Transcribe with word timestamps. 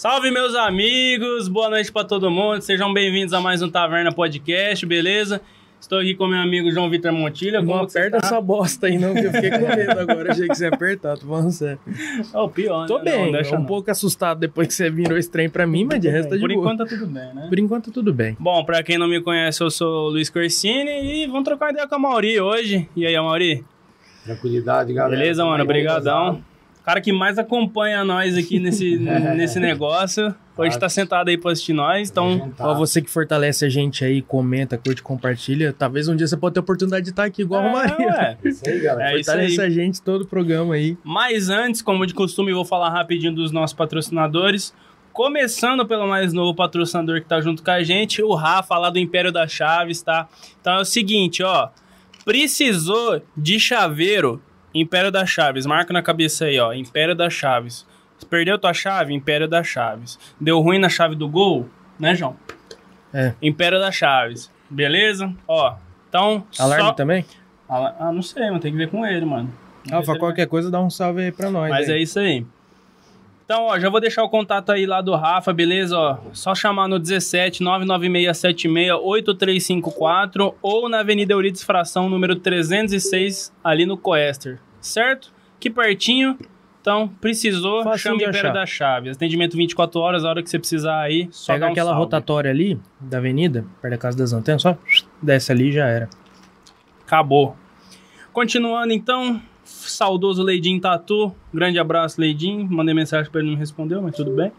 Salve, 0.00 0.30
meus 0.30 0.54
amigos! 0.54 1.46
Boa 1.46 1.68
noite 1.68 1.92
pra 1.92 2.02
todo 2.04 2.30
mundo. 2.30 2.62
Sejam 2.62 2.90
bem-vindos 2.90 3.34
a 3.34 3.40
mais 3.42 3.60
um 3.60 3.68
Taverna 3.68 4.10
Podcast, 4.10 4.86
beleza? 4.86 5.42
Estou 5.78 5.98
aqui 5.98 6.14
com 6.14 6.26
meu 6.26 6.38
amigo 6.38 6.70
João 6.70 6.88
Vitor 6.88 7.12
Montilha. 7.12 7.60
Não 7.60 7.74
aperta 7.82 8.18
tá? 8.18 8.26
essa 8.26 8.40
bosta 8.40 8.86
aí, 8.86 8.96
não, 8.96 9.12
que 9.12 9.26
eu 9.26 9.30
fiquei 9.30 9.50
com 9.50 9.58
medo 9.58 9.90
agora. 10.00 10.32
Achei 10.32 10.48
que 10.48 10.54
você 10.54 10.64
ia 10.64 10.70
apertar, 10.74 11.18
tô 11.18 11.26
falando 11.26 11.50
sério. 11.50 11.78
É 12.32 12.38
o 12.38 12.48
pior, 12.48 12.86
Tô 12.86 12.96
né? 12.96 13.04
bem, 13.12 13.26
Não, 13.26 13.32
deixa 13.32 13.54
um 13.54 13.58
não. 13.58 13.66
pouco 13.66 13.90
assustado 13.90 14.40
depois 14.40 14.68
que 14.68 14.72
você 14.72 14.88
virou 14.88 15.18
estranho 15.18 15.50
pra 15.50 15.66
mim, 15.66 15.84
mas 15.84 16.00
de 16.00 16.08
resto 16.08 16.30
tá 16.30 16.36
de 16.36 16.40
Por 16.40 16.48
boa. 16.50 16.60
enquanto 16.64 16.78
tá 16.78 16.86
tudo 16.86 17.04
bem, 17.04 17.34
né? 17.34 17.46
Por 17.50 17.58
enquanto 17.58 17.90
tudo 17.90 18.14
bem. 18.14 18.34
Bom, 18.40 18.64
pra 18.64 18.82
quem 18.82 18.96
não 18.96 19.06
me 19.06 19.20
conhece, 19.20 19.62
eu 19.62 19.70
sou 19.70 20.06
o 20.06 20.08
Luiz 20.12 20.30
Corsini 20.30 21.24
e 21.24 21.26
vamos 21.26 21.44
trocar 21.44 21.66
uma 21.66 21.72
ideia 21.72 21.86
com 21.86 21.94
a 21.96 21.98
Mauri 21.98 22.40
hoje. 22.40 22.88
E 22.96 23.06
aí, 23.06 23.14
Mauri? 23.16 23.62
Tranquilidade, 24.24 24.94
galera. 24.94 25.14
Beleza, 25.20 25.44
mano? 25.44 25.62
Obrigadão. 25.62 26.42
Cara 26.90 27.00
que 27.00 27.12
mais 27.12 27.38
acompanha 27.38 28.04
nós 28.04 28.36
aqui 28.36 28.58
nesse, 28.58 28.98
nesse 29.36 29.60
negócio. 29.60 30.34
Hoje 30.56 30.78
tá 30.78 30.88
sentado 30.88 31.28
aí 31.28 31.38
pra 31.38 31.52
assistir 31.52 31.72
nós, 31.72 32.10
então... 32.10 32.50
Tá. 32.54 32.68
Ó, 32.68 32.74
você 32.74 33.00
que 33.00 33.08
fortalece 33.08 33.64
a 33.64 33.68
gente 33.68 34.04
aí, 34.04 34.20
comenta, 34.20 34.76
curte, 34.76 35.02
compartilha. 35.02 35.72
Talvez 35.72 36.06
um 36.06 36.14
dia 36.14 36.26
você 36.26 36.36
pode 36.36 36.54
ter 36.54 36.60
a 36.60 36.62
oportunidade 36.62 37.04
de 37.04 37.10
estar 37.10 37.24
aqui 37.24 37.42
igual 37.42 37.64
a 37.64 37.72
Maria. 37.72 38.08
É. 38.08 38.36
Isso 38.46 38.62
aí, 38.66 38.80
galera. 38.80 39.12
É 39.12 39.20
isso 39.20 39.30
Fortalece 39.30 39.60
aí. 39.60 39.66
a 39.66 39.70
gente 39.70 40.02
todo 40.02 40.22
o 40.22 40.26
programa 40.26 40.74
aí. 40.74 40.98
Mas 41.02 41.48
antes, 41.48 41.80
como 41.80 42.04
de 42.04 42.12
costume, 42.12 42.50
eu 42.50 42.56
vou 42.56 42.64
falar 42.64 42.90
rapidinho 42.90 43.34
dos 43.34 43.52
nossos 43.52 43.74
patrocinadores. 43.74 44.74
Começando 45.12 45.86
pelo 45.86 46.06
mais 46.06 46.34
novo 46.34 46.54
patrocinador 46.54 47.22
que 47.22 47.26
tá 47.26 47.40
junto 47.40 47.62
com 47.62 47.70
a 47.70 47.82
gente, 47.82 48.22
o 48.22 48.34
Rafa, 48.34 48.76
lá 48.76 48.90
do 48.90 48.98
Império 48.98 49.32
das 49.32 49.50
Chaves, 49.50 50.02
tá? 50.02 50.28
Então 50.60 50.74
é 50.74 50.80
o 50.80 50.84
seguinte, 50.84 51.42
ó. 51.42 51.70
Precisou 52.22 53.22
de 53.34 53.58
chaveiro, 53.58 54.42
Império 54.74 55.10
das 55.10 55.28
Chaves. 55.28 55.66
Marca 55.66 55.92
na 55.92 56.02
cabeça 56.02 56.44
aí, 56.44 56.58
ó. 56.58 56.72
Império 56.72 57.14
das 57.14 57.32
Chaves. 57.32 57.86
Perdeu 58.28 58.58
tua 58.58 58.74
chave? 58.74 59.14
Império 59.14 59.48
das 59.48 59.66
Chaves. 59.66 60.18
Deu 60.40 60.60
ruim 60.60 60.78
na 60.78 60.88
chave 60.88 61.14
do 61.14 61.28
gol? 61.28 61.68
Né, 61.98 62.14
João? 62.14 62.36
É. 63.12 63.34
Império 63.40 63.78
das 63.78 63.94
Chaves. 63.94 64.50
Beleza? 64.68 65.32
Ó. 65.48 65.74
Então. 66.08 66.44
Alarme 66.58 66.84
só... 66.84 66.92
também? 66.92 67.24
Ah, 67.68 68.10
não 68.12 68.22
sei, 68.22 68.46
mano. 68.46 68.60
Tem 68.60 68.72
que 68.72 68.78
ver 68.78 68.90
com 68.90 69.06
ele, 69.06 69.24
mano. 69.24 69.52
Ele 69.86 70.18
qualquer 70.18 70.46
coisa 70.46 70.70
dá 70.70 70.80
um 70.80 70.90
salve 70.90 71.22
aí 71.22 71.32
pra 71.32 71.50
nós. 71.50 71.70
mas 71.70 71.88
aí. 71.88 71.96
é 71.96 72.02
isso 72.02 72.18
aí. 72.18 72.44
Então, 73.50 73.64
ó, 73.64 73.80
já 73.80 73.90
vou 73.90 74.00
deixar 74.00 74.22
o 74.22 74.28
contato 74.28 74.70
aí 74.70 74.86
lá 74.86 75.00
do 75.00 75.12
Rafa, 75.16 75.52
beleza? 75.52 75.98
Ó, 75.98 76.18
só 76.32 76.54
chamar 76.54 76.86
no 76.86 77.00
17 77.00 77.64
99676 77.64 78.92
8354 79.02 80.54
ou 80.62 80.88
na 80.88 81.00
Avenida 81.00 81.32
Eurides 81.32 81.64
Fração, 81.64 82.08
número 82.08 82.36
306, 82.36 83.52
ali 83.64 83.84
no 83.84 83.96
Coester, 83.96 84.60
certo? 84.80 85.32
Que 85.58 85.68
pertinho. 85.68 86.38
Então, 86.80 87.08
precisou, 87.20 87.82
de 87.82 88.08
o 88.08 88.14
Império 88.14 88.52
da 88.52 88.64
Chaves. 88.64 89.16
Atendimento 89.16 89.56
24 89.56 89.98
horas, 89.98 90.24
a 90.24 90.28
hora 90.28 90.44
que 90.44 90.48
você 90.48 90.56
precisar 90.60 91.00
aí, 91.00 91.26
só 91.32 91.52
Pega 91.52 91.66
um 91.66 91.72
aquela 91.72 91.90
salve. 91.90 92.04
rotatória 92.04 92.52
ali 92.52 92.78
da 93.00 93.18
avenida, 93.18 93.66
perto 93.82 93.94
da 93.94 93.98
casa 93.98 94.16
das 94.16 94.32
antenas, 94.32 94.62
só 94.62 94.78
desce 95.20 95.50
ali 95.50 95.70
e 95.70 95.72
já 95.72 95.88
era. 95.88 96.08
Acabou. 97.04 97.56
Continuando 98.32 98.92
então, 98.92 99.42
saudoso 99.70 100.42
Leidinho 100.42 100.80
Tatu. 100.80 101.32
Grande 101.52 101.78
abraço, 101.78 102.18
Leidinho. 102.20 102.66
Mandei 102.70 102.94
mensagem 102.94 103.30
pra 103.30 103.40
ele, 103.40 103.50
não 103.50 103.56
respondeu, 103.56 104.02
mas 104.02 104.16
tudo 104.16 104.32
bem. 104.32 104.50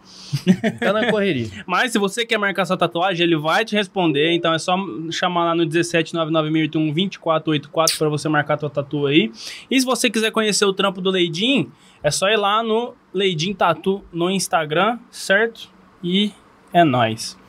Tá 0.80 0.94
na 0.94 1.12
correria. 1.12 1.50
Mas 1.68 1.92
se 1.92 2.00
você 2.00 2.26
quer 2.26 2.38
marcar 2.38 2.66
sua 2.66 2.78
tatuagem, 2.78 3.26
ele 3.26 3.36
vai 3.36 3.66
te 3.66 3.76
responder. 3.76 4.32
Então 4.34 4.54
é 4.54 4.60
só 4.60 4.78
chamar 5.12 5.46
lá 5.46 5.56
no 5.56 5.66
17996812484 5.66 7.98
para 7.98 8.10
você 8.10 8.30
marcar 8.30 8.58
tua 8.58 8.70
tatu 8.70 9.06
aí. 9.06 9.32
E 9.70 9.80
se 9.80 9.86
você 9.86 10.10
quiser 10.10 10.32
conhecer 10.32 10.66
o 10.66 10.74
trampo 10.74 11.02
do 11.02 11.10
Leidim, 11.10 11.70
é 12.02 12.10
só 12.10 12.30
ir 12.30 12.38
lá 12.38 12.64
no 12.64 12.94
Leidim 13.14 13.54
Tatu 13.54 14.04
no 14.12 14.30
Instagram, 14.30 14.98
certo? 15.10 15.70
E 16.04 16.32
é 16.74 16.84
nóis. 16.84 17.40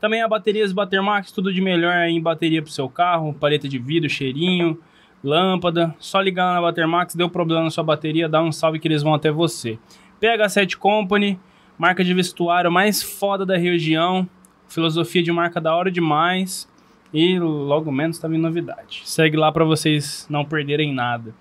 Também 0.00 0.22
a 0.22 0.28
baterias 0.28 0.72
Batermax, 0.72 1.32
tudo 1.32 1.52
de 1.52 1.60
melhor 1.60 1.94
em 2.06 2.20
bateria 2.20 2.62
pro 2.62 2.70
seu 2.70 2.88
carro, 2.88 3.34
paleta 3.34 3.68
de 3.68 3.78
vidro, 3.78 4.08
cheirinho, 4.08 4.78
lâmpada. 5.22 5.94
Só 5.98 6.20
ligar 6.20 6.54
na 6.54 6.60
Batermax, 6.60 7.14
deu 7.14 7.28
problema 7.28 7.64
na 7.64 7.70
sua 7.70 7.84
bateria, 7.84 8.28
dá 8.28 8.42
um 8.42 8.52
salve 8.52 8.78
que 8.78 8.88
eles 8.88 9.02
vão 9.02 9.14
até 9.14 9.30
você. 9.30 9.78
PH7 10.20 10.76
Company, 10.76 11.38
marca 11.78 12.02
de 12.02 12.14
vestuário 12.14 12.70
mais 12.70 13.02
foda 13.02 13.44
da 13.44 13.56
região, 13.56 14.28
filosofia 14.68 15.22
de 15.22 15.32
marca 15.32 15.60
da 15.60 15.74
hora 15.74 15.90
demais 15.90 16.68
e 17.12 17.38
logo 17.38 17.90
menos 17.92 18.18
tá 18.18 18.28
vindo 18.28 18.42
novidade. 18.42 19.02
Segue 19.04 19.36
lá 19.36 19.50
para 19.52 19.64
vocês 19.64 20.26
não 20.28 20.44
perderem 20.44 20.92
nada. 20.92 21.34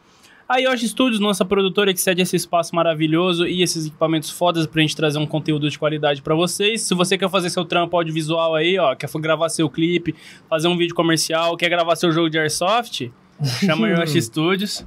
A 0.47 0.57
Yoshi 0.57 0.87
Studios, 0.87 1.19
nossa 1.19 1.43
produtora 1.43 1.91
que 1.91 1.99
cede 1.99 2.21
esse 2.21 2.35
espaço 2.35 2.75
maravilhoso 2.75 3.47
e 3.47 3.63
esses 3.63 3.87
equipamentos 3.87 4.29
fodas 4.29 4.67
pra 4.67 4.79
gente 4.79 4.95
trazer 4.95 5.17
um 5.17 5.25
conteúdo 5.25 5.67
de 5.67 5.79
qualidade 5.79 6.21
pra 6.21 6.35
vocês. 6.35 6.83
Se 6.83 6.93
você 6.93 7.17
quer 7.17 7.27
fazer 7.31 7.49
seu 7.49 7.65
trampo 7.65 7.97
audiovisual 7.97 8.53
aí, 8.53 8.77
ó, 8.77 8.93
quer 8.93 9.09
gravar 9.15 9.49
seu 9.49 9.67
clipe, 9.67 10.13
fazer 10.47 10.67
um 10.67 10.77
vídeo 10.77 10.93
comercial, 10.93 11.57
quer 11.57 11.67
gravar 11.67 11.95
seu 11.95 12.11
jogo 12.11 12.29
de 12.29 12.37
airsoft, 12.37 13.11
chama 13.43 13.87
a 13.87 13.89
Yoshi 14.01 14.21
Studios. 14.21 14.85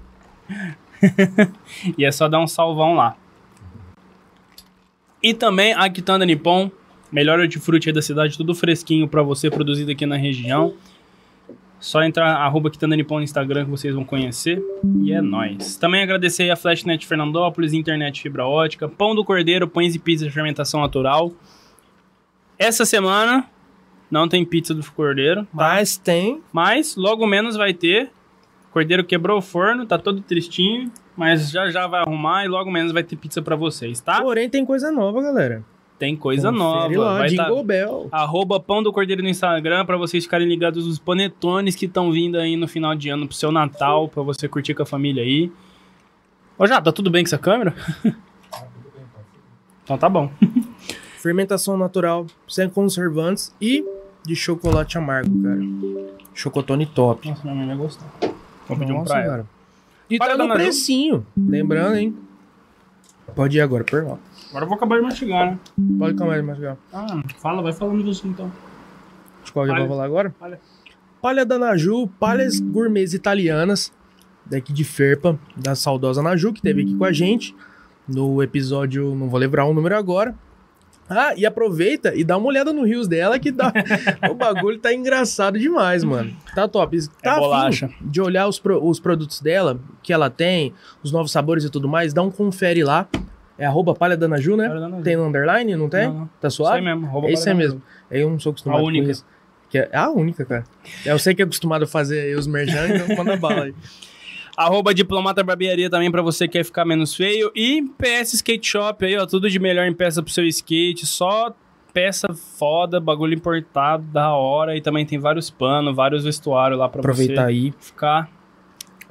e 1.97 2.05
é 2.05 2.11
só 2.13 2.29
dar 2.29 2.41
um 2.41 2.47
salvão 2.47 2.95
lá. 2.95 3.17
E 5.23 5.35
também 5.35 5.73
a 5.75 5.89
Quitanda 5.91 6.25
Nippon, 6.25 6.71
melhor 7.11 7.41
hortifruti 7.41 7.91
da 7.93 8.01
cidade, 8.03 8.37
tudo 8.37 8.55
fresquinho 8.55 9.09
pra 9.09 9.23
você, 9.23 9.51
produzido 9.51 9.91
aqui 9.91 10.07
na 10.07 10.17
região. 10.17 10.75
Só 11.81 12.03
entrar 12.03 12.35
arroba 12.37 12.71
Quitanda 12.71 12.97
Nippon 12.97 13.19
no 13.19 13.23
Instagram 13.23 13.65
que 13.65 13.71
vocês 13.71 13.95
vão 13.95 14.05
conhecer. 14.05 14.61
E 15.03 15.13
é 15.13 15.21
nóis. 15.21 15.77
Também 15.77 16.03
agradecer 16.03 16.51
a 16.51 16.57
Flashnet 16.57 17.07
Fernandópolis, 17.07 17.73
internet 17.73 18.21
fibra 18.21 18.47
ótica, 18.47 18.89
Pão 18.89 19.15
do 19.15 19.25
Cordeiro, 19.25 19.69
pães 19.69 19.95
e 19.95 19.99
pizza 19.99 20.25
de 20.25 20.31
fermentação 20.33 20.81
natural. 20.81 21.33
Essa 22.59 22.85
semana 22.85 23.49
não 24.11 24.27
tem 24.29 24.45
pizza 24.45 24.75
do 24.75 24.85
Cordeiro, 24.93 25.47
Mas 25.53 25.97
tem. 25.97 26.41
mas 26.53 26.97
logo 26.97 27.25
menos 27.27 27.55
vai 27.57 27.73
ter. 27.73 28.11
Cordeiro 28.79 29.03
quebrou 29.03 29.39
o 29.39 29.43
forno, 29.43 29.85
tá 29.85 29.99
todo 29.99 30.21
tristinho, 30.21 30.89
mas 31.17 31.51
já 31.51 31.69
já 31.69 31.89
vai 31.89 32.03
arrumar 32.03 32.45
e 32.45 32.49
logo 32.49 32.71
menos 32.71 32.93
vai 32.93 33.03
ter 33.03 33.17
pizza 33.17 33.43
pra 33.43 33.57
vocês, 33.57 34.01
tá? 34.01 34.23
Porém, 34.23 34.49
tem 34.49 34.65
coisa 34.65 34.93
nova, 34.93 35.21
galera. 35.21 35.65
Tem 35.99 36.15
coisa 36.15 36.53
nova. 36.53 36.83
Confere 36.83 36.97
lá, 36.97 37.19
vai 37.19 37.35
tá- 37.35 37.43
Jingle 37.49 37.65
Bell. 37.65 38.09
Arroba 38.13 38.61
Pão 38.61 38.81
do 38.81 38.93
Cordeiro 38.93 39.21
no 39.21 39.29
Instagram 39.29 39.85
pra 39.85 39.97
vocês 39.97 40.23
ficarem 40.23 40.47
ligados 40.47 40.87
nos 40.87 40.97
panetones 40.97 41.75
que 41.75 41.87
estão 41.87 42.13
vindo 42.13 42.39
aí 42.39 42.55
no 42.55 42.69
final 42.69 42.95
de 42.95 43.09
ano 43.09 43.27
pro 43.27 43.35
seu 43.35 43.51
Natal, 43.51 44.07
pra 44.09 44.23
você 44.23 44.47
curtir 44.47 44.75
com 44.75 44.85
a 44.85 44.87
família 44.87 45.25
aí. 45.25 45.51
Ô, 46.57 46.65
já, 46.65 46.81
tá 46.81 46.93
tudo 46.93 47.11
bem 47.11 47.25
com 47.25 47.27
essa 47.27 47.39
câmera? 47.39 47.75
então 49.83 49.99
tá 49.99 50.09
bom. 50.09 50.31
Fermentação 51.19 51.77
natural, 51.77 52.29
sem 52.47 52.69
conservantes 52.71 53.53
e 53.61 53.85
de 54.25 54.37
chocolate 54.37 54.97
amargo, 54.97 55.43
cara. 55.43 55.61
Chocotone 56.33 56.87
top. 56.87 57.29
Nossa, 57.29 57.43
minha 57.43 57.57
mãe 57.57 57.67
vai 57.67 57.77
gostar. 57.77 58.38
Vou 58.69 58.79
pedir 58.79 58.93
um 58.93 58.99
Nossa, 58.99 59.13
pra 59.15 59.23
ela. 59.23 59.31
cara. 59.31 59.47
E 60.11 60.19
Para, 60.19 60.37
tá 60.37 60.47
no 60.47 60.55
precinho. 60.55 61.27
Lembrando, 61.37 61.97
hein? 61.97 62.17
Pode 63.35 63.59
ir 63.59 63.61
agora, 63.61 63.85
pergunta. 63.85 64.21
Agora 64.51 64.65
eu 64.65 64.69
vou 64.69 64.77
acabar 64.77 64.97
de 64.97 65.03
mastigar, 65.03 65.47
né? 65.51 65.59
Pode 65.99 66.23
aí, 66.23 66.43
mais 66.43 66.59
legal. 66.59 66.79
Ah, 66.93 67.23
fala, 67.39 67.63
vai 67.63 67.73
falando 67.73 68.03
você 68.05 68.27
então. 68.27 68.51
De 69.45 69.53
qual 69.53 69.67
que 69.67 69.73
eu 69.73 69.77
vou 69.77 69.89
falar 69.89 70.05
agora? 70.05 70.35
Palha. 70.39 70.61
Palha 71.21 71.45
da 71.45 71.59
Naju, 71.59 72.07
palhas 72.19 72.61
gourmets 72.61 73.13
italianas, 73.13 73.93
daqui 74.47 74.73
de 74.73 74.85
Ferpa, 74.85 75.39
da 75.57 75.75
saudosa 75.75 76.23
Naju, 76.23 76.53
que 76.53 76.61
esteve 76.61 76.83
aqui 76.83 76.97
com 76.97 77.05
a 77.05 77.13
gente 77.13 77.55
no 78.07 78.43
episódio, 78.43 79.15
não 79.15 79.29
vou 79.29 79.39
lembrar 79.39 79.67
o 79.67 79.75
número 79.75 79.97
agora. 79.97 80.35
Ah, 81.11 81.33
e 81.37 81.47
aproveita 81.47 82.15
e 82.15 82.23
dá 82.23 82.37
uma 82.37 82.47
olhada 82.49 82.73
no 82.73 82.85
rios 82.85 83.09
dela, 83.09 83.39
que 83.39 83.51
dá, 83.51 83.73
o 84.31 84.35
bagulho 84.35 84.79
tá 84.79 84.93
engraçado 84.93 85.59
demais, 85.59 86.05
mano. 86.05 86.37
Tá 86.55 86.69
top. 86.69 86.99
Tá 87.23 87.33
afim 87.33 87.41
bolacha. 87.41 87.91
de 88.01 88.21
olhar 88.21 88.47
os, 88.47 88.59
pro- 88.59 88.85
os 88.87 89.01
produtos 89.01 89.41
dela, 89.41 89.81
que 90.03 90.13
ela 90.13 90.29
tem, 90.29 90.75
os 91.03 91.11
novos 91.11 91.33
sabores 91.33 91.65
e 91.65 91.71
tudo 91.71 91.89
mais, 91.89 92.13
dá 92.13 92.23
um 92.23 92.31
confere 92.31 92.85
lá. 92.85 93.09
É 93.57 93.67
arroba 93.67 93.93
palha 93.95 94.17
da 94.17 94.29
Naju, 94.29 94.57
né? 94.57 94.69
Da. 94.69 95.01
Tem 95.03 95.17
no 95.17 95.27
underline, 95.27 95.75
não 95.75 95.89
tem? 95.89 96.07
Não, 96.07 96.15
não. 96.21 96.31
Tá 96.41 96.47
Isso 96.49 96.59
suave? 96.59 96.79
aí 96.79 96.85
mesmo. 96.85 97.27
É 97.27 97.33
isso 97.33 97.49
aí 97.49 97.55
mesmo. 97.55 97.83
Eu 98.11 98.31
não 98.31 98.39
sou 98.39 98.51
acostumado 98.51 98.81
A 98.81 98.85
única. 98.85 99.07
com 99.07 99.11
isso. 99.11 99.27
Que 99.69 99.79
é 99.79 99.91
a 99.93 100.09
única, 100.11 100.45
cara. 100.45 100.65
Eu 101.05 101.19
sei 101.19 101.35
que 101.35 101.43
é 101.43 101.45
acostumado 101.45 101.83
a 101.83 101.87
fazer 101.87 102.37
os 102.39 102.47
merchan, 102.47 102.87
então 102.89 103.17
manda 103.17 103.37
bala 103.37 103.65
aí. 103.65 103.75
Arroba 104.59 104.93
Diplomata 104.93 105.45
Barbearia 105.45 105.89
também 105.89 106.11
pra 106.11 106.21
você 106.21 106.49
que 106.49 106.59
quer 106.59 106.65
ficar 106.65 106.85
menos 106.85 107.15
feio. 107.15 107.53
E 107.55 107.81
PS 107.97 108.35
Skate 108.35 108.69
Shop 108.69 109.05
aí, 109.05 109.17
ó. 109.17 109.25
Tudo 109.25 109.49
de 109.49 109.57
melhor 109.61 109.87
em 109.87 109.95
peça 109.95 110.21
pro 110.21 110.33
seu 110.33 110.45
skate. 110.45 111.07
Só 111.07 111.55
peça 111.95 112.27
foda, 112.35 112.99
bagulho 112.99 113.35
importado, 113.35 114.03
da 114.07 114.33
hora. 114.33 114.77
E 114.77 114.81
também 114.81 115.07
tem 115.07 115.17
vários 115.17 115.49
panos, 115.49 115.95
vários 115.95 116.25
vestuários 116.25 116.77
lá 116.77 116.89
pra 116.89 116.99
Aproveitar 116.99 117.45
você 117.45 117.49
aí, 117.49 117.73
ficar 117.79 118.29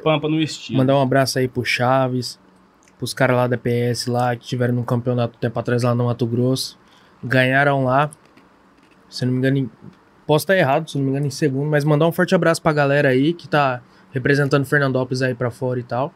pampa 0.03 0.27
no 0.27 0.41
estilo. 0.41 0.79
mandar 0.79 0.97
um 0.97 1.01
abraço 1.01 1.39
aí 1.39 1.47
pro 1.47 1.63
Chaves, 1.63 2.38
pros 2.97 3.13
caras 3.13 3.38
lá 3.38 3.47
da 3.47 3.57
PS 3.57 4.07
lá, 4.07 4.35
que 4.35 4.45
tiveram 4.45 4.73
num 4.73 4.83
campeonato 4.83 5.38
tempo 5.38 5.57
atrás 5.57 5.81
lá 5.81 5.95
no 5.95 6.07
Mato 6.07 6.27
Grosso. 6.27 6.77
Ganharam 7.23 7.85
lá. 7.85 8.09
Se 9.09 9.25
não 9.25 9.31
me 9.31 9.38
engano, 9.38 9.71
posso 10.25 10.43
estar 10.43 10.57
errado, 10.57 10.89
se 10.89 10.97
não 10.97 11.05
me 11.05 11.11
engano, 11.11 11.25
em 11.25 11.31
segundo, 11.31 11.71
mas 11.71 11.85
mandar 11.85 12.05
um 12.05 12.11
forte 12.11 12.35
abraço 12.35 12.61
pra 12.61 12.73
galera 12.73 13.07
aí 13.07 13.31
que 13.31 13.47
tá 13.47 13.81
representando 14.17 14.65
Fernandópolis 14.65 15.21
aí 15.21 15.33
pra 15.35 15.49
fora 15.51 15.79
e 15.79 15.83
tal. 15.83 16.13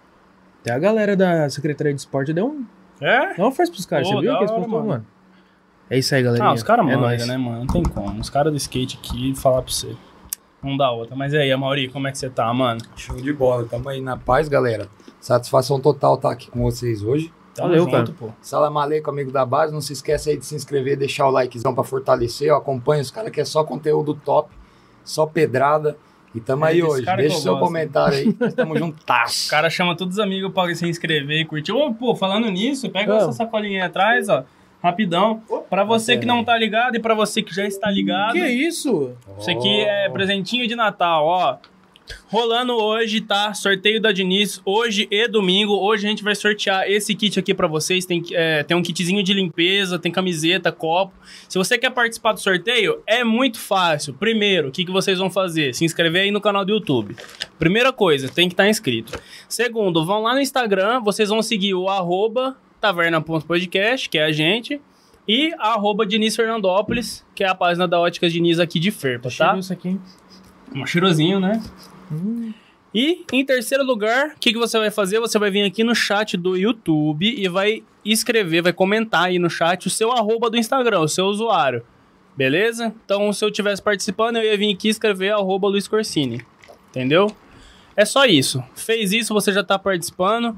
Até 0.62 0.74
a 0.74 0.80
galera 0.80 1.16
da 1.16 1.50
Secretaria 1.50 1.94
de 1.94 2.00
Esporte 2.00 2.34
deu, 2.34 2.48
um, 2.48 2.66
É? 3.00 3.34
deu 3.36 3.46
uma 3.46 3.52
força 3.52 3.72
pros 3.72 3.86
caras, 3.86 4.08
Pô, 4.08 4.16
você 4.16 4.22
viu 4.22 4.32
que 4.34 4.38
eles 4.40 4.52
postou, 4.52 4.70
mano. 4.70 4.88
mano? 4.88 5.06
É 5.90 5.98
isso 5.98 6.16
aí, 6.16 6.24
galera. 6.24 6.46
Ah, 6.46 6.54
os 6.54 6.64
caras 6.64 6.88
é 6.88 6.96
mandam, 6.96 7.28
né, 7.28 7.38
mano? 7.38 7.60
Não 7.60 7.68
tem 7.68 7.84
como. 7.84 8.20
Os 8.20 8.30
caras 8.30 8.52
do 8.54 8.58
skate 8.58 8.98
aqui, 9.02 9.36
falar 9.36 9.62
pra 9.62 9.72
você. 9.72 9.96
Um 10.64 10.78
da 10.78 10.90
outra. 10.92 11.16
Mas 11.16 11.34
aí, 11.34 11.52
Amauri, 11.52 11.90
como 11.90 12.08
é 12.08 12.12
que 12.12 12.18
você 12.18 12.30
tá, 12.30 12.54
mano? 12.54 12.80
Show 12.96 13.18
de 13.18 13.34
bola. 13.34 13.66
Tamo 13.66 13.90
aí 13.90 14.00
na 14.00 14.16
paz, 14.16 14.48
galera. 14.48 14.88
Satisfação 15.20 15.80
total 15.82 16.16
estar 16.16 16.32
aqui 16.32 16.50
com 16.50 16.62
vocês 16.62 17.04
hoje. 17.04 17.34
Tamo 17.54 17.68
Valeu, 17.70 17.84
junto, 17.84 17.92
cara. 17.92 18.14
pô. 18.18 18.30
Salam 18.42 18.78
aleikum, 18.78 19.10
amigo 19.10 19.32
da 19.32 19.44
base. 19.46 19.74
Não 19.74 19.82
se 19.82 19.92
esquece 19.92 20.30
aí 20.30 20.38
de 20.38 20.46
se 20.46 20.56
inscrever, 20.56 20.96
deixar 20.98 21.28
o 21.28 21.32
likezão 21.32 21.74
pra 21.74 21.84
fortalecer. 21.84 22.48
Eu 22.50 22.56
acompanho 22.56 23.02
os 23.02 23.12
caras 23.12 23.32
que 23.32 23.42
é 23.42 23.46
só 23.46 23.64
conteúdo 23.64 24.14
top, 24.14 24.50
só 25.04 25.26
pedrada. 25.26 25.98
E 26.34 26.40
tamo 26.40 26.66
É 26.66 26.70
aí 26.70 26.76
desse 26.82 26.88
hoje. 26.88 27.06
Deixa 27.06 27.36
eu 27.36 27.42
seu 27.42 27.52
gosto. 27.54 27.66
comentário 27.66 28.18
aí. 28.18 28.34
Tamo 28.56 28.74
O 28.74 28.78
juntasso. 28.78 29.50
cara 29.50 29.70
chama 29.70 29.96
todos 29.98 30.16
os 30.18 30.20
amigos 30.24 30.52
pra 30.54 30.74
se 30.74 30.88
inscrever 30.88 31.42
e 31.42 31.46
curtir. 31.46 31.72
Ô, 31.74 31.94
pô, 31.94 32.16
falando 32.16 32.50
nisso, 32.50 32.90
pega 32.90 33.14
Ah. 33.14 33.18
essa 33.18 33.32
sacolinha 33.34 33.82
aí 33.82 33.86
atrás, 33.88 34.30
ó. 34.30 34.44
Rapidão. 34.82 35.44
Pra 35.70 35.84
você 35.84 36.18
que 36.18 36.26
não 36.26 36.44
tá 36.44 36.58
ligado 36.58 36.96
e 36.96 37.00
pra 37.00 37.14
você 37.14 37.44
que 37.44 37.54
já 37.54 37.66
está 37.68 37.92
ligado. 37.92 38.34
Que 38.34 38.40
isso? 38.48 39.12
Isso 39.40 39.52
aqui 39.52 39.82
é 39.82 40.10
presentinho 40.10 40.68
de 40.68 40.76
Natal, 40.76 41.26
ó. 41.26 41.58
Rolando 42.28 42.74
hoje, 42.74 43.22
tá? 43.22 43.54
Sorteio 43.54 44.02
da 44.02 44.12
Diniz, 44.12 44.62
hoje 44.66 45.08
e 45.12 45.28
domingo. 45.28 45.74
Hoje 45.74 46.06
a 46.06 46.10
gente 46.10 46.24
vai 46.24 46.36
sortear 46.36 46.90
esse 46.90 47.14
kit 47.14 47.40
aqui 47.40 47.54
pra 47.54 47.68
vocês. 47.68 48.06
Tem, 48.06 48.24
é, 48.32 48.64
tem 48.64 48.76
um 48.76 48.82
kitzinho 48.82 49.24
de 49.24 49.34
limpeza, 49.34 50.00
tem 50.00 50.12
camiseta, 50.12 50.72
copo. 50.72 51.14
Se 51.50 51.58
você 51.58 51.78
quer 51.78 51.92
participar 51.92 52.34
do 52.34 52.40
sorteio, 52.40 53.02
é 53.06 53.24
muito 53.24 53.60
fácil. 53.60 54.14
Primeiro, 54.14 54.70
o 54.70 54.72
que, 54.72 54.86
que 54.86 54.92
vocês 54.92 55.20
vão 55.20 55.30
fazer? 55.30 55.74
Se 55.74 55.84
inscrever 55.84 56.24
aí 56.24 56.32
no 56.32 56.42
canal 56.42 56.64
do 56.64 56.72
YouTube. 56.72 57.16
Primeira 57.60 57.92
coisa, 57.92 58.30
tem 58.30 58.48
que 58.48 58.54
estar 58.54 58.70
inscrito. 58.70 59.20
Segundo, 59.48 60.06
vão 60.06 60.24
lá 60.24 60.34
no 60.34 60.40
Instagram, 60.40 61.02
vocês 61.02 61.30
vão 61.30 61.42
seguir 61.42 61.74
o 61.74 61.90
arroba 61.90 62.58
taverna.podcast, 62.80 64.10
que 64.10 64.18
é 64.18 64.26
a 64.26 64.32
gente, 64.32 64.82
e 65.28 65.54
a 65.60 65.74
arroba 65.74 66.06
Diniz 66.06 66.36
Fernandópolis, 66.36 67.24
que 67.36 67.44
é 67.44 67.48
a 67.48 67.56
página 67.56 67.88
da 67.88 68.00
Óticas 68.00 68.34
Diniz 68.34 68.60
aqui 68.60 68.80
de 68.80 68.90
Ferpa, 68.90 69.30
tá? 69.30 69.46
Cheiro 69.46 69.60
isso 69.60 69.74
aqui. 69.74 70.00
Um 70.76 70.86
cheirosinho, 70.86 71.40
né? 71.40 71.62
Hum. 72.12 72.54
E 72.94 73.24
em 73.32 73.46
terceiro 73.46 73.86
lugar, 73.86 74.30
o 74.36 74.40
que, 74.40 74.52
que 74.52 74.60
você 74.60 74.78
vai 74.78 74.92
fazer? 74.92 75.20
Você 75.20 75.40
vai 75.40 75.50
vir 75.50 75.64
aqui 75.64 75.84
no 75.84 75.96
chat 75.96 76.36
do 76.36 76.58
YouTube 76.58 77.26
e 77.26 77.48
vai 77.48 77.84
escrever, 78.04 78.62
vai 78.62 78.74
comentar 78.74 79.26
aí 79.26 79.40
no 79.40 79.50
chat 79.50 79.88
o 79.88 79.90
seu 79.90 80.12
arroba 80.12 80.50
do 80.50 80.58
Instagram, 80.58 81.00
o 81.00 81.08
seu 81.08 81.26
usuário. 81.26 81.84
Beleza? 82.36 82.94
Então, 83.06 83.32
se 83.32 83.44
eu 83.44 83.50
estivesse 83.50 83.82
participando, 83.82 84.38
eu 84.38 84.44
ia 84.44 84.58
vir 84.58 84.74
aqui 84.74 84.90
escrever 84.90 85.32
arroba 85.32 85.68
Luiz 85.68 85.88
Corsini. 85.88 86.42
Entendeu? 86.90 87.32
É 87.96 88.04
só 88.04 88.26
isso. 88.26 88.64
Fez 88.76 89.14
isso, 89.14 89.34
você 89.34 89.54
já 89.54 89.64
tá 89.64 89.78
participando. 89.80 90.56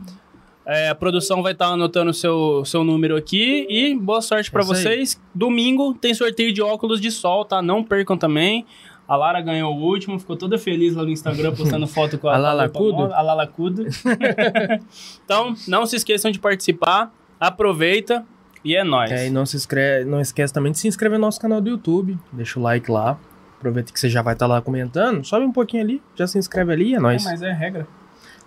É, 0.65 0.89
a 0.89 0.95
produção 0.95 1.43
vai 1.43 1.51
estar 1.51 1.67
anotando 1.67 2.11
o 2.11 2.13
seu, 2.13 2.63
seu 2.65 2.83
número 2.83 3.17
aqui. 3.17 3.67
E 3.69 3.95
boa 3.95 4.21
sorte 4.21 4.49
pra 4.49 4.61
É 4.61 4.63
isso 4.63 4.73
aí. 4.73 4.81
vocês. 4.81 5.21
Domingo 5.35 5.93
tem 5.93 6.13
sorteio 6.13 6.53
de 6.53 6.61
óculos 6.61 7.01
de 7.01 7.11
sol, 7.11 7.43
tá? 7.43 7.61
Não 7.61 7.83
percam 7.83 8.17
também. 8.17 8.65
A 9.07 9.15
Lara 9.15 9.41
ganhou 9.41 9.75
o 9.75 9.81
último, 9.81 10.17
ficou 10.17 10.35
toda 10.37 10.57
feliz 10.57 10.95
lá 10.95 11.03
no 11.03 11.09
Instagram 11.09 11.53
postando 11.53 11.85
foto 11.89 12.17
com 12.17 12.27
a, 12.29 12.35
A 12.35 12.37
Lalacudo? 12.37 13.13
A 13.13 13.21
Lalacudo. 13.21 13.85
então, 15.25 15.53
não 15.67 15.85
se 15.85 15.95
esqueçam 15.95 16.31
de 16.31 16.39
participar. 16.39 17.11
Aproveita 17.39 18.25
e 18.63 18.75
é 18.75 18.83
nóis. 18.83 19.11
É, 19.11 19.27
e 19.27 19.29
não 19.29 19.45
se 19.45 19.57
inscreve, 19.57 20.09
não 20.09 20.21
esquece 20.21 20.53
também 20.53 20.71
de 20.71 20.79
se 20.79 20.87
inscrever 20.87 21.19
no 21.19 21.25
nosso 21.25 21.39
canal 21.39 21.59
do 21.59 21.69
YouTube. 21.69 22.17
Deixa 22.31 22.57
o 22.59 22.63
like 22.63 22.89
lá. 22.89 23.17
Aproveita 23.57 23.91
que 23.91 23.99
você 23.99 24.09
já 24.09 24.21
vai 24.21 24.33
estar 24.33 24.47
lá 24.47 24.61
comentando. 24.61 25.23
Sobe 25.25 25.45
um 25.45 25.51
pouquinho 25.51 25.83
ali, 25.83 26.01
já 26.15 26.25
se 26.27 26.37
inscreve 26.37 26.71
ali 26.71 26.89
e 26.91 26.93
é 26.93 26.97
É, 26.97 26.99
nóis. 26.99 27.23
mas 27.25 27.41
é 27.41 27.51
regra. 27.51 27.87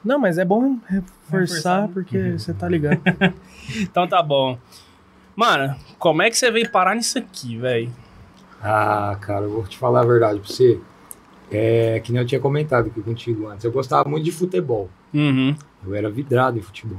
Não, 0.04 0.18
mas 0.18 0.38
é 0.38 0.44
bom 0.44 0.78
reforçar, 0.88 1.82
né? 1.82 1.90
porque 1.92 2.32
você 2.38 2.54
tá 2.54 2.68
ligado. 2.68 3.00
Então 3.80 4.06
tá 4.06 4.22
bom. 4.22 4.58
Mano, 5.34 5.74
como 5.98 6.22
é 6.22 6.30
que 6.30 6.38
você 6.38 6.50
veio 6.50 6.70
parar 6.70 6.94
nisso 6.94 7.18
aqui, 7.18 7.58
velho? 7.58 7.90
Ah, 8.68 9.16
cara, 9.20 9.44
eu 9.44 9.50
vou 9.50 9.62
te 9.62 9.78
falar 9.78 10.00
a 10.00 10.04
verdade 10.04 10.40
pra 10.40 10.48
você. 10.48 10.80
É 11.52 12.00
que 12.02 12.10
nem 12.10 12.20
eu 12.20 12.26
tinha 12.26 12.40
comentado 12.40 12.88
aqui 12.88 13.00
contigo 13.00 13.46
antes. 13.46 13.64
Eu 13.64 13.70
gostava 13.70 14.08
muito 14.08 14.24
de 14.24 14.32
futebol. 14.32 14.90
Uhum. 15.14 15.54
Eu 15.86 15.94
era 15.94 16.10
vidrado 16.10 16.58
em 16.58 16.62
futebol. 16.62 16.98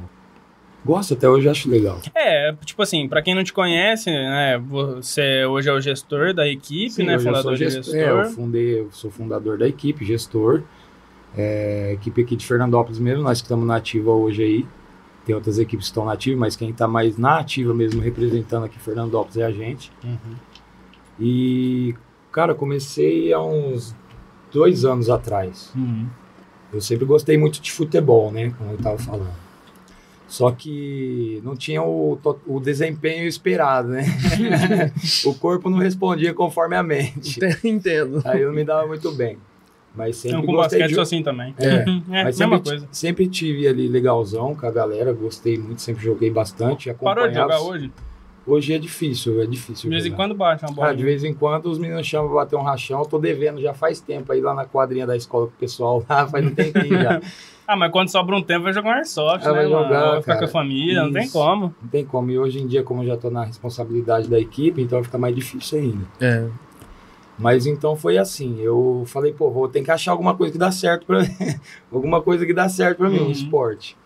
Gosto 0.86 1.14
até 1.14 1.28
hoje, 1.28 1.50
acho 1.50 1.70
legal. 1.70 2.00
É, 2.16 2.54
tipo 2.64 2.82
assim, 2.82 3.10
pra 3.10 3.22
quem 3.22 3.36
não 3.36 3.44
te 3.44 3.52
conhece, 3.52 4.10
né, 4.10 4.58
você 4.58 5.44
hoje 5.46 5.68
é 5.68 5.74
o 5.74 5.82
gestor 5.82 6.34
da 6.34 6.48
equipe, 6.48 6.90
Sim, 6.92 7.04
né, 7.04 7.16
eu 7.16 7.20
fundador 7.20 7.44
sou 7.44 7.54
de 7.56 7.58
gestor. 7.58 7.84
gestor. 7.84 8.00
É, 8.00 8.10
eu 8.10 8.32
fundei, 8.32 8.80
eu 8.80 8.92
sou 8.92 9.12
fundador 9.12 9.58
da 9.58 9.68
equipe, 9.68 10.06
gestor. 10.06 10.64
É, 11.36 11.92
equipe 11.92 12.22
aqui 12.22 12.38
de 12.38 12.46
Fernandópolis 12.46 13.00
mesmo, 13.00 13.24
nós 13.24 13.42
que 13.42 13.46
estamos 13.46 13.68
na 13.68 13.76
ativa 13.76 14.12
hoje 14.12 14.42
aí. 14.42 14.66
Tem 15.26 15.36
outras 15.36 15.60
equipes 15.60 15.88
que 15.88 15.92
estão 15.92 16.06
na 16.06 16.14
ativa, 16.14 16.40
mas 16.40 16.56
quem 16.56 16.70
está 16.70 16.88
mais 16.88 17.18
na 17.18 17.40
ativa 17.40 17.74
mesmo, 17.74 18.00
representando 18.00 18.64
aqui 18.64 18.80
Fernandópolis, 18.80 19.36
é 19.36 19.44
a 19.44 19.52
gente. 19.52 19.92
Uhum. 20.02 20.36
E, 21.20 21.96
cara, 22.32 22.54
comecei 22.54 23.34
há 23.34 23.42
uns 23.42 23.96
dois 24.52 24.86
anos 24.86 25.10
atrás. 25.10 25.72
Uhum. 25.76 26.08
Eu 26.72 26.82
sempre 26.82 27.06
gostei 27.06 27.38
muito 27.38 27.62
de 27.62 27.72
futebol, 27.72 28.32
né? 28.32 28.54
Como 28.58 28.72
eu 28.72 28.78
tava 28.78 28.98
falando. 28.98 29.48
Só 30.28 30.52
que 30.52 31.42
não 31.44 31.56
tinha 31.56 31.82
o, 31.82 32.20
o 32.46 32.60
desempenho 32.60 33.26
esperado, 33.28 33.88
né? 33.90 34.04
o 35.26 35.34
corpo 35.34 35.70
não 35.70 35.78
respondia 35.78 36.34
conforme 36.34 36.76
a 36.76 36.84
mente. 36.84 37.40
Entendo. 37.64 38.22
Aí 38.26 38.42
eu 38.42 38.50
não 38.50 38.56
me 38.56 38.66
dava 38.66 38.86
muito 38.86 39.10
bem. 39.14 39.38
Mas 39.96 40.18
sempre 40.18 40.38
Então, 40.38 40.46
com 40.46 40.54
gostei 40.54 40.80
basquete 40.80 40.96
de... 40.96 41.02
assim 41.02 41.24
também. 41.24 41.56
É, 41.58 41.86
é 42.20 42.24
Mas 42.26 42.36
sempre, 42.36 42.60
coisa. 42.60 42.88
sempre 42.92 43.28
tive 43.28 43.68
ali 43.68 43.88
legalzão 43.88 44.54
com 44.54 44.68
a 44.68 44.72
galera, 44.72 45.12
gostei 45.14 45.58
muito, 45.58 45.82
sempre 45.82 46.04
joguei 46.04 46.30
bastante. 46.30 46.94
Parou 46.94 47.28
de 47.28 47.34
jogar 47.34 47.62
hoje? 47.62 47.92
Hoje 48.48 48.74
é 48.74 48.78
difícil, 48.80 49.42
é 49.42 49.46
difícil. 49.46 49.90
De 49.90 49.96
vez 49.96 50.06
em 50.06 50.10
jogar. 50.10 50.24
quando 50.24 50.34
bate 50.36 50.64
uma 50.66 50.72
bola. 50.74 50.90
Ah, 50.90 50.94
de 50.94 51.04
vez 51.04 51.24
em 51.24 51.34
quando 51.34 51.66
os 51.66 51.78
meninos 51.78 52.08
chamam 52.08 52.28
pra 52.30 52.38
bater 52.44 52.56
um 52.56 52.62
rachão, 52.64 53.00
eu 53.02 53.06
tô 53.06 53.20
devendo 53.20 53.62
já 53.62 53.74
faz 53.74 54.00
tempo 54.00 54.32
aí 54.32 54.40
lá 54.40 54.54
na 54.54 54.66
quadrinha 54.66 55.06
da 55.06 55.18
escola 55.18 55.48
com 55.48 55.54
o 55.54 55.58
pessoal 55.58 56.04
lá, 56.10 56.26
faz 56.30 56.46
um 56.46 56.56
tempinho 56.56 57.02
já. 57.02 57.20
Ah, 57.70 57.76
mas 57.76 57.92
quando 57.92 58.08
sobra 58.10 58.34
um 58.34 58.42
tempo 58.42 58.64
vai 58.64 58.72
jogar 58.72 58.92
um 58.92 58.94
airsoft, 58.94 59.46
Ah, 59.46 59.50
né? 59.52 59.56
vai 59.58 59.68
jogar, 59.70 59.90
Vai 60.12 60.22
ficar 60.22 60.34
cara. 60.36 60.40
com 60.40 60.46
a 60.46 60.48
família, 60.48 61.04
não 61.04 61.12
tem 61.12 61.24
Isso. 61.24 61.34
como. 61.34 61.76
Não 61.82 61.90
tem 61.90 62.06
como. 62.06 62.32
E 62.32 62.40
hoje 62.40 62.60
em 62.62 62.66
dia, 62.66 62.82
como 62.82 63.04
eu 63.04 63.08
já 63.08 63.18
tô 63.18 63.30
na 63.30 63.44
responsabilidade 63.44 64.30
da 64.30 64.40
equipe, 64.40 64.82
então 64.82 65.04
fica 65.04 65.18
mais 65.18 65.36
difícil 65.36 65.80
ainda. 65.80 66.06
É. 66.22 66.48
Mas 67.38 67.66
então 67.68 67.94
foi 67.98 68.18
assim, 68.18 68.58
eu 68.62 69.04
falei, 69.06 69.34
pô, 69.34 69.52
vou 69.52 69.68
ter 69.68 69.82
que 69.84 69.92
achar 69.92 70.12
alguma 70.14 70.34
coisa 70.34 70.54
que 70.54 70.58
dá 70.58 70.72
certo 70.72 71.06
pra 71.06 71.20
alguma 71.92 72.22
coisa 72.22 72.46
que 72.46 72.54
dá 72.54 72.70
certo 72.70 73.00
pra 73.00 73.10
mim, 73.10 73.20
Uhum. 73.20 73.28
um 73.28 73.32
esporte. 73.32 73.98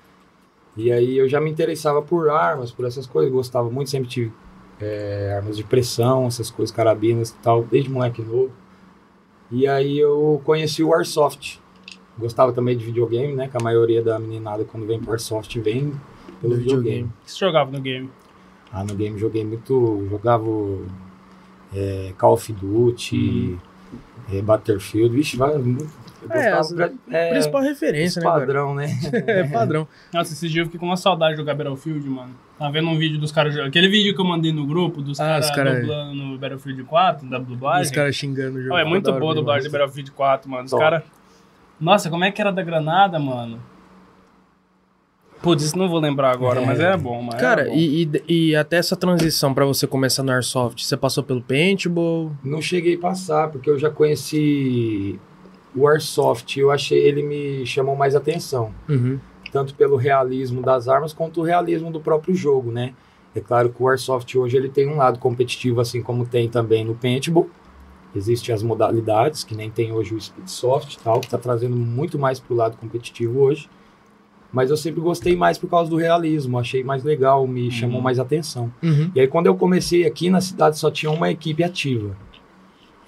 E 0.78 0.92
aí 0.92 1.18
eu 1.18 1.28
já 1.28 1.40
me 1.42 1.50
interessava 1.52 2.02
por 2.02 2.30
armas, 2.30 2.72
por 2.72 2.86
essas 2.86 3.06
coisas, 3.06 3.32
gostava 3.32 3.70
muito, 3.70 3.90
sempre 3.90 4.10
tive 4.10 4.32
é, 4.80 5.34
armas 5.36 5.58
de 5.58 5.64
pressão, 5.64 6.28
essas 6.28 6.50
coisas, 6.50 6.74
carabinas 6.76 7.30
e 7.30 7.36
tal, 7.36 7.64
desde 7.64 7.90
moleque 7.90 8.22
novo. 8.22 8.52
E 9.52 9.68
aí 9.68 10.00
eu 10.00 10.42
conheci 10.46 10.82
o 10.84 10.94
Airsoft. 10.94 11.60
Gostava 12.18 12.54
também 12.54 12.78
de 12.78 12.86
videogame, 12.86 13.34
né? 13.34 13.48
Que 13.50 13.58
a 13.58 13.64
maioria 13.64 14.02
da 14.02 14.18
meninada 14.18 14.64
quando 14.64 14.86
vem 14.86 15.00
pro 15.00 15.12
Airsoft 15.12 15.54
vem 15.60 15.92
pelo 16.40 16.56
videogame. 16.56 16.84
videogame. 16.84 17.04
O 17.04 17.26
que 17.26 17.32
você 17.32 17.40
jogava 17.40 17.72
no 17.72 17.80
game? 17.82 18.10
Ah, 18.72 18.84
no 18.84 18.96
game 18.96 19.18
joguei 19.20 19.44
muito. 19.44 20.08
Jogava 20.10 20.46
é, 21.74 22.14
Call 22.18 22.34
of 22.34 22.54
Duty, 22.54 23.58
é, 24.32 24.42
Battlefield, 24.42 25.14
vixe, 25.16 25.36
vai. 25.38 25.58
muito- 25.58 26.01
É, 26.30 26.52
gostava 26.56 26.94
é, 27.10 27.30
Principal 27.32 27.62
referência, 27.64 28.20
né, 28.20 28.26
cara? 28.28 28.40
padrão, 28.42 28.76
né? 28.76 28.88
É 29.28 29.44
padrão. 29.48 29.88
Nossa, 30.14 30.34
esses 30.34 30.52
dias 30.52 30.62
eu 30.62 30.66
fiquei 30.66 30.80
com 30.80 30.86
uma 30.86 30.98
saudade 30.98 31.34
de 31.34 31.38
jogar 31.40 31.56
Battlefield, 31.56 32.08
mano. 32.08 32.36
Tava 32.60 32.72
vendo 32.72 32.90
um 32.90 32.98
vídeo 32.98 33.18
dos 33.20 33.32
caras 33.32 33.54
jogando. 33.54 33.70
Aquele 33.70 33.88
vídeo 33.90 34.14
que 34.14 34.22
eu 34.22 34.26
mandei 34.26 34.52
no 34.54 34.66
grupo 34.68 35.02
dos 35.02 35.20
Ah, 35.20 35.26
caras 35.26 35.50
cara- 35.52 35.80
dublando 35.80 36.14
no 36.16 36.38
Battlefield 36.38 36.84
4, 36.84 37.28
da 37.28 37.40
dublagem. 37.40 37.84
Os 37.86 37.92
caras 37.92 38.16
xingando 38.16 38.60
o 38.60 38.62
jogo. 38.62 38.76
Ó, 38.76 38.78
é 38.78 38.86
muito 38.86 39.10
hora 39.10 39.20
boa 39.20 39.32
a 39.32 39.36
dublagem 39.36 39.68
do 39.68 39.72
Battlefield 39.72 40.12
4, 40.12 40.50
mano. 40.50 40.66
Os 40.66 40.72
caras. 40.74 41.02
Nossa, 41.80 42.10
como 42.12 42.24
é 42.24 42.32
que 42.32 42.40
era 42.40 42.52
da 42.52 42.62
granada, 42.62 43.18
mano? 43.18 43.60
Putz, 45.42 45.64
isso 45.64 45.76
não 45.78 45.90
vou 45.90 46.00
lembrar 46.00 46.30
agora, 46.32 46.62
É. 46.62 46.66
mas 46.66 46.80
era 46.80 46.96
bom, 46.96 47.20
mano. 47.24 47.40
Cara, 47.40 47.62
era 47.62 47.70
bom. 47.72 47.76
e, 47.76 48.04
e, 48.28 48.50
e 48.52 48.56
até 48.56 48.78
essa 48.78 48.96
transição 48.96 49.56
pra 49.56 49.66
você 49.66 49.88
começar 49.88 50.22
no 50.22 50.32
Airsoft, 50.32 50.86
você 50.86 50.96
passou 50.96 51.24
pelo 51.24 51.42
Paintball? 51.42 52.32
Não 52.44 52.62
cheguei 52.62 52.94
a 52.96 53.00
passar, 53.00 53.50
porque 53.50 53.68
eu 53.68 53.80
já 53.80 53.90
conheci 53.90 55.20
o 55.76 55.88
Airsoft. 55.88 56.58
Eu 56.58 56.72
achei 56.72 57.00
ele 57.00 57.24
me 57.24 57.66
chamou 57.66 57.96
mais 57.96 58.16
atenção. 58.16 58.74
Uhum. 58.88 59.20
tanto 59.52 59.76
pelo 59.76 59.98
realismo 59.98 60.62
das 60.62 60.88
armas 60.88 61.12
quanto 61.12 61.42
o 61.42 61.44
realismo 61.44 61.92
do 61.92 62.00
próprio 62.00 62.34
jogo, 62.34 62.72
né? 62.72 62.94
É 63.36 63.40
claro 63.40 63.70
que 63.70 63.82
o 63.82 63.88
Airsoft 63.88 64.38
hoje 64.38 64.58
ele 64.58 64.70
tem 64.70 64.88
um 64.88 64.98
lado 64.98 65.20
competitivo, 65.20 65.80
assim 65.82 66.02
como 66.02 66.26
tem 66.26 66.50
também 66.50 66.84
no 66.84 66.96
Paintball. 66.96 67.50
Existem 68.14 68.54
as 68.54 68.62
modalidades, 68.62 69.44
que 69.44 69.56
nem 69.56 69.70
tem 69.70 69.92
hoje 69.94 70.14
o 70.14 70.20
Speedsoft 70.20 70.96
e 70.96 71.00
tal, 71.00 71.20
que 71.20 71.28
está 71.28 71.38
trazendo 71.38 71.76
muito 71.76 72.20
mais 72.20 72.40
pro 72.40 72.56
lado 72.56 72.76
competitivo 72.78 73.40
hoje. 73.40 73.70
Mas 74.52 74.70
eu 74.70 74.76
sempre 74.76 75.00
gostei 75.00 75.34
mais 75.34 75.58
por 75.58 75.70
causa 75.70 75.90
do 75.90 75.96
realismo, 75.96 76.60
achei 76.60 76.84
mais 76.84 77.06
legal, 77.06 77.48
me 77.48 77.72
chamou 77.72 78.02
mais 78.02 78.20
atenção. 78.20 78.72
Uhum. 78.84 79.10
E 79.16 79.22
aí 79.22 79.28
quando 79.28 79.48
eu 79.48 79.56
comecei 79.56 80.06
aqui 80.06 80.30
na 80.30 80.42
cidade 80.42 80.78
só 80.78 80.92
tinha 80.92 81.10
uma 81.10 81.32
equipe 81.32 81.64
ativa. 81.64 82.16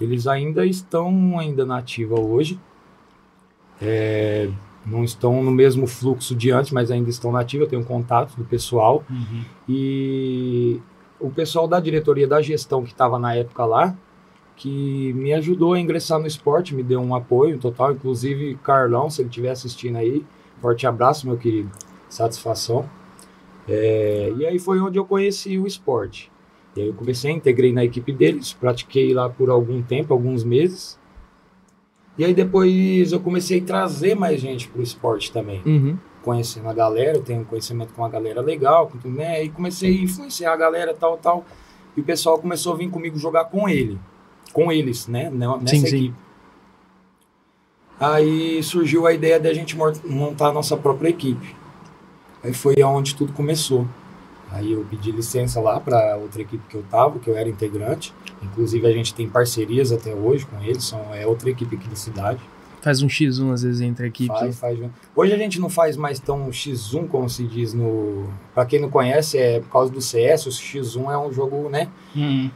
Eles 0.00 0.26
ainda 0.26 0.66
estão 0.66 1.38
ainda 1.38 1.64
na 1.64 1.78
ativa 1.78 2.18
hoje. 2.18 2.58
É, 3.80 4.50
não 4.84 5.04
estão 5.04 5.42
no 5.42 5.50
mesmo 5.50 5.86
fluxo 5.86 6.34
de 6.34 6.50
antes, 6.50 6.72
mas 6.72 6.90
ainda 6.90 7.08
estão 7.08 7.32
na 7.32 7.40
ativa. 7.40 7.64
Eu 7.64 7.68
tenho 7.68 7.84
contato 7.84 8.36
do 8.36 8.44
pessoal. 8.44 9.04
Uhum. 9.08 9.44
E 9.68 10.80
o 11.18 11.30
pessoal 11.30 11.66
da 11.66 11.80
diretoria 11.80 12.26
da 12.26 12.42
gestão 12.42 12.82
que 12.82 12.92
estava 12.92 13.18
na 13.18 13.34
época 13.34 13.64
lá, 13.64 13.96
que 14.56 15.12
me 15.14 15.32
ajudou 15.32 15.72
a 15.72 15.80
ingressar 15.80 16.18
no 16.18 16.26
esporte, 16.26 16.74
me 16.74 16.82
deu 16.82 17.00
um 17.00 17.14
apoio 17.14 17.58
total, 17.58 17.92
inclusive 17.92 18.56
Carlão, 18.62 19.10
se 19.10 19.22
ele 19.22 19.28
estiver 19.28 19.50
assistindo 19.50 19.96
aí, 19.96 20.24
forte 20.60 20.86
abraço, 20.86 21.26
meu 21.26 21.36
querido, 21.36 21.70
satisfação. 22.08 22.88
É, 23.68 24.32
e 24.36 24.46
aí 24.46 24.58
foi 24.58 24.80
onde 24.80 24.98
eu 24.98 25.04
conheci 25.04 25.58
o 25.58 25.66
esporte. 25.66 26.30
E 26.76 26.82
aí 26.82 26.88
eu 26.88 26.94
comecei, 26.94 27.30
integrei 27.30 27.72
na 27.72 27.84
equipe 27.84 28.12
deles, 28.12 28.52
pratiquei 28.52 29.14
lá 29.14 29.28
por 29.30 29.48
algum 29.50 29.82
tempo, 29.82 30.12
alguns 30.12 30.42
meses. 30.42 30.98
E 32.18 32.24
aí 32.24 32.34
depois 32.34 33.12
eu 33.12 33.20
comecei 33.20 33.60
a 33.60 33.64
trazer 33.64 34.14
mais 34.14 34.40
gente 34.40 34.68
pro 34.68 34.82
esporte 34.82 35.32
também. 35.32 35.62
Uhum. 35.64 35.98
Conhecendo 36.22 36.68
a 36.68 36.72
galera, 36.72 37.18
eu 37.18 37.22
tenho 37.22 37.44
conhecimento 37.44 37.92
com 37.92 38.02
uma 38.02 38.08
galera 38.08 38.40
legal, 38.40 38.88
com 38.88 38.98
tudo, 38.98 39.14
né? 39.16 39.44
E 39.44 39.50
comecei 39.50 39.98
a 39.98 40.02
influenciar 40.02 40.52
a 40.52 40.56
galera, 40.56 40.94
tal, 40.94 41.16
tal. 41.18 41.44
E 41.96 42.00
o 42.00 42.04
pessoal 42.04 42.38
começou 42.38 42.72
a 42.72 42.76
vir 42.76 42.90
comigo 42.90 43.18
jogar 43.18 43.44
com 43.46 43.68
ele. 43.68 43.98
Com 44.52 44.72
eles, 44.72 45.06
né? 45.06 45.30
Nessa 45.30 45.66
Sim, 45.66 45.86
sim. 45.86 45.96
equipe. 45.96 46.14
Aí 48.00 48.62
surgiu 48.62 49.06
a 49.06 49.12
ideia 49.12 49.38
de 49.38 49.48
a 49.48 49.54
gente 49.54 49.76
montar 49.76 50.48
a 50.48 50.52
nossa 50.52 50.76
própria 50.76 51.10
equipe. 51.10 51.54
Aí 52.42 52.52
foi 52.52 52.80
aonde 52.82 53.14
tudo 53.14 53.32
começou. 53.32 53.86
Aí 54.54 54.72
eu 54.72 54.86
pedi 54.88 55.10
licença 55.10 55.60
lá 55.60 55.80
para 55.80 56.16
outra 56.16 56.42
equipe 56.42 56.62
que 56.68 56.76
eu 56.76 56.84
tava, 56.90 57.18
que 57.18 57.28
eu 57.28 57.36
era 57.36 57.48
integrante. 57.48 58.14
Inclusive 58.42 58.86
a 58.86 58.92
gente 58.92 59.12
tem 59.12 59.28
parcerias 59.28 59.90
até 59.90 60.14
hoje 60.14 60.46
com 60.46 60.62
eles, 60.62 60.84
são, 60.84 61.12
é 61.12 61.26
outra 61.26 61.50
equipe 61.50 61.76
aqui 61.76 61.88
da 61.88 61.96
cidade. 61.96 62.40
Faz 62.80 63.02
um 63.02 63.06
X1 63.06 63.50
às 63.50 63.62
vezes 63.62 63.80
entre 63.80 64.06
equipes. 64.06 64.38
Faz, 64.38 64.58
faz. 64.58 64.78
Hoje 65.16 65.32
a 65.32 65.38
gente 65.38 65.58
não 65.58 65.70
faz 65.70 65.96
mais 65.96 66.20
tão 66.20 66.50
X1 66.50 67.08
como 67.08 67.30
se 67.30 67.44
diz 67.44 67.72
no. 67.72 68.28
Pra 68.54 68.66
quem 68.66 68.78
não 68.78 68.90
conhece, 68.90 69.38
é 69.38 69.60
por 69.60 69.70
causa 69.70 69.90
do 69.90 70.02
CS, 70.02 70.46
o 70.46 70.50
X1 70.50 71.10
é 71.10 71.16
um 71.16 71.32
jogo, 71.32 71.70
né? 71.70 71.88
Hum, 72.14 72.50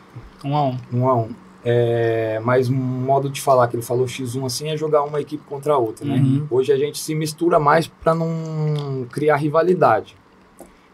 um 0.45 0.55
a 0.55 0.64
um. 0.67 0.76
Um 0.93 1.09
a 1.09 1.17
um. 1.17 1.31
É, 1.64 2.38
mas 2.45 2.69
um 2.69 2.75
modo 2.75 3.31
de 3.31 3.40
falar 3.40 3.69
que 3.69 3.76
ele 3.76 3.83
falou 3.83 4.05
X1 4.05 4.45
assim 4.45 4.69
é 4.69 4.76
jogar 4.76 5.02
uma 5.02 5.19
equipe 5.19 5.43
contra 5.49 5.73
a 5.73 5.78
outra, 5.78 6.05
né? 6.07 6.17
Uhum. 6.17 6.47
Hoje 6.50 6.73
a 6.73 6.76
gente 6.76 6.99
se 6.99 7.14
mistura 7.14 7.59
mais 7.59 7.87
para 7.87 8.14
não 8.14 9.07
criar 9.11 9.37
rivalidade. 9.37 10.14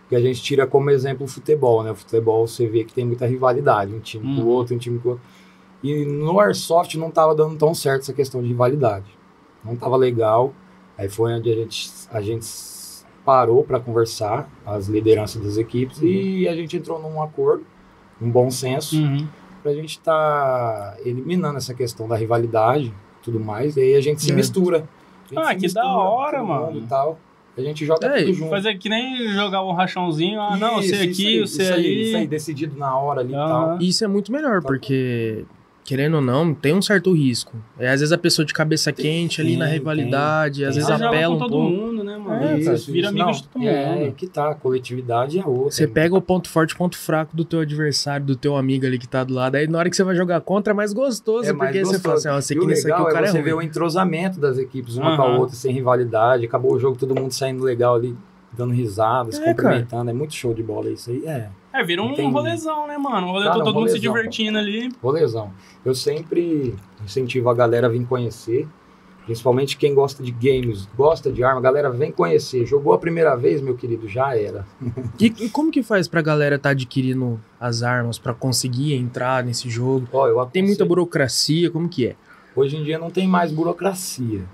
Porque 0.05 0.17
a 0.17 0.21
gente 0.21 0.43
tira 0.43 0.67
como 0.67 0.91
exemplo 0.91 1.25
o 1.25 1.29
futebol, 1.29 1.83
né? 1.83 1.91
O 1.91 1.95
futebol 1.95 2.47
você 2.47 2.67
vê 2.69 2.85
que 2.85 2.93
tem 2.93 3.05
muita 3.05 3.27
rivalidade, 3.27 3.93
um 3.95 4.01
time 4.01 4.23
com 4.37 4.43
o 4.43 4.45
Uhum. 4.45 4.51
outro, 4.51 4.75
um 4.75 4.79
time 4.79 4.99
com 4.99 5.09
o 5.09 5.13
outro. 5.13 5.25
E 5.83 6.05
no 6.05 6.39
Airsoft 6.41 6.95
não 6.97 7.11
tava 7.11 7.35
dando 7.35 7.57
tão 7.57 7.75
certo 7.75 8.03
essa 8.03 8.13
questão 8.13 8.41
de 8.43 8.49
rivalidade. 8.49 9.07
Não 9.65 9.77
tava 9.77 9.97
legal. 9.97 10.53
Aí 10.97 11.09
foi 11.09 11.33
onde 11.33 11.51
a 11.51 11.55
gente, 11.55 11.91
a 12.11 12.21
gente 12.21 12.47
parou 13.25 13.65
para 13.65 13.81
conversar, 13.81 14.49
as 14.67 14.87
lideranças 14.87 15.43
das 15.43 15.57
equipes, 15.57 15.99
e 16.03 16.47
a 16.47 16.55
gente 16.55 16.77
entrou 16.77 17.01
num 17.01 17.21
acordo, 17.23 17.65
um 18.21 18.31
bom 18.31 18.51
senso, 18.51 18.97
Uhum. 18.97 19.27
pra 19.63 19.73
gente 19.73 19.93
estar 19.99 20.97
eliminando 21.05 21.57
essa 21.57 21.73
questão 21.75 22.07
da 22.07 22.15
rivalidade 22.17 22.87
e 22.89 23.25
tudo 23.25 23.41
mais. 23.41 23.77
E 23.77 23.81
aí 23.81 23.95
a 23.95 24.01
gente 24.03 24.23
se 24.23 24.31
É. 24.31 24.35
mistura. 24.35 24.79
A 25.25 25.29
gente 25.35 25.39
Ah, 25.39 25.49
se 25.49 25.55
que 25.57 25.61
mistura, 25.63 25.85
da 25.87 25.97
hora, 25.99 26.43
mano. 26.43 26.79
E 26.79 26.83
tal. 26.83 27.19
A 27.57 27.61
gente 27.61 27.87
joga 27.87 28.07
É, 28.07 28.23
tudo 28.25 28.35
junto. 28.35 28.51
Fazer 28.51 28.77
que 28.79 28.89
nem 28.89 29.29
jogar 29.29 29.63
um 29.65 29.73
rachãozinho. 29.73 30.41
Ah, 30.41 30.57
não, 30.57 30.81
Isso, 30.81 30.89
você 30.91 31.07
isso 31.07 31.21
aqui, 31.23 31.41
você 31.41 31.73
ali. 31.73 32.03
Isso 32.03 32.17
aí, 32.17 32.27
decidido 32.27 32.77
na 32.77 32.97
hora 32.99 33.21
ali 33.21 33.33
e 33.33 33.37
Aham. 33.37 33.49
tal. 33.49 33.79
Isso 33.81 34.05
é 34.05 34.09
muito 34.09 34.33
melhor, 34.33 34.61
Tá 34.61 34.67
porque, 34.69 35.45
querendo 35.85 36.15
ou 36.15 36.21
não, 36.23 36.55
tem 36.55 36.73
um 36.75 36.81
certo 36.81 37.13
risco. 37.13 37.53
É, 37.79 37.91
às 37.91 38.01
vezes 38.01 38.11
a 38.11 38.17
pessoa 38.17 38.47
de 38.47 38.55
cabeça 38.55 38.91
quente 38.91 39.41
ali 39.43 39.55
na 39.57 39.67
tem, 39.67 39.75
rivalidade, 39.75 40.65
às 40.65 40.75
tem. 40.75 40.83
vezes 40.83 40.87
Você 40.87 40.93
joga 41.05 41.09
apela 41.17 41.27
com 41.29 41.35
um 41.37 41.39
todo 41.39 41.51
pouco. 41.51 41.71
mundo, 41.71 42.03
né, 42.03 42.17
mano? 42.17 42.43
É, 42.45 42.65
cara, 42.65 42.77
vira 42.79 43.09
amigo 43.11 43.25
não, 43.27 43.33
de 43.33 43.43
todo 43.49 43.63
É, 43.69 43.87
mundo. 43.97 44.15
que 44.15 44.27
tá, 44.27 44.51
a 44.51 44.55
coletividade 44.55 45.39
é 45.39 45.45
outra. 45.47 45.71
Você 45.73 45.87
pega 45.87 46.15
o 46.17 46.23
ponto 46.23 46.49
forte 46.49 46.73
e 46.73 46.77
ponto 46.77 46.97
fraco 46.97 47.37
do 47.37 47.45
teu 47.45 47.61
adversário, 47.61 48.25
do 48.25 48.35
teu 48.35 48.57
amigo 48.57 48.87
ali 48.87 48.99
que 48.99 49.07
tá 49.07 49.23
do 49.23 49.35
lado. 49.35 49.57
Aí 49.57 49.67
na 49.69 49.79
hora 49.79 49.91
que 49.91 49.97
você 49.97 50.03
vai 50.05 50.17
jogar 50.17 50.41
contra 50.41 50.73
é 50.73 50.75
mais 50.75 50.93
gostoso, 50.95 51.49
É 51.49 51.53
mais 51.53 51.71
porque 51.71 51.85
você 51.85 51.99
fala 52.01 52.15
assim, 52.15 52.29
ó, 52.29 52.41
você 52.41 52.55
E 52.55 52.59
o 52.59 52.67
nesse 52.67 52.83
aqui 52.91 52.93
legal 52.93 53.03
o 53.07 53.13
cara 53.13 53.27
é 53.27 53.29
é 53.29 53.33
você 53.33 53.37
ruim. 53.39 53.45
ver 53.45 53.55
o 53.55 53.63
entrosamento 53.63 54.41
das 54.41 54.57
equipes, 54.59 54.97
uma 54.97 55.17
com 55.17 55.23
Aham. 55.23 55.35
a 55.35 55.39
outra, 55.39 55.55
sem 55.55 55.71
rivalidade. 55.73 56.47
Acabou 56.47 56.73
o 56.75 56.79
jogo, 56.81 56.97
todo 56.97 57.15
mundo 57.15 57.33
saindo 57.33 57.63
legal 57.63 57.95
ali, 57.97 58.17
dando 58.53 58.73
risadas, 58.73 59.39
É, 59.39 59.45
cumprimentando. 59.45 60.09
É 60.09 60.13
muito 60.15 60.33
show 60.35 60.55
de 60.55 60.63
bola 60.63 60.89
isso 60.91 61.11
aí. 61.11 61.25
É, 61.27 61.49
É, 61.75 61.83
vira 61.83 62.03
um 62.03 62.15
Tem- 62.15 62.31
rolezão, 62.31 62.87
né, 62.87 62.97
mano? 62.97 63.27
Um 63.27 63.31
rolê, 63.33 63.47
Cara, 63.47 63.65
todo 63.65 63.77
um 63.77 63.81
mundo 63.81 63.91
se 63.91 63.99
divertindo 63.99 64.57
ali. 64.59 64.91
rolezão. 65.03 65.53
Eu 65.85 65.95
sempre 65.95 66.75
incentivo 67.05 67.51
a 67.51 67.55
galera 67.55 67.89
a 67.89 67.91
vir 67.91 68.07
conhecer, 68.07 68.69
principalmente 69.25 69.77
quem 69.77 69.93
gosta 69.93 70.23
de 70.23 70.31
games, 70.31 70.89
gosta 70.97 71.33
de 71.33 71.43
arma. 71.43 71.59
A 71.59 71.63
galera 71.63 71.91
vem 71.91 72.13
conhecer. 72.13 72.65
Jogou 72.65 72.93
a 72.93 72.99
primeira 72.99 73.35
vez, 73.37 73.61
meu 73.61 73.75
querido, 73.77 74.07
já 74.09 74.37
era. 74.37 74.65
E, 75.21 75.27
e 75.27 75.49
como 75.49 75.71
que 75.73 75.83
faz 75.83 76.07
pra 76.07 76.23
galera 76.23 76.59
tá 76.59 76.71
adquirindo 76.71 77.41
as 77.59 77.83
armas 77.83 78.19
pra 78.19 78.33
conseguir 78.35 78.95
entrar 78.95 79.43
nesse 79.43 79.69
jogo? 79.69 80.07
Ó, 80.13 80.29
eu 80.29 80.47
Tem 80.47 80.63
muita 80.63 80.85
burocracia, 80.85 81.71
como 81.71 81.89
que 81.89 82.07
é? 82.07 82.17
Hoje 82.55 82.77
em 82.77 82.85
dia 82.85 82.99
não 83.01 83.11
tem 83.11 83.27
mais 83.27 83.51
burocracia, 83.51 84.45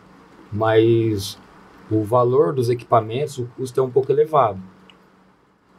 mas 0.50 1.38
o 1.90 2.02
valor 2.02 2.54
dos 2.54 2.70
equipamentos, 2.70 3.36
o 3.38 3.46
custo 3.56 3.78
é 3.78 3.82
um 3.82 3.90
pouco 3.90 4.10
elevado. 4.10 4.58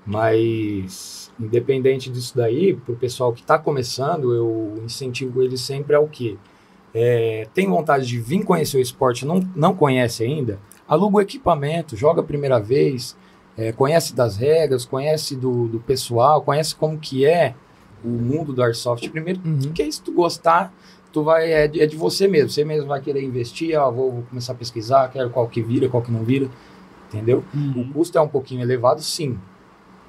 Mas, 0.05 1.30
independente 1.45 2.09
disso 2.09 2.33
daí, 2.35 2.73
para 2.73 2.93
o 2.93 2.97
pessoal 2.97 3.33
que 3.33 3.41
está 3.41 3.57
começando, 3.57 4.33
eu 4.33 4.81
incentivo 4.83 5.41
eles 5.41 5.61
sempre 5.61 5.95
ao 5.95 6.07
quê? 6.07 6.37
É, 6.93 7.47
tem 7.53 7.67
vontade 7.67 8.05
de 8.05 8.19
vir 8.19 8.43
conhecer 8.43 8.77
o 8.77 8.81
esporte, 8.81 9.25
não, 9.25 9.39
não 9.55 9.73
conhece 9.75 10.23
ainda? 10.23 10.59
Aluga 10.87 11.17
o 11.17 11.21
equipamento, 11.21 11.95
joga 11.95 12.19
a 12.21 12.23
primeira 12.23 12.59
vez, 12.59 13.15
é, 13.57 13.71
conhece 13.71 14.13
das 14.13 14.35
regras, 14.35 14.85
conhece 14.85 15.35
do, 15.35 15.67
do 15.67 15.79
pessoal, 15.79 16.41
conhece 16.41 16.75
como 16.75 16.97
que 16.97 17.25
é 17.25 17.55
o 18.03 18.09
mundo 18.09 18.51
do 18.51 18.61
Airsoft 18.63 19.07
primeiro, 19.09 19.39
Uhum. 19.45 19.59
porque 19.59 19.83
aí 19.83 19.91
se 19.91 20.01
tu 20.01 20.11
gostar, 20.11 20.73
tu 21.13 21.23
vai, 21.23 21.51
é 21.51 21.67
de, 21.67 21.81
é 21.81 21.85
de 21.85 21.95
você 21.95 22.27
mesmo. 22.27 22.49
Você 22.49 22.63
mesmo 22.65 22.87
vai 22.87 22.99
querer 22.99 23.23
investir, 23.23 23.77
ó, 23.79 23.89
vou, 23.91 24.11
vou 24.11 24.23
começar 24.23 24.53
a 24.53 24.55
pesquisar, 24.55 25.09
quero 25.09 25.29
qual 25.29 25.47
que 25.47 25.61
vira, 25.61 25.87
qual 25.87 26.01
que 26.01 26.11
não 26.11 26.23
vira. 26.23 26.49
Entendeu? 27.07 27.43
Uhum. 27.53 27.81
O 27.89 27.93
custo 27.93 28.17
é 28.17 28.21
um 28.21 28.27
pouquinho 28.27 28.61
elevado, 28.61 29.01
sim. 29.01 29.37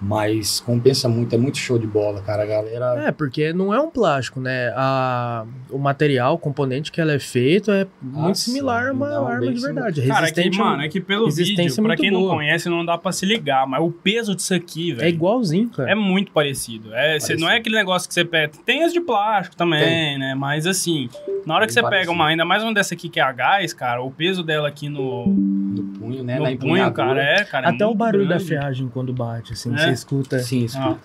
Mas 0.04 0.58
compensa 0.58 1.08
muito, 1.08 1.32
é 1.34 1.38
muito 1.38 1.58
show 1.58 1.78
de 1.78 1.86
bola, 1.86 2.20
cara. 2.22 2.42
A 2.42 2.46
galera. 2.46 3.04
É, 3.06 3.12
porque 3.12 3.52
não 3.52 3.72
é 3.72 3.80
um 3.80 3.88
plástico, 3.88 4.40
né? 4.40 4.72
A, 4.74 5.44
o 5.70 5.78
material, 5.78 6.34
o 6.34 6.38
componente 6.38 6.90
que 6.90 7.00
ela 7.00 7.12
é 7.12 7.18
feito 7.20 7.70
é 7.70 7.86
muito 8.02 8.36
sim, 8.38 8.50
similar 8.50 8.88
a 8.88 8.92
uma 8.92 9.08
não, 9.08 9.26
arma 9.28 9.52
de 9.52 9.60
verdade. 9.60 10.02
Cara, 10.06 10.26
é 10.26 10.30
que, 10.32 10.40
Resistente 10.40 10.58
mano, 10.58 10.82
é 10.82 10.88
que 10.88 11.00
pelo 11.00 11.26
resistência 11.26 11.62
vídeo, 11.62 11.76
pra 11.76 11.88
muito 11.90 12.00
quem 12.00 12.10
não 12.10 12.20
boa. 12.22 12.34
conhece, 12.34 12.68
não 12.68 12.84
dá 12.84 12.98
pra 12.98 13.12
se 13.12 13.24
ligar. 13.24 13.64
Mas 13.66 13.80
o 13.80 13.92
peso 13.92 14.34
disso 14.34 14.52
aqui, 14.54 14.92
velho. 14.92 15.06
é 15.06 15.08
igualzinho, 15.08 15.68
cara. 15.70 15.90
É 15.92 15.94
muito 15.94 16.32
parecido. 16.32 16.92
É, 16.92 17.20
cê- 17.20 17.34
não 17.34 17.42
é 17.46 17.50
Parecido. 17.52 17.60
aquele 17.60 17.76
negócio 17.76 18.08
que 18.08 18.14
você 18.14 18.24
pega. 18.24 18.52
Tem 18.66 18.82
as 18.82 18.92
de 18.92 19.00
plástico 19.00 19.54
também, 19.54 20.18
né? 20.18 20.34
Mas 20.34 20.66
assim, 20.66 21.08
na 21.46 21.54
hora 21.54 21.66
que 21.66 21.72
Bem 21.74 21.80
você 21.80 21.80
pega 21.82 21.90
parecido. 21.90 22.12
uma, 22.12 22.26
ainda 22.26 22.44
mais 22.44 22.62
uma 22.64 22.74
dessa 22.74 22.94
aqui 22.94 23.08
que 23.08 23.20
é 23.20 23.22
a 23.22 23.30
gás, 23.30 23.72
cara, 23.72 24.02
o 24.02 24.10
peso 24.10 24.42
dela 24.42 24.66
aqui 24.66 24.88
no, 24.88 25.26
No 25.28 25.82
punho, 25.98 26.24
né? 26.24 26.38
no 26.38 26.44
Na 26.50 26.56
punho, 26.56 26.92
cara, 26.92 27.22
é, 27.22 27.44
cara. 27.44 27.68
é 27.68 27.70
Até 27.70 27.84
o 27.84 27.88
muito 27.90 27.98
barulho 27.98 28.24
da 28.24 28.34
grande. 28.36 28.44
ferragem 28.44 28.88
quando 28.88 29.12
bate, 29.12 29.52
assim, 29.52 29.72
É. 29.74 29.78
você 29.78 29.91
escuta. 29.92 30.38
Sim, 30.38 30.64
escuta. 30.64 31.00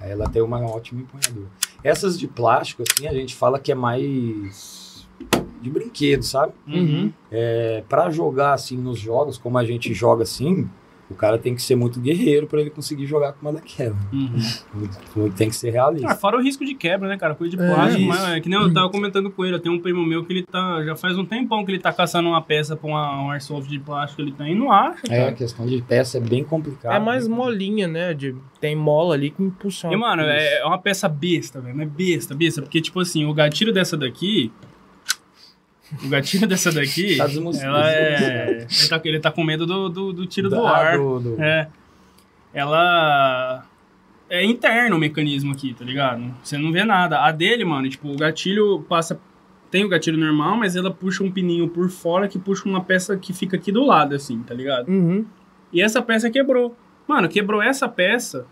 Ela 0.00 0.28
tem 0.28 0.42
uma 0.42 0.60
ótima 0.60 1.00
empunhadura. 1.00 1.48
Essas 1.82 2.18
de 2.18 2.28
plástico, 2.28 2.82
assim, 2.88 3.06
a 3.06 3.12
gente 3.12 3.34
fala 3.34 3.58
que 3.58 3.72
é 3.72 3.74
mais 3.74 5.06
de 5.60 5.70
brinquedo, 5.70 6.22
sabe? 6.22 6.52
Uhum. 6.66 7.12
É, 7.30 7.82
para 7.88 8.10
jogar 8.10 8.52
assim 8.52 8.76
nos 8.76 8.98
jogos, 8.98 9.38
como 9.38 9.56
a 9.56 9.64
gente 9.64 9.94
joga 9.94 10.22
assim, 10.22 10.68
o 11.10 11.14
cara 11.14 11.36
tem 11.38 11.54
que 11.54 11.62
ser 11.62 11.76
muito 11.76 12.00
guerreiro 12.00 12.46
para 12.46 12.60
ele 12.60 12.70
conseguir 12.70 13.06
jogar 13.06 13.32
com 13.34 13.42
uma 13.42 13.52
daquela. 13.52 13.96
Uhum. 14.12 15.30
Tem 15.36 15.48
que 15.48 15.56
ser 15.56 15.70
realista. 15.70 16.08
Ah, 16.08 16.14
fora 16.14 16.36
o 16.36 16.42
risco 16.42 16.64
de 16.64 16.74
quebra, 16.74 17.08
né, 17.08 17.16
cara? 17.18 17.34
Coisa 17.34 17.56
de 17.56 17.62
É, 17.62 17.66
plástico, 17.74 18.02
mas 18.04 18.24
é 18.30 18.40
que 18.40 18.48
nem 18.48 18.58
eu 18.58 18.72
tava 18.72 18.88
comentando 18.90 19.30
com 19.30 19.44
ele, 19.44 19.54
eu 19.56 19.60
tenho 19.60 19.74
um 19.74 19.80
primo 19.80 20.04
meu 20.04 20.24
que 20.24 20.32
ele 20.32 20.42
tá. 20.42 20.82
Já 20.84 20.96
faz 20.96 21.16
um 21.18 21.24
tempão 21.24 21.64
que 21.64 21.70
ele 21.72 21.78
tá 21.78 21.92
caçando 21.92 22.28
uma 22.28 22.40
peça 22.42 22.74
pra 22.76 22.88
uma, 22.88 23.22
um 23.22 23.30
airsoft 23.30 23.68
de 23.68 23.78
plástico 23.78 24.22
ele 24.22 24.32
tem 24.32 24.52
e 24.52 24.54
não 24.54 24.72
acha, 24.72 25.02
É, 25.10 25.20
a 25.20 25.24
cara. 25.24 25.32
questão 25.36 25.66
de 25.66 25.80
peça 25.82 26.18
é 26.18 26.20
bem 26.20 26.42
complicada. 26.42 26.94
É 26.94 26.98
mais 26.98 27.28
molinha, 27.28 27.86
né? 27.86 28.14
De, 28.14 28.34
tem 28.60 28.74
mola 28.74 29.14
ali 29.14 29.30
que 29.30 29.42
impulsiona. 29.42 29.94
E, 29.94 29.98
mano, 29.98 30.22
é 30.22 30.64
uma 30.64 30.78
peça 30.78 31.08
besta, 31.08 31.60
velho. 31.60 31.80
É 31.80 31.86
besta, 31.86 32.34
besta. 32.34 32.62
Porque, 32.62 32.80
tipo 32.80 33.00
assim, 33.00 33.24
o 33.26 33.34
gatilho 33.34 33.72
dessa 33.72 33.96
daqui. 33.96 34.50
O 36.04 36.08
gatilho 36.08 36.46
dessa 36.46 36.72
daqui. 36.72 37.16
Tá 37.16 37.24
ela 37.62 37.90
é. 37.92 38.66
Ele 38.70 38.88
tá, 38.88 39.00
ele 39.04 39.20
tá 39.20 39.30
com 39.30 39.44
medo 39.44 39.66
do, 39.66 39.88
do, 39.88 40.12
do 40.12 40.26
tiro 40.26 40.48
do 40.48 40.56
Da- 40.62 40.70
ar. 40.76 40.96
do- 40.98 41.20
do- 41.20 41.42
É. 41.42 41.68
Ela. 42.52 43.64
É 44.28 44.42
interno 44.44 44.96
o 44.96 44.98
mecanismo 44.98 45.52
aqui, 45.52 45.74
tá 45.74 45.84
ligado? 45.84 46.34
Você 46.42 46.56
não 46.56 46.72
vê 46.72 46.82
nada. 46.84 47.20
A 47.20 47.30
dele, 47.30 47.64
mano, 47.64 47.88
tipo, 47.88 48.08
o 48.10 48.16
gatilho 48.16 48.84
passa. 48.88 49.20
Tem 49.70 49.84
o 49.84 49.88
gatilho 49.88 50.16
normal, 50.16 50.56
mas 50.56 50.76
ela 50.76 50.90
puxa 50.90 51.22
um 51.22 51.30
pininho 51.30 51.68
por 51.68 51.90
fora 51.90 52.28
que 52.28 52.38
puxa 52.38 52.68
uma 52.68 52.82
peça 52.82 53.16
que 53.16 53.32
fica 53.32 53.56
aqui 53.56 53.70
do 53.72 53.84
lado, 53.84 54.14
assim, 54.14 54.40
tá 54.42 54.54
ligado? 54.54 54.88
Uhum. 54.88 55.24
E 55.72 55.82
essa 55.82 56.00
peça 56.00 56.30
quebrou. 56.30 56.76
Mano, 57.08 57.28
quebrou 57.28 57.60
essa 57.60 57.88
peça, 57.88 58.46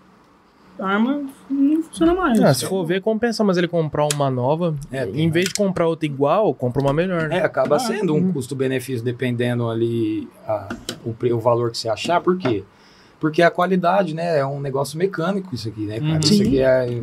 a 0.78 0.86
arma 0.86 1.24
não 1.50 1.82
funciona 1.82 2.14
mais. 2.14 2.40
Ah, 2.40 2.54
se 2.54 2.66
for 2.66 2.84
ver, 2.84 3.00
compensa 3.00 3.44
mais 3.44 3.58
ele 3.58 3.68
comprar 3.68 4.06
uma 4.14 4.30
nova. 4.30 4.74
É, 4.90 5.06
em 5.08 5.30
vez 5.30 5.48
de 5.48 5.54
comprar 5.54 5.86
outra 5.86 6.06
igual, 6.06 6.54
compra 6.54 6.80
uma 6.82 6.92
melhor. 6.92 7.28
né? 7.28 7.38
É, 7.38 7.42
acaba 7.44 7.76
Ah, 7.76 7.78
sendo 7.78 8.14
um 8.14 8.18
hum. 8.18 8.32
custo-benefício 8.32 9.04
dependendo 9.04 9.68
ali 9.68 10.28
a- 10.46 10.68
o, 11.04 11.14
o 11.34 11.38
valor 11.38 11.70
que 11.70 11.78
você 11.78 11.88
achar. 11.88 12.20
Por 12.20 12.36
quê? 12.38 12.64
Porque 13.20 13.42
a 13.42 13.50
qualidade, 13.50 14.14
né? 14.14 14.38
É 14.38 14.46
um 14.46 14.60
negócio 14.60 14.98
mecânico 14.98 15.54
isso 15.54 15.68
aqui, 15.68 15.82
né, 15.82 16.00
cara? 16.00 16.12
Uhum. 16.14 16.20
Isso 16.20 16.34
Sim. 16.34 16.42
aqui 16.42 16.60
é, 16.60 17.02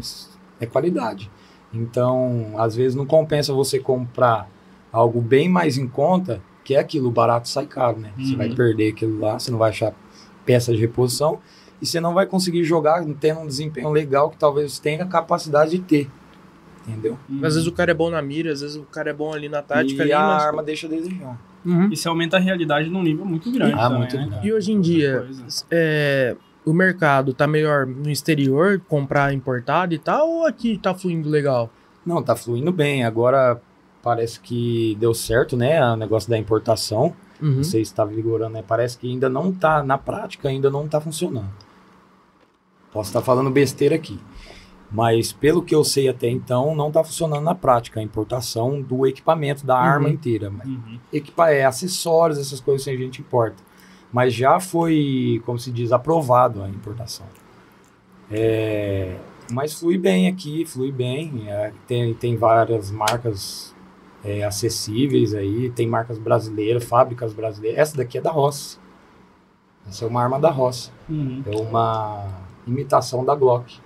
é 0.59 0.65
qualidade. 0.65 1.31
Então, 1.73 2.53
às 2.57 2.75
vezes 2.75 2.95
não 2.95 3.05
compensa 3.05 3.53
você 3.53 3.79
comprar 3.79 4.49
algo 4.91 5.21
bem 5.21 5.47
mais 5.47 5.77
em 5.77 5.87
conta, 5.87 6.41
que 6.65 6.75
é 6.75 6.79
aquilo, 6.79 7.07
o 7.09 7.11
barato 7.11 7.47
sai 7.47 7.65
caro, 7.67 7.99
né? 7.99 8.11
Você 8.17 8.31
Uhum. 8.31 8.37
vai 8.37 8.49
perder 8.49 8.91
aquilo 8.93 9.19
lá, 9.19 9.39
você 9.39 9.51
não 9.51 9.57
vai 9.59 9.69
achar 9.69 9.93
peça 10.45 10.73
de 10.73 10.79
reposição 10.79 11.39
e 11.81 11.85
você 11.85 11.99
não 11.99 12.13
vai 12.13 12.25
conseguir 12.25 12.63
jogar 12.63 13.03
tendo 13.19 13.41
um 13.41 13.47
desempenho 13.47 13.89
legal 13.89 14.29
que 14.29 14.37
talvez 14.37 14.73
você 14.73 14.81
tenha 14.81 15.03
a 15.03 15.07
capacidade 15.07 15.71
de 15.71 15.79
ter. 15.79 16.09
Entendeu? 16.87 17.17
Às 17.43 17.53
vezes 17.53 17.67
o 17.67 17.71
cara 17.71 17.91
é 17.91 17.93
bom 17.93 18.09
na 18.09 18.21
mira, 18.21 18.51
às 18.51 18.61
vezes 18.61 18.75
o 18.75 18.81
cara 18.83 19.11
é 19.11 19.13
bom 19.13 19.31
ali 19.33 19.47
na 19.47 19.61
tática. 19.61 19.99
e 19.99 20.01
ali, 20.01 20.13
a 20.13 20.19
mas- 20.21 20.43
arma 20.43 20.63
deixa 20.63 20.87
a 20.87 20.89
desejar. 20.89 21.39
Uhum. 21.65 21.89
Isso 21.91 22.07
aumenta 22.09 22.37
a 22.37 22.39
realidade 22.39 22.89
num 22.89 23.03
nível 23.03 23.25
muito 23.25 23.51
grande. 23.51 23.73
Ah, 23.73 23.83
também, 23.83 23.97
muito 23.99 24.15
né, 24.17 24.25
grande. 24.27 24.47
E 24.47 24.53
hoje 24.53 24.71
em 24.71 24.79
dia, 24.81 25.27
é, 25.69 26.35
o 26.65 26.73
mercado 26.73 27.33
tá 27.33 27.45
melhor 27.45 27.85
no 27.85 28.09
exterior, 28.09 28.81
comprar 28.87 29.33
importado 29.33 29.93
e 29.93 29.99
tal, 29.99 30.27
ou 30.29 30.45
aqui 30.47 30.77
tá 30.81 30.93
fluindo 30.95 31.29
legal? 31.29 31.69
Não, 32.05 32.23
tá 32.23 32.35
fluindo 32.35 32.71
bem. 32.71 33.03
Agora 33.03 33.61
parece 34.01 34.39
que 34.39 34.95
deu 34.99 35.13
certo, 35.13 35.57
né? 35.57 35.83
O 35.91 35.95
negócio 35.97 36.29
da 36.29 36.37
importação. 36.37 37.13
Uhum. 37.41 37.55
Não 37.57 37.63
sei 37.63 37.83
se 37.85 37.91
está 37.91 38.03
vigorando, 38.05 38.53
né? 38.53 38.63
Parece 38.65 38.97
que 38.97 39.07
ainda 39.11 39.29
não 39.29 39.51
tá, 39.51 39.83
na 39.83 39.97
prática, 39.97 40.47
ainda 40.49 40.69
não 40.69 40.87
tá 40.87 40.99
funcionando. 40.99 41.49
Posso 42.91 43.09
estar 43.09 43.21
falando 43.21 43.49
besteira 43.51 43.95
aqui. 43.95 44.19
Mas 44.91 45.31
pelo 45.31 45.61
que 45.61 45.75
eu 45.75 45.83
sei 45.83 46.09
até 46.09 46.27
então, 46.27 46.73
não 46.75 46.91
tá 46.91 47.03
funcionando 47.03 47.43
na 47.43 47.53
prática 47.53 47.99
a 47.99 48.03
importação 48.03 48.81
do 48.81 49.05
equipamento, 49.05 49.63
da 49.65 49.77
arma 49.77 50.07
Uhum. 50.07 50.13
inteira. 50.13 50.49
Mas 50.49 50.67
Uhum. 50.67 50.99
Equipa 51.13 51.51
é 51.51 51.63
acessórios, 51.65 52.39
essas 52.39 52.59
coisas 52.59 52.81
assim 52.87 52.95
a 52.95 52.97
gente 52.97 53.21
importa. 53.21 53.61
Mas 54.11 54.33
já 54.33 54.59
foi, 54.59 55.39
como 55.45 55.59
se 55.59 55.71
diz, 55.71 55.91
aprovado 55.91 56.63
a 56.63 56.69
importação. 56.69 57.27
É, 58.31 59.15
mas 59.51 59.73
flui 59.79 59.97
bem 59.97 60.27
aqui, 60.27 60.65
flui 60.65 60.91
bem. 60.91 61.43
É, 61.47 61.71
tem, 61.87 62.13
tem 62.15 62.35
várias 62.35 62.89
marcas 62.91 63.75
é, 64.23 64.43
acessíveis 64.43 65.33
aí, 65.35 65.69
tem 65.71 65.87
marcas 65.87 66.17
brasileiras, 66.17 66.83
fábricas 66.83 67.33
brasileiras. 67.33 67.79
Essa 67.79 67.97
daqui 67.97 68.17
é 68.17 68.21
da 68.21 68.31
Ross. 68.31 68.79
Essa 69.87 70.05
é 70.05 70.07
uma 70.07 70.21
arma 70.21 70.39
da 70.39 70.49
Ross. 70.49 70.91
Uhum. 71.07 71.43
É 71.45 71.55
uma 71.55 72.27
imitação 72.69 73.25
da 73.25 73.35
Glock. 73.35 73.77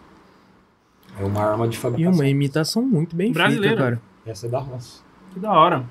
É 1.20 1.24
uma 1.24 1.42
arma 1.44 1.68
de 1.68 1.76
E 1.78 1.80
fabricação. 1.80 2.20
uma 2.20 2.28
imitação 2.28 2.82
muito 2.84 3.16
bem 3.16 3.32
Brasileira. 3.32 3.68
feita, 3.78 3.84
cara. 3.84 4.02
Essa 4.26 4.48
é 4.48 4.50
da 4.50 4.60
Ross. 4.60 5.04
Que 5.34 5.40
da 5.40 5.52
hora. 5.52 5.84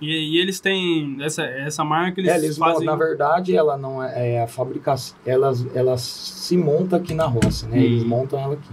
E, 0.00 0.06
e 0.06 0.38
eles 0.38 0.60
têm 0.60 1.18
essa, 1.20 1.42
essa 1.42 1.84
marca, 1.84 2.20
eles, 2.20 2.32
É, 2.32 2.36
eles 2.38 2.56
fazem... 2.56 2.86
na 2.86 2.96
verdade, 2.96 3.54
ela 3.54 3.76
não 3.76 4.02
é, 4.02 4.36
é 4.36 4.42
a 4.42 4.46
fabricação. 4.46 5.14
Elas, 5.26 5.66
ela 5.74 5.98
se 5.98 6.56
monta 6.56 6.96
aqui 6.96 7.12
na 7.12 7.26
roça, 7.26 7.66
né? 7.68 7.82
Eles 7.82 8.02
Hum. 8.04 8.08
montam 8.08 8.38
ela 8.38 8.54
aqui. 8.54 8.70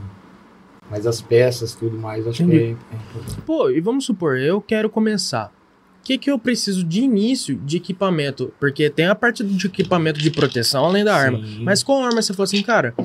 Mas 0.90 1.06
as 1.06 1.22
peças, 1.22 1.76
tudo 1.76 1.98
mais, 1.98 2.26
acho 2.26 2.42
Entendi. 2.44 2.58
que 2.60 2.64
é, 2.94 2.96
é 2.96 2.96
importante. 2.96 3.42
Pô, 3.42 3.70
e 3.70 3.82
vamos 3.82 4.06
supor, 4.06 4.38
eu 4.38 4.62
quero 4.62 4.90
começar. 4.90 5.52
O 6.00 6.08
que, 6.08 6.18
que 6.18 6.32
eu 6.32 6.40
preciso 6.40 6.86
de 6.86 7.02
início 7.02 7.58
de 7.58 7.76
equipamento? 7.76 8.54
Porque 8.58 8.90
tem 8.90 9.08
a 9.08 9.14
parte 9.16 9.44
de 9.44 9.66
equipamento 9.68 10.22
de 10.22 10.32
proteção 10.32 10.86
além 10.86 11.04
da 11.04 11.14
arma. 11.14 11.40
Sim. 11.40 11.64
Mas 11.66 11.84
qual 11.84 12.02
arma 12.06 12.22
você 12.22 12.32
falou 12.32 12.46
assim, 12.46 12.62
cara? 12.64 12.96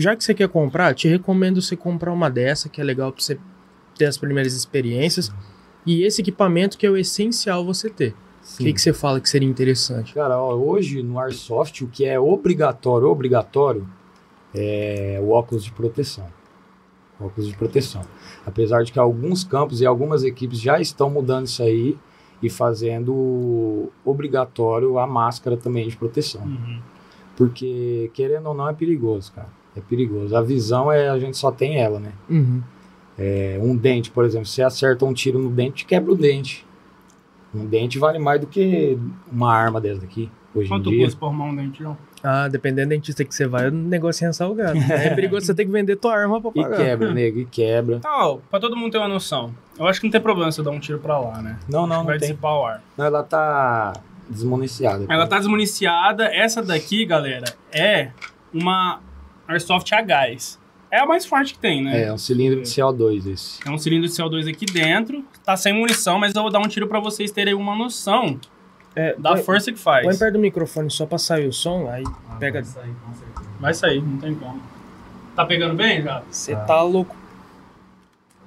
Já 0.00 0.16
que 0.16 0.24
você 0.24 0.32
quer 0.32 0.48
comprar, 0.48 0.94
te 0.94 1.06
recomendo 1.06 1.60
você 1.60 1.76
comprar 1.76 2.10
uma 2.10 2.30
dessa, 2.30 2.70
que 2.70 2.80
é 2.80 2.84
legal 2.84 3.12
pra 3.12 3.22
você 3.22 3.38
ter 3.98 4.06
as 4.06 4.16
primeiras 4.16 4.54
experiências. 4.54 5.30
E 5.84 6.04
esse 6.04 6.22
equipamento 6.22 6.78
que 6.78 6.86
é 6.86 6.90
o 6.90 6.96
essencial 6.96 7.62
você 7.62 7.90
ter. 7.90 8.14
O 8.54 8.56
que, 8.56 8.72
que 8.72 8.80
você 8.80 8.94
fala 8.94 9.20
que 9.20 9.28
seria 9.28 9.46
interessante? 9.46 10.14
Cara, 10.14 10.38
ó, 10.38 10.54
hoje 10.54 11.02
no 11.02 11.18
Airsoft, 11.18 11.84
o 11.84 11.86
que 11.86 12.06
é 12.06 12.18
obrigatório, 12.18 13.08
obrigatório, 13.08 13.86
é 14.54 15.20
o 15.22 15.32
óculos 15.32 15.62
de 15.62 15.70
proteção. 15.70 16.26
Óculos 17.20 17.50
de 17.50 17.54
proteção. 17.54 18.00
Apesar 18.46 18.82
de 18.82 18.92
que 18.92 18.98
alguns 18.98 19.44
campos 19.44 19.82
e 19.82 19.86
algumas 19.86 20.24
equipes 20.24 20.58
já 20.58 20.80
estão 20.80 21.10
mudando 21.10 21.44
isso 21.44 21.62
aí 21.62 21.98
e 22.42 22.48
fazendo 22.48 23.90
obrigatório 24.02 24.98
a 24.98 25.06
máscara 25.06 25.58
também 25.58 25.86
de 25.86 25.96
proteção. 25.98 26.40
Uhum. 26.40 26.80
Porque, 27.36 28.10
querendo 28.14 28.46
ou 28.46 28.54
não, 28.54 28.66
é 28.66 28.72
perigoso, 28.72 29.30
cara. 29.32 29.59
É 29.80 29.88
perigoso. 29.88 30.36
A 30.36 30.42
visão 30.42 30.90
é, 30.92 31.08
a 31.08 31.18
gente 31.18 31.36
só 31.36 31.50
tem 31.50 31.78
ela, 31.78 31.98
né? 31.98 32.12
Uhum. 32.28 32.62
É, 33.18 33.58
um 33.62 33.76
dente, 33.76 34.10
por 34.10 34.24
exemplo, 34.24 34.46
você 34.46 34.62
acerta 34.62 35.04
um 35.04 35.12
tiro 35.12 35.38
no 35.38 35.50
dente, 35.50 35.84
quebra 35.84 36.12
o 36.12 36.16
dente. 36.16 36.64
Um 37.54 37.66
dente 37.66 37.98
vale 37.98 38.18
mais 38.18 38.40
do 38.40 38.46
que 38.46 38.96
uma 39.30 39.52
arma 39.52 39.80
dessa 39.80 40.00
daqui, 40.02 40.30
hoje 40.54 40.68
Quanto 40.68 40.88
em 40.88 40.92
dia. 40.96 41.04
custa 41.04 41.18
pra 41.18 41.28
arrumar 41.28 41.46
um 41.46 41.56
dente, 41.56 41.82
João? 41.82 41.98
Ah, 42.22 42.48
dependendo 42.48 42.90
da 42.90 42.94
dentista 42.94 43.24
que 43.24 43.34
você 43.34 43.46
vai, 43.46 43.68
o 43.68 43.72
negócio 43.72 44.26
é 44.26 44.32
salgado. 44.32 44.78
É 44.88 45.14
perigoso 45.14 45.46
você 45.46 45.54
ter 45.54 45.64
que 45.64 45.70
vender 45.70 45.96
tua 45.96 46.14
arma 46.14 46.40
pra 46.40 46.50
E 46.54 46.62
pagar. 46.62 46.76
quebra, 46.76 47.12
nego, 47.12 47.38
e 47.40 47.44
quebra. 47.46 48.00
Não, 48.04 48.40
pra 48.50 48.60
todo 48.60 48.76
mundo 48.76 48.92
ter 48.92 48.98
uma 48.98 49.08
noção. 49.08 49.52
Eu 49.78 49.86
acho 49.86 50.00
que 50.00 50.06
não 50.06 50.12
tem 50.12 50.20
problema 50.20 50.52
você 50.52 50.62
dar 50.62 50.70
um 50.70 50.78
tiro 50.78 50.98
pra 50.98 51.18
lá, 51.18 51.42
né? 51.42 51.58
Não, 51.68 51.86
não, 51.86 52.04
Vai 52.04 52.14
não 52.14 52.20
tem. 52.20 52.28
dissipar 52.28 52.52
o 52.58 52.64
ar. 52.66 52.82
Não, 52.96 53.04
ela 53.06 53.22
tá 53.22 53.94
desmuniciada. 54.28 55.06
Ela 55.08 55.26
tá 55.26 55.38
desmuniciada. 55.38 56.24
Essa 56.26 56.62
daqui, 56.62 57.04
galera, 57.04 57.46
é 57.72 58.10
uma 58.52 59.00
Airsoft 59.50 59.92
a 59.94 60.00
gás. 60.02 60.58
É 60.90 60.98
a 60.98 61.06
mais 61.06 61.24
forte 61.24 61.52
que 61.54 61.58
tem, 61.60 61.84
né? 61.84 62.02
É, 62.04 62.12
um 62.12 62.18
cilindro 62.18 62.62
de 62.62 62.68
CO2 62.68 63.26
esse. 63.32 63.60
É 63.64 63.70
um 63.70 63.78
cilindro 63.78 64.08
de 64.08 64.12
CO2 64.14 64.48
aqui 64.50 64.66
dentro. 64.66 65.24
Tá 65.44 65.56
sem 65.56 65.72
munição, 65.72 66.18
mas 66.18 66.34
eu 66.34 66.42
vou 66.42 66.50
dar 66.50 66.58
um 66.58 66.66
tiro 66.68 66.88
pra 66.88 66.98
vocês 66.98 67.30
terem 67.30 67.54
uma 67.54 67.76
noção 67.76 68.40
É, 68.96 69.14
da 69.16 69.34
põe- 69.34 69.42
força 69.44 69.70
que 69.72 69.78
faz. 69.78 70.04
Põe 70.04 70.16
perto 70.18 70.32
do 70.32 70.38
microfone 70.40 70.90
só 70.90 71.06
pra 71.06 71.16
sair 71.16 71.46
o 71.46 71.52
som, 71.52 71.88
aí 71.88 72.02
pega. 72.40 72.62
Vai 73.60 73.72
sair, 73.72 74.02
não 74.02 74.18
tem 74.18 74.34
como. 74.34 74.60
Tá 75.36 75.44
pegando 75.46 75.74
bem 75.76 76.02
já? 76.02 76.22
Você 76.28 76.56
tá 76.56 76.82
louco. 76.82 77.14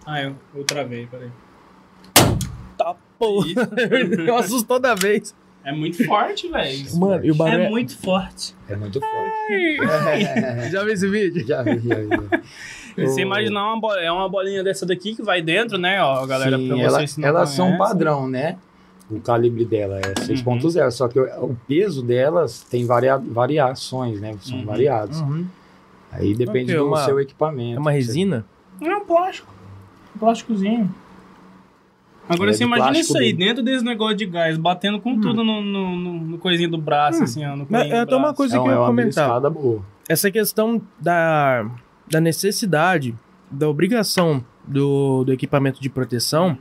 Ah, 0.05 0.21
eu, 0.21 0.35
eu 0.53 0.65
travei, 0.65 1.07
peraí. 1.07 1.29
Tá 2.77 2.93
porra. 3.17 3.47
Eu 4.27 4.35
assusto 4.35 4.67
toda 4.67 4.93
vez. 4.95 5.33
É 5.65 5.71
muito 5.71 6.03
forte, 6.05 6.47
velho. 6.49 6.85
Mano, 6.97 7.25
e 7.25 7.31
o 7.31 7.35
barulho 7.35 7.61
É 7.63 7.65
é- 7.65 7.69
muito 7.69 7.97
forte. 7.97 8.53
É 8.67 8.75
muito 8.75 8.99
forte. 8.99 9.77
Já 10.71 10.83
viu 10.83 10.93
esse 10.93 11.07
vídeo? 11.07 11.45
já 11.47 11.61
vi, 11.63 11.79
já 11.79 11.95
vi. 11.95 12.43
E 12.97 13.07
Você 13.07 13.21
imaginar 13.21 13.65
uma 13.73 13.79
bolinha, 13.79 14.05
é 14.07 14.11
uma 14.11 14.29
bolinha 14.29 14.63
dessa 14.63 14.85
daqui 14.85 15.15
que 15.15 15.23
vai 15.23 15.41
dentro, 15.41 15.77
né, 15.77 16.01
ó, 16.03 16.25
galera, 16.27 16.57
Sim, 16.57 16.67
pra 16.67 16.77
ela- 16.79 16.89
vocês 16.99 17.17
não 17.17 17.27
elas 17.27 17.49
são 17.49 17.77
padrão, 17.77 18.27
né? 18.29 18.57
O 19.09 19.19
calibre 19.19 19.65
dela 19.65 19.99
é 19.99 20.07
Uhum. 20.19 20.27
6.0, 20.27 20.91
só 20.91 21.07
que 21.07 21.19
o, 21.19 21.55
peso 21.67 22.01
delas 22.03 22.61
tem 22.69 22.85
varia, 22.85 23.17
variações, 23.17 24.19
né? 24.21 24.35
São 24.41 24.59
Uhum. 24.59 24.65
variados. 24.65 25.19
Uhum. 25.21 25.45
Aí 26.11 26.33
depende 26.35 26.71
Ok, 26.71 26.77
do 26.77 26.87
uma- 26.87 27.03
seu 27.05 27.19
equipamento. 27.19 27.77
É 27.77 27.79
uma 27.79 27.91
resina? 27.91 28.45
É 28.81 28.95
um 28.95 29.05
plástico. 29.05 29.51
Um 30.15 30.19
plásticozinho. 30.19 30.93
Agora 32.29 32.51
É 32.51 32.53
você 32.53 32.63
imagina 32.63 32.97
isso 32.97 33.17
aí, 33.17 33.33
dentro 33.33 33.61
desse 33.61 33.83
negócio 33.83 34.15
de 34.15 34.25
gás, 34.25 34.57
batendo 34.57 34.99
com 34.99 35.19
tudo 35.19 35.43
no, 35.43 35.61
no, 35.61 35.95
no, 35.95 36.13
no 36.21 36.37
coisinho 36.37 36.69
do 36.71 36.77
braço, 36.77 37.19
Hum. 37.19 37.23
assim, 37.23 37.45
ó, 37.45 37.55
no 37.55 37.67
Mas 37.69 37.85
é 37.87 37.89
do 37.89 37.95
até 37.97 38.15
uma 38.15 38.33
coisa 38.33 38.55
É, 38.55 38.59
que 38.59 38.63
um- 38.63 38.67
eu 38.67 38.71
é 38.71 38.75
ia 38.75 38.79
uma 38.81 38.87
comentar. 38.87 39.41
Essa 40.07 40.31
questão 40.31 40.81
da, 40.99 41.69
da 42.09 42.21
necessidade, 42.21 43.13
da 43.51 43.67
obrigação 43.69 44.43
do, 44.65 45.23
do 45.25 45.33
equipamento 45.33 45.81
de 45.81 45.89
proteção, 45.89 46.57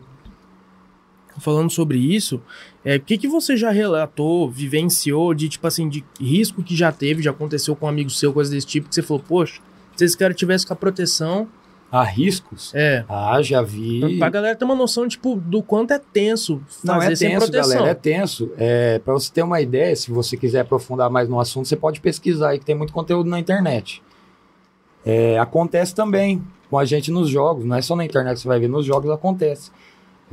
falando 1.39 1.71
sobre 1.71 1.97
isso, 1.99 2.43
é, 2.85 2.97
o 2.97 3.01
que, 3.01 3.17
que 3.17 3.29
você 3.29 3.57
já 3.57 3.71
relatou, 3.71 4.51
vivenciou 4.51 5.33
de, 5.33 5.49
tipo 5.49 5.67
assim, 5.67 5.89
de 5.89 6.05
risco 6.21 6.63
que 6.63 6.77
já 6.77 6.93
teve, 6.93 7.23
já 7.23 7.31
aconteceu 7.31 7.75
com 7.75 7.87
um 7.87 7.89
amigo 7.89 8.11
seu, 8.11 8.33
coisa 8.33 8.51
desse 8.51 8.67
tipo, 8.67 8.89
que 8.89 8.95
você 8.95 9.03
falou, 9.03 9.23
poxa, 9.27 9.61
se 9.97 10.05
esse 10.05 10.17
cara 10.19 10.35
tivesse 10.35 10.67
com 10.67 10.73
a 10.73 10.77
proteção, 10.77 11.49
Há 11.93 12.03
riscos? 12.05 12.75
é... 12.75 13.05
Ah, 13.07 13.43
já 13.43 13.61
vi. 13.61 14.19
Pra 14.19 14.31
galera 14.31 14.57
ter 14.57 14.65
uma 14.65 14.75
noção, 14.75 15.07
tipo, 15.07 15.37
do 15.37 15.63
quanto 15.63 15.93
é 15.93 15.99
tenso 15.99 16.63
Não, 16.83 16.95
fazer 16.95 17.13
é 17.13 17.17
sem 17.17 17.29
tenso, 17.29 17.41
proteção. 17.53 17.71
galera, 17.77 17.91
é 17.91 17.95
tenso. 17.95 18.51
É, 18.57 18.99
para 18.99 19.13
você 19.13 19.31
ter 19.31 19.43
uma 19.43 19.61
ideia, 19.61 19.95
se 19.95 20.11
você 20.11 20.35
quiser 20.37 20.61
aprofundar 20.61 21.11
mais 21.11 21.29
no 21.29 21.39
assunto, 21.39 21.69
você 21.69 21.77
pode 21.77 22.01
pesquisar 22.01 22.49
aí, 22.51 22.59
que 22.59 22.65
tem 22.65 22.75
muito 22.75 22.95
conteúdo 22.95 23.29
na 23.29 23.39
internet. 23.39 24.03
É, 25.05 25.39
acontece 25.39 25.95
também 25.95 26.43
com 26.71 26.79
a 26.79 26.85
gente 26.87 27.11
nos 27.11 27.29
jogos, 27.29 27.65
não 27.67 27.77
é 27.77 27.83
só 27.83 27.95
na 27.95 28.05
internet 28.07 28.37
que 28.37 28.41
você 28.43 28.49
vai 28.49 28.59
ver, 28.59 28.69
nos 28.69 28.87
jogos 28.87 29.11
acontece. 29.11 29.71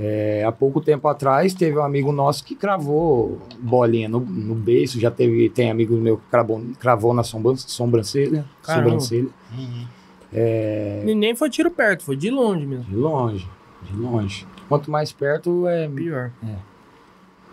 É, 0.02 0.46
há 0.48 0.52
pouco 0.54 0.80
tempo 0.80 1.10
atrás, 1.10 1.54
teve 1.54 1.78
um 1.78 1.84
amigo 1.84 2.14
nosso 2.14 2.46
que 2.46 2.56
cravou 2.56 3.38
bolinha 3.60 4.08
no, 4.08 4.22
no 4.22 4.56
beiço, 4.56 4.98
já 4.98 5.12
teve, 5.12 5.50
tem 5.50 5.70
amigo 5.70 5.94
meu 5.98 6.16
que 6.18 6.24
cravou, 6.32 6.62
cravou 6.80 7.14
na 7.14 7.22
sombra- 7.24 7.58
sobrancelha, 7.58 8.46
Caramba. 8.64 8.86
sobrancelha, 8.92 9.28
Uhum. 9.52 9.86
E 10.32 11.14
nem 11.16 11.36
foi 11.36 11.50
tiro 11.50 11.72
perto, 11.72 12.04
foi 12.04 12.16
de 12.16 12.30
longe 12.30 12.66
mesmo. 12.66 12.84
de 12.86 12.96
longe, 12.96 13.48
de 13.84 13.96
longe. 13.96 14.48
Quanto 14.68 14.92
mais 14.92 15.12
perto, 15.12 15.68
é 15.68 15.88
Pior. 15.88 16.32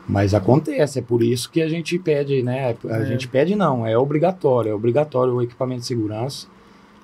Mas 0.08 0.34
acontece, 0.34 0.98
é 1.00 1.02
por 1.02 1.22
isso 1.22 1.50
que 1.50 1.60
a 1.60 1.68
gente 1.68 1.98
pede, 1.98 2.42
né? 2.42 2.76
A 2.88 2.96
É. 2.98 3.06
gente 3.06 3.26
pede 3.26 3.56
não, 3.56 3.84
é 3.84 3.98
obrigatório, 3.98 4.70
é 4.70 4.74
obrigatório 4.74 5.34
o 5.34 5.42
equipamento 5.42 5.80
de 5.80 5.86
segurança. 5.86 6.46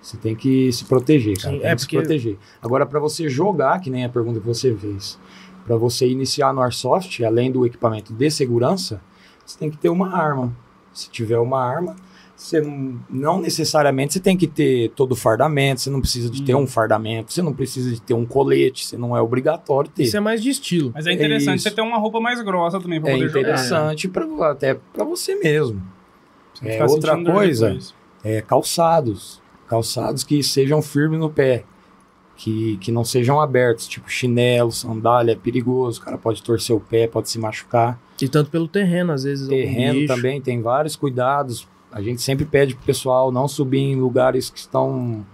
Você 0.01 0.17
tem 0.17 0.35
que 0.37 0.71
se 0.73 0.85
proteger, 0.85 1.37
cara. 1.41 1.55
Sim, 1.55 1.61
tem 1.61 1.71
é 1.71 1.75
que 1.75 1.81
se 1.81 1.87
porque- 1.87 1.97
proteger. 1.99 2.39
Agora, 2.61 2.85
para 2.87 3.01
você 3.01 3.29
jogar, 3.29 3.81
que 3.81 3.89
nem 3.91 4.05
a 4.05 4.09
pergunta 4.09 4.39
que 4.41 4.47
você 4.47 4.75
fez, 4.75 5.19
para 5.67 5.77
você 5.77 6.07
iniciar 6.09 6.53
no 6.53 6.61
Airsoft, 6.61 7.25
além 7.25 7.51
do 7.51 7.65
equipamento 7.67 8.13
de 8.13 8.31
segurança, 8.31 9.01
você 9.45 9.59
tem 9.59 9.71
que 9.71 9.77
ter 9.77 9.89
uma 9.89 10.15
arma. 10.17 10.53
Se 10.93 11.09
tiver 11.11 11.39
uma 11.39 11.61
arma, 11.65 11.97
você 12.37 12.61
não, 12.61 12.99
não 13.09 13.41
necessariamente 13.41 14.15
você 14.15 14.21
tem 14.21 14.37
que 14.37 14.47
ter 14.47 14.91
todo 14.97 15.13
o 15.13 15.17
fardamento, 15.17 15.81
você 15.81 15.91
não 15.91 16.01
precisa 16.01 16.29
de 16.31 16.43
ter 16.43 16.55
Hum. 16.55 16.63
um 16.63 16.67
fardamento, 16.67 17.33
você 17.33 17.41
não 17.43 17.53
precisa 17.53 17.93
de 17.93 18.01
ter 18.03 18.15
um 18.15 18.25
colete, 18.27 18.85
você 18.87 18.97
não 18.97 19.17
é 19.17 19.21
obrigatório 19.21 19.91
ter. 19.91 20.03
Isso 20.05 20.17
é 20.17 20.21
mais 20.21 20.43
de 20.43 20.51
estilo. 20.51 20.91
Mas 20.95 21.07
é 21.07 21.13
interessante 21.13 21.59
isso. 21.59 21.69
você 21.69 21.75
ter 21.75 21.83
uma 21.83 21.99
roupa 21.99 22.19
mais 22.21 22.41
grossa 22.43 22.81
também 22.81 23.01
pra 23.01 23.11
É 23.11 23.15
poder 23.15 23.29
jogar. 23.29 23.41
interessante 23.41 24.09
pra, 24.09 24.51
até 24.51 24.75
para 24.75 25.05
você 25.05 25.35
mesmo. 25.37 25.81
Você 26.55 26.69
É, 26.69 26.85
outra 26.85 27.23
coisa. 27.23 27.77
É, 28.25 28.41
calçados. 28.41 29.41
Calçados 29.69 30.23
que 30.25 30.43
sejam 30.43 30.83
firmes 30.83 31.19
no 31.19 31.31
pé. 31.31 31.65
Que, 32.35 32.77
que 32.79 32.91
não 32.91 33.05
sejam 33.05 33.41
abertos, 33.41 33.87
tipo 33.87 34.11
chinelo, 34.11 34.73
sandália, 34.73 35.33
é 35.33 35.37
perigoso. 35.37 36.01
O 36.01 36.05
cara 36.05 36.19
pode 36.19 36.43
torcer 36.43 36.75
o 36.75 36.81
pé, 36.81 37.07
pode 37.07 37.31
se 37.31 37.39
machucar. 37.39 38.01
E 38.21 38.29
tanto 38.29 38.51
pelo 38.51 38.67
terreno, 38.67 39.13
às 39.13 39.23
vezes. 39.23 39.47
Terreno 39.49 40.07
também 40.09 40.41
tem 40.41 40.61
vários 40.61 40.97
cuidados. 40.97 41.69
A 41.93 42.01
gente 42.01 42.23
sempre 42.23 42.45
pede 42.45 42.75
pro 42.75 42.85
pessoal 42.85 43.31
não 43.31 43.47
subir 43.47 43.79
em 43.81 43.97
lugares 43.97 44.49
que 44.49 44.59
estão 44.59 45.25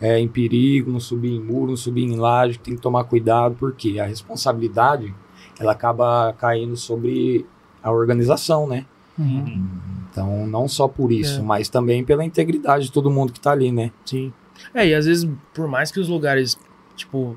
é, 0.00 0.18
em 0.18 0.26
perigo, 0.26 0.90
não 0.90 1.00
subir 1.00 1.32
em 1.32 1.40
muro, 1.40 1.70
não 1.70 1.76
subir 1.76 2.02
em 2.02 2.16
laje. 2.16 2.58
Tem 2.58 2.74
que 2.74 2.80
tomar 2.80 3.04
cuidado, 3.04 3.56
porque 3.58 4.00
a 4.00 4.04
responsabilidade 4.06 5.14
ela 5.58 5.72
acaba 5.72 6.32
caindo 6.38 6.76
sobre 6.76 7.46
a 7.82 7.92
organização, 7.92 8.66
né? 8.66 8.86
Uhum. 9.18 9.68
Então, 10.10 10.46
não 10.46 10.66
só 10.66 10.88
por 10.88 11.12
isso, 11.12 11.40
É. 11.40 11.42
mas 11.42 11.68
também 11.68 12.02
pela 12.02 12.24
integridade 12.24 12.86
de 12.86 12.92
todo 12.92 13.10
mundo 13.10 13.32
que 13.32 13.40
tá 13.40 13.52
ali, 13.52 13.70
né? 13.70 13.92
Sim. 14.04 14.32
É, 14.74 14.86
e 14.86 14.94
às 14.94 15.06
vezes, 15.06 15.28
por 15.54 15.68
mais 15.68 15.92
que 15.92 16.00
os 16.00 16.08
lugares, 16.08 16.58
tipo, 16.96 17.36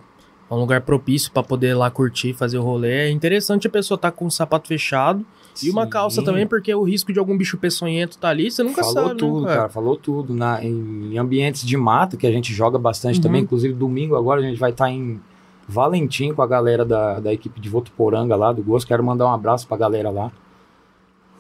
é 0.50 0.54
um 0.54 0.58
lugar 0.58 0.82
propício 0.82 1.32
pra 1.32 1.44
poder 1.44 1.74
lá 1.76 1.92
curtir, 1.92 2.34
fazer 2.34 2.58
o 2.58 2.64
rolê, 2.64 3.08
é 3.08 3.12
interessante 3.12 3.68
a 3.68 3.70
pessoa 3.70 3.98
tá 3.98 4.12
com 4.12 4.26
o 4.26 4.32
sapato 4.32 4.68
fechado 4.68 5.26
e 5.62 5.70
uma 5.70 5.84
Sim. 5.84 5.90
calça 5.90 6.24
também, 6.24 6.48
porque 6.48 6.74
o 6.74 6.84
risco 6.84 7.12
de 7.14 7.20
algum 7.20 7.38
bicho 7.38 7.58
peçonhento 7.58 8.18
tá 8.18 8.30
ali, 8.30 8.50
você 8.50 8.64
nunca 8.64 8.82
falou 8.84 9.08
sabe, 9.10 9.20
tudo, 9.20 9.42
né, 9.46 9.56
cara, 9.56 9.70
falou 9.70 9.96
tudo. 9.98 10.34
Na, 10.34 10.64
em 10.64 11.18
ambientes 11.18 11.66
de 11.66 11.76
mata, 11.78 12.16
que 12.18 12.26
a 12.26 12.32
gente 12.32 12.54
joga 12.54 12.80
bastante 12.80 13.18
Uhum. 13.18 13.22
também, 13.22 13.42
inclusive 13.44 13.74
domingo 13.74 14.16
agora 14.16 14.40
a 14.42 14.44
gente 14.44 14.58
vai 14.60 14.72
estar 14.72 14.90
em 14.90 15.20
Valentim 15.68 16.34
com 16.34 16.42
a 16.42 16.48
galera 16.48 16.84
da, 16.84 17.20
da 17.20 17.32
equipe 17.34 17.60
de 17.62 17.70
Votuporanga 17.70 18.36
lá, 18.36 18.52
do 18.52 18.62
Gosto. 18.64 18.88
Quero 18.88 19.04
mandar 19.04 19.26
um 19.28 19.34
abraço 19.34 19.68
pra 19.68 19.78
galera 19.78 20.10
lá. 20.10 20.32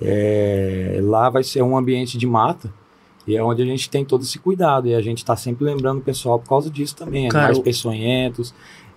É, 0.02 1.00
lá 1.02 1.30
vai 1.30 1.44
ser 1.44 1.62
um 1.62 1.78
ambiente 1.78 2.18
de 2.18 2.26
mata. 2.28 2.74
E 3.26 3.38
é 3.38 3.44
onde 3.44 3.62
a 3.62 3.66
gente 3.66 3.90
tem 3.90 4.04
todo 4.04 4.22
esse 4.24 4.38
cuidado. 4.38 4.88
E 4.88 4.94
a 4.96 5.02
gente 5.02 5.24
tá 5.24 5.36
sempre 5.36 5.64
lembrando 5.64 6.00
o 6.00 6.02
pessoal 6.02 6.38
por 6.40 6.50
causa 6.50 6.70
disso 6.70 6.96
também. 6.96 7.30
Cara, 7.30 7.46
Animais 7.46 7.58
o- 7.60 7.64
peçonhentos, 7.64 8.54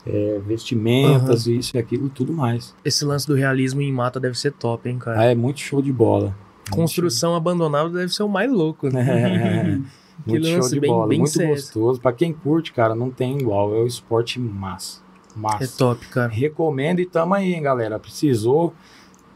é, 0.07 0.39
vestimentas, 0.47 1.47
isso 1.47 1.77
e 1.77 1.79
aquilo, 1.79 2.09
tudo 2.09 2.33
mais. 2.33 2.75
Esse 2.85 3.05
lance 3.05 3.27
do 3.27 3.35
realismo 3.35 3.81
em 3.83 3.93
mata 3.93 4.21
deve 4.21 4.39
ser 4.39 4.53
top, 4.53 4.89
hein, 4.89 4.99
cara. 4.99 5.21
Ah, 5.21 5.25
é 5.25 5.35
muito 5.35 5.61
show 5.61 5.83
de 5.83 5.93
bola. 5.93 6.35
Construção 6.71 7.35
abandonada 7.35 7.91
deve 7.91 8.13
ser 8.13 8.23
o 8.23 8.29
mais 8.29 8.51
louco, 8.51 8.89
né? 8.89 9.03
É, 9.09 9.79
muito 10.27 10.47
show 10.47 10.69
de 10.69 10.81
bem- 10.81 10.91
bola, 10.91 11.07
bem 11.09 11.19
muito 11.19 11.33
CS. 11.33 11.49
gostoso. 11.49 12.01
Pra 12.01 12.13
quem 12.13 12.33
curte, 12.33 12.73
cara, 12.73 12.95
não 12.95 13.11
tem 13.11 13.39
igual. 13.39 13.75
É 13.75 13.79
o 13.79 13.87
esporte 13.87 14.39
massa. 14.41 15.01
Massa. 15.35 15.65
É 15.65 15.67
top, 15.67 16.07
cara. 16.09 16.33
Recomendo 16.33 17.01
e 17.01 17.07
tamo 17.07 17.35
aí, 17.35 17.53
hein, 17.55 17.63
galera. 17.63 17.99
Precisou, 17.99 18.73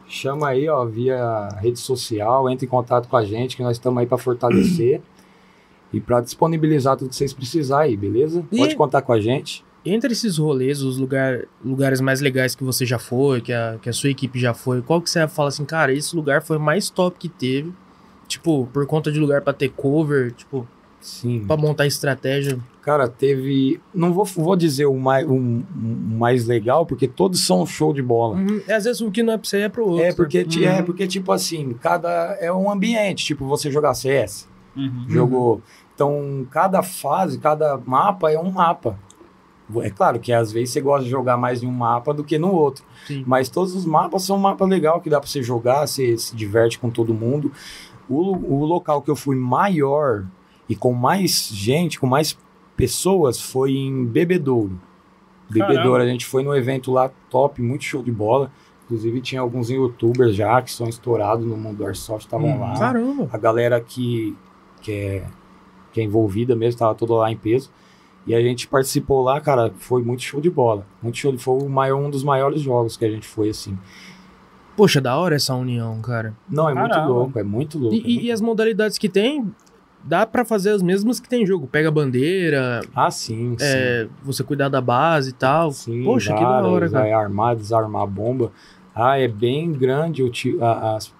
chama 0.07 0.49
aí, 0.49 0.67
ó, 0.67 0.83
via 0.85 1.47
rede 1.61 1.79
social, 1.79 2.49
entre 2.49 2.65
em 2.65 2.69
contato 2.69 3.07
com 3.07 3.15
a 3.15 3.23
gente, 3.23 3.55
que 3.55 3.63
nós 3.63 3.77
estamos 3.77 3.99
aí 3.99 4.07
pra 4.07 4.17
fortalecer 4.17 5.01
e 5.93 6.01
pra 6.01 6.19
disponibilizar 6.21 6.97
tudo 6.97 7.09
que 7.09 7.15
vocês 7.15 7.33
precisarem 7.33 7.91
aí, 7.91 7.97
beleza? 7.97 8.43
E- 8.51 8.57
Pode 8.57 8.75
contar 8.75 9.01
com 9.03 9.13
a 9.13 9.19
gente. 9.21 9.63
Entre 9.83 10.11
esses 10.13 10.37
rolês, 10.37 10.81
os 10.81 10.97
lugar, 10.97 11.39
lugares 11.65 11.99
mais 12.01 12.21
legais 12.21 12.53
que 12.53 12.63
você 12.63 12.85
já 12.85 12.99
foi, 12.99 13.41
que 13.41 13.51
a, 13.51 13.77
que 13.81 13.89
a 13.89 13.93
sua 13.93 14.09
equipe 14.11 14.39
já 14.39 14.53
foi, 14.53 14.81
qual 14.81 15.01
que 15.01 15.09
você 15.09 15.27
fala 15.27 15.49
assim, 15.49 15.65
cara, 15.65 15.91
esse 15.91 16.15
lugar 16.15 16.43
foi 16.43 16.57
o 16.57 16.59
mais 16.59 16.89
top 16.89 17.17
que 17.17 17.27
teve? 17.27 17.73
Tipo, 18.27 18.67
por 18.71 18.85
conta 18.85 19.11
de 19.11 19.19
lugar 19.19 19.41
pra 19.41 19.51
ter 19.53 19.69
cover, 19.69 20.31
tipo, 20.33 20.67
Sim. 21.01 21.43
pra 21.47 21.57
montar 21.57 21.87
estratégia. 21.87 22.59
Cara, 22.83 23.07
teve. 23.07 23.79
Não 23.93 24.13
vou, 24.13 24.23
vou 24.25 24.55
dizer 24.55 24.85
o 24.85 24.95
mais, 24.97 25.27
um, 25.27 25.61
um 25.75 26.17
mais 26.17 26.45
legal, 26.47 26.85
porque 26.85 27.07
todos 27.07 27.45
são 27.45 27.65
show 27.65 27.91
de 27.93 28.01
bola. 28.01 28.35
Uhum. 28.37 28.61
E 28.67 28.71
às 28.71 28.85
vezes 28.85 29.01
o 29.01 29.11
que 29.11 29.21
não 29.21 29.33
é 29.33 29.37
pra 29.37 29.47
você 29.47 29.57
é 29.61 29.69
pro 29.69 29.85
outro. 29.87 30.03
É 30.05 30.13
porque, 30.13 30.43
ti- 30.43 30.65
é 30.65 30.77
Uhum. 30.79 30.85
porque, 30.85 31.05
tipo 31.07 31.31
assim, 31.31 31.73
cada. 31.81 32.09
É 32.39 32.51
um 32.53 32.71
ambiente. 32.71 33.25
Tipo, 33.25 33.45
você 33.45 33.69
jogar 33.69 33.93
CS, 33.93 34.47
Uhum. 34.75 35.05
jogou. 35.09 35.61
Então, 35.93 36.47
cada 36.49 36.81
fase, 36.81 37.37
cada 37.37 37.77
mapa 37.85 38.31
é 38.31 38.39
um 38.39 38.49
mapa. 38.49 38.97
É 39.81 39.89
claro 39.89 40.19
que 40.19 40.33
às 40.33 40.51
vezes 40.51 40.71
você 40.71 40.81
gosta 40.81 41.03
de 41.05 41.09
jogar 41.09 41.37
mais 41.37 41.61
em 41.63 41.67
um 41.67 41.71
mapa 41.71 42.13
do 42.13 42.23
que 42.23 42.37
no 42.37 42.51
outro. 42.51 42.83
Sim. 43.05 43.23
Mas 43.27 43.49
todos 43.49 43.75
os 43.75 43.85
mapas 43.85 44.23
são 44.23 44.37
um 44.37 44.39
mapa 44.39 44.65
legal 44.65 44.99
que 45.01 45.09
dá 45.09 45.19
pra 45.19 45.29
você 45.29 45.41
jogar, 45.43 45.87
você 45.87 46.17
se 46.17 46.35
diverte 46.35 46.79
com 46.79 46.89
todo 46.89 47.13
mundo. 47.13 47.51
O, 48.09 48.35
o 48.55 48.65
local 48.65 49.01
que 49.01 49.09
eu 49.11 49.15
fui 49.15 49.35
maior 49.35 50.25
e 50.67 50.75
com 50.75 50.93
mais 50.93 51.49
gente, 51.53 51.99
com 51.99 52.07
mais 52.07 52.37
pessoas, 52.75 53.39
foi 53.39 53.71
em 53.73 54.05
Bebedouro. 54.05 54.79
Bebedouro, 55.49 55.83
Caramba. 55.91 56.03
a 56.03 56.07
gente 56.07 56.25
foi 56.25 56.43
no 56.43 56.55
evento 56.55 56.91
lá 56.91 57.11
top, 57.29 57.61
muito 57.61 57.83
show 57.83 58.01
de 58.01 58.11
bola. 58.11 58.51
Inclusive 58.85 59.21
tinha 59.21 59.39
alguns 59.41 59.69
youtubers 59.69 60.35
já 60.35 60.61
que 60.61 60.71
são 60.71 60.87
estourados 60.87 61.45
no 61.45 61.55
mundo 61.55 61.77
do 61.77 61.85
Airsoft, 61.85 62.25
estavam 62.25 62.49
Hum, 62.49 62.59
lá. 62.59 62.73
Caramba. 62.77 63.29
A 63.31 63.37
galera 63.37 63.79
que, 63.79 64.35
que, 64.81 64.91
é, 64.91 65.23
que 65.93 66.01
é 66.01 66.03
envolvida 66.03 66.55
mesmo, 66.55 66.69
estava 66.75 66.93
toda 66.95 67.13
lá 67.13 67.31
em 67.31 67.37
peso. 67.37 67.69
E 68.27 68.35
a 68.35 68.41
gente 68.41 68.67
participou 68.67 69.21
lá, 69.23 69.41
cara, 69.41 69.71
foi 69.77 70.03
muito 70.03 70.21
show 70.21 70.39
de 70.39 70.49
bola. 70.49 70.85
Muito 71.01 71.17
show 71.17 71.31
de 71.31 71.37
Foi 71.39 71.55
o 71.63 71.67
maior, 71.69 71.97
um 71.99 72.09
dos 72.09 72.23
maiores 72.23 72.61
jogos 72.61 72.95
que 72.95 73.03
a 73.05 73.09
gente 73.09 73.27
foi, 73.27 73.49
assim. 73.49 73.77
Poxa, 74.77 75.01
da 75.01 75.17
hora 75.17 75.35
essa 75.35 75.53
união, 75.55 75.99
cara. 76.01 76.33
Não, 76.49 76.69
é 76.69 76.73
Caramba. 76.73 76.95
muito 76.95 77.13
louco, 77.13 77.39
é 77.39 77.43
muito 77.43 77.77
louco. 77.79 77.95
E, 77.95 77.99
é 77.99 78.03
muito- 78.03 78.23
e 78.25 78.31
as 78.31 78.41
modalidades 78.41 78.97
que 78.97 79.09
tem, 79.09 79.53
dá 80.03 80.25
pra 80.25 80.45
fazer 80.45 80.69
as 80.71 80.81
mesmas 80.81 81.19
que 81.19 81.27
tem 81.27 81.45
jogo. 81.45 81.67
Pega 81.67 81.89
a 81.89 81.91
bandeira, 81.91 82.81
Ah, 82.95 83.11
sim, 83.11 83.55
sim. 83.59 83.65
é, 83.65 84.07
você 84.23 84.43
cuidar 84.43 84.69
da 84.69 84.79
base 84.81 85.31
e 85.31 85.33
tal. 85.33 85.71
sim 85.71 86.03
Poxa, 86.03 86.33
que 86.33 86.39
da 86.41 86.61
hora, 86.61 86.89
cara. 86.89 87.17
armar, 87.17 87.55
desarmar 87.55 88.03
a 88.03 88.07
bomba. 88.07 88.51
Ah, 88.95 89.17
é 89.19 89.27
bem 89.27 89.71
grande 89.71 90.23
o 90.23 90.31
a- 90.63 90.95
as, 90.95 91.13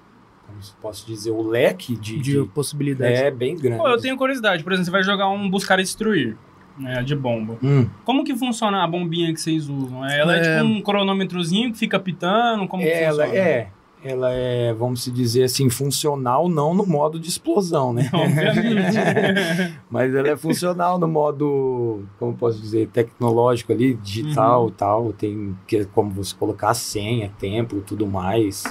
como 0.48 0.62
se 0.62 0.74
posso 0.82 1.06
dizer, 1.08 1.32
o 1.32 1.42
leque 1.42 1.96
de, 1.96 2.18
De 2.20 2.34
de- 2.42 2.46
possibilidades. 2.50 3.20
é 3.20 3.32
bem 3.32 3.56
grande. 3.58 3.78
Pô, 3.82 3.88
eu 3.88 4.00
tenho 4.00 4.16
curiosidade. 4.18 4.64
Por 4.64 4.72
exemplo, 4.72 4.86
você 4.86 4.92
vai 4.92 5.04
jogar 5.04 5.30
um 5.30 5.50
buscar 5.50 5.80
e 5.80 5.84
destruir, 5.84 6.38
né, 6.78 7.04
de 7.04 7.16
bomba. 7.16 7.58
Hum, 7.64 7.88
Como 8.06 8.24
que 8.24 8.36
funciona 8.36 8.84
a 8.84 8.88
bombinha 8.88 9.34
que 9.34 9.40
vocês 9.42 9.68
usam? 9.70 10.06
Ela 10.06 10.36
é, 10.38 10.40
É. 10.40 10.58
tipo 10.60 10.66
um 10.72 10.82
cronômetrozinho 10.82 11.72
que 11.72 11.78
fica 11.80 12.00
pitando? 12.00 12.68
Como 12.68 12.82
que 12.84 12.90
ela 12.90 13.26
funciona? 13.26 13.38
é, 13.48 13.68
ela 14.04 14.32
é, 14.34 14.74
vamos 14.74 15.06
dizer 15.14 15.44
assim, 15.44 15.70
funcional 15.70 16.50
não 16.50 16.74
no 16.74 16.86
modo 16.86 17.20
de 17.20 17.30
explosão, 17.30 17.94
né? 17.94 18.10
Mas 19.90 20.14
ela 20.16 20.30
é 20.30 20.38
funcional 20.38 20.98
no 20.98 21.08
modo, 21.08 22.04
como 22.20 22.34
posso 22.34 22.60
dizer, 22.60 22.88
tecnológico 22.88 23.72
ali, 23.72 23.94
digital 23.96 24.66
Uhum. 24.66 24.72
tal. 24.72 25.14
Tem 25.14 25.56
que, 25.68 25.86
como 25.86 26.12
você 26.12 26.36
colocar 26.36 26.74
senha, 26.74 27.32
tempo 27.40 27.78
e 27.78 27.82
tudo 27.82 28.08
mais. 28.08 28.64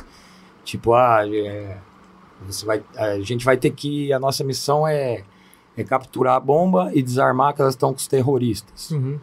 Tipo, 0.65 0.95
ah, 0.95 1.21
é, 1.27 1.77
você 2.47 2.65
vai, 2.67 2.83
a 2.97 3.21
gente 3.21 3.45
vai 3.45 3.57
ter 3.57 3.71
que, 3.71 4.13
a 4.13 4.19
nossa 4.19 4.43
missão 4.45 4.87
é, 4.87 5.23
é 5.81 5.85
capturar 5.85 6.37
a 6.37 6.41
bomba 6.41 6.91
e 6.95 7.03
desarmar 7.03 7.55
que 7.55 7.61
elas 7.61 7.75
estão 7.75 7.91
com 7.93 7.99
os 7.99 8.07
terroristas. 8.07 8.91
Uhum. 8.91 9.19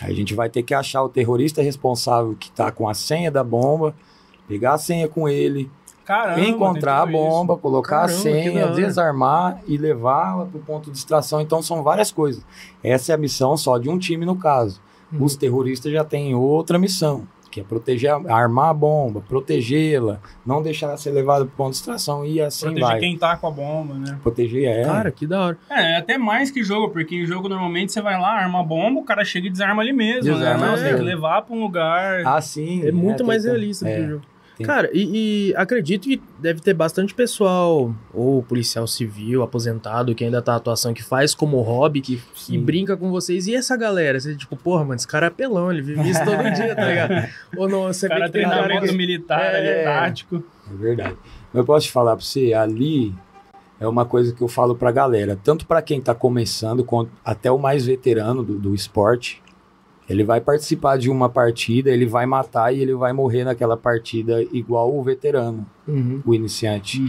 Aí 0.00 0.12
a 0.12 0.14
gente 0.14 0.34
vai 0.34 0.48
ter 0.48 0.62
que 0.62 0.74
achar 0.74 1.02
o 1.02 1.08
terrorista 1.08 1.60
responsável 1.62 2.36
que 2.38 2.48
está 2.48 2.70
com 2.70 2.88
a 2.88 2.94
senha 2.94 3.30
da 3.30 3.42
bomba, 3.42 3.94
pegar 4.46 4.74
a 4.74 4.78
senha 4.78 5.08
com 5.08 5.28
ele, 5.28 5.70
Caramba, 6.04 6.40
encontrar 6.40 7.02
a 7.02 7.06
tudo 7.06 7.10
isso. 7.10 7.18
bomba, 7.18 7.56
colocar 7.56 7.90
Caramba, 7.90 8.14
a 8.14 8.18
senha, 8.18 8.68
desarmar 8.68 9.60
e 9.66 9.76
levá-la 9.76 10.46
para 10.46 10.58
o 10.58 10.62
ponto 10.62 10.90
de 10.90 10.96
extração. 10.96 11.40
Então 11.40 11.60
são 11.60 11.82
várias 11.82 12.12
coisas. 12.12 12.44
Essa 12.82 13.12
é 13.12 13.14
a 13.14 13.18
missão 13.18 13.56
só 13.56 13.76
de 13.76 13.88
um 13.88 13.98
time 13.98 14.24
no 14.24 14.36
caso. 14.36 14.80
Uhum. 15.12 15.24
Os 15.24 15.36
terroristas 15.36 15.92
já 15.92 16.04
têm 16.04 16.34
outra 16.34 16.78
missão, 16.78 17.26
que 17.58 17.60
é 17.60 17.64
proteger, 17.64 18.12
armar 18.28 18.70
a 18.70 18.74
bomba, 18.74 19.22
protegê-la, 19.28 20.20
não 20.46 20.62
deixar 20.62 20.86
ela 20.88 20.96
ser 20.96 21.10
levada 21.10 21.44
para 21.44 21.52
o 21.52 21.56
ponto 21.56 21.70
de 21.70 21.76
extração 21.76 22.24
e 22.24 22.40
assim 22.40 22.66
Proteger 22.66 22.88
vai. 22.88 23.00
quem 23.00 23.18
tá 23.18 23.36
com 23.36 23.46
a 23.46 23.50
bomba, 23.50 23.94
né? 23.94 24.18
Proteger 24.22 24.64
ela. 24.64 24.92
Cara, 24.92 25.10
que 25.10 25.26
da 25.26 25.40
hora. 25.40 25.58
É, 25.70 25.94
é 25.94 25.96
até 25.96 26.16
mais 26.16 26.50
que 26.50 26.62
jogo, 26.62 26.90
porque 26.90 27.16
em 27.16 27.26
jogo 27.26 27.48
normalmente 27.48 27.92
você 27.92 28.00
vai 28.00 28.18
lá, 28.18 28.32
arma 28.32 28.60
a 28.60 28.62
bomba, 28.62 29.00
o 29.00 29.04
cara 29.04 29.24
chega 29.24 29.46
e 29.46 29.50
desarma 29.50 29.82
ali 29.82 29.92
mesmo, 29.92 30.34
Desarma 30.34 30.60
né? 30.60 30.66
Não, 30.66 30.72
ali. 30.72 30.82
você 30.82 30.88
tem 30.88 30.96
que 30.96 31.02
levar 31.02 31.42
pra 31.42 31.54
um 31.54 31.60
lugar. 31.60 32.22
Ah, 32.24 32.40
sim. 32.40 32.86
É 32.86 32.92
muito 32.92 33.18
tem 33.18 33.26
mais 33.26 33.44
realista 33.44 33.88
é. 33.88 33.94
que 33.96 34.00
o 34.02 34.08
jogo. 34.10 34.22
Tem- 34.58 34.66
Cara, 34.66 34.90
e, 34.92 35.48
e 35.50 35.54
acredito 35.56 36.02
que 36.08 36.20
deve 36.38 36.60
ter 36.60 36.74
bastante 36.74 37.14
pessoal, 37.14 37.94
ou 38.12 38.42
policial 38.42 38.86
civil, 38.86 39.42
aposentado, 39.42 40.14
que 40.14 40.24
ainda 40.24 40.42
tá 40.42 40.52
na 40.52 40.58
atuação, 40.58 40.92
que 40.92 41.02
faz 41.02 41.34
como 41.34 41.60
hobby 41.62 42.00
que, 42.00 42.20
e 42.50 42.58
brinca 42.58 42.96
com 42.96 43.10
vocês. 43.10 43.46
E 43.46 43.54
essa 43.54 43.76
galera? 43.76 44.18
Você, 44.20 44.34
tipo, 44.36 44.56
porra, 44.56 44.82
mano, 44.82 44.96
esse 44.96 45.08
cara 45.08 45.26
é 45.28 45.30
pelão, 45.30 45.70
ele 45.72 45.80
vive 45.82 46.10
isso 46.10 46.24
todo 46.24 46.42
dia, 46.54 46.74
tá 46.76 46.84
ligado? 46.84 47.28
Ou 47.56 47.68
não, 47.68 47.82
você 47.84 48.06
o 48.06 48.08
vê 48.08 48.14
cara 48.14 48.26
que 48.26 48.32
tem 48.32 48.42
cara 48.42 48.56
treinamento 48.64 48.90
que- 48.92 48.96
militar, 48.98 49.40
É. 49.54 49.56
ali, 49.56 49.84
tático. 49.84 50.44
É 50.70 50.74
verdade. 50.76 51.16
Mas 51.52 51.54
eu 51.54 51.64
posso 51.64 51.86
te 51.86 51.92
falar 51.92 52.14
pra 52.16 52.24
você, 52.24 52.52
ali 52.52 53.14
é 53.80 53.86
uma 53.86 54.04
coisa 54.04 54.34
que 54.34 54.42
eu 54.42 54.48
falo 54.48 54.74
pra 54.74 54.90
galera, 54.90 55.38
tanto 55.42 55.64
pra 55.66 55.80
quem 55.80 56.00
tá 56.00 56.14
começando, 56.14 56.84
quanto 56.84 57.10
até 57.24 57.50
o 57.50 57.58
mais 57.58 57.86
veterano 57.86 58.42
do, 58.42 58.58
do 58.58 58.74
esporte, 58.74 59.40
Ele 60.08 60.24
vai 60.24 60.40
participar 60.40 60.96
de 60.96 61.10
uma 61.10 61.28
partida, 61.28 61.90
ele 61.90 62.06
vai 62.06 62.24
matar 62.24 62.74
e 62.74 62.80
ele 62.80 62.94
vai 62.94 63.12
morrer 63.12 63.44
naquela 63.44 63.76
partida 63.76 64.42
igual 64.52 64.96
o 64.96 65.02
veterano, 65.02 65.66
Uhum. 65.86 66.22
o 66.24 66.34
iniciante. 66.34 67.02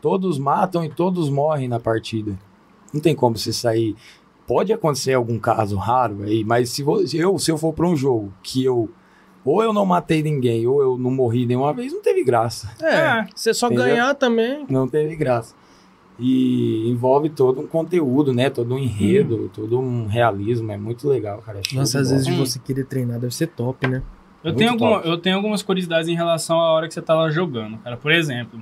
Todos 0.00 0.38
matam 0.38 0.84
e 0.84 0.88
todos 0.90 1.30
morrem 1.30 1.66
na 1.68 1.80
partida. 1.80 2.38
Não 2.92 3.00
tem 3.00 3.14
como 3.14 3.38
você 3.38 3.52
sair. 3.52 3.96
Pode 4.46 4.72
acontecer 4.72 5.14
algum 5.14 5.38
caso 5.38 5.76
raro 5.76 6.24
aí, 6.24 6.44
mas 6.44 6.68
se 6.70 6.82
eu, 7.16 7.38
se 7.38 7.50
eu 7.50 7.56
for 7.56 7.72
para 7.72 7.86
um 7.86 7.96
jogo 7.96 8.32
que 8.42 8.62
eu 8.64 8.90
ou 9.44 9.60
eu 9.62 9.72
não 9.72 9.84
matei 9.86 10.22
ninguém 10.22 10.66
ou 10.68 10.80
eu 10.80 10.96
não 10.98 11.10
morri 11.10 11.46
nenhuma 11.46 11.72
vez, 11.72 11.92
não 11.92 12.00
teve 12.02 12.22
graça. 12.22 12.70
É, 12.80 12.94
É. 12.94 13.26
você 13.34 13.52
só 13.54 13.66
Entendeu? 13.66 13.86
ganhar 13.86 14.14
também. 14.14 14.64
Não 14.68 14.86
teve 14.86 15.16
graça. 15.16 15.54
E 16.18 16.88
envolve 16.88 17.28
todo 17.30 17.60
um 17.60 17.66
conteúdo, 17.66 18.32
né? 18.32 18.50
Todo 18.50 18.74
um 18.74 18.78
enredo, 18.78 19.50
todo 19.52 19.78
um 19.78 20.06
realismo. 20.06 20.70
É 20.70 20.76
muito 20.76 21.08
legal, 21.08 21.38
cara. 21.44 21.58
É 21.60 21.74
Nossa, 21.74 22.00
às 22.00 22.10
vezes 22.10 22.26
bola. 22.26 22.36
de 22.36 22.42
Hum. 22.42 22.46
você 22.46 22.58
querer 22.58 22.84
treinar 22.84 23.18
deve 23.18 23.34
ser 23.34 23.48
top, 23.48 23.86
né? 23.86 24.02
Eu 24.44 24.48
Muito 24.50 24.58
tenho, 24.58 24.70
alguma, 24.72 24.96
top. 24.96 25.08
eu 25.08 25.18
tenho 25.18 25.36
algumas 25.36 25.62
curiosidades 25.62 26.08
em 26.08 26.14
relação 26.14 26.60
à 26.60 26.72
hora 26.72 26.86
que 26.88 26.94
você 26.94 27.00
tá 27.02 27.14
lá 27.14 27.30
jogando, 27.30 27.78
cara. 27.78 27.96
Por 27.96 28.10
exemplo, 28.12 28.60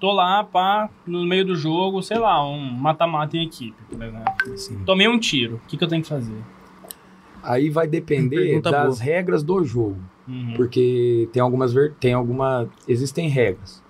tô 0.00 0.10
lá, 0.12 0.42
pá, 0.42 0.88
no 1.06 1.24
meio 1.24 1.44
do 1.44 1.54
jogo, 1.54 2.02
sei 2.02 2.18
lá, 2.18 2.44
um 2.46 2.58
mata-mata 2.58 3.36
em 3.36 3.44
equipe, 3.44 3.76
por 3.90 4.02
exemplo. 4.02 4.32
Assim. 4.52 4.78
Tomei 4.84 5.06
um 5.06 5.18
tiro, 5.18 5.56
o 5.64 5.68
que, 5.68 5.76
que 5.76 5.84
eu 5.84 5.88
tenho 5.88 6.02
que 6.02 6.08
fazer? 6.08 6.34
Aí 7.42 7.70
vai 7.70 7.86
depender 7.86 8.36
Pergunta 8.46 8.70
das 8.70 8.96
boa. 8.98 9.02
regras 9.04 9.42
do 9.42 9.62
jogo. 9.64 9.98
Uhum. 10.26 10.54
Porque 10.56 11.28
tem 11.32 11.40
algumas 11.40 11.72
ver- 11.72 11.94
tem 12.00 12.12
alguma 12.12 12.68
existem 12.86 13.28
regras. 13.28 13.82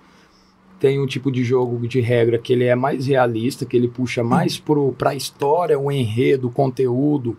Tem 0.79 0.99
um 0.99 1.05
tipo 1.05 1.29
de 1.31 1.43
jogo 1.43 1.85
de 1.87 1.99
regra 1.99 2.37
que 2.37 2.53
ele 2.53 2.63
é 2.63 2.75
mais 2.75 3.05
realista, 3.07 3.65
que 3.65 3.75
ele 3.75 3.87
puxa 3.89 4.23
mais 4.23 4.57
pro 4.57 4.93
pra 4.97 5.13
história, 5.13 5.77
o 5.77 5.91
enredo, 5.91 6.47
o 6.47 6.51
conteúdo 6.51 7.35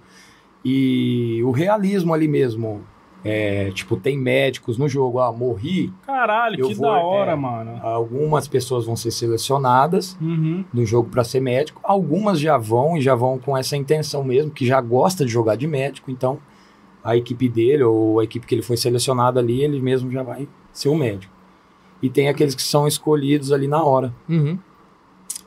e 0.64 1.40
o 1.44 1.50
realismo 1.50 2.12
ali 2.14 2.28
mesmo. 2.28 2.82
É, 3.22 3.70
tipo, 3.72 3.96
tem 3.98 4.16
médicos 4.18 4.78
no 4.78 4.88
jogo, 4.88 5.18
ah, 5.20 5.30
morri, 5.30 5.92
Caralho, 6.06 6.66
que 6.66 6.72
vou- 6.74 6.86
da 6.90 7.02
hora, 7.02 7.32
é. 7.32 7.36
mano. 7.36 7.78
algumas 7.82 8.48
pessoas 8.48 8.86
vão 8.86 8.96
ser 8.96 9.10
selecionadas 9.10 10.16
Uhum. 10.22 10.64
no 10.72 10.86
jogo 10.86 11.10
para 11.10 11.22
ser 11.22 11.38
médico, 11.40 11.82
algumas 11.84 12.40
já 12.40 12.56
vão 12.56 12.96
e 12.96 13.00
já 13.02 13.14
vão 13.14 13.38
com 13.38 13.54
essa 13.54 13.76
intenção 13.76 14.24
mesmo, 14.24 14.50
que 14.50 14.64
já 14.64 14.80
gosta 14.80 15.22
de 15.26 15.30
jogar 15.30 15.56
de 15.56 15.66
médico, 15.66 16.10
então 16.10 16.38
a 17.04 17.14
equipe 17.14 17.46
dele 17.46 17.82
ou 17.82 18.20
a 18.20 18.24
equipe 18.24 18.46
que 18.46 18.54
ele 18.54 18.62
foi 18.62 18.78
selecionado 18.78 19.38
ali, 19.38 19.62
ele 19.62 19.80
mesmo 19.82 20.10
já 20.10 20.22
vai 20.22 20.48
ser 20.72 20.88
o 20.88 20.94
médico. 20.94 21.30
E 22.02 22.08
tem 22.08 22.28
aqueles 22.28 22.54
que 22.54 22.62
são 22.62 22.86
escolhidos 22.86 23.52
ali 23.52 23.68
na 23.68 23.82
hora. 23.84 24.12
Uhum. 24.28 24.58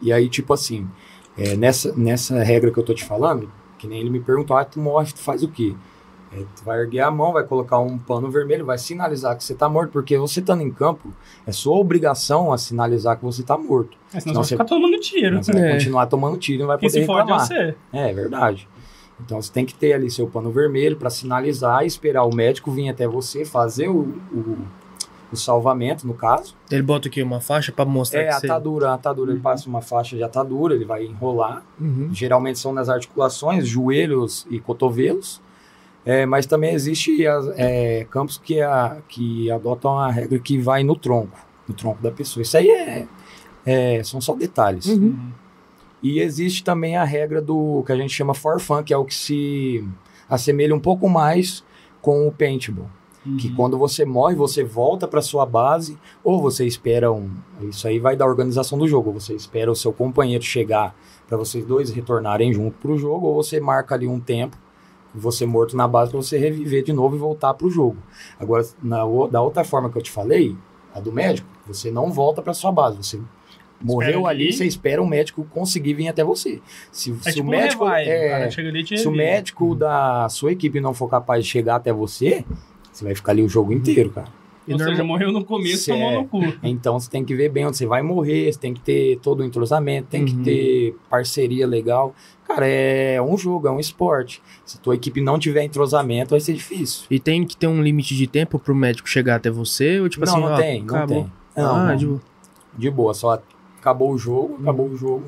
E 0.01 0.11
aí, 0.11 0.29
tipo 0.29 0.53
assim, 0.53 0.87
é, 1.37 1.55
nessa, 1.55 1.93
nessa 1.95 2.43
regra 2.43 2.71
que 2.71 2.77
eu 2.77 2.83
tô 2.83 2.93
te 2.93 3.03
falando, 3.05 3.49
que 3.77 3.87
nem 3.87 3.99
ele 3.99 4.09
me 4.09 4.19
perguntou, 4.19 4.55
ah, 4.57 4.65
tu 4.65 4.79
morre, 4.79 5.11
tu 5.11 5.19
faz 5.19 5.43
o 5.43 5.47
quê? 5.47 5.73
É, 6.31 6.37
tu 6.55 6.63
vai 6.65 6.79
erguer 6.79 7.01
a 7.01 7.11
mão, 7.11 7.31
vai 7.31 7.43
colocar 7.43 7.79
um 7.79 7.97
pano 7.97 8.29
vermelho, 8.29 8.65
vai 8.65 8.77
sinalizar 8.77 9.37
que 9.37 9.43
você 9.43 9.53
tá 9.53 9.69
morto, 9.69 9.91
porque 9.91 10.17
você 10.17 10.39
estando 10.39 10.61
em 10.61 10.71
campo, 10.71 11.13
é 11.45 11.51
sua 11.51 11.75
obrigação 11.75 12.51
a 12.51 12.57
sinalizar 12.57 13.17
que 13.17 13.23
você 13.23 13.43
tá 13.43 13.57
morto. 13.57 13.95
É, 14.13 14.19
senão 14.19 14.35
Não, 14.35 14.43
você 14.43 14.55
vai 14.55 14.65
você- 14.65 14.65
ficar 14.65 14.65
tomando 14.65 14.99
tiro. 14.99 15.43
Você 15.43 15.51
vai 15.53 15.69
É. 15.69 15.73
continuar 15.73 16.05
tomando 16.07 16.37
tiro 16.37 16.57
e 16.57 16.61
não 16.61 16.67
vai 16.67 16.77
Quem 16.79 16.89
poder 16.89 17.01
se 17.01 17.05
fode 17.05 17.19
é 17.19 17.21
reclamar. 17.23 17.47
você. 17.47 17.75
É, 17.93 18.09
é 18.09 18.13
verdade. 18.13 18.67
Então 19.23 19.39
você 19.41 19.51
tem 19.51 19.63
que 19.63 19.75
ter 19.75 19.93
ali 19.93 20.09
seu 20.09 20.27
pano 20.27 20.51
vermelho 20.51 20.97
para 20.97 21.09
sinalizar, 21.09 21.85
esperar 21.85 22.23
o 22.23 22.33
médico 22.35 22.71
vir 22.71 22.89
até 22.89 23.07
você, 23.07 23.45
fazer 23.45 23.87
o, 23.89 23.99
o, 24.33 24.57
o 25.33 25.37
salvamento, 25.37 26.05
no 26.07 26.13
caso. 26.13 26.55
Ele 26.71 26.81
bota 26.81 27.07
o 27.07 27.11
quê? 27.11 27.21
Uma 27.23 27.41
faixa 27.41 27.71
pra 27.71 27.83
mostrar 27.85 28.21
É, 28.21 28.29
a 28.29 28.37
atadura, 28.37 28.89
a 28.91 28.93
atadura, 28.93 29.31
ele 29.31 29.37
Uhum. 29.37 29.43
passa 29.43 29.67
uma 29.67 29.81
faixa 29.81 30.15
de 30.15 30.23
atadura, 30.23 30.73
ele 30.75 30.85
vai 30.85 31.03
enrolar. 31.05 31.63
Uhum. 31.79 32.09
Geralmente 32.13 32.59
são 32.59 32.71
nas 32.73 32.89
articulações, 32.89 33.67
joelhos 33.67 34.45
e 34.49 34.59
cotovelos. 34.59 35.41
É, 36.05 36.25
mas 36.25 36.45
também 36.45 36.73
existe 36.73 37.25
as, 37.25 37.47
é, 37.57 38.05
campos 38.11 38.37
que, 38.37 38.59
a, 38.61 38.97
que 39.07 39.49
adotam 39.49 39.97
a 39.97 40.11
regra 40.11 40.37
que 40.39 40.57
vai 40.57 40.83
no 40.83 40.95
tronco, 40.97 41.37
no 41.67 41.73
tronco 41.73 42.01
da 42.03 42.11
pessoa. 42.11 42.41
Isso 42.41 42.57
aí 42.57 42.69
é, 42.69 43.07
é- 43.65 44.03
são 44.03 44.19
só 44.19 44.35
detalhes. 44.35 44.85
Uhum. 44.87 45.31
E 46.01 46.19
existe 46.19 46.61
também 46.63 46.97
a 46.97 47.05
regra 47.05 47.41
do 47.41 47.81
que 47.85 47.91
a 47.93 47.95
gente 47.95 48.13
chama 48.13 48.33
for 48.33 48.59
fun, 48.59 48.83
que 48.83 48.93
é 48.93 48.97
o 48.97 49.05
que 49.05 49.15
se 49.15 49.87
assemelha 50.29 50.75
um 50.75 50.79
pouco 50.79 51.07
mais 51.07 51.63
com 52.01 52.27
o 52.27 52.31
paintball. 52.33 52.89
Que 53.37 53.47
Uhum. 53.47 53.55
quando 53.55 53.77
você 53.77 54.03
morre, 54.03 54.35
você 54.35 54.63
volta 54.63 55.07
para 55.07 55.21
sua 55.21 55.45
base, 55.45 55.97
ou 56.23 56.41
você 56.41 56.65
espera 56.65 57.11
um. 57.11 57.29
Isso 57.61 57.87
aí 57.87 57.97
vai 57.97 58.15
da 58.17 58.25
organização 58.25 58.77
do 58.77 58.87
jogo. 58.87 59.11
Você 59.13 59.33
espera 59.33 59.71
o 59.71 59.75
seu 59.75 59.93
companheiro 59.93 60.43
chegar 60.43 60.93
para 61.27 61.37
vocês 61.37 61.65
dois 61.65 61.89
retornarem 61.89 62.53
junto 62.53 62.77
pro 62.79 62.97
jogo, 62.97 63.27
ou 63.27 63.35
você 63.35 63.59
marca 63.61 63.95
ali 63.95 64.07
um 64.07 64.19
tempo, 64.19 64.57
você 65.15 65.45
morto 65.45 65.77
na 65.77 65.87
base, 65.87 66.11
para 66.11 66.21
você 66.21 66.37
reviver 66.37 66.83
de 66.83 66.91
novo 66.91 67.15
e 67.15 67.19
voltar 67.19 67.53
pro 67.53 67.69
jogo. 67.69 67.97
Agora, 68.39 68.65
na, 68.81 69.05
o- 69.05 69.27
da 69.27 69.41
outra 69.41 69.63
forma 69.63 69.89
que 69.89 69.97
eu 69.97 70.01
te 70.01 70.11
falei, 70.11 70.55
a 70.93 70.99
do 70.99 71.11
médico, 71.11 71.47
você 71.65 71.89
não 71.89 72.11
volta 72.11 72.41
para 72.41 72.53
sua 72.53 72.71
base. 72.71 72.97
Você 72.97 73.21
morreu 73.81 74.27
ali, 74.27 74.43
ali. 74.47 74.53
você 74.53 74.65
espera 74.65 75.01
o 75.01 75.07
médico 75.07 75.45
conseguir 75.51 75.93
vir 75.93 76.07
até 76.07 76.23
você. 76.23 76.61
Se, 76.91 77.11
É 77.11 77.15
se 77.15 77.33
tipo 77.35 77.47
o 77.47 77.49
médico. 77.51 77.85
um 77.85 77.87
revive, 77.87 78.09
é, 78.11 78.47
o 78.47 78.97
se 78.97 79.07
o 79.07 79.11
médico 79.11 79.75
da 79.75 80.27
sua 80.29 80.51
equipe 80.51 80.79
não 80.81 80.93
for 80.93 81.07
capaz 81.07 81.43
de 81.43 81.49
chegar 81.49 81.75
até 81.75 81.91
você, 81.93 82.45
você 82.93 83.03
vai 83.05 83.15
ficar 83.15 83.31
ali 83.31 83.41
o 83.41 83.49
jogo 83.49 83.73
inteiro, 83.73 84.09
cara. 84.11 84.27
E 84.65 84.71
Ou 84.71 84.77
norma- 84.79 84.93
seja, 84.93 85.03
morreu 85.03 85.31
no 85.31 85.43
começo, 85.43 85.83
Cê- 85.83 85.91
tomou 85.91 86.11
no 86.11 86.25
cu. 86.27 86.41
Então 86.63 86.97
você 86.97 87.09
tem 87.09 87.25
que 87.25 87.35
ver 87.35 87.49
bem 87.49 87.65
onde 87.65 87.75
você 87.75 87.85
vai 87.85 88.01
morrer, 88.01 88.51
você 88.51 88.57
tem 88.59 88.73
que 88.73 88.79
ter 88.79 89.19
todo 89.19 89.41
o 89.41 89.43
entrosamento, 89.43 90.07
tem 90.09 90.23
que 90.23 90.33
Uhum. 90.33 90.43
ter 90.43 90.95
parceria 91.09 91.67
legal. 91.67 92.15
Cara, 92.47 92.65
é 92.65 93.21
um 93.21 93.37
jogo, 93.37 93.67
é 93.67 93.71
um 93.71 93.79
esporte. 93.79 94.41
Se 94.65 94.77
a 94.77 94.79
tua 94.81 94.95
equipe 94.95 95.19
não 95.19 95.37
tiver 95.37 95.63
entrosamento, 95.63 96.29
vai 96.31 96.39
ser 96.39 96.53
difícil. 96.53 97.05
E 97.11 97.19
tem 97.19 97.45
que 97.45 97.57
ter 97.57 97.67
um 97.67 97.81
limite 97.83 98.15
de 98.15 98.25
tempo 98.25 98.57
pro 98.57 98.73
médico 98.73 99.09
chegar 99.09 99.35
até 99.35 99.49
você? 99.49 99.99
Ou 99.99 100.07
tipo 100.07 100.25
não, 100.25 100.33
assim, 100.33 100.41
não 100.41 100.51
ó, 100.53 100.55
tem, 100.57 100.81
não 100.83 100.95
acabou. 100.95 101.23
tem. 101.23 101.33
Não, 101.63 101.75
ah, 101.75 101.83
não. 101.89 101.95
de 101.97 102.05
boa. 102.05 102.21
De 102.77 102.89
boa, 102.89 103.13
só 103.13 103.41
acabou 103.79 104.13
o 104.13 104.17
jogo, 104.17 104.57
acabou 104.61 104.87
o 104.89 104.95
jogo. 104.95 105.23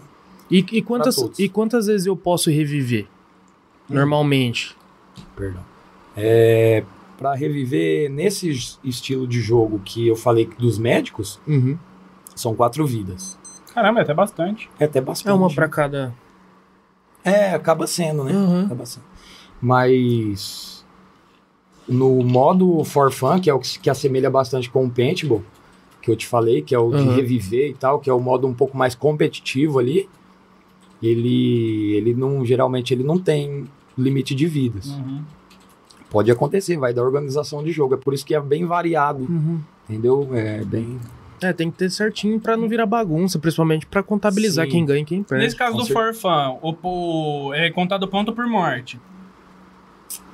E, 0.49 0.59
e, 0.71 0.81
quantas, 0.81 1.17
e 1.37 1.49
quantas 1.49 1.87
vezes 1.87 2.07
eu 2.07 2.15
posso 2.15 2.49
reviver? 2.49 3.03
Hum. 3.89 3.95
Normalmente. 3.95 4.75
Perdão. 5.35 5.61
É, 6.15 6.83
para 7.17 7.33
reviver 7.33 8.09
nesse 8.09 8.49
es- 8.49 8.79
estilo 8.83 9.25
de 9.27 9.39
jogo 9.41 9.79
que 9.83 10.07
eu 10.07 10.15
falei 10.15 10.49
dos 10.57 10.77
médicos, 10.77 11.39
Uhum. 11.47 11.77
são 12.35 12.53
quatro 12.55 12.85
vidas. 12.85 13.37
Caramba, 13.73 13.99
é 13.99 14.03
até 14.03 14.13
bastante. 14.13 14.69
É 14.79 14.85
até 14.85 15.01
bastante. 15.01 15.29
É 15.31 15.33
uma 15.33 15.53
pra 15.53 15.67
cada. 15.67 16.13
É, 17.23 17.51
acaba 17.51 17.87
sendo, 17.87 18.23
né? 18.23 18.31
Uhum. 18.33 18.65
Acaba 18.65 18.85
sendo. 18.85 19.03
Mas 19.61 20.85
no 21.87 22.23
modo 22.23 22.83
for 22.83 23.11
fun, 23.11 23.39
que 23.39 23.49
é 23.49 23.53
o 23.53 23.59
que, 23.59 23.79
que 23.79 23.89
assemelha 23.89 24.29
bastante 24.29 24.69
com 24.69 24.85
o 24.85 24.89
paintball, 24.89 25.43
que 26.01 26.09
eu 26.09 26.15
te 26.15 26.25
falei, 26.27 26.61
que 26.61 26.73
é 26.73 26.79
o 26.79 26.91
de 26.91 26.97
Uhum. 27.03 27.15
reviver 27.15 27.69
e 27.69 27.73
tal, 27.73 27.99
que 27.99 28.09
é 28.09 28.13
o 28.13 28.19
modo 28.19 28.47
um 28.47 28.53
pouco 28.53 28.77
mais 28.77 28.95
competitivo 28.95 29.79
ali, 29.79 30.09
ele, 31.01 31.93
ele 31.95 32.13
não, 32.13 32.45
geralmente 32.45 32.93
ele 32.93 33.03
não 33.03 33.19
tem 33.19 33.65
limite 33.97 34.33
de 34.33 34.47
vidas. 34.47 34.87
Uhum. 34.87 35.21
Pode 36.15 36.31
acontecer, 36.31 36.77
vai 36.77 36.93
da 36.93 37.03
organização 37.03 37.61
de 37.61 37.73
jogo. 37.73 37.95
É 37.95 37.97
por 37.97 38.13
isso 38.13 38.25
que 38.25 38.33
é 38.33 38.39
bem 38.39 38.65
variado, 38.65 39.19
Uhum. 39.29 39.59
entendeu? 39.89 40.29
É 40.31 40.63
bem. 40.63 40.97
É, 41.41 41.51
tem 41.51 41.69
que 41.69 41.77
ter 41.77 41.91
certinho 41.91 42.39
pra 42.39 42.55
não 42.55 42.69
virar 42.69 42.85
bagunça, 42.85 43.37
principalmente 43.37 43.85
pra 43.85 44.01
contabilizar 44.01 44.65
Sim. 44.65 44.71
quem 44.71 44.85
ganha 44.85 45.01
e 45.01 45.05
quem 45.05 45.21
perde. 45.21 45.43
Nesse 45.43 45.57
caso 45.57 45.73
com 45.73 45.79
do 45.79 45.85
cer- 45.85 45.93
For 45.93 46.13
Fun, 46.13 46.57
o, 46.61 46.73
o- 47.49 47.53
é 47.53 47.69
contado 47.69 48.07
ponto 48.07 48.31
por 48.31 48.47
morte. 48.47 48.97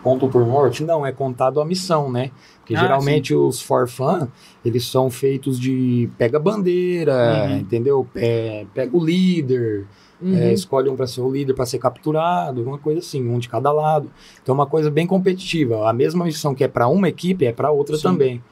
Ponto 0.04 0.28
por 0.30 0.46
morte? 0.46 0.84
Não, 0.84 1.04
é 1.04 1.12
contado 1.12 1.60
a 1.60 1.65
missão, 1.65 2.12
né? 2.12 2.30
Porque 2.60 2.76
Ah, 2.76 2.80
geralmente 2.80 3.34
os 3.34 3.60
for 3.60 3.88
fun, 3.88 4.28
eles 4.63 4.86
são 4.86 5.10
feitos 5.10 5.60
de 5.60 6.08
pega 6.17 6.38
bandeira, 6.39 7.48
Uhum. 7.50 7.58
entendeu? 7.58 8.08
É, 8.15 8.65
pega 8.74 8.96
o 8.96 9.04
líder, 9.04 9.88
Uhum. 10.21 10.36
é, 10.36 10.53
escolhe 10.53 10.88
um 10.89 10.95
para 10.95 11.07
ser 11.07 11.21
o 11.21 11.31
líder 11.31 11.53
para 11.53 11.65
ser 11.65 11.79
capturado, 11.79 12.60
alguma 12.60 12.77
coisa 12.77 12.99
assim, 12.99 13.27
um 13.27 13.39
de 13.39 13.49
cada 13.49 13.71
lado. 13.71 14.12
Então 14.41 14.53
é 14.53 14.57
uma 14.57 14.67
coisa 14.67 14.91
bem 14.91 15.07
competitiva. 15.07 15.89
A 15.89 15.93
mesma 15.93 16.25
missão 16.25 16.53
que 16.53 16.63
é 16.63 16.67
para 16.67 16.88
uma 16.88 17.10
equipe 17.10 17.45
é 17.45 17.51
para 17.51 17.71
outra 17.71 17.97
Sim. 17.97 18.03
também. 18.03 18.43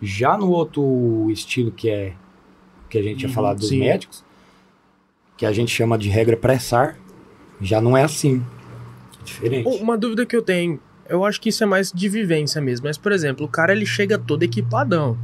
Já 0.00 0.36
no 0.38 0.50
outro 0.50 1.28
estilo 1.30 1.70
que 1.70 1.90
é 1.90 2.14
que 2.88 2.98
a 2.98 3.02
gente 3.02 3.18
tinha 3.18 3.28
Uhum, 3.28 3.34
falado 3.34 3.58
dos 3.58 3.68
sim. 3.68 3.80
médicos, 3.80 4.24
que 5.36 5.46
a 5.46 5.52
gente 5.52 5.70
chama 5.70 5.96
de 5.96 6.08
regra 6.08 6.36
pressar, 6.36 6.96
já 7.60 7.80
não 7.80 7.96
é 7.96 8.02
assim. 8.02 8.42
É 9.20 9.24
diferente. 9.24 9.82
Uma 9.82 9.96
dúvida 9.96 10.26
que 10.26 10.34
eu 10.36 10.42
tenho, 10.42 10.80
eu 11.08 11.24
acho 11.24 11.40
que 11.40 11.48
isso 11.50 11.62
é 11.62 11.66
mais 11.66 11.92
de 11.92 12.08
vivência 12.08 12.60
mesmo, 12.60 12.86
mas 12.86 12.98
por 12.98 13.12
exemplo, 13.12 13.46
o 13.46 13.48
cara 13.48 13.72
ele 13.72 13.86
chega 13.86 14.18
todo 14.18 14.42
equipadão, 14.42 15.16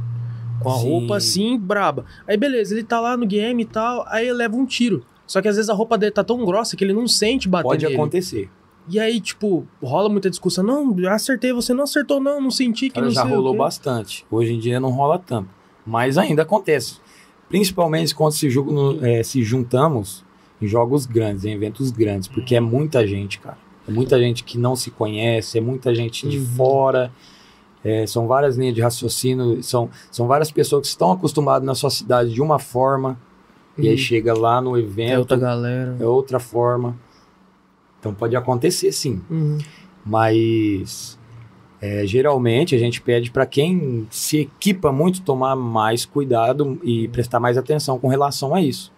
com 0.61 0.69
a 0.69 0.75
Sim. 0.77 0.83
roupa 0.89 1.17
assim, 1.17 1.57
braba. 1.57 2.05
Aí 2.27 2.37
beleza, 2.37 2.73
ele 2.73 2.83
tá 2.83 2.99
lá 2.99 3.17
no 3.17 3.25
game 3.25 3.63
e 3.63 3.65
tal, 3.65 4.05
aí 4.07 4.25
ele 4.27 4.33
leva 4.37 4.55
um 4.55 4.65
tiro. 4.65 5.03
Só 5.27 5.41
que 5.41 5.47
às 5.47 5.57
vezes 5.57 5.69
a 5.69 5.73
roupa 5.73 5.97
dele 5.97 6.11
tá 6.11 6.23
tão 6.23 6.43
grossa 6.45 6.75
que 6.77 6.83
ele 6.83 6.93
não 6.93 7.07
sente 7.07 7.47
bater 7.49 7.63
Pode 7.67 7.83
nele. 7.85 7.95
acontecer. 7.95 8.49
E 8.89 8.97
aí, 8.99 9.19
tipo, 9.19 9.67
rola 9.83 10.07
muita 10.07 10.29
discussão. 10.29 10.63
Não, 10.63 10.95
acertei, 11.09 11.51
você 11.51 11.73
não 11.73 11.83
acertou, 11.83 12.21
não, 12.21 12.39
não 12.39 12.49
senti 12.49 12.87
que 12.87 12.95
Cara, 12.95 13.05
não 13.07 13.11
já 13.13 13.23
rolou 13.23 13.53
bastante. 13.55 14.25
Hoje 14.31 14.53
em 14.53 14.59
dia 14.59 14.79
não 14.79 14.89
rola 14.91 15.19
tanto. 15.19 15.49
Mas 15.85 16.17
ainda 16.17 16.43
acontece. 16.43 16.95
Principalmente 17.49 18.15
quando 18.15 18.31
se, 18.33 18.49
jogo 18.49 18.71
no- 18.71 19.05
eh, 19.05 19.23
se 19.23 19.43
juntamos 19.43 20.23
em 20.61 20.67
jogos 20.67 21.05
grandes, 21.05 21.43
em 21.45 21.51
eventos 21.51 21.91
grandes. 21.91 22.27
Porque 22.29 22.55
é 22.55 22.59
muita 22.61 23.05
gente, 23.05 23.39
cara. 23.39 23.57
É 23.87 23.91
muita 23.91 24.17
gente 24.19 24.43
que 24.43 24.57
não 24.57 24.75
se 24.75 24.89
conhece, 24.91 25.57
é 25.57 25.61
muita 25.61 25.93
gente 25.93 26.27
de 26.27 26.37
Uhum. 26.39 26.45
fora. 26.45 27.11
é, 27.83 28.05
são 28.05 28.27
várias 28.27 28.57
linhas 28.57 28.73
de 28.75 28.81
raciocínio, 28.81 29.63
são, 29.63 29.89
são 30.11 30.27
várias 30.27 30.51
pessoas 30.51 30.81
que 30.81 30.87
estão 30.87 31.11
acostumadas 31.11 31.65
na 31.65 31.73
sua 31.75 31.89
cidade 31.89 32.33
de 32.33 32.41
uma 32.41 32.59
forma, 32.59 33.17
e 33.77 33.87
aí 33.87 33.91
Uhum. 33.91 33.97
chega 33.97 34.33
lá 34.33 34.61
no 34.61 34.75
É 34.77 34.79
evento, 34.81 35.19
outra 35.19 35.37
galera. 35.37 35.95
é 35.99 36.05
outra 36.05 36.39
forma. 36.39 36.95
Então 37.99 38.13
pode 38.13 38.35
acontecer 38.35 38.91
sim. 38.91 39.21
Uhum. 39.29 39.57
Mas 40.05 41.17
é, 41.81 42.05
geralmente 42.05 42.73
a 42.75 42.77
gente 42.79 43.01
pede 43.01 43.29
para 43.31 43.45
quem 43.45 44.07
se 44.09 44.39
equipa 44.39 44.91
muito 44.91 45.21
tomar 45.21 45.55
mais 45.55 46.05
cuidado 46.05 46.79
e 46.83 47.07
prestar 47.09 47.39
mais 47.39 47.57
atenção 47.57 47.99
com 47.99 48.07
relação 48.07 48.55
a 48.55 48.61
isso. 48.61 48.91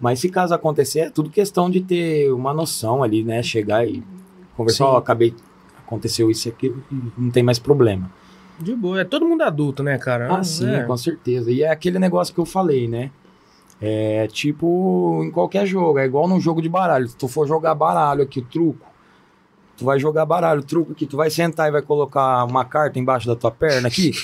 Mas 0.00 0.20
se 0.20 0.28
caso 0.28 0.54
acontecer, 0.54 1.00
é 1.00 1.10
tudo 1.10 1.30
questão 1.30 1.68
de 1.70 1.80
ter 1.80 2.30
uma 2.32 2.52
noção 2.54 3.02
ali, 3.02 3.24
né? 3.24 3.42
Chegar 3.42 3.86
e 3.88 4.02
conversar, 4.56 4.86
ó, 4.86 4.96
acabei, 4.96 5.34
aconteceu 5.84 6.30
isso 6.30 6.48
e 6.48 6.50
aquilo, 6.50 6.82
não 7.16 7.30
tem 7.30 7.42
mais 7.42 7.58
problema. 7.58 8.10
De 8.60 8.74
boa. 8.74 9.00
É 9.00 9.04
todo 9.04 9.24
mundo 9.26 9.42
adulto, 9.42 9.82
né, 9.82 9.96
cara? 9.98 10.32
Ah, 10.36 10.42
sim, 10.44 10.68
É. 10.68 10.82
com 10.84 10.96
certeza. 10.96 11.50
E 11.50 11.62
é 11.62 11.70
aquele 11.70 11.98
negócio 11.98 12.32
que 12.34 12.40
eu 12.40 12.44
falei, 12.44 12.86
né? 12.88 13.10
É 13.80 14.26
tipo 14.26 15.22
em 15.24 15.30
qualquer 15.30 15.64
jogo, 15.64 15.98
é 15.98 16.04
igual 16.04 16.26
num 16.26 16.40
jogo 16.40 16.60
de 16.60 16.68
baralho. 16.68 17.08
Se 17.08 17.16
tu 17.16 17.28
for 17.28 17.46
jogar 17.46 17.74
baralho 17.74 18.22
aqui, 18.22 18.42
truco, 18.42 18.87
tu 19.78 19.84
vai 19.84 19.98
jogar 19.98 20.26
baralho, 20.26 20.62
truco 20.62 20.92
aqui, 20.92 21.06
tu 21.06 21.16
vai 21.16 21.30
sentar 21.30 21.68
e 21.68 21.70
vai 21.70 21.80
colocar 21.80 22.44
uma 22.44 22.64
carta 22.64 22.98
embaixo 22.98 23.26
da 23.26 23.34
tua 23.36 23.50
perna 23.50 23.88
aqui. 23.88 24.10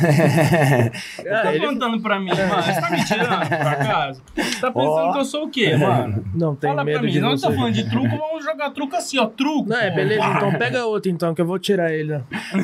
Ah, 0.00 1.42
tá 1.42 1.54
ele- 1.54 1.66
contando 1.66 2.00
pra 2.00 2.18
mim, 2.18 2.30
mano. 2.30 2.62
Você 2.62 2.80
tá 2.80 2.90
me 2.90 3.04
tirando, 3.04 3.48
por 3.48 3.66
acaso? 3.66 4.22
Você 4.34 4.60
tá 4.60 4.70
pensando 4.70 4.90
Ó. 4.90 5.12
que 5.12 5.18
eu 5.18 5.24
sou 5.24 5.44
o 5.44 5.50
quê, 5.50 5.76
mano? 5.76 6.24
Não 6.34 6.54
tem 6.54 6.70
Fala 6.70 6.82
pra 6.84 6.92
medo 6.92 7.04
mim, 7.04 7.10
de 7.12 7.20
não 7.20 7.30
você. 7.36 7.46
tá 7.46 7.52
falando 7.52 7.74
de 7.74 7.88
truco, 7.90 8.08
vamos 8.08 8.44
jogar 8.44 8.70
truco 8.70 8.96
assim, 8.96 9.18
ó, 9.18 9.26
truco. 9.26 9.68
Não, 9.68 9.76
é 9.76 9.90
beleza, 9.90 10.24
então 10.36 10.52
pega 10.54 10.84
outro 10.86 11.10
então, 11.10 11.34
que 11.34 11.40
eu 11.40 11.46
vou 11.46 11.58
tirar 11.58 11.92
ele. 11.92 12.14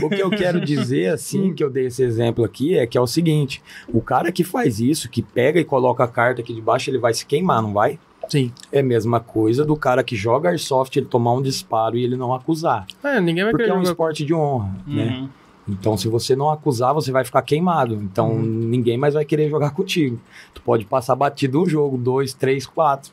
o 0.02 0.09
que 0.09 0.20
eu 0.22 0.30
quero 0.30 0.61
dizer, 0.61 1.12
assim, 1.12 1.52
que 1.54 1.62
eu 1.62 1.70
dei 1.70 1.87
esse 1.87 2.02
exemplo 2.02 2.44
aqui, 2.44 2.78
é 2.78 2.87
que 2.87 2.96
é 2.96 3.00
o 3.00 3.06
seguinte: 3.06 3.62
o 3.88 4.00
cara 4.00 4.30
que 4.32 4.44
faz 4.44 4.80
isso, 4.80 5.09
que 5.11 5.22
pega 5.22 5.59
e 5.61 5.64
coloca 5.64 6.04
a 6.04 6.09
carta 6.09 6.40
aqui 6.40 6.54
debaixo, 6.54 6.90
ele 6.90 6.98
vai 6.98 7.12
se 7.12 7.26
queimar, 7.26 7.61
não 7.62 7.72
vai? 7.72 7.98
Sim. 8.28 8.52
É 8.72 8.80
a 8.80 8.82
mesma 8.82 9.20
coisa 9.20 9.64
do 9.64 9.76
cara 9.76 10.02
que 10.04 10.16
joga 10.16 10.48
airsoft, 10.50 10.96
ele 10.96 11.06
tomar 11.06 11.32
um 11.34 11.42
disparo 11.42 11.96
e 11.96 12.04
ele 12.04 12.16
não 12.16 12.32
acusar. 12.34 12.86
É, 13.02 13.20
ninguém 13.20 13.44
vai 13.44 13.52
Porque 13.52 13.64
é 13.64 13.72
um 13.72 13.78
jogar. 13.78 13.90
esporte 13.90 14.24
de 14.24 14.34
honra, 14.34 14.70
né? 14.86 15.18
Uhum. 15.20 15.28
Então, 15.68 15.96
se 15.96 16.06
você 16.08 16.36
não 16.36 16.48
acusar, 16.48 16.94
você 16.94 17.10
vai 17.10 17.24
ficar 17.24 17.42
queimado. 17.42 17.94
Então, 17.94 18.30
Uhum. 18.30 18.40
ninguém 18.42 18.96
mais 18.96 19.14
vai 19.14 19.24
querer 19.24 19.48
jogar 19.50 19.70
contigo. 19.70 20.18
Tu 20.54 20.62
pode 20.62 20.84
passar 20.84 21.16
batido 21.16 21.60
um 21.62 21.66
jogo, 21.68 21.96
dois, 21.98 22.32
três, 22.32 22.66
quatro. 22.66 23.10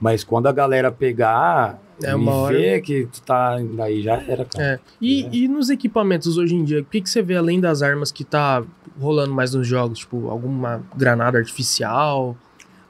Mas 0.00 0.22
quando 0.22 0.46
a 0.46 0.52
galera 0.52 0.92
pegar 0.92 1.80
É 2.02 2.10
e 2.10 2.14
uma 2.14 2.32
hora- 2.32 2.56
ver 2.56 2.80
que 2.82 3.06
tu 3.06 3.22
tá. 3.22 3.56
Daí 3.74 4.02
já 4.02 4.14
era, 4.22 4.44
cara. 4.44 4.64
É. 4.74 4.78
E, 5.00 5.44
e 5.44 5.48
nos 5.48 5.68
equipamentos 5.70 6.36
hoje 6.36 6.54
em 6.54 6.62
dia, 6.62 6.80
o 6.80 6.84
que, 6.84 7.00
que 7.00 7.08
você 7.10 7.22
vê 7.22 7.34
além 7.36 7.58
das 7.58 7.80
armas 7.82 8.12
que 8.12 8.22
tá 8.22 8.62
rolando 9.00 9.32
mais 9.34 9.54
nos 9.54 9.66
jogos? 9.66 9.98
Tipo, 10.00 10.28
alguma 10.28 10.82
granada 10.94 11.38
artificial? 11.38 12.36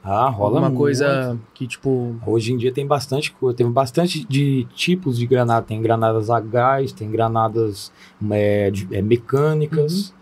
Ah, 0.09 0.29
rola 0.29 0.51
alguma 0.51 0.69
muito. 0.69 0.77
coisa 0.79 1.37
que, 1.53 1.67
tipo. 1.67 2.15
Hoje 2.25 2.53
em 2.53 2.57
dia 2.57 2.71
tem 2.71 2.87
bastante 2.87 3.29
coisa, 3.33 3.57
tem 3.57 3.69
bastante 3.69 4.25
de 4.25 4.65
tipos 4.73 5.17
de 5.17 5.27
granada. 5.27 5.65
Tem 5.65 5.81
granadas 5.81 6.29
a 6.29 6.39
gás, 6.39 6.93
tem 6.93 7.11
granadas 7.11 7.91
é, 8.31 8.71
de- 8.71 8.87
é, 8.95 9.01
mecânicas. 9.01 10.13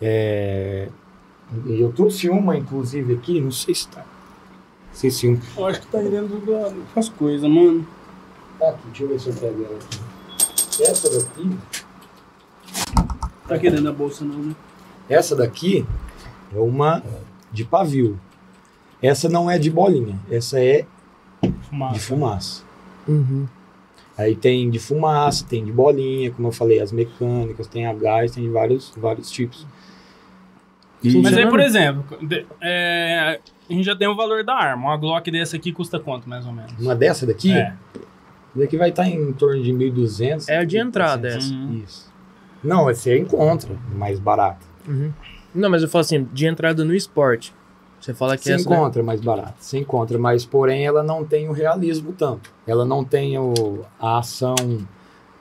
É, 0.00 0.88
eu 1.66 1.92
trouxe 1.92 2.30
uma, 2.30 2.56
inclusive, 2.56 3.12
aqui, 3.12 3.38
não 3.38 3.50
sei 3.50 3.74
se 3.74 3.88
tá. 3.88 4.00
Não 4.00 4.94
sei 4.94 5.10
se 5.10 5.28
um. 5.28 5.38
Eu 5.54 5.66
acho 5.66 5.82
que 5.82 5.86
tá 5.88 5.98
aí 5.98 6.08
dentro 6.08 6.40
da- 6.40 6.72
das 6.94 7.08
coisas, 7.10 7.48
mano. 7.50 7.86
Tá 8.58 8.70
aqui, 8.70 8.86
deixa 8.86 9.02
eu 9.04 9.08
ver 9.08 9.20
se 9.20 9.28
eu 9.28 9.34
pego 9.34 9.64
ela 9.64 9.76
aqui. 9.76 10.82
Essa 10.82 11.10
daqui, 11.10 11.58
Tá 13.46 13.54
aqui 13.54 13.68
dentro 13.70 13.84
da 13.84 13.92
bolsa, 13.92 14.24
não, 14.24 14.34
né? 14.38 14.56
essa 15.10 15.36
daqui 15.36 15.86
é 16.54 16.58
uma 16.58 17.02
de 17.52 17.64
pavio. 17.66 18.18
Essa 19.02 19.28
não 19.28 19.50
é 19.50 19.58
de 19.58 19.70
bolinha, 19.70 20.18
essa 20.30 20.58
é 20.60 20.86
de 21.42 21.52
Fumaça. 21.68 22.00
fumaça. 22.00 22.62
Uhum. 23.06 23.46
Aí 24.16 24.34
tem 24.34 24.70
de 24.70 24.78
fumaça, 24.78 25.44
tem 25.46 25.64
de 25.64 25.70
bolinha, 25.70 26.30
como 26.30 26.48
eu 26.48 26.52
falei, 26.52 26.80
as 26.80 26.90
mecânicas, 26.90 27.66
tem 27.66 27.86
a 27.86 27.92
gás, 27.92 28.32
tem 28.32 28.50
vários, 28.50 28.92
vários 28.96 29.30
tipos. 29.30 29.66
E- 31.04 31.20
Mas 31.20 31.36
aí, 31.36 31.46
por 31.48 31.60
exemplo, 31.60 32.04
é, 32.60 33.38
a 33.68 33.72
gente 33.72 33.84
já 33.84 33.94
tem 33.94 34.08
o 34.08 34.16
valor 34.16 34.42
da 34.42 34.54
arma. 34.54 34.86
Uma 34.88 34.96
Glock 34.96 35.30
dessa 35.30 35.56
aqui 35.56 35.70
custa 35.70 36.00
quanto, 36.00 36.28
mais 36.28 36.46
ou 36.46 36.52
menos? 36.52 36.72
uma 36.80 36.94
dessa 36.96 37.26
daqui, 37.26 37.52
É. 37.52 37.74
essa 37.94 38.58
daqui 38.58 38.76
vai 38.78 38.88
estar 38.88 39.06
em 39.06 39.32
torno 39.34 39.62
de 39.62 39.70
1.200. 39.72 40.48
É 40.48 40.56
a 40.58 40.64
de 40.64 40.78
entrada, 40.78 41.28
1.300. 41.28 41.36
essa. 41.36 41.84
Isso. 41.84 42.12
Não, 42.64 42.84
você 42.84 43.18
encontra 43.18 43.70
mais 43.94 44.18
barato. 44.18 44.66
Uhum. 44.88 45.12
Não, 45.54 45.68
mas 45.70 45.82
eu 45.82 45.88
falo 45.88 46.00
assim, 46.00 46.26
de 46.32 46.46
entrada 46.46 46.82
no 46.84 46.94
esporte. 46.94 47.52
Você 48.06 48.14
fala 48.14 48.36
que 48.36 48.44
Você 48.44 48.52
essa. 48.52 48.70
né? 48.70 48.76
encontra 48.76 49.02
mais 49.02 49.20
barato, 49.20 49.54
você 49.58 49.78
encontra, 49.78 50.16
mas 50.16 50.44
porém 50.46 50.86
ela 50.86 51.02
não 51.02 51.24
tem 51.24 51.48
o 51.48 51.52
realismo 51.52 52.12
tanto. 52.12 52.52
Ela 52.64 52.84
não 52.84 53.02
tem 53.04 53.36
o, 53.36 53.84
a 53.98 54.18
ação 54.18 54.54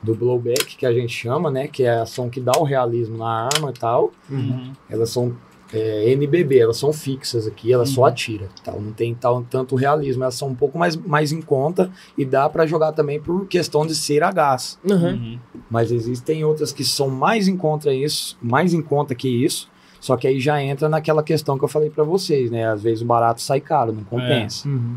do 0.02 0.16
blowback, 0.16 0.76
que 0.76 0.84
a 0.86 0.92
gente 0.92 1.14
chama, 1.14 1.52
né? 1.52 1.68
Que 1.68 1.84
é 1.84 1.92
a 2.00 2.02
ação 2.02 2.28
que 2.28 2.40
dá 2.42 2.54
o 2.58 2.64
realismo 2.64 3.18
na 3.18 3.48
arma 3.54 3.70
e 3.70 3.74
tal. 3.80 4.12
Uhum. 4.28 4.72
Elas 4.90 5.12
são 5.12 5.36
é, 5.72 6.10
NBB, 6.12 6.58
elas 6.60 6.78
são 6.78 6.92
fixas 6.92 7.46
aqui, 7.46 7.72
ela 7.72 7.86
só 7.86 8.02
Uhum. 8.02 8.08
atira. 8.08 8.48
Tal. 8.64 8.82
Não 8.82 8.92
tem 8.94 9.14
tal, 9.14 9.44
tanto 9.48 9.76
realismo, 9.76 10.24
elas 10.24 10.34
são 10.36 10.48
um 10.48 10.56
pouco 10.56 10.78
mais, 10.80 10.96
mais 10.96 11.32
em 11.32 11.42
conta 11.42 11.92
e 12.18 12.26
dá 12.26 12.50
pra 12.50 12.66
jogar 12.66 12.94
também 12.94 13.20
por 13.22 13.46
questão 13.48 13.86
de 13.86 13.94
ser 13.94 14.24
a 14.24 14.32
gás. 14.32 14.80
Uhum. 14.84 14.96
Uhum. 15.12 15.40
Mas 15.70 15.92
existem 15.92 16.44
outras 16.44 16.72
que 16.74 16.84
são 16.84 17.10
mais 17.10 17.48
em 17.48 17.56
conta 17.58 17.94
isso, 17.94 18.36
mais 18.42 18.74
em 18.74 18.82
conta 18.82 19.14
que 19.14 19.28
isso. 19.30 19.70
Só 20.06 20.16
que 20.16 20.28
aí 20.28 20.40
já 20.40 20.62
entra 20.62 20.88
naquela 20.88 21.24
questão 21.24 21.58
que 21.58 21.64
eu 21.64 21.68
falei 21.68 21.90
pra 21.90 22.04
vocês, 22.04 22.52
né? 22.52 22.68
Às 22.68 22.84
vezes 22.84 23.02
o 23.02 23.06
barato 23.06 23.42
sai 23.42 23.60
caro, 23.60 23.92
não 23.92 24.04
compensa. 24.04 24.68
Uhum. 24.68 24.96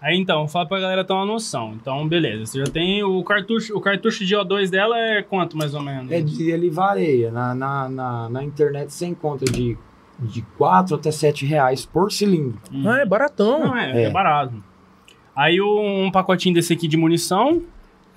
Aí 0.00 0.16
então, 0.16 0.48
fala 0.48 0.64
pra 0.66 0.80
galera 0.80 1.04
ter 1.04 1.12
uma 1.12 1.26
noção. 1.26 1.74
Então, 1.74 2.08
beleza. 2.08 2.46
Você 2.46 2.58
já 2.60 2.64
tem 2.64 3.02
o 3.04 3.22
cartucho. 3.22 3.76
O 3.76 3.80
cartucho 3.82 4.24
de 4.24 4.34
O2 4.34 4.70
dela 4.70 4.96
é 4.98 5.20
quanto, 5.22 5.58
mais 5.58 5.74
ou 5.74 5.82
menos? 5.82 6.10
É, 6.10 6.22
de- 6.22 6.50
ele 6.50 6.70
varia. 6.70 7.30
Na, 7.30 7.54
na, 7.54 7.88
na, 7.90 8.28
na 8.30 8.42
internet 8.44 8.90
você 8.94 9.04
encontra 9.04 9.44
de, 9.44 9.76
de 10.18 10.40
4 10.56 10.94
até 10.94 11.10
7 11.10 11.44
reais 11.44 11.84
por 11.84 12.10
cilindro. 12.10 12.58
Hum. 12.72 12.88
Ah, 12.88 13.00
é 13.00 13.04
baratão. 13.04 13.60
Não, 13.60 13.76
é, 13.76 13.90
é, 13.90 14.04
É. 14.04 14.10
barato. 14.10 14.54
Aí 15.34 15.60
um 15.60 16.10
pacotinho 16.10 16.54
desse 16.54 16.72
aqui 16.72 16.88
de 16.88 16.96
munição. 16.96 17.62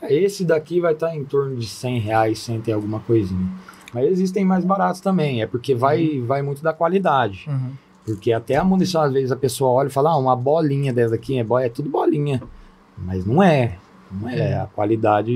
Esse 0.04 0.46
daqui 0.46 0.80
vai 0.80 0.94
estar 0.94 1.14
em 1.14 1.26
torno 1.26 1.58
de 1.58 1.68
100 1.68 2.00
reais, 2.00 2.40
100 2.40 2.62
tem 2.62 2.74
alguma 2.74 3.02
coisinha. 3.02 3.46
Mas 3.94 4.06
existem 4.12 4.46
mais 4.46 4.64
baratos 4.64 5.02
também, 5.02 5.42
é 5.42 5.48
porque 5.48 5.74
vai, 5.74 6.20
vai 6.22 6.42
muito 6.42 6.62
da 6.62 6.72
qualidade. 6.74 7.46
Uhum. 7.48 7.72
Porque 8.06 8.32
até 8.32 8.56
a 8.56 8.64
munição, 8.64 9.02
às 9.02 9.14
vezes 9.14 9.32
a 9.32 9.36
pessoa 9.36 9.72
olha 9.72 9.88
e 9.88 9.92
fala, 9.92 10.12
ah, 10.12 10.18
uma 10.18 10.36
bolinha 10.36 10.92
dessa 10.94 11.16
aqui 11.16 11.38
é, 11.38 11.44
bo- 11.44 11.60
é 11.60 11.70
tudo 11.70 11.90
bolinha. 11.90 12.42
Mas 12.98 13.26
não 13.26 13.42
é. 13.42 13.78
Não 14.12 14.28
é. 14.28 14.56
A 14.62 14.66
qualidade 14.66 15.32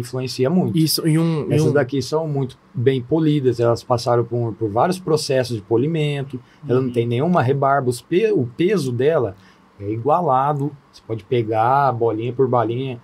influencia 0.00 0.50
muito. 0.50 0.76
Isso, 0.76 1.06
e 1.06 1.16
um. 1.18 1.48
e 1.50 1.54
Essas 1.54 1.68
um- 1.68 1.72
daqui 1.72 2.02
são 2.02 2.26
muito 2.26 2.58
bem 2.74 3.00
polidas, 3.00 3.60
elas 3.60 3.84
passaram 3.84 4.24
por, 4.24 4.52
por 4.54 4.68
vários 4.68 4.98
processos 4.98 5.56
de 5.56 5.62
polimento, 5.62 6.40
ela 6.68 6.80
não 6.80 6.90
tem 6.90 7.06
nenhuma 7.06 7.40
rebarba, 7.42 7.90
pe- 8.08 8.32
o 8.32 8.44
peso 8.56 8.90
dela 8.90 9.36
é 9.80 9.88
igualado, 9.90 10.72
você 10.92 11.00
pode 11.06 11.22
pegar 11.24 11.92
bolinha 11.92 12.32
por 12.32 12.48
bolinha, 12.48 12.98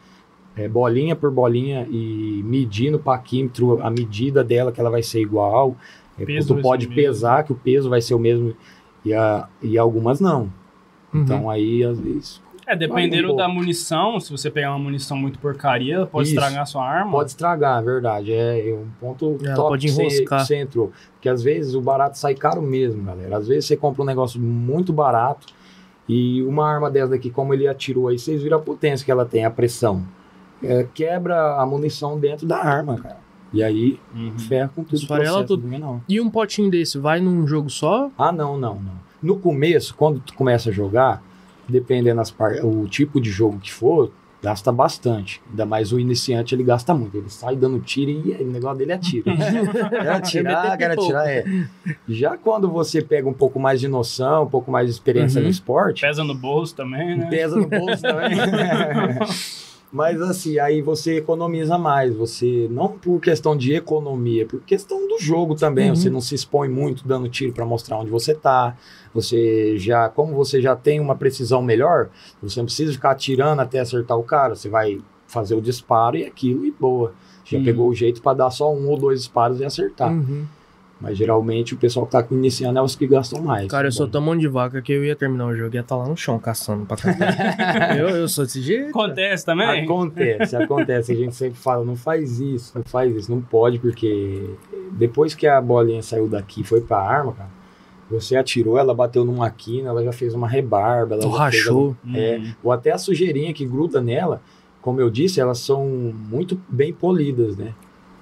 é, 0.57 0.69
bolinha 0.69 1.17
por 1.17 1.31
bolinha 1.31 1.87
e 1.91 2.43
medir 2.45 2.91
no 2.91 2.99
paquímetro 2.99 3.81
a 3.83 3.91
medida 3.91 4.43
dela, 4.45 4.71
que 4.73 4.81
ela 4.81 4.91
vai 4.91 5.03
ser 5.03 5.21
igual, 5.21 5.77
É, 6.19 6.25
Peso 6.27 6.55
tu 6.55 6.61
pode 6.61 6.87
o 6.87 6.91
mesmo. 6.91 7.03
pesar 7.03 7.43
que 7.43 7.53
o 7.53 7.55
peso 7.57 7.89
vai 7.89 8.01
ser 8.03 8.15
o 8.15 8.19
mesmo 8.19 8.55
e, 9.05 9.15
a, 9.15 9.49
e 9.63 9.79
algumas 9.79 10.21
não. 10.21 10.53
Uhum. 11.13 11.23
Então 11.23 11.49
aí, 11.51 11.83
às 11.83 11.99
vezes, 11.99 12.41
É, 12.67 12.77
dependendo 12.77 13.29
pouco. 13.29 13.43
da 13.43 13.49
munição, 13.49 14.21
se 14.21 14.31
você 14.31 14.51
pegar 14.51 14.71
uma 14.71 14.79
munição 14.79 15.17
muito 15.17 15.39
porcaria, 15.39 16.05
pode 16.07 16.29
Isso. 16.29 16.35
estragar 16.35 16.63
a 16.63 16.67
sua 16.67 16.85
arma. 16.87 17.11
Pode 17.13 17.31
estragar, 17.31 17.81
é 17.81 17.85
verdade. 17.85 18.31
É 18.33 18.69
é 18.71 18.75
um 18.75 18.87
ponto 19.01 19.39
Ela 19.43 19.55
top 19.57 19.69
pode 19.71 19.89
enroscar. 19.89 20.41
que 20.41 20.47
você 20.47 20.57
entrou. 20.57 20.93
Porque 21.15 21.29
às 21.31 21.43
vezes 21.43 21.75
o 21.75 21.81
barato 21.81 22.19
sai 22.19 22.35
caro 22.35 22.61
mesmo, 22.63 23.03
galera. 23.03 23.37
Às 23.39 23.49
vezes 23.49 23.65
você 23.65 23.77
compra 23.77 24.03
um 24.03 24.07
negócio 24.07 24.39
muito 24.41 24.93
barato 24.93 25.47
e 26.09 26.43
uma 26.43 26.69
arma 26.71 26.91
dessa 26.91 27.09
daqui, 27.09 27.31
como 27.31 27.53
ele 27.55 27.67
atirou 27.67 28.09
aí, 28.09 28.19
vocês 28.19 28.43
viram 28.43 28.59
a 28.59 28.61
potência 28.61 29.05
que 29.05 29.11
ela 29.11 29.25
tem, 29.25 29.45
a 29.47 29.51
pressão. 29.51 30.03
É, 30.63 30.87
quebra 30.95 31.57
a 31.61 31.67
munição 31.67 32.19
dentro 32.19 32.47
da 32.47 32.59
arma, 32.59 32.97
cara. 32.99 33.19
E 33.53 33.63
aí 33.63 33.99
Uhum. 34.15 34.39
ferra 34.39 34.71
com 34.75 34.83
tudo. 34.83 34.97
Esfarela 34.97 35.45
tudo. 35.45 35.69
é. 35.75 36.01
E 36.09 36.21
um 36.21 36.31
potinho 36.31 36.71
desse, 36.71 36.99
vai 36.99 37.21
num 37.21 37.47
jogo 37.47 37.69
só? 37.69 38.11
Ah, 38.17 38.33
não, 38.33 38.57
não, 38.57 38.77
não. 38.77 39.03
No 39.23 39.39
começo, 39.39 39.95
quando 39.95 40.21
tu 40.21 40.33
começa 40.35 40.71
a 40.71 40.73
jogar, 40.73 41.23
dependendo 41.69 42.17
das 42.17 42.31
par... 42.31 42.53
o 42.65 42.87
tipo 42.89 43.21
de 43.21 43.31
jogo 43.31 43.59
que 43.59 43.71
for, 43.73 44.11
gasta 44.43 44.73
bastante. 44.73 45.41
Ainda 45.51 45.65
mais 45.67 45.93
o 45.93 46.01
iniciante, 46.01 46.55
ele 46.55 46.65
gasta 46.65 46.93
muito. 46.95 47.17
Ele 47.17 47.29
sai 47.31 47.55
dando 47.55 47.79
tiro 47.79 48.11
e 48.11 48.43
o 48.43 48.51
negócio 48.51 48.79
dele 48.79 48.93
é 48.93 48.99
tiro. 48.99 49.25
quer 49.25 49.33
atirar, 50.11 50.77
quer 50.79 50.91
pipoco. 50.91 51.05
atirar, 51.15 51.29
é. 51.29 51.45
Já 52.09 52.37
quando 52.39 52.69
você 52.71 53.01
pega 53.03 53.29
um 53.29 53.33
pouco 53.35 53.61
mais 53.61 53.79
de 53.81 53.87
noção, 53.87 54.45
um 54.45 54.49
pouco 54.49 54.71
mais 54.71 54.87
de 54.87 54.93
experiência 54.93 55.39
Uhum. 55.39 55.45
no 55.45 55.51
esporte, 55.51 56.01
Pesa 56.01 56.25
no 56.25 56.35
bolso 56.35 56.75
também, 56.75 57.17
né? 57.19 57.27
pesa 57.27 57.55
no 57.57 57.69
bolso 57.69 58.01
também. 58.03 58.31
Mas 59.93 60.23
assim, 60.23 60.59
aí 60.59 60.81
você 60.81 61.19
economiza 61.19 61.77
mais. 61.77 62.15
Você, 62.17 62.67
não 62.71 62.89
por 62.89 63.21
questão 63.21 63.55
de 63.55 63.75
economia, 63.75 64.47
por 64.47 64.61
questão 64.63 65.07
do 65.07 65.19
jogo 65.19 65.55
também. 65.55 65.91
Uhum. 65.91 65.97
Você 65.97 66.09
não 66.09 66.21
se 66.21 66.35
expõe 66.35 66.69
muito 66.69 67.07
dando 67.07 67.29
tiro 67.29 67.53
para 67.53 67.67
mostrar 67.67 67.99
onde 67.99 68.11
você 68.11 68.35
tá. 68.35 68.75
Você 69.13 69.77
já, 69.77 70.09
como 70.09 70.35
você 70.35 70.63
já 70.63 70.75
tem 70.75 70.99
uma 70.99 71.15
precisão 71.15 71.61
melhor, 71.61 72.09
você 72.43 72.59
não 72.61 72.65
precisa 72.65 72.91
ficar 72.93 73.11
atirando 73.11 73.61
até 73.61 73.81
acertar 73.81 74.19
o 74.19 74.23
cara. 74.23 74.55
Você 74.55 74.71
vai 74.71 74.99
fazer 75.27 75.55
o 75.55 75.61
disparo 75.61 76.17
e 76.17 76.25
aquilo 76.25 76.65
e 76.65 76.71
boa. 76.71 77.13
Já 77.45 77.59
Uhum. 77.59 77.65
pegou 77.65 77.89
o 77.89 77.95
jeito 77.95 78.23
para 78.23 78.39
dar 78.39 78.51
só 78.51 78.73
um 78.73 78.89
ou 78.89 78.97
dois 78.97 79.19
disparos 79.21 79.61
e 79.61 79.65
acertar. 79.65 80.11
Uhum. 80.11 80.47
Mas 81.03 81.19
geralmente 81.19 81.75
o 81.75 81.77
pessoal 81.77 82.07
que 82.07 82.13
tá 82.13 82.25
iniciando 82.31 82.79
é 82.79 82.83
os 82.83 82.95
que 82.95 83.09
gastam 83.09 83.43
mais. 83.43 83.67
Cara, 83.69 83.89
eu 83.89 83.93
sou 83.93 84.07
Bom. 84.07 84.13
tão 84.13 84.21
mão 84.23 84.37
de 84.39 84.47
vaca 84.47 84.81
que 84.81 84.93
eu 84.93 85.05
ia 85.05 85.17
terminar 85.17 85.47
o 85.49 85.57
jogo 85.57 85.75
e 85.75 85.77
ia 85.77 85.81
estar 85.81 85.97
lá 85.97 86.07
no 86.07 86.17
chão 86.17 86.39
caçando 86.39 86.87
pra 86.87 86.97
caralho. 86.97 87.99
eu, 88.09 88.09
eu 88.11 88.29
sou 88.29 88.45
desse 88.45 88.63
jeito. 88.63 88.91
Acontece 88.91 89.45
também? 89.45 89.83
Acontece, 89.85 90.55
acontece. 90.55 91.11
A 91.13 91.17
gente 91.17 91.35
sempre 91.35 91.59
fala, 91.59 91.85
não 91.85 91.97
faz 91.97 92.39
isso, 92.39 92.73
não 92.77 92.85
faz 92.85 93.15
isso, 93.17 93.31
não 93.33 93.41
pode, 93.43 93.81
porque 93.81 94.49
depois 94.93 95.35
que 95.35 95.47
a 95.47 95.61
bolinha 95.61 96.03
saiu 96.03 96.29
daqui 96.29 96.61
e 96.61 96.65
foi 96.65 96.81
pra 96.81 96.99
arma, 96.99 97.33
cara, 97.33 97.51
você 98.09 98.37
atirou, 98.37 98.79
ela 98.79 98.95
bateu 98.95 99.25
numa 99.25 99.51
quina, 99.51 99.89
ela 99.89 100.05
já 100.05 100.13
fez 100.13 100.35
uma 100.35 100.47
rebarba, 100.47 101.15
ela 101.15 101.23
Tu 101.23 101.31
já 101.37 101.51
fez- 101.51 101.65
rachou. 101.65 101.97
é, 102.15 102.41
ou 102.63 102.71
até 102.71 102.93
a 102.93 102.99
sujeirinha 102.99 103.53
que 103.53 103.67
gruda 103.67 104.01
nela, 104.01 104.41
como 104.81 105.01
eu 105.01 105.11
disse, 105.11 105.41
elas 105.41 105.59
são 105.59 105.85
muito 105.87 106.61
bem 106.69 106.93
polidas, 106.93 107.57
né? 107.57 107.73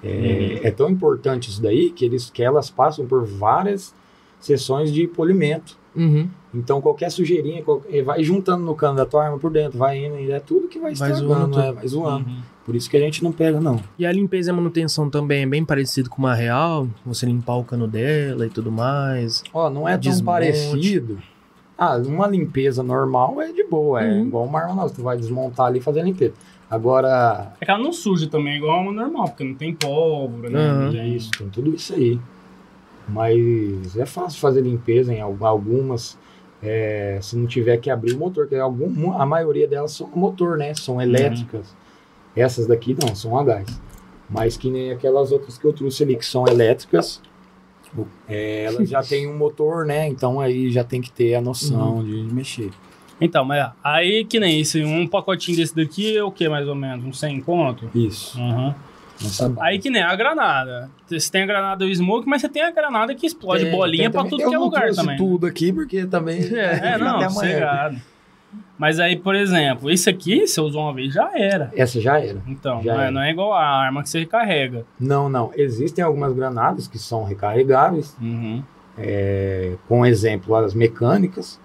É, 0.03 0.07
Uhum. 0.09 0.59
é 0.63 0.71
tão 0.71 0.89
importante 0.89 1.49
isso 1.49 1.61
daí 1.61 1.91
que, 1.91 2.03
eles, 2.05 2.29
que 2.29 2.41
elas 2.43 2.69
passam 2.69 3.05
por 3.05 3.23
várias 3.25 3.93
sessões 4.39 4.91
de 4.91 5.07
polimento. 5.07 5.77
Uhum. 5.95 6.27
Então 6.53 6.81
qualquer 6.81 7.11
sujeirinha 7.11 7.61
qual- 7.63 7.81
eh, 7.89 8.01
vai 8.01 8.23
juntando 8.23 8.63
no 8.65 8.73
cano 8.75 8.95
da 8.95 9.05
tua 9.05 9.25
arma 9.25 9.37
por 9.37 9.51
dentro, 9.51 9.77
vai 9.77 10.03
indo, 10.05 10.17
e 10.17 10.31
é 10.31 10.39
tudo 10.39 10.67
que 10.67 10.79
vai, 10.79 10.93
Vai 10.95 11.11
estragando, 11.11 11.27
zoando 11.33 11.57
né? 11.57 11.63
tudo. 11.67 11.75
vai 11.75 11.87
zoando. 11.87 12.29
Uhum. 12.29 12.37
Por 12.65 12.75
isso 12.75 12.89
que 12.89 12.95
a 12.97 12.99
gente 12.99 13.23
não 13.23 13.31
pega, 13.31 13.59
não. 13.59 13.79
E 13.99 14.05
a 14.05 14.11
limpeza 14.11 14.49
e 14.49 14.51
a 14.51 14.55
manutenção 14.55 15.09
também 15.09 15.43
é 15.43 15.45
bem 15.45 15.63
parecido 15.65 16.09
com 16.09 16.17
uma 16.19 16.33
real. 16.33 16.87
Você 17.05 17.25
limpar 17.25 17.55
o 17.57 17.63
cano 17.63 17.87
dela 17.87 18.45
e 18.45 18.49
tudo 18.49 18.71
mais. 18.71 19.43
Ó, 19.53 19.69
não 19.69 19.87
é 19.87 19.93
tão 19.93 19.99
Desmonte. 20.01 20.23
parecido. 20.25 21.19
Ah, 21.77 21.97
uma 21.97 22.27
limpeza 22.27 22.83
normal 22.83 23.41
é 23.41 23.51
de 23.51 23.63
boa, 23.63 24.01
é 24.03 24.11
Uhum. 24.11 24.25
igual 24.27 24.45
uma 24.45 24.59
arma 24.61 24.75
nossa, 24.75 24.93
tu 24.95 25.01
vai 25.01 25.17
desmontar 25.17 25.65
ali 25.67 25.79
e 25.79 25.81
fazer 25.81 26.01
a 26.01 26.03
limpeza. 26.03 26.33
Agora, 26.71 27.51
É 27.59 27.65
que 27.65 27.69
ela 27.69 27.83
não 27.83 27.91
suja 27.91 28.27
também, 28.27 28.55
igual 28.55 28.81
uma 28.81 28.93
normal, 28.93 29.25
porque 29.27 29.43
não 29.43 29.53
tem 29.55 29.75
pólvora, 29.75 30.49
né? 30.49 30.71
Uhum. 30.71 30.79
Não 30.85 30.91
tem- 30.91 31.15
isso, 31.15 31.29
tem 31.37 31.49
tudo 31.49 31.75
isso 31.75 31.93
aí. 31.93 32.17
Mas 33.07 33.97
é 33.97 34.05
fácil 34.05 34.39
fazer 34.39 34.61
limpeza 34.61 35.13
em 35.13 35.19
al- 35.21 35.35
algumas. 35.41 36.17
é, 36.63 37.17
se 37.23 37.35
não 37.35 37.47
tiver 37.47 37.77
que 37.77 37.89
abrir 37.89 38.13
o 38.13 38.19
motor, 38.19 38.47
que 38.47 38.55
algum, 38.55 39.11
a 39.19 39.25
maioria 39.25 39.67
delas 39.67 39.93
são 39.93 40.07
motor, 40.15 40.57
né? 40.59 40.75
São 40.75 41.01
elétricas. 41.01 41.75
Essas 42.35 42.67
daqui 42.67 42.95
não, 43.03 43.15
são 43.15 43.35
a 43.37 43.43
gás. 43.43 43.81
Mas 44.29 44.57
que 44.57 44.69
nem 44.69 44.91
aquelas 44.91 45.31
outras 45.31 45.57
que 45.57 45.65
eu 45.65 45.73
trouxe 45.73 46.03
ali, 46.03 46.15
que 46.15 46.23
são 46.25 46.45
elétricas, 46.47 47.19
é, 48.29 48.65
elas 48.65 48.87
já 48.87 49.01
têm 49.03 49.27
um 49.27 49.35
motor, 49.35 49.85
né? 49.85 50.07
Então 50.07 50.39
aí 50.39 50.71
já 50.71 50.83
tem 50.83 51.01
que 51.01 51.11
ter 51.11 51.33
a 51.33 51.41
noção 51.41 52.03
de, 52.03 52.27
de 52.27 52.33
mexer. 52.33 52.69
Então, 53.21 53.45
mas 53.45 53.69
aí 53.83 54.25
que 54.25 54.39
nem 54.39 54.59
isso, 54.59 54.79
um 54.79 55.07
pacotinho 55.07 55.55
desse 55.57 55.75
daqui 55.75 56.17
é 56.17 56.23
o 56.23 56.31
que 56.31 56.49
mais 56.49 56.67
ou 56.67 56.73
menos? 56.75 57.05
Um 57.05 57.13
100 57.13 57.39
conto? 57.41 57.89
Isso. 57.93 58.37
Uhum. 58.39 58.73
Aí 59.59 59.77
que 59.77 59.91
nem 59.91 60.01
a 60.01 60.15
granada. 60.15 60.89
Você 61.07 61.31
tem 61.31 61.43
a 61.43 61.45
granada 61.45 61.85
do 61.85 61.93
smoke, 61.95 62.27
mas 62.27 62.41
você 62.41 62.49
tem 62.49 62.63
a 62.63 62.71
granada 62.71 63.13
que 63.13 63.27
explode 63.27 63.63
tem- 63.65 63.71
bolinha 63.71 64.03
tem 64.09 64.11
pra 64.11 64.23
tudo 64.23 64.37
que 64.37 64.43
é 64.43 64.49
não 64.49 64.63
lugar 64.63 64.91
também. 64.95 65.15
tudo 65.17 65.45
aqui, 65.45 65.71
porque 65.71 66.05
também... 66.07 66.39
É, 66.51 66.97
não, 66.97 67.17
até 67.17 67.25
amanhã. 67.25 67.31
cegado. 67.53 67.97
Mas 68.79 68.99
aí, 68.99 69.15
por 69.15 69.35
exemplo, 69.35 69.91
isso 69.91 70.09
aqui, 70.09 70.47
você 70.47 70.59
usou 70.59 70.81
uma 70.81 70.91
vez, 70.93 71.13
já 71.13 71.29
era. 71.35 71.71
Essa 71.75 72.01
já 72.01 72.19
era. 72.19 72.41
Então, 72.47 72.81
Já 72.81 72.93
não 72.95 72.99
é, 72.99 73.03
era. 73.03 73.11
não 73.11 73.21
é 73.21 73.29
igual 73.29 73.53
a 73.53 73.63
arma 73.63 74.01
que 74.01 74.09
você 74.09 74.19
recarrega. 74.19 74.83
Não, 74.99 75.29
não. 75.29 75.51
Existem 75.55 76.03
algumas 76.03 76.33
granadas 76.33 76.87
que 76.87 76.97
são 76.97 77.23
recarregáveis, 77.23 78.17
Uhum. 78.19 78.63
é, 78.97 79.73
com 79.87 80.03
exemplo 80.03 80.55
as 80.55 80.73
mecânicas, 80.73 81.59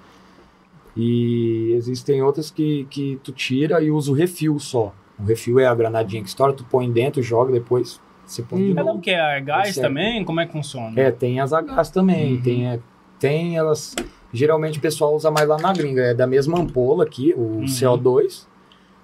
e 0.96 1.72
existem 1.74 2.22
outras 2.22 2.50
que, 2.50 2.86
que 2.90 3.18
tu 3.22 3.30
tira 3.32 3.82
e 3.82 3.90
usa 3.90 4.10
o 4.10 4.14
refil 4.14 4.58
só. 4.58 4.94
O 5.18 5.24
refil 5.24 5.58
é 5.58 5.66
a 5.66 5.74
granadinha 5.74 6.22
que 6.22 6.28
estoura, 6.28 6.52
tu 6.52 6.64
põe 6.64 6.90
dentro, 6.90 7.22
joga, 7.22 7.52
depois 7.52 8.00
você 8.24 8.42
põe 8.42 8.60
de 8.66 8.72
Hum. 8.72 8.78
Ela 8.78 8.90
novo. 8.92 9.00
que? 9.00 9.10
É 9.10 9.40
gás 9.40 9.74
Certo. 9.74 9.86
também? 9.88 10.24
Como 10.24 10.40
é 10.40 10.46
que 10.46 10.52
funciona? 10.52 10.98
É, 11.00 11.10
tem 11.10 11.38
as 11.40 11.52
Hs 11.52 11.90
também, 11.90 12.34
Uhum. 12.36 12.42
tem, 12.42 12.66
é, 12.68 12.80
tem 13.18 13.56
elas... 13.56 13.94
Geralmente 14.32 14.78
o 14.78 14.82
pessoal 14.82 15.14
usa 15.14 15.30
mais 15.30 15.48
lá 15.48 15.56
na 15.58 15.72
gringa, 15.72 16.02
é 16.02 16.14
da 16.14 16.26
mesma 16.26 16.58
ampola 16.58 17.04
aqui, 17.04 17.32
o 17.36 17.40
Uhum. 17.40 17.64
CO2, 17.64 18.46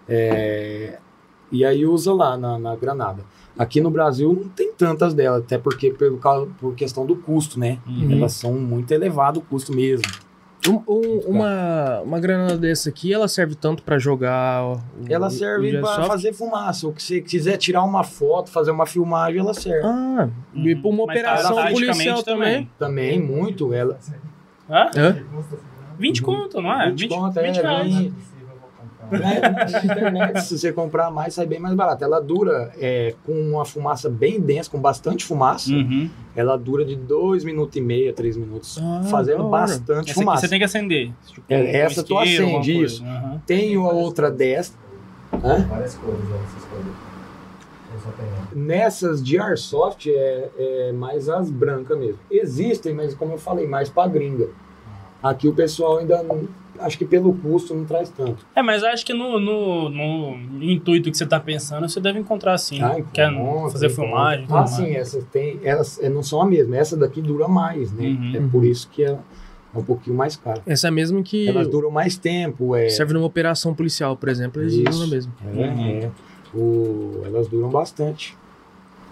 é, 0.09 0.99
e 1.51 1.65
aí 1.65 1.87
usa 1.87 2.13
lá 2.13 2.37
na, 2.37 2.59
na 2.59 2.75
granada. 2.77 3.25
Aqui 3.59 3.81
no 3.81 3.91
Brasil 3.91 4.33
não 4.33 4.49
tem 4.49 4.73
tantas 4.73 5.15
delas, 5.15 5.43
até 5.43 5.59
porque 5.59 5.91
pelo, 5.91 6.19
por 6.59 6.75
questão 6.75 7.05
do 7.07 7.15
custo, 7.17 7.59
né? 7.61 7.79
Uhum. 7.87 8.13
Elas 8.13 8.33
são 8.33 8.55
muito 8.55 8.91
elevado 8.93 9.39
o 9.41 9.43
custo 9.43 9.73
mesmo. 9.75 10.07
Um- 10.69 10.81
um- 10.87 11.19
uma, 11.27 12.01
uma 12.03 12.21
granada 12.21 12.57
dessa 12.57 12.89
aqui, 12.89 13.13
ela 13.13 13.27
serve 13.27 13.55
tanto 13.57 13.83
pra 13.83 13.99
jogar. 13.99 14.65
o- 14.65 14.81
Ela 15.09 15.27
o- 15.27 15.31
serve 15.31 15.77
o 15.77 15.81
para 15.81 16.05
fazer 16.05 16.33
fumaça. 16.33 16.87
Ou 16.87 16.93
que 16.93 17.03
você 17.03 17.21
quiser 17.21 17.57
tirar 17.57 17.83
uma 17.83 18.05
foto, 18.05 18.51
fazer 18.51 18.71
uma 18.71 18.87
filmagem, 18.87 19.41
ela 19.41 19.55
serve. 19.55 19.85
Ah, 19.85 20.29
e 20.55 20.75
pra 20.77 20.89
uma 20.89 21.07
Mas 21.07 21.17
operação 21.19 21.57
taticamente 21.57 21.87
policial 21.87 22.23
também. 22.23 22.71
Também 22.79 23.21
muito. 23.21 23.75
Ela 23.75 23.99
Hã? 24.71 24.89
Hã? 24.97 25.17
20 25.99 26.23
conto, 26.23 26.61
não 26.63 26.81
é? 26.81 26.91
20 26.91 27.09
conto, 27.09 27.39
é, 27.39 27.43
20 27.43 27.57
reais. 27.61 27.95
vem- 27.95 28.09
né, 28.11 28.13
na 29.11 29.85
internet, 29.85 30.43
se 30.43 30.59
você 30.59 30.73
comprar 30.73 31.11
mais, 31.11 31.35
sai 31.35 31.47
bem 31.47 31.59
mais 31.59 31.75
barato. 31.75 32.05
Ela 32.05 32.21
dura 32.21 32.73
é, 32.79 33.15
com 33.25 33.33
uma 33.33 33.65
fumaça 33.65 34.09
bem 34.09 34.41
densa, 34.41 34.71
com 34.71 34.79
bastante 34.81 35.25
fumaça. 35.25 35.71
Uhum. 35.73 36.09
Ela 36.35 36.57
dura 36.57 36.85
de 36.85 36.97
2 36.97 37.45
minutos 37.45 37.77
e 37.77 37.81
meio 37.81 38.11
a 38.11 38.15
3 38.15 38.37
minutos, 38.37 38.79
Ah, 38.81 39.03
fazendo 39.11 39.45
bastante 39.49 39.91
Essa 39.91 40.01
aqui 40.01 40.15
fumaça. 40.15 40.41
você 40.43 40.49
tem 40.49 40.59
que 40.59 40.65
acender. 40.65 41.13
Tipo, 41.27 41.43
É, 41.49 41.63
com 41.63 41.79
essa 41.79 42.03
tu 42.03 42.17
acende, 42.19 42.83
isso. 42.83 43.05
Uhum. 43.05 43.41
Tenho 43.47 43.87
a 43.87 43.93
outra 43.93 44.31
dessa. 44.31 44.73
Hã? 45.33 45.67
Várias 45.69 45.95
cores, 45.95 46.21
essas 46.21 46.65
cores. 46.65 47.13
Nessas 48.55 49.23
de 49.23 49.39
Airsoft 49.39 50.07
é, 50.09 50.49
é 50.59 50.93
mais 50.93 51.29
as 51.29 51.51
brancas 51.51 51.99
mesmo. 51.99 52.19
Existem, 52.31 52.95
mas 52.95 53.15
como 53.15 53.33
eu 53.33 53.39
falei, 53.39 53.67
mais 53.67 53.89
pra 53.89 54.07
gringa. 54.07 54.49
Aqui 55.23 55.47
o 55.49 55.55
pessoal 55.55 55.99
ainda 55.99 56.23
não. 56.23 56.49
Acho 56.85 56.99
que 56.99 57.05
pelo 57.05 57.33
custo 57.35 57.75
não 57.75 57.85
traz 57.85 58.09
tanto. 58.11 58.45
É, 58.55 58.63
mas 58.63 58.83
acho 58.85 59.05
que 59.07 59.13
no, 59.13 59.39
no, 59.41 59.89
no 59.89 60.63
intuito 60.63 61.11
que 61.11 61.17
você 61.17 61.27
tá 61.27 61.39
pensando, 61.41 61.89
você 61.89 62.01
deve 62.01 62.19
encontrar 62.19 62.57
sim. 62.59 62.81
Ah, 62.83 62.97
Quer 63.13 63.31
encontra, 63.33 63.71
fazer 63.71 63.87
encontra. 63.87 64.05
filmagem. 64.05 64.47
Ah, 64.51 64.67
sim, 64.67 64.95
essas 64.95 65.25
tem. 65.25 65.59
Elas 65.63 65.99
é, 66.03 66.09
não 66.09 66.23
são 66.23 66.41
a 66.43 66.47
mesma. 66.47 66.77
Essa 66.77 66.97
daqui 66.97 67.21
dura 67.23 67.47
mais, 67.49 67.93
né? 67.93 68.07
Uhum. 68.09 68.33
É 68.37 68.41
por 68.51 68.65
isso 68.65 68.89
que 68.91 69.03
ela 69.05 69.23
é 69.75 69.79
um 69.79 69.83
pouquinho 69.85 70.17
mais 70.17 70.37
cara. 70.37 70.61
Essa 70.67 70.87
é 70.87 70.91
a 70.91 70.93
mesma 70.93 71.23
que 71.23 71.49
Elas 71.49 71.67
duram 71.69 71.91
mais 71.91 72.17
tempo. 72.17 72.77
É, 72.77 72.89
serve 72.89 73.15
numa 73.15 73.27
operação 73.27 73.75
policial, 73.75 74.17
por 74.17 74.29
exemplo, 74.29 74.61
eles 74.63 74.75
a 74.87 75.07
mesma. 75.07 75.33
É, 75.47 75.49
Uhum. 75.51 75.89
é. 75.89 76.11
O, 76.55 77.23
elas 77.25 77.49
duram 77.49 77.71
bastante. 77.71 78.37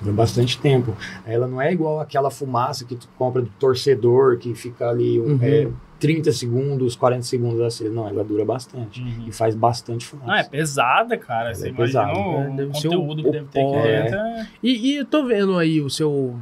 Duram 0.00 0.14
bastante 0.14 0.58
tempo. 0.58 0.94
Ela 1.26 1.46
não 1.46 1.60
é 1.60 1.72
igual 1.72 2.00
aquela 2.00 2.30
fumaça 2.30 2.84
que 2.84 2.94
tu 2.94 3.08
compra 3.18 3.40
do 3.42 3.48
torcedor, 3.58 4.36
que 4.38 4.54
fica 4.54 4.88
ali 4.90 5.18
um, 5.20 5.32
Uhum. 5.32 5.38
é, 5.42 5.68
30 6.00 6.32
segundos, 6.32 6.96
40 6.96 7.22
segundos 7.22 7.60
assim. 7.60 7.88
Não, 7.88 8.08
ela 8.08 8.24
dura 8.24 8.44
bastante. 8.44 9.00
Uhum. 9.00 9.24
E 9.28 9.32
faz 9.32 9.54
bastante 9.54 10.04
fumaça. 10.06 10.32
Ah, 10.32 10.38
é 10.40 10.42
pesada, 10.44 11.16
cara. 11.16 11.46
Ela 11.50 11.54
Você 11.54 11.68
é 11.68 11.72
pesada. 11.72 12.12
o, 12.18 12.40
É, 12.40 12.50
deve 12.50 12.72
conteúdo 12.72 13.12
o- 13.12 13.16
que 13.22 13.28
o 13.28 13.32
deve 13.32 13.46
ter 13.46 13.60
pó, 13.62 13.76
é. 13.78 14.08
É 14.08 14.46
E, 14.62 14.92
e 14.92 14.96
eu 14.96 15.04
tô 15.04 15.24
vendo 15.26 15.56
aí 15.58 15.80
o 15.80 15.88
seu 15.90 16.36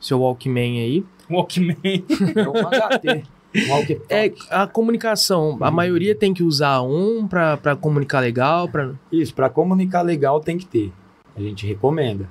seu 0.00 0.20
Walkman 0.20 0.80
aí. 0.80 1.04
Walkman. 1.30 1.76
É 1.84 2.48
um 2.48 2.52
HT. 2.68 3.22
Um. 3.54 4.00
É 4.10 4.30
a 4.50 4.66
comunicação, 4.66 5.56
a 5.62 5.70
maioria 5.70 6.14
tem 6.14 6.34
que 6.34 6.42
usar 6.42 6.82
um 6.82 7.26
pra, 7.26 7.56
pra 7.56 7.74
comunicar 7.74 8.20
legal, 8.20 8.68
pra... 8.68 8.90
Isso, 9.10 9.34
para 9.34 9.48
comunicar 9.48 10.02
legal 10.02 10.38
tem 10.38 10.58
que 10.58 10.66
ter. 10.66 10.92
A 11.34 11.40
gente 11.40 11.66
recomenda. 11.66 12.28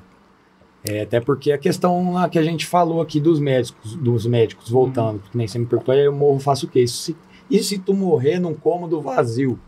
É, 0.90 1.02
até 1.02 1.20
porque 1.20 1.52
a 1.52 1.58
questão 1.58 2.14
lá 2.14 2.30
que 2.30 2.40
a 2.40 2.44
gente 2.44 2.66
falou 2.66 3.02
aqui 3.02 3.20
dos 3.20 3.40
médicos, 3.40 3.96
dos 3.96 4.26
médicos 4.26 4.70
voltando, 4.70 5.20
que 5.32 5.38
nem 5.38 5.48
você 5.48 5.60
me 5.60 5.66
perguntou, 5.66 5.94
aí 5.94 6.06
eu 6.06 6.14
morro, 6.14 6.40
faço 6.40 6.66
o 6.66 6.70
quê? 6.70 6.82
E 6.82 6.88
se, 6.88 7.16
e 7.50 7.60
se 7.64 7.78
tu 7.78 7.94
morrer 7.94 8.40
num 8.40 8.54
cômodo 8.54 9.02
vazio? 9.02 9.60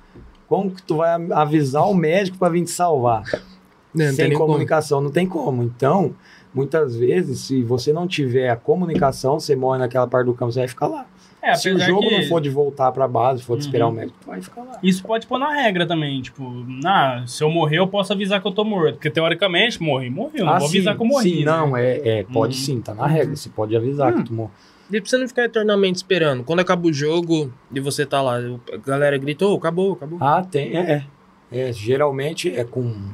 Como 0.48 0.72
que 0.72 0.82
tu 0.82 0.98
vai 0.98 1.10
avisar 1.32 1.88
o 1.88 1.94
médico 1.94 2.38
para 2.38 2.50
vir 2.50 2.64
te 2.64 2.72
salvar? 2.72 3.24
né, 3.94 4.06
não 4.06 4.06
tem 4.06 4.14
Sem 4.14 4.30
nem 4.30 4.38
como. 4.38 4.48
comunicação, 4.48 5.02
não 5.02 5.12
tem 5.12 5.28
como. 5.28 5.64
Então, 5.64 6.16
muitas 6.54 6.96
vezes, 6.96 7.42
se 7.42 7.64
você 7.64 7.92
não 7.92 8.08
tiver 8.08 8.50
a 8.50 8.56
comunicação, 8.56 9.40
você 9.40 9.56
morre 9.56 9.80
naquela 9.80 10.08
parte 10.08 10.28
do 10.28 10.34
campo, 10.34 10.52
você 10.52 10.60
vai 10.60 10.68
ficar 10.68 10.88
lá. 10.88 11.06
É, 11.42 11.56
se 11.56 11.70
o 11.72 11.80
jogo 11.80 12.02
que 12.10 12.18
não 12.18 12.24
for 12.24 12.42
de 12.42 12.50
voltar 12.50 12.92
para 12.92 13.08
base, 13.08 13.42
for 13.42 13.58
de 13.58 13.64
esperar 13.64 13.86
Uhum. 13.88 13.92
o 13.94 13.96
médico, 13.96 14.18
vai 14.26 14.42
ficar 14.42 14.62
lá. 14.64 14.78
Isso 14.84 15.02
pode 15.04 15.26
pôr 15.26 15.40
na 15.40 15.54
regra 15.54 15.86
também. 15.88 16.22
Tipo, 16.22 16.66
ah, 16.86 17.24
se 17.26 17.42
eu 17.44 17.50
morrer, 17.50 17.78
eu 17.80 17.88
posso 17.88 18.12
avisar 18.12 18.42
que 18.42 18.48
eu 18.48 18.52
tô 18.52 18.64
morto. 18.66 18.96
Porque 18.96 19.10
teoricamente, 19.10 19.82
morri, 19.82 20.10
morri. 20.10 20.40
Eu 20.40 20.46
não 20.46 20.54
Ah, 20.54 20.60
vou 20.60 20.68
sim, 20.68 20.78
avisar 20.78 20.96
que 20.98 21.02
eu 21.02 21.08
morri. 21.08 21.30
Sim, 21.30 21.40
né? 21.40 21.46
não, 21.46 21.78
é, 21.78 22.20
é 22.20 22.24
pode 22.24 22.56
Uhum. 22.58 22.62
sim, 22.62 22.82
tá 22.82 22.94
na 22.94 23.08
regra. 23.08 23.36
Você 23.36 23.50
pode 23.50 23.76
avisar 23.76 24.14
que 24.14 24.24
tu 24.24 24.34
morreu. 24.34 24.52
E 24.92 25.00
pra 25.00 25.10
você 25.10 25.18
não 25.18 25.28
ficar 25.28 25.44
eternamente 25.46 25.98
esperando. 25.98 26.44
Quando 26.44 26.60
acaba 26.62 26.88
o 26.88 26.92
jogo 26.92 27.54
e 27.72 27.80
você 27.80 28.06
tá 28.06 28.22
lá, 28.22 28.38
a 28.38 28.78
galera 28.78 29.18
grita, 29.18 29.46
ô, 29.46 29.56
acabou, 29.56 29.94
acabou. 29.94 30.18
Ah, 30.20 30.44
tem, 30.44 30.76
é, 30.76 30.92
é. 30.92 31.04
É, 31.52 31.72
geralmente 31.74 32.54
é 32.54 32.64
com 32.64 32.82
um, 32.82 33.10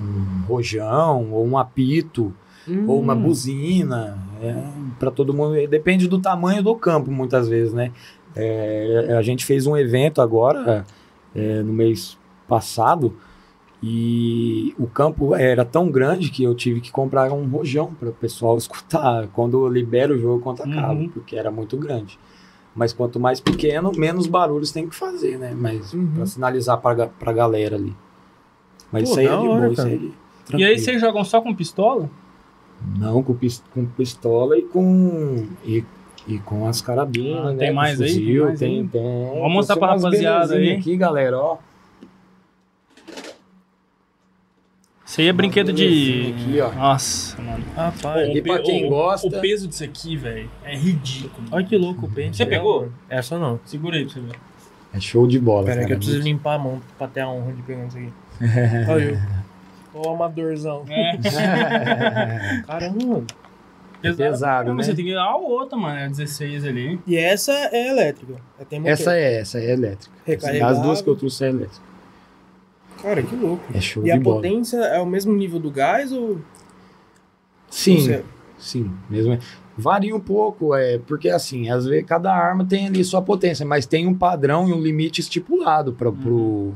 um 0.00 0.44
rojão 0.48 1.30
ou 1.32 1.46
um 1.46 1.56
apito 1.56 2.34
ou 2.86 3.00
uma 3.00 3.14
Hum. 3.14 3.22
buzina. 3.22 4.18
É, 4.42 4.54
para 4.98 5.10
todo 5.10 5.32
mundo. 5.32 5.54
Depende 5.68 6.06
do 6.08 6.18
tamanho 6.18 6.62
do 6.62 6.74
campo, 6.74 7.10
muitas 7.10 7.48
vezes, 7.48 7.72
né? 7.72 7.92
É, 8.36 9.14
a 9.18 9.22
gente 9.22 9.44
fez 9.44 9.66
um 9.66 9.76
evento 9.76 10.20
agora, 10.20 10.84
é, 11.34 11.62
no 11.62 11.72
mês 11.72 12.18
passado, 12.48 13.14
e 13.82 14.74
o 14.78 14.86
campo 14.86 15.34
era 15.34 15.64
tão 15.64 15.90
grande 15.90 16.30
que 16.30 16.42
eu 16.42 16.54
tive 16.54 16.80
que 16.80 16.90
comprar 16.90 17.30
um 17.32 17.46
rojão 17.46 17.92
para 17.94 18.08
o 18.08 18.12
pessoal 18.12 18.56
escutar 18.58 19.28
quando 19.28 19.66
libera 19.68 20.12
o 20.14 20.18
jogo 20.18 20.40
contra 20.42 20.66
Uhum. 20.66 20.74
cabo, 20.74 21.08
porque 21.10 21.36
era 21.36 21.50
muito 21.50 21.76
grande. 21.76 22.18
Mas 22.74 22.92
quanto 22.92 23.20
mais 23.20 23.40
pequeno, 23.40 23.92
menos 23.96 24.26
barulhos 24.26 24.72
tem 24.72 24.88
que 24.88 24.94
fazer, 24.96 25.38
né? 25.38 25.54
Mas 25.56 25.92
Uhum. 25.92 26.08
para 26.16 26.26
sinalizar 26.26 26.80
para 26.80 27.08
a 27.24 27.32
galera 27.32 27.76
ali. 27.76 27.94
Mas 28.90 29.04
Pô, 29.04 29.10
isso 29.10 29.20
aí 29.20 29.26
é 29.26 29.30
de 29.30 29.34
hora, 29.48 29.60
boa, 29.60 29.72
isso 29.72 29.82
aí. 29.86 30.12
é 30.52 30.56
E 30.56 30.64
aí 30.64 30.78
vocês 30.78 31.00
jogam 31.00 31.24
só 31.24 31.40
com 31.40 31.54
pistola? 31.54 32.10
Não, 32.98 33.22
com, 33.22 33.34
com 33.72 33.86
pistola 33.86 34.58
e 34.58 34.62
com. 34.62 35.46
E, 35.64 35.84
e 36.28 36.38
com 36.38 36.66
as 36.66 36.80
carabinas. 36.80 37.46
Ah, 37.46 37.52
né? 37.52 37.58
tem 37.58 37.72
mais 37.72 38.00
aí? 38.00 38.08
Tem 38.08 38.18
fuzil, 38.18 38.44
mais 38.44 38.58
tem, 38.58 38.80
aí? 38.80 38.88
tem. 38.88 39.28
Vamos 39.34 39.52
mostrar 39.52 39.76
pra 39.76 39.94
rapaziada 39.94 40.54
aí. 40.54 40.72
aqui, 40.72 40.96
galera, 40.96 41.38
ó. 41.38 41.58
Isso 45.06 45.20
aí 45.20 45.28
é 45.28 45.32
brinquedo 45.32 45.72
de. 45.72 46.34
aqui, 46.36 46.60
ó. 46.60 46.72
Nossa, 46.72 47.40
mano. 47.40 47.64
Rapaz, 47.76 48.34
E 48.34 48.42
pra 48.42 48.58
quem 48.60 48.88
gosta- 48.88 49.28
O 49.28 49.40
peso 49.40 49.68
disso 49.68 49.84
aqui, 49.84 50.16
velho, 50.16 50.50
é 50.64 50.76
ridículo. 50.76 51.46
olha 51.52 51.64
que 51.64 51.76
louco 51.76 52.06
o 52.06 52.10
pente. 52.10 52.36
Você 52.36 52.46
pegou? 52.46 52.88
Essa 53.08 53.38
não. 53.38 53.60
Segura 53.64 53.96
aí 53.96 54.04
pra 54.04 54.14
você 54.14 54.20
ver. 54.20 54.36
É 54.92 55.00
show 55.00 55.26
de 55.26 55.38
bola. 55.38 55.66
Pera 55.66 55.80
aí 55.80 55.86
cara. 55.86 55.86
que 55.88 55.92
eu 55.92 55.98
preciso 55.98 56.22
limpar 56.22 56.54
a 56.54 56.58
mão 56.58 56.80
pra 56.96 57.06
ter 57.06 57.20
a 57.20 57.28
honra 57.28 57.52
de 57.52 57.62
pegar 57.62 57.86
isso 57.86 57.98
aqui. 57.98 58.12
Olha 58.90 59.02
eu. 59.04 59.43
Ô 59.94 60.10
amadorzão. 60.10 60.84
É. 60.88 61.16
Caramba, 62.66 63.04
mano. 63.06 63.26
pesado, 64.16 64.68
Não, 64.70 64.76
mas 64.76 64.86
né? 64.86 64.92
Você 64.92 64.96
tem 64.96 65.04
que 65.04 65.10
ir 65.12 65.16
a 65.16 65.36
outra, 65.36 65.76
mano. 65.78 65.98
É 65.98 66.08
16 66.08 66.64
ali. 66.64 67.00
E 67.06 67.16
essa 67.16 67.52
é 67.52 67.90
elétrica. 67.90 68.34
É. 68.70 68.90
Essa 68.90 69.14
é, 69.16 69.34
essa 69.40 69.58
é 69.58 69.70
elétrica. 69.72 70.14
Recarregável. 70.24 70.76
As 70.76 70.82
duas 70.82 71.02
que 71.02 71.08
eu 71.08 71.16
trouxe 71.16 71.44
é 71.44 71.48
elétrica. 71.48 71.84
Cara, 73.02 73.22
que 73.22 73.36
louco. 73.36 73.62
É 73.74 73.80
show 73.80 74.02
E 74.02 74.06
de 74.06 74.12
a 74.12 74.18
bola. 74.20 74.36
potência 74.36 74.78
é 74.78 74.98
o 75.00 75.06
mesmo 75.06 75.32
nível 75.34 75.58
do 75.58 75.70
gás 75.70 76.10
ou... 76.12 76.40
Sim, 77.70 77.98
Você- 78.00 78.24
sim, 78.58 78.90
mesmo. 79.10 79.38
Varia 79.76 80.14
um 80.14 80.20
pouco, 80.20 80.74
é, 80.74 80.98
porque 80.98 81.28
assim, 81.28 81.68
às 81.68 81.84
vezes 81.84 82.06
cada 82.06 82.32
arma 82.32 82.64
tem 82.64 82.86
ali 82.86 83.02
sua 83.02 83.20
potência, 83.20 83.66
mas 83.66 83.84
tem 83.86 84.06
um 84.06 84.14
padrão 84.14 84.68
e 84.68 84.72
um 84.72 84.80
limite 84.80 85.20
estipulado 85.20 85.92
para 85.92 86.12
pro, 86.12 86.72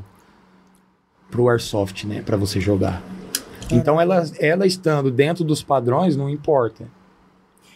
pro 1.29 1.47
Airsoft, 1.49 2.05
né, 2.05 2.21
para 2.21 2.37
você 2.37 2.59
jogar. 2.59 3.01
Então 3.71 3.99
ela, 4.01 4.23
ela 4.39 4.65
estando 4.65 5.11
dentro 5.11 5.43
dos 5.43 5.61
padrões 5.61 6.15
não 6.15 6.29
importa. 6.29 6.85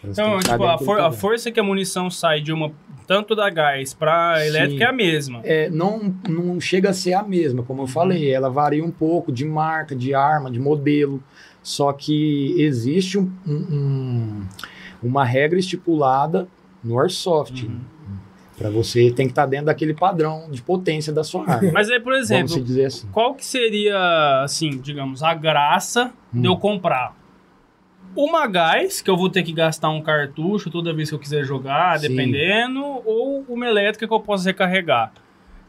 Elas 0.03 0.17
Então, 0.17 0.39
tipo, 0.39 0.63
a, 0.63 0.77
for- 0.77 0.99
a 0.99 1.11
força 1.11 1.51
que 1.51 1.59
a 1.59 1.63
munição 1.63 2.09
sai 2.09 2.41
de 2.41 2.51
uma. 2.51 2.71
Tanto 3.05 3.35
da 3.35 3.49
gás 3.49 3.89
Sim. 3.91 3.97
elétrica 4.47 4.83
é 4.85 4.87
a 4.87 4.93
mesma. 4.93 5.41
É, 5.43 5.69
não, 5.69 6.13
não 6.27 6.59
chega 6.59 6.89
a 6.89 6.93
ser 6.93 7.13
a 7.13 7.21
mesma, 7.21 7.61
como 7.63 7.81
eu 7.83 7.87
falei, 7.87 8.31
ela 8.31 8.49
varia 8.49 8.83
um 8.83 8.91
pouco 8.91 9.29
de 9.31 9.43
marca, 9.45 9.93
de 9.95 10.13
arma, 10.15 10.49
de 10.49 10.57
modelo, 10.59 11.21
só 11.61 11.91
que 11.93 12.55
existe 12.61 13.19
um- 13.19 13.29
um- 13.45 14.41
uma 15.01 15.25
regra 15.25 15.59
estipulada 15.59 16.47
no 16.83 16.97
Airsoft. 16.99 17.63
Uhum. 17.65 17.79
Para 18.57 18.69
você 18.69 19.11
tem 19.11 19.25
que 19.25 19.31
estar 19.31 19.45
dentro 19.45 19.65
daquele 19.67 19.93
padrão 19.93 20.47
de 20.51 20.61
potência 20.61 21.11
da 21.11 21.23
sua 21.23 21.49
arma. 21.49 21.71
Mas 21.73 21.89
aí, 21.89 21.99
por 21.99 22.13
exemplo, 22.13 22.53
assim. 22.85 23.07
qual 23.11 23.33
que 23.33 23.45
seria, 23.45 24.41
assim, 24.43 24.69
digamos, 24.79 25.23
a 25.23 25.33
graça 25.33 26.13
de 26.31 26.45
eu 26.45 26.53
Hum. 26.53 26.59
comprar 26.59 27.15
uma 28.15 28.45
gás, 28.45 29.01
que 29.01 29.09
eu 29.09 29.17
vou 29.17 29.27
ter 29.29 29.41
que 29.41 29.51
gastar 29.51 29.89
um 29.89 30.01
cartucho 30.01 30.69
toda 30.69 30.93
vez 30.93 31.09
que 31.09 31.15
eu 31.15 31.19
quiser 31.19 31.43
jogar, 31.43 31.99
Sim. 31.99 32.09
dependendo, 32.09 32.79
ou 33.05 33.43
uma 33.49 33.65
elétrica 33.67 34.07
que 34.07 34.13
eu 34.13 34.19
posso 34.19 34.45
recarregar? 34.45 35.11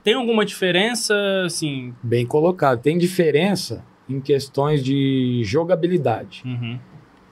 Tem 0.02 0.12
alguma 0.12 0.44
diferença, 0.44 1.14
assim? 1.46 1.94
Bem 2.02 2.26
colocado. 2.26 2.82
Tem 2.82 2.98
diferença 2.98 3.82
em 4.06 4.20
questões 4.20 4.84
de 4.84 5.40
jogabilidade. 5.42 6.42
Uhum. 6.44 6.78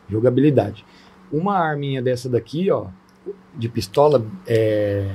Jogabilidade. 0.08 0.82
Uma 1.30 1.58
arminha 1.58 2.00
dessa 2.00 2.30
daqui, 2.30 2.70
ó, 2.70 2.86
de 3.54 3.68
pistola, 3.68 4.24
é, 4.46 5.14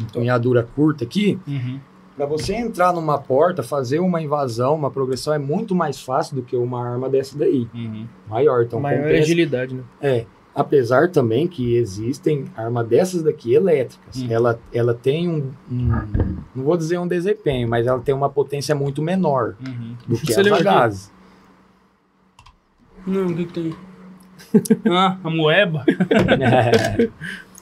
empunhadura 0.00 0.62
curta 0.74 1.04
aqui, 1.04 1.38
Uhum. 1.46 1.80
Para 2.16 2.26
você 2.26 2.54
entrar 2.54 2.92
numa 2.92 3.18
porta, 3.18 3.60
fazer 3.60 3.98
uma 3.98 4.22
invasão, 4.22 4.76
uma 4.76 4.88
progressão 4.88 5.34
é 5.34 5.38
muito 5.38 5.74
mais 5.74 6.00
fácil 6.00 6.36
do 6.36 6.42
que 6.42 6.54
uma 6.54 6.80
arma 6.88 7.08
dessa 7.10 7.36
daí, 7.36 7.66
Uhum. 7.74 8.06
maior. 8.30 8.62
Então, 8.62 8.78
maior 8.78 9.02
compensa- 9.02 9.22
agilidade, 9.22 9.74
né? 9.74 9.82
É, 10.00 10.24
apesar 10.54 11.10
também 11.10 11.48
que 11.48 11.74
existem 11.74 12.44
armas 12.56 12.86
dessas 12.86 13.20
daqui 13.24 13.52
elétricas. 13.52 14.22
Hum. 14.22 14.28
Ela, 14.30 14.60
ela 14.72 14.94
tem 14.94 15.28
um, 15.28 15.50
um- 15.68 15.88
não 16.54 16.62
vou 16.64 16.76
dizer 16.76 16.98
um 17.00 17.08
desempenho, 17.08 17.68
mas 17.68 17.84
ela 17.84 17.98
tem 17.98 18.14
uma 18.14 18.30
potência 18.30 18.76
muito 18.76 19.02
menor 19.02 19.56
Uhum. 19.66 19.96
do 20.06 20.16
que 20.16 20.32
as 20.32 20.38
a 20.46 20.62
gás. 20.62 21.12
Não, 23.04 23.26
o 23.26 23.34
que, 23.34 23.44
que 23.44 23.52
tem? 23.52 23.74
ah, 24.88 25.18
a 25.24 25.30
moeba? 25.30 25.84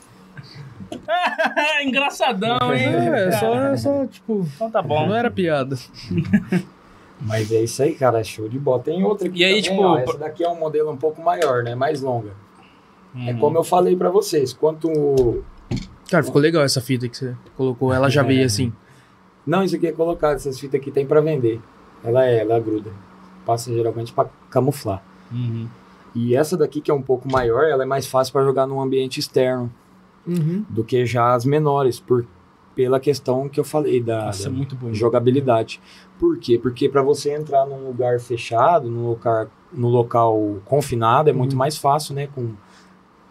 Engraçadão, 1.85 2.75
hein? 2.75 2.87
É, 2.87 3.29
é 3.29 3.33
só, 3.33 3.55
é 3.55 3.77
só, 3.77 4.07
tipo, 4.07 4.47
Então 4.55 4.71
tá 4.71 4.83
bom. 4.83 5.07
não 5.07 5.15
era 5.15 5.31
piada. 5.31 5.77
mas 7.21 7.51
é 7.53 7.63
isso 7.63 7.83
aí, 7.83 7.95
cara, 7.95 8.21
é 8.21 8.25
show 8.25 8.49
de 8.49 8.59
bola. 8.59 8.83
Tem 8.83 9.03
outra 9.05 9.29
aqui 9.29 9.41
E 9.41 9.45
aí, 9.45 9.63
também, 9.63 9.77
tipo, 9.79 9.83
ó, 9.83 9.99
essa 9.99 10.19
daqui 10.19 10.45
é 10.45 10.49
um 10.49 10.59
modelo 10.59 10.91
um 10.91 10.97
pouco 10.97 11.23
maior, 11.23 11.63
né, 11.63 11.75
mais 11.75 12.01
longa. 12.01 12.31
É 13.15 13.33
Uhum. 13.33 13.39
como 13.39 13.59
eu 13.59 13.65
falei 13.65 13.95
para 13.95 14.09
vocês, 14.09 14.53
quanto 14.55 15.45
Cara, 16.11 16.23
ficou 16.25 16.41
legal 16.41 16.63
essa 16.63 16.81
fita 16.81 17.09
que 17.09 17.17
você 17.17 17.35
colocou. 17.57 17.93
Ela 17.93 18.09
já 18.11 18.23
veio 18.23 18.45
assim. 18.45 18.73
Não, 19.47 19.63
isso 19.63 19.77
aqui 19.77 19.87
é 19.87 19.93
colocado, 19.93 20.37
essas 20.37 20.59
fitas 20.59 20.81
aqui 20.81 20.91
tem 20.91 21.05
para 21.07 21.21
vender. 21.21 21.61
Ela 22.05 22.27
é, 22.27 22.39
ela 22.41 22.59
gruda. 22.61 22.91
Passa 23.45 23.73
geralmente 23.73 24.13
para 24.13 24.29
camuflar. 24.51 25.03
Uhum. 25.31 25.67
E 26.15 26.37
essa 26.37 26.57
daqui 26.57 26.81
que 26.81 26.91
é 26.91 26.95
um 26.95 27.03
pouco 27.03 27.31
maior, 27.31 27.65
ela 27.65 27.83
é 27.83 27.87
mais 27.87 28.07
fácil 28.07 28.33
para 28.33 28.45
jogar 28.45 28.67
num 28.67 28.81
ambiente 28.81 29.19
externo 29.21 29.73
Uhum. 30.27 30.65
do 30.69 30.85
que 30.85 31.05
já 31.05 31.35
as 31.35 31.45
menores, 31.45 31.99
por 32.01 32.25
pela 32.75 32.99
questão 32.99 33.51
que 33.51 33.61
eu 33.61 33.65
falei 33.65 34.01
da, 34.03 34.27
Nossa, 34.27 34.45
da 34.45 34.51
muito 34.51 34.75
bonito. 34.75 34.97
jogabilidade. 34.97 35.79
Por 36.19 36.39
quê? 36.39 36.59
Porque 36.59 36.89
para 36.89 37.03
você 37.03 37.35
entrar 37.35 37.67
num 37.67 37.87
lugar 37.87 38.19
fechado, 38.19 38.89
num 38.89 39.07
local, 39.09 39.47
no 39.73 39.89
local 39.89 40.57
confinado, 40.65 41.29
é 41.29 41.35
muito 41.35 41.53
Uhum. 41.53 41.59
mais 41.59 41.77
fácil, 41.77 42.15
né? 42.15 42.29
Com 42.35 42.53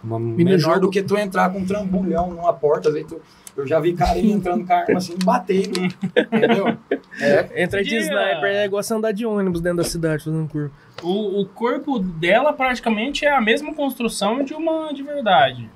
uma 0.03 0.19
no 0.19 0.35
menor 0.35 0.59
jogo- 0.59 0.79
do 0.81 0.89
que 0.91 1.01
tu 1.01 1.17
entrar 1.17 1.51
com 1.51 1.57
um 1.59 1.65
trambolhão 1.65 2.29
numa 2.29 2.53
porta, 2.53 2.89
às 2.89 2.93
vezes 2.93 3.09
tu- 3.09 3.21
eu 3.57 3.65
já 3.65 3.79
vi 3.79 3.93
carinha 3.93 4.35
entrando 4.35 4.65
com 4.65 4.73
a 4.73 4.75
arma 4.77 4.97
assim, 4.99 5.15
batendo, 5.25 5.79
entendeu? 5.81 6.77
É, 7.19 7.63
Entra 7.63 7.83
de 7.83 7.95
sniper, 7.97 8.45
é 8.45 8.65
igual 8.65 8.83
você 8.83 8.93
andar 8.93 9.11
de 9.11 9.25
ônibus 9.25 9.59
dentro 9.61 9.77
da 9.77 9.83
cidade 9.83 10.23
fazendo 10.23 10.47
curva. 10.47 10.71
O, 11.01 11.41
o 11.41 11.45
corpo 11.47 11.97
dela 11.97 12.53
praticamente 12.53 13.25
é 13.25 13.31
a 13.35 13.41
mesma 13.41 13.73
construção 13.73 14.43
de 14.43 14.53
uma 14.53 14.93
de 14.93 15.01
verdade. 15.01 15.67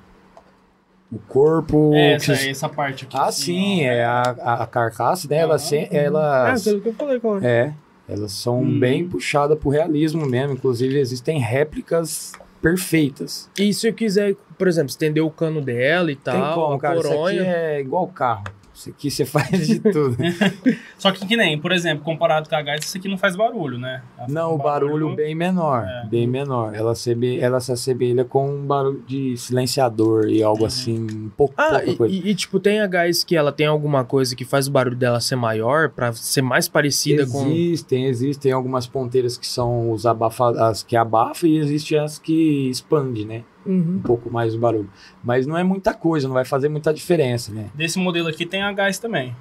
O 1.12 1.18
corpo... 1.28 1.92
É, 1.94 2.12
essa, 2.12 2.36
que- 2.36 2.48
essa 2.50 2.68
parte 2.68 3.04
aqui. 3.04 3.16
Ah, 3.16 3.26
assim, 3.26 3.42
sim, 3.44 3.80
ó. 3.86 3.90
é 3.92 4.04
a, 4.04 4.22
a, 4.22 4.62
a 4.62 4.66
carcaça 4.66 5.26
dela, 5.28 5.54
Ah, 5.54 5.58
sem, 5.58 5.84
É, 5.90 6.04
elas, 6.04 6.66
aquilo 6.66 6.80
que 6.80 6.88
eu 6.88 6.94
falei, 6.94 7.20
qual 7.20 7.38
é? 7.40 7.46
é, 7.46 7.74
elas 8.08 8.32
são 8.32 8.60
Hum. 8.62 8.78
bem 8.78 9.08
puxadas 9.08 9.58
pro 9.58 9.70
realismo 9.70 10.26
mesmo, 10.26 10.54
inclusive 10.54 10.98
existem 10.98 11.38
réplicas 11.38 12.32
perfeitas. 12.60 13.48
E 13.58 13.72
se 13.72 13.86
eu 13.88 13.94
quiser, 13.94 14.34
por 14.58 14.66
exemplo, 14.66 14.90
estender 14.90 15.22
o 15.22 15.30
cano 15.30 15.60
dela 15.60 16.10
e 16.10 16.16
tal, 16.16 16.34
Tem 16.34 16.54
como, 16.64 16.78
cara, 16.78 16.98
isso 16.98 17.08
coronha. 17.08 17.42
aqui 17.42 17.48
é 17.50 17.80
igual 17.80 18.08
carro, 18.08 18.42
isso 18.76 18.90
aqui 18.90 19.10
você 19.10 19.24
faz 19.26 19.66
de 19.66 19.80
tudo. 19.80 20.16
Só 20.98 21.10
que 21.10 21.26
que 21.26 21.36
nem, 21.36 21.58
por 21.58 21.72
exemplo, 21.72 22.04
comparado 22.04 22.48
com 22.48 22.54
a 22.54 22.62
gás, 22.62 22.84
isso 22.84 22.96
aqui 22.98 23.08
não 23.08 23.16
faz 23.18 23.34
barulho, 23.34 23.78
né? 23.78 24.02
Ela 24.18 24.28
Não, 24.28 24.54
o 24.54 24.58
faz 24.58 24.62
barulho 24.70 25.14
bem 25.16 25.34
menor, 25.34 25.84
É. 25.84 26.06
bem 26.06 26.26
menor. 26.26 26.74
Ela 26.74 26.94
se, 26.94 27.16
ela 27.40 27.58
se 27.60 27.72
assemelha 27.72 28.24
com 28.24 28.48
um 28.48 28.66
barulho 28.66 29.02
de 29.06 29.36
silenciador 29.36 30.26
e 30.28 30.42
algo 30.42 30.60
Uhum. 30.60 30.66
assim, 30.66 31.06
um 31.10 31.28
pouco 31.36 31.54
Ah, 31.56 31.70
pouca 31.70 31.90
e, 31.90 31.96
coisa. 31.96 32.14
e, 32.14 32.30
e, 32.30 32.34
tipo, 32.34 32.60
tem 32.60 32.80
a 32.80 32.86
gás 32.86 33.24
que 33.24 33.34
ela 33.36 33.50
tem 33.52 33.66
alguma 33.66 34.04
coisa 34.04 34.36
que 34.36 34.44
faz 34.44 34.68
o 34.68 34.70
barulho 34.70 34.96
dela 34.96 35.20
ser 35.20 35.36
maior, 35.36 35.88
pra 35.90 36.12
ser 36.12 36.42
mais 36.42 36.68
parecida 36.68 37.26
com. 37.26 37.46
Existem, 37.50 38.04
existem 38.06 38.52
algumas 38.52 38.86
ponteiras 38.86 39.36
que 39.38 39.46
são 39.46 39.90
os 39.90 40.04
abafa, 40.06 40.50
as 40.68 40.82
que 40.82 40.96
abafam 40.96 41.48
e 41.48 41.56
existem 41.58 41.98
as 41.98 42.18
que 42.18 42.68
expandem, 42.68 43.24
né? 43.24 43.42
Uhum. 43.66 43.96
Um 43.96 44.02
pouco 44.02 44.30
mais 44.30 44.54
o 44.54 44.58
barulho. 44.58 44.88
Mas 45.22 45.46
não 45.46 45.56
é 45.56 45.62
muita 45.64 45.92
coisa, 45.94 46.26
não 46.28 46.34
vai 46.34 46.44
fazer 46.44 46.68
muita 46.68 46.92
diferença, 46.94 47.52
né? 47.52 47.66
Desse 47.74 47.98
modelo 47.98 48.28
aqui 48.28 48.46
tem 48.46 48.62
a 48.62 48.72
gás 48.72 48.98
também. 48.98 49.34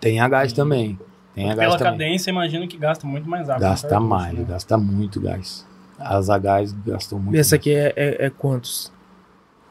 Tem 0.00 0.20
a 0.20 0.28
gás 0.28 0.52
também. 0.52 0.98
Tem 1.34 1.44
a 1.50 1.54
gás 1.54 1.58
Pela 1.58 1.78
também. 1.78 1.92
cadência, 1.92 2.30
imagino 2.30 2.66
que 2.68 2.76
gasta 2.76 3.06
muito 3.06 3.28
mais 3.28 3.48
água. 3.48 3.60
Gasta 3.68 3.88
certo? 3.88 4.02
mais, 4.02 4.34
Né? 4.38 4.44
gasta 4.48 4.76
muito 4.78 5.20
gás. 5.20 5.66
As 5.98 6.30
a 6.30 6.38
gás 6.38 6.72
gastam 6.86 7.18
muito. 7.18 7.34
E 7.36 7.38
essa 7.40 7.56
mais. 7.56 7.60
aqui 7.60 7.72
é, 7.74 7.92
é, 7.96 8.26
é 8.26 8.30
quantos? 8.30 8.92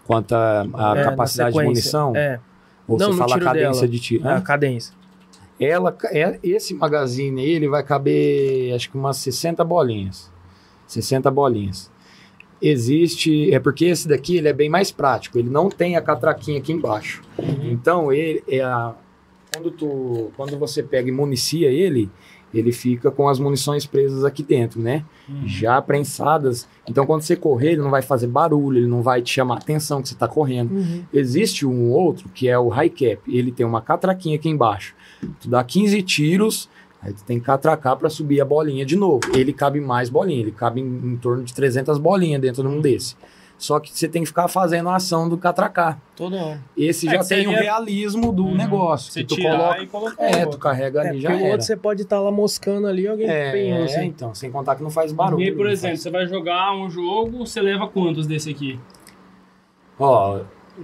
Quanto 0.06 0.34
a, 0.34 0.62
a 0.74 0.98
É, 0.98 1.04
capacidade 1.04 1.56
de 1.58 1.64
munição, 1.64 2.14
É, 2.16 2.40
ou 2.88 2.98
Não, 2.98 3.12
você 3.12 3.18
fala 3.18 3.36
a 3.36 3.40
cadência 3.40 3.82
dela. 3.82 3.88
de 3.88 4.00
tiro. 4.00 4.28
a 4.28 4.36
Hã? 4.38 4.42
cadência. 4.42 4.94
Ela, 5.60 5.96
é, 6.12 6.40
esse 6.44 6.74
magazine 6.74 7.42
aí, 7.42 7.50
ele 7.50 7.68
vai 7.68 7.82
caber, 7.84 8.74
acho 8.76 8.90
que 8.92 8.98
umas 8.98 9.18
60 9.18 9.64
bolinhas. 9.64 10.32
60 10.86 11.30
bolinhas. 11.32 11.92
Existe, 12.62 13.54
é 13.54 13.60
porque 13.60 13.86
esse 13.86 14.08
daqui 14.08 14.38
ele 14.38 14.48
é 14.48 14.54
bem 14.54 14.70
mais 14.70 14.92
prático, 14.92 15.38
ele 15.38 15.50
não 15.50 15.70
tem 15.70 15.96
a 15.96 16.02
catraquinha 16.02 16.58
aqui 16.58 16.72
embaixo. 16.72 17.22
Então, 17.64 18.12
ele 18.12 18.44
é 18.48 18.62
a, 18.62 18.96
quando, 19.54 19.72
tu, 19.72 20.32
quando 20.36 20.58
você 20.58 20.84
pega 20.84 21.10
e 21.10 21.12
municia 21.12 21.70
ele, 21.70 22.10
ele 22.54 22.72
fica 22.72 23.12
com 23.12 23.28
as 23.28 23.40
munições 23.40 23.86
presas 23.86 24.24
aqui 24.24 24.42
dentro, 24.42 24.82
né? 24.82 25.04
Já 25.46 25.82
prensadas. 25.82 26.68
Então, 26.88 27.06
quando 27.06 27.22
você 27.22 27.36
correr, 27.36 27.74
ele 27.74 27.82
não 27.82 27.90
vai 27.90 28.02
fazer 28.02 28.28
barulho, 28.28 28.80
ele 28.80 28.88
não 28.88 29.02
vai 29.02 29.22
te 29.22 29.34
chamar 29.34 29.56
a 29.56 29.58
atenção 29.58 30.02
que 30.02 30.08
você 30.08 30.14
está 30.14 30.28
correndo. 30.28 30.72
Uhum. 30.72 31.04
Existe 31.14 31.66
um 31.66 31.92
outro 31.92 32.30
que 32.30 32.48
é 32.48 32.58
o 32.58 32.70
high 32.70 32.90
cap. 32.90 33.20
Ele 33.28 33.52
tem 33.52 33.66
uma 33.66 33.82
catraquinha 33.82 34.38
aqui 34.38 34.48
embaixo. 34.48 34.96
Tu 35.42 35.50
dá 35.50 35.64
15 35.64 36.02
tiros, 36.04 36.70
aí 37.08 37.14
tu 37.14 37.24
tem 37.24 37.40
que 37.40 37.46
catracar 37.46 37.96
para 37.98 38.10
subir 38.10 38.40
a 38.42 38.46
bolinha 38.46 38.86
de 38.86 38.96
novo. 38.96 39.22
Ele 39.34 39.52
cabe 39.54 39.80
mais 39.82 40.10
bolinha, 40.10 40.42
ele 40.42 40.52
cabe 40.52 40.82
em, 40.82 40.86
em 40.86 41.18
torno 41.18 41.44
de 41.44 41.54
300 41.54 41.98
bolinhas 41.98 42.40
dentro 42.42 42.62
de 42.62 42.68
um 42.70 42.80
desse. 42.82 43.16
Só 43.58 43.80
que 43.80 43.90
você 43.92 44.08
tem 44.08 44.22
que 44.22 44.28
ficar 44.28 44.48
fazendo 44.48 44.88
a 44.88 44.98
ação 44.98 45.28
do 45.28 45.36
catracar. 45.36 46.00
Toda 46.16 46.36
hora. 46.36 46.62
Esse 46.78 47.08
É 47.08 47.14
já 47.14 47.24
tem 47.24 47.48
o 47.48 47.50
realismo 47.50 48.32
do 48.32 48.46
Uhum. 48.46 48.56
negócio. 48.56 49.12
Você 49.12 49.22
que 49.22 49.30
tu 49.30 49.36
tirar 49.36 49.58
coloca. 49.58 49.82
e 49.82 49.88
colocar 49.88 50.24
É, 50.24 50.46
tu 50.46 50.58
carrega 50.60 51.02
É, 51.02 51.10
ali 51.10 51.20
já 51.20 51.30
o 51.30 51.34
era. 51.34 51.44
outro 51.54 51.66
você 51.66 51.76
pode 51.76 52.04
estar 52.04 52.20
lá 52.20 52.30
moscando 52.30 52.86
ali 52.86 53.08
alguém 53.08 53.28
É, 53.28 53.88
você. 53.88 54.04
então, 54.04 54.36
sem 54.36 54.52
contar 54.52 54.76
que 54.76 54.84
não 54.84 54.92
faz 54.92 55.12
barulho. 55.12 55.42
E 55.42 55.46
aí, 55.46 55.56
por 55.56 55.68
exemplo, 55.68 55.96
faz- 55.96 56.02
você 56.04 56.12
vai 56.12 56.28
jogar 56.28 56.76
um 56.76 56.88
jogo, 56.88 57.40
você 57.48 57.60
leva 57.60 57.88
quantos 57.88 58.28
desse 58.28 58.52
aqui? 58.52 58.80
Ó, 60.00 60.42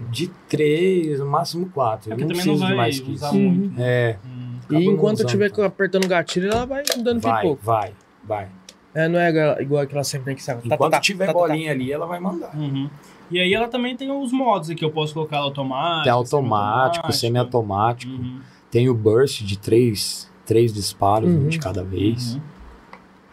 de 0.09 0.28
três, 0.49 1.19
no 1.19 1.28
máximo 1.28 1.69
quatro. 1.69 2.09
É 2.09 2.13
Eu 2.15 2.17
não 2.17 2.28
também 2.28 2.38
não 2.38 2.43
preciso 2.53 2.65
de 2.67 2.76
mais 2.76 2.99
que 2.99 3.11
isso. 3.13 3.36
muito. 3.36 3.76
É, 3.80 4.17
Hum. 4.26 4.32
E 4.72 4.86
enquanto 4.86 5.20
eu 5.22 5.26
estiver 5.26 5.49
tanto. 5.49 5.64
apertando 5.64 6.05
o 6.05 6.07
gatilho, 6.07 6.49
ela 6.51 6.66
vai 6.66 6.84
dando 6.97 7.20
vai, 7.20 7.41
pipoco. 7.41 7.61
vai, 7.64 7.93
vai. 8.24 8.47
É, 8.95 9.07
não 9.07 9.20
é 9.20 9.30
igual- 9.30 9.61
igual 9.61 9.82
aquela 9.84 10.03
sempre 10.03 10.26
tem 10.26 10.36
que 10.36 10.43
saber. 10.43 10.68
Tá, 10.70 10.76
Enquanto 10.76 10.99
tiver 11.01 11.34
bolinha 11.34 11.72
ali, 11.72 11.91
ela 11.91 12.05
vai 12.05 12.20
mandar. 12.20 12.55
Uhum. 12.55 12.89
E 13.32 13.39
aí 13.39 13.53
ela 13.53 13.68
também 13.68 13.97
tem 13.97 14.11
os 14.11 14.32
modos 14.32 14.70
aqui, 14.70 14.86
eu 14.86 14.91
posso 14.91 15.14
colocar 15.14 15.38
ela 15.38 15.45
automática. 15.45 16.03
Tem 16.03 16.11
automático, 16.11 17.11
semi-automático. 17.11 18.11
Uhum. 18.11 18.39
Tem 18.70 18.89
o 18.89 18.93
burst 18.93 19.41
de 19.43 19.57
três, 19.57 20.30
três 20.45 20.72
disparos 20.74 21.30
Uhum. 21.30 21.47
de 21.47 21.57
cada 21.57 21.84
vez. 21.84 22.36
Uhum. 22.36 22.41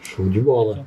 Show 0.02 0.28
de 0.30 0.40
bola. 0.40 0.86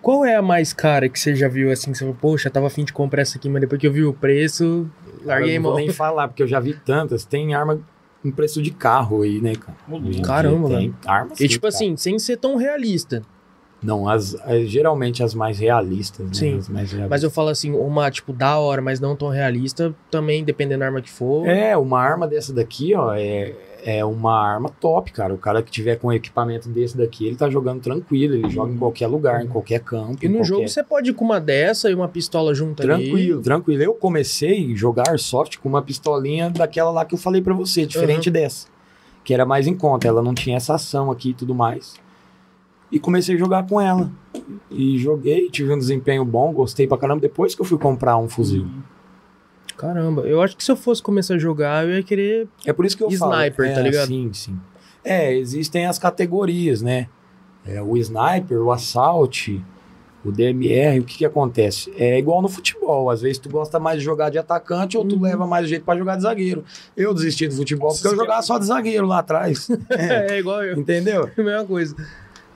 Qual 0.00 0.24
é 0.24 0.34
a 0.34 0.40
mais 0.42 0.72
cara 0.72 1.08
que 1.08 1.18
você 1.20 1.34
já 1.34 1.46
viu 1.48 1.70
assim? 1.70 1.92
Que 1.92 1.98
você 1.98 2.04
falou, 2.04 2.16
poxa, 2.18 2.48
tava 2.48 2.68
afim 2.68 2.84
de 2.84 2.92
comprar 2.92 3.20
essa 3.22 3.36
aqui, 3.36 3.48
mas 3.50 3.60
depois 3.60 3.78
que 3.80 3.86
eu 3.86 3.92
vi 3.92 4.02
o 4.04 4.14
preço, 4.14 4.88
larguei 5.24 5.56
eu 5.56 5.60
não 5.60 5.62
mão. 5.64 5.72
vou 5.72 5.80
nem 5.80 5.92
falar, 5.92 6.28
porque 6.28 6.42
eu 6.42 6.46
já 6.48 6.58
vi 6.58 6.72
tantas. 6.74 7.24
Tem 7.24 7.54
arma 7.54 7.80
em 8.24 8.30
preço 8.30 8.62
de 8.62 8.70
carro 8.70 9.22
aí, 9.22 9.40
né, 9.40 9.54
cara? 9.54 9.76
Caramba, 10.22 10.68
tem 10.68 10.78
velho. 10.78 10.94
Armas 11.06 11.40
E 11.40 11.48
tipo 11.48 11.62
cara. 11.62 11.74
assim, 11.74 11.96
sem 11.96 12.18
ser 12.18 12.36
tão 12.36 12.56
realista. 12.56 13.22
Não, 13.82 14.08
as, 14.08 14.34
as- 14.44 14.68
geralmente 14.68 15.22
as 15.22 15.34
mais 15.34 15.58
realistas, 15.58 16.26
né? 16.26 16.34
Sim. 16.34 16.58
As 16.58 16.68
mais 16.68 16.90
realistas. 16.90 17.10
Mas 17.10 17.22
eu 17.22 17.30
falo 17.30 17.48
assim, 17.48 17.72
uma, 17.72 18.10
tipo, 18.10 18.32
da 18.32 18.58
hora, 18.58 18.82
mas 18.82 19.00
não 19.00 19.16
tão 19.16 19.28
realista, 19.28 19.94
também 20.10 20.44
dependendo 20.44 20.80
da 20.80 20.86
arma 20.86 21.00
que 21.00 21.10
for. 21.10 21.46
É, 21.48 21.76
uma 21.76 21.98
arma 22.00 22.28
dessa 22.28 22.52
daqui, 22.52 22.94
ó, 22.94 23.14
é, 23.14 23.54
é 23.82 24.04
uma 24.04 24.38
arma 24.38 24.68
top, 24.80 25.10
cara. 25.12 25.32
O 25.32 25.38
cara 25.38 25.62
que 25.62 25.70
tiver 25.70 25.96
com 25.96 26.08
um 26.08 26.12
equipamento 26.12 26.68
desse 26.68 26.96
daqui, 26.96 27.26
ele 27.26 27.36
tá 27.36 27.48
jogando 27.48 27.80
tranquilo, 27.80 28.34
ele 28.34 28.50
joga 28.50 28.70
em 28.72 28.76
qualquer 28.76 29.06
lugar, 29.06 29.42
em 29.42 29.48
qualquer 29.48 29.80
campo. 29.80 30.18
E 30.22 30.28
no 30.28 30.34
qualquer... 30.34 30.44
jogo 30.44 30.68
você 30.68 30.82
pode 30.82 31.10
ir 31.10 31.14
com 31.14 31.24
uma 31.24 31.40
dessa 31.40 31.90
e 31.90 31.94
uma 31.94 32.08
pistola 32.08 32.54
junto 32.54 32.82
ali. 32.82 33.04
Tranquilo, 33.04 33.42
tranquilo. 33.42 33.82
Eu 33.82 33.94
comecei 33.94 34.72
a 34.72 34.76
jogar 34.76 35.08
Airsoft 35.08 35.58
com 35.58 35.68
uma 35.70 35.80
pistolinha 35.80 36.50
daquela 36.50 36.90
lá 36.90 37.04
que 37.04 37.14
eu 37.14 37.18
falei 37.18 37.40
pra 37.40 37.54
você, 37.54 37.86
diferente 37.86 38.30
dessa. 38.30 38.68
Que 39.24 39.32
era 39.32 39.46
mais 39.46 39.66
em 39.66 39.74
conta, 39.74 40.06
ela 40.06 40.22
não 40.22 40.34
tinha 40.34 40.56
essa 40.58 40.74
ação 40.74 41.10
aqui 41.10 41.30
e 41.30 41.34
tudo 41.34 41.54
mais. 41.54 41.94
E 42.90 42.98
comecei 42.98 43.34
a 43.36 43.38
jogar 43.38 43.66
com 43.66 43.80
ela. 43.80 44.10
E 44.70 44.98
joguei, 44.98 45.48
tive 45.48 45.72
um 45.72 45.78
desempenho 45.78 46.24
bom, 46.24 46.52
gostei 46.52 46.86
pra 46.86 46.98
caramba. 46.98 47.20
Depois 47.20 47.54
que 47.54 47.60
eu 47.60 47.64
fui 47.64 47.78
comprar 47.78 48.16
um 48.16 48.28
fuzil. 48.28 48.66
Caramba, 49.76 50.22
eu 50.22 50.42
acho 50.42 50.56
que 50.56 50.62
se 50.64 50.70
eu 50.70 50.76
fosse 50.76 51.02
começar 51.02 51.34
a 51.34 51.38
jogar, 51.38 51.84
eu 51.86 51.94
ia 51.96 52.02
querer. 52.02 52.46
É 52.66 52.72
por 52.72 52.84
isso 52.84 52.96
que 52.96 53.02
eu 53.02 53.08
Sniper, 53.08 53.66
falo. 53.66 53.74
tá 53.74 53.80
é, 53.80 53.82
ligado? 53.82 54.06
Sim, 54.08 54.30
sim. 54.32 54.58
É, 55.02 55.34
existem 55.34 55.86
as 55.86 55.98
categorias, 55.98 56.82
né? 56.82 57.08
É, 57.64 57.80
o 57.80 57.96
sniper, 57.96 58.60
o 58.60 58.70
assault, 58.72 59.62
o 60.24 60.30
DMR, 60.30 60.98
o 61.00 61.04
que 61.04 61.18
que 61.18 61.24
acontece? 61.24 61.90
É 61.96 62.18
igual 62.18 62.42
no 62.42 62.48
futebol, 62.48 63.08
às 63.08 63.22
vezes 63.22 63.38
tu 63.38 63.48
gosta 63.48 63.78
mais 63.78 63.98
de 64.00 64.04
jogar 64.04 64.28
de 64.30 64.36
atacante 64.38 64.98
ou 64.98 65.04
tu 65.04 65.14
Uhum. 65.16 65.22
leva 65.22 65.46
mais 65.46 65.66
jeito 65.68 65.84
pra 65.84 65.96
jogar 65.96 66.16
de 66.16 66.22
zagueiro. 66.22 66.62
Eu 66.94 67.14
desisti 67.14 67.48
do 67.48 67.54
futebol 67.54 67.90
porque 67.92 68.06
eu 68.06 68.12
Nossa, 68.12 68.22
jogava 68.24 68.42
só 68.42 68.58
de 68.58 68.66
zagueiro 68.66 69.06
lá 69.06 69.20
atrás. 69.20 69.68
É, 69.90 70.38
igual 70.38 70.62
eu. 70.62 70.78
Entendeu? 70.78 71.30
Mesma 71.38 71.64
coisa. 71.64 71.96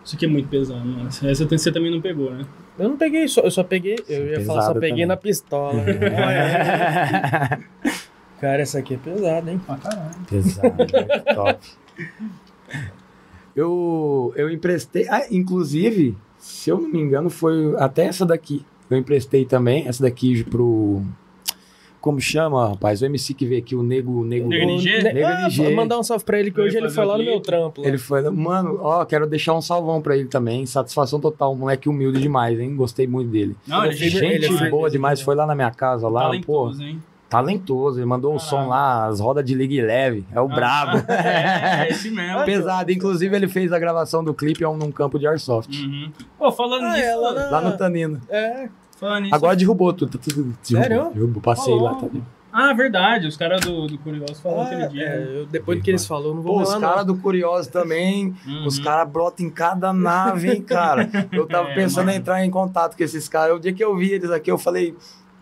Isso 0.05 0.17
aqui 0.17 0.27
é 0.27 0.29
muito 0.29 0.49
pesado, 0.49 0.85
mano. 0.85 1.09
Essa 1.09 1.47
você 1.47 1.73
também 1.73 1.91
não 1.91 2.01
pegou, 2.01 2.31
né? 2.31 2.45
Eu 2.79 2.91
não 2.91 2.97
peguei, 2.97 3.27
só, 3.27 3.41
eu 3.41 3.51
só 3.51 3.65
peguei. 3.65 3.97
Eu 4.09 4.27
ia 4.27 4.45
falar, 4.45 4.63
só 4.63 4.75
peguei 4.75 4.91
também. 4.91 5.07
na 5.07 5.17
pistola. 5.17 5.85
Cara, 8.45 8.61
essa 8.61 8.81
aqui 8.81 8.95
é 8.95 8.99
pesada, 8.99 9.51
hein? 9.51 9.59
Pra 9.65 9.79
caralho. 9.79 10.11
Pesado, 10.29 10.75
muito 10.75 10.93
top. 11.35 11.67
Eu, 13.57 14.35
eu 14.37 14.51
emprestei, 14.51 15.09
ah, 15.09 15.27
inclusive, 15.31 16.15
se 16.39 16.69
eu 16.69 16.79
não 16.79 16.91
me 16.91 17.01
engano, 17.01 17.31
foi 17.31 17.75
até 17.79 18.05
essa 18.05 18.27
daqui. 18.27 18.63
Eu 18.91 18.99
emprestei 18.99 19.47
também, 19.47 19.89
essa 19.89 20.03
daqui 20.03 20.45
pro. 20.45 21.03
Como 22.05 22.21
chama, 22.21 22.69
rapaz? 22.69 23.01
O 23.01 23.07
MC 23.07 23.33
que 23.33 23.47
veio 23.47 23.63
aqui, 23.63 23.75
o 23.75 23.83
Nego. 23.83 24.23
Nego, 24.23 24.47
Nego 24.47 24.73
NG? 24.73 25.03
Nego 25.05 25.27
ah, 25.27 25.47
NG. 25.47 25.63
vou 25.63 25.73
mandar 25.73 25.99
um 25.99 26.03
salve 26.03 26.23
pra 26.23 26.39
ele, 26.39 26.51
que 26.51 26.59
Vai 26.59 26.67
hoje 26.67 26.77
ele 26.77 26.91
foi 26.91 27.03
o 27.03 27.09
lá 27.09 27.17
no 27.17 27.25
meu 27.25 27.41
trampo. 27.41 27.81
lá. 27.81 27.89
Ele 27.89 27.97
foi, 27.97 28.29
mano, 28.29 28.79
ó, 28.83 29.07
quero 29.07 29.27
deixar 29.27 29.55
um 29.55 29.63
salvão 29.63 30.03
pra 30.03 30.15
ele 30.15 30.29
também. 30.29 30.67
Satisfação 30.67 31.19
total, 31.19 31.57
moleque 31.57 31.89
humilde 31.89 32.21
demais, 32.21 32.61
hein? 32.61 32.77
Gostei 32.77 33.07
muito 33.07 33.31
dele. 33.31 33.57
Não, 33.67 33.87
ele, 33.87 33.95
é 33.95 33.97
Gente 33.97 34.23
ele 34.23 34.45
é 34.45 34.69
boa 34.69 34.89
é 34.89 34.91
demais, 34.91 35.23
foi 35.23 35.35
lá 35.35 35.47
na 35.47 35.55
minha 35.55 35.71
casa 35.71 36.07
lá, 36.07 36.25
pô. 36.25 36.27
talentoso, 36.29 36.83
hein? 36.83 37.03
Talentoso, 37.27 37.99
ele 37.99 38.07
mandou 38.07 38.35
o 38.35 38.39
som 38.39 38.69
lá, 38.69 39.07
as 39.07 39.19
rodas 39.19 39.43
de 39.43 39.55
ligue 39.55 39.81
leve. 39.81 40.27
É 40.31 40.39
o 40.43 40.47
brabo. 40.47 40.99
É, 41.11 41.87
é 41.87 41.89
esse 41.89 42.11
mesmo. 42.13 42.45
Pesado, 42.45 42.93
inclusive 42.93 43.35
ele 43.35 43.49
fez 43.49 43.73
a 43.73 43.79
gravação 43.79 44.23
do 44.23 44.35
clipe 44.35 44.63
é 44.63 44.69
um- 44.69 44.77
num 44.77 44.93
campo 44.93 45.19
de 45.19 45.27
airsoft. 45.27 45.75
Uhum. 45.75 46.13
Pô, 46.39 46.53
falando 46.53 46.85
Ah, 46.85 46.93
nisso, 46.93 47.03
é, 47.09 47.15
lá 47.17 47.33
na- 47.33 47.49
Lá 47.51 47.61
no 47.63 47.77
Tanino. 47.79 48.21
É, 48.29 48.69
falando 49.09 49.23
nisso. 49.25 49.35
Agora 49.35 49.57
derrubou 49.57 49.93
tudo. 49.93 50.19
tudo, 50.19 50.23
tudo 50.35 50.35
derrubou, 50.69 50.83
Sério? 50.83 51.11
derrubou, 51.15 51.43
passei 51.43 51.75
lá. 51.75 51.95
Tá 51.95 52.07
vendo? 52.13 52.25
Ah, 52.57 52.73
verdade. 52.73 53.27
Os 53.27 53.37
caras 53.37 53.61
do, 53.63 53.87
do 53.89 53.99
Curioso 53.99 54.37
falaram 54.41 54.63
ah, 54.63 54.65
aquele 54.67 54.89
dia. 54.89 55.05
é, 55.05 55.19
né? 55.19 55.41
eu- 55.41 55.47
depois 55.47 55.77
do 55.79 55.83
que 55.85 55.91
eles 55.91 56.07
falaram, 56.07 56.35
não 56.37 56.43
vou 56.43 56.55
Pô, 56.57 56.63
os 56.63 56.75
caras 56.77 57.05
do 57.05 57.17
Curioso 57.17 57.69
também, 57.71 58.33
Uhum. 58.47 58.67
os 58.67 58.79
caras 58.79 59.11
brotam 59.11 59.45
em 59.45 59.51
cada 59.51 59.93
nave, 59.93 60.51
hein, 60.53 60.63
cara. 60.63 61.11
Eu 61.33 61.47
tava 61.49 61.71
É, 61.71 61.75
pensando 61.75 62.07
mano. 62.07 62.17
em 62.17 62.21
entrar 62.21 62.45
em 62.45 62.51
contato 62.51 62.97
com 62.97 63.03
esses 63.03 63.29
caras. 63.29 63.57
O 63.57 63.59
dia 63.59 63.73
que 63.73 63.83
eu 63.83 63.97
vi 63.97 64.13
eles 64.13 64.31
aqui, 64.31 64.53
eu 64.53 64.57
falei, 64.59 64.95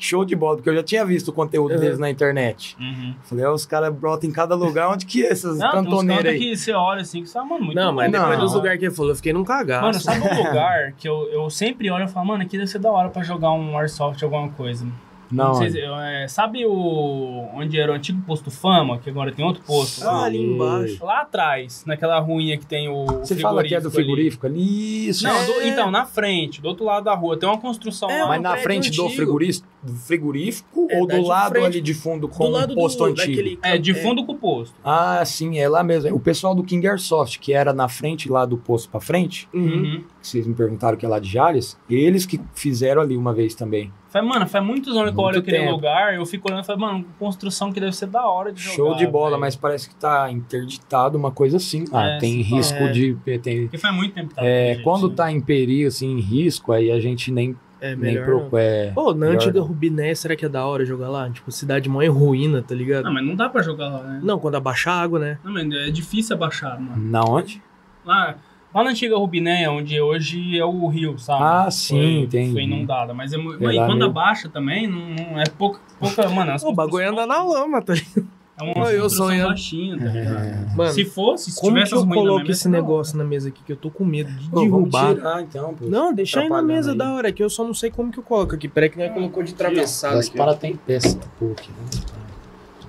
show 0.04 0.24
de 0.24 0.34
bola, 0.36 0.56
porque 0.56 0.68
eu 0.70 0.74
já 0.74 0.82
tinha 0.82 1.04
visto 1.04 1.28
o 1.28 1.32
conteúdo 1.32 1.74
Uhum. 1.74 1.80
deles 1.80 1.98
na 1.98 2.10
internet. 2.10 2.76
Uhum. 2.80 3.14
Falei, 3.22 3.44
ó, 3.44 3.52
os 3.54 3.64
caras 3.66 3.94
brotam 3.94 4.28
em 4.28 4.32
cada 4.32 4.54
lugar, 4.54 4.88
onde 4.88 5.06
que 5.06 5.24
é 5.24 5.30
essas 5.32 5.58
Não, 5.58 5.70
cantoneiras 5.72 6.32
aí? 6.32 6.38
que 6.38 6.56
você 6.56 6.72
olha 6.72 7.02
assim, 7.02 7.22
que 7.22 7.28
você 7.28 7.34
fala, 7.34 7.46
mano, 7.46 7.64
muito 7.66 7.76
Não, 7.76 7.92
mas 7.92 8.10
louco. 8.10 8.18
depois 8.20 8.38
Não. 8.38 8.44
dos 8.46 8.54
lugares 8.54 8.78
que 8.78 8.84
ele 8.86 8.94
falou, 8.94 9.10
eu 9.12 9.16
fiquei 9.16 9.32
num 9.32 9.44
cagaço. 9.44 9.82
Mano, 9.82 10.00
sabe 10.00 10.20
um 10.20 10.36
lugar 10.48 10.92
que 10.92 11.08
eu, 11.08 11.28
eu 11.30 11.48
sempre 11.50 11.90
olho 11.90 12.04
e 12.04 12.08
falo, 12.08 12.26
mano, 12.26 12.42
aqui 12.42 12.56
deve 12.58 12.68
ser 12.70 12.78
da 12.78 12.90
hora 12.90 13.08
pra 13.10 13.22
jogar 13.22 13.52
um 13.52 13.78
Airsoft, 13.78 14.22
alguma 14.24 14.48
coisa. 14.50 14.86
Não, 15.32 15.54
sei 15.54 15.70
se- 15.70 15.80
é, 15.80 16.28
sabe 16.28 16.64
o 16.66 17.48
onde 17.54 17.78
era 17.78 17.92
o 17.92 17.94
antigo 17.94 18.20
posto 18.22 18.50
Fama, 18.50 18.98
que 18.98 19.08
agora 19.10 19.32
tem 19.32 19.44
outro 19.44 19.62
posto? 19.64 20.06
Ah, 20.06 20.24
ali 20.24 20.38
embaixo. 20.42 21.04
Lá 21.04 21.22
atrás, 21.22 21.84
naquela 21.86 22.18
ruinha 22.20 22.56
que 22.58 22.66
tem 22.66 22.88
o 22.88 23.04
Você 23.06 23.36
fala 23.36 23.62
que 23.64 23.74
é 23.74 23.80
do 23.80 23.88
ali. 23.88 23.94
frigorífico 23.94 24.46
ali? 24.46 25.08
Isso. 25.08 25.24
Não, 25.24 25.44
do- 25.46 25.60
É. 25.60 25.68
então, 25.68 25.90
na 25.90 26.04
frente, 26.04 26.60
do 26.60 26.68
outro 26.68 26.84
lado 26.84 27.04
da 27.04 27.14
rua, 27.14 27.36
tem 27.38 27.48
uma 27.48 27.58
construção 27.58 28.10
É, 28.10 28.22
lá. 28.22 28.28
Mas 28.28 28.42
na 28.42 28.56
frente 28.58 28.90
do 28.90 29.02
antigo. 29.04 29.16
frigorífico, 29.16 29.66
do 29.82 29.92
frigorífico 29.94 30.86
É, 30.90 30.98
ou 31.00 31.06
da 31.06 31.16
do 31.16 31.22
de 31.22 31.28
lado 31.28 31.50
frente. 31.52 31.66
ali 31.66 31.80
de 31.80 31.94
fundo 31.94 32.28
com 32.28 32.44
do 32.44 32.50
lado 32.50 32.72
o 32.72 32.74
posto 32.76 32.98
do, 32.98 33.04
antigo? 33.06 33.58
É, 33.62 33.76
de 33.78 33.92
campo- 33.92 34.04
fundo 34.06 34.24
com 34.26 34.32
o 34.32 34.36
posto. 34.38 34.74
Ah, 34.84 35.24
sim, 35.24 35.58
é 35.58 35.68
lá 35.68 35.82
mesmo. 35.82 36.14
O 36.14 36.20
pessoal 36.20 36.54
do 36.54 36.62
King 36.62 36.86
Airsoft, 36.86 37.38
que 37.38 37.52
era 37.52 37.72
na 37.72 37.88
frente 37.88 38.30
lá 38.30 38.44
do 38.44 38.56
posto 38.56 38.88
pra 38.90 39.00
frente. 39.00 39.48
Uhum. 39.52 40.04
que 40.22 40.28
vocês 40.28 40.46
me 40.46 40.54
perguntaram 40.54 40.96
que 40.96 41.04
é 41.04 41.08
lá 41.08 41.18
de 41.18 41.28
Jales, 41.28 41.76
eles 41.90 42.24
que 42.24 42.40
fizeram 42.54 43.02
ali 43.02 43.16
uma 43.16 43.34
vez 43.34 43.54
também. 43.56 43.92
Faz, 44.12 44.24
mano, 44.26 44.46
faz 44.46 44.62
muitos 44.64 44.94
anos 44.96 45.12
que 45.12 45.18
eu 45.18 45.24
olho 45.24 45.38
aquele 45.38 45.56
tempo. 45.58 45.70
lugar, 45.72 46.14
eu 46.14 46.26
fico 46.26 46.46
olhando 46.48 46.62
e 46.64 46.66
falo, 46.66 46.80
mano, 46.80 47.04
construção 47.18 47.72
que 47.72 47.80
deve 47.80 47.96
ser 47.96 48.06
da 48.08 48.26
hora 48.28 48.52
de 48.52 48.60
jogar. 48.60 48.76
Show 48.76 48.94
de 48.94 49.06
bola, 49.06 49.30
velho. 49.30 49.40
mas 49.40 49.56
parece 49.56 49.88
que 49.88 49.94
tá 49.94 50.30
interditado 50.30 51.16
uma 51.16 51.30
coisa 51.30 51.56
assim. 51.56 51.84
Ah, 51.92 52.04
É, 52.06 52.18
tem 52.18 52.42
risco 52.42 52.76
fala. 52.78 52.92
de. 52.92 53.16
Tem, 53.42 53.62
Porque 53.62 53.78
faz 53.78 53.94
muito 53.94 54.14
tempo 54.14 54.28
que 54.28 54.34
tá 54.34 54.44
é, 54.44 54.66
daquele 54.68 54.84
quando 54.84 55.00
jeito, 55.02 55.14
tá 55.16 55.32
em 55.32 55.40
perigo, 55.40 55.88
assim, 55.88 56.10
em 56.18 56.20
risco, 56.20 56.72
aí 56.72 56.90
a 56.92 57.00
gente 57.00 57.32
nem, 57.32 57.56
É 57.80 57.96
nem 57.96 58.14
melhor. 58.14 58.26
não. 58.28 58.38
procura. 58.40 58.62
É, 58.62 58.90
Pô, 58.94 59.14
na 59.14 59.26
não. 59.32 59.62
Rubiné, 59.64 60.14
será 60.14 60.36
que 60.36 60.44
é 60.44 60.48
da 60.48 60.66
hora 60.66 60.84
jogar 60.84 61.08
lá? 61.08 61.30
Tipo, 61.30 61.50
cidade 61.50 61.88
mãe 61.88 62.06
ruína, 62.08 62.60
tá 62.60 62.74
ligado? 62.74 63.04
Não, 63.04 63.14
mas 63.14 63.24
não 63.24 63.34
dá 63.34 63.48
pra 63.48 63.62
jogar 63.62 63.88
lá, 63.88 64.02
né? 64.02 64.20
Não, 64.22 64.38
quando 64.38 64.56
abaixar 64.56 64.92
a 64.94 65.00
água, 65.02 65.18
né? 65.18 65.38
Não, 65.42 65.52
mas 65.52 65.64
é 65.72 65.90
difícil 65.90 66.36
abaixar, 66.36 66.78
mano. 66.78 67.02
Na 67.02 67.24
onde? 67.24 67.62
Lá, 68.04 68.36
lá 68.74 68.84
na 68.84 68.90
antiga 68.90 69.16
Rubiné, 69.16 69.68
onde 69.68 70.00
hoje 70.00 70.58
é 70.58 70.64
o 70.64 70.86
rio, 70.88 71.18
sabe? 71.18 71.42
Ah, 71.44 71.70
sim, 71.70 71.94
foi, 71.94 72.04
entendi. 72.24 72.52
Foi 72.52 72.62
inundada, 72.62 73.12
mas 73.14 73.32
é 73.32 73.36
mu- 73.36 73.54
É 73.54 73.72
e 73.72 73.76
lá 73.76 73.86
quando 73.86 74.04
abaixa 74.04 74.48
também, 74.48 74.86
não, 74.88 75.00
não- 75.10 75.40
é 75.40 75.44
pouca, 75.46 75.80
pouca 75.98 76.28
mano, 76.28 76.52
O 76.64 76.72
bagulho 76.74 77.08
anda 77.10 77.26
na 77.26 77.42
lama, 77.42 77.80
tá 77.82 77.94
ligado? 77.94 78.26
É 78.58 78.70
É 78.70 78.72
uma 78.78 78.92
eu 78.92 79.08
sonhando. 79.08 79.48
baixinha, 79.48 79.98
tá 79.98 80.04
ligado? 80.04 80.76
Mano, 80.76 80.92
Se 80.92 81.04
fosse, 81.06 81.50
se 81.50 81.58
como 81.60 81.72
tivesse 81.72 81.92
que 81.92 81.98
eu 81.98 82.06
coloco 82.06 82.40
mesa, 82.40 82.52
esse 82.52 82.68
não. 82.68 82.78
negócio 82.80 83.16
na 83.18 83.24
mesa 83.24 83.48
aqui 83.48 83.62
que 83.64 83.72
eu 83.72 83.76
tô 83.76 83.90
com 83.90 84.04
medo 84.04 84.30
de 84.30 84.48
Pô, 84.50 84.60
derrubar? 84.60 85.14
tirar 85.14 85.42
então, 85.42 85.74
pô. 85.74 85.86
Não, 85.86 86.12
deixa 86.14 86.40
aí 86.40 86.48
na 86.48 86.60
mesa 86.62 86.92
aí. 86.92 86.98
da 86.98 87.12
hora, 87.14 87.32
que 87.32 87.42
eu 87.42 87.48
só 87.50 87.64
não 87.64 87.72
sei 87.74 87.90
como 87.90 88.12
que 88.12 88.18
eu 88.18 88.22
coloco 88.22 88.54
aqui. 88.54 88.68
Peraí 88.68 88.90
que 88.90 88.98
nós 88.98 89.12
colocou 89.12 89.42
de 89.42 89.54
travessado 89.54 90.18
As 90.18 90.28
aqui. 90.28 90.38
ó. 90.38 90.44
para 90.44 90.54
tem 90.54 90.76
peça, 90.76 91.18
pô, 91.38 91.52
aqui, 91.52 91.70
né? 91.70 92.00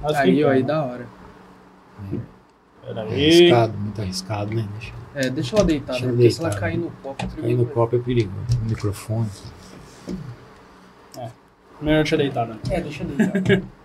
Mas 0.01 0.15
Aí, 0.17 0.43
ó, 0.43 0.49
aí 0.49 0.63
da 0.63 0.83
hora. 0.83 1.07
É 2.85 2.99
aí. 2.99 2.99
arriscado, 2.99 3.77
muito 3.77 4.01
arriscado, 4.01 4.53
né? 4.53 4.67
Deixa 4.77 4.93
É, 5.15 5.29
deixa 5.29 5.55
ela 5.55 5.63
deitada, 5.65 5.91
Deixa 5.99 6.05
ela 6.05 6.13
porque 6.15 6.31
se 6.31 6.39
ela 6.39 6.49
deitada. 6.49 6.71
cair 6.71 6.77
no 6.79 6.91
copo, 6.91 7.23
eu 7.25 7.41
cair 7.43 7.55
no 7.57 7.65
copo 7.67 7.95
é 7.95 7.99
perigoso. 7.99 8.57
O 8.61 8.65
microfone. 8.69 9.29
Melhor 11.81 11.97
deixa 12.03 12.17
deitada. 12.17 12.57
É, 12.69 12.79
deixa 12.81 13.03
deitada. 13.03 13.63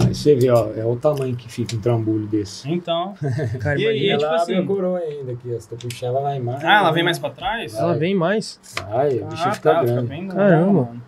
Aí 0.00 0.12
você 0.12 0.34
vê, 0.34 0.50
ó, 0.50 0.72
é 0.74 0.84
o 0.84 0.96
tamanho 0.96 1.36
que 1.36 1.48
fica 1.48 1.76
um 1.76 1.80
trambolho 1.80 2.26
desse. 2.26 2.68
Então. 2.68 3.14
Cara, 3.60 3.78
E 3.80 3.86
aí, 3.86 4.08
imagina- 4.10 4.18
tipo 4.18 4.24
ela 4.24 4.42
abre 4.42 4.54
assim- 4.54 4.62
a 4.64 4.66
coroa 4.66 4.98
ainda 4.98 5.32
aqui, 5.32 5.54
ó. 5.54 5.60
Se 5.60 5.68
tu 5.68 5.76
puxar, 5.76 6.06
ela 6.08 6.20
vai 6.20 6.40
mais. 6.40 6.64
Ah, 6.64 6.78
ela 6.78 6.90
vem 6.90 7.04
mais 7.04 7.18
pra 7.20 7.30
trás? 7.30 7.76
Ela 7.76 7.94
vem 7.94 8.12
mais. 8.12 8.58
Vai, 8.90 9.20
o 9.20 9.26
bichinho 9.26 9.48
Ah, 9.48 9.52
fica 9.52 9.72
tá, 9.74 9.84
grande. 9.84 10.08
bem 10.08 10.26
Caramba. 10.26 10.72
mano. 10.72 11.02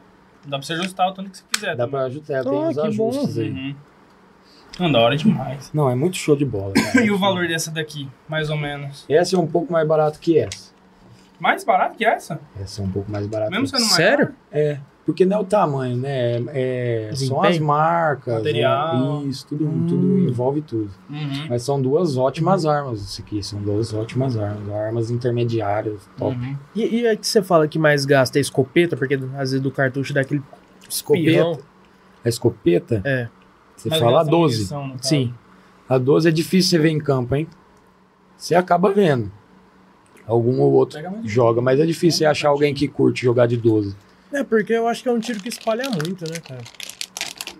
Dá 0.46 0.56
pra 0.58 0.62
você 0.66 0.72
ajustar 0.74 1.08
o 1.08 1.12
tanto 1.14 1.30
que 1.30 1.38
você 1.38 1.44
quiser. 1.52 1.70
Dá 1.74 1.84
também. 1.84 1.90
pra 1.90 2.00
ajustar, 2.04 2.44
tem 2.44 2.52
Ah, 2.52 2.68
os 2.68 2.76
que 2.76 2.96
bom. 2.96 3.08
ajustes 3.08 3.38
aí. 3.38 3.50
Uhum. 3.50 3.74
Não, 4.80 4.90
da 4.90 4.98
hora 5.00 5.16
demais. 5.16 5.70
Não, 5.74 5.88
é 5.90 5.94
muito 5.94 6.16
show 6.16 6.34
de 6.34 6.44
bola. 6.44 6.72
cara. 6.72 7.00
E 7.04 7.10
o 7.10 7.18
valor 7.18 7.46
dessa 7.46 7.70
daqui, 7.70 8.08
mais 8.28 8.48
ou 8.50 8.56
menos? 8.56 9.04
Essa 9.08 9.36
é 9.36 9.38
um 9.38 9.46
pouco 9.46 9.72
mais 9.72 9.86
barato 9.86 10.18
que 10.18 10.38
essa. 10.38 10.70
Mais 11.38 11.64
barato 11.64 11.96
que 11.96 12.04
essa? 12.04 12.40
Essa 12.60 12.82
é 12.82 12.84
um 12.84 12.90
pouco 12.90 13.10
mais 13.10 13.26
barata. 13.26 13.50
Mesmo 13.50 13.66
sendo 13.66 13.80
maior? 13.82 13.94
Sério? 13.96 14.28
É, 14.52 14.78
porque 15.06 15.24
não 15.24 15.38
é 15.38 15.40
o 15.40 15.44
tamanho, 15.44 15.96
né? 15.96 16.34
É, 16.48 17.04
são 17.14 17.14
Desempenho? 17.14 17.42
as 17.48 17.58
marcas. 17.58 18.34
Material. 18.34 19.20
né? 19.22 19.28
Isso, 19.28 19.46
tudo, 19.46 19.64
Hum. 19.66 19.86
tudo 19.88 20.18
envolve 20.28 20.60
tudo. 20.62 20.90
Uhum. 21.08 21.46
Mas 21.48 21.62
são 21.62 21.80
duas 21.80 22.16
ótimas 22.18 22.66
armas. 22.66 23.00
Isso 23.00 23.22
aqui 23.22 23.42
são 23.42 23.60
duas 23.60 23.92
ótimas 23.94 24.36
armas. 24.36 24.68
Armas 24.70 25.10
intermediárias, 25.10 26.08
top. 26.18 26.36
Uhum. 26.36 26.56
E, 26.74 26.84
e 27.00 27.06
é 27.06 27.16
que 27.16 27.26
você 27.26 27.42
fala 27.42 27.66
que 27.66 27.78
mais 27.78 28.04
gasta 28.04 28.38
é 28.38 28.40
escopeta, 28.40 28.96
porque 28.96 29.14
às 29.14 29.20
vezes 29.50 29.60
do 29.60 29.70
cartucho 29.70 30.12
dá 30.12 30.20
aquele 30.20 30.42
Escopeta. 30.88 31.24
espirrão. 31.30 31.58
A 32.22 32.28
escopeta, 32.28 33.00
É, 33.04 33.28
você 33.82 33.88
Mas 33.88 33.98
fala 33.98 34.10
a 34.12 34.14
gasta 34.24 34.30
12. 34.30 34.56
munição, 34.56 34.86
no 34.86 34.92
caso. 34.94 35.08
sim. 35.08 35.34
A 35.88 35.98
12 35.98 36.28
é 36.28 36.32
difícil 36.32 36.70
você 36.70 36.78
ver 36.78 36.90
em 36.90 36.98
campo, 36.98 37.34
hein? 37.34 37.46
Você 38.36 38.54
acaba 38.54 38.92
vendo. 38.92 39.30
Algum 40.26 40.60
ou 40.60 40.72
outro 40.72 41.00
joga, 41.24 41.60
mas 41.60 41.80
é 41.80 41.86
difícil 41.86 42.18
você 42.18 42.24
achar 42.26 42.48
alguém 42.50 42.72
que 42.72 42.86
curte 42.86 43.22
jogar 43.24 43.46
de 43.46 43.56
12. 43.56 43.96
É, 44.32 44.44
porque 44.44 44.72
eu 44.72 44.86
acho 44.86 45.02
que 45.02 45.08
é 45.08 45.12
um 45.12 45.18
tiro 45.18 45.40
que 45.40 45.48
espalha 45.48 45.90
muito, 45.90 46.24
né, 46.30 46.38
cara? 46.46 46.62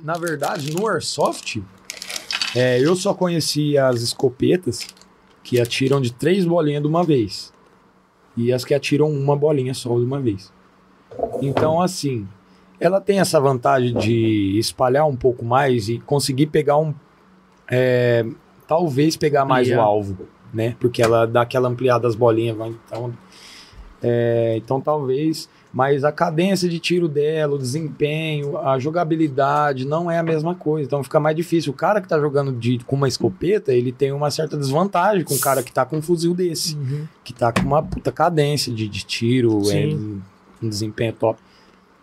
Na 0.02 0.14
verdade, 0.14 0.72
no 0.72 0.86
Airsoft, 0.88 1.60
é, 2.54 2.78
eu 2.80 2.94
só 2.94 3.12
conheci 3.12 3.76
as 3.76 4.00
escopetas 4.02 4.86
que 5.42 5.60
atiram 5.60 6.00
de 6.00 6.12
três 6.12 6.44
bolinhas 6.44 6.82
de 6.82 6.88
uma 6.88 7.02
vez. 7.02 7.52
E 8.36 8.52
as 8.52 8.64
que 8.64 8.72
atiram 8.72 9.10
uma 9.10 9.36
bolinha 9.36 9.74
só 9.74 9.90
de 9.98 10.04
uma 10.04 10.20
vez. 10.20 10.52
Então, 11.42 11.82
assim, 11.82 12.28
ela 12.81 13.01
tem 13.01 13.20
essa 13.20 13.39
vantagem 13.39 13.95
de 13.95 14.59
espalhar 14.59 15.07
um 15.07 15.14
pouco 15.14 15.45
mais 15.45 15.89
e 15.89 15.99
conseguir 16.01 16.47
pegar 16.47 16.78
um. 16.78 16.95
é, 17.70 18.24
talvez 18.66 19.16
pegar 19.16 19.45
mais 19.45 19.68
o 19.68 19.72
Ampliar. 19.72 19.85
alvo, 19.85 20.28
né? 20.53 20.74
Porque 20.81 21.03
ela 21.03 21.26
dá 21.26 21.43
aquela 21.43 21.68
ampliada 21.68 22.03
das 22.05 22.14
bolinhas. 22.14 22.57
vai, 22.57 22.72
Então, 22.87 23.12
é, 24.03 24.55
então 24.57 24.81
talvez. 24.81 25.49
Mas 25.72 26.03
a 26.03 26.11
cadência 26.11 26.68
de 26.68 26.81
tiro 26.81 27.07
dela, 27.07 27.55
o 27.55 27.59
desempenho, 27.59 28.59
a 28.59 28.76
jogabilidade 28.78 29.87
não 29.87 30.11
é 30.11 30.18
a 30.18 30.22
mesma 30.22 30.53
coisa. 30.53 30.87
Então 30.87 31.05
fica 31.05 31.20
mais 31.20 31.37
difícil. 31.37 31.72
O 31.72 31.76
cara 31.76 32.01
que 32.01 32.09
tá 32.09 32.18
jogando 32.18 32.51
de, 32.51 32.78
com 32.78 32.97
uma 32.97 33.07
escopeta, 33.07 33.72
ele 33.72 33.93
tem 33.93 34.11
uma 34.11 34.33
certa 34.33 34.57
desvantagem 34.57 35.22
com 35.22 35.35
o 35.35 35.39
cara 35.39 35.62
que 35.62 35.72
tá 35.72 35.85
com 35.85 35.99
um 35.99 36.03
fuzil 36.03 36.35
desse. 36.35 36.76
Que 37.22 37.33
tá 37.33 37.53
com 37.53 37.61
uma 37.61 37.83
puta 37.85 38.11
cadência 38.11 38.72
de, 38.72 38.89
de 38.89 39.05
tiro, 39.05 39.61
é, 39.61 39.64
Sim. 39.64 40.20
um 40.61 40.68
desempenho 40.68 41.12
top. 41.12 41.41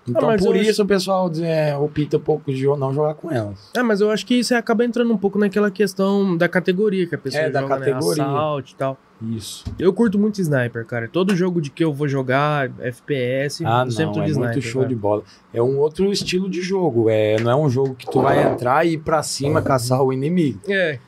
Então 0.10 0.28
mas 0.28 0.44
por 0.46 0.56
isso 0.56 0.82
o 0.84 0.86
pessoal 0.86 1.30
é, 1.42 1.76
opta 1.78 2.18
um 2.18 2.20
pouco 2.20 2.52
de 2.54 2.66
não 2.66 2.94
jogar 2.94 3.14
com 3.16 3.32
elas. 3.32 3.70
É, 3.76 3.84
mas 3.84 4.00
eu 4.02 4.10
acho 4.10 4.26
que 4.26 4.44
você 4.44 4.56
acaba 4.56 4.86
entrando 4.86 5.12
um 5.14 5.18
pouco 5.18 5.38
naquela 5.38 5.70
questão 5.70 6.38
da 6.38 6.48
categoria 6.48 7.06
que 7.06 7.16
a 7.16 7.18
pessoa 7.18 7.44
É, 7.44 7.50
da 7.50 7.62
joga, 7.62 7.78
categoria. 7.80 8.24
né? 8.24 8.30
Assault 8.30 8.74
e 8.74 8.76
tal. 8.76 8.98
Isso. 9.22 9.66
Eu 9.80 9.92
curto 9.92 10.18
muito 10.20 10.40
sniper, 10.40 10.86
cara. 10.86 11.08
Todo 11.12 11.36
jogo 11.36 11.60
de 11.60 11.70
que 11.72 11.84
eu 11.84 11.92
vou 11.92 12.08
jogar, 12.08 12.72
FPS, 12.80 13.64
Ah, 13.66 13.84
eu 13.86 13.92
sempre 13.92 14.06
não, 14.06 14.14
tô 14.14 14.22
é 14.22 14.26
de 14.26 14.32
sniper. 14.32 14.54
muito 14.54 14.66
show 14.66 14.82
cara. 14.84 14.90
de 14.90 14.96
bola. 14.96 15.24
É 15.54 15.62
um 15.62 15.78
outro 15.80 16.12
estilo 16.12 16.50
de 16.50 16.62
jogo. 16.62 17.10
É, 17.10 17.40
não 17.42 17.52
é 17.52 17.56
um 17.56 17.70
jogo 17.70 17.96
que 17.96 18.06
tu 18.10 18.22
vai 18.22 18.48
entrar 18.52 18.86
e 18.86 18.94
ir 18.94 18.98
pra 19.00 19.22
cima 19.24 19.62
caçar 19.62 20.02
o 20.04 20.14
inimigo. 20.14 20.60
É, 20.70 21.00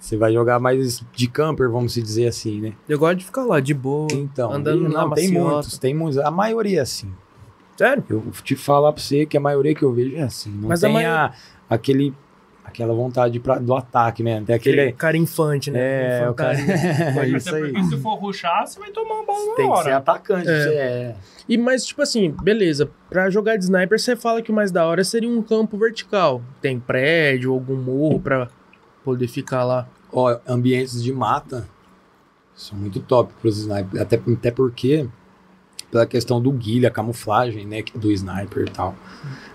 Você 0.00 0.16
vai 0.16 0.32
jogar 0.32 0.58
mais 0.58 1.04
de 1.12 1.28
camper, 1.28 1.68
vamos 1.70 1.92
se 1.92 2.00
dizer 2.02 2.28
assim, 2.28 2.60
né? 2.60 2.72
eu 2.88 2.98
gosto 2.98 3.16
de 3.18 3.24
ficar 3.26 3.44
lá, 3.44 3.60
de 3.60 3.74
boa. 3.74 4.06
Então, 4.12 4.52
Andando 4.52 4.84
e 4.86 4.88
na 4.92 5.02
não, 5.02 5.10
tem 5.10 5.28
maciota. 5.28 5.52
muitos, 5.54 5.78
tem 5.78 5.94
muitos. 5.94 6.18
A 6.18 6.30
maioria 6.30 6.78
é 6.78 6.82
assim. 6.82 7.12
Sério? 7.78 8.04
Eu 8.10 8.24
te 8.42 8.56
falar 8.56 8.92
pra 8.92 9.00
você 9.00 9.24
que 9.24 9.36
a 9.36 9.40
maioria 9.40 9.74
que 9.74 9.84
eu 9.84 9.92
vejo 9.92 10.16
é 10.16 10.22
assim. 10.22 10.50
Não 10.50 10.68
Mas 10.68 10.82
a 10.82 10.88
tem 10.88 10.94
maioria- 10.94 11.24
a- 11.26 11.32
aquele, 11.74 12.12
aquela 12.64 12.92
vontade 12.92 13.38
pra, 13.38 13.58
do 13.58 13.72
ataque 13.74 14.22
mesmo. 14.22 14.46
Tem 14.46 14.56
aquele. 14.56 14.90
Cara 14.92 15.16
infante, 15.16 15.70
né? 15.70 16.18
É, 16.22 16.28
o 16.28 16.34
cara. 16.34 16.54
Infantaria. 16.60 17.22
É 17.22 17.28
isso 17.28 17.48
Até 17.48 17.58
aí. 17.58 17.72
porque 17.72 17.84
se 17.84 17.96
for 17.98 18.14
ruxar, 18.16 18.66
você 18.66 18.80
vai 18.80 18.90
tomar 18.90 19.14
uma 19.14 19.24
bola 19.26 19.46
na 19.50 19.54
Tem 19.54 19.70
que 19.70 19.76
ser 19.76 19.82
hora. 19.88 19.96
atacante. 19.96 20.48
É. 20.48 20.62
você 20.62 20.74
é. 20.74 21.14
E 21.48 21.56
mas, 21.56 21.84
tipo 21.86 22.02
assim, 22.02 22.34
beleza. 22.42 22.90
Pra 23.08 23.30
jogar 23.30 23.56
de 23.56 23.64
sniper, 23.64 23.98
você 23.98 24.16
fala 24.16 24.42
que 24.42 24.50
o 24.50 24.54
mais 24.54 24.70
da 24.72 24.84
hora 24.84 25.04
seria 25.04 25.28
um 25.30 25.40
campo 25.42 25.78
vertical. 25.78 26.42
Tem 26.60 26.78
prédio, 26.80 27.52
algum 27.52 27.76
morro 27.76 28.18
pra 28.20 28.48
poder 29.04 29.28
ficar 29.28 29.64
lá. 29.64 29.88
Ó, 30.12 30.36
ambientes 30.48 31.02
de 31.02 31.12
mata 31.12 31.66
são 32.54 32.76
muito 32.76 32.98
top 33.00 33.32
pros 33.40 33.58
snipers. 33.58 34.02
Até, 34.02 34.16
até 34.16 34.50
porque, 34.50 35.08
pela 35.90 36.06
questão 36.06 36.40
do 36.40 36.52
guilha, 36.52 36.88
a 36.88 36.90
camuflagem, 36.92 37.66
né, 37.66 37.82
do 37.94 38.10
sniper 38.12 38.66
e 38.66 38.70
tal. 38.70 38.94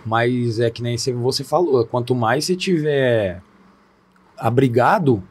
Mas 0.05 0.59
é 0.59 0.69
que 0.69 0.81
nem 0.81 0.97
você- 0.97 1.43
falou, 1.43 1.85
quanto 1.85 2.15
mais 2.15 2.45
você 2.45 2.55
tiver 2.55 3.41
abrigado 4.37 5.23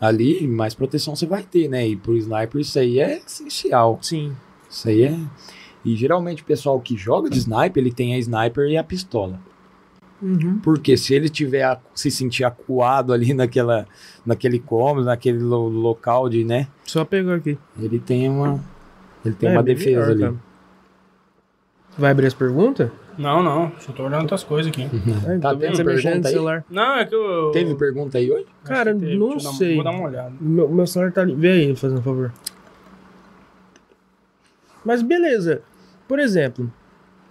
ali, 0.00 0.46
mais 0.46 0.74
proteção 0.74 1.14
você 1.14 1.26
vai 1.26 1.42
ter, 1.42 1.68
né? 1.68 1.86
E 1.86 1.96
pro 1.96 2.16
sniper 2.16 2.60
isso 2.60 2.78
aí 2.78 2.98
é 2.98 3.18
essencial. 3.18 3.98
Sim. 4.02 4.34
Isso 4.68 4.88
aí 4.88 5.04
é. 5.04 5.18
E 5.84 5.94
geralmente 5.94 6.42
o 6.42 6.46
pessoal 6.46 6.80
que 6.80 6.96
joga 6.96 7.30
de 7.30 7.38
sniper, 7.38 7.82
ele 7.82 7.92
tem 7.92 8.14
a 8.14 8.18
sniper 8.18 8.68
e 8.68 8.76
a 8.76 8.82
pistola. 8.84 9.38
Uhum. 10.20 10.58
Porque 10.62 10.96
se 10.96 11.14
ele 11.14 11.28
tiver 11.28 11.62
a- 11.62 11.78
se 11.94 12.10
sentir 12.10 12.44
acuado 12.44 13.12
ali 13.12 13.32
naquela, 13.34 13.86
naquele 14.24 14.58
cômodo, 14.58 15.04
naquele 15.06 15.38
lo- 15.38 15.68
local 15.68 16.28
de, 16.28 16.42
né? 16.44 16.66
Só 16.84 17.04
pegou 17.04 17.34
aqui. 17.34 17.56
Ele 17.78 17.98
tem 17.98 18.28
uma, 18.28 18.58
ele 19.24 19.34
tem 19.34 19.50
É, 19.50 19.52
uma 19.52 19.62
defesa 19.62 20.00
melhor, 20.00 20.10
ali. 20.10 20.20
cara. 20.20 20.45
Vai 21.98 22.10
abrir 22.10 22.26
as 22.26 22.34
perguntas? 22.34 22.90
Não, 23.16 23.42
não. 23.42 23.72
Só 23.78 23.92
tô 23.92 24.02
olhando 24.04 24.22
outras 24.22 24.44
coisas 24.44 24.70
aqui. 24.70 24.82
É, 24.82 25.38
Tá 25.38 25.50
tô 25.50 25.56
vendo 25.58 25.60
tendo 25.72 25.76
você 25.76 25.84
mexendo 25.84 26.02
pergunta 26.02 26.18
no 26.20 26.26
aí? 26.26 26.32
celular. 26.32 26.64
Não, 26.70 26.98
é 26.98 27.04
que 27.06 27.14
eu. 27.14 27.50
Teve 27.52 27.74
pergunta 27.74 28.18
aí 28.18 28.30
hoje? 28.30 28.46
Cara, 28.64 28.92
não 28.92 29.00
Deixa 29.00 29.14
eu 29.16 29.36
dar- 29.38 29.56
sei. 29.56 29.74
Vou 29.76 29.84
dar 29.84 29.90
uma 29.92 30.04
olhada. 30.08 30.32
Meu, 30.38 30.68
meu 30.68 30.86
celular 30.86 31.12
tá 31.12 31.22
ali. 31.22 31.34
Vê 31.34 31.50
aí, 31.52 31.76
fazendo 31.76 31.98
um 32.00 32.02
favor. 32.02 32.30
Mas 34.84 35.02
beleza. 35.02 35.62
Por 36.06 36.18
exemplo, 36.18 36.70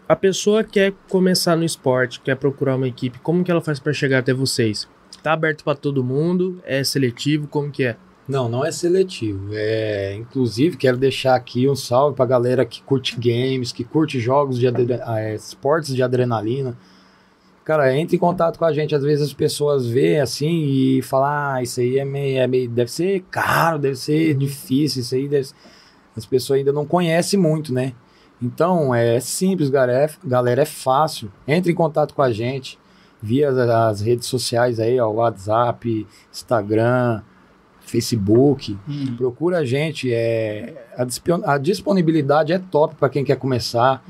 a 0.10 0.16
pessoa 0.16 0.64
quer 0.64 0.94
começar 1.10 1.56
no 1.56 1.64
esporte, 1.64 2.20
quer 2.20 2.36
procurar 2.36 2.76
uma 2.76 2.88
equipe, 2.88 3.20
como 3.20 3.44
que 3.44 3.52
ela 3.52 3.62
faz 3.62 3.80
pra 3.80 3.94
chegar 3.94 4.20
até 4.20 4.34
vocês? 4.34 4.88
Tá 5.24 5.34
aberto 5.34 5.64
pra 5.64 5.76
todo 5.76 6.04
mundo? 6.04 6.60
É 6.66 6.84
seletivo? 6.84 7.48
Como 7.48 7.72
que 7.72 7.84
é? 7.86 7.96
Não, 8.28 8.50
não 8.50 8.66
é 8.66 8.72
seletivo. 8.72 9.50
É, 9.54 10.16
inclusive, 10.16 10.78
quero 10.78 10.98
deixar 10.98 11.36
aqui 11.36 11.70
um 11.70 11.76
salve 11.76 12.16
pra 12.16 12.26
galera 12.26 12.66
que 12.66 12.82
curte 12.82 13.16
games, 13.20 13.72
que 13.72 13.84
curte 13.84 14.20
jogos 14.20 14.58
de 14.58 14.68
ah, 14.68 15.20
é, 15.20 15.36
esportes 15.36 15.94
de 15.94 16.02
adrenalina. 16.02 16.76
Cara, 17.64 17.96
entre 17.96 18.16
em 18.16 18.20
contato 18.20 18.58
com 18.58 18.66
a 18.66 18.74
gente. 18.74 18.96
Às 18.96 19.04
vezes 19.04 19.26
as 19.28 19.34
pessoas 19.34 19.88
vê 19.88 20.20
assim 20.20 20.64
e 20.66 21.02
falam: 21.04 21.28
Ah, 21.28 21.64
isso 21.64 21.80
aí 21.80 22.00
é 22.00 22.06
meio, 22.06 22.38
é 22.40 22.48
meio- 22.48 22.70
Deve 22.70 22.92
ser 22.92 23.24
caro, 23.30 23.80
deve 23.80 23.96
ser 23.96 24.34
difícil, 24.36 25.02
isso 25.02 25.16
aí 25.16 25.28
deve... 25.28 25.50
As 26.16 26.26
pessoas 26.26 26.60
ainda 26.60 26.72
não 26.72 26.86
conhecem 26.86 27.40
muito, 27.40 27.74
né? 27.74 27.94
Então, 28.42 28.94
é 28.94 29.20
simples, 29.20 29.70
galera. 29.70 30.06
É, 30.06 30.28
galera, 30.28 30.62
é 30.62 30.66
fácil. 30.66 31.32
Entre 31.48 31.72
em 31.72 31.76
contato 31.76 32.14
com 32.14 32.22
a 32.22 32.32
gente 32.32 32.80
via 33.22 33.50
as, 33.50 33.58
as 33.58 34.02
redes 34.02 34.28
sociais 34.28 34.80
aí, 34.80 35.00
ó, 35.00 35.10
WhatsApp, 35.10 36.06
Instagram, 36.32 37.22
Facebook. 37.86 38.78
Hum. 38.88 39.16
Procura 39.16 39.60
a 39.60 39.66
gente. 39.66 40.12
É, 40.14 40.88
a, 40.98 41.54
a 41.54 41.58
disponibilidade 41.58 42.54
é 42.54 42.60
top 42.60 42.96
para 42.96 43.10
quem 43.10 43.24
quer 43.24 43.38
começar. 43.38 44.04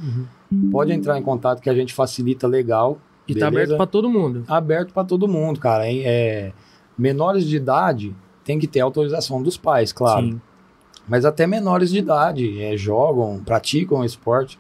Pode 0.72 0.94
entrar 0.94 1.18
em 1.18 1.24
contato 1.24 1.62
que 1.62 1.70
a 1.70 1.74
gente 1.74 1.94
facilita 1.94 2.48
legal. 2.48 2.98
E 3.28 3.34
tá 3.34 3.50
beleza? 3.50 3.74
aberto 3.74 3.78
pra 3.78 3.88
todo 3.88 4.10
mundo. 4.10 4.44
aberto 4.48 4.94
para 4.94 5.04
todo 5.04 5.28
mundo, 5.28 5.60
cara. 5.60 5.90
hein? 5.90 6.04
É, 6.06 6.52
menores 6.98 7.46
de 7.46 7.56
idade 7.56 8.16
tem 8.44 8.60
que 8.60 8.68
ter 8.68 8.80
autorização 8.80 9.42
dos 9.42 9.58
pais, 9.58 9.92
claro. 9.92 10.28
Sim. 10.28 10.42
Mas 11.08 11.26
até 11.26 11.46
menores 11.48 11.92
de 11.92 12.00
idade 12.00 12.62
é, 12.62 12.78
jogam, 12.78 13.42
praticam 13.44 14.04
esporte. 14.04 14.58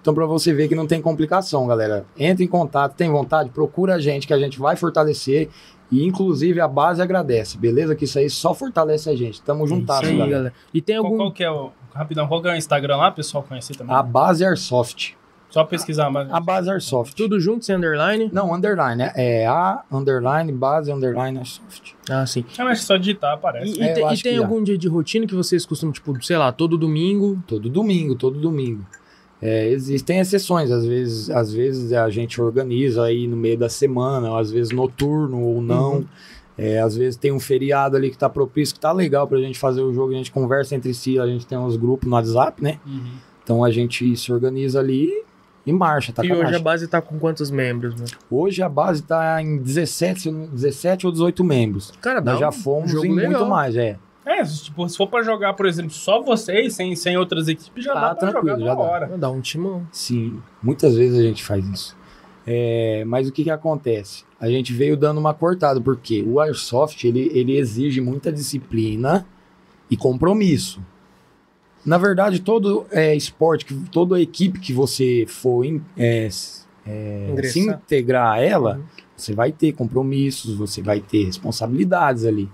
Então, 0.00 0.14
para 0.14 0.26
você 0.26 0.52
ver 0.52 0.68
que 0.68 0.74
não 0.74 0.86
tem 0.86 1.02
complicação, 1.02 1.66
galera, 1.66 2.06
entre 2.16 2.44
em 2.44 2.48
contato, 2.48 2.94
tem 2.94 3.10
vontade, 3.10 3.50
procura 3.50 3.96
a 3.96 4.00
gente, 4.00 4.26
que 4.26 4.32
a 4.32 4.38
gente 4.38 4.58
vai 4.58 4.76
fortalecer. 4.76 5.48
E 5.90 6.04
inclusive 6.04 6.60
a 6.60 6.68
base 6.68 7.00
agradece, 7.00 7.56
beleza? 7.56 7.94
Que 7.94 8.04
isso 8.04 8.18
aí 8.18 8.28
só 8.28 8.52
fortalece 8.54 9.08
a 9.08 9.16
gente. 9.16 9.40
Tamo 9.42 9.66
juntados, 9.66 10.02
Isso 10.02 10.12
aí, 10.12 10.18
galera. 10.18 10.36
galera. 10.36 10.54
E 10.72 10.80
tem 10.82 10.96
Qual, 10.96 11.06
algum. 11.06 11.16
qual 11.18 11.32
que 11.32 11.42
é 11.44 11.50
o. 11.50 11.70
Rapidão, 11.94 12.28
qual 12.28 12.42
que 12.42 12.48
é 12.48 12.52
o 12.52 12.56
Instagram 12.56 12.96
lá, 12.96 13.10
pessoal 13.10 13.42
conhecer 13.42 13.74
também? 13.74 13.94
A 13.96 14.02
base 14.02 14.44
Airsoft. 14.44 15.14
Só 15.50 15.64
pesquisar, 15.64 16.10
mas. 16.10 16.30
A 16.30 16.38
base 16.38 16.70
Airsoft. 16.70 17.14
Tudo 17.16 17.40
junto, 17.40 17.64
sem 17.64 17.74
underline? 17.74 18.28
Não, 18.30 18.54
underline, 18.54 18.96
né? 18.96 19.12
É 19.16 19.46
A, 19.46 19.82
underline, 19.90 20.52
base, 20.52 20.92
underline, 20.92 21.38
Airsoft. 21.38 21.94
Ah, 22.10 22.26
sim. 22.26 22.44
É, 22.58 22.62
mas 22.62 22.82
só 22.82 22.98
digitar, 22.98 23.32
aparece. 23.32 23.72
E, 23.72 23.82
e 23.82 23.82
É, 23.82 24.12
e 24.12 24.22
tem 24.22 24.36
algum 24.36 24.62
dia 24.62 24.76
de 24.76 24.86
rotina 24.88 25.26
que 25.26 25.34
vocês 25.34 25.64
costumam, 25.64 25.92
tipo, 25.94 26.22
sei 26.22 26.36
lá, 26.36 26.52
todo 26.52 26.76
domingo? 26.76 27.42
Todo 27.46 27.70
domingo, 27.70 28.14
todo 28.14 28.38
domingo. 28.38 28.84
É, 29.40 29.68
existem 29.68 30.18
exceções, 30.18 30.70
às 30.70 30.84
vezes, 30.84 31.30
às 31.30 31.52
vezes 31.52 31.92
a 31.92 32.10
gente 32.10 32.40
organiza 32.40 33.04
aí 33.04 33.26
no 33.28 33.36
meio 33.36 33.56
da 33.56 33.68
semana, 33.68 34.36
às 34.38 34.50
vezes 34.50 34.72
noturno 34.72 35.40
ou 35.40 35.62
não. 35.62 35.92
Uhum. 35.98 36.04
É, 36.56 36.80
às 36.80 36.96
vezes 36.96 37.16
tem 37.16 37.30
um 37.30 37.38
feriado 37.38 37.96
ali 37.96 38.10
que 38.10 38.18
tá 38.18 38.28
propício, 38.28 38.74
que 38.74 38.80
tá 38.80 38.90
legal 38.90 39.28
pra 39.28 39.38
gente 39.38 39.56
fazer 39.56 39.80
o 39.80 39.92
jogo, 39.92 40.12
a 40.12 40.16
gente 40.16 40.32
conversa 40.32 40.74
entre 40.74 40.92
si, 40.92 41.16
a 41.16 41.26
gente 41.26 41.46
tem 41.46 41.56
uns 41.56 41.76
grupos 41.76 42.08
no 42.08 42.16
WhatsApp, 42.16 42.60
né? 42.60 42.80
Uhum. 42.84 43.12
Então 43.44 43.62
a 43.62 43.70
gente 43.70 44.16
se 44.16 44.32
organiza 44.32 44.80
ali 44.80 45.08
e 45.64 45.72
marcha, 45.72 46.12
tá 46.12 46.24
e 46.24 46.30
a 46.30 46.34
hoje 46.34 46.40
a 46.42 46.44
marcha. 46.46 46.58
base 46.58 46.88
tá 46.88 47.00
com 47.00 47.16
quantos 47.16 47.48
membros, 47.48 47.94
né? 47.94 48.06
Hoje 48.28 48.60
a 48.60 48.68
base 48.68 49.04
tá 49.04 49.40
em 49.40 49.58
17, 49.58 50.20
se 50.20 50.28
eu 50.28 50.32
não- 50.32 50.46
17 50.46 51.06
ou 51.06 51.12
18 51.12 51.44
membros. 51.44 51.92
Cara, 52.00 52.18
dá 52.20 52.32
Nós 52.32 52.40
já 52.40 52.48
um 52.48 52.52
fomos 52.52 52.90
jogo 52.90 53.06
em 53.06 53.14
legal. 53.14 53.30
muito 53.32 53.46
mais, 53.48 53.76
é. 53.76 53.96
É, 54.30 54.44
se, 54.44 54.64
tipo, 54.64 54.86
se 54.88 54.96
for 54.96 55.06
pra 55.06 55.22
jogar, 55.22 55.54
por 55.54 55.64
exemplo, 55.66 55.90
só 55.90 56.20
vocês, 56.20 56.74
sem, 56.74 56.94
sem 56.94 57.16
outras 57.16 57.48
equipes, 57.48 57.82
já 57.84 57.92
Ah, 57.92 57.94
dá 58.08 58.14
pra 58.14 58.30
tranquilo, 58.30 58.58
jogar 58.58 58.64
já 58.66 58.74
na 58.74 58.74
dá. 58.74 58.80
hora. 58.90 59.18
Dá 59.18 59.30
um 59.30 59.40
timão. 59.40 59.86
Sim, 59.90 60.40
muitas 60.62 60.94
vezes 60.96 61.18
a 61.18 61.22
gente 61.22 61.42
faz 61.42 61.64
isso. 61.66 61.96
É, 62.46 63.04
mas 63.06 63.28
o 63.28 63.32
que, 63.32 63.44
que 63.44 63.50
acontece? 63.50 64.24
A 64.40 64.48
gente 64.50 64.72
veio 64.72 64.96
dando 64.96 65.18
uma 65.18 65.32
cortada, 65.34 65.80
porque 65.80 66.22
o 66.22 66.40
Airsoft 66.40 67.04
ele, 67.04 67.30
ele 67.34 67.56
exige 67.56 68.00
muita 68.00 68.30
disciplina 68.32 69.26
e 69.90 69.96
compromisso. 69.96 70.80
Na 71.84 71.96
verdade, 71.96 72.40
todo 72.40 72.86
é, 72.90 73.14
esporte, 73.14 73.64
que- 73.64 73.74
toda 73.90 74.20
equipe 74.20 74.58
que 74.60 74.72
você 74.72 75.24
for 75.26 75.64
em- 75.64 75.82
é, 75.96 76.28
é, 76.86 77.42
se 77.44 77.60
integrar 77.60 78.34
a 78.34 78.40
ela, 78.42 78.76
Uhum. 78.76 78.82
você 79.16 79.34
vai 79.34 79.52
ter 79.52 79.72
compromissos, 79.72 80.54
você 80.54 80.82
vai 80.82 81.00
ter 81.00 81.24
responsabilidades 81.24 82.24
ali. 82.24 82.48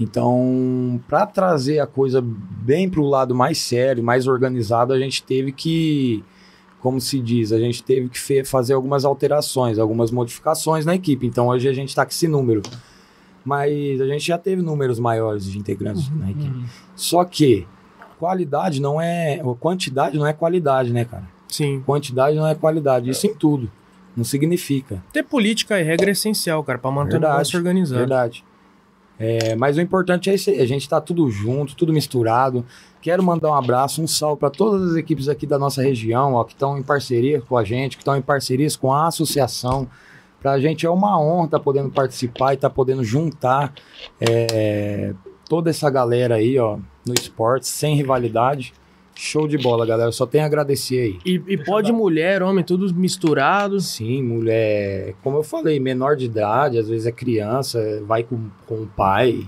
Então, 0.00 0.98
para 1.06 1.26
trazer 1.26 1.78
a 1.78 1.86
coisa 1.86 2.24
bem 2.24 2.88
para 2.88 3.00
o 3.00 3.08
lado 3.08 3.34
mais 3.34 3.58
sério, 3.58 4.02
mais 4.02 4.26
organizado, 4.26 4.94
a 4.94 4.98
gente 4.98 5.22
teve 5.22 5.52
que, 5.52 6.24
como 6.80 6.98
se 6.98 7.20
diz, 7.20 7.52
a 7.52 7.58
gente 7.58 7.82
teve 7.82 8.08
que 8.08 8.18
fazer 8.44 8.72
algumas 8.72 9.04
alterações, 9.04 9.78
algumas 9.78 10.10
modificações 10.10 10.86
na 10.86 10.94
equipe. 10.94 11.26
Então, 11.26 11.48
hoje 11.48 11.68
a 11.68 11.72
gente 11.74 11.90
está 11.90 12.04
com 12.04 12.10
esse 12.10 12.26
número. 12.26 12.62
Mas 13.44 14.00
a 14.00 14.06
gente 14.06 14.26
já 14.26 14.38
teve 14.38 14.62
números 14.62 14.98
maiores 14.98 15.44
de 15.44 15.58
integrantes 15.58 16.10
na 16.10 16.30
equipe. 16.30 16.48
Uhum. 16.48 16.64
Só 16.94 17.24
que 17.24 17.66
qualidade 18.18 18.80
não 18.80 19.00
é. 19.00 19.40
Quantidade 19.58 20.18
não 20.18 20.26
é 20.26 20.32
qualidade, 20.32 20.92
né, 20.92 21.04
cara? 21.04 21.24
Sim. 21.48 21.82
Quantidade 21.84 22.36
não 22.36 22.46
é 22.46 22.54
qualidade. 22.54 23.08
Isso 23.10 23.26
em 23.26 23.34
tudo. 23.34 23.70
Não 24.16 24.24
significa. 24.24 25.02
Ter 25.12 25.22
política 25.22 25.80
e 25.80 25.82
regra 25.82 26.10
é 26.10 26.12
essencial, 26.12 26.62
cara, 26.62 26.78
pra 26.78 26.90
manter 26.90 27.08
o 27.08 27.12
Verdade, 27.12 27.32
negócio 27.32 27.58
organizado. 27.58 27.98
Verdade. 28.00 28.44
É, 29.22 29.54
mas 29.54 29.76
o 29.76 29.82
importante 29.82 30.30
é 30.30 30.34
esse, 30.34 30.50
a 30.58 30.64
gente 30.64 30.88
tá 30.88 30.98
tudo 30.98 31.30
junto, 31.30 31.76
tudo 31.76 31.92
misturado. 31.92 32.64
Quero 33.02 33.22
mandar 33.22 33.50
um 33.50 33.54
abraço, 33.54 34.02
um 34.02 34.06
salve 34.06 34.40
para 34.40 34.48
todas 34.48 34.92
as 34.92 34.96
equipes 34.96 35.28
aqui 35.28 35.46
da 35.46 35.58
nossa 35.58 35.82
região, 35.82 36.32
ó, 36.32 36.42
que 36.42 36.54
estão 36.54 36.78
em 36.78 36.82
parceria 36.82 37.42
com 37.42 37.54
a 37.58 37.62
gente, 37.62 37.98
que 37.98 38.02
estão 38.02 38.16
em 38.16 38.22
parcerias 38.22 38.76
com 38.76 38.90
a 38.90 39.08
associação. 39.08 39.86
Pra 40.40 40.58
gente 40.58 40.86
é 40.86 40.90
uma 40.90 41.20
honra 41.20 41.44
estar 41.44 41.60
podendo 41.60 41.90
participar 41.90 42.52
e 42.52 42.54
estar 42.54 42.70
podendo 42.70 43.04
juntar 43.04 43.74
é, 44.18 45.12
toda 45.46 45.68
essa 45.68 45.90
galera 45.90 46.36
aí, 46.36 46.58
ó, 46.58 46.78
no 47.06 47.12
esporte, 47.12 47.68
sem 47.68 47.94
rivalidade. 47.94 48.72
Show 49.22 49.46
de 49.46 49.58
bola, 49.58 49.84
galera. 49.84 50.10
Só 50.12 50.24
tenho 50.24 50.44
a 50.44 50.46
agradecer 50.46 50.98
aí. 51.00 51.18
E, 51.26 51.34
e 51.46 51.56
pode 51.58 51.90
eu 51.90 51.96
mulher, 51.96 52.42
homem, 52.42 52.64
todos 52.64 52.90
misturados. 52.90 53.86
Sim, 53.88 54.22
mulher, 54.22 55.14
como 55.22 55.36
eu 55.36 55.42
falei, 55.42 55.78
menor 55.78 56.16
de 56.16 56.24
idade, 56.24 56.78
às 56.78 56.88
vezes 56.88 57.06
é 57.06 57.12
criança, 57.12 58.02
vai 58.06 58.22
com, 58.22 58.48
com 58.66 58.76
o 58.76 58.86
pai, 58.86 59.46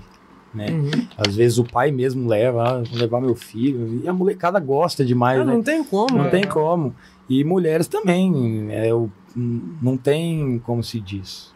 né? 0.53 0.67
Uhum. 0.69 1.07
Às 1.17 1.35
vezes 1.35 1.57
o 1.57 1.63
pai 1.63 1.89
mesmo 1.89 2.27
leva, 2.29 2.63
ah, 2.63 2.83
vou 2.83 2.99
levar 2.99 3.19
meu 3.19 3.33
filho. 3.35 4.01
E 4.03 4.07
a 4.07 4.13
molecada 4.13 4.59
gosta 4.59 5.03
demais, 5.03 5.39
Ah, 5.41 5.43
né? 5.43 5.53
não 5.53 5.63
tem 5.63 5.83
como. 5.83 6.15
Não 6.17 6.25
né? 6.25 6.29
tem 6.29 6.43
como. 6.47 6.93
E 7.27 7.43
mulheres 7.43 7.87
também, 7.87 8.67
é, 8.69 8.93
o- 8.93 9.09
não 9.35 9.97
tem, 9.97 10.59
como 10.59 10.83
se 10.83 10.99
diz, 10.99 11.51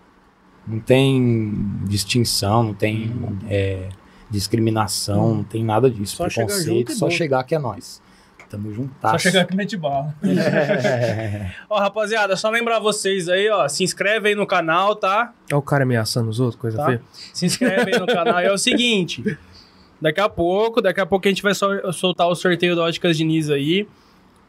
não 0.68 0.80
tem 0.80 1.54
distinção, 1.88 2.64
não 2.64 2.74
tem 2.74 3.14
é, 3.48 3.90
discriminação, 4.28 5.36
não 5.36 5.44
tem 5.44 5.64
nada 5.64 5.88
disso. 5.90 6.16
Só 6.16 6.28
chegar 6.30 6.48
Preconceito, 6.48 6.92
e 6.92 6.96
só 6.96 7.06
bom. 7.06 7.12
chegar 7.12 7.44
que 7.44 7.54
é 7.54 7.60
nós. 7.60 8.02
Tamo 8.50 8.74
juntas. 8.74 9.12
Só 9.12 9.18
chegar 9.18 9.42
aqui 9.42 9.54
e 9.54 9.58
mete 9.58 9.76
bala. 9.78 10.16
Ó, 11.70 11.78
rapaziada, 11.80 12.36
só 12.36 12.50
lembrar 12.50 12.80
vocês 12.80 13.28
aí, 13.28 13.50
ó, 13.50 13.68
se 13.68 13.84
inscreve 13.84 14.30
aí 14.30 14.36
no 14.36 14.48
canal, 14.48 14.96
tá? 14.96 15.34
Olha 15.52 15.58
o 15.58 15.62
cara 15.62 15.84
ameaçando 15.84 16.30
os 16.30 16.40
outros, 16.40 16.60
coisa 16.60 16.78
Tá. 16.78 16.86
feia. 16.86 17.02
Se 17.34 17.46
inscreve 17.46 17.94
aí 17.94 18.00
no 18.00 18.08
canal. 18.08 18.40
E 18.42 18.46
é 18.46 18.52
o 18.52 18.58
seguinte, 18.58 19.38
daqui 20.02 20.22
a 20.22 20.30
pouco, 20.30 20.82
daqui 20.82 21.02
a 21.02 21.06
pouco 21.06 21.28
a 21.28 21.30
gente 21.32 21.44
vai 21.44 21.54
sol- 21.54 21.92
soltar 21.92 22.28
o 22.28 22.36
sorteio 22.36 22.76
da 22.76 22.84
Óticas 22.84 23.18
Diniz 23.18 23.50
aí. 23.50 23.88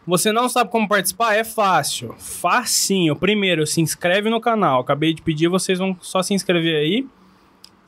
Você 0.07 0.33
não 0.33 0.49
sabe 0.49 0.71
como 0.71 0.89
participar? 0.89 1.35
É 1.35 1.45
fácil. 1.45 2.15
Facinho. 2.19 3.15
Primeiro, 3.15 3.67
se 3.67 3.81
inscreve 3.83 4.31
no 4.31 4.41
canal. 4.41 4.81
Acabei 4.81 5.13
de 5.13 5.21
pedir, 5.21 5.49
vocês 5.49 5.79
vão 5.79 5.95
só 6.01 6.23
se 6.23 6.33
inscrever 6.33 6.77
aí. 6.77 7.07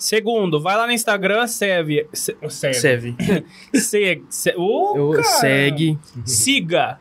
Segundo, 0.00 0.58
vai 0.58 0.76
lá 0.78 0.86
no 0.86 0.92
Instagram, 0.92 1.46
serve. 1.46 2.08
se- 2.10 2.34
Serve. 2.48 2.74
Serve. 2.74 3.16
Se, 3.74 4.22
se, 4.30 4.54
Ô, 4.56 4.96
Eu- 4.96 5.10
cara. 5.10 5.22
segue. 5.24 5.98
Siga. 6.24 6.98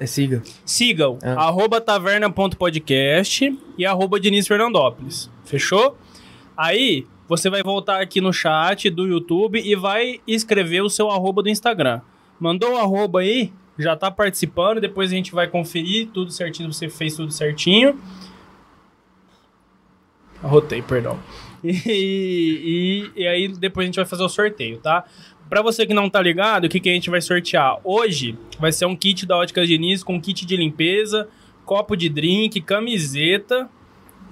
É 0.00 0.06
siga. 0.06 0.42
Sigam, 0.64 1.18
É. 1.22 1.28
arroba 1.32 1.78
taverna.podcast 1.80 3.58
e 3.76 3.84
arroba 3.84 4.18
Diniz 4.18 4.46
Fernandópolis. 4.46 5.30
Fechou? 5.44 5.96
Aí, 6.56 7.06
você 7.28 7.50
vai 7.50 7.62
voltar 7.62 8.00
aqui 8.00 8.22
no 8.22 8.32
chat 8.32 8.88
do 8.88 9.06
YouTube 9.06 9.60
e 9.62 9.76
vai 9.76 10.20
escrever 10.26 10.80
o 10.80 10.88
seu 10.88 11.10
arroba 11.10 11.42
do 11.42 11.50
Instagram. 11.50 12.00
Mandou 12.40 12.72
o 12.72 12.76
arroba 12.78 13.20
aí, 13.20 13.52
já 13.78 13.94
tá 13.94 14.10
participando, 14.10 14.80
depois 14.80 15.10
a 15.12 15.14
gente 15.14 15.32
vai 15.32 15.46
conferir 15.46 16.08
tudo 16.08 16.30
certinho, 16.32 16.72
você 16.72 16.88
fez 16.88 17.14
tudo 17.16 17.30
certinho. 17.32 17.98
Arrotei, 20.42 20.80
perdão. 20.82 21.18
E, 21.64 23.10
e, 23.16 23.22
e 23.22 23.26
aí 23.26 23.48
depois 23.48 23.84
a 23.84 23.86
gente 23.86 23.96
vai 23.96 24.04
fazer 24.04 24.22
o 24.22 24.28
sorteio, 24.28 24.78
tá? 24.78 25.04
Pra 25.48 25.62
você 25.62 25.86
que 25.86 25.94
não 25.94 26.10
tá 26.10 26.20
ligado, 26.20 26.64
o 26.64 26.68
que, 26.68 26.80
que 26.80 26.88
a 26.88 26.92
gente 26.92 27.08
vai 27.08 27.20
sortear? 27.20 27.78
Hoje 27.84 28.36
vai 28.58 28.72
ser 28.72 28.86
um 28.86 28.96
kit 28.96 29.24
da 29.26 29.36
Óticas 29.36 29.68
Diniz 29.68 30.02
com 30.02 30.20
kit 30.20 30.44
de 30.44 30.56
limpeza, 30.56 31.28
copo 31.64 31.96
de 31.96 32.08
drink, 32.08 32.60
camiseta 32.60 33.68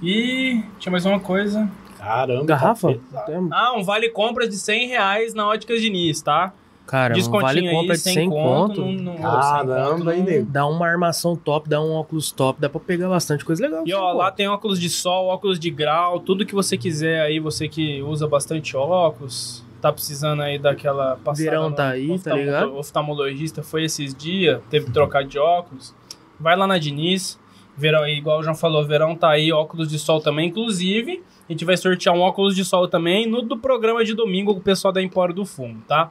e... 0.02 0.60
tinha 0.78 0.90
mais 0.90 1.06
uma 1.06 1.20
coisa. 1.20 1.70
Caramba. 1.98 2.44
Garrafa? 2.44 2.98
tá 3.12 3.26
Ah, 3.52 3.74
um 3.76 3.82
vale 3.84 4.10
compra 4.10 4.48
de 4.48 4.56
100 4.56 4.88
reais 4.88 5.34
na 5.34 5.46
Óticas 5.46 5.80
Diniz, 5.80 6.20
tá? 6.20 6.52
Cara, 6.86 7.14
um 7.16 7.30
vale 7.30 7.66
aí, 7.66 7.74
compra 7.74 7.94
de 7.94 8.00
100 8.00 8.28
conto. 8.28 8.80
Não, 8.82 8.92
não, 8.92 9.16
Caramba, 9.16 10.10
aí, 10.10 10.22
nego. 10.22 10.50
Dá 10.50 10.66
uma 10.66 10.86
armação 10.86 11.34
top, 11.34 11.68
dá 11.68 11.80
um 11.80 11.92
óculos 11.92 12.30
top, 12.30 12.60
dá 12.60 12.68
pra 12.68 12.78
pegar 12.78 13.08
bastante 13.08 13.44
coisa 13.44 13.62
legal. 13.62 13.84
E 13.86 13.94
ó, 13.94 14.12
lá 14.12 14.30
tem 14.30 14.46
óculos 14.48 14.78
de 14.78 14.90
sol, 14.90 15.26
óculos 15.28 15.58
de 15.58 15.70
grau, 15.70 16.20
tudo 16.20 16.44
que 16.44 16.54
você 16.54 16.76
quiser 16.76 17.22
aí, 17.22 17.40
você 17.40 17.68
que 17.68 18.02
usa 18.02 18.28
bastante 18.28 18.76
óculos, 18.76 19.64
tá 19.80 19.90
precisando 19.90 20.42
aí 20.42 20.58
daquela 20.58 21.16
passada 21.16 21.50
Verão 21.50 21.70
no 21.70 21.76
tá 21.76 21.88
aí, 21.88 22.18
tá 22.18 22.34
ligado? 22.34 22.76
Oftalmologista 22.76 23.62
foi 23.62 23.84
esses 23.84 24.14
dias, 24.14 24.60
teve 24.68 24.86
que 24.86 24.92
trocar 24.92 25.24
de 25.24 25.38
óculos. 25.38 25.94
Vai 26.38 26.54
lá 26.54 26.66
na 26.66 26.76
Diniz, 26.76 27.38
verão, 27.76 28.06
igual 28.06 28.40
o 28.40 28.42
João 28.42 28.54
falou, 28.54 28.84
verão 28.84 29.16
tá 29.16 29.30
aí, 29.30 29.52
óculos 29.52 29.88
de 29.88 29.98
sol 29.98 30.20
também, 30.20 30.48
inclusive, 30.48 31.22
a 31.48 31.52
gente 31.52 31.64
vai 31.64 31.76
sortear 31.78 32.14
um 32.14 32.20
óculos 32.20 32.54
de 32.54 32.64
sol 32.64 32.88
também 32.88 33.26
no 33.26 33.40
do 33.40 33.56
programa 33.56 34.04
de 34.04 34.14
domingo 34.14 34.52
com 34.52 34.60
o 34.60 34.62
pessoal 34.62 34.92
da 34.92 35.02
Empório 35.02 35.34
do 35.34 35.44
Fundo, 35.46 35.80
tá? 35.88 36.10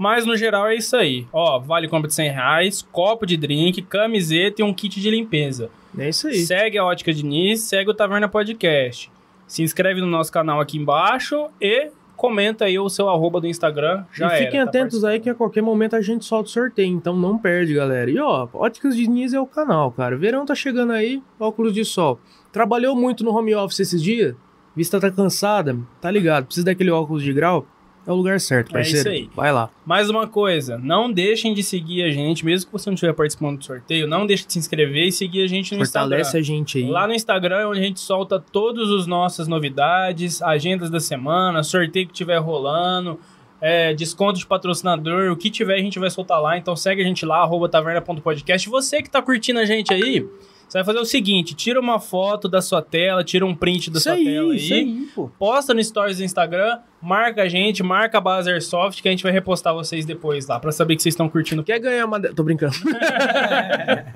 Mas 0.00 0.24
no 0.24 0.34
geral 0.34 0.66
é 0.66 0.76
isso 0.76 0.96
aí. 0.96 1.26
Ó, 1.30 1.58
vale 1.58 1.86
compra 1.86 2.08
de 2.08 2.14
100 2.14 2.30
reais, 2.30 2.80
copo 2.90 3.26
de 3.26 3.36
drink, 3.36 3.82
camiseta 3.82 4.62
e 4.62 4.64
um 4.64 4.72
kit 4.72 4.98
de 4.98 5.10
limpeza. 5.10 5.68
É 5.98 6.08
isso 6.08 6.26
aí. 6.26 6.38
Segue 6.38 6.78
a 6.78 6.84
Ótica 6.86 7.12
Diniz, 7.12 7.60
segue 7.60 7.90
o 7.90 7.94
Taverna 7.94 8.26
Podcast. 8.26 9.12
Se 9.46 9.62
inscreve 9.62 10.00
no 10.00 10.06
nosso 10.06 10.32
canal 10.32 10.58
aqui 10.58 10.78
embaixo 10.78 11.48
e 11.60 11.90
comenta 12.16 12.64
aí 12.64 12.78
o 12.78 12.88
seu 12.88 13.10
arroba 13.10 13.42
do 13.42 13.46
Instagram. 13.46 14.06
Já 14.10 14.28
e 14.28 14.44
fiquem 14.44 14.60
era, 14.60 14.70
tá 14.70 14.78
atentos 14.78 15.04
aí 15.04 15.20
que 15.20 15.28
a 15.28 15.34
qualquer 15.34 15.60
momento 15.62 15.94
a 15.94 16.00
gente 16.00 16.24
solta 16.24 16.48
o 16.48 16.50
sorteio, 16.50 16.88
então 16.88 17.14
não 17.14 17.36
perde, 17.36 17.74
galera. 17.74 18.10
E 18.10 18.18
ó, 18.18 18.48
Óticas 18.54 18.96
Diniz 18.96 19.34
é 19.34 19.40
o 19.40 19.46
canal, 19.46 19.92
cara. 19.92 20.16
Verão 20.16 20.46
tá 20.46 20.54
chegando 20.54 20.94
aí, 20.94 21.22
óculos 21.38 21.74
de 21.74 21.84
sol. 21.84 22.18
Trabalhou 22.50 22.96
muito 22.96 23.22
no 23.22 23.36
home 23.36 23.54
office 23.54 23.80
esses 23.80 24.02
dias? 24.02 24.34
Vista 24.74 24.98
tá 24.98 25.10
cansada? 25.10 25.76
Tá 26.00 26.10
ligado? 26.10 26.46
Precisa 26.46 26.64
daquele 26.64 26.90
óculos 26.90 27.22
de 27.22 27.34
grau? 27.34 27.66
É 28.10 28.14
o 28.14 28.16
lugar 28.16 28.40
certo, 28.40 28.70
É 28.70 28.72
parceiro. 28.72 28.98
isso 28.98 29.08
aí. 29.08 29.30
Vai 29.34 29.52
lá. 29.52 29.70
Mais 29.86 30.10
uma 30.10 30.26
coisa, 30.26 30.78
não 30.78 31.10
deixem 31.10 31.54
de 31.54 31.62
seguir 31.62 32.02
a 32.02 32.10
gente, 32.10 32.44
mesmo 32.44 32.66
que 32.66 32.72
você 32.72 32.90
não 32.90 32.94
estiver 32.94 33.12
participando 33.12 33.58
do 33.58 33.64
sorteio, 33.64 34.06
não 34.06 34.26
deixe 34.26 34.46
de 34.46 34.52
se 34.52 34.58
inscrever 34.58 35.06
e 35.06 35.12
seguir 35.12 35.42
a 35.42 35.46
gente 35.46 35.74
no 35.74 35.84
Fortalece 35.84 36.20
Instagram. 36.36 36.40
a 36.40 36.42
gente 36.42 36.78
aí. 36.78 36.86
Lá 36.88 37.06
no 37.06 37.14
Instagram 37.14 37.56
é 37.56 37.66
onde 37.66 37.80
a 37.80 37.82
gente 37.82 38.00
solta 38.00 38.38
todas 38.38 38.88
as 38.90 39.06
nossas 39.06 39.46
novidades, 39.48 40.40
agendas 40.42 40.90
da 40.90 41.00
semana, 41.00 41.62
sorteio 41.62 42.06
que 42.06 42.12
tiver 42.12 42.38
rolando, 42.38 43.18
é, 43.60 43.92
desconto 43.94 44.38
de 44.38 44.46
patrocinador, 44.46 45.30
o 45.30 45.36
que 45.36 45.50
tiver 45.50 45.74
a 45.74 45.78
gente 45.82 45.98
vai 45.98 46.08
soltar 46.10 46.40
lá. 46.40 46.56
Então 46.56 46.74
segue 46.74 47.02
a 47.02 47.04
gente 47.04 47.26
lá, 47.26 47.38
arroba 47.42 47.68
taverna.podcast. 47.68 48.68
Você 48.68 49.02
que 49.02 49.10
tá 49.10 49.20
curtindo 49.20 49.58
a 49.60 49.64
gente 49.64 49.92
aí, 49.92 50.26
você 50.70 50.78
vai 50.78 50.84
fazer 50.84 50.98
o 51.00 51.04
seguinte, 51.04 51.54
tira 51.54 51.80
uma 51.80 51.98
foto 51.98 52.48
da 52.48 52.62
sua 52.62 52.80
tela, 52.80 53.24
tira 53.24 53.44
um 53.44 53.54
print 53.54 53.90
da 53.90 53.98
Isso 53.98 54.04
sua 54.04 54.12
aí, 54.12 54.24
tela 54.24 54.54
isso 54.54 54.72
aí, 54.72 55.08
pô. 55.14 55.28
posta 55.38 55.74
no 55.74 55.82
Stories 55.82 56.18
do 56.18 56.22
Instagram, 56.24 56.78
marca 57.02 57.42
a 57.42 57.48
gente, 57.48 57.82
marca 57.82 58.18
a 58.18 58.20
base 58.20 58.48
Airsoft, 58.50 59.02
que 59.02 59.08
a 59.08 59.10
gente 59.10 59.22
vai 59.24 59.32
repostar 59.32 59.74
vocês 59.74 60.04
depois 60.06 60.46
lá, 60.46 60.60
pra 60.60 60.70
saber 60.70 60.94
que 60.96 61.02
vocês 61.02 61.12
estão 61.14 61.28
curtindo. 61.28 61.64
Quer 61.64 61.78
ganhar 61.80 62.06
uma... 62.06 62.20
de- 62.20 62.32
Tô 62.32 62.42
brincando. 62.44 62.74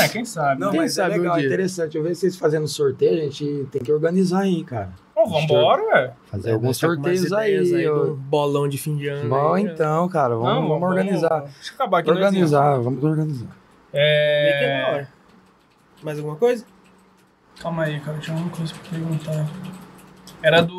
É, 0.00 0.08
quem 0.08 0.24
sabe. 0.24 0.60
Não, 0.60 0.70
Quem 0.70 0.80
mas 0.80 0.94
sabe 0.94 1.14
é 1.14 1.18
legal, 1.18 1.36
um 1.36 1.38
é 1.38 1.44
interessante. 1.44 1.96
Eu 1.96 2.02
vejo 2.02 2.16
vocês 2.16 2.36
fazendo 2.36 2.66
sorteio, 2.68 3.18
a 3.18 3.24
gente 3.24 3.66
tem 3.70 3.82
que 3.82 3.92
organizar 3.92 4.40
aí, 4.40 4.62
cara. 4.64 4.92
Ô, 5.16 5.26
vambora, 5.28 5.82
ué. 5.82 6.12
Fazer 6.26 6.50
É, 6.50 6.52
alguns 6.52 6.78
tá 6.78 6.86
sorteios 6.86 7.32
aí. 7.32 7.90
um 7.90 8.14
bolão 8.14 8.68
de 8.68 8.78
fim 8.78 8.96
de 8.96 9.08
ano. 9.08 9.28
Bom, 9.28 9.54
aí, 9.54 9.64
então, 9.64 10.08
cara, 10.08 10.34
vamos, 10.36 10.46
Não, 10.62 10.68
vamos 10.68 10.88
organizar. 10.88 11.40
Deixa 11.42 11.70
eu 11.70 11.74
acabar 11.74 11.98
aqui. 11.98 12.10
Organizar, 12.10 12.78
vamos 12.80 13.02
organizar. 13.02 13.63
Meio 13.98 14.58
que 14.58 14.64
é 14.64 14.68
da 14.68 14.74
É... 14.74 14.92
hora. 14.94 15.08
Mais 16.02 16.18
alguma 16.18 16.36
coisa? 16.36 16.64
Calma 17.60 17.84
aí, 17.84 18.00
cara, 18.00 18.18
tinha 18.18 18.36
uma 18.36 18.50
coisa 18.50 18.74
pra 18.74 18.90
perguntar. 18.90 19.46
Era 20.42 20.60
do... 20.62 20.74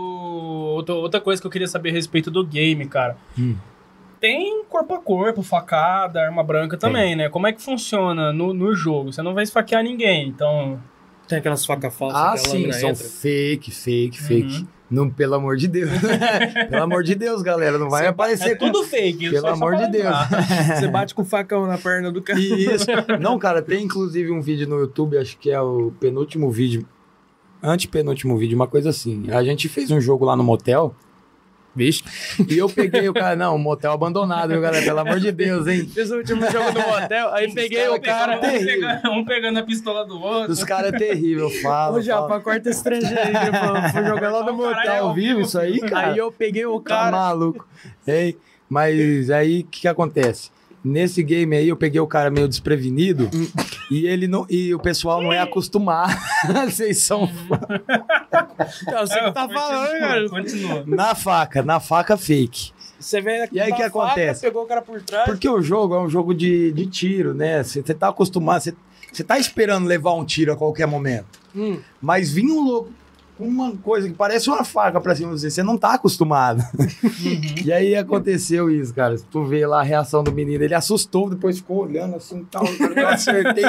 Outra, 0.75 0.95
outra 0.95 1.21
coisa 1.21 1.41
que 1.41 1.47
eu 1.47 1.51
queria 1.51 1.67
saber 1.67 1.89
a 1.89 1.93
respeito 1.93 2.29
do 2.29 2.45
game, 2.45 2.85
cara. 2.87 3.15
Hum. 3.39 3.55
Tem 4.19 4.63
corpo 4.65 4.93
a 4.93 4.99
corpo, 4.99 5.41
facada, 5.41 6.21
arma 6.21 6.43
branca 6.43 6.77
também, 6.77 7.15
né? 7.15 7.29
Como 7.29 7.47
é 7.47 7.53
que 7.53 7.61
funciona 7.61 8.33
no, 8.33 8.53
no 8.53 8.75
jogo? 8.75 9.11
Você 9.13 9.21
não 9.21 9.33
vai 9.33 9.43
esfaquear 9.43 9.83
ninguém, 9.83 10.27
então... 10.27 10.81
Tem 11.27 11.37
aquelas 11.39 11.65
facas 11.65 11.95
falsas 11.95 12.19
Ah, 12.21 12.37
sim, 12.37 12.71
são 12.71 12.89
entra. 12.89 13.03
fake, 13.03 13.71
fake, 13.71 14.21
fake. 14.21 14.67
Não, 14.89 15.09
pelo 15.09 15.33
amor 15.35 15.57
de 15.57 15.67
Deus. 15.67 15.89
pelo 16.69 16.83
amor 16.83 17.03
de 17.03 17.15
Deus, 17.15 17.41
galera, 17.41 17.77
não 17.79 17.89
vai 17.89 18.03
Você- 18.03 18.07
aparecer 18.09 18.51
É 18.51 18.55
tudo 18.55 18.83
fake. 18.83 19.29
Pelo 19.31 19.47
amor 19.47 19.75
de 19.75 19.89
Deus. 19.89 20.15
Você 20.77 20.87
bate 20.91 21.15
com 21.15 21.23
o 21.23 21.25
facão 21.25 21.65
na 21.65 21.77
perna 21.77 22.11
do 22.11 22.21
cara. 22.21 22.39
Isso. 22.39 22.85
Não, 23.19 23.39
cara, 23.39 23.61
tem 23.61 23.83
inclusive 23.83 24.31
um 24.31 24.41
vídeo 24.41 24.67
no 24.67 24.77
YouTube, 24.79 25.17
acho 25.17 25.37
que 25.39 25.49
é 25.49 25.59
o 25.59 25.91
penúltimo 25.99 26.51
vídeo, 26.51 26.85
antepenúltimo 27.63 28.37
vídeo, 28.37 28.55
uma 28.55 28.67
coisa 28.67 28.89
assim. 28.91 29.25
A 29.31 29.43
gente 29.43 29.67
fez 29.67 29.89
um 29.89 29.99
jogo 29.99 30.23
lá 30.25 30.35
no 30.35 30.43
motel 30.43 30.95
Vixe. 31.75 32.03
e 32.49 32.57
eu 32.57 32.69
peguei 32.69 33.09
o 33.09 33.13
cara, 33.13 33.35
não, 33.35 33.55
um 33.55 33.59
motel 33.59 33.91
abandonado, 33.91 34.49
viu, 34.51 34.61
galera? 34.61 34.85
Pelo 34.85 34.99
amor 34.99 35.19
de 35.19 35.31
Deus, 35.31 35.67
hein? 35.67 35.85
Fiz 35.93 36.09
o 36.09 36.15
último 36.17 36.49
jogo 36.49 36.71
do 36.71 36.79
motel, 36.79 37.33
aí 37.33 37.53
peguei 37.53 37.87
o 37.89 37.99
cara. 37.99 38.37
Um 38.37 38.39
terrível. 38.39 38.87
pegando, 38.87 39.11
um 39.11 39.25
pegando 39.25 39.59
a 39.59 39.63
pistola 39.63 40.05
do 40.05 40.19
outro. 40.21 40.53
Os 40.53 40.63
caras 40.63 40.93
é 40.93 40.97
terrível, 40.97 41.49
fala. 41.61 41.97
Ô, 41.97 42.01
Japa, 42.01 42.39
corta 42.39 42.69
esse 42.69 42.81
trecho 42.83 43.07
aí. 43.07 43.91
Fui 43.91 44.03
jogar 44.07 44.31
lá 44.31 44.43
no 44.45 44.53
motel. 44.53 44.83
Tá 44.83 44.99
ao 44.99 45.13
vivo 45.13 45.41
isso 45.41 45.59
aí, 45.59 45.79
cara? 45.81 46.11
Aí 46.11 46.17
eu 46.17 46.31
peguei 46.31 46.65
o 46.65 46.79
Tá 46.79 46.89
cara. 46.95 47.11
maluco. 47.11 47.67
Ei, 48.07 48.37
mas 48.69 49.29
aí 49.29 49.61
o 49.61 49.63
que, 49.65 49.81
que 49.81 49.87
acontece? 49.87 50.49
Nesse 50.83 51.23
game 51.23 51.55
aí 51.55 51.67
eu 51.67 51.75
peguei 51.75 51.99
o 51.99 52.05
cara 52.07 52.29
meio 52.29 52.47
desprevenido 52.47 53.29
e 53.91 54.05
ele 54.07 54.27
não 54.27 54.45
e 54.49 54.73
o 54.73 54.79
pessoal 54.79 55.21
não 55.21 55.31
é 55.33 55.39
acostumado. 55.39 56.15
Vocês 56.65 56.99
são 57.03 57.29
É 58.87 58.97
você 59.05 59.19
que 59.19 59.31
tá 59.31 59.41
Continua, 59.47 59.61
falando, 59.61 59.99
cara. 59.99 60.29
Continua. 60.29 60.83
na 60.87 61.15
faca, 61.15 61.63
na 61.63 61.79
faca 61.79 62.17
fake. 62.17 62.71
Você 62.99 63.21
vem 63.21 63.41
aqui 63.41 63.55
E 63.55 63.59
aí, 63.59 63.71
que 63.71 63.77
faca, 63.83 63.87
acontece? 63.87 64.41
pegou 64.41 64.63
o 64.63 64.65
cara 64.65 64.81
por 64.81 65.01
trás. 65.01 65.25
Porque 65.25 65.47
o 65.47 65.61
jogo 65.61 65.95
é 65.95 65.99
um 65.99 66.09
jogo 66.09 66.33
de, 66.33 66.71
de 66.71 66.85
tiro, 66.87 67.33
né? 67.33 67.61
Você 67.63 67.81
tá 67.93 68.09
acostumado, 68.09 68.61
você 68.61 68.73
você 69.11 69.23
tá 69.23 69.39
esperando 69.39 69.87
levar 69.87 70.13
um 70.13 70.25
tiro 70.25 70.51
a 70.51 70.57
qualquer 70.57 70.85
momento. 70.87 71.39
Hum. 71.55 71.79
Mas 72.01 72.33
vinha 72.33 72.53
um 72.53 72.61
louco 72.65 72.91
uma 73.39 73.75
coisa 73.77 74.07
que 74.07 74.13
parece 74.13 74.49
uma 74.49 74.63
faca 74.63 74.99
pra 75.01 75.15
cima 75.15 75.33
de 75.33 75.41
você, 75.41 75.49
você 75.49 75.63
não 75.63 75.77
tá 75.77 75.93
acostumado. 75.93 76.63
E 77.65 77.71
aí 77.73 77.95
aconteceu 77.95 78.69
isso, 78.69 78.93
cara. 78.93 79.15
Tu 79.31 79.43
vê 79.45 79.65
lá 79.65 79.79
a 79.79 79.83
reação 79.83 80.23
do 80.23 80.31
menino, 80.31 80.63
ele 80.63 80.75
assustou, 80.75 81.29
depois 81.29 81.57
ficou 81.57 81.83
olhando 81.83 82.15
assim, 82.15 82.45
tal, 82.51 82.63
eu 82.95 83.07
acertei 83.07 83.63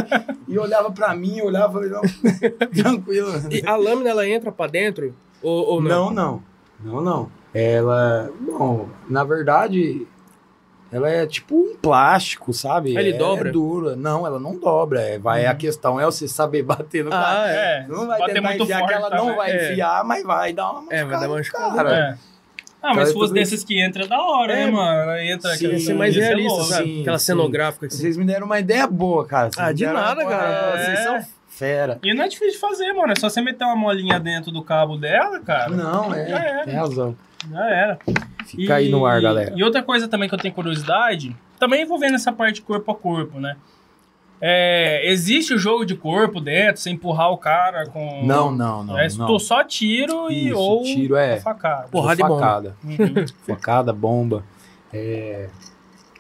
e 0.46 0.58
olhava 0.58 0.90
pra 0.90 1.14
mim, 1.14 1.40
olhava, 1.40 1.72
falei, 1.72 1.90
não, 1.90 2.02
tranquilo. 2.74 3.32
E 3.50 3.66
a 3.66 3.74
lâmina, 3.74 4.10
ela 4.10 4.28
entra 4.28 4.52
pra 4.52 4.66
dentro? 4.66 5.14
Ou, 5.42 5.66
ou 5.66 5.80
não? 5.80 6.10
Não, 6.10 6.12
não. 6.12 6.42
Não, 6.84 7.00
não. 7.00 7.30
Ela, 7.54 8.30
bom, 8.40 8.86
na 9.08 9.24
verdade, 9.24 10.06
ela 10.92 11.10
é 11.10 11.26
tipo 11.26 11.54
um 11.54 11.76
plástico, 11.76 12.52
sabe? 12.52 12.96
Ele 12.96 13.10
é, 13.10 13.12
dobra? 13.18 13.48
É 13.48 13.52
dura. 13.52 13.96
Não, 13.96 14.26
ela 14.26 14.38
não 14.38 14.58
dobra. 14.58 15.00
É, 15.00 15.18
vai, 15.18 15.46
A 15.46 15.54
questão 15.54 16.00
é 16.00 16.04
você 16.04 16.26
saber 16.28 16.62
bater 16.62 17.04
no 17.04 17.10
cara. 17.10 17.42
Ah, 17.42 17.48
é. 17.50 17.54
É, 17.54 17.86
Não 17.88 18.06
vai 18.06 18.18
bater 18.20 18.34
tentar 18.34 18.48
muito 18.48 18.62
enfiar 18.64 18.78
forte 18.80 18.92
que 18.92 18.98
ela 18.98 19.10
não 19.10 19.18
também. 19.18 19.36
vai 19.36 19.50
É. 19.50 19.72
enfiar, 19.72 20.04
mas 20.04 20.22
vai 20.24 20.52
dar 20.52 20.70
uma 20.70 20.92
É, 20.92 21.04
vai 21.04 21.20
dar 21.20 21.26
uma 21.28 21.36
machucada, 21.38 21.66
machucada. 21.68 21.88
cara. 21.90 21.96
É. 22.22 22.36
Ah, 22.82 22.88
mas 22.90 22.94
Cara, 22.96 23.06
se 23.06 23.12
fosse 23.14 23.24
tudo 23.28 23.34
desses 23.34 23.64
que 23.64 23.80
entra, 23.82 24.04
é 24.04 24.06
da 24.06 24.22
hora, 24.22 24.52
É, 24.52 24.66
né, 24.66 24.70
mano? 24.70 25.00
Ela 25.00 25.24
entra 25.24 25.50
sim, 25.56 25.66
aquela- 25.66 25.80
ser 25.80 25.94
mais 25.94 26.14
realista, 26.14 26.52
louco. 26.52 26.64
sabe? 26.66 26.84
Sim, 26.84 27.00
Aquela 27.00 27.18
sim. 27.18 27.24
cenográfica. 27.24 27.86
Assim. 27.86 27.96
Vocês 27.96 28.16
me 28.16 28.24
deram 28.24 28.46
uma 28.46 28.60
ideia 28.60 28.86
boa, 28.86 29.26
cara. 29.26 29.50
Vocês 29.50 29.66
Ah, 29.66 29.72
de 29.72 29.86
nada, 29.86 30.20
uma- 30.22 30.30
cara. 30.30 30.70
Vocês 30.84 30.98
É. 31.00 31.02
são 31.02 31.20
fera. 31.48 31.98
E 32.04 32.14
não 32.14 32.22
é 32.22 32.28
difícil 32.28 32.52
de 32.52 32.58
fazer, 32.58 32.92
mano. 32.92 33.12
É 33.12 33.16
só 33.18 33.28
você 33.28 33.40
meter 33.40 33.64
uma 33.64 33.74
molinha 33.74 34.20
dentro 34.20 34.52
do 34.52 34.62
cabo 34.62 34.96
dela, 34.96 35.40
cara. 35.40 35.70
Não, 35.70 36.10
Já 36.10 36.16
é. 36.16 36.30
era. 36.30 36.64
Tem 36.64 36.74
razão. 36.74 37.16
Já 37.50 37.70
era. 37.70 37.98
Fica 38.46 38.76
aí 38.76 38.88
no 38.88 39.04
ar, 39.06 39.20
galera. 39.20 39.52
E 39.56 39.62
outra 39.62 39.82
coisa 39.82 40.08
também 40.08 40.28
que 40.28 40.34
eu 40.34 40.38
tenho 40.38 40.54
curiosidade, 40.54 41.36
também 41.58 41.82
envolvendo 41.82 42.14
essa 42.14 42.32
parte 42.32 42.62
corpo 42.62 42.90
a 42.90 42.94
corpo, 42.94 43.40
né? 43.40 43.56
É, 44.40 45.10
existe 45.10 45.54
o 45.54 45.58
jogo 45.58 45.86
de 45.86 45.94
corpo 45.94 46.40
dentro, 46.40 46.80
você 46.80 46.90
empurrar 46.90 47.30
o 47.30 47.38
cara 47.38 47.86
com. 47.86 48.22
Não, 48.24 48.50
não, 48.50 48.84
não. 48.84 48.98
É, 48.98 49.08
não. 49.08 49.38
só 49.38 49.64
tiro 49.64 50.30
e 50.30 50.48
Isso, 50.48 50.58
ou 50.58 50.82
tiro 50.82 51.16
é- 51.16 51.40
facada. 51.40 51.88
Porrada 51.88 52.20
e 52.20 52.24
bomba. 52.24 52.40
facada. 52.40 52.76
Uhum. 52.84 53.26
Facada, 53.46 53.92
bomba. 53.92 54.44
É... 54.92 55.48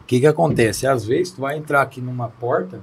O 0.00 0.04
que 0.06 0.20
que 0.20 0.26
acontece? 0.26 0.86
Às 0.86 1.04
vezes 1.04 1.32
tu 1.32 1.40
vai 1.42 1.58
entrar 1.58 1.82
aqui 1.82 2.00
numa 2.00 2.28
porta 2.28 2.80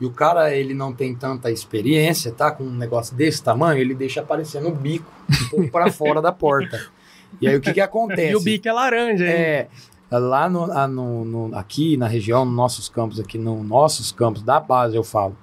e 0.00 0.06
o 0.06 0.10
cara, 0.10 0.54
ele 0.54 0.74
não 0.74 0.92
tem 0.92 1.14
tanta 1.14 1.50
experiência, 1.50 2.32
tá? 2.32 2.50
Com 2.50 2.64
um 2.64 2.74
negócio 2.74 3.16
desse 3.16 3.42
tamanho, 3.42 3.80
ele 3.80 3.94
deixa 3.94 4.20
aparecendo 4.20 4.68
o 4.68 4.74
bico 4.74 5.10
um 5.32 5.48
pouco 5.48 5.70
pra 5.70 5.90
fora 5.90 6.20
da 6.20 6.32
porta. 6.32 6.80
E 7.40 7.48
aí 7.48 7.56
o 7.56 7.60
que 7.60 7.72
que 7.72 7.80
acontece? 7.80 8.32
E 8.32 8.36
o 8.36 8.40
bico 8.40 8.68
é 8.68 8.72
laranja, 8.72 9.24
hein? 9.26 9.32
É, 9.32 9.68
lá 10.10 10.48
no, 10.48 10.66
no- 10.88 11.24
no- 11.24 11.56
aqui 11.58 11.96
na 11.96 12.06
região, 12.06 12.44
nos 12.44 12.54
nossos 12.54 12.88
campos, 12.88 13.18
aqui 13.18 13.36
nos 13.38 13.64
nossos 13.66 14.12
campos 14.12 14.42
da 14.42 14.60
base, 14.60 14.94
eu 14.96 15.04
falo. 15.04 15.36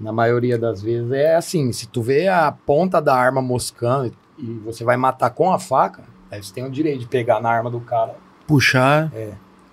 Na 0.00 0.12
maioria 0.12 0.56
das 0.56 0.80
vezes 0.80 1.10
é 1.10 1.34
assim, 1.34 1.72
se 1.72 1.88
tu 1.88 2.00
vê 2.02 2.28
a 2.28 2.52
ponta 2.52 3.00
da 3.02 3.14
arma 3.16 3.42
moscando 3.42 4.12
e 4.38 4.44
você 4.64 4.84
vai 4.84 4.96
matar 4.96 5.30
com 5.30 5.52
a 5.52 5.58
faca, 5.58 6.04
aí 6.30 6.40
você 6.42 6.54
tem 6.54 6.64
o 6.64 6.70
direito 6.70 7.00
de 7.00 7.06
pegar 7.08 7.40
na 7.40 7.50
arma 7.50 7.68
do 7.68 7.80
cara, 7.80 8.14
Puxar. 8.46 9.10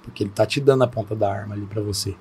porque 0.01 0.23
ele 0.23 0.31
tá 0.31 0.45
te 0.45 0.59
dando 0.59 0.83
a 0.83 0.87
ponta 0.87 1.15
da 1.15 1.31
arma 1.31 1.53
ali 1.53 1.65
pra 1.67 1.79
você. 1.81 2.15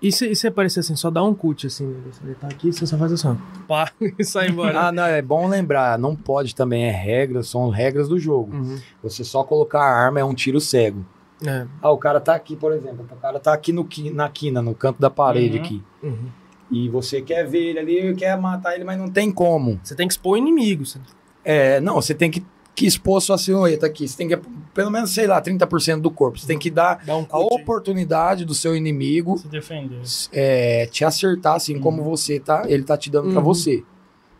E 0.00 0.12
se, 0.12 0.30
e 0.30 0.36
se 0.36 0.46
aparecer 0.46 0.80
assim, 0.80 0.94
só 0.94 1.10
dá 1.10 1.22
um 1.24 1.34
cut 1.34 1.66
assim, 1.66 1.86
né? 1.86 1.98
Ele 2.24 2.34
tá 2.34 2.46
aqui, 2.46 2.72
você 2.72 2.86
só 2.86 2.96
faz 2.96 3.12
assim. 3.12 3.36
Pá, 3.66 3.90
e 4.18 4.24
sai 4.24 4.48
embora. 4.48 4.88
Ah, 4.88 4.92
não, 4.92 5.04
é 5.04 5.20
bom 5.20 5.48
lembrar, 5.48 5.98
não 5.98 6.14
pode 6.14 6.54
também, 6.54 6.84
é 6.84 6.90
regra, 6.90 7.42
são 7.42 7.68
regras 7.68 8.08
do 8.08 8.18
jogo. 8.18 8.54
Uhum. 8.54 8.78
Você 9.02 9.24
só 9.24 9.42
colocar 9.42 9.80
a 9.80 10.04
arma 10.04 10.20
é 10.20 10.24
um 10.24 10.34
tiro 10.34 10.60
cego. 10.60 11.04
É. 11.44 11.66
Ah, 11.82 11.90
o 11.90 11.98
cara 11.98 12.20
tá 12.20 12.34
aqui, 12.34 12.56
por 12.56 12.72
exemplo, 12.72 13.06
o 13.10 13.16
cara 13.16 13.38
tá 13.40 13.52
aqui 13.52 13.72
no, 13.72 13.88
na 14.12 14.28
quina, 14.28 14.60
no 14.62 14.74
canto 14.74 15.00
da 15.00 15.10
parede 15.10 15.58
Uhum. 15.58 15.64
aqui. 15.64 15.84
Uhum. 16.02 16.28
E 16.70 16.88
você 16.88 17.22
quer 17.22 17.46
ver 17.46 17.70
ele 17.70 17.78
ali, 17.78 18.14
quer 18.14 18.38
matar 18.38 18.74
ele, 18.74 18.84
mas 18.84 18.98
não 18.98 19.08
tem 19.08 19.30
como. 19.32 19.80
Você 19.82 19.94
tem 19.94 20.06
que 20.06 20.12
expor 20.12 20.34
o 20.34 20.36
inimigo. 20.36 20.84
Você... 20.84 20.98
É, 21.44 21.80
não, 21.80 21.94
você 21.94 22.12
tem 22.12 22.30
que, 22.30 22.44
que 22.78 22.86
expor 22.86 23.20
sua 23.20 23.36
silhueta 23.36 23.86
aqui. 23.86 24.06
Você 24.06 24.16
tem 24.16 24.28
que, 24.28 24.36
pelo 24.72 24.90
menos, 24.90 25.10
sei 25.10 25.26
lá, 25.26 25.40
30% 25.42 26.00
do 26.00 26.10
corpo. 26.12 26.38
Você 26.38 26.46
tem 26.46 26.58
que 26.58 26.70
dar 26.70 27.00
um 27.08 27.26
a 27.28 27.38
oportunidade 27.38 28.44
do 28.44 28.54
seu 28.54 28.76
inimigo 28.76 29.36
Se 29.38 29.48
defender. 29.48 30.00
é, 30.32 30.86
te 30.86 31.04
acertar, 31.04 31.54
assim 31.56 31.74
Uhum. 31.74 31.80
como 31.80 32.02
você 32.04 32.38
tá, 32.38 32.62
ele 32.68 32.84
tá 32.84 32.96
te 32.96 33.10
dando 33.10 33.30
pra 33.30 33.38
Uhum. 33.38 33.44
você. 33.44 33.82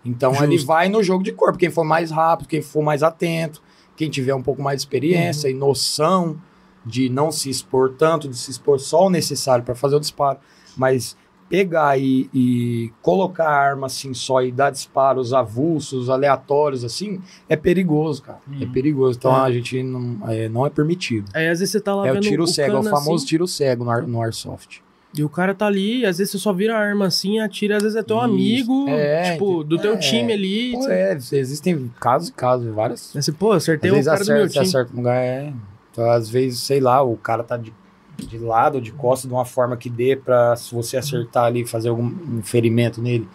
Então 0.04 0.30
Justo. 0.30 0.44
ele 0.44 0.58
vai 0.58 0.88
no 0.88 1.02
jogo 1.02 1.24
de 1.24 1.32
corpo. 1.32 1.58
Quem 1.58 1.68
for 1.70 1.84
mais 1.84 2.10
rápido, 2.12 2.46
quem 2.48 2.62
for 2.62 2.82
mais 2.82 3.02
atento, 3.02 3.60
quem 3.96 4.08
tiver 4.08 4.34
um 4.34 4.42
pouco 4.42 4.62
mais 4.62 4.76
de 4.76 4.82
experiência 4.82 5.50
Uhum. 5.50 5.56
e 5.56 5.58
noção 5.58 6.40
de 6.86 7.08
não 7.08 7.32
se 7.32 7.50
expor 7.50 7.94
tanto, 7.98 8.28
de 8.28 8.36
se 8.36 8.50
expor 8.52 8.78
só 8.78 9.06
o 9.06 9.10
necessário 9.10 9.64
para 9.64 9.74
fazer 9.74 9.96
o 9.96 10.00
disparo, 10.00 10.38
mas 10.76 11.16
pegar 11.48 11.98
e, 11.98 12.28
e 12.34 12.92
colocar 13.02 13.48
a 13.48 13.56
arma 13.56 13.86
assim 13.86 14.12
só 14.12 14.42
e 14.42 14.52
dar 14.52 14.70
disparos 14.70 15.32
avulsos, 15.32 16.10
aleatórios 16.10 16.84
assim, 16.84 17.20
é 17.48 17.56
perigoso, 17.56 18.22
cara. 18.22 18.38
É 18.60 18.64
Uhum. 18.64 18.72
perigoso. 18.72 19.18
Então 19.18 19.34
É. 19.34 19.40
a 19.40 19.50
gente 19.50 19.82
não 19.82 20.28
é, 20.28 20.48
não 20.48 20.66
é 20.66 20.70
permitido. 20.70 21.30
Aí 21.34 21.48
às 21.48 21.60
vezes 21.60 21.72
você 21.72 21.80
tá 21.80 21.94
lá 21.94 22.06
É 22.06 22.12
o 22.12 22.20
tiro 22.20 22.46
cego, 22.46 22.76
é 22.76 22.80
o 22.80 22.82
cano 22.82 22.90
famoso 22.96 23.16
assim, 23.16 23.26
tiro 23.26 23.46
cego 23.46 23.84
no, 23.84 23.90
ar- 23.90 24.06
no 24.06 24.22
Airsoft. 24.22 24.80
E 25.16 25.24
o 25.24 25.28
cara 25.28 25.54
tá 25.54 25.66
ali, 25.66 26.04
às 26.04 26.18
vezes 26.18 26.32
você 26.32 26.38
só 26.38 26.52
vira 26.52 26.76
a 26.76 26.78
arma 26.78 27.06
assim, 27.06 27.38
atira, 27.40 27.78
às 27.78 27.82
vezes 27.82 27.96
é 27.96 28.02
teu 28.02 28.16
Isso. 28.16 28.24
amigo, 28.26 28.84
É, 28.90 29.32
tipo, 29.32 29.64
do 29.64 29.78
teu 29.78 29.94
é. 29.94 29.96
time 29.96 30.32
ali. 30.34 30.72
Pô, 30.72 30.86
é, 30.86 31.14
existem 31.32 31.90
casos 31.98 32.28
e 32.28 32.32
casos, 32.32 32.74
várias. 32.74 33.12
Você, 33.14 33.32
pô, 33.32 33.52
acertei 33.52 33.88
Às 33.88 33.92
o 33.92 33.96
vezes 33.96 34.10
cara 34.12 34.24
do 34.24 34.26
meu 34.26 34.36
acerta, 34.44 34.52
time. 34.52 34.66
acerta 34.66 34.92
um 34.92 34.96
lugar, 34.98 35.16
é. 35.16 35.52
Então, 35.90 36.10
às 36.10 36.28
vezes, 36.28 36.60
sei 36.60 36.78
lá, 36.78 37.02
o 37.02 37.16
cara 37.16 37.42
tá 37.42 37.56
de, 37.56 37.72
de 38.18 38.38
lado, 38.38 38.80
de 38.80 38.92
costas, 38.92 39.28
de 39.28 39.34
uma 39.34 39.44
forma 39.44 39.76
que 39.76 39.88
dê 39.88 40.16
pra, 40.16 40.56
se 40.56 40.74
você 40.74 40.96
acertar 40.96 41.44
ali, 41.44 41.64
fazer 41.64 41.88
algum 41.88 42.04
um 42.04 42.42
ferimento 42.42 43.00
nele, 43.00 43.28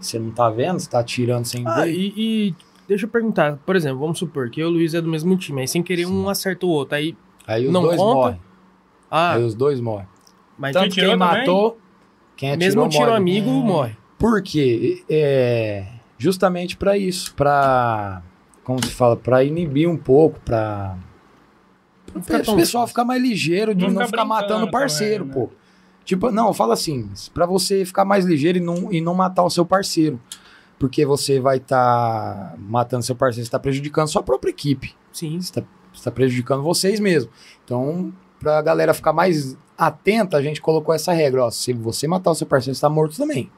você 0.00 0.18
não 0.18 0.30
tá 0.30 0.48
vendo, 0.48 0.78
você 0.78 0.88
tá 0.88 1.00
atirando 1.00 1.44
sem 1.46 1.66
Ah, 1.66 1.82
ver. 1.82 1.92
e, 1.92 2.12
e 2.16 2.54
deixa 2.86 3.04
eu 3.06 3.10
perguntar, 3.10 3.58
por 3.66 3.74
exemplo, 3.76 3.98
vamos 3.98 4.18
supor 4.18 4.48
que 4.50 4.60
eu 4.60 4.68
e 4.68 4.70
o 4.70 4.72
Luiz 4.74 4.94
é 4.94 5.00
do 5.00 5.08
mesmo 5.08 5.36
time, 5.36 5.60
aí 5.62 5.68
sem 5.68 5.82
querer 5.82 6.06
um 6.06 6.28
acerta 6.28 6.64
o 6.64 6.68
outro, 6.68 6.94
aí, 6.96 7.16
Aí 7.46 7.66
os 7.66 7.72
não 7.72 7.82
dois 7.82 7.96
conta? 7.96 8.14
morrem. 8.14 8.40
ah, 9.10 9.32
Aí 9.34 9.42
os 9.42 9.54
dois 9.54 9.80
morrem. 9.80 10.06
mas 10.58 10.72
Tanto 10.72 10.86
atirou 10.86 11.10
quem 11.10 11.18
também? 11.18 11.38
matou, 11.40 11.78
quem 12.36 12.52
atirou 12.52 12.66
mesmo 12.84 12.88
tiro 12.88 13.04
morre. 13.06 13.16
amigo, 13.16 13.50
morre. 13.50 13.96
Por 14.18 14.42
quê? 14.42 15.02
É 15.08 15.84
justamente 16.16 16.76
pra 16.76 16.96
isso, 16.98 17.32
pra 17.34 18.22
como 18.64 18.84
se 18.84 18.90
fala, 18.92 19.16
Pra 19.16 19.42
inibir 19.44 19.88
um 19.88 19.96
pouco, 19.96 20.38
pra 20.40 20.96
Não 22.14 22.22
fica 22.22 22.38
o 22.38 22.42
tão- 22.42 22.56
pessoal 22.56 22.86
ficar 22.86 23.04
mais 23.04 23.22
ligeiro 23.22 23.74
de 23.74 23.84
Não 23.86 23.92
não, 23.92 24.06
ficar 24.06 24.24
matando 24.24 24.44
o 24.44 24.56
brincando 24.62 24.70
parceiro, 24.72 25.24
também, 25.26 25.42
né? 25.42 25.48
pô. 25.48 25.54
Tipo, 26.04 26.30
não, 26.30 26.54
fala 26.54 26.72
assim, 26.74 27.10
pra 27.34 27.44
você 27.44 27.84
ficar 27.84 28.04
mais 28.04 28.24
ligeiro 28.24 28.58
e 28.58 28.60
não, 28.60 28.92
e 28.92 29.00
não 29.00 29.14
matar 29.14 29.42
o 29.44 29.50
seu 29.50 29.64
parceiro. 29.66 30.18
Porque 30.78 31.04
você 31.04 31.38
vai 31.40 31.56
estar 31.58 32.54
matando 32.58 33.02
seu 33.04 33.14
parceiro, 33.16 33.44
você 33.44 33.50
tá 33.50 33.58
prejudicando 33.58 34.08
sua 34.08 34.22
própria 34.22 34.50
equipe. 34.50 34.94
Sim. 35.12 35.38
Você 35.40 35.62
está 35.92 36.10
prejudicando 36.10 36.62
vocês 36.62 37.00
mesmo. 37.00 37.30
Então, 37.64 38.12
pra 38.38 38.62
galera 38.62 38.94
ficar 38.94 39.12
mais 39.12 39.58
atenta, 39.76 40.36
a 40.36 40.42
gente 40.42 40.60
colocou 40.62 40.94
essa 40.94 41.12
regra. 41.12 41.44
Ó, 41.44 41.50
se 41.50 41.72
você 41.72 42.06
matar 42.06 42.30
o 42.30 42.34
seu 42.34 42.46
parceiro, 42.46 42.74
você 42.74 42.80
tá 42.80 42.88
morto 42.88 43.16
também. 43.16 43.50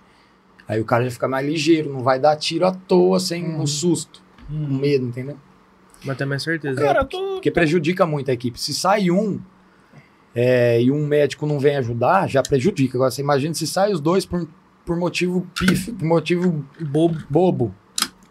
Aí 0.66 0.80
o 0.80 0.84
cara 0.84 1.04
já 1.04 1.10
fica 1.10 1.28
mais 1.28 1.46
ligeiro, 1.46 1.92
não 1.92 2.00
vai 2.00 2.18
dar 2.18 2.34
tiro 2.36 2.66
à 2.66 2.72
toa, 2.72 3.20
sem 3.20 3.44
um 3.54 3.66
susto, 3.66 4.22
com 4.48 4.54
medo, 4.54 5.04
entendeu? 5.06 5.36
Mas 6.04 6.16
tem 6.16 6.26
mais 6.26 6.42
certeza. 6.42 6.80
Cara, 6.80 7.04
tô. 7.04 7.34
Porque 7.34 7.50
prejudica 7.50 8.06
muito 8.06 8.30
a 8.30 8.34
equipe. 8.34 8.58
Se 8.60 8.72
sai 8.72 9.10
um 9.10 9.40
é, 10.34 10.80
e 10.82 10.90
um 10.90 11.06
médico 11.06 11.46
não 11.46 11.58
vem 11.58 11.76
ajudar, 11.76 12.28
já 12.28 12.42
prejudica. 12.42 12.96
Agora, 12.96 13.10
você 13.10 13.20
imagina 13.20 13.52
se 13.54 13.66
sai 13.66 13.92
os 13.92 14.00
dois 14.00 14.24
por, 14.24 14.46
por 14.84 14.96
motivo 14.96 15.46
pif, 15.58 15.92
por 15.92 16.04
motivo 16.06 16.64
bobo. 16.80 17.18
bobo. 17.28 17.74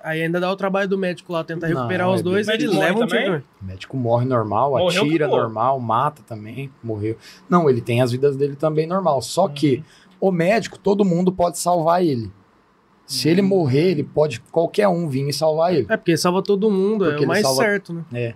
Aí 0.02 0.24
ainda 0.24 0.40
dá 0.40 0.50
o 0.50 0.56
trabalho 0.56 0.88
do 0.88 0.98
médico 0.98 1.34
lá 1.34 1.44
tentar 1.44 1.68
Não, 1.68 1.76
recuperar 1.76 2.10
os 2.10 2.22
é 2.22 2.24
dois, 2.24 2.48
ele 2.48 2.68
leva 2.68 3.06
também? 3.06 3.26
também. 3.26 3.44
O 3.62 3.66
médico 3.66 3.98
morre 3.98 4.26
normal, 4.26 4.72
Morreu 4.72 5.04
atira 5.04 5.28
normal, 5.28 5.78
mata 5.82 6.22
também, 6.26 6.72
morreu. 6.82 7.18
Não, 7.50 7.70
ele 7.70 7.82
tem 7.82 8.02
as 8.02 8.12
vidas 8.12 8.38
dele 8.38 8.56
também 8.56 8.88
normal. 8.88 9.22
Só 9.22 9.44
Uhum. 9.46 9.54
que 9.54 9.84
o 10.22 10.32
médico, 10.32 10.80
todo 10.80 11.04
mundo 11.04 11.34
pode 11.34 11.60
salvar 11.60 12.02
ele. 12.04 12.32
Se 13.10 13.26
Uhum. 13.28 13.32
ele 13.32 13.42
morrer, 13.42 13.90
ele 13.92 14.04
pode 14.04 14.40
qualquer 14.52 14.88
um 14.88 15.08
vir 15.10 15.28
e 15.28 15.34
salvar 15.34 15.74
ele. 15.74 15.88
É 15.90 15.98
porque 15.98 16.16
salva 16.16 16.44
todo 16.44 16.70
mundo, 16.70 17.06
Porque 17.06 17.12
é 17.14 17.18
ele 17.18 17.26
o 17.26 17.28
mais 17.28 17.42
salva- 17.42 17.64
certo, 17.64 17.92
né? 17.94 18.04
É. 18.14 18.36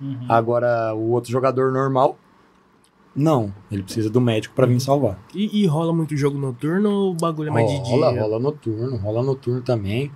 Uhum. 0.00 0.18
Agora, 0.28 0.92
o 0.94 1.10
outro 1.12 1.30
jogador 1.30 1.70
normal, 1.72 2.18
não. 3.14 3.54
Ele 3.70 3.82
precisa 3.84 4.10
do 4.10 4.20
médico 4.20 4.54
pra 4.56 4.66
vir 4.66 4.80
salvar. 4.80 5.18
E, 5.32 5.62
e 5.62 5.66
rola 5.66 5.92
muito 5.92 6.16
jogo 6.16 6.36
noturno 6.36 6.90
ou 6.90 7.10
o 7.12 7.14
bagulho 7.14 7.48
é 7.48 7.52
mais 7.52 7.70
de 7.70 7.76
rola, 7.78 8.12
dia? 8.12 8.20
rola 8.22 8.38
noturno, 8.40 8.96
rola 8.96 9.22
noturno 9.22 9.60
também. 9.62 10.10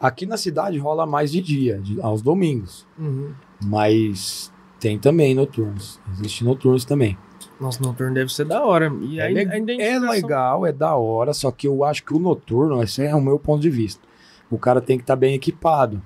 Aqui 0.00 0.24
na 0.26 0.36
cidade 0.36 0.78
rola 0.78 1.04
mais 1.06 1.30
de 1.30 1.40
dia, 1.42 1.78
de- 1.78 2.00
aos 2.00 2.22
domingos. 2.22 2.86
Uhum. 2.98 3.32
Mas 3.64 4.50
tem 4.80 4.98
também 4.98 5.34
noturnos. 5.34 6.00
Existe 6.12 6.44
noturnos 6.44 6.84
também. 6.84 7.16
Nossa, 7.60 7.82
noturno 7.82 8.14
deve 8.14 8.32
ser 8.32 8.44
da 8.44 8.62
hora. 8.64 8.92
E 9.02 9.18
É, 9.20 9.28
le- 9.28 9.82
é 9.82 9.98
legal, 9.98 10.64
é 10.66 10.72
da 10.72 10.94
hora, 10.96 11.32
só 11.32 11.50
que 11.50 11.66
eu 11.66 11.84
acho 11.84 12.04
que 12.04 12.14
o 12.14 12.18
noturno, 12.18 12.82
esse 12.82 13.04
é 13.04 13.14
o 13.14 13.20
meu 13.20 13.38
ponto 13.38 13.60
de 13.60 13.70
vista. 13.70 14.00
O 14.50 14.58
cara 14.58 14.80
tem 14.80 14.96
que 14.96 15.02
estar 15.02 15.16
bem 15.16 15.34
equipado. 15.34 16.00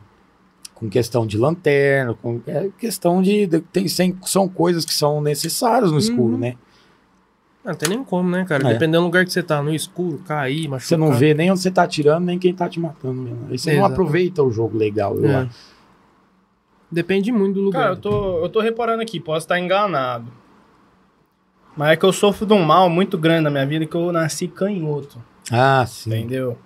Com 0.74 0.88
questão 0.90 1.24
de 1.26 1.38
lanterna, 1.38 2.12
com 2.14 2.40
é 2.46 2.68
questão 2.76 3.22
de. 3.22 3.46
de- 3.46 3.60
tem, 3.60 3.86
sem- 3.86 4.16
são 4.22 4.48
coisas 4.48 4.84
que 4.84 4.92
são 4.92 5.20
necessárias 5.20 5.92
no 5.92 5.98
escuro, 5.98 6.32
Uhum. 6.34 6.38
né? 6.38 6.54
Não 7.64 7.74
tem 7.74 7.90
nem 7.90 8.02
como, 8.02 8.28
né, 8.28 8.44
cara? 8.44 8.64
É. 8.68 8.72
Dependendo 8.72 8.98
do 8.98 9.04
lugar 9.04 9.24
que 9.24 9.32
você 9.32 9.40
tá, 9.40 9.62
no 9.62 9.72
escuro, 9.72 10.18
cair, 10.26 10.66
machucar. 10.68 10.88
Você 10.88 10.96
não 10.96 11.12
vê 11.12 11.32
nem 11.34 11.48
onde 11.52 11.60
você 11.60 11.70
tá 11.70 11.84
atirando, 11.84 12.24
nem 12.26 12.36
quem 12.36 12.52
tá 12.52 12.68
te 12.68 12.80
matando. 12.80 13.14
mesmo. 13.22 13.46
Aí 13.48 13.56
você 13.56 13.70
não 13.70 13.78
Exato. 13.78 13.92
aproveita 13.92 14.42
o 14.42 14.50
jogo 14.50 14.76
legal, 14.76 15.14
eu 15.16 15.30
É. 15.30 15.34
acho. 15.36 15.72
Depende 16.90 17.30
muito 17.32 17.54
do 17.54 17.60
lugar. 17.62 17.82
Cara, 17.82 17.92
eu 17.94 17.96
tô, 18.00 18.38
eu 18.44 18.48
tô 18.48 18.60
reparando 18.60 19.02
aqui, 19.02 19.20
posso 19.20 19.44
estar 19.44 19.58
enganado. 19.60 20.26
Mas 21.76 21.90
é 21.92 21.96
que 21.96 22.04
eu 22.04 22.12
sofro 22.12 22.44
de 22.46 22.52
um 22.52 22.62
mal 22.62 22.88
muito 22.90 23.16
grande 23.16 23.42
na 23.42 23.50
minha 23.50 23.66
vida 23.66 23.86
que 23.86 23.94
eu 23.94 24.12
nasci 24.12 24.46
canhoto, 24.48 25.18
Ah, 25.50 25.84
sim. 25.86 26.10
entendeu? 26.10 26.58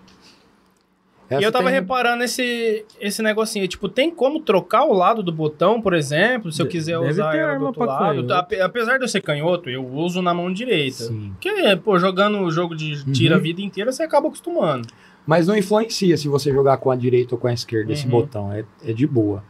Essa 1.29 1.41
e 1.43 1.45
eu 1.45 1.51
tava 1.51 1.65
tem- 1.65 1.75
reparando 1.75 2.23
esse, 2.23 2.85
esse 3.01 3.21
negocinho, 3.21 3.67
tipo, 3.67 3.89
tem 3.89 4.13
como 4.13 4.39
trocar 4.41 4.85
o 4.85 4.93
lado 4.93 5.25
do 5.25 5.33
botão, 5.33 5.83
por 5.83 5.93
exemplo, 5.93 6.53
se 6.53 6.63
eu 6.63 6.69
quiser 6.69 6.97
deve 7.01 7.11
usar 7.11 7.35
ela 7.35 7.47
do 7.49 7.53
arma 7.55 7.67
outro 7.67 7.83
pra 7.85 7.93
lado. 7.93 8.15
canhoto. 8.15 8.33
Ape- 8.35 8.61
Apesar 8.61 8.97
de 8.99 9.05
eu 9.05 9.09
ser 9.09 9.21
canhoto, 9.23 9.69
eu 9.69 9.85
uso 9.85 10.23
na 10.23 10.33
mão 10.33 10.53
direita. 10.53 11.05
Sim. 11.05 11.33
Porque, 11.33 11.77
pô, 11.85 11.99
jogando 11.99 12.39
o 12.39 12.51
jogo 12.51 12.77
de 12.77 13.05
tira 13.13 13.35
a 13.35 13.39
Uhum. 13.39 13.43
vida 13.43 13.61
inteira, 13.61 13.91
você 13.91 14.05
acaba 14.05 14.29
acostumando. 14.29 14.87
Mas 15.27 15.49
não 15.49 15.57
influencia 15.57 16.17
se 16.17 16.29
você 16.29 16.53
jogar 16.53 16.77
com 16.77 16.93
a 16.93 16.97
direita 16.97 17.35
ou 17.35 17.41
com 17.41 17.49
a 17.49 17.53
esquerda 17.53 17.93
esse 17.93 18.05
Uhum. 18.05 18.11
botão. 18.11 18.53
É, 18.53 18.65
é 18.85 18.93
de 18.93 19.05
boa. 19.05 19.43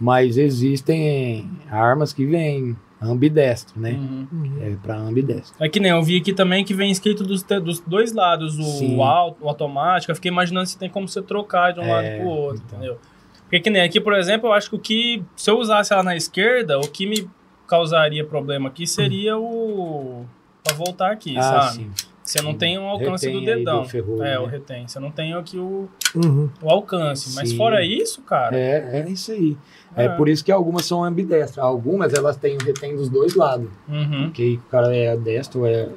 Mas 0.00 0.36
existem 0.36 1.50
armas 1.68 2.12
que 2.12 2.24
vêm 2.24 2.76
ambidestro, 3.00 3.80
né? 3.80 3.92
Uhum. 3.92 4.58
É 4.60 4.74
pra 4.82 4.96
ambidestro. 4.96 5.54
É 5.60 5.68
que 5.68 5.78
nem 5.80 5.90
eu 5.92 6.02
vi 6.02 6.16
aqui 6.16 6.32
também 6.32 6.64
que 6.64 6.74
vem 6.74 6.90
escrito 6.90 7.22
dos, 7.24 7.42
dos 7.42 7.80
dois 7.80 8.12
lados, 8.12 8.58
o, 8.58 8.62
Sim. 8.62 9.00
auto, 9.02 9.44
o 9.44 9.48
automático. 9.48 10.10
Eu 10.10 10.16
fiquei 10.16 10.30
imaginando 10.30 10.66
se 10.66 10.76
tem 10.78 10.88
como 10.90 11.06
você 11.08 11.22
trocar 11.22 11.72
de 11.72 11.80
um 11.80 11.84
É, 11.84 11.92
lado 11.92 12.20
pro 12.20 12.28
outro, 12.28 12.62
então. 12.66 12.78
entendeu? 12.78 12.98
Porque 13.42 13.60
que 13.60 13.70
nem 13.70 13.82
aqui, 13.82 14.00
por 14.00 14.12
exemplo, 14.14 14.48
eu 14.48 14.52
acho 14.52 14.68
que 14.70 14.76
o 14.76 14.78
que. 14.78 15.22
Se 15.36 15.50
eu 15.50 15.58
usasse 15.58 15.92
ela 15.92 16.02
na 16.02 16.14
esquerda, 16.16 16.78
o 16.78 16.82
que 16.88 17.06
me 17.06 17.28
causaria 17.66 18.24
problema 18.24 18.68
aqui 18.68 18.86
seria 18.86 19.38
o. 19.38 20.26
Pra 20.64 20.74
voltar 20.76 21.10
aqui, 21.12 21.36
ah, 21.38 21.42
sabe? 21.42 21.72
sim. 21.76 21.90
Você 22.22 22.42
não 22.42 22.52
tem 22.52 22.78
um 22.78 22.86
alcance 22.86 23.24
Retém 23.26 23.40
do 23.40 23.46
dedão. 23.46 23.82
do 23.84 23.88
ferrolho, 23.88 24.22
é, 24.22 24.32
né? 24.32 24.38
o 24.38 24.44
retém. 24.44 24.86
Você 24.86 25.00
não 25.00 25.10
tem 25.10 25.32
aqui 25.32 25.56
o, 25.56 25.88
Uhum. 26.14 26.50
o 26.60 26.68
alcance. 26.68 27.34
Mas 27.34 27.48
Sim. 27.48 27.56
fora 27.56 27.82
isso, 27.82 28.20
cara. 28.20 28.54
É, 28.54 29.00
é 29.00 29.08
isso 29.08 29.32
aí. 29.32 29.56
É. 29.96 30.04
É. 30.04 30.08
por 30.10 30.28
isso 30.28 30.44
que 30.44 30.52
algumas 30.52 30.84
são 30.86 31.02
ambidestras. 31.04 31.58
Algumas 31.64 32.12
elas 32.14 32.36
têm 32.36 32.56
o 32.56 32.64
retém 32.64 32.94
dos 32.96 33.08
dois 33.08 33.34
lados. 33.34 33.68
Uhum. 33.88 34.24
Porque 34.24 34.58
o 34.66 34.70
cara 34.70 34.94
é 34.94 35.16
destro, 35.16 35.66
é. 35.66 35.88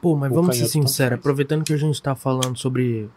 Pô, 0.00 0.14
mas 0.16 0.30
O 0.30 0.34
vamos 0.34 0.56
ser 0.56 0.66
sinceros, 0.66 1.18
aproveitando 1.18 1.64
que 1.64 1.72
a 1.72 1.76
gente 1.76 2.00
tá 2.02 2.14
falando 2.14 2.56
sobre 2.58 3.08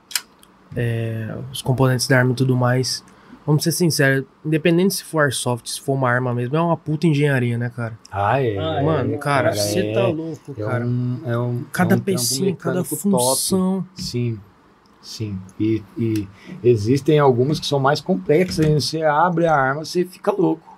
é, 0.76 1.36
os 1.52 1.62
componentes 1.62 2.08
da 2.08 2.18
arma 2.18 2.32
e 2.32 2.36
tudo 2.36 2.56
mais, 2.56 3.04
vamos 3.46 3.64
ser 3.64 3.74
sinceros, 3.74 4.26
independente 4.46 4.94
se 4.96 5.04
for 5.04 5.24
airsoft, 5.24 5.70
se 5.70 5.82
for 5.82 5.94
uma 5.94 6.10
arma 6.10 6.34
mesmo, 6.34 6.56
é 6.56 6.62
uma 6.62 6.78
puta 6.78 7.06
engenharia, 7.08 7.58
né, 7.58 7.70
cara? 7.76 8.00
Ah, 8.10 8.42
é. 8.42 8.58
Ah, 8.58 8.82
Mano, 8.82 9.14
é, 9.14 9.18
cara, 9.18 9.50
cara, 9.50 9.56
você 9.62 9.80
é- 9.80 9.94
tá 9.94 10.08
louco, 10.08 10.52
É 10.58 10.64
cara. 10.64 10.86
um, 10.86 11.20
é 11.26 11.38
um, 11.38 11.64
Cada 11.74 11.96
é 11.96 11.98
um 11.98 12.02
pecinha, 12.02 12.56
cada 12.56 12.84
função. 12.86 13.86
Sim, 13.96 14.40
sim. 15.02 15.40
E, 15.60 15.84
e 15.98 16.28
existem 16.64 17.20
algumas 17.20 17.60
que 17.60 17.66
são 17.66 17.80
mais 17.80 18.00
complexas. 18.02 18.66
hein? 18.66 18.80
Você 18.80 19.04
abre 19.04 19.46
a 19.48 19.56
arma, 19.56 19.84
você 19.86 20.06
fica 20.06 20.32
louco. 20.32 20.71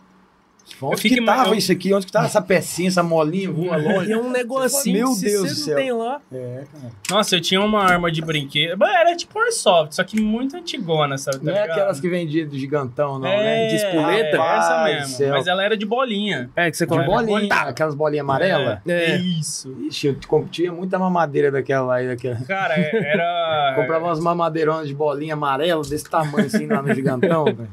Onde 0.82 1.02
fico 1.02 1.16
que 1.16 1.26
tava 1.26 1.50
eu- 1.50 1.56
isso 1.56 1.72
aqui? 1.72 1.94
Onde 1.94 2.06
que 2.06 2.12
tava 2.12 2.26
essa 2.26 2.42
pecinha, 2.42 2.88
essa 2.88 3.04
molinha, 3.04 3.52
voa 3.52 3.78
longe? 3.78 4.10
E 4.10 4.14
é 4.14 4.18
um 4.18 4.30
negocinho 4.32 4.98
Meu 4.98 5.08
se 5.10 5.26
Deus 5.26 5.42
você 5.42 5.48
do 5.54 5.58
não 5.60 5.66
céu. 5.66 5.76
tem 5.76 5.92
lá. 5.92 6.22
É, 6.32 6.64
cara. 6.72 6.94
Nossa, 7.12 7.36
eu 7.36 7.42
tinha 7.42 7.62
uma 7.62 7.84
arma 7.84 8.12
de 8.12 8.22
brinquedo. 8.22 8.78
Mas 8.78 8.94
Era 8.96 9.16
tipo 9.16 9.38
Airsoft, 9.40 9.94
só 9.96 10.04
que 10.04 10.20
muito 10.22 10.56
antigona, 10.56 11.18
sabe? 11.18 11.38
tá 11.40 11.44
Não 11.44 11.52
é 11.54 11.62
ligado? 11.62 11.72
aquelas 11.78 12.00
que 12.00 12.10
vendiam 12.10 12.48
de 12.48 12.60
gigantão, 12.60 13.20
não, 13.20 13.28
é, 13.28 13.38
né? 13.38 13.68
De 13.68 13.76
espoleta? 13.76 14.38
É, 14.38 14.58
essa 14.58 14.84
mesmo. 14.86 15.08
céu. 15.16 15.30
Mas 15.32 15.48
ela 15.48 15.64
era 15.64 15.76
de 15.78 15.86
bolinha. 15.86 16.50
É, 16.56 16.70
que 16.72 16.78
você 16.78 16.86
De 16.86 16.90
coloca. 16.90 17.08
bolinha, 17.10 17.54
aquelas 17.54 17.96
bolinhas 17.96 18.24
amarelas. 18.24 18.80
É. 18.88 19.16
Isso. 19.18 19.76
Ixi, 19.88 20.08
eu 20.08 20.46
tinha 20.50 20.72
muita 20.72 20.98
mamadeira 20.98 21.52
daquela 21.52 21.86
lá 21.86 22.04
e 22.04 22.08
daquela. 22.08 22.36
Cara, 22.46 22.76
é- 22.76 22.92
era. 22.96 23.74
Comprava 23.76 24.06
umas 24.06 24.20
mamadeironas 24.20 24.88
de 24.88 24.94
bolinha 24.94 25.34
amarela 25.34 25.82
desse 25.84 26.10
tamanho 26.10 26.46
assim 26.46 26.68
lá 26.68 26.82
no 26.82 26.94
gigantão, 26.94 27.46
velho. 27.46 27.70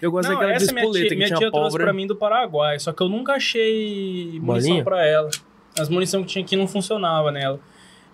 Eu 0.00 0.10
gosto 0.10 0.28
Não, 0.28 0.34
daquela 0.36 0.56
de 0.58 0.64
essa 0.64 0.72
minha 0.72 0.84
espoleta 0.84 1.00
tia, 1.06 1.08
que 1.10 1.16
minha 1.16 1.26
tinha 1.28 1.38
tia 1.38 1.50
trouxe 1.50 1.76
pra 1.78 1.92
mim 1.92 2.06
do 2.12 2.18
Paraguai, 2.18 2.78
só 2.78 2.92
que 2.92 3.02
eu 3.02 3.08
nunca 3.08 3.34
achei 3.34 4.38
munição 4.40 4.82
pra 4.84 5.04
ela. 5.06 5.30
As 5.78 5.88
munições 5.88 6.26
que 6.26 6.32
tinha 6.32 6.44
aqui 6.44 6.56
não 6.56 6.68
funcionava 6.68 7.30
nela. 7.30 7.58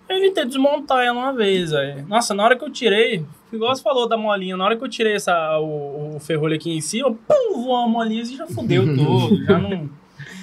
Eu 0.07 0.19
tentei 0.21 0.45
desmontar 0.45 1.03
ela 1.05 1.19
uma 1.19 1.33
vez, 1.33 1.71
velho. 1.71 2.05
Nossa, 2.07 2.33
na 2.33 2.43
hora 2.43 2.57
que 2.57 2.63
eu 2.63 2.71
tirei, 2.71 3.23
igual 3.53 3.75
você 3.75 3.83
falou 3.83 4.07
da 4.07 4.17
molinha, 4.17 4.57
na 4.57 4.65
hora 4.65 4.75
que 4.75 4.83
eu 4.83 4.89
tirei 4.89 5.13
essa, 5.13 5.59
o, 5.59 6.15
o 6.15 6.19
ferrolho 6.19 6.55
aqui 6.55 6.75
em 6.75 6.81
cima, 6.81 7.11
pum, 7.11 7.61
voou 7.61 7.75
a 7.75 7.87
molinha 7.87 8.23
e 8.23 8.35
já 8.35 8.47
fudeu 8.47 8.85
tudo. 8.95 9.45
já 9.45 9.59
não 9.59 9.89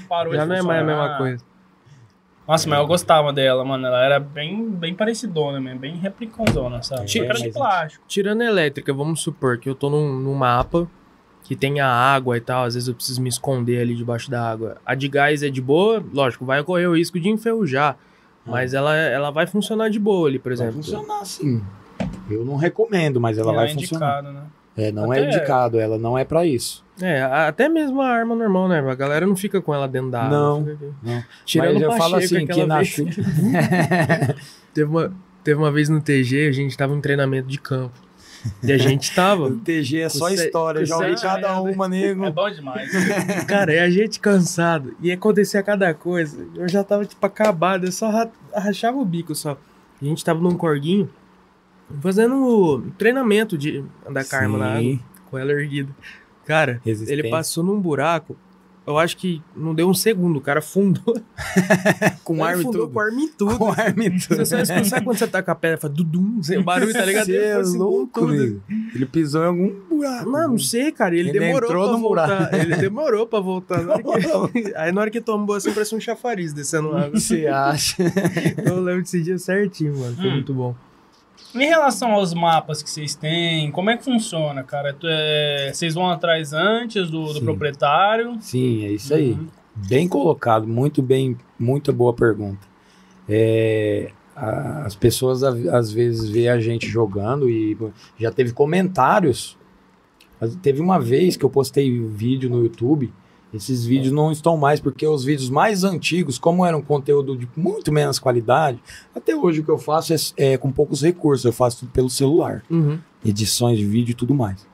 parou 0.09 0.35
Já 0.35 0.43
de 0.43 0.49
não 0.51 0.57
é 0.57 0.63
mais 0.63 0.83
a 0.83 0.85
mesma 0.85 1.19
coisa. 1.19 1.45
Nossa, 2.47 2.69
mas 2.69 2.79
eu 2.79 2.87
gostava 2.87 3.33
dela, 3.33 3.65
mano. 3.65 3.87
Ela 3.89 4.05
era 4.05 4.21
bem, 4.21 4.71
bem 4.71 4.95
parecidona 4.95 5.61
mesmo, 5.61 5.81
bem 5.81 5.97
replicãozona, 5.97 6.81
sabe? 6.83 7.03
É, 7.03 7.05
que 7.07 7.19
era 7.19 7.35
de 7.35 7.51
plástico. 7.51 8.05
Tirando 8.07 8.43
a 8.43 8.45
elétrica, 8.45 8.93
vamos 8.95 9.21
supor 9.21 9.59
que 9.59 9.69
eu 9.69 9.75
tô 9.75 9.91
num, 9.91 10.21
num 10.21 10.35
mapa 10.35 10.89
que 11.47 11.55
tenha 11.57 11.87
água 11.87 12.37
e 12.37 12.41
tal, 12.41 12.65
às 12.65 12.75
vezes 12.75 12.89
eu 12.89 12.95
preciso 12.95 13.23
me 13.23 13.29
esconder 13.29 13.81
ali 13.81 13.95
debaixo 13.95 14.31
da 14.31 14.51
água. 14.51 14.77
A 14.85 14.95
de 14.95 15.09
gás 15.09 15.43
é 15.43 15.49
de 15.49 15.61
boa, 15.61 16.03
lógico, 16.13 16.45
vai 16.45 16.61
ocorrer 16.61 16.89
o 16.91 16.97
risco 16.97 17.19
de 17.21 17.29
enferrujar. 17.29 17.97
Mas 18.45 18.75
ela, 18.75 18.95
ela 18.95 19.31
vai 19.31 19.47
funcionar 19.47 19.89
de 19.91 19.99
boa 19.99 20.29
ali, 20.29 20.39
por 20.39 20.55
Vai 20.55 20.67
exemplo. 20.69 20.83
funcionar 20.83 21.25
sim. 21.25 21.61
Eu 22.31 22.45
não 22.45 22.57
recomendo, 22.57 23.21
mas 23.21 23.39
ela 23.39 23.49
Não 23.49 23.55
vai 23.57 23.67
é 23.71 23.75
funcionar. 23.75 24.19
indicado, 24.21 24.33
né? 24.35 24.43
É, 24.77 24.93
não 24.93 25.13
é 25.13 25.19
Até- 25.21 25.29
indicado, 25.29 25.79
ela 25.81 25.97
não 25.99 26.17
é 26.19 26.25
pra 26.25 26.45
isso. 26.45 26.85
É, 27.01 27.23
até 27.23 27.69
mesmo 27.69 28.01
a 28.01 28.09
arma 28.09 28.35
normal, 28.35 28.69
né? 28.69 28.79
A 28.81 28.95
galera 28.95 29.27
não 29.27 29.35
fica 29.37 29.61
com 29.61 29.75
ela 29.75 29.87
dentro 29.89 30.11
da 30.11 30.23
arma. 30.23 30.37
Não, 30.37 30.61
não. 31.03 31.25
Tirando 31.45 31.75
Mas 31.75 31.83
eu 31.83 31.89
o 31.91 31.97
falo 31.97 32.15
Pacheco, 32.15 32.35
assim, 32.37 32.47
que 32.47 32.65
na 32.67 32.77
vez- 32.77 32.89
chuva. 32.89 33.11
Teve 34.75 34.91
uma, 34.91 35.13
teve 35.43 35.59
uma 35.59 35.71
vez 35.73 35.89
no 35.89 36.01
TG, 36.01 36.49
a 36.49 36.53
gente 36.53 36.77
tava 36.77 36.95
em 36.95 37.01
treinamento 37.01 37.49
de 37.49 37.59
campo. 37.59 37.95
E 38.63 38.73
a 38.73 38.79
gente 38.79 39.15
tava. 39.15 39.45
O 39.45 39.57
TG 39.59 40.01
é 40.01 40.09
só 40.09 40.29
história, 40.31 40.81
com 40.81 40.87
já 40.87 40.97
ouvi 40.97 41.21
cada 41.21 41.59
anos. 41.59 41.75
uma, 41.75 41.89
nego. 41.89 42.25
É 42.25 42.31
bom 42.31 42.51
demais. 42.51 42.91
Cara, 43.47 43.73
é 43.73 43.81
a 43.81 43.91
gente 43.91 44.19
cansado. 44.21 44.95
E 45.01 45.11
acontecia 45.13 45.63
cada 45.63 45.93
coisa. 45.95 46.47
Eu 46.55 46.69
já 46.69 46.83
tava, 46.85 47.05
tipo, 47.05 47.25
acabado. 47.25 47.85
Eu 47.87 47.93
só 47.93 48.11
ra- 48.11 48.29
rachava 48.55 48.97
o 48.99 49.05
bico 49.05 49.35
só. 49.35 49.59
A 50.01 50.05
gente 50.05 50.25
tava 50.25 50.41
num 50.41 50.57
corguinho 50.57 51.09
fazendo 52.01 52.83
treinamento 52.99 53.57
de 53.57 53.85
andar 54.07 54.25
com 54.25 54.37
a 54.37 54.39
arma 54.39 54.59
na 54.59 54.75
água, 54.77 54.99
com 55.31 55.39
ela 55.39 55.53
erguida. 55.53 55.91
Cara, 56.45 56.81
ele 56.85 57.23
passou 57.31 57.63
num 57.65 57.81
buraco. 57.81 58.37
Eu 58.87 58.97
acho 58.99 59.17
que 59.17 59.43
não 59.57 59.75
deu 59.75 59.89
um 59.89 59.95
segundo. 59.95 60.37
O 60.37 60.41
cara 60.41 60.63
fundou. 60.63 61.21
com 62.23 62.45
arma 62.45 62.63
e 62.63 62.65
tudo. 62.65 62.89
com 62.89 63.01
arma 63.01 63.21
e 63.21 63.29
tudo. 63.29 63.59
Com 63.59 63.73
arma 63.73 64.05
e 64.05 64.11
tudo. 64.21 64.37
Você 64.37 64.45
só 64.47 64.59
escuta, 64.61 64.85
sabe 64.85 65.05
quando 65.05 65.19
você 65.19 65.27
tá 65.27 65.43
com 65.43 65.51
a 65.51 65.55
pedra, 65.57 65.77
faz 65.79 65.93
dudum, 65.93 66.41
sem 66.43 66.59
o 66.59 66.63
barulho, 66.63 66.93
tá 66.93 67.05
ligado? 67.05 67.25
Você 67.27 67.33
Ele 67.33 67.45
é 67.45 67.53
assim, 67.55 67.79
louco, 67.79 68.21
tudo. 68.21 68.63
Ele 68.95 69.07
pisou 69.07 69.43
em 69.43 69.47
algum 69.47 69.75
buraco. 69.89 70.31
Não, 70.31 70.49
não 70.51 70.59
sei, 70.59 70.93
cara. 70.93 71.17
Ele, 71.17 71.31
Ele 71.31 71.39
demorou 71.41 71.69
entrou 71.69 71.85
pra 71.89 71.93
no 71.97 72.01
voltar. 72.01 72.27
buraco. 72.29 72.57
Ele 72.57 72.77
demorou 72.77 73.27
pra 73.27 73.41
voltar. 73.41 73.83
Na 73.83 73.95
hora 73.95 74.49
que- 74.53 74.73
Aí 74.77 74.93
na 74.93 75.01
hora 75.01 75.11
que 75.11 75.21
tombou 75.21 75.57
assim, 75.57 75.73
parece 75.73 75.95
um 75.95 76.01
chafariz 76.01 76.53
descendo 76.53 76.97
água. 76.97 77.19
Você 77.19 77.47
acha? 77.49 77.97
Eu 78.65 78.81
lembro 78.81 79.03
desse 79.03 79.21
dia 79.23 79.37
certinho, 79.39 79.99
mano. 79.99 80.15
Foi 80.17 80.27
Hum. 80.29 80.33
muito 80.33 80.55
bom. 80.55 80.75
Em 81.57 81.67
relação 81.67 82.13
aos 82.13 82.35
mapas 82.35 82.83
que 82.83 82.91
vocês 82.91 83.15
têm, 83.15 83.71
como 83.71 83.91
é 83.91 83.97
que 83.97 84.05
funciona, 84.05 84.63
cara? 84.63 84.97
É- 85.05 85.71
Vocês 85.73 85.95
vão 85.95 86.11
atrás 86.11 86.53
antes 86.53 87.11
do, 87.11 87.33
do 87.33 87.41
proprietário? 87.43 88.37
Sim, 88.41 88.85
é 88.85 88.93
isso 88.93 89.15
aí. 89.15 89.33
Uhum. 89.33 89.47
Bem 89.89 90.09
colocado, 90.09 90.67
muito 90.67 91.03
bem, 91.03 91.37
muita 91.59 91.93
boa 91.93 92.13
pergunta. 92.13 92.67
É, 93.29 94.11
as 94.35 94.95
pessoas 94.95 95.43
às 95.43 95.91
vezes 95.93 96.29
vê 96.29 96.49
a 96.49 96.61
gente 96.61 96.87
jogando 96.87 97.49
e 97.49 97.77
já 98.19 98.31
teve 98.31 98.53
comentários. 98.53 99.57
Teve 100.63 100.81
uma 100.81 101.01
vez 101.01 101.37
que 101.37 101.45
eu 101.45 101.51
postei 101.51 101.99
vídeo 102.01 102.49
no 102.51 102.63
YouTube. 102.63 103.13
Esses 103.57 103.85
vídeos 103.85 104.13
não 104.13 104.31
estão 104.31 104.57
mais 104.57 104.79
porque 104.81 105.07
os 105.07 105.25
vídeos 105.25 105.49
mais 105.51 105.83
antigos, 105.85 106.39
como 106.39 106.65
era 106.65 106.77
um 106.77 106.83
conteúdo 106.83 107.37
de 107.37 107.49
muito 107.57 107.91
menos 107.93 108.19
qualidade, 108.19 108.79
até 109.15 109.35
hoje 109.35 109.61
o 109.61 109.65
que 109.65 109.71
eu 109.71 109.79
faço 109.79 110.13
é, 110.13 110.17
é 110.37 110.57
com 110.59 110.71
poucos 110.71 111.03
recursos, 111.03 111.45
eu 111.45 111.53
faço 111.53 111.81
tudo 111.81 111.91
pelo 111.93 112.11
celular 112.11 112.63
Uhum. 112.71 112.99
edições 113.25 113.79
de 113.79 113.85
vídeo 113.87 114.13
e 114.13 114.15
tudo 114.15 114.35
mais. 114.35 114.67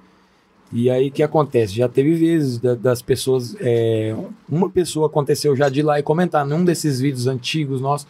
E 0.74 0.88
aí 0.88 1.08
o 1.08 1.12
que 1.12 1.22
acontece? 1.22 1.74
Já 1.74 1.86
teve 1.88 2.14
vezes 2.14 2.58
da- 2.58 2.74
das 2.74 3.02
pessoas. 3.02 3.54
é, 3.60 4.16
uma 4.48 4.70
pessoa 4.70 5.06
aconteceu 5.06 5.54
já 5.54 5.68
de 5.68 5.80
ir 5.80 5.82
lá 5.82 5.98
e 5.98 6.02
comentar 6.02 6.46
num 6.46 6.64
desses 6.64 6.98
vídeos 6.98 7.26
antigos 7.26 7.80
nossos. 7.80 8.06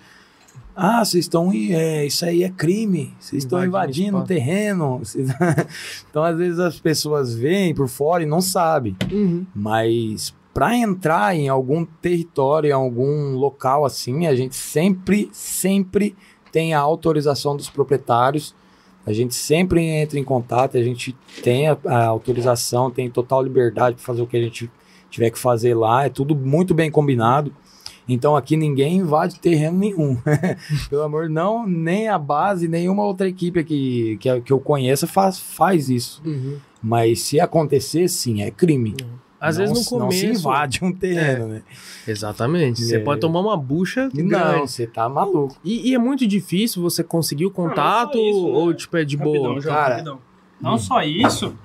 Ah, 0.74 1.04
vocês 1.04 1.24
estão. 1.24 1.50
É, 1.52 2.06
isso 2.06 2.24
aí 2.24 2.44
é 2.44 2.48
crime. 2.48 3.12
Vocês 3.20 3.42
estão 3.44 3.62
Invadindo 3.64 4.16
o 4.16 4.20
espaço." 4.22 4.26
terreno. 4.28 4.98
Vocês- 5.00 5.28
então, 6.08 6.22
às 6.24 6.38
vezes, 6.38 6.58
as 6.60 6.78
pessoas 6.80 7.34
veem 7.34 7.74
por 7.74 7.88
fora 7.88 8.22
e 8.22 8.26
não 8.26 8.40
sabem. 8.40 8.96
Uhum. 9.10 9.44
Mas 9.54 10.32
para 10.52 10.76
entrar 10.76 11.34
em 11.34 11.48
algum 11.48 11.84
território, 11.84 12.68
em 12.68 12.72
algum 12.72 13.34
local 13.34 13.84
assim, 13.84 14.26
a 14.26 14.34
gente 14.34 14.54
sempre, 14.54 15.30
sempre 15.32 16.14
tem 16.50 16.74
a 16.74 16.80
autorização 16.80 17.56
dos 17.56 17.70
proprietários. 17.70 18.54
A 19.04 19.12
gente 19.12 19.34
sempre 19.34 19.82
entra 19.82 20.18
em 20.18 20.24
contato, 20.24 20.76
a 20.76 20.82
gente 20.82 21.16
tem 21.42 21.68
a, 21.68 21.76
a 21.86 22.04
autorização, 22.06 22.90
tem 22.90 23.10
total 23.10 23.42
liberdade 23.42 23.96
para 23.96 24.04
fazer 24.04 24.22
o 24.22 24.26
que 24.26 24.36
a 24.36 24.42
gente 24.42 24.70
tiver 25.10 25.30
que 25.30 25.38
fazer 25.38 25.74
lá. 25.74 26.04
É 26.04 26.08
tudo 26.08 26.36
muito 26.36 26.72
bem 26.72 26.90
combinado. 26.90 27.52
Então 28.08 28.36
aqui 28.36 28.56
ninguém 28.56 28.98
invade 28.98 29.40
terreno 29.40 29.78
nenhum. 29.78 30.18
Pelo 30.90 31.02
amor, 31.02 31.28
não, 31.28 31.66
nem 31.66 32.08
a 32.08 32.18
base, 32.18 32.68
nenhuma 32.68 33.04
outra 33.04 33.28
equipe 33.28 33.58
aqui 33.58 34.16
que, 34.20 34.40
que 34.40 34.52
eu 34.52 34.60
conheça 34.60 35.06
faz, 35.06 35.38
faz 35.38 35.88
isso. 35.88 36.22
Uhum. 36.24 36.58
Mas 36.82 37.22
se 37.22 37.40
acontecer, 37.40 38.08
sim, 38.08 38.42
é 38.42 38.50
crime. 38.50 38.94
Às 39.44 39.58
Não 39.58 39.66
vezes 39.66 39.84
se- 39.86 39.92
no 39.92 39.98
Não 39.98 40.06
começo. 40.06 40.20
se 40.20 40.26
invade 40.40 40.78
um 40.82 40.92
terreno, 40.92 41.48
né? 41.48 41.62
Exatamente. 42.06 42.80
Você 42.80 42.96
É. 42.96 42.98
pode 43.00 43.20
tomar 43.20 43.40
uma 43.40 43.56
bucha 43.56 44.08
Não, 44.14 44.26
grande. 44.28 44.70
você 44.70 44.86
tá 44.86 45.08
maluco. 45.08 45.56
E, 45.64 45.90
e 45.90 45.94
é 45.94 45.98
muito 45.98 46.24
difícil 46.26 46.80
você 46.80 47.02
conseguir 47.02 47.46
o 47.46 47.50
contato 47.50 48.16
não 48.18 48.30
isso, 48.30 48.46
né? 48.46 48.52
ou, 48.52 48.72
tipo, 48.74 48.96
é 48.96 49.04
de 49.04 49.16
Rapidão, 49.16 49.42
boa. 49.42 49.60
João, 49.60 49.74
cara. 49.74 49.94
rapidão. 49.94 50.18
Não 50.60 50.78
só 50.78 51.02
isso, 51.02 51.56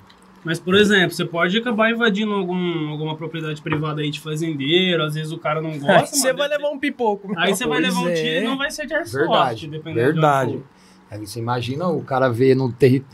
mas, 0.44 0.58
por 0.58 0.74
exemplo, 0.74 1.12
você 1.12 1.24
pode 1.24 1.56
acabar 1.56 1.90
invadindo 1.92 2.32
algum, 2.32 2.88
alguma 2.88 3.14
propriedade 3.16 3.62
privada 3.62 4.00
aí 4.00 4.10
de 4.10 4.18
fazendeiro, 4.18 5.04
às 5.04 5.14
vezes 5.14 5.30
o 5.30 5.38
cara 5.38 5.62
não 5.62 5.70
gosta. 5.78 5.92
Aí 6.00 6.06
você 6.06 6.32
vai 6.32 6.48
levar 6.48 6.70
um 6.70 6.78
pipoco. 6.80 7.32
Aí 7.36 7.54
você 7.54 7.64
vai 7.64 7.80
levar 7.80 8.00
um 8.00 8.08
é. 8.08 8.14
tiro 8.14 8.44
e 8.44 8.48
não 8.48 8.58
vai 8.58 8.72
ser 8.72 8.86
de 8.86 8.94
airsoft, 8.94 9.20
Verdade, 9.28 9.68
dependendo 9.68 10.04
verdade. 10.14 10.52
for. 10.54 10.62
Aí 11.10 11.18
você 11.18 11.38
imagina 11.38 11.88
o 11.88 12.02
cara 12.02 12.28
ver 12.28 12.54
no 12.54 12.70
terreno. 12.70 13.06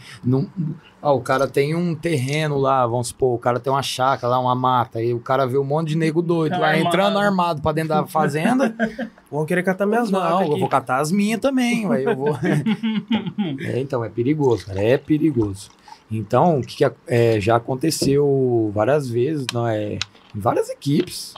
Ah, 1.01 1.13
o 1.13 1.21
cara 1.21 1.47
tem 1.47 1.75
um 1.75 1.95
terreno 1.95 2.57
lá, 2.59 2.87
vamos 2.87 3.09
supor, 3.09 3.35
o 3.35 3.39
cara 3.39 3.61
tem 3.61 3.73
uma 3.73 3.83
chácara 3.83 4.29
lá, 4.33 4.39
uma 4.39 4.55
mata, 4.55 4.99
aí 4.99 5.13
o 5.13 5.21
cara 5.21 5.47
vê 5.47 5.59
um 5.59 5.65
monte 5.65 5.89
de 5.89 5.97
nego 5.97 6.23
doido 6.23 6.53
Tá 6.53 6.59
lá 6.59 6.69
armado. 6.69 6.87
entrando 6.89 7.19
armado 7.19 7.63
pra 7.63 7.73
dentro 7.73 7.91
da 7.91 8.07
fazenda. 8.07 8.75
Vão 9.31 9.45
querer 9.45 9.63
catar 9.63 9.85
minhas 9.87 10.11
não, 10.11 10.19
vacas 10.21 10.49
eu 10.49 10.59
vou 10.59 10.69
catar 10.69 11.01
as 11.01 11.13
minhas 11.13 11.41
também, 11.41 11.91
aí 11.93 12.05
eu 12.05 12.17
vou. 12.17 12.35
é, 13.61 13.81
então, 13.81 14.05
é 14.05 14.09
perigoso, 14.09 14.65
cara, 14.67 14.81
é 14.83 14.97
perigoso. 14.97 15.71
Então, 16.11 16.59
o 16.59 16.63
que, 16.63 16.77
que 16.77 16.93
é, 17.07 17.41
já 17.41 17.57
aconteceu 17.57 18.71
várias 18.75 19.09
vezes, 19.09 19.47
não 19.53 19.67
é? 19.67 19.95
Em 20.35 20.41
várias 20.41 20.69
equipes. 20.71 21.35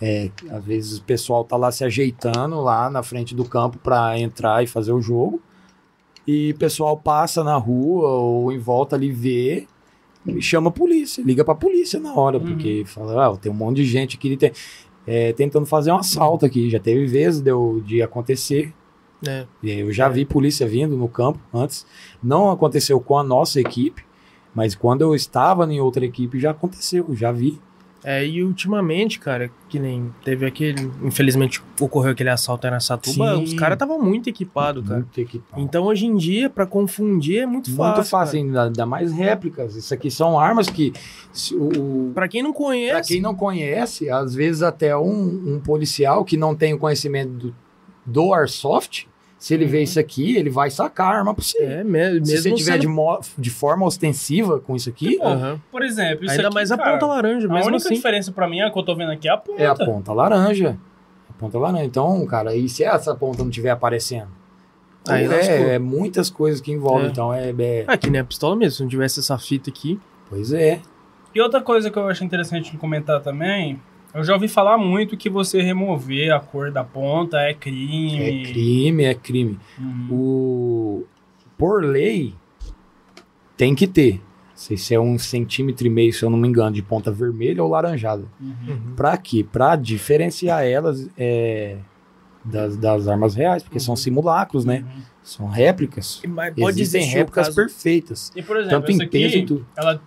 É, 0.00 0.30
às 0.50 0.64
vezes 0.64 0.98
o 0.98 1.02
pessoal 1.02 1.44
tá 1.44 1.56
lá 1.56 1.72
se 1.72 1.84
ajeitando 1.84 2.60
lá 2.60 2.90
na 2.90 3.02
frente 3.02 3.34
do 3.34 3.44
campo 3.44 3.78
para 3.78 4.18
entrar 4.18 4.62
e 4.62 4.66
fazer 4.66 4.92
o 4.92 5.00
jogo. 5.00 5.40
E 6.30 6.50
o 6.50 6.58
pessoal 6.58 6.94
passa 6.94 7.42
na 7.42 7.56
rua 7.56 8.06
ou 8.10 8.52
em 8.52 8.58
volta 8.58 8.94
ali 8.94 9.10
vê 9.10 9.66
e 10.26 10.42
chama 10.42 10.68
a 10.68 10.70
polícia, 10.70 11.22
liga 11.24 11.42
pra 11.42 11.54
polícia 11.54 11.98
na 11.98 12.12
hora, 12.14 12.36
Uhum. 12.36 12.44
porque 12.44 12.82
fala, 12.84 13.28
ah, 13.28 13.36
tem 13.38 13.50
um 13.50 13.54
monte 13.54 13.76
de 13.76 13.86
gente 13.86 14.16
aqui 14.18 14.36
tem, 14.36 14.52
é, 15.06 15.32
tentando 15.32 15.64
fazer 15.64 15.90
um 15.90 15.96
assalto 15.96 16.44
aqui. 16.44 16.68
Já 16.68 16.78
teve 16.78 17.06
vezes 17.06 17.40
de, 17.40 17.50
de 17.86 18.02
acontecer. 18.02 18.74
É. 19.26 19.46
Eu 19.64 19.90
já 19.90 20.06
vi 20.10 20.26
polícia 20.26 20.68
vindo 20.68 20.98
no 20.98 21.08
campo 21.08 21.40
antes. 21.52 21.86
Não 22.22 22.50
aconteceu 22.50 23.00
com 23.00 23.16
a 23.16 23.22
nossa 23.24 23.58
equipe, 23.58 24.04
mas 24.54 24.74
quando 24.74 25.00
eu 25.00 25.14
estava 25.14 25.64
em 25.72 25.80
outra 25.80 26.04
equipe 26.04 26.38
já 26.38 26.50
aconteceu, 26.50 27.06
já 27.14 27.32
vi. 27.32 27.58
É, 28.04 28.24
e 28.24 28.44
ultimamente, 28.44 29.18
cara, 29.18 29.50
que 29.68 29.78
nem 29.78 30.14
teve 30.24 30.46
aquele. 30.46 30.88
Infelizmente 31.02 31.60
ocorreu 31.80 32.12
aquele 32.12 32.30
assalto 32.30 32.64
aí 32.66 32.70
na 32.70 32.78
Satuba, 32.78 33.34
Sim. 33.36 33.42
os 33.42 33.54
caras 33.54 33.74
estavam 33.74 34.00
muito 34.00 34.28
equipados, 34.30 34.84
cara. 34.86 35.00
Muito 35.00 35.20
equipado. 35.20 35.60
Então 35.60 35.84
hoje 35.84 36.06
em 36.06 36.16
dia, 36.16 36.48
pra 36.48 36.64
confundir, 36.64 37.40
é 37.40 37.46
muito, 37.46 37.68
Muito 37.70 37.76
fácil. 37.76 38.04
fácil, 38.04 38.38
ainda, 38.38 38.64
ainda 38.66 38.86
mais 38.86 39.12
réplicas. 39.12 39.74
Isso 39.74 39.92
aqui 39.92 40.10
são 40.12 40.38
armas 40.38 40.68
que 40.70 40.92
se 41.32 41.56
o. 41.56 42.12
Pra 42.14 42.28
quem 42.28 42.40
não 42.42 42.52
Pra 42.52 42.58
conhece. 42.64 43.12
quem 43.14 43.20
não 43.20 43.34
conhece, 43.34 44.08
às 44.08 44.32
vezes 44.32 44.62
até 44.62 44.96
um, 44.96 45.54
um 45.56 45.60
policial 45.60 46.24
que 46.24 46.36
não 46.36 46.54
tem 46.54 46.74
o 46.74 46.78
conhecimento 46.78 47.32
do, 47.32 47.54
do 48.06 48.32
Airsoft, 48.32 49.06
se 49.38 49.54
ele 49.54 49.64
vê 49.66 49.82
isso 49.82 49.98
aqui, 50.00 50.36
ele 50.36 50.50
vai 50.50 50.68
sacar 50.70 51.14
a 51.14 51.18
arma 51.18 51.32
pra 51.34 51.42
você. 51.44 51.58
É, 51.62 51.84
me- 51.84 51.90
mesmo. 51.90 52.26
se 52.26 52.36
você 52.42 52.52
tiver 52.52 52.72
sendo- 52.72 52.80
de, 52.80 52.88
mo- 52.88 53.20
de 53.38 53.50
forma 53.50 53.86
ostensiva 53.86 54.58
com 54.60 54.74
isso 54.74 54.88
aqui, 54.90 55.18
Aham. 55.22 55.60
Por 55.70 55.82
exemplo, 55.82 56.24
isso 56.24 56.32
Ainda 56.34 56.46
aqui, 56.48 56.54
mais 56.54 56.72
a 56.72 56.76
cara, 56.76 56.92
ponta 56.92 57.06
laranja, 57.06 57.46
A 57.46 57.52
mesmo 57.52 57.68
única 57.68 57.84
assim. 57.86 57.94
diferença 57.94 58.32
pra 58.32 58.48
mim 58.48 58.60
é 58.60 58.68
que 58.70 58.78
eu 58.78 58.82
tô 58.82 58.94
vendo 58.96 59.12
aqui 59.12 59.28
é 59.28 59.32
a 59.32 59.36
ponta. 59.36 59.62
é 59.62 59.66
a 59.66 59.74
ponta 59.74 60.12
laranja. 60.12 60.76
A 61.30 61.32
ponta 61.38 61.58
laranja. 61.58 61.84
Então, 61.84 62.26
cara, 62.26 62.54
e 62.56 62.68
se 62.68 62.82
essa 62.82 63.14
ponta 63.14 63.38
não 63.42 63.48
estiver 63.50 63.70
aparecendo? 63.70 64.28
Aí 65.08 65.24
é, 65.26 65.74
é 65.74 65.78
muitas 65.78 66.28
coisas 66.28 66.60
que 66.60 66.70
envolvem. 66.72 67.06
É. 67.06 67.10
Então, 67.10 67.32
é, 67.32 67.50
é- 67.58 67.84
Ah, 67.86 67.96
que 67.96 68.10
nem 68.10 68.20
a 68.20 68.24
pistola 68.24 68.54
mesmo. 68.56 68.72
Se 68.76 68.82
não 68.82 68.88
tivesse 68.90 69.20
essa 69.20 69.38
fita 69.38 69.70
aqui. 69.70 69.98
Pois 70.28 70.52
é. 70.52 70.80
E 71.34 71.40
outra 71.40 71.62
coisa 71.62 71.90
que 71.90 71.96
eu 71.98 72.08
acho 72.08 72.24
interessante 72.24 72.70
de 72.72 72.76
comentar 72.76 73.20
também, 73.22 73.80
eu 74.14 74.24
já 74.24 74.34
ouvi 74.34 74.48
falar 74.48 74.76
muito 74.78 75.16
que 75.16 75.28
você 75.30 75.60
remover 75.62 76.32
a 76.34 76.40
cor 76.40 76.70
da 76.70 76.82
ponta 76.84 77.38
é 77.38 77.54
crime. 77.54 78.40
É 78.40 78.52
crime, 78.52 79.04
é 79.04 79.14
crime. 79.14 79.58
Uhum. 79.78 80.08
O, 80.10 81.04
por 81.56 81.84
lei, 81.84 82.34
tem 83.56 83.74
que 83.74 83.86
ter. 83.86 84.14
Não 84.14 84.56
sei 84.64 84.76
se 84.76 84.94
é 84.94 84.98
um 85.00 85.18
centímetro 85.18 85.86
e 85.86 85.90
meio, 85.90 86.12
se 86.12 86.24
eu 86.24 86.30
não 86.30 86.38
me 86.38 86.48
engano, 86.48 86.72
de 86.74 86.82
ponta 86.82 87.10
vermelha 87.12 87.62
ou 87.62 87.70
laranjada. 87.70 88.24
Uhum. 88.40 88.94
Pra 88.96 89.16
quê? 89.16 89.44
Pra 89.50 89.76
diferenciar 89.76 90.64
elas 90.64 91.08
é, 91.16 91.76
das, 92.44 92.76
das 92.76 93.06
armas 93.06 93.34
reais, 93.36 93.62
porque 93.62 93.78
são 93.78 93.94
simulacros, 93.94 94.64
né? 94.64 94.84
Uhum. 94.84 95.02
São 95.22 95.46
réplicas. 95.48 96.20
Mas 96.26 96.54
pode 96.54 96.80
Existem 96.80 97.04
réplicas 97.04 97.46
caso- 97.48 97.54
perfeitas. 97.56 98.32
E 98.34 98.42
por 98.42 98.56
exemplo, 98.56 98.80
Tanto 98.80 98.90
essa 98.90 99.04
em 99.04 99.08
peso 99.08 99.34
e 99.36 99.38
aqui, 99.38 99.46
tudo. 99.46 99.66
ela 99.76 100.00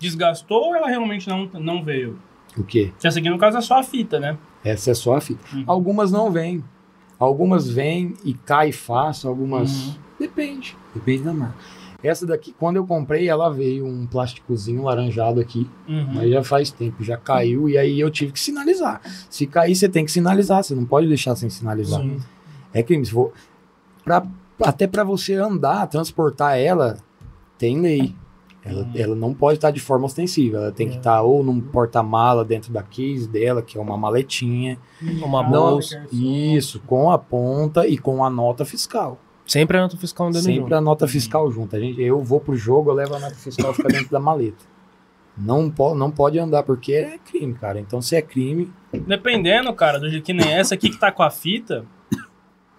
desgastou 0.00 0.60
ou 0.68 0.74
ela 0.74 0.88
realmente 0.88 1.28
não, 1.28 1.44
não 1.60 1.84
veio? 1.84 2.18
O 2.56 2.62
quê? 2.62 2.92
Essa 3.02 3.18
aqui, 3.18 3.28
no 3.28 3.38
caso, 3.38 3.58
é 3.58 3.60
só 3.60 3.78
a 3.80 3.82
fita, 3.82 4.20
né? 4.20 4.36
Essa 4.64 4.92
é 4.92 4.94
só 4.94 5.16
a 5.16 5.20
fita. 5.20 5.40
Uhum. 5.52 5.64
Algumas 5.66 6.10
não 6.12 6.30
vêm. 6.30 6.62
Algumas 7.18 7.68
vêm 7.68 8.14
e 8.24 8.34
cai 8.34 8.70
fácil, 8.72 9.28
algumas. 9.28 9.88
Uhum. 9.88 9.94
Depende. 10.20 10.76
Depende 10.94 11.22
da 11.22 11.32
marca. 11.32 11.54
Essa 12.02 12.26
daqui, 12.26 12.54
quando 12.58 12.76
eu 12.76 12.86
comprei, 12.86 13.28
ela 13.28 13.48
veio 13.48 13.86
um 13.86 14.06
plásticozinho 14.06 14.82
laranjado 14.82 15.40
aqui, 15.40 15.68
Uhum. 15.88 16.06
mas 16.14 16.30
já 16.30 16.44
faz 16.44 16.70
tempo, 16.70 17.02
já 17.02 17.16
caiu, 17.16 17.66
e 17.66 17.78
aí 17.78 17.98
eu 17.98 18.10
tive 18.10 18.30
que 18.32 18.38
sinalizar. 18.38 19.00
Se 19.30 19.46
cair, 19.46 19.74
você 19.74 19.88
tem 19.88 20.04
que 20.04 20.12
sinalizar, 20.12 20.62
você 20.62 20.74
não 20.74 20.84
pode 20.84 21.08
deixar 21.08 21.34
sem 21.34 21.48
sinalizar. 21.48 22.02
Sim. 22.02 22.18
É 22.74 22.82
crime. 22.82 23.06
Se 23.06 23.10
for, 23.12 23.32
pra, 24.04 24.22
até 24.62 24.86
para 24.86 25.02
você 25.02 25.34
andar, 25.34 25.86
transportar 25.86 26.58
ela, 26.58 26.98
tem 27.56 27.80
lei. 27.80 28.14
Ela, 28.64 28.82
Hum. 28.84 28.92
ela 28.94 29.14
não 29.14 29.34
pode 29.34 29.58
estar 29.58 29.70
de 29.70 29.80
forma 29.80 30.06
ostensiva. 30.06 30.56
Ela 30.56 30.72
tem 30.72 30.88
que 30.88 30.96
estar 30.96 31.20
ou 31.22 31.42
num 31.44 31.60
porta-mala 31.60 32.44
dentro 32.44 32.72
da 32.72 32.82
case 32.82 33.28
dela, 33.28 33.60
que 33.62 33.76
é 33.76 33.80
uma 33.80 33.96
maletinha. 33.96 34.78
Uma 35.22 35.40
Ah, 35.40 35.50
Não, 35.50 35.70
bolsa. 35.72 36.06
isso, 36.10 36.80
com 36.86 37.10
a 37.10 37.18
ponta 37.18 37.86
e 37.86 37.98
com 37.98 38.24
a 38.24 38.30
nota 38.30 38.64
fiscal. 38.64 39.18
Sempre 39.46 39.76
a 39.76 39.82
nota 39.82 39.96
fiscal 39.98 40.28
andando 40.28 40.42
Sempre 40.42 40.60
junto. 40.62 40.74
a 40.74 40.80
nota 40.80 41.06
fiscal 41.06 41.50
junto. 41.52 41.76
A 41.76 41.78
gente, 41.80 42.00
eu 42.00 42.22
vou 42.22 42.40
pro 42.40 42.56
jogo, 42.56 42.90
eu 42.90 42.94
levo 42.94 43.14
a 43.14 43.18
nota 43.20 43.34
fiscal 43.34 43.74
fica 43.74 43.88
dentro 43.88 44.10
da 44.10 44.18
maleta. 44.18 44.64
Não, 45.36 45.68
po, 45.68 45.94
não 45.94 46.10
pode 46.10 46.38
andar, 46.38 46.62
porque 46.62 46.92
é 46.94 47.18
crime, 47.18 47.52
cara. 47.54 47.78
Então, 47.80 48.00
se 48.00 48.14
é 48.16 48.22
crime, 48.22 48.72
Dependendo, 48.92 49.72
cara, 49.74 49.98
do 49.98 50.08
jeito 50.08 50.24
que 50.24 50.32
nem 50.32 50.52
essa 50.54 50.74
aqui 50.74 50.88
que 50.88 50.96
tá 50.98 51.10
com 51.12 51.22
a 51.24 51.30
fita. 51.30 51.84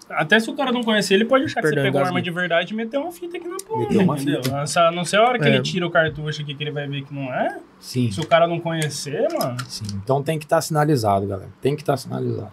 Até 0.10 0.40
se 0.40 0.50
o 0.50 0.54
cara 0.56 0.72
não 0.72 0.84
conhecer, 0.84 1.16
ele 1.16 1.26
pode 1.26 1.46
achar 1.46 1.56
que 1.56 1.68
Perdão, 1.68 1.82
você 1.84 1.88
pegou 1.88 2.00
uma 2.02 2.08
arma 2.08 2.22
de 2.22 2.30
verdade 2.30 2.74
e 2.74 2.78
meteu 2.78 3.02
uma 3.02 3.12
fita 3.12 3.38
aqui 3.38 3.48
na 3.48 3.58
porra, 3.58 3.84
entendeu? 3.86 4.16
fita. 4.44 4.92
Não 4.92 5.04
sei 5.04 5.18
a 5.20 5.24
hora 5.24 5.40
que 5.40 5.46
É. 5.46 5.50
ele 5.56 5.62
tira 5.64 5.86
o 5.88 5.90
cartucho 5.90 6.42
aqui 6.44 6.54
que 6.54 6.64
ele 6.64 6.72
vai 6.72 6.88
ver 6.88 7.04
que 7.04 7.14
não 7.14 7.34
é. 7.34 7.58
sim. 7.80 8.12
Se 8.12 8.20
o 8.20 8.28
cara 8.28 8.46
não 8.48 8.60
conhecer, 8.60 9.28
mano. 9.34 9.58
sim. 9.68 9.84
Então 10.04 10.22
tem 10.22 10.38
que 10.38 10.46
estar 10.46 10.62
sinalizado, 10.62 11.26
galera. 11.26 11.50
Tem 11.62 11.76
que 11.76 11.82
estar 11.82 11.98
sinalizado. 11.98 12.52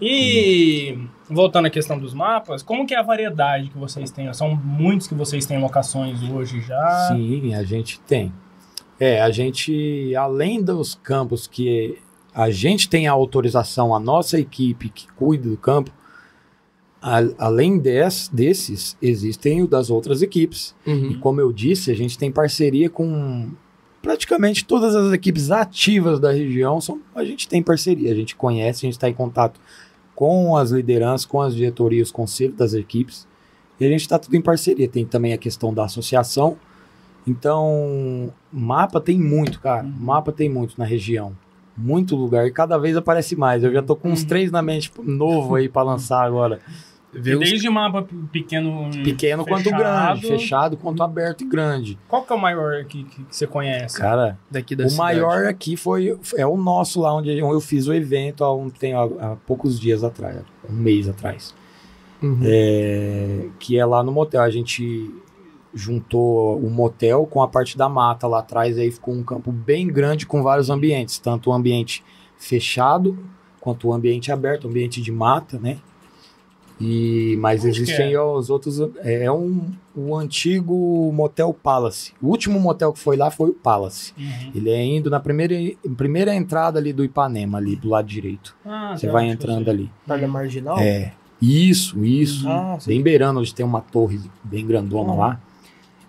E 0.00 0.98
voltando 1.30 1.66
à 1.66 1.70
questão 1.70 1.98
dos 1.98 2.12
mapas, 2.12 2.62
como 2.62 2.86
que 2.86 2.94
é 2.94 2.98
a 2.98 3.02
variedade 3.02 3.70
que 3.70 3.78
vocês 3.78 4.10
têm? 4.10 4.32
São 4.34 4.54
muitos 4.54 5.06
que 5.06 5.14
vocês 5.14 5.46
têm 5.46 5.60
locações 5.60 6.22
hoje 6.22 6.60
já. 6.60 7.08
Sim, 7.08 7.54
a 7.54 7.62
gente 7.62 8.00
tem. 8.00 8.32
É, 8.98 9.22
a 9.22 9.30
gente, 9.30 10.14
além 10.16 10.62
dos 10.62 10.94
campos 10.94 11.46
que 11.46 11.98
a 12.34 12.50
gente 12.50 12.88
tem 12.88 13.06
a 13.06 13.12
autorização, 13.12 13.94
a 13.94 14.00
nossa 14.00 14.38
equipe 14.38 14.88
que 14.88 15.06
cuida 15.12 15.48
do 15.48 15.56
campo, 15.56 15.90
a- 17.06 17.34
além 17.46 17.78
des, 17.78 18.28
desses, 18.32 18.96
existem 19.02 19.62
o 19.62 19.66
das 19.68 19.90
outras 19.90 20.22
equipes. 20.22 20.74
E 20.86 20.90
Uhum. 20.90 21.20
como 21.20 21.38
eu 21.40 21.52
disse, 21.52 21.90
a 21.90 21.94
gente 21.94 22.16
tem 22.16 22.32
parceria 22.32 22.88
com 22.88 23.50
praticamente 24.00 24.64
todas 24.64 24.94
as 24.96 25.12
equipes 25.12 25.50
ativas 25.50 26.18
da 26.18 26.32
região. 26.32 26.80
São, 26.80 27.00
a 27.14 27.22
gente 27.22 27.46
tem 27.46 27.62
parceria, 27.62 28.10
a 28.10 28.14
gente 28.14 28.34
conhece, 28.34 28.78
a 28.80 28.86
gente 28.86 28.94
está 28.94 29.08
em 29.08 29.12
contato 29.14 29.60
com 30.14 30.56
as 30.56 30.70
lideranças, 30.70 31.26
com 31.26 31.40
as 31.42 31.54
diretorias, 31.54 32.08
os 32.08 32.12
conselhos 32.12 32.56
das 32.56 32.72
equipes. 32.72 33.26
E 33.78 33.84
a 33.84 33.88
gente 33.88 34.00
está 34.02 34.18
tudo 34.18 34.34
em 34.36 34.40
parceria. 34.40 34.88
Tem 34.88 35.04
também 35.04 35.32
a 35.32 35.38
questão 35.38 35.74
da 35.74 35.84
associação. 35.84 36.56
Então, 37.26 38.32
mapa 38.52 39.00
tem 39.00 39.18
muito, 39.18 39.60
cara. 39.60 39.82
Mapa 39.82 40.30
tem 40.32 40.48
muito 40.48 40.74
na 40.78 40.84
região. 40.84 41.36
Muito 41.76 42.14
lugar. 42.14 42.46
E 42.46 42.52
cada 42.52 42.78
vez 42.78 42.96
aparece 42.96 43.34
mais. 43.34 43.64
Eu 43.64 43.72
já 43.72 43.82
tô 43.82 43.96
com 43.96 44.10
uns 44.10 44.22
Uhum. 44.22 44.28
três 44.28 44.50
na 44.52 44.62
mente 44.62 44.92
novo 45.02 45.56
aí 45.56 45.68
para 45.68 45.82
lançar 45.82 46.22
agora. 46.24 46.60
Vê 47.16 47.34
os- 47.34 47.48
Desde 47.48 47.70
mapa 47.70 48.02
p- 48.02 48.14
pequeno. 48.32 48.90
Pequeno 49.04 49.44
quanto 49.46 49.64
fechado. 49.64 49.78
grande. 49.80 50.26
Fechado 50.26 50.76
quanto 50.76 51.02
aberto 51.02 51.42
e 51.42 51.46
grande. 51.46 51.98
Qual 52.08 52.24
que 52.24 52.32
é 52.32 52.36
o 52.36 52.40
maior 52.40 52.84
que, 52.84 53.04
que, 53.04 53.24
que 53.24 53.36
você 53.36 53.46
conhece? 53.46 53.96
Cara, 53.98 54.38
daqui 54.50 54.74
da 54.74 54.84
o 54.86 54.90
cidade. 54.90 55.20
maior 55.20 55.46
aqui 55.46 55.76
foi 55.76 56.18
é 56.36 56.46
o 56.46 56.56
nosso 56.56 57.00
lá 57.00 57.14
onde 57.14 57.38
eu 57.38 57.60
fiz 57.60 57.86
o 57.86 57.94
evento 57.94 58.42
há, 58.44 58.54
um, 58.54 58.68
tem, 58.68 58.92
há, 58.94 59.02
há 59.04 59.36
poucos 59.46 59.78
dias 59.78 60.02
atrás, 60.02 60.38
um 60.68 60.72
mês 60.74 61.08
atrás. 61.08 61.54
Uhum. 62.22 62.40
É, 62.42 63.46
que 63.58 63.78
é 63.78 63.84
lá 63.84 64.02
no 64.02 64.10
motel. 64.10 64.40
A 64.42 64.50
gente 64.50 65.10
juntou 65.72 66.58
o 66.58 66.70
motel 66.70 67.26
com 67.26 67.42
a 67.42 67.48
parte 67.48 67.76
da 67.76 67.88
mata 67.88 68.26
lá 68.26 68.38
atrás, 68.38 68.78
aí 68.78 68.90
ficou 68.90 69.12
um 69.14 69.22
campo 69.22 69.50
bem 69.50 69.86
grande 69.88 70.24
com 70.26 70.42
vários 70.42 70.70
ambientes, 70.70 71.18
tanto 71.18 71.50
o 71.50 71.52
ambiente 71.52 72.04
fechado 72.36 73.18
quanto 73.60 73.88
o 73.88 73.92
ambiente 73.92 74.30
aberto, 74.30 74.68
ambiente 74.68 75.00
de 75.00 75.10
mata, 75.10 75.58
né? 75.58 75.78
E 76.80 77.36
mas 77.38 77.60
Onde 77.60 77.68
existem 77.68 78.14
é? 78.14 78.20
os 78.20 78.50
outros 78.50 78.80
é 79.04 79.30
um 79.30 79.70
o 79.96 80.16
antigo 80.16 81.10
motel 81.14 81.54
Palace. 81.54 82.12
O 82.20 82.26
último 82.26 82.58
motel 82.58 82.92
que 82.92 82.98
foi 82.98 83.16
lá 83.16 83.30
foi 83.30 83.50
o 83.50 83.54
Palace. 83.54 84.12
Uhum. 84.18 84.50
Ele 84.54 84.70
é 84.70 84.84
indo 84.84 85.08
na 85.08 85.20
primeira 85.20 85.54
primeira 85.96 86.34
entrada 86.34 86.78
ali 86.80 86.92
do 86.92 87.04
Ipanema 87.04 87.58
ali 87.58 87.76
do 87.76 87.88
lado 87.88 88.08
direito. 88.08 88.56
Ah, 88.66 88.94
Você 88.96 89.06
tá, 89.06 89.12
vai 89.12 89.24
que 89.24 89.30
eu 89.30 89.34
entrando 89.34 89.64
sei. 89.64 89.72
ali. 89.72 89.90
Perto 90.06 90.20
da 90.20 90.26
marginal? 90.28 90.78
É. 90.80 91.12
Isso, 91.40 92.04
isso. 92.04 92.48
Ah, 92.48 92.76
bem 92.86 93.00
beirando, 93.02 93.38
onde 93.38 93.54
tem 93.54 93.64
uma 93.64 93.80
torre 93.80 94.20
bem 94.42 94.66
grandona 94.66 95.10
Uhum. 95.12 95.18
lá. 95.18 95.40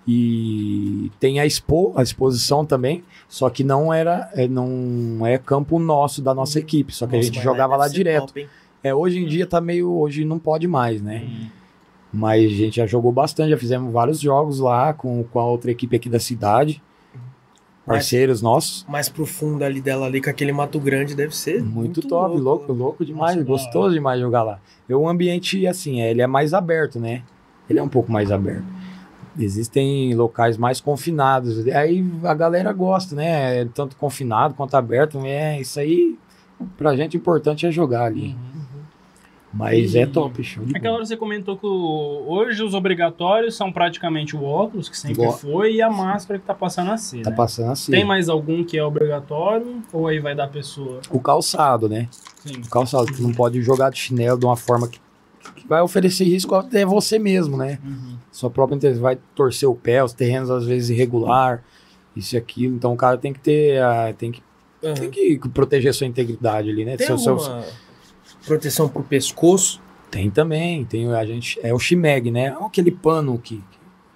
E 0.07 1.11
tem 1.19 1.39
a, 1.39 1.45
expo, 1.45 1.91
a 1.95 2.03
exposição 2.03 2.63
também, 2.63 3.03
só 3.27 3.49
que 3.49 3.63
não 3.63 3.91
era, 3.91 4.29
é, 4.33 4.47
não 4.47 5.25
é 5.25 5.37
campo 5.39 5.79
nosso 5.79 6.21
da 6.21 6.33
nossa 6.33 6.59
equipe, 6.59 6.93
só 6.93 7.07
que 7.07 7.15
a 7.15 7.17
Nossa, 7.17 7.25
gente 7.25 7.35
mas 7.35 7.43
jogava 7.43 7.75
lá 7.75 7.87
direto. 7.87 8.27
top? 8.27 8.47
É, 8.85 8.93
hoje 8.93 9.17
em 9.17 9.25
dia 9.25 9.47
tá 9.47 9.59
meio, 9.59 9.91
hoje 9.91 10.23
não 10.23 10.37
pode 10.37 10.67
mais, 10.67 11.01
né? 11.01 11.23
Uhum. 11.25 11.47
Mas 12.13 12.45
a 12.45 12.55
gente 12.55 12.75
já 12.75 12.85
jogou 12.85 13.11
bastante, 13.11 13.49
já 13.49 13.57
fizemos 13.57 13.91
vários 13.91 14.19
jogos 14.19 14.59
lá 14.59 14.93
com, 14.93 15.23
com 15.23 15.39
a 15.39 15.45
outra 15.47 15.71
equipe 15.71 15.95
aqui 15.95 16.07
da 16.07 16.19
cidade. 16.19 16.83
Parceiros 17.83 18.43
nossos. 18.43 18.85
Mais 18.87 19.09
profundo 19.09 19.63
ali 19.63 19.81
dela, 19.81 20.05
ali 20.05 20.21
com 20.21 20.29
aquele 20.29 20.51
Mato 20.51 20.79
Grande, 20.79 21.15
deve 21.15 21.35
ser 21.35 21.63
Muito, 21.63 21.99
top, 22.07 22.37
louco, 22.37 22.71
louco 22.71 23.03
demais, 23.03 23.35
Nossa, 23.37 23.47
gostoso 23.47 23.95
demais 23.95 24.21
jogar 24.21 24.43
lá. 24.43 24.59
E 24.87 24.93
o 24.93 25.09
ambiente, 25.09 25.65
assim, 25.65 26.01
é, 26.01 26.11
ele 26.11 26.21
é 26.21 26.27
mais 26.27 26.53
aberto, 26.53 26.99
né? 26.99 27.23
Ele 27.67 27.79
é 27.79 27.83
um 27.83 27.89
pouco 27.89 28.11
mais 28.11 28.31
aberto. 28.31 28.65
Existem 29.39 30.13
locais 30.13 30.59
mais 30.59 30.79
confinados. 30.79 31.67
Aí 31.69 32.05
a 32.23 32.35
galera 32.35 32.71
gosta, 32.71 33.15
né? 33.15 33.65
Tanto 33.73 33.95
confinado 33.95 34.53
quanto 34.53 34.75
aberto. 34.75 35.17
É, 35.25 35.59
isso 35.59 35.79
aí, 35.79 36.19
pra 36.77 36.95
gente, 36.95 37.17
o 37.17 37.19
importante 37.19 37.65
é 37.65 37.71
jogar 37.71 38.03
ali. 38.03 38.27
Uhum. 38.27 38.54
Mas 39.57 39.95
é 39.95 40.05
top, 40.05 40.43
show 40.43 40.65
Aquela 40.75 40.95
hora 40.95 41.05
você 41.05 41.15
comentou 41.15 41.55
que 41.55 41.65
hoje 41.65 42.61
os 42.61 42.73
obrigatórios 42.73 43.55
são 43.55 43.71
praticamente 43.71 44.35
o 44.35 44.43
óculos, 44.43 44.89
que 44.89 44.97
sempre 44.97 45.25
Ó. 45.25 45.31
foi, 45.31 45.75
e 45.75 45.81
a 45.81 45.89
máscara 45.89 46.37
que 46.37 46.45
tá 46.45 46.53
passando 46.53 46.91
a 46.91 46.97
ser. 46.97 47.21
Tá 47.21 47.29
né? 47.29 47.35
passando 47.37 47.71
assim. 47.71 47.91
Tem 47.91 48.03
mais 48.03 48.27
algum 48.27 48.65
que 48.65 48.77
é 48.77 48.83
obrigatório? 48.83 49.81
Ou 49.93 50.07
aí 50.07 50.19
vai 50.19 50.35
da 50.35 50.45
pessoa? 50.45 50.99
O 51.09 51.21
calçado, 51.21 51.87
né? 51.87 52.09
Sim. 52.45 52.59
O 52.65 52.69
calçado, 52.69 53.05
tu 53.05 53.23
não 53.23 53.31
pode 53.31 53.61
jogar 53.61 53.89
de 53.91 53.97
chinelo 53.97 54.37
de 54.37 54.45
uma 54.45 54.57
forma 54.57 54.89
que, 54.89 54.99
que 55.55 55.65
vai 55.65 55.81
oferecer 55.81 56.25
risco 56.25 56.53
até 56.53 56.85
você 56.85 57.17
mesmo, 57.17 57.55
né? 57.55 57.79
Uhum. 57.81 58.17
sua 58.31 58.49
própria 58.49 58.75
intenção, 58.75 59.01
vai 59.01 59.17
torcer 59.33 59.69
o 59.69 59.75
pé, 59.75 60.03
os 60.03 60.11
terrenos 60.11 60.49
às 60.51 60.65
vezes 60.65 60.89
irregular, 60.89 61.63
isso 62.13 62.35
e 62.35 62.37
aquilo. 62.37 62.75
Então 62.75 62.91
o 62.91 62.97
cara 62.97 63.17
tem 63.17 63.31
que 63.31 63.39
ter, 63.39 63.81
ah, 63.81 64.13
tem 64.17 64.33
que, 64.33 64.43
Aham. 64.83 64.95
tem 64.95 65.09
que 65.09 65.39
proteger 65.53 65.93
sua 65.93 66.05
integridade 66.05 66.69
ali, 66.69 66.83
né? 66.83 66.97
Tem 66.97 67.07
Seu- 67.07 67.17
seu- 67.17 67.33
alguma 67.35 67.63
proteção 68.45 68.87
pro 68.87 69.03
pescoço? 69.03 69.81
tem 70.11 70.29
também, 70.31 70.85
tem 70.85 71.11
a 71.13 71.25
gente 71.25 71.59
é 71.61 71.73
o 71.73 71.79
Shimeg, 71.79 72.31
né? 72.31 72.45
É 72.45 72.65
Aquele 72.65 72.89
pano 72.91 73.37
que 73.37 73.61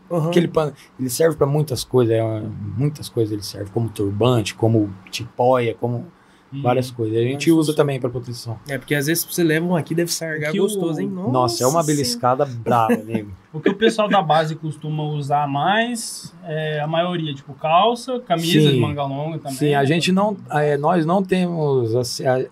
Aham. 0.10 0.30
aquele 0.30 0.48
pano, 0.48 0.72
ele 1.00 1.10
serve 1.10 1.36
para 1.36 1.46
muitas 1.46 1.84
coisas, 1.84 2.16
é, 2.16 2.42
muitas 2.78 3.10
coisas 3.10 3.34
ele 3.34 3.44
serve, 3.44 3.70
como 3.72 3.90
turbante, 3.90 4.56
como 4.56 4.94
tipóia, 5.12 5.76
como 5.76 6.06
Uhum. 6.52 6.64
várias 6.64 6.90
coisas. 6.90 7.16
A 7.16 7.22
gente 7.22 7.52
usa 7.52 7.76
também 7.76 8.00
para 8.00 8.10
proteção. 8.10 8.58
É 8.68 8.76
porque 8.80 8.96
às 8.96 9.06
vezes 9.06 9.24
você 9.24 9.44
leva 9.44 9.66
um 9.68 9.76
aqui, 9.76 9.94
deve 9.94 10.12
sargar 10.12 10.52
Que 10.52 10.60
o- 10.60 10.64
gostoso, 10.64 11.00
hein? 11.00 11.08
Nossa, 11.08 11.64
é 11.64 11.68
uma 11.68 11.84
beliscada 11.84 12.44
brava, 12.46 12.96
nego. 12.96 13.32
O 13.54 13.60
que 13.60 13.70
o 13.70 13.76
pessoal 13.76 14.08
da 14.08 14.22
base 14.22 14.56
costuma 14.56 15.04
usar 15.04 15.48
mais 15.48 16.34
é 16.44 16.80
a 16.80 16.88
maioria, 16.88 17.34
tipo 17.36 17.54
calça, 17.54 18.20
camisa 18.22 18.68
Sim. 18.68 18.72
de 18.76 18.80
manga 18.80 19.04
longa 19.04 19.38
também. 19.38 19.58
Sim, 19.58 19.74
a 19.76 19.84
gente 19.86 20.12
não, 20.12 20.38
é, 20.52 20.76
nós 20.78 21.06
não 21.06 21.22
temos, 21.22 21.96
assim, 21.96 22.26
a- 22.26 22.46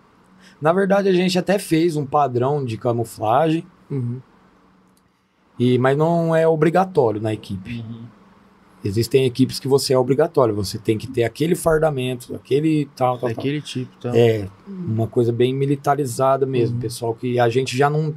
na 0.62 0.74
verdade 0.74 1.08
a 1.10 1.14
gente 1.14 1.38
até 1.38 1.58
fez 1.60 1.96
um 1.96 2.06
padrão 2.06 2.64
de 2.66 2.78
camuflagem, 2.78 3.66
Uhum. 3.90 4.20
E, 5.60 5.78
mas 5.80 5.98
não 5.98 6.36
é 6.36 6.48
obrigatório 6.48 7.20
na 7.22 7.34
equipe. 7.34 7.80
Uhum. 7.80 8.04
Existem 8.86 9.26
equipes 9.26 9.60
que 9.60 9.68
você 9.68 9.92
é 9.94 9.98
obrigatório, 9.98 10.54
você 10.54 10.78
tem 10.78 10.98
que 10.98 11.08
ter 11.08 11.24
aquele 11.24 11.56
fardamento, 11.56 12.36
aquele 12.36 12.86
tal, 12.96 13.18
tal, 13.18 13.20
tal. 13.22 13.30
Daquele 13.30 13.60
tipo, 13.62 13.92
tá? 13.98 14.16
É, 14.16 14.48
uma 14.68 15.08
coisa 15.08 15.32
bem 15.34 15.54
militarizada 15.54 16.46
mesmo, 16.46 16.76
Uhum. 16.76 16.82
pessoal, 16.82 17.16
que 17.16 17.40
a 17.40 17.50
gente 17.50 17.76
já 17.76 17.90
não, 17.90 18.14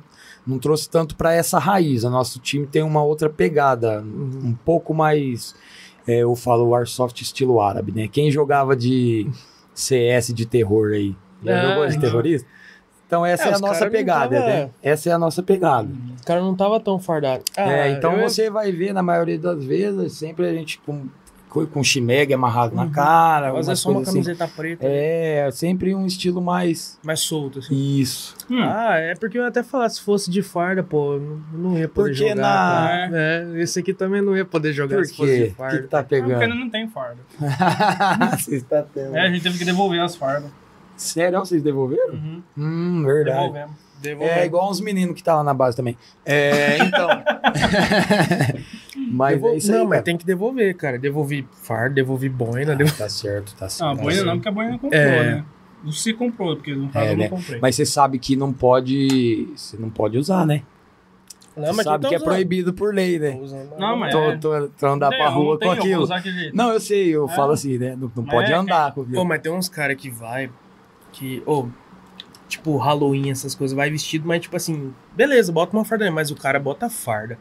não 0.46 0.58
trouxe 0.58 0.88
tanto 0.90 1.16
para 1.16 1.32
essa 1.32 1.58
raiz. 1.58 2.04
O 2.04 2.10
nosso 2.10 2.38
time 2.40 2.66
tem 2.66 2.82
uma 2.82 3.02
outra 3.02 3.30
pegada, 3.30 4.02
Uhum. 4.02 4.48
um 4.50 4.52
pouco 4.54 4.92
mais, 4.92 5.54
é, 6.06 6.18
eu 6.18 6.36
falo 6.36 6.68
Warsoft 6.68 7.22
estilo 7.22 7.58
árabe, 7.60 7.90
né? 7.90 8.06
Quem 8.06 8.30
jogava 8.30 8.76
de 8.76 9.26
CS 9.72 10.34
de 10.34 10.44
terror 10.44 10.90
aí? 10.92 11.16
Já 11.44 11.52
É, 11.52 11.68
jogou 11.68 11.86
de 11.86 11.96
então. 11.96 12.08
terrorista? 12.10 12.48
Então 13.06 13.26
essa 13.26 13.44
É, 13.44 13.48
é, 13.48 13.50
a 13.50 13.54
os 13.56 13.60
nossa 13.60 13.90
pegada, 13.90 14.36
tava- 14.36 14.46
né? 14.48 14.70
Essa 14.82 15.10
é 15.10 15.12
a 15.12 15.18
nossa 15.18 15.42
pegada. 15.42 15.88
O 16.22 16.24
cara 16.24 16.40
não 16.40 16.54
tava 16.54 16.78
tão 16.78 16.98
fardado. 16.98 17.42
Ah, 17.56 17.70
É, 17.72 17.90
então 17.90 18.12
eu- 18.16 18.28
você 18.28 18.48
vai 18.48 18.70
ver, 18.70 18.92
na 18.92 19.02
maioria 19.02 19.38
das 19.38 19.64
vezes, 19.64 20.12
sempre 20.12 20.46
a 20.46 20.52
gente 20.52 20.78
com- 20.86 21.08
co- 21.48 21.66
com 21.66 21.82
chimeg 21.82 22.32
amarrado 22.32 22.76
na 22.76 22.88
cara. 22.88 23.48
Às 23.48 23.54
vezes 23.66 23.68
é 23.70 23.74
só 23.74 23.90
uma 23.90 24.02
assim. 24.02 24.12
camiseta 24.12 24.46
preta. 24.46 24.86
É, 24.86 25.50
sempre 25.50 25.92
um 25.92 26.06
estilo 26.06 26.40
mais. 26.40 27.00
Mais 27.02 27.18
solto, 27.18 27.58
assim. 27.58 27.74
Isso. 27.74 28.36
Hum. 28.48 28.62
Ah, 28.62 28.96
é 28.98 29.16
porque 29.16 29.36
eu 29.36 29.42
ia 29.42 29.48
até 29.48 29.64
falar, 29.64 29.88
se 29.88 30.00
fosse 30.00 30.30
de 30.30 30.40
farda, 30.40 30.84
pô, 30.84 31.18
não, 31.52 31.76
ia 31.76 31.88
poder 31.88 32.10
Porque 32.10 32.28
jogar. 32.28 32.36
na- 32.36 33.08
cara. 33.08 33.10
É, 33.12 33.60
esse 33.60 33.80
aqui 33.80 33.92
também 33.92 34.22
não 34.22 34.36
ia 34.36 34.44
poder 34.44 34.72
jogar 34.72 34.98
Por 34.98 35.06
se 35.06 35.16
fosse 35.16 35.32
de 35.32 35.38
quê? 35.38 35.44
O 35.46 35.48
que, 35.50 35.54
farda. 35.56 35.78
que 35.82 35.88
tá 35.88 35.98
Ah, 35.98 36.02
porque 36.04 36.22
pegando? 36.22 36.54
não 36.54 36.70
tem 36.70 36.88
farda. 36.88 37.18
Você 38.38 38.54
está 38.54 38.82
tendo. 38.82 39.16
É, 39.16 39.26
a 39.26 39.30
gente 39.30 39.42
teve 39.42 39.58
que 39.58 39.64
devolver 39.64 40.00
as 40.00 40.14
fardas. 40.14 40.48
Sério, 41.00 41.38
vocês 41.40 41.62
devolveram? 41.62 42.14
Uhum. 42.14 42.42
Hum, 42.58 43.02
verdade. 43.04 43.64
Devolvemos. 44.02 44.42
É 44.42 44.46
igual 44.46 44.70
uns 44.70 44.80
meninos 44.80 45.14
que 45.14 45.22
tá 45.22 45.34
lá 45.36 45.44
na 45.44 45.52
base 45.54 45.76
também. 45.76 45.96
É, 46.24 46.78
então. 46.78 47.08
mas 49.10 49.34
Devol- 49.34 49.50
é 49.52 49.56
isso 49.56 49.72
aí. 49.72 49.78
não, 49.78 49.84
mas 49.84 49.90
cara. 49.92 50.02
tem 50.02 50.16
que 50.16 50.26
devolver, 50.26 50.76
cara. 50.76 50.98
Devolvi 50.98 51.46
farda, 51.62 51.94
devolvi 51.96 52.28
boina. 52.28 52.74
devolvi- 52.76 52.98
Tá 52.98 53.08
certo, 53.08 53.54
tá 53.56 53.68
certo. 53.68 53.80
Não, 53.86 53.92
a 53.92 53.96
tá 53.96 54.02
boina 54.02 54.14
certo. 54.16 54.26
não, 54.26 54.34
porque 54.36 54.48
a 54.48 54.52
boina 54.52 54.72
comprou, 54.78 55.00
É. 55.00 55.34
né? 55.34 55.44
Você 55.84 56.12
comprou, 56.12 56.56
porque 56.56 56.74
no 56.74 56.88
caso 56.90 57.06
É, 57.06 57.12
eu 57.12 57.16
né? 57.16 57.28
não 57.30 57.36
comprei. 57.38 57.58
Mas 57.60 57.74
você 57.76 57.86
sabe 57.86 58.18
que 58.18 58.36
não 58.36 58.52
pode. 58.52 59.48
Você 59.56 59.76
não 59.78 59.88
pode 59.88 60.18
usar, 60.18 60.46
né? 60.46 60.62
Não, 61.56 61.66
Você 61.66 61.72
mas 61.72 61.84
sabe 61.84 62.02
quem 62.02 62.10
que 62.10 62.14
é 62.14 62.18
tá 62.18 62.24
proibido 62.24 62.72
por 62.72 62.94
lei, 62.94 63.18
né? 63.18 63.38
Não, 63.78 63.96
mas- 63.96 64.12
Tô, 64.12 64.22
é. 64.30 64.36
tô, 64.36 64.68
tô 64.68 64.86
andar 64.86 65.10
Não, 65.10 65.16
pra 65.18 65.30
não 65.30 65.36
rua 65.36 65.58
com 65.58 65.70
aquilo. 65.70 66.06
Não, 66.54 66.72
eu 66.72 66.80
sei, 66.80 67.08
eu 67.08 67.28
É. 67.28 67.34
falo 67.34 67.52
assim, 67.52 67.76
né? 67.76 67.96
Não, 67.98 68.10
não 68.14 68.22
Mas 68.24 68.30
pode 68.34 68.52
é, 68.52 68.54
andar 68.54 68.92
com 68.92 69.02
Pô, 69.02 69.06
aquilo. 69.08 69.24
mas 69.24 69.40
tem 69.42 69.52
uns 69.52 69.68
caras 69.68 69.96
que 69.96 70.08
vai, 70.10 70.48
que, 71.12 71.42
ô, 71.46 71.68
tipo, 72.48 72.76
Halloween, 72.76 73.30
essas 73.30 73.54
coisas, 73.54 73.76
vai 73.76 73.90
vestido, 73.90 74.26
mas 74.26 74.40
tipo 74.42 74.56
assim, 74.56 74.92
beleza, 75.14 75.52
bota 75.52 75.76
uma 75.76 75.84
farda, 75.84 76.10
mas 76.10 76.30
o 76.30 76.36
cara 76.36 76.58
bota 76.58 76.88
farda. 76.90 77.38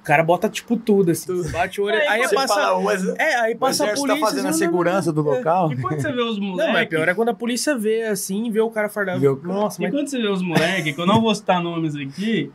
O 0.00 0.04
cara 0.04 0.22
bota, 0.22 0.50
tipo, 0.50 0.76
tudo, 0.76 1.12
assim, 1.12 1.50
bate 1.50 1.80
o 1.80 1.84
olho, 1.84 1.96
Aí 1.96 2.06
aí, 2.22 2.34
passa... 2.34 2.54
fala, 2.54 2.82
mas, 2.82 3.02
É, 3.18 3.36
aí 3.36 3.54
passa 3.54 3.84
a 3.84 3.86
exército 3.86 4.06
polícia... 4.06 4.20
tá 4.20 4.26
fazendo 4.26 4.40
a 4.40 4.42
não, 4.42 4.50
não, 4.50 4.58
segurança 4.58 5.10
do 5.12 5.22
local. 5.22 5.72
E 5.72 5.76
quando 5.76 5.98
você 6.02 6.12
vê 6.12 6.22
os 6.22 6.38
Não, 6.38 6.46
moleques. 6.48 6.72
mas 6.74 6.88
pior 6.90 7.08
é 7.08 7.14
quando 7.14 7.28
a 7.30 7.34
polícia 7.34 7.74
vê, 7.78 8.02
assim, 8.02 8.50
vê 8.50 8.60
o 8.60 8.68
cara 8.70 8.90
fardado. 8.90 9.18
Vê 9.18 9.28
o- 9.28 9.40
Nossa, 9.42 9.80
E 9.80 9.86
mas... 9.86 9.94
quando 9.94 10.08
você 10.08 10.20
vê 10.20 10.28
os 10.28 10.42
moleques, 10.42 10.94
que 10.94 11.00
eu 11.00 11.06
não 11.06 11.22
vou 11.22 11.34
citar 11.34 11.62
nomes 11.62 11.96
aqui, 11.96 12.52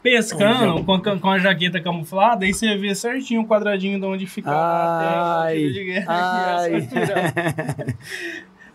pescando 0.00 0.84
com, 0.84 1.00
com 1.18 1.28
a 1.30 1.38
jaqueta 1.40 1.80
camuflada, 1.80 2.44
aí 2.44 2.54
você 2.54 2.76
vê 2.76 2.94
certinho 2.94 3.40
o 3.42 3.48
quadradinho 3.48 3.98
de 3.98 4.06
onde 4.06 4.26
ficava 4.28 4.56
a 4.56 5.40
Ai, 5.42 5.56
tiro 5.56 5.72
de 5.72 5.84
guerra. 5.84 6.06
ai. 6.60 6.88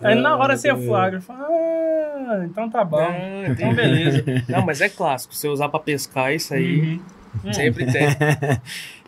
e 0.02 0.06
Aí 0.07 0.15
na 0.15 0.36
hora 0.38 0.56
você 0.57 0.76
flagra, 0.76 1.19
fala, 1.22 1.48
ah, 1.49 2.41
então 2.45 2.69
tá 2.69 2.84
bom. 2.86 2.98
Não, 2.99 3.45
Então 3.53 3.74
beleza. 3.74 4.24
Não, 4.48 4.65
mas 4.65 4.82
é 4.82 4.90
clássico. 4.90 5.34
Você 5.36 5.48
usar 5.48 5.69
pra 5.69 5.80
pescar, 5.80 6.34
isso 6.34 6.53
aí 6.53 6.99
Uhum. 7.44 7.53
sempre 7.53 7.86
tem. 7.91 8.07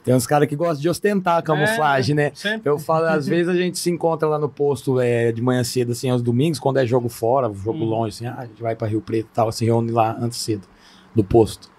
Tem 0.04 0.16
uns 0.16 0.26
caras 0.26 0.48
que 0.48 0.56
gostam 0.56 0.82
de 0.82 0.90
ostentar 0.90 1.38
a 1.38 1.42
camuflagem, 1.42 2.16
né? 2.16 2.32
Sempre. 2.34 2.70
Eu 2.70 2.80
falo, 2.80 3.06
às 3.06 3.28
vezes 3.28 3.50
a 3.50 3.54
gente 3.56 3.78
se 3.78 3.90
encontra 3.92 4.28
lá 4.30 4.40
no 4.40 4.48
posto 4.48 5.00
é, 5.00 5.32
de 5.32 5.42
manhã 5.42 5.64
cedo, 5.64 5.92
assim, 5.92 6.10
aos 6.10 6.22
domingos, 6.22 6.58
quando 6.58 6.78
é 6.80 6.86
jogo 6.86 7.10
fora, 7.10 7.52
jogo 7.54 7.84
Hum. 7.84 7.90
longe, 7.90 8.16
assim, 8.16 8.26
ah, 8.26 8.36
a 8.40 8.46
gente 8.46 8.62
vai 8.62 8.76
pra 8.76 8.88
Rio 8.88 9.02
Preto 9.02 9.28
e 9.28 9.34
tal, 9.34 9.52
se 9.52 9.66
reúne 9.66 9.92
lá 9.92 10.16
antes 10.20 10.40
cedo, 10.40 10.68
do 11.14 11.24
posto. 11.24 11.70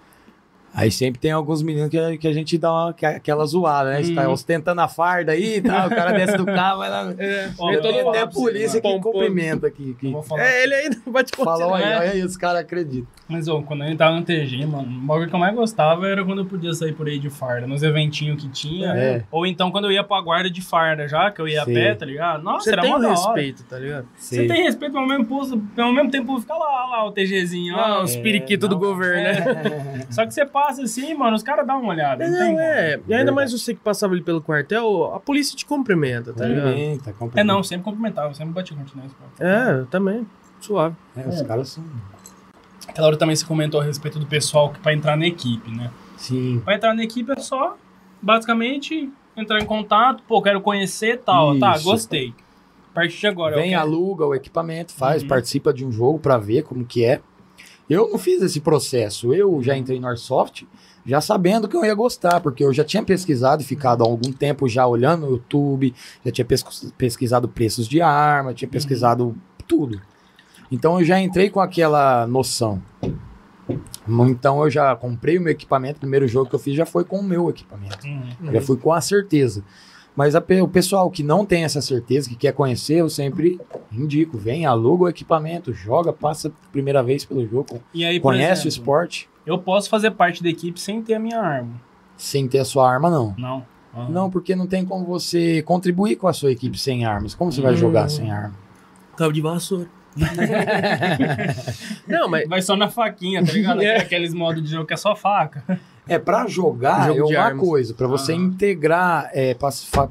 Aí 0.73 0.89
sempre 0.89 1.19
tem 1.19 1.31
alguns 1.31 1.61
meninos 1.61 1.89
que, 1.89 1.97
a- 1.99 2.17
que 2.17 2.27
a 2.27 2.33
gente 2.33 2.57
dá 2.57 2.71
uma, 2.71 2.93
que- 2.93 3.05
aquela 3.05 3.45
zoada, 3.45 3.89
né? 3.91 4.01
Você 4.03 4.13
tá 4.15 4.27
Hum. 4.27 4.31
ostentando 4.31 4.79
a 4.81 4.87
farda 4.87 5.33
aí 5.33 5.57
e 5.57 5.61
tal, 5.61 5.87
o 5.87 5.89
cara 5.89 6.11
desce 6.13 6.37
do 6.37 6.45
carro, 6.45 6.77
vai 6.79 6.89
lá. 6.89 7.13
É, 7.19 7.51
Ó, 7.59 7.67
Tem 7.81 7.97
eu 7.97 8.03
vou 8.03 8.09
até 8.11 8.21
a 8.21 8.27
polícia 8.27 8.79
que 8.79 8.87
Pomposo. 8.87 9.13
cumprimenta 9.13 9.67
aqui. 9.67 9.95
Que 9.99 10.13
é, 10.37 10.63
ele 10.63 10.73
ainda 10.75 10.97
vai 11.07 11.23
te 11.23 11.33
olha, 11.39 11.57
né? 11.85 11.97
olha 11.97 12.11
aí, 12.11 12.23
os 12.23 12.37
caras 12.37 12.61
acreditam. 12.61 13.07
Mas 13.31 13.47
ó, 13.47 13.61
quando 13.61 13.83
gente 13.85 13.97
tava 13.97 14.15
no 14.17 14.23
TG, 14.23 14.65
mano, 14.65 14.87
o 14.89 15.05
bagulho 15.07 15.29
que 15.29 15.33
eu 15.35 15.39
mais 15.39 15.55
gostava 15.55 16.05
era 16.07 16.23
quando 16.25 16.39
eu 16.39 16.45
podia 16.45 16.73
sair 16.73 16.91
por 16.93 17.07
aí 17.07 17.17
de 17.17 17.29
farda, 17.29 17.65
nos 17.65 17.81
eventinhos 17.81 18.41
que 18.43 18.49
tinha. 18.49 18.89
É. 18.89 19.23
Ou 19.31 19.45
então 19.45 19.71
quando 19.71 19.85
eu 19.85 19.91
ia 19.91 20.03
pra 20.03 20.19
guarda 20.21 20.49
de 20.49 20.61
farda 20.61 21.07
já, 21.07 21.31
que 21.31 21.39
eu 21.41 21.47
ia 21.47 21.63
Sim. 21.63 21.71
a 21.71 21.73
pé, 21.73 21.95
tá 21.95 22.05
ligado? 22.05 22.43
Nossa, 22.43 22.65
Você 22.65 22.71
era 22.73 22.81
tem 22.81 22.91
mó 22.91 22.97
um 22.97 23.09
respeito, 23.09 23.63
tá 23.63 23.79
ligado? 23.79 24.05
Você 24.17 24.45
tem 24.47 24.63
respeito 24.63 24.91
pelo 24.91 25.07
mesmo, 25.07 25.25
posto, 25.25 25.57
pelo 25.75 25.93
mesmo 25.93 26.11
tempo 26.11 26.39
fica 26.41 26.53
lá, 26.53 26.85
lá 26.87 27.05
o 27.05 27.11
TGzinho. 27.11 27.75
Ah, 27.77 27.99
ó. 27.99 28.03
os 28.03 28.15
É, 28.15 28.21
periquitos 28.21 28.67
do 28.67 28.75
não. 28.75 28.81
governo, 28.81 29.23
né? 29.23 30.05
Só 30.11 30.25
que 30.25 30.33
você 30.33 30.45
passa 30.45 30.83
assim, 30.83 31.13
mano, 31.13 31.35
os 31.35 31.43
caras 31.43 31.65
dão 31.65 31.79
uma 31.81 31.89
olhada. 31.93 32.27
Não, 32.27 32.37
Não, 32.39 32.47
como. 32.47 32.59
é. 32.59 32.99
E 33.07 33.13
ainda 33.13 33.31
mais 33.31 33.51
você 33.51 33.73
que 33.73 33.79
passava 33.79 34.13
ali 34.13 34.21
pelo 34.21 34.41
quartel, 34.41 35.13
a 35.15 35.19
polícia 35.19 35.55
te 35.55 35.65
cumprimenta, 35.65 36.33
tá 36.33 36.45
ligado? 36.45 36.65
Cumprimenta, 36.67 37.13
cumprimenta. 37.13 37.39
É, 37.39 37.43
não, 37.43 37.63
sempre 37.63 37.83
cumprimentava, 37.85 38.33
sempre 38.33 38.53
batia 38.53 38.75
continência. 38.75 39.15
É, 39.39 39.71
eu 39.79 39.85
também. 39.85 40.27
Suave. 40.59 40.95
É, 41.17 41.27
os 41.27 41.41
caras 41.41 41.69
são. 41.69 41.83
Aquela 42.87 43.07
hora 43.07 43.17
também 43.17 43.35
você 43.35 43.45
comentou 43.45 43.79
a 43.79 43.83
respeito 43.83 44.19
do 44.19 44.25
pessoal 44.25 44.71
que 44.71 44.79
pra 44.79 44.93
entrar 44.93 45.15
na 45.15 45.25
equipe, 45.27 45.69
né? 45.71 45.91
Sim. 46.17 46.61
Pra 46.63 46.75
entrar 46.75 46.93
na 46.93 47.03
equipe 47.03 47.31
é 47.31 47.39
só, 47.39 47.77
basicamente, 48.21 49.09
entrar 49.35 49.59
em 49.59 49.65
contato, 49.65 50.23
pô, 50.27 50.41
quero 50.41 50.61
conhecer 50.61 51.15
e 51.15 51.17
tal. 51.17 51.57
Tá, 51.59 51.75
Isso. 51.75 51.83
gostei. 51.83 52.33
A 52.91 52.93
partir 52.93 53.19
de 53.19 53.27
agora. 53.27 53.55
Vem, 53.55 53.69
quero- 53.69 53.81
aluga 53.81 54.25
o 54.25 54.35
equipamento, 54.35 54.93
faz, 54.93 55.21
Uhum. 55.21 55.27
participa 55.29 55.73
de 55.73 55.85
um 55.85 55.91
jogo 55.91 56.19
pra 56.19 56.37
ver 56.37 56.63
como 56.63 56.85
que 56.85 57.03
é. 57.05 57.21
Eu 57.89 58.09
não 58.09 58.17
fiz 58.17 58.41
esse 58.41 58.59
processo. 58.61 59.33
Eu 59.33 59.61
já 59.61 59.75
entrei 59.77 59.99
no 59.99 60.07
Airsoft 60.07 60.63
já 61.05 61.19
sabendo 61.19 61.67
que 61.67 61.75
eu 61.75 61.83
ia 61.83 61.93
gostar, 61.95 62.39
porque 62.39 62.63
eu 62.63 62.71
já 62.73 62.83
tinha 62.83 63.03
pesquisado 63.03 63.61
e 63.61 63.65
ficado 63.65 64.03
há 64.03 64.07
algum 64.07 64.31
tempo 64.31 64.67
já 64.69 64.85
olhando 64.87 65.25
no 65.25 65.31
YouTube, 65.33 65.93
já 66.25 66.31
tinha 66.31 66.45
pesquis- 66.45 66.93
pesquisado 66.97 67.47
preços 67.49 67.87
de 67.87 68.01
arma, 68.01 68.53
tinha 68.53 68.69
pesquisado 68.69 69.35
tudo. 69.67 69.99
Então 70.71 70.99
eu 70.99 71.05
já 71.05 71.19
entrei 71.19 71.49
com 71.49 71.59
aquela 71.59 72.25
noção. 72.27 72.81
Então 74.27 74.63
eu 74.63 74.69
já 74.69 74.95
comprei 74.95 75.37
o 75.37 75.41
meu 75.41 75.51
equipamento, 75.51 75.97
o 75.97 75.99
primeiro 76.01 76.27
jogo 76.27 76.49
que 76.49 76.55
eu 76.55 76.59
fiz 76.59 76.75
já 76.75 76.85
foi 76.85 77.03
com 77.03 77.19
o 77.19 77.23
meu 77.23 77.49
equipamento. 77.49 78.05
Uhum. 78.05 78.51
Já 78.51 78.61
fui 78.61 78.77
com 78.77 78.91
a 78.91 79.01
certeza. 79.01 79.63
Mas 80.15 80.35
a 80.35 80.43
o 80.61 80.67
pessoal 80.67 81.09
que 81.09 81.23
não 81.23 81.45
tem 81.45 81.63
essa 81.63 81.81
certeza, 81.81 82.27
que 82.27 82.35
quer 82.35 82.51
conhecer, 82.53 82.95
eu 82.95 83.09
sempre 83.09 83.59
indico. 83.91 84.37
Vem, 84.37 84.65
aluga 84.65 85.05
o 85.05 85.09
equipamento, 85.09 85.71
joga, 85.73 86.11
passa 86.11 86.49
a 86.49 86.51
primeira 86.71 87.01
vez 87.01 87.23
pelo 87.23 87.47
jogo. 87.47 87.81
E 87.93 88.03
aí, 88.03 88.19
Conhece 88.19 88.65
o 88.65 88.67
exemplo, 88.67 88.67
esporte 88.67 89.29
Eu 89.45 89.57
posso 89.57 89.89
fazer 89.89 90.11
parte 90.11 90.43
da 90.43 90.49
equipe 90.49 90.79
sem 90.81 91.01
ter 91.01 91.13
a 91.13 91.19
minha 91.19 91.39
arma. 91.39 91.79
sem 92.17 92.47
ter 92.47 92.59
a 92.59 92.65
sua 92.65 92.91
arma, 92.91 93.09
não. 93.09 93.33
Não. 93.37 93.65
Ah. 93.93 94.07
Não, 94.09 94.29
porque 94.29 94.55
não 94.55 94.67
tem 94.67 94.85
como 94.85 95.05
você 95.05 95.61
contribuir 95.63 96.15
com 96.17 96.27
a 96.27 96.33
sua 96.33 96.51
equipe 96.51 96.77
sem 96.77 97.03
armas. 97.05 97.33
Como 97.33 97.51
você 97.51 97.61
vai 97.61 97.73
Hum. 97.73 97.77
jogar 97.77 98.09
sem 98.09 98.29
arma? 98.29 98.55
Cabo 99.17 99.31
de 99.31 99.41
vassoura. 99.41 99.87
não, 102.07 102.27
mas. 102.29 102.47
Vai 102.47 102.61
só 102.61 102.75
na 102.75 102.89
faquinha, 102.89 103.43
tá 103.45 103.51
ligado? 103.51 103.81
É. 103.81 103.97
Aqueles 103.97 104.33
modos 104.33 104.61
de 104.63 104.69
jogo 104.69 104.85
que 104.85 104.93
é 104.93 104.97
só 104.97 105.15
faca. 105.15 105.79
É, 106.07 106.17
pra 106.19 106.45
jogar 106.47 107.07
Jogo 107.07 107.31
é 107.33 107.37
uma 107.37 107.45
armas. 107.45 107.65
coisa. 107.67 107.93
Pra 107.93 108.07
você 108.07 108.33
integrar, 108.33 109.29
é, 109.33 109.53
pass- 109.53 109.85
fa- 109.85 110.09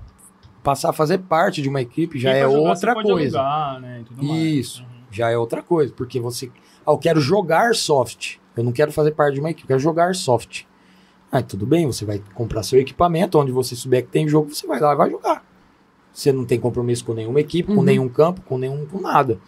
passar 0.63 0.91
a 0.91 0.93
fazer 0.93 1.19
parte 1.19 1.61
de 1.63 1.69
uma 1.69 1.81
equipe 1.81 2.19
já 2.19 2.31
é 2.31 2.43
jogar, 2.43 2.59
outra 2.59 2.75
você 2.77 2.95
pode 2.95 3.09
coisa. 3.11 3.41
alugar, 3.41 3.81
né, 3.81 4.03
tudo 4.07 4.23
mais. 4.25 4.41
Isso. 4.43 4.83
Uhum. 4.83 4.89
já 5.11 5.31
é 5.31 5.37
outra 5.37 5.63
coisa, 5.63 5.93
porque 5.95 6.19
você. 6.21 6.51
Ah, 6.87 6.93
eu 6.93 6.99
quero 6.99 7.21
jogar 7.21 7.75
soft. 7.75 8.37
Eu 8.57 8.65
não 8.65 8.73
quero 8.73 8.91
fazer 8.93 9.13
parte 9.13 9.35
de 9.35 9.41
uma 9.41 9.51
equipe, 9.51 9.65
eu 9.65 9.69
quero 9.69 9.81
jogar 9.81 10.15
soft. 10.15 10.63
Ah, 11.31 11.43
tudo 11.43 11.65
bem, 11.67 11.87
você 11.87 12.05
vai 12.05 12.21
comprar 12.35 12.63
seu 12.63 12.81
equipamento, 12.81 13.39
onde 13.39 13.53
você 13.53 13.77
souber 13.77 14.03
que 14.05 14.09
tem 14.11 14.27
jogo, 14.29 14.53
você 14.53 14.67
vai 14.67 14.81
lá 14.81 14.93
e 14.95 14.97
vai 14.97 15.11
jogar. 15.11 15.45
Você 16.13 16.33
não 16.33 16.45
tem 16.45 16.59
compromisso 16.59 17.05
com 17.05 17.15
nenhuma 17.15 17.39
equipe, 17.41 17.69
com 17.73 17.79
Uhum. 17.79 17.83
nenhum 17.85 18.09
campo, 18.09 18.41
com 18.43 18.59
nenhum 18.59 18.85
com 18.87 19.01
nada. 19.01 19.39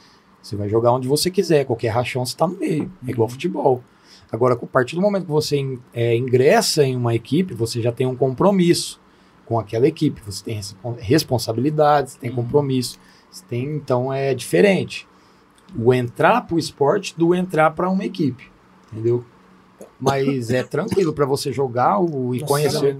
Você 0.42 0.56
vai 0.56 0.68
jogar 0.68 0.92
onde 0.92 1.06
você 1.08 1.30
quiser, 1.30 1.64
qualquer 1.64 1.88
rachão 1.90 2.24
você 2.26 2.36
tá 2.36 2.46
no 2.48 2.58
meio. 2.58 2.90
É 3.06 3.10
igual 3.10 3.28
futebol. 3.28 3.82
Agora, 4.30 4.54
a 4.54 4.66
partir 4.66 4.96
do 4.96 5.02
momento 5.02 5.24
que 5.26 5.30
você 5.30 5.78
é, 5.92 6.16
ingressa 6.16 6.82
em 6.84 6.96
uma 6.96 7.14
equipe, 7.14 7.54
você 7.54 7.80
já 7.80 7.92
tem 7.92 8.06
um 8.06 8.16
compromisso 8.16 9.00
com 9.46 9.58
aquela 9.58 9.86
equipe. 9.86 10.20
Você 10.24 10.42
tem 10.44 10.54
respo- 10.56 10.96
responsabilidades, 10.98 12.14
tem 12.16 12.30
Uhum. 12.30 12.36
compromisso. 12.36 12.98
Você 13.30 13.44
tem, 13.48 13.76
então 13.76 14.12
é 14.12 14.34
diferente 14.34 15.06
o 15.78 15.92
entrar 15.94 16.42
pro 16.46 16.58
esporte 16.58 17.14
do 17.16 17.34
entrar 17.34 17.70
para 17.70 17.88
uma 17.88 18.04
equipe, 18.04 18.50
entendeu? 18.92 19.24
Mas 20.00 20.50
é 20.50 20.62
tranquilo 20.64 21.12
para 21.12 21.24
você 21.24 21.52
jogar 21.52 21.98
o, 21.98 22.34
e 22.34 22.40
Nossa, 22.40 22.52
conhecer, 22.52 22.98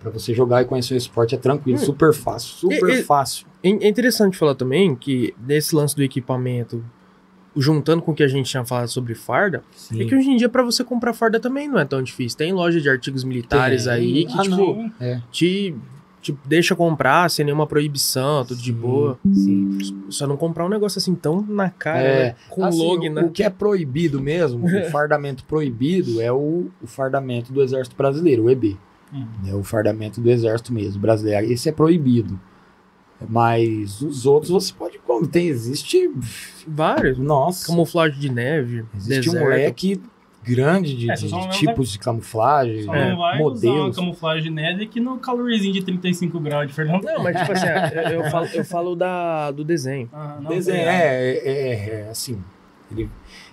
para 0.00 0.10
você 0.10 0.32
jogar 0.34 0.62
e 0.62 0.64
conhecer 0.66 0.94
o 0.94 0.96
esporte 0.96 1.34
é 1.34 1.38
tranquilo, 1.38 1.78
Hum. 1.78 1.84
super 1.84 2.12
fácil, 2.12 2.50
super 2.50 2.90
E- 2.90 3.00
e- 3.00 3.02
fácil. 3.02 3.46
É 3.66 3.84
é 3.86 3.88
interessante 3.88 4.36
falar 4.36 4.54
também 4.54 4.94
que 4.94 5.34
nesse 5.46 5.74
lance 5.74 5.94
do 5.96 6.02
equipamento, 6.02 6.84
juntando 7.56 8.02
com 8.02 8.12
o 8.12 8.14
que 8.14 8.22
a 8.22 8.28
gente 8.28 8.50
tinha 8.50 8.64
falado 8.64 8.88
sobre 8.88 9.14
farda, 9.14 9.62
é 9.98 10.04
que 10.04 10.14
hoje 10.14 10.28
em 10.30 10.36
dia 10.36 10.48
pra 10.48 10.62
você 10.62 10.84
comprar 10.84 11.12
farda 11.12 11.40
também 11.40 11.68
não 11.68 11.78
é 11.78 11.84
tão 11.84 12.02
difícil. 12.02 12.36
Tem 12.38 12.52
loja 12.52 12.80
de 12.80 12.88
artigos 12.88 13.24
militares 13.24 13.84
Tem. 13.84 13.92
aí 13.92 14.26
que 14.26 14.38
Ah, 14.38 14.42
tipo. 14.42 14.90
É. 15.00 15.20
te, 15.30 15.74
te 16.20 16.36
deixa 16.44 16.74
comprar 16.76 17.30
sem 17.30 17.44
nenhuma 17.46 17.66
proibição, 17.66 18.44
tudo 18.44 18.58
de 18.60 18.72
Sim, 18.72 18.78
boa. 18.78 19.18
Sim. 19.32 19.78
Só 20.10 20.26
não 20.26 20.36
comprar 20.36 20.66
um 20.66 20.68
negócio 20.68 20.98
assim 20.98 21.14
tão 21.14 21.40
na 21.40 21.70
cara, 21.70 21.98
É, 22.02 22.24
né? 22.24 22.34
com 22.50 22.64
Assim, 22.64 22.78
log, 22.78 23.08
o, 23.08 23.12
né? 23.12 23.22
o 23.22 23.30
que 23.30 23.42
é 23.42 23.48
proibido 23.48 24.20
mesmo, 24.20 24.66
o 24.66 24.68
fardamento 24.90 25.44
proibido 25.44 26.20
é 26.20 26.30
o, 26.30 26.66
o 26.82 26.86
fardamento 26.86 27.52
do 27.52 27.62
Exército 27.62 27.96
Brasileiro, 27.96 28.44
o 28.44 28.50
EB. 28.50 28.76
Uhum. 29.12 29.26
É 29.46 29.54
o 29.54 29.62
fardamento 29.62 30.20
do 30.20 30.28
Exército 30.30 30.72
mesmo, 30.74 31.00
brasileiro. 31.00 31.46
Esse 31.50 31.68
é 31.68 31.72
proibido. 31.72 32.38
Mas 33.28 34.00
os 34.02 34.26
outros 34.26 34.50
você 34.50 34.72
pode 34.72 34.98
como 34.98 35.26
tem 35.26 35.46
existe 35.48 36.10
Vários. 36.66 37.16
nossa 37.18 37.66
Camuflagem 37.66 38.18
de 38.20 38.28
neve, 38.30 38.84
existe 38.94 39.28
um 39.30 39.32
deserto. 39.32 39.44
moleque 39.44 40.00
grande 40.42 40.94
de, 40.94 41.10
É, 41.10 41.14
de- 41.14 41.24
de 41.24 41.30
vai 41.30 41.48
tipos 41.48 41.90
de 41.90 41.98
camuflagem, 41.98 42.82
Só 42.84 42.94
É, 42.94 43.10
não 43.10 43.16
vai 43.18 43.42
usar 43.42 43.66
uma 43.68 43.74
modelos. 43.76 43.96
camuflagem 43.96 44.44
de 44.44 44.50
neve 44.50 44.84
aqui 44.84 45.00
no 45.00 45.18
calorzinho 45.18 45.72
de 45.72 45.82
35 45.82 46.38
graus 46.38 46.66
de 46.68 46.72
Fernando. 46.74 47.02
Não, 47.04 47.22
mas 47.22 47.36
tipo 47.38 47.52
assim, 47.52 47.66
eu, 48.14 48.22
eu 48.22 48.30
falo, 48.30 48.46
eu 48.52 48.64
falo 48.64 48.94
da, 48.94 49.50
do 49.50 49.64
desenho. 49.64 50.08
Ah, 50.12 50.38
não, 50.40 50.50
Desenho, 50.50 50.76
obrigado. 50.82 51.00
é, 51.02 51.32
é, 51.38 51.88
é, 52.04 52.08
assim, 52.10 52.38
ele 52.92 53.08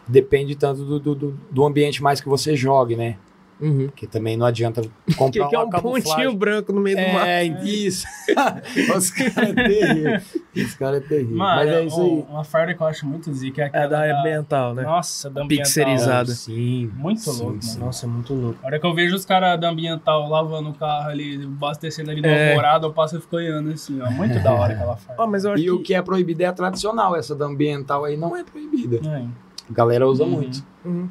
depende 0.08 0.56
tanto 0.56 0.84
do, 0.86 1.00
do, 1.00 1.16
do- 1.16 1.40
do 1.50 1.66
ambiente 1.66 2.04
mais 2.04 2.20
que 2.22 2.28
você 2.30 2.56
jogue, 2.56 2.96
né? 2.96 3.18
Uhum. 3.64 3.88
Porque 3.88 4.06
também 4.06 4.36
não 4.36 4.46
adianta 4.46 4.82
Que, 5.08 5.16
comprar 5.16 5.48
que 5.48 5.56
é 5.56 5.58
uma 5.60 5.68
um 5.68 5.70
camuflagem. 5.70 6.04
pontinho 6.04 6.36
branco 6.36 6.74
no 6.74 6.82
meio 6.82 6.98
do 6.98 7.14
mar. 7.14 7.28
É, 7.28 7.46
isso. 7.64 8.06
Os 8.96 9.10
caras 9.10 9.38
é 9.38 9.54
terrível. 9.54 10.22
Os 10.56 10.74
caras 10.76 11.04
é 11.04 11.08
terrível. 11.08 11.38
Mano, 11.38 11.56
Mas 11.56 11.70
é 11.70 11.84
isso 11.86 12.02
um- 12.02 12.16
aí. 12.18 12.26
uma 12.30 12.44
farda 12.44 12.74
que 12.74 12.82
eu 12.82 12.88
acho 12.88 13.06
muito 13.08 13.32
zica 13.34 13.62
é 13.62 13.66
aquela 13.66 13.86
É 13.86 13.88
da 14.10 14.20
ambiental, 14.20 14.74
né? 14.74 14.84
Nossa, 14.84 15.30
da 15.30 15.42
ambiental. 15.44 15.66
Pixelizada. 15.66 16.32
Sim. 16.34 16.92
Muito 16.96 17.22
sim, 17.22 17.42
louco, 17.44 17.62
sim. 17.62 17.74
mano. 17.76 17.86
Nossa, 17.86 18.06
é 18.06 18.10
muito 18.10 18.34
louco. 18.34 18.60
A 18.62 18.66
hora 18.68 18.80
que 18.80 18.86
eu 18.86 18.94
vejo 18.94 19.16
os 19.16 19.26
caras 19.26 19.60
da 19.60 19.70
ambiental 19.70 20.30
lavando 20.30 20.70
o 20.70 20.74
carro 20.74 21.10
ali, 21.10 21.44
abastecendo 21.44 22.12
ali 22.12 22.22
no 22.22 22.28
É. 22.28 22.50
alvorada, 22.50 22.86
eu 22.86 22.92
passo 22.94 23.18
e 23.18 23.22
fico 23.22 23.36
olhando 23.38 23.72
assim, 23.72 24.00
ó. 24.02 24.12
Muito 24.12 24.40
da 24.44 24.52
hora 24.54 24.74
aquela 24.74 24.96
farda. 24.98 25.24
Acho 25.54 25.58
E 25.58 25.72
o 25.72 25.78
que... 25.78 25.84
que 25.86 25.94
é 25.94 26.02
proibido 26.02 26.44
é 26.44 26.46
a 26.48 26.54
tradicional. 26.54 27.16
Essa 27.16 27.36
da 27.36 27.46
ambiental 27.46 28.04
aí 28.06 28.18
não 28.18 28.36
é 28.36 28.44
proibida. 28.44 28.98
É. 29.08 29.26
A 29.70 29.74
galera 29.74 30.08
usa 30.08 30.24
Uhum. 30.24 30.30
muito. 30.30 30.64
Uhum. 30.84 31.08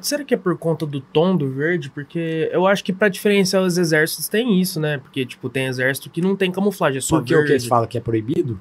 Será 0.00 0.24
que 0.24 0.34
é 0.34 0.36
por 0.36 0.56
conta 0.58 0.84
do 0.86 1.00
tom 1.00 1.36
do 1.36 1.50
verde? 1.50 1.90
Porque 1.90 2.48
eu 2.52 2.66
acho 2.66 2.82
que 2.84 2.92
pra 2.92 3.08
diferenciar 3.08 3.62
os 3.62 3.78
exércitos 3.78 4.28
tem 4.28 4.60
isso, 4.60 4.80
né? 4.80 4.98
Porque, 4.98 5.24
tipo, 5.26 5.48
tem 5.48 5.66
exército 5.66 6.10
que 6.10 6.20
não 6.20 6.34
tem 6.36 6.50
camuflagem, 6.50 6.98
é 6.98 7.00
só 7.00 7.18
Porque 7.18 7.32
o 7.34 7.36
verde. 7.38 7.46
que 7.48 7.52
eles 7.54 7.66
falam 7.66 7.86
que 7.86 7.96
é 7.98 8.00
proibido? 8.00 8.60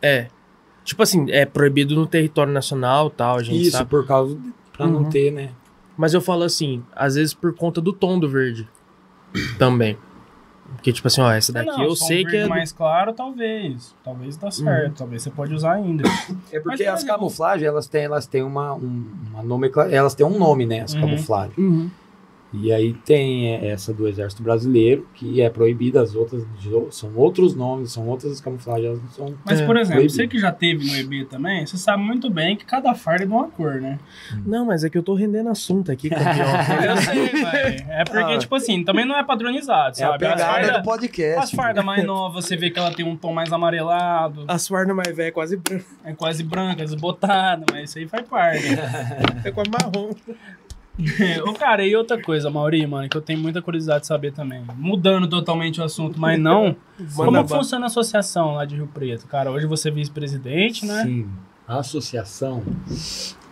É. 0.00 0.28
Tipo 0.84 1.02
assim, 1.02 1.30
é 1.30 1.44
proibido 1.46 1.94
no 1.94 2.06
território 2.06 2.52
nacional 2.52 3.08
tal, 3.10 3.36
a 3.38 3.42
gente 3.42 3.62
Isso, 3.62 3.72
sabe. 3.78 3.90
por 3.90 4.06
causa. 4.06 4.34
De, 4.34 4.52
pra 4.76 4.86
Uhum. 4.86 4.92
não 4.92 5.04
ter, 5.10 5.30
né? 5.30 5.50
Mas 5.96 6.14
eu 6.14 6.20
falo 6.20 6.42
assim, 6.42 6.82
às 6.96 7.14
vezes 7.16 7.34
por 7.34 7.54
conta 7.54 7.80
do 7.80 7.92
tom 7.92 8.18
do 8.18 8.28
verde. 8.28 8.66
Também. 9.58 9.96
Porque, 10.82 10.92
tipo 10.92 11.06
assim, 11.06 11.20
ó, 11.20 11.30
essa 11.30 11.52
daqui 11.52 11.68
Não, 11.70 11.84
eu 11.84 11.92
um 11.92 11.94
sei 11.94 12.24
que 12.24 12.36
é. 12.36 12.42
do- 12.42 12.48
mais 12.48 12.72
claro, 12.72 13.12
talvez. 13.12 13.94
Talvez 14.02 14.36
dá 14.36 14.50
certo. 14.50 14.96
Talvez 14.98 15.22
você 15.22 15.30
pode 15.30 15.54
usar 15.54 15.74
ainda. 15.74 16.02
É 16.50 16.58
porque 16.58 16.66
Mas, 16.66 16.80
por 16.80 16.88
as 16.88 17.04
camuflagens, 17.04 17.68
elas 17.68 17.86
têm, 17.86 18.02
elas 18.02 18.26
têm 18.26 18.42
uma, 18.42 18.74
um, 18.74 19.04
uma 19.30 19.42
nomenclatura. 19.44 19.94
Elas 19.94 20.12
têm 20.16 20.26
um 20.26 20.36
nome, 20.36 20.66
né? 20.66 20.80
As 20.80 20.92
Uhum. 20.92 21.00
camuflagens. 21.02 21.56
Uhum. 21.56 21.88
E 22.52 22.70
aí 22.72 22.92
tem 22.92 23.54
essa 23.66 23.94
do 23.94 24.06
Exército 24.06 24.42
Brasileiro, 24.42 25.06
que 25.14 25.40
é 25.40 25.48
proibida, 25.48 26.02
as 26.02 26.14
outras 26.14 26.44
são 26.90 27.14
outros 27.16 27.54
nomes, 27.54 27.92
são 27.92 28.06
outras 28.08 28.40
camuflagens, 28.42 28.98
são. 29.16 29.34
Mas, 29.44 29.60
É, 29.60 29.66
por 29.66 29.76
exemplo, 29.76 29.94
proibido. 30.02 30.12
você 30.14 30.26
que 30.28 30.38
já 30.38 30.52
teve 30.52 30.84
no 30.86 30.94
EB 30.96 31.24
também, 31.26 31.64
você 31.66 31.78
sabe 31.78 32.02
muito 32.02 32.28
bem 32.28 32.54
que 32.56 32.64
cada 32.66 32.94
farda 32.94 33.24
é 33.24 33.26
de 33.26 33.32
uma 33.32 33.48
cor, 33.48 33.80
né? 33.80 33.98
Não, 34.44 34.66
mas 34.66 34.84
é 34.84 34.90
que 34.90 34.98
eu 34.98 35.02
tô 35.02 35.14
rendendo 35.14 35.48
assunto 35.48 35.90
aqui, 35.90 36.10
campeão. 36.10 36.84
Eu 36.84 36.96
sei, 36.98 37.28
velho. 37.28 37.84
É 37.88 38.04
porque, 38.04 38.32
Ah. 38.34 38.38
tipo 38.38 38.54
assim, 38.54 38.84
também 38.84 39.04
não 39.06 39.16
é 39.16 39.24
padronizado, 39.24 39.98
É 39.98 40.04
a 40.04 40.08
sabe? 40.10 40.26
As 40.26 40.32
pegada 40.34 40.52
fardas 40.52 40.76
do 40.76 40.82
podcast. 40.82 41.38
as 41.44 41.50
fardas 41.52 41.84
mais 41.84 42.04
novas, 42.04 42.44
você 42.44 42.56
vê 42.56 42.68
que 42.70 42.78
ela 42.78 42.92
tem 42.92 43.06
um 43.06 43.16
tom 43.16 43.32
mais 43.32 43.50
amarelado, 43.52 44.44
A 44.46 44.58
suarna 44.58 44.92
mais 44.92 45.16
velha 45.16 45.28
é 45.28 45.30
quase 45.30 45.56
branca, 45.56 45.84
é 46.04 46.12
quase 46.12 46.42
branca, 46.42 46.82
desbotada, 46.84 47.64
mas 47.72 47.88
isso 47.90 47.98
aí 47.98 48.06
faz 48.06 48.26
parte. 48.28 48.66
é 49.44 49.50
quase 49.50 49.70
marrom. 49.70 50.10
Ô, 51.46 51.52
cara, 51.54 51.86
e 51.86 51.96
outra 51.96 52.20
coisa, 52.20 52.50
Mauri, 52.50 52.86
mano, 52.86 53.08
que 53.08 53.16
eu 53.16 53.22
tenho 53.22 53.38
muita 53.38 53.62
curiosidade 53.62 54.02
de 54.02 54.06
saber 54.06 54.32
também. 54.32 54.62
Mudando 54.76 55.28
totalmente 55.28 55.80
o 55.80 55.84
assunto, 55.84 56.20
mas 56.20 56.38
não. 56.38 56.76
Como 57.16 57.48
funciona 57.48 57.86
a 57.86 57.88
associação 57.88 58.54
lá 58.54 58.64
de 58.64 58.76
Rio 58.76 58.86
Preto? 58.86 59.26
Cara, 59.26 59.50
hoje 59.50 59.66
você 59.66 59.88
é 59.88 59.92
vice-presidente, 59.92 60.84
né? 60.84 61.02
Sim. 61.04 61.28
A 61.66 61.78
associação, 61.78 62.62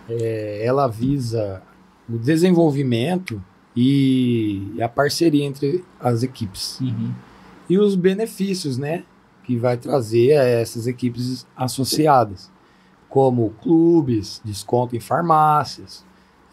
é, 0.08 0.62
ela 0.64 0.86
visa 0.86 1.62
o 2.08 2.18
desenvolvimento 2.18 3.42
e 3.74 4.74
a 4.80 4.88
parceria 4.88 5.44
entre 5.44 5.84
as 5.98 6.22
equipes. 6.22 6.78
Uhum. 6.80 7.12
e 7.68 7.78
os 7.78 7.94
benefícios, 7.94 8.76
né, 8.76 9.04
que 9.44 9.56
vai 9.56 9.76
trazer 9.76 10.36
a 10.36 10.44
essas 10.44 10.86
equipes 10.86 11.46
associadas, 11.56 12.50
como 13.08 13.50
clubes, 13.62 14.40
desconto 14.44 14.96
em 14.96 15.00
farmácias, 15.00 16.04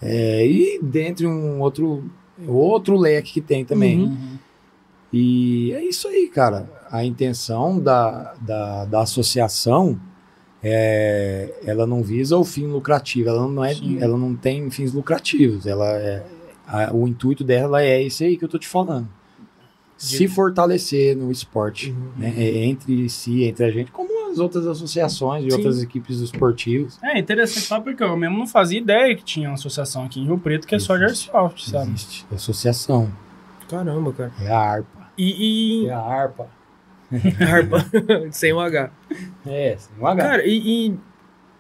é, 0.01 0.45
e 0.45 0.79
dentre 0.81 1.25
um 1.27 1.59
outro 1.61 2.03
outro 2.47 2.95
leque 2.97 3.33
que 3.33 3.41
tem 3.41 3.65
também. 3.65 3.99
Uhum. 4.03 4.37
E 5.11 5.71
é 5.73 5.83
isso 5.83 6.07
aí, 6.07 6.27
cara. 6.27 6.69
A 6.91 7.03
intenção 7.03 7.79
da, 7.79 8.33
da, 8.41 8.85
da 8.85 9.01
associação 9.01 9.99
é, 10.61 11.53
ela 11.65 11.85
não 11.87 12.03
visa 12.03 12.37
o 12.37 12.43
fim 12.43 12.67
lucrativo, 12.67 13.29
ela 13.29 13.47
não, 13.47 13.63
é, 13.63 13.73
Sim. 13.73 13.97
ela 14.01 14.17
não 14.17 14.35
tem 14.35 14.69
fins 14.69 14.93
lucrativos. 14.93 15.65
Ela 15.65 15.87
é, 15.97 16.25
a- 16.67 16.93
o 16.93 17.07
intuito 17.07 17.43
dela 17.43 17.81
é 17.83 18.03
esse 18.03 18.23
aí 18.23 18.37
que 18.37 18.43
eu 18.45 18.49
tô 18.49 18.57
te 18.59 18.67
falando. 18.67 19.07
Se 19.97 20.27
fortalecer 20.27 21.15
no 21.17 21.31
esporte, 21.31 21.89
Uhum. 21.91 22.11
né, 22.17 22.33
é, 22.37 22.65
entre 22.65 23.09
si, 23.09 23.43
entre 23.45 23.65
a 23.65 23.71
gente, 23.71 23.91
como 23.91 24.11
as 24.37 24.41
outras 24.41 24.67
associações 24.67 25.45
e 25.45 25.49
Sim. 25.49 25.57
outras 25.57 25.81
equipes 25.81 26.19
esportivas. 26.19 26.99
É 27.03 27.17
interessante 27.19 27.61
só 27.65 27.81
porque 27.81 28.03
eu 28.03 28.15
mesmo 28.15 28.37
não 28.37 28.47
fazia 28.47 28.79
ideia 28.79 29.15
que 29.15 29.23
tinha 29.23 29.49
uma 29.49 29.55
associação 29.55 30.05
aqui 30.05 30.19
em 30.19 30.25
Rio 30.25 30.37
Preto 30.37 30.67
que 30.67 30.75
é 30.75 30.79
só 30.79 30.95
de 30.95 31.03
Airsoft, 31.03 31.69
sabe? 31.69 31.91
Existe 31.91 32.25
associação, 32.33 33.11
Caramba, 33.69 34.13
cara. 34.13 34.31
é 34.41 34.49
a 34.49 34.59
ARPA. 34.59 35.07
E, 35.17 35.83
e... 35.83 35.87
É 35.87 35.93
a 35.93 35.99
ARPA. 35.99 36.57
Harpa, 37.39 37.85
sem 38.31 38.53
o 38.53 38.59
H. 38.59 38.91
É, 39.45 39.75
sem 39.77 39.97
um 40.01 40.07
H. 40.07 40.23
Cara, 40.23 40.45
e, 40.45 40.87
e 40.89 40.97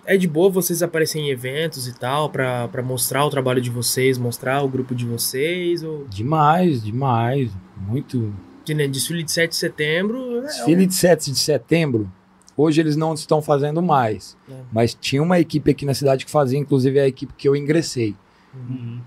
é 0.05 0.17
de 0.17 0.27
boa 0.27 0.49
vocês 0.49 0.83
aparecerem 0.83 1.27
em 1.29 1.31
eventos 1.31 1.87
e 1.87 1.93
tal, 1.97 2.29
pra, 2.29 2.67
pra 2.67 2.83
mostrar 2.83 3.25
o 3.25 3.29
trabalho 3.29 3.61
de 3.61 3.69
vocês, 3.69 4.17
mostrar 4.17 4.61
o 4.61 4.69
grupo 4.69 4.93
de 4.93 5.05
vocês, 5.05 5.83
ou 5.83 6.05
Demais, 6.07 6.83
demais. 6.83 7.51
Muito. 7.75 8.33
que 8.65 8.73
desfile 8.87 9.23
de 9.23 9.31
7 9.31 9.49
de 9.51 9.55
setembro. 9.55 10.39
é 10.39 10.41
Desfile 10.41 10.85
de 10.85 10.95
7 10.95 11.31
de 11.31 11.39
setembro, 11.39 12.11
hoje 12.57 12.81
eles 12.81 12.95
não 12.97 13.13
estão 13.13 13.41
fazendo 13.41 13.81
mais. 13.81 14.35
É. 14.49 14.53
Mas 14.73 14.93
tinha 14.93 15.21
uma 15.23 15.39
equipe 15.39 15.71
aqui 15.71 15.85
na 15.85 15.93
cidade 15.93 16.25
que 16.25 16.31
fazia, 16.31 16.57
inclusive 16.59 16.99
a 16.99 17.07
equipe 17.07 17.31
que 17.37 17.47
eu 17.47 17.55
ingressei. 17.55 18.15
Uhum. 18.53 18.99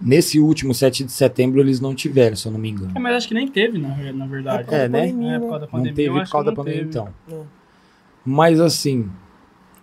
Nesse 0.00 0.38
último 0.38 0.74
7 0.74 1.04
de 1.04 1.12
setembro 1.12 1.60
eles 1.60 1.80
não 1.80 1.94
tiveram, 1.94 2.36
se 2.36 2.46
eu 2.46 2.52
não 2.52 2.58
me 2.58 2.70
engano. 2.70 2.92
É, 2.94 2.98
mas 2.98 3.16
acho 3.16 3.28
que 3.28 3.34
nem 3.34 3.48
teve, 3.48 3.78
na, 3.78 4.12
na 4.12 4.26
verdade. 4.26 4.72
É, 4.72 4.88
né? 4.88 5.08
É, 5.08 5.38
por 5.38 5.48
causa 5.48 5.58
da 5.58 5.58
Não 5.60 5.68
pandemia. 5.68 5.94
teve 5.94 6.08
eu 6.08 6.22
por 6.22 6.30
causa 6.30 6.44
da 6.44 6.50
não 6.50 6.56
pandemia, 6.56 6.78
teve. 6.80 6.90
então. 6.90 7.08
É. 7.30 7.42
Mas 8.24 8.60
assim, 8.60 9.10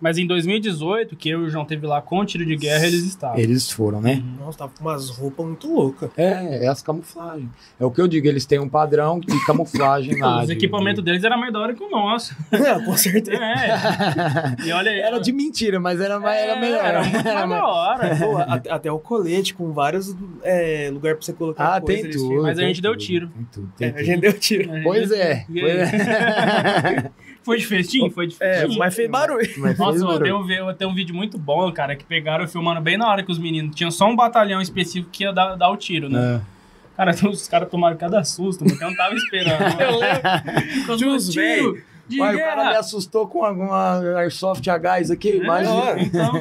Mas 0.01 0.17
em 0.17 0.25
2018, 0.25 1.15
que 1.15 1.29
eu 1.29 1.43
e 1.43 1.45
o 1.45 1.49
João 1.49 1.63
teve 1.63 1.85
lá 1.85 2.01
com 2.01 2.19
o 2.19 2.25
tiro 2.25 2.43
de 2.45 2.55
guerra, 2.55 2.87
eles 2.87 3.03
estavam. 3.05 3.37
eles 3.37 3.69
foram, 3.69 4.01
né? 4.01 4.15
Uhum. 4.15 4.45
Nossa, 4.45 4.57
tava 4.57 4.71
com 4.75 4.83
umas 4.83 5.09
roupas 5.09 5.45
muito 5.45 5.71
loucas. 5.71 6.09
É, 6.17 6.65
é 6.65 6.67
as 6.67 6.81
camuflagens. 6.81 7.49
É 7.79 7.85
o 7.85 7.91
que 7.91 8.01
eu 8.01 8.07
digo, 8.07 8.27
eles 8.27 8.45
têm 8.45 8.59
um 8.59 8.67
padrão 8.67 9.19
de 9.19 9.45
camuflagem 9.45 10.19
lá. 10.19 10.41
Os 10.41 10.47
de- 10.47 10.53
equipamentos 10.53 11.03
deles 11.03 11.23
eram 11.23 11.37
mais 11.39 11.53
da 11.53 11.59
hora 11.59 11.73
que 11.75 11.83
o 11.83 11.89
nosso. 11.89 12.35
com 12.85 12.97
certeza. 12.97 13.39
É. 13.41 14.65
E 14.65 14.71
olha 14.71 14.91
aí. 14.91 14.99
Era 14.99 15.19
de 15.19 15.31
mentira, 15.31 15.79
mas 15.79 16.01
era, 16.01 16.19
mais- 16.19 16.41
era 16.41 16.53
É, 16.53 16.59
melhor. 16.59 16.83
Era 16.85 17.03
muito 17.03 17.23
mais 17.23 17.49
da 17.49 17.65
hora. 17.67 18.15
Pô, 18.17 18.37
a- 18.37 18.75
até 18.75 18.91
o 18.91 18.97
colete 18.99 19.53
com 19.53 19.71
vários 19.71 20.15
é, 20.43 20.89
lugares 20.91 21.17
pra 21.19 21.25
você 21.25 21.33
colocar 21.33 21.75
Ah, 21.75 21.81
coisa, 21.81 22.01
tem 22.01 22.11
tudo. 22.11 22.41
Mas 22.41 22.57
a 22.57 22.61
tem 22.61 22.67
gente 22.69 22.81
deu 22.81 22.91
tudo, 22.93 23.01
tiro. 23.01 23.27
Tem 23.29 23.47
tudo, 23.51 23.71
É, 23.75 23.77
tem 23.77 23.87
a 23.89 23.93
tudo. 23.93 24.05
gente 24.05 24.19
deu 24.21 24.33
tiro. 24.33 24.69
Pois 24.83 25.11
é. 25.11 25.45
Pois 25.47 25.63
é. 25.93 27.11
Foi 27.43 27.57
de 27.57 27.65
festim? 27.65 28.09
Foi 28.11 28.27
de 28.27 28.35
É, 28.39 28.61
festim. 28.61 28.77
mas 28.77 28.93
fez 28.95 29.09
barulho. 29.09 29.49
Mas 29.57 29.77
Nossa, 29.77 29.97
eu 29.97 30.05
barulho. 30.05 30.23
tenho, 30.23 30.37
um, 30.65 30.69
eu 30.69 30.73
tenho 30.75 30.89
um 30.91 30.93
vídeo 30.93 31.15
muito 31.15 31.37
bom, 31.37 31.71
cara, 31.71 31.95
que 31.95 32.03
pegaram 32.05 32.47
filmando 32.47 32.79
bem 32.81 32.97
na 32.97 33.09
hora 33.09 33.23
que 33.23 33.31
os 33.31 33.39
meninos. 33.39 33.75
Tinha 33.75 33.89
só 33.89 34.07
um 34.07 34.15
batalhão 34.15 34.61
específico 34.61 35.09
que 35.11 35.23
ia 35.23 35.33
dar, 35.33 35.55
dar 35.55 35.69
o 35.69 35.77
tiro, 35.77 36.07
né? 36.09 36.35
É. 36.35 36.41
Cara, 36.97 37.11
os 37.29 37.47
caras 37.47 37.69
tomaram 37.69 37.97
cada 37.97 38.23
susto, 38.23 38.63
porque 38.63 38.83
eu 38.83 38.89
não 38.89 38.95
tava 38.95 39.15
esperando. 39.15 39.61
Eu 39.79 39.99
lembro. 39.99 40.97
Tinha 40.97 41.09
uns 41.09 41.35
Uai, 42.19 42.35
o 42.35 42.39
cara 42.39 42.69
me 42.71 42.75
assustou 42.75 43.25
com 43.27 43.45
alguma 43.45 43.99
Airsoft 44.17 44.67
a 44.69 44.77
gás 44.77 45.09
aqui, 45.09 45.29
É, 45.29 45.35
imagina. 45.37 45.95
Então, 46.01 46.33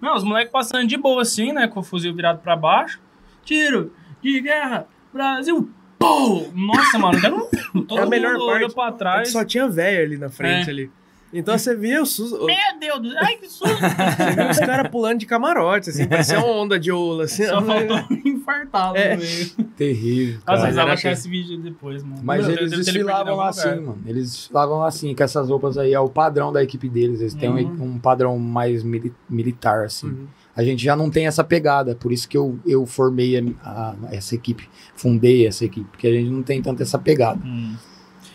não, 0.00 0.16
os 0.16 0.24
moleques 0.24 0.50
passando 0.50 0.86
de 0.88 0.96
boa 0.96 1.20
assim, 1.22 1.52
né? 1.52 1.68
Com 1.68 1.80
o 1.80 1.82
fuzil 1.82 2.14
virado 2.14 2.38
pra 2.40 2.56
baixo. 2.56 2.98
Tiro 3.44 3.92
de 4.22 4.40
guerra, 4.40 4.86
Brasil. 5.12 5.70
Pô! 5.98 6.46
Nossa, 6.54 6.98
mano, 6.98 7.20
cara, 7.20 7.36
todo 7.88 7.98
É 7.98 8.02
a 8.02 8.06
melhor 8.06 8.34
mundo 8.34 8.46
parte. 8.46 8.56
olhou 8.64 8.70
pra 8.74 8.92
que 8.92 8.98
trás. 8.98 9.32
só 9.32 9.44
tinha 9.44 9.68
velho 9.68 10.02
ali 10.04 10.16
na 10.18 10.28
frente 10.28 10.68
É. 10.68 10.70
ali. 10.72 10.90
Então 11.30 11.58
você 11.58 11.76
via 11.76 12.00
os, 12.02 12.08
sus- 12.14 12.30
Meu 12.30 12.56
Deus 12.80 13.02
do 13.02 13.18
Ai, 13.18 13.36
que 13.36 13.46
susto! 13.50 13.68
você 13.68 14.30
via 14.34 14.50
os 14.50 14.58
caras 14.60 14.90
pulando 14.90 15.18
de 15.18 15.26
camarote, 15.26 15.90
assim, 15.90 16.06
parecia 16.08 16.38
uma 16.38 16.46
onda 16.52 16.80
de 16.80 16.90
ola, 16.90 17.24
assim. 17.24 17.44
Só 17.44 17.60
faltou 17.60 17.98
infartá-lo 18.24 18.96
É. 18.96 19.14
no 19.14 19.20
meio. 19.22 19.46
Terrível. 19.76 20.34
Nossa, 20.36 20.44
cara. 20.46 20.60
precisava 20.62 20.88
era 20.88 20.94
achar 20.94 21.12
esse 21.12 21.28
vídeo 21.28 21.58
depois, 21.58 22.02
mano. 22.02 22.22
Mas 22.24 22.46
Meu 22.46 22.56
eles 22.56 22.70
Deus, 22.70 22.72
ele 22.72 22.82
desfilavam 22.84 23.36
lá 23.36 23.48
assim, 23.50 23.68
lugar. 23.68 23.80
mano. 23.82 23.98
Eles 24.06 24.30
desfilavam 24.32 24.78
lá 24.78 24.88
assim, 24.88 25.14
com 25.14 25.22
essas 25.22 25.50
roupas 25.50 25.76
aí, 25.76 25.92
é 25.92 26.00
o 26.00 26.08
padrão 26.08 26.50
da 26.50 26.62
equipe 26.62 26.88
deles. 26.88 27.20
Eles 27.20 27.34
têm 27.34 27.50
um- 27.50 27.56
Uhum. 27.58 27.84
um, 27.84 27.98
padrão 27.98 28.38
mais 28.38 28.82
mili- 28.82 29.12
militar, 29.28 29.84
assim. 29.84 30.06
Uhum. 30.06 30.26
A 30.58 30.64
gente 30.64 30.82
já 30.82 30.96
não 30.96 31.08
tem 31.08 31.26
essa 31.28 31.44
pegada, 31.44 31.94
por 31.94 32.10
isso 32.10 32.28
que 32.28 32.36
eu, 32.36 32.58
eu 32.66 32.84
formei 32.84 33.38
a- 33.38 33.44
a- 33.62 33.96
essa 34.10 34.34
equipe, 34.34 34.68
fundei 34.96 35.46
essa 35.46 35.64
equipe, 35.64 35.88
porque 35.88 36.08
a 36.08 36.12
gente 36.12 36.28
não 36.28 36.42
tem 36.42 36.60
tanto 36.60 36.82
essa 36.82 36.98
pegada. 36.98 37.40
Hum. 37.44 37.76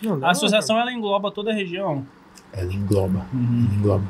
Não, 0.02 0.16
não, 0.18 0.28
A 0.28 0.32
associação, 0.32 0.80
ela 0.80 0.92
engloba 0.94 1.30
toda 1.32 1.52
a 1.52 1.54
região. 1.54 2.06
Ela 2.54 2.72
engloba, 2.74 3.26
Uhum. 3.34 3.66
ela 3.68 3.76
engloba. 3.76 4.04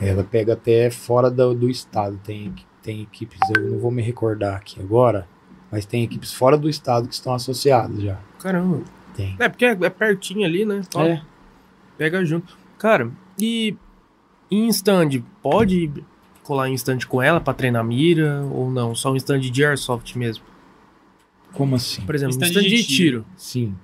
Ela 0.00 0.24
pega 0.24 0.54
até 0.54 0.90
fora 0.90 1.30
do, 1.30 1.54
do 1.54 1.70
estado. 1.70 2.18
Tem, 2.24 2.52
tem 2.82 3.02
equipes, 3.02 3.38
eu 3.56 3.70
não 3.70 3.78
vou 3.78 3.90
me 3.92 4.02
recordar 4.02 4.56
aqui 4.56 4.80
agora, 4.80 5.26
mas 5.70 5.86
tem 5.86 6.02
equipes 6.02 6.32
fora 6.32 6.58
do 6.58 6.68
estado 6.68 7.06
que 7.06 7.14
estão 7.14 7.32
associadas 7.32 8.02
já. 8.02 8.18
Caramba. 8.40 8.82
Tem. 9.14 9.36
É, 9.38 9.48
porque 9.48 9.64
é, 9.64 9.70
é 9.80 9.90
pertinho 9.90 10.44
ali, 10.44 10.64
né? 10.66 10.80
Ó, 10.96 11.02
É. 11.04 11.22
Pega 11.96 12.24
junto. 12.24 12.56
Cara, 12.76 13.08
e 13.40 13.76
em 14.50 14.66
stand, 14.68 15.22
pode 15.40 15.92
colar 16.44 16.68
em 16.68 16.74
stand 16.74 16.98
com 17.08 17.20
ela 17.22 17.40
pra 17.40 17.52
treinar 17.54 17.82
mira 17.84 18.42
ou 18.52 18.70
não? 18.70 18.94
Só 18.94 19.12
um 19.12 19.16
stand 19.16 19.40
de 19.40 19.64
airsoft 19.64 20.14
mesmo? 20.16 20.44
Como 21.52 21.76
assim? 21.76 22.02
Por 22.02 22.14
exemplo, 22.14 22.34
um 22.34 22.38
Stand 22.38 22.48
stand 22.60 22.62
de 22.68 22.76
de 22.76 22.84
tiro. 22.86 23.24
Sim. 23.36 23.74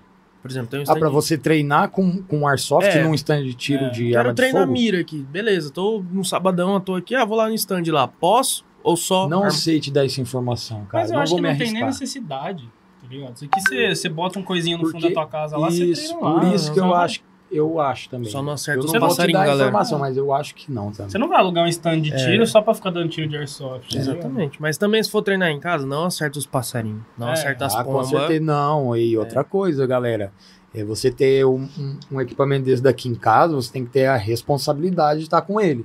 Por 0.42 0.50
exemplo, 0.50 0.68
tem 0.70 0.80
um 0.80 0.82
Ah, 0.82 0.84
stand 0.84 0.98
pra 0.98 1.08
de- 1.08 1.14
você 1.14 1.36
treinar 1.38 1.90
com, 1.90 2.22
com 2.22 2.48
airsoft 2.48 2.88
É. 2.88 3.02
num 3.04 3.14
stand 3.14 3.44
de 3.44 3.54
tiro 3.54 3.84
É. 3.84 3.90
de 3.90 4.04
Quero 4.08 4.18
arma 4.20 4.30
de 4.32 4.36
treinar 4.36 4.62
fogo? 4.62 4.72
mira 4.72 5.00
aqui. 5.00 5.18
Beleza, 5.30 5.70
tô 5.70 6.02
no 6.10 6.24
sabadão, 6.24 6.74
eu 6.74 6.80
tô 6.80 6.94
aqui, 6.94 7.14
ah, 7.14 7.24
vou 7.24 7.36
lá 7.36 7.48
no 7.48 7.54
stand 7.54 7.82
lá. 7.88 8.08
Posso 8.08 8.64
ou 8.82 8.96
só 8.96 9.28
Não 9.28 9.38
arma- 9.40 9.50
sei 9.50 9.78
te 9.78 9.90
dar 9.90 10.04
essa 10.06 10.20
informação, 10.20 10.84
cara. 10.86 11.02
Mas 11.04 11.10
eu 11.10 11.14
não 11.16 11.22
acho 11.22 11.30
vou 11.30 11.42
que 11.42 11.48
não 11.48 11.56
tem 11.58 11.72
nem 11.72 11.84
necessidade, 11.84 12.64
tá 13.02 13.06
ligado? 13.08 13.36
Isso 13.36 13.44
aqui 13.44 13.60
você, 13.60 13.94
você 13.94 14.08
bota 14.08 14.38
um 14.38 14.42
coisinho 14.42 14.78
no 14.78 14.84
fundo 14.86 14.92
Porque- 15.00 15.08
da 15.14 15.20
tua 15.22 15.26
casa 15.30 15.56
lá, 15.58 15.70
você 15.70 15.92
treina 15.92 16.18
lá. 16.18 16.40
por 16.40 16.54
isso 16.54 16.72
que 16.72 16.80
eu 16.80 16.94
acho, 16.94 17.20
eu 17.50 17.80
acho 17.80 18.08
também. 18.08 18.30
Só 18.30 18.42
não 18.42 18.52
acerta 18.52 18.80
eu 18.80 18.84
os 18.86 18.92
passarinhos, 18.92 19.40
galera. 19.42 19.68
informação, 19.68 19.98
mas 19.98 20.16
eu 20.16 20.32
acho 20.32 20.54
que 20.54 20.70
não 20.72 20.90
também. 20.92 21.10
Você 21.10 21.18
não 21.18 21.28
vai 21.28 21.38
alugar 21.38 21.64
um 21.64 21.68
stand 21.68 22.00
de 22.02 22.12
É. 22.12 22.16
tiro 22.16 22.46
só 22.46 22.60
pra 22.62 22.74
ficar 22.74 22.90
dando 22.90 23.08
tiro 23.08 23.28
de 23.28 23.36
airsoft. 23.36 23.90
ligado? 23.92 24.10
Exatamente. 24.16 24.60
Mas 24.62 24.78
também 24.78 25.02
se 25.02 25.10
for 25.10 25.22
treinar 25.22 25.48
em 25.50 25.58
casa, 25.60 25.86
não 25.86 26.04
acerta 26.04 26.38
os 26.38 26.46
passarinhos. 26.46 27.02
Não 27.18 27.28
É. 27.28 27.32
acerta 27.32 27.66
as 27.66 27.74
Ah, 27.74 27.82
com 27.84 27.92
pombas. 27.92 28.08
certeza 28.08 28.44
não. 28.44 28.96
E 28.96 29.16
outra 29.18 29.42
coisa, 29.44 29.86
galera, 29.86 30.32
é 30.74 30.84
você 30.84 31.10
ter 31.10 31.44
um, 31.44 31.68
um- 31.78 31.98
um 32.12 32.20
equipamento 32.20 32.64
desse 32.66 32.82
daqui 32.82 33.08
em 33.08 33.14
casa, 33.14 33.54
você 33.54 33.72
tem 33.72 33.84
que 33.84 33.90
ter 33.90 34.06
a 34.06 34.16
responsabilidade 34.16 35.20
de 35.20 35.26
estar 35.26 35.40
com 35.42 35.60
ele. 35.60 35.84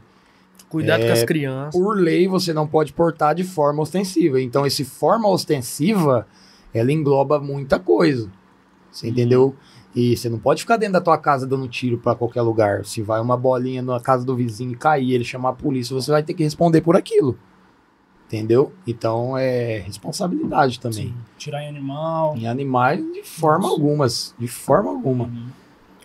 Cuidado 0.70 1.04
É, 1.04 1.08
com 1.08 1.14
as 1.14 1.24
crianças. 1.24 1.80
Por 1.80 1.96
lei, 1.98 2.28
você 2.28 2.52
não 2.54 2.68
pode 2.68 2.92
portar 2.92 3.34
de 3.36 3.44
forma 3.44 3.82
ostensiva. 3.82 4.42
Então, 4.42 4.66
esse 4.66 4.84
forma 4.84 5.30
ostensiva, 5.30 6.28
ela 6.74 6.92
engloba 6.92 7.40
muita 7.40 7.80
coisa. 7.80 8.30
Você 8.92 9.08
entendeu? 9.10 9.56
E 9.96 10.18
você 10.18 10.28
não 10.28 10.38
pode 10.38 10.62
ficar 10.62 10.76
dentro 10.76 10.94
da 10.94 11.02
tua 11.02 11.18
casa 11.18 11.48
dando 11.48 11.68
tiro 11.70 11.98
pra 11.98 12.14
qualquer 12.14 12.42
lugar. 12.42 12.84
Se 12.84 13.02
vai 13.02 13.22
uma 13.22 13.38
bolinha 13.38 13.82
na 13.82 14.00
casa 14.00 14.26
do 14.26 14.36
vizinho 14.36 14.74
e 14.74 14.76
cair, 14.76 15.14
ele 15.14 15.24
chamar 15.24 15.50
a 15.50 15.54
polícia, 15.54 15.96
você 15.96 16.12
vai 16.12 16.22
ter 16.22 16.34
que 16.34 16.44
responder 16.44 16.82
por 16.82 16.98
aquilo. 16.98 17.38
Entendeu? 18.28 18.74
Então 18.86 19.38
é 19.38 19.78
responsabilidade 19.78 20.80
também. 20.80 21.14
Tirar 21.38 21.64
em 21.64 21.70
animal. 21.70 22.36
Em 22.36 22.48
animais, 22.48 23.00
de 23.14 23.24
forma 23.24 23.70
alguma. 23.70 24.08
De 24.38 24.48
forma 24.48 24.90
alguma. 24.90 25.26
Uhum. 25.26 25.48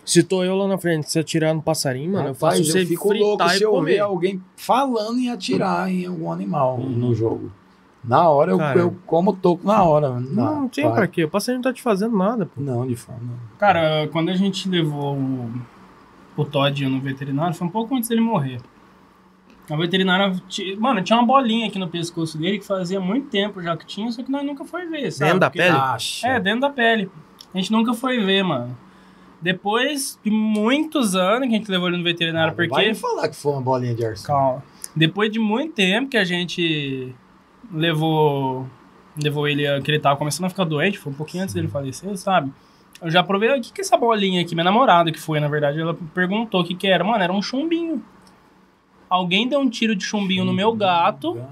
Se 0.05 0.23
tô 0.23 0.43
eu 0.43 0.55
lá 0.55 0.67
na 0.67 0.77
frente, 0.77 1.11
se 1.11 1.19
atirar 1.19 1.53
no 1.53 1.61
passarinho, 1.61 2.11
mano, 2.11 2.29
eu 2.29 2.33
Rapaz, 2.33 2.57
faço 2.59 2.71
você 2.71 2.85
fico 2.85 3.09
fritar 3.09 3.27
louco 3.27 3.43
e 3.45 3.49
se 3.57 3.63
eu 3.63 3.83
ver 3.83 3.99
alguém 3.99 4.41
falando 4.55 5.19
em 5.19 5.29
atirar 5.29 5.91
em 5.91 6.05
algum 6.05 6.31
animal 6.31 6.77
no 6.79 7.13
jogo. 7.13 7.51
Na 8.03 8.27
hora 8.29 8.51
eu, 8.51 8.57
Cara. 8.57 8.79
eu 8.79 8.95
como 9.05 9.31
toco 9.33 9.65
na 9.67 9.83
hora. 9.83 10.09
mano. 10.09 10.27
Não, 10.31 10.61
não 10.61 10.67
tem 10.67 10.85
vai. 10.85 10.93
pra 10.93 11.07
quê. 11.07 11.23
O 11.23 11.29
passarinho 11.29 11.57
não 11.63 11.69
tá 11.71 11.73
te 11.73 11.81
fazendo 11.83 12.17
nada, 12.17 12.45
pô. 12.47 12.59
Não, 12.59 12.87
de 12.87 12.95
forma. 12.95 13.29
Cara, 13.59 14.07
quando 14.11 14.29
a 14.29 14.33
gente 14.35 14.67
levou 14.67 15.15
o, 15.15 15.51
o 16.35 16.43
Todd 16.45 16.85
no 16.87 16.99
veterinário, 16.99 17.53
foi 17.53 17.67
um 17.67 17.71
pouco 17.71 17.95
antes 17.95 18.09
dele 18.09 18.21
morrer. 18.21 18.59
A 19.69 19.75
veterinária, 19.75 20.33
mano, 20.79 21.01
tinha 21.01 21.17
uma 21.17 21.25
bolinha 21.25 21.67
aqui 21.67 21.77
no 21.79 21.87
pescoço 21.87 22.37
dele 22.37 22.57
que 22.59 22.65
fazia 22.65 22.99
muito 22.99 23.29
tempo 23.29 23.61
já 23.61 23.77
que 23.77 23.85
tinha, 23.85 24.11
só 24.11 24.21
que 24.23 24.31
nós 24.31 24.43
nunca 24.45 24.65
foi 24.65 24.85
ver, 24.87 25.11
sabe? 25.11 25.25
Dentro 25.29 25.39
da 25.39 25.49
Porque- 25.49 25.59
pele? 25.61 25.77
Acha. 25.77 26.27
É, 26.27 26.39
dentro 26.39 26.61
da 26.61 26.69
pele. 26.71 27.09
A 27.53 27.57
gente 27.57 27.71
nunca 27.71 27.93
foi 27.93 28.19
ver, 28.19 28.43
mano. 28.43 28.75
Depois 29.41 30.19
de 30.23 30.29
muitos 30.31 31.15
anos 31.15 31.47
que 31.47 31.55
a 31.55 31.57
gente 31.57 31.71
levou 31.71 31.87
ele 31.87 31.97
no 31.97 32.03
veterinário, 32.03 32.53
Vai 32.55 32.67
porque. 32.67 32.87
me 32.89 32.95
falar 32.95 33.29
que 33.29 33.35
foi 33.35 33.51
uma 33.53 33.61
bolinha 33.61 33.93
de 33.95 34.03
arção. 34.05 34.25
Calma. 34.35 34.63
Depois 34.95 35.31
de 35.31 35.39
muito 35.39 35.73
tempo 35.73 36.09
que 36.09 36.17
a 36.17 36.23
gente 36.25 37.15
levou 37.73 38.67
levou 39.21 39.45
ele, 39.47 39.67
a- 39.67 39.81
que 39.81 39.91
ele 39.91 39.99
tava 39.99 40.15
começando 40.17 40.45
a 40.45 40.49
ficar 40.49 40.63
doente, 40.63 40.97
foi 40.97 41.11
um 41.11 41.15
pouquinho 41.15 41.43
antes 41.43 41.53
dele 41.53 41.67
falecer, 41.67 42.15
sabe? 42.17 42.51
Eu 43.01 43.09
já 43.11 43.21
provei, 43.21 43.49
o 43.57 43.61
que 43.61 43.73
que 43.73 43.81
é 43.81 43.83
essa 43.83 43.97
bolinha 43.97 44.41
aqui? 44.41 44.53
Minha 44.55 44.63
namorada 44.65 45.11
que 45.11 45.19
foi, 45.19 45.39
na 45.39 45.47
verdade, 45.49 45.79
ela 45.81 45.97
perguntou 46.13 46.61
o 46.61 46.63
que 46.63 46.73
que 46.75 46.87
era. 46.87 47.03
Mano, 47.03 47.21
era 47.23 47.33
um 47.33 47.41
chumbinho. 47.41 48.01
Alguém 49.09 49.47
deu 49.47 49.59
um 49.59 49.69
tiro 49.69 49.95
de 49.95 50.03
chumbinho 50.05 50.45
no 50.45 50.53
meu 50.53 50.73
gato, 50.73 51.33
cara. 51.33 51.49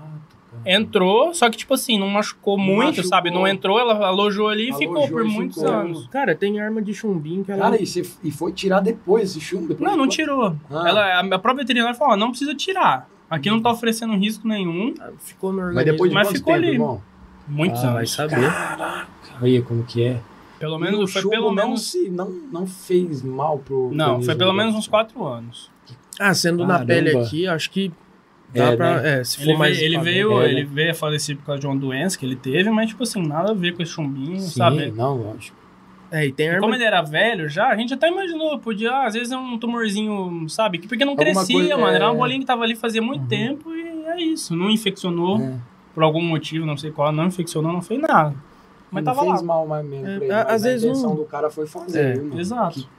entrou, 0.65 1.33
só 1.33 1.49
que, 1.49 1.57
tipo 1.57 1.73
assim, 1.73 1.99
não 1.99 2.07
machucou 2.07 2.57
Não 2.57 2.63
muito, 2.63 2.87
machucou. 2.97 3.09
sabe? 3.09 3.29
Não 3.31 3.45
entrou, 3.47 3.77
ela 3.79 4.07
alojou 4.07 4.47
ali 4.47 4.69
e 4.69 4.71
Alojou 4.71 4.87
ficou 4.87 5.07
por 5.09 5.25
e 5.25 5.29
muitos 5.29 5.57
ficou. 5.57 5.73
anos. 5.73 6.07
Cara, 6.07 6.33
tem 6.35 6.59
arma 6.61 6.81
de 6.81 6.93
chumbinho 6.93 7.43
que 7.43 7.51
ela. 7.51 7.63
Cara, 7.63 7.81
e, 7.81 7.85
você, 7.85 8.09
e 8.23 8.31
foi 8.31 8.53
tirar 8.53 8.79
depois 8.79 9.31
esse 9.31 9.41
chumbo? 9.41 9.67
Depois 9.67 9.89
Não, 9.89 9.97
não 9.97 10.07
tirou. 10.07 10.55
Ah. 10.71 10.87
Ela, 10.87 11.19
a 11.19 11.39
própria 11.39 11.55
veterinária 11.63 11.95
falou, 11.95 12.15
não 12.15 12.29
precisa 12.29 12.55
tirar. 12.55 13.09
Aqui 13.29 13.49
não 13.49 13.61
tá 13.61 13.71
oferecendo 13.71 14.15
risco 14.15 14.47
nenhum. 14.47 14.93
ficou 15.19 15.51
no 15.53 15.73
Mas 15.73 15.85
depois 15.85 16.09
de 16.09 16.15
Mas 16.15 16.29
ficou 16.31 16.53
tempo, 16.53 16.65
ali. 16.65 16.73
irmão? 16.73 17.01
Muitos 17.47 17.83
Ah, 17.83 17.87
vai 17.89 17.97
anos. 17.99 18.11
saber. 18.11 18.49
Aí, 19.41 19.61
como 19.61 19.83
que 19.83 20.03
é? 20.03 20.19
Pelo 20.59 20.75
o 20.75 20.79
menos, 20.79 21.13
foi 21.13 21.21
pelo 21.29 21.53
não, 21.53 21.67
menos... 21.67 21.91
se, 21.91 22.09
não, 22.09 22.29
não 22.51 22.67
fez 22.67 23.23
mal 23.23 23.59
pro 23.59 23.91
Não, 23.93 24.21
foi 24.21 24.35
pelo 24.35 24.51
menos 24.53 24.75
uns 24.75 24.87
4 24.87 25.25
anos. 25.25 25.71
Ah, 26.19 26.33
sendo 26.33 26.65
na 26.65 26.79
Caramba. 26.79 26.85
pele 26.87 27.17
aqui, 27.17 27.47
acho 27.47 27.71
que 27.71 27.91
dá 28.53 28.65
É, 28.65 28.75
pra. 28.75 29.01
né? 29.01 29.19
É, 29.19 29.23
se 29.23 29.37
for 29.37 29.43
Ele, 29.43 29.57
mais. 29.57 29.77
veio, 29.77 29.85
ele, 29.87 29.97
veio, 29.99 30.31
É, 30.41 30.43
né? 30.43 30.51
ele 30.51 30.63
veio 30.65 30.91
a 30.91 30.93
falecer 30.93 31.37
por 31.37 31.45
causa 31.45 31.61
de 31.61 31.67
uma 31.67 31.75
doença 31.77 32.17
que 32.17 32.25
ele 32.25 32.35
teve, 32.35 32.69
mas, 32.69 32.89
tipo 32.89 33.03
assim, 33.03 33.25
nada 33.25 33.51
a 33.51 33.53
ver 33.53 33.73
com 33.73 33.81
esse 33.81 33.91
chumbinho, 33.93 34.39
Sim, 34.41 34.49
sabe? 34.49 34.91
não, 34.91 35.15
lógico. 35.15 35.55
É, 36.11 36.25
e 36.25 36.31
tem 36.31 36.47
E 36.47 36.49
arma. 36.49 36.61
como 36.61 36.73
ele 36.73 36.83
era 36.83 37.01
velho 37.01 37.47
já, 37.47 37.67
a 37.67 37.75
gente 37.75 37.93
até 37.93 38.07
imaginou, 38.09 38.57
podia, 38.59 38.91
ah, 38.91 39.05
às 39.07 39.13
vezes 39.13 39.31
é 39.31 39.37
um 39.37 39.57
tumorzinho, 39.59 40.47
sabe? 40.49 40.79
Que- 40.79 40.87
Porque 40.87 41.05
não 41.05 41.11
Alguma 41.13 41.31
crescia, 41.33 41.55
coisa- 41.55 41.77
mano. 41.77 41.93
Era 41.95 42.05
uma 42.07 42.15
é. 42.15 42.17
bolinha 42.17 42.39
que 42.39 42.45
tava 42.45 42.63
ali 42.63 42.75
fazia 42.75 43.01
muito 43.01 43.21
Uhum. 43.21 43.27
tempo 43.27 43.71
e 43.73 44.03
é 44.07 44.21
isso. 44.21 44.55
Não 44.55 44.69
infeccionou 44.69 45.39
É. 45.39 45.53
por 45.93 46.03
algum 46.03 46.21
motivo, 46.21 46.65
não 46.65 46.75
sei 46.77 46.91
qual, 46.91 47.11
não 47.11 47.27
infeccionou, 47.27 47.71
não 47.71 47.81
fez 47.81 47.99
nada. 48.01 48.33
Mas 48.91 49.03
não 49.03 49.13
tava 49.13 49.25
fez 49.27 49.41
lá. 49.41 49.47
mal 49.47 49.67
mais 49.67 49.85
mesmo 49.85 50.07
É, 50.07 50.15
pra 50.17 50.25
ele, 50.25 50.33
a- 50.33 50.43
mas 50.45 50.53
às 50.55 50.61
a 50.63 50.67
vezes 50.69 50.83
intenção 50.83 51.09
não- 51.09 51.15
do 51.15 51.25
cara 51.25 51.49
foi 51.51 51.67
fazer, 51.67 52.19
É. 52.35 52.39
Exato. 52.39 52.89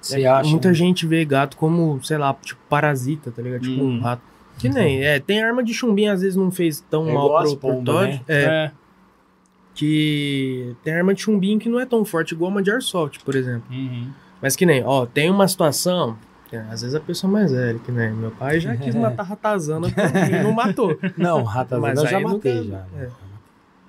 Você 0.00 0.24
acha? 0.24 0.48
Muita 0.48 0.68
né? 0.68 0.74
gente 0.74 1.06
vê 1.06 1.24
gato 1.24 1.56
como, 1.56 2.00
sei 2.04 2.16
lá, 2.16 2.32
tipo, 2.42 2.60
parasita, 2.70 3.30
tá 3.30 3.42
ligado? 3.42 3.62
Tipo 3.62 3.82
Hum. 3.84 3.96
um 3.96 4.00
rato. 4.00 4.22
Que 4.58 4.68
nem, 4.68 5.02
é, 5.02 5.18
tem 5.18 5.42
arma 5.42 5.62
de 5.62 5.74
chumbinho, 5.74 6.12
às 6.12 6.20
vezes 6.20 6.36
não 6.36 6.50
fez 6.50 6.80
tão 6.90 7.08
É 7.08 7.12
mal 7.12 7.28
pro, 7.28 7.36
as 7.38 7.54
pro 7.54 7.82
Todd. 7.82 8.12
né? 8.12 8.20
É, 8.28 8.42
É. 8.42 8.70
que 9.80 10.76
tem 10.84 10.92
arma 10.94 11.14
de 11.14 11.22
chumbinho 11.22 11.58
que 11.58 11.66
não 11.68 11.80
é 11.80 11.86
tão 11.86 12.04
forte 12.04 12.32
igual 12.34 12.50
uma 12.50 12.62
de 12.62 12.70
airsoft, 12.70 13.24
por 13.24 13.34
exemplo. 13.34 13.64
Uhum. 13.70 14.10
Mas 14.42 14.54
que 14.54 14.66
nem, 14.66 14.84
ó, 14.84 15.06
tem 15.06 15.30
uma 15.30 15.48
situação. 15.48 16.18
que 16.50 16.54
Às 16.56 16.82
vezes 16.82 16.94
a 16.94 17.00
pessoa 17.00 17.32
mais 17.32 17.50
velha, 17.50 17.78
que 17.78 17.90
nem 17.90 18.12
meu 18.12 18.30
pai 18.30 18.60
já 18.60 18.76
quis 18.76 18.94
matar 18.96 19.22
ratazana 19.22 19.88
e 19.88 20.42
não 20.42 20.52
matou. 20.52 20.98
Não, 21.16 21.42
ratazana 21.44 21.88
Mas 21.88 21.98
eu 21.98 22.06
já 22.06 22.20
matei, 22.20 22.60
nunca- 22.60 22.68
já. 22.94 23.02
é. 23.02 23.08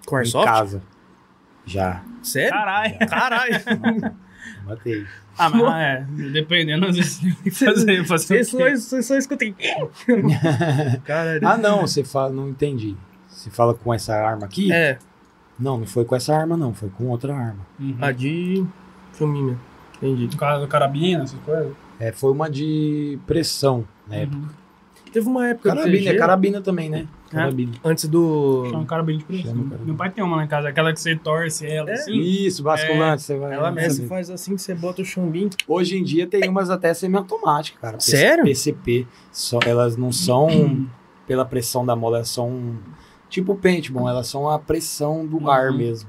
Com 0.05 0.15
Em 0.15 0.19
airsoft? 0.19 0.45
casa. 0.47 0.81
Já. 1.65 2.01
Sério? 2.23 2.51
Caralho. 2.51 2.97
Caralho. 3.09 4.15
Matei. 4.65 5.05
Ah, 5.37 5.49
mas 5.49 5.61
é, 5.75 6.05
dependendo, 6.31 6.85
às 6.87 6.95
vezes 6.95 7.19
tem 7.19 7.33
que 7.33 7.51
fazer, 7.51 8.05
fazer 8.05 8.43
Você 8.43 8.57
o 8.57 8.81
só. 8.81 9.27
Caralho. 11.05 11.47
Ah, 11.47 11.57
não, 11.57 11.81
você 11.81 12.03
fala, 12.03 12.31
não 12.31 12.49
entendi. 12.49 12.95
Você 13.29 13.49
fala 13.49 13.73
com 13.73 13.93
essa 13.93 14.13
arma 14.15 14.45
aqui? 14.45 14.71
É, 14.71 14.97
Não, 15.61 15.77
não 15.77 15.85
foi 15.85 16.03
com 16.03 16.15
essa 16.15 16.35
arma, 16.35 16.57
não. 16.57 16.73
Foi 16.73 16.89
com 16.89 17.07
outra 17.07 17.35
arma. 17.35 17.65
Uhum. 17.79 17.95
a 18.01 18.11
de 18.11 18.65
chumbinho. 19.17 19.59
Entendi. 19.97 20.27
No 20.31 20.37
caso 20.37 20.67
carabina, 20.67 21.23
essas 21.23 21.39
coisas. 21.41 21.71
É, 21.99 22.11
foi 22.11 22.31
uma 22.31 22.49
de 22.49 23.19
pressão, 23.27 23.85
né? 24.07 24.27
Uhum. 24.31 24.45
Teve 25.13 25.27
uma 25.27 25.45
época 25.49 25.75
Carabina, 25.75 26.09
é 26.09 26.15
carabina 26.15 26.61
também, 26.61 26.89
né? 26.89 27.05
Carabina. 27.29 27.73
antes 27.83 28.07
do... 28.07 28.65
Chama 28.71 28.85
carabina 28.85 29.19
de 29.19 29.25
pressão. 29.25 29.51
Carabina. 29.53 29.79
Meu 29.85 29.95
pai 29.95 30.09
tem 30.09 30.23
uma 30.23 30.37
lá 30.37 30.45
em 30.45 30.47
casa, 30.47 30.69
aquela 30.69 30.93
que 30.93 31.01
você 31.01 31.17
torce 31.17 31.67
ela 31.67 31.89
É? 31.89 31.93
assim. 31.95 32.13
Isso, 32.17 32.63
basculante, 32.63 33.21
você 33.21 33.37
vai. 33.37 33.53
Ela 33.53 33.71
mesmo 33.71 34.07
faz 34.07 34.29
assim, 34.29 34.57
você 34.57 34.73
bota 34.73 35.01
o 35.01 35.05
chumbinho. 35.05 35.49
Hoje 35.67 35.97
em 35.97 36.03
dia 36.03 36.25
tem 36.25 36.47
umas 36.47 36.69
até 36.69 36.93
semiautomáticas, 36.93 37.79
cara. 37.81 37.97
P- 37.97 38.03
Sério? 38.03 38.45
PCP. 38.45 39.05
Só, 39.33 39.59
elas 39.65 39.97
não 39.97 40.13
são 40.13 40.47
pela 41.27 41.43
pressão 41.43 41.85
da 41.85 41.93
mola, 41.95 42.17
elas 42.19 42.29
são 42.29 42.77
tipo 43.31 43.55
paintball, 43.55 44.07
elas 44.07 44.27
são 44.27 44.47
a 44.47 44.59
pressão 44.59 45.25
do 45.25 45.37
Uhum. 45.37 45.49
ar 45.49 45.71
mesmo. 45.73 46.07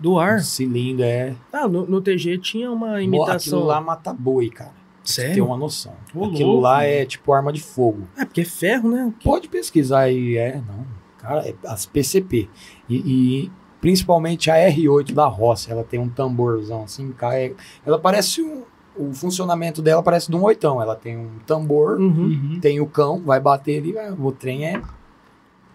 Do 0.00 0.18
ar. 0.18 0.38
O 0.38 0.42
cilindro 0.42 1.04
é. 1.04 1.34
Ah, 1.52 1.68
no, 1.68 1.86
no 1.86 2.00
TG 2.00 2.38
tinha 2.38 2.70
uma 2.72 2.96
Aquilo 2.96 3.16
imitação. 3.16 3.62
lá 3.64 3.80
mata 3.80 4.12
boi, 4.12 4.48
cara. 4.50 4.76
Sério? 5.04 5.46
uma 5.46 5.56
noção. 5.56 5.94
Ô, 6.14 6.26
Aquilo 6.26 6.48
louco. 6.50 6.62
lá 6.64 6.82
é 6.84 7.04
tipo 7.06 7.32
arma 7.32 7.52
de 7.52 7.60
fogo. 7.62 8.02
É, 8.16 8.24
porque 8.26 8.42
é 8.42 8.44
ferro, 8.44 8.90
né? 8.90 9.12
Pode 9.24 9.48
pesquisar 9.48 10.00
aí, 10.00 10.36
é, 10.36 10.56
não. 10.66 10.84
Cara, 11.16 11.48
é 11.48 11.54
as 11.66 11.86
PCP. 11.86 12.48
E, 12.88 12.96
e 13.44 13.52
principalmente 13.80 14.50
a 14.50 14.54
R8 14.56 15.12
da 15.14 15.26
Roça, 15.26 15.70
ela 15.72 15.82
tem 15.82 15.98
um 15.98 16.08
tamborzão 16.10 16.82
assim, 16.84 17.10
cai. 17.12 17.54
Ela 17.86 17.98
parece 17.98 18.42
um. 18.42 18.62
O 18.96 19.12
funcionamento 19.14 19.80
dela 19.80 20.02
parece 20.02 20.28
de 20.30 20.36
um 20.36 20.42
oitão. 20.42 20.82
Ela 20.82 20.94
tem 20.96 21.16
um 21.16 21.38
tambor, 21.46 21.98
Uhum. 22.00 22.58
Tem 22.60 22.80
o 22.80 22.86
cão, 22.86 23.20
vai 23.22 23.40
bater 23.40 23.78
ali, 23.80 23.92
vai- 23.92 24.10
o 24.12 24.32
trem 24.32 24.66
é. 24.66 24.82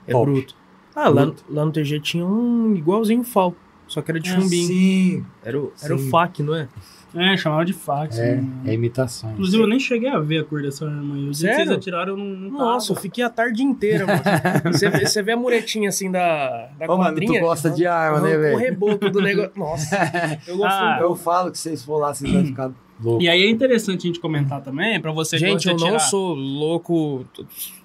É 0.06 0.12
Top. 0.12 0.26
bruto. 0.32 0.56
Ah, 0.96 1.10
lá, 1.10 1.32
lá 1.50 1.66
no 1.66 1.72
TG 1.72 2.00
tinha 2.00 2.26
um 2.26 2.76
igualzinho 2.76 3.24
FAL, 3.24 3.56
só 3.88 4.02
que 4.02 4.12
era 4.12 4.20
de 4.20 4.30
chumbinho. 4.30 4.68
Sim. 4.68 5.26
Era 5.44 5.60
o, 5.60 5.74
era 5.82 5.96
o. 5.96 6.00
FAC, 6.10 6.44
não 6.44 6.56
é? 6.56 6.68
É, 7.16 7.38
chamava 7.38 7.64
de 7.64 7.74
fax. 7.74 8.18
É, 8.18 8.36
né? 8.36 8.50
é 8.66 8.74
imitação. 8.74 9.32
Inclusive, 9.34 9.62
eu 9.62 9.68
nem 9.68 9.80
cheguei 9.80 10.10
a 10.10 10.18
ver 10.18 10.40
a 10.40 10.44
cor 10.44 10.64
dessa 10.64 10.86
arma 10.86 11.16
aí. 11.16 11.28
Que 11.28 11.36
vocês 11.36 11.70
atiraram, 11.70 12.14
eu 12.14 12.18
não, 12.18 12.26
não 12.26 12.58
Nossa, 12.58 12.92
eu 12.92 12.96
fiquei 12.96 13.24
a 13.24 13.30
tarde 13.30 13.62
inteira, 13.62 14.08
mano. 14.08 14.22
Você 14.74 14.90
vê, 14.90 15.06
você 15.06 15.22
vê 15.22 15.34
a 15.34 15.38
muretinha 15.38 15.90
assim 15.90 16.10
da, 16.10 16.70
da 16.78 16.92
Ô, 16.92 16.98
mano, 16.98 17.20
tu 17.20 17.40
gosta 17.40 17.70
de 17.70 17.86
arma, 17.86 18.22
né, 18.22 18.36
velho? 18.36 18.56
O 18.56 18.60
reboco 18.60 19.10
do 19.10 19.22
negócio. 19.22 19.52
Nossa, 19.56 20.40
eu 20.48 20.58
gosto 20.58 20.74
Ah, 20.74 20.98
Eu 21.02 21.16
falo 21.16 21.52
que 21.52 21.58
vocês 21.58 21.84
for 21.84 21.98
lá, 21.98 22.14
vocês 22.14 22.32
vão 22.32 22.46
ficar 22.48 22.72
loucos. 23.04 23.24
E 23.26 23.30
aí 23.30 23.44
é 23.44 23.50
interessante 23.50 24.00
a 24.06 24.08
gente 24.08 24.20
comentar 24.20 24.62
também, 24.62 25.00
pra 25.00 25.12
você 25.12 25.38
que 25.38 25.46
Gente, 25.46 25.68
eu 25.68 25.76
não 25.78 26.00
sou 26.00 26.34
louco. 26.34 27.26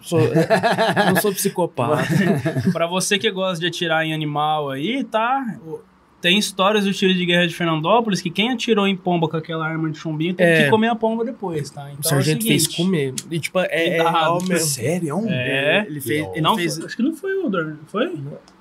Sou, 0.01 0.21
não 1.07 1.17
sou 1.21 1.33
psicopata. 1.33 2.05
Pra 2.73 2.87
você 2.87 3.19
que 3.19 3.31
gosta 3.31 3.61
de 3.61 3.67
atirar 3.67 4.05
em 4.07 4.15
animal 4.15 4.71
aí, 4.71 5.05
tá? 5.05 5.59
Tem 6.21 6.37
histórias 6.39 6.85
do 6.85 6.93
tiro 6.93 7.15
de 7.15 7.25
guerra 7.27 7.47
de 7.47 7.55
Fernandópolis 7.55 8.21
que 8.21 8.29
quem 8.31 8.51
atirou 8.51 8.87
em 8.89 8.97
pomba 8.97 9.29
com 9.29 9.37
aquela 9.37 9.67
arma 9.67 9.89
de 9.91 9.99
chumbinho 9.99 10.35
teve 10.35 10.51
É. 10.51 10.65
que 10.65 10.71
comer 10.71 10.89
a 10.89 10.97
pomba 10.97 11.25
depois, 11.25 11.71
tá? 11.71 11.83
Então 11.91 12.01
o 12.01 12.05
sargento 12.05 12.41
é 12.41 12.45
o 12.45 12.49
fez 12.49 12.63
seguinte, 12.65 12.77
comer. 12.83 13.15
E, 13.31 13.39
tipo, 13.39 13.59
é, 13.61 13.67
é 13.71 14.03
real 14.03 14.39
mesmo. 14.43 14.67
Sério? 14.67 15.25
É. 15.29 15.85
Ele 15.87 16.01
fez. 16.01 16.27
Ele 16.33 16.41
não, 16.41 16.57
fez 16.57 16.77
foi- 16.77 16.87
acho 16.87 16.97
que 16.97 17.03
não 17.03 17.15
foi 17.15 17.37
o 17.39 17.49
Dorn, 17.49 17.77
foi? 17.87 18.07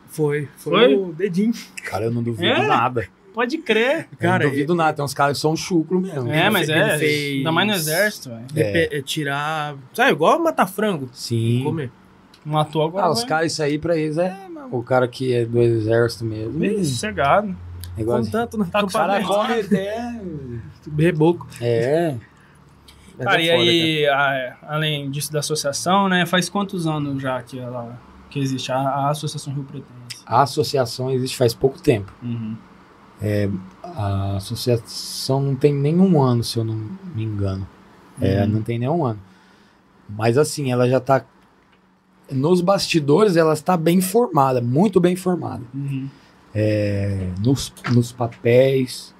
foi, 0.07 0.47
foi. 0.57 0.73
Foi? 0.73 0.95
o 0.95 1.13
dedinho. 1.13 1.53
Cara, 1.84 2.05
eu 2.05 2.11
não 2.11 2.21
duvido 2.21 2.45
É? 2.45 2.67
nada. 2.67 3.07
Pode 3.38 3.55
crer. 3.59 4.07
Cara, 4.18 4.45
eu 4.45 4.47
não 4.47 4.51
duvido 4.51 4.73
nada. 4.73 4.93
Tem 4.93 5.05
uns 5.05 5.14
caras 5.14 5.38
que 5.38 5.41
são 5.41 5.55
chucro 5.55 6.01
mesmo. 6.01 6.27
É, 6.31 6.49
mas 6.49 6.68
é. 6.69 6.97
fez- 6.97 7.38
Ainda 7.38 7.51
mais 7.51 7.68
no 7.68 7.73
exército, 7.76 8.30
velho. 8.30 8.45
É. 8.55 8.97
É, 8.97 9.01
tirar. 9.03 9.76
Sabe, 9.93 10.09
igual 10.09 10.39
matar 10.39 10.65
frango. 10.65 11.07
Sim. 11.14 11.61
Comer. 11.64 11.91
Matou 12.43 12.81
agora. 12.84 13.05
Ah, 13.05 13.11
os 13.11 13.23
caras, 13.23 13.51
isso 13.51 13.61
aí 13.61 13.77
pra 13.77 13.95
eles 13.95 14.18
é 14.18 14.35
mano, 14.49 14.69
o 14.72 14.81
cara 14.81 15.07
que 15.07 15.35
é 15.35 15.45
do 15.45 15.61
exército 15.61 16.26
mesmo. 16.26 16.53
Meio 16.57 16.84
sossegado. 16.84 17.55
Negócio 17.95 18.23
de- 18.23 18.31
Contanto 18.31 18.57
no 18.57 18.65
Tá 18.65 18.80
com 18.81 18.88
O 18.88 18.91
cara 18.91 19.23
come 19.23 19.53
até. 19.53 20.19
reboco. 20.97 21.47
É. 21.61 22.15
Mas 23.19 23.26
Cara, 23.27 23.39
é 23.39 23.45
e 23.45 23.49
aí, 23.51 24.07
a- 24.07 24.57
além 24.64 25.11
disso 25.11 25.31
da 25.31 25.39
associação, 25.41 26.09
né? 26.09 26.26
Faz 26.26 26.49
quantos 26.49 26.88
anos 26.88 27.22
já 27.22 27.39
que 27.43 27.59
ela 27.59 27.99
que 28.31 28.39
existe 28.39 28.72
a, 28.72 28.77
a 28.77 29.09
Associação 29.11 29.53
Rio 29.53 29.64
Pretense? 29.64 30.23
A 30.26 30.41
associação 30.41 31.11
existe 31.11 31.38
faz 31.38 31.53
pouco 31.53 31.80
tempo. 31.80 32.11
Uhum. 32.23 32.55
A 33.84 34.35
associação 34.38 35.41
não 35.41 35.56
tem 35.56 35.73
nenhum 35.73 36.22
ano, 36.22 36.44
se 36.44 36.57
eu 36.57 36.64
não 36.64 36.76
me 37.15 37.23
engano. 37.23 37.68
É, 38.22 38.41
Uhum. 38.44 38.48
não 38.49 38.61
tem 38.61 38.77
nenhum 38.80 39.06
ano. 39.06 39.19
Mas 40.10 40.38
assim, 40.38 40.72
ela 40.72 40.88
já 40.89 40.99
tá. 40.99 41.26
Nos 42.31 42.60
bastidores, 42.61 43.35
ela 43.38 43.53
está 43.53 43.77
bem 43.77 44.02
formada, 44.02 44.61
muito 44.61 44.99
bem 44.99 45.15
formada. 45.15 45.64
Uhum. 45.73 46.10
É, 46.53 47.30
nos, 47.44 47.73
nos 47.94 48.11
papéis, 48.11 49.14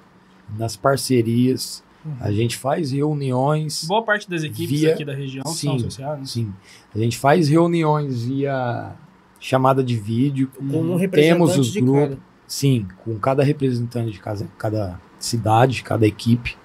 nas 0.58 0.76
parcerias. 0.76 1.82
A 2.20 2.30
gente 2.32 2.56
faz 2.56 2.90
reuniões. 2.92 3.84
Boa 3.84 4.02
parte 4.02 4.30
das 4.30 4.42
equipes 4.42 4.80
Via- 4.80 4.94
aqui 4.94 5.04
da 5.04 5.12
região 5.14 5.44
são 5.44 5.54
Sim. 5.54 5.76
associadas. 5.76 6.30
Sim. 6.30 6.52
A 6.94 6.98
gente 6.98 7.18
faz 7.18 7.48
reuniões 7.48 8.22
via 8.24 8.92
chamada 9.38 9.82
de 9.84 9.96
vídeo. 9.96 10.50
Com 10.56 10.64
um 10.64 11.08
Temos 11.08 11.58
os 11.58 11.74
grupos. 11.76 12.16
Sim, 12.48 12.88
com 13.04 13.16
cada 13.18 13.44
representante 13.44 14.10
de 14.10 14.18
cada, 14.18 14.46
cada 14.58 15.00
cidade, 15.20 15.82
cada 15.84 16.06
equipe. 16.06 16.56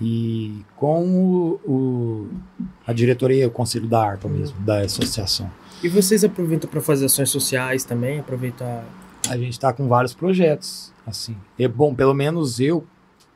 E 0.00 0.64
com 0.76 1.06
o, 1.08 1.60
o- 1.70 2.28
a 2.86 2.92
diretoria, 2.92 3.48
o 3.48 3.50
conselho 3.50 3.86
da 3.88 4.00
ARPA 4.04 4.28
mesmo, 4.28 4.58
da 4.60 4.80
associação. 4.80 5.50
E 5.82 5.88
vocês 5.88 6.22
aproveitam 6.24 6.68
para 6.70 6.80
fazer 6.80 7.06
ações 7.06 7.30
sociais 7.30 7.84
também? 7.84 8.18
Aproveitar. 8.20 8.84
A 9.28 9.36
gente 9.36 9.52
está 9.52 9.72
com 9.72 9.88
vários 9.88 10.14
projetos, 10.14 10.92
assim. 11.06 11.36
É 11.58 11.66
bom, 11.68 11.94
pelo 11.94 12.14
menos 12.14 12.60
eu 12.60 12.84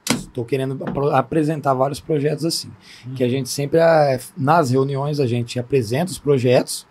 estou 0.08 0.44
querendo 0.44 0.78
apresentar 1.12 1.74
vários 1.74 2.00
projetos 2.00 2.44
assim. 2.44 2.70
Que 3.16 3.22
a 3.24 3.28
gente 3.28 3.48
sempre, 3.48 3.80
ah, 3.80 4.18
nas 4.36 4.70
reuniões, 4.70 5.18
a 5.20 5.26
gente 5.26 5.58
apresenta 5.58 6.10
os 6.12 6.18
projetos 6.18 6.86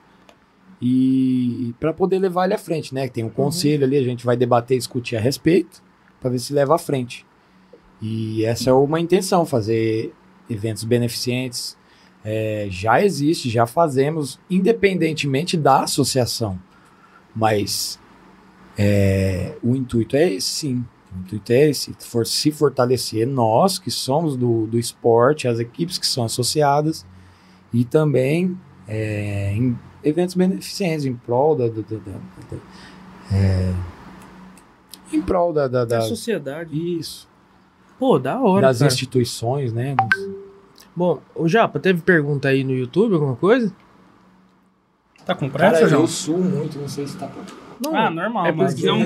e 0.82 1.76
para 1.80 1.94
poder 1.94 2.18
levar 2.18 2.46
ele 2.46 2.56
à 2.56 2.58
frente, 2.58 2.94
né? 2.94 3.08
Tem 3.08 3.24
um 3.24 3.30
conselho 3.30 3.84
ali, 3.84 3.98
a 3.98 4.04
gente 4.04 4.26
vai 4.26 4.36
debater, 4.36 4.78
discutir 4.78 5.16
a 5.16 5.20
respeito 5.20 5.84
para 6.20 6.32
ver 6.32 6.40
se 6.40 6.54
leva 6.54 6.76
à 6.76 6.78
frente. 6.78 7.26
E 8.02 8.44
essa 8.46 8.72
é 8.72 8.74
uma 8.74 9.00
intenção, 9.00 9.46
fazer 9.46 10.12
eventos 10.50 10.84
beneficentes. 10.84 11.78
É, 12.24 12.68
já 12.70 13.04
existe, 13.04 13.50
já 13.50 13.68
fazemos, 13.68 14.40
independentemente 14.50 15.56
da 15.56 15.84
associação. 15.84 16.60
Mas 17.36 18.00
é, 18.78 19.56
o 19.62 19.76
intuito 19.76 20.16
é 20.16 20.34
esse, 20.34 20.48
sim. 20.48 20.86
O 21.16 21.20
intuito 21.20 21.52
é 21.52 21.70
esse, 21.70 21.94
for, 22.00 22.26
se 22.26 22.52
fortalecer 22.52 23.28
nós 23.28 23.78
que 23.78 23.92
somos 23.92 24.36
do, 24.36 24.66
do 24.66 24.80
esporte, 24.80 25.48
as 25.48 25.60
equipes 25.60 25.98
que 25.98 26.08
são 26.08 26.24
associadas 26.24 27.06
e 27.74 27.84
também 27.84 28.58
é, 28.88 29.54
em 29.54 29.78
eventos 30.04 30.36
beneficentes 30.36 31.06
em 31.06 31.14
prol 31.16 31.56
da, 31.56 31.68
da- 31.68 31.74
da- 31.74 31.98
da- 31.98 32.12
da- 32.52 33.36
é, 33.36 33.74
em 35.14 35.22
prol 35.22 35.52
da, 35.54 35.68
da, 35.68 35.86
Da 35.86 35.98
da- 35.98 36.02
sociedade. 36.02 36.76
isso 36.98 37.28
Pô, 38.00 38.18
da 38.20 38.40
hora. 38.40 38.68
das 38.68 38.80
cara. 38.80 38.92
instituições, 38.92 39.72
né? 39.74 39.96
Bom, 40.96 41.20
o 41.36 41.48
Japa, 41.48 41.80
teve 41.80 42.02
pergunta 42.02 42.48
aí 42.50 42.64
no 42.64 42.72
YouTube, 42.74 43.14
alguma 43.14 43.36
coisa? 43.36 43.72
Tá 45.26 45.36
com 45.36 45.50
pressa, 45.50 45.88
João? 45.88 46.08
suo 46.08 46.40
muito, 46.40 46.80
não 46.80 46.88
sei 46.88 47.06
se 47.08 47.16
tá. 47.18 47.30
Não. 47.80 47.96
Ah, 47.96 48.10
normal, 48.10 48.46
É 48.48 48.52
mas 48.52 48.74
tem, 48.76 48.92
um- 48.92 49.06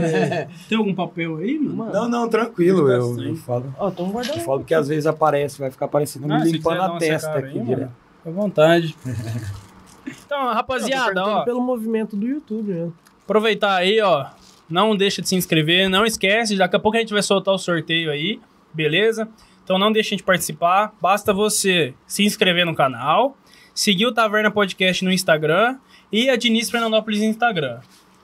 tem 0.67 0.77
algum 0.77 0.93
papel 0.95 1.37
aí, 1.37 1.57
mano? 1.59 1.91
Não, 1.93 2.09
não, 2.09 2.27
tranquilo, 2.29 2.89
eu, 2.91 3.17
eu 3.21 3.35
falo. 3.37 3.73
Ó, 3.77 3.89
tão 3.91 4.09
guardando. 4.11 4.37
Eu 4.37 4.43
falo 4.43 4.63
que 4.63 4.73
às 4.73 4.87
vezes 4.87 5.05
aparece, 5.05 5.59
vai 5.59 5.69
ficar 5.71 5.87
parecendo 5.87 6.31
Ah, 6.33 6.39
me 6.39 6.51
limpando 6.51 6.81
a 6.81 6.97
testa 6.97 7.31
aqui 7.37 7.57
aí, 7.59 7.65
direto. 7.65 7.91
à 8.25 8.29
vontade. 8.29 8.95
Então, 10.07 10.53
rapaziada, 10.53 11.23
ó, 11.23 11.43
pelo 11.43 11.61
movimento 11.61 12.15
do 12.15 12.25
YouTube, 12.27 12.71
né? 12.71 12.91
aproveitar 13.23 13.75
aí, 13.75 13.99
ó. 14.01 14.27
Não 14.69 14.95
deixa 14.95 15.21
de 15.21 15.29
se 15.29 15.35
inscrever, 15.35 15.89
não 15.89 16.05
esquece, 16.05 16.55
daqui 16.55 16.75
a 16.75 16.79
pouco 16.79 16.97
a 16.97 16.99
gente 16.99 17.13
vai 17.13 17.21
soltar 17.21 17.53
o 17.53 17.57
sorteio 17.57 18.09
aí, 18.11 18.39
beleza? 18.73 19.27
Então 19.63 19.77
não 19.79 19.91
deixe 19.91 20.15
de 20.15 20.23
participar, 20.23 20.93
basta 21.01 21.33
você 21.33 21.93
se 22.07 22.23
inscrever 22.23 22.65
no 22.65 22.75
canal, 22.75 23.35
seguir 23.73 24.05
o 24.05 24.11
Taverna 24.13 24.49
Podcast 24.51 25.03
no 25.03 25.11
Instagram 25.11 25.77
e 26.11 26.29
a 26.29 26.35
Diniz 26.35 26.69
Fernandópolis 26.69 27.19
no 27.19 27.25
Instagram, 27.25 27.79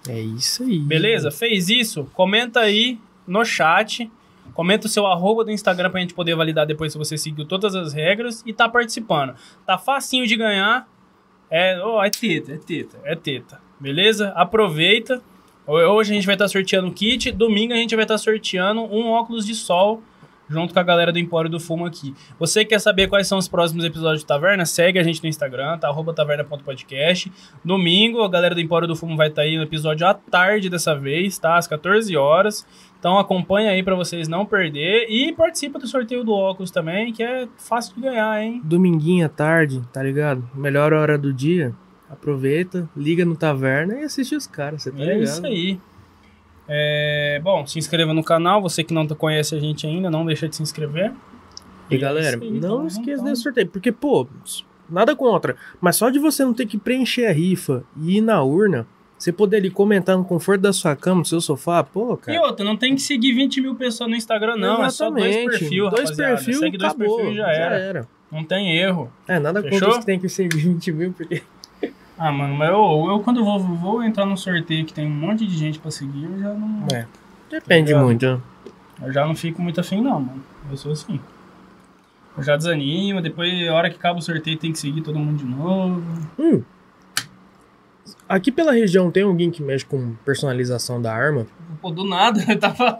É 0.08 0.20
isso 0.20 0.64
aí. 0.64 0.80
beleza? 0.80 1.30
Fez 1.32 1.70
isso? 1.70 2.06
Comenta 2.14 2.60
aí 2.60 2.99
no 3.28 3.44
chat, 3.45 4.10
comenta 4.53 4.88
o 4.88 4.90
seu 4.90 5.06
arroba 5.08 5.44
do 5.44 5.52
Instagram 5.52 5.90
pra 5.90 6.02
gente 6.02 6.14
poder 6.14 6.36
validar 6.36 6.66
depois 6.66 6.91
se 6.91 6.98
você 6.98 7.18
seguiu 7.18 7.45
todas 7.45 7.76
as 7.76 7.94
regras 7.94 8.44
e 8.45 8.53
tá 8.53 8.68
participando. 8.70 9.36
Tá 9.66 9.78
facinho 9.78 10.26
de 10.28 10.36
ganhar, 10.36 10.88
é, 11.52 11.78
ó, 11.84 12.03
é 12.03 12.10
teta, 12.10 12.53
é 12.53 12.57
teta, 12.57 12.98
é 13.03 13.15
teta, 13.15 13.60
beleza? 13.80 14.30
Aproveita. 14.30 15.22
Hoje 15.68 16.11
a 16.11 16.15
gente 16.15 16.26
vai 16.26 16.36
estar 16.36 16.48
sorteando 16.48 16.88
o 16.88 16.91
kit, 16.91 17.32
domingo 17.32 17.73
a 17.73 17.78
gente 17.78 17.95
vai 17.95 18.03
estar 18.03 18.18
sorteando 18.18 18.82
um 18.82 19.10
óculos 19.10 19.45
de 19.45 19.53
sol 19.53 20.02
junto 20.52 20.73
com 20.73 20.80
a 20.80 20.84
galera 20.84 21.11
do 21.11 21.19
Empório 21.19 21.49
do 21.49 21.60
Fumo 21.60 21.86
aqui. 21.86 22.14
Você 22.38 22.65
quer 22.65 22.80
saber 22.80 23.07
quais 23.07 23.26
são 23.26 23.38
os 23.38 23.48
próximos 23.48 23.86
episódios 23.86 24.19
de 24.19 24.26
Taverna? 24.26 24.65
Segue 24.65 24.99
a 24.99 25.03
gente 25.03 25.23
no 25.23 25.30
Instagram, 25.30 25.78
tá? 25.78 25.90
Taverna.podcast. 26.14 27.32
Domingo, 27.64 28.22
a 28.22 28.30
galera 28.30 28.53
do 28.53 28.60
Empório 28.60 28.88
do 28.88 28.95
Fumo 28.95 29.15
vai 29.15 29.30
estar 29.30 29.44
aí 29.44 29.56
no 29.56 29.64
episódio 29.64 30.06
à 30.06 30.14
tarde 30.14 30.69
dessa 30.69 30.94
vez, 30.94 31.40
tá? 31.40 31.57
Às 31.57 31.68
14 31.68 32.15
horas. 32.18 32.68
Então 33.02 33.18
acompanha 33.18 33.72
aí 33.72 33.82
pra 33.82 33.95
vocês 33.95 34.28
não 34.28 34.45
perder 34.45 35.07
e 35.10 35.34
participa 35.34 35.80
do 35.80 35.88
sorteio 35.88 36.23
do 36.23 36.32
óculos 36.34 36.69
também, 36.69 37.11
que 37.11 37.23
é 37.23 37.48
fácil 37.57 37.95
de 37.95 38.02
ganhar, 38.02 38.40
hein? 38.44 38.61
Dominguinho 38.64 39.26
à 39.26 39.30
tarde, 39.30 39.82
tá 39.91 40.03
ligado? 40.03 40.48
Melhor 40.53 40.94
hora 40.94 41.18
do 41.18 41.34
dia. 41.34 41.73
Aproveita, 42.07 42.88
liga 42.95 43.26
no 43.26 43.36
taverna 43.36 43.95
e 43.99 44.03
assiste 44.03 44.36
os 44.36 44.45
caras, 44.45 44.84
você 44.84 44.91
tá 44.91 45.02
É 45.02 45.06
ligado? 45.06 45.23
isso 45.23 45.44
aí. 45.44 45.80
É, 46.68 47.41
bom, 47.44 47.65
se 47.65 47.80
inscreva 47.80 48.14
no 48.14 48.23
canal. 48.23 48.61
Você 48.61 48.84
que 48.84 48.94
não 48.94 49.07
conhece 49.07 49.56
a 49.56 49.60
gente 49.60 49.88
ainda, 49.88 50.11
não 50.11 50.23
deixa 50.23 50.48
de 50.48 50.56
se 50.56 50.61
inscrever. 50.61 51.11
E 51.90 51.95
é 51.95 51.98
galera, 51.98 52.36
isso 52.36 52.44
aí, 52.44 52.52
não 52.52 52.57
então, 52.57 52.88
esqueça 52.88 53.23
desse 53.23 53.41
sorteio, 53.41 53.68
porque, 53.68 53.91
pô, 53.91 54.28
nada 54.88 55.15
contra, 55.15 55.56
mas 55.82 55.95
só 55.95 56.11
de 56.11 56.19
você 56.19 56.45
não 56.45 56.53
ter 56.53 56.68
que 56.68 56.78
preencher 56.78 57.26
a 57.26 57.32
rifa 57.34 57.84
e 57.98 58.18
ir 58.18 58.22
na 58.22 58.44
urna, 58.44 58.86
você 59.23 59.31
poder 59.31 59.57
ali 59.57 59.69
comentar 59.69 60.18
no 60.18 60.23
conforto 60.26 60.61
da 60.61 60.73
sua 60.73 60.95
cama, 60.95 61.19
no 61.19 61.26
seu 61.26 61.39
sofá, 61.39 61.84
pô, 61.84 62.14
E 62.14 62.18
cara. 62.18 62.41
outra, 62.41 62.65
não 62.65 62.76
tem 62.76 62.95
que 62.95 63.02
seguir 63.02 63.34
20 63.34 63.61
mil 63.61 63.76
pessoas 63.76 64.10
no 64.10 64.15
Instagram, 64.15 64.56
não. 64.57 64.84
É 64.84 64.89
só 64.89 65.10
dois 65.11 65.26
Exatamente. 65.26 65.60
perfis, 65.60 65.69
Dois 65.77 65.91
rapaziada. 65.93 66.35
perfil, 66.35 66.60
Segue 66.60 66.77
dois 66.77 66.91
acabou, 66.93 67.15
perfis 67.18 67.34
e 67.34 67.38
já 67.38 67.48
era. 67.52 68.07
Não 68.31 68.43
tem 68.43 68.77
erro. 68.77 69.11
É, 69.27 69.38
nada 69.39 69.61
Fechou? 69.61 69.80
contra 69.80 69.89
os 69.91 69.98
que 69.99 70.06
tem 70.06 70.19
que 70.19 70.30
seguir 70.30 70.57
20 70.57 70.91
mil, 70.91 71.14
porque... 71.14 71.43
Ah, 72.18 72.31
mano, 72.31 72.56
mas 72.56 72.69
eu, 72.69 73.07
eu 73.10 73.19
quando 73.19 73.43
vou, 73.43 73.60
vou 73.60 74.03
entrar 74.03 74.26
num 74.26 74.38
sorteio 74.38 74.85
que 74.85 74.93
tem 74.93 75.06
um 75.06 75.10
monte 75.10 75.45
de 75.45 75.57
gente 75.57 75.80
pra 75.80 75.89
seguir, 75.91 76.23
eu 76.26 76.39
já 76.39 76.53
não, 76.53 76.88
É, 76.93 77.06
depende 77.49 77.93
Obrigado. 77.93 78.03
muito, 78.06 78.26
né? 78.27 78.39
eu 79.03 79.11
já 79.14 79.26
não 79.26 79.35
fico 79.35 79.61
muito 79.61 79.80
afim, 79.81 80.02
não, 80.02 80.19
mano. 80.19 80.43
Eu 80.69 80.77
sou 80.77 80.91
assim. 80.91 81.19
Eu 82.38 82.43
já 82.43 82.56
desanimo, 82.56 83.22
depois, 83.22 83.68
a 83.68 83.73
hora 83.73 83.89
que 83.89 83.95
acaba 83.98 84.19
o 84.19 84.22
sorteio, 84.22 84.57
tem 84.57 84.72
que 84.72 84.80
seguir 84.80 85.02
todo 85.02 85.18
mundo 85.19 85.38
de 85.39 85.45
novo. 85.45 86.02
Hum. 86.39 86.61
Aqui 88.32 88.49
pela 88.49 88.72
região 88.72 89.12
tem 89.12 89.24
alguém 89.24 89.52
que 89.52 89.62
mexe 89.62 89.84
com 89.86 90.16
personalização 90.24 91.02
da 91.02 91.14
arma? 91.14 91.45
Pô, 91.82 91.91
do 91.91 92.06
nada, 92.06 92.41
eu 92.48 92.58
tava. 92.58 92.98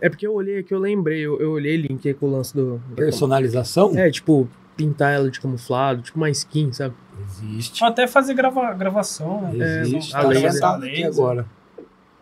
É 0.00 0.08
porque 0.08 0.24
eu 0.24 0.32
olhei 0.32 0.60
aqui, 0.60 0.72
eu 0.72 0.78
lembrei, 0.78 1.18
eu, 1.18 1.40
eu 1.40 1.50
olhei 1.50 1.76
link 1.76 2.06
aí 2.06 2.14
com 2.14 2.26
o 2.26 2.30
lance 2.30 2.54
do. 2.54 2.80
Personalização? 2.94 3.98
É, 3.98 4.08
tipo, 4.08 4.48
pintar 4.76 5.14
ela 5.14 5.28
de 5.28 5.40
camuflado, 5.40 6.00
tipo 6.00 6.16
uma 6.16 6.30
skin, 6.30 6.72
sabe? 6.72 6.94
Existe. 7.28 7.82
Ou 7.82 7.90
até 7.90 8.06
fazer 8.06 8.34
grava, 8.34 8.72
gravação, 8.72 9.42
né? 9.52 9.80
Existe. 9.80 10.14
a 10.14 10.20
Tá 10.20 10.28
laser. 10.28 10.78
Laser. 10.78 11.06
agora. 11.06 11.46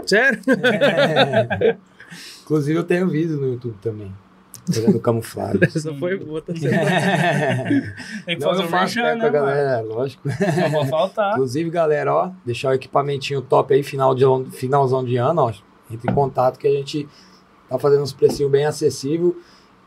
Sério? 0.06 0.40
É. 0.48 1.76
Inclusive 2.42 2.78
eu 2.78 2.84
tenho 2.84 3.06
vídeo 3.06 3.36
no 3.36 3.48
YouTube 3.48 3.76
também. 3.82 4.10
Fazendo 4.66 5.00
camuflagem. 5.00 5.60
Essa 5.62 5.94
foi 5.94 6.16
boa, 6.16 6.40
tá. 6.40 6.52
Tem 8.24 8.36
que 8.36 8.44
Não, 8.44 8.50
fazer 8.50 8.64
um 8.64 8.68
faço 8.68 8.96
merchan, 8.96 9.02
né, 9.02 9.14
né, 9.16 9.30
galera, 9.30 9.80
lógico. 9.82 10.28
Não 10.60 10.70
vou 10.70 10.86
faltar. 10.86 11.32
Inclusive, 11.36 11.70
galera, 11.70 12.14
ó, 12.14 12.30
deixar 12.44 12.70
o 12.70 12.74
equipamentinho 12.74 13.42
top 13.42 13.74
aí, 13.74 13.82
final 13.82 14.14
de, 14.14 14.24
finalzão 14.52 15.04
de 15.04 15.16
ano, 15.16 15.42
ó. 15.42 15.52
Entre 15.90 16.10
em 16.10 16.14
contato 16.14 16.58
que 16.58 16.66
a 16.66 16.70
gente 16.70 17.06
tá 17.68 17.78
fazendo 17.78 18.02
uns 18.02 18.12
precinhos 18.12 18.50
bem 18.50 18.64
acessível 18.64 19.36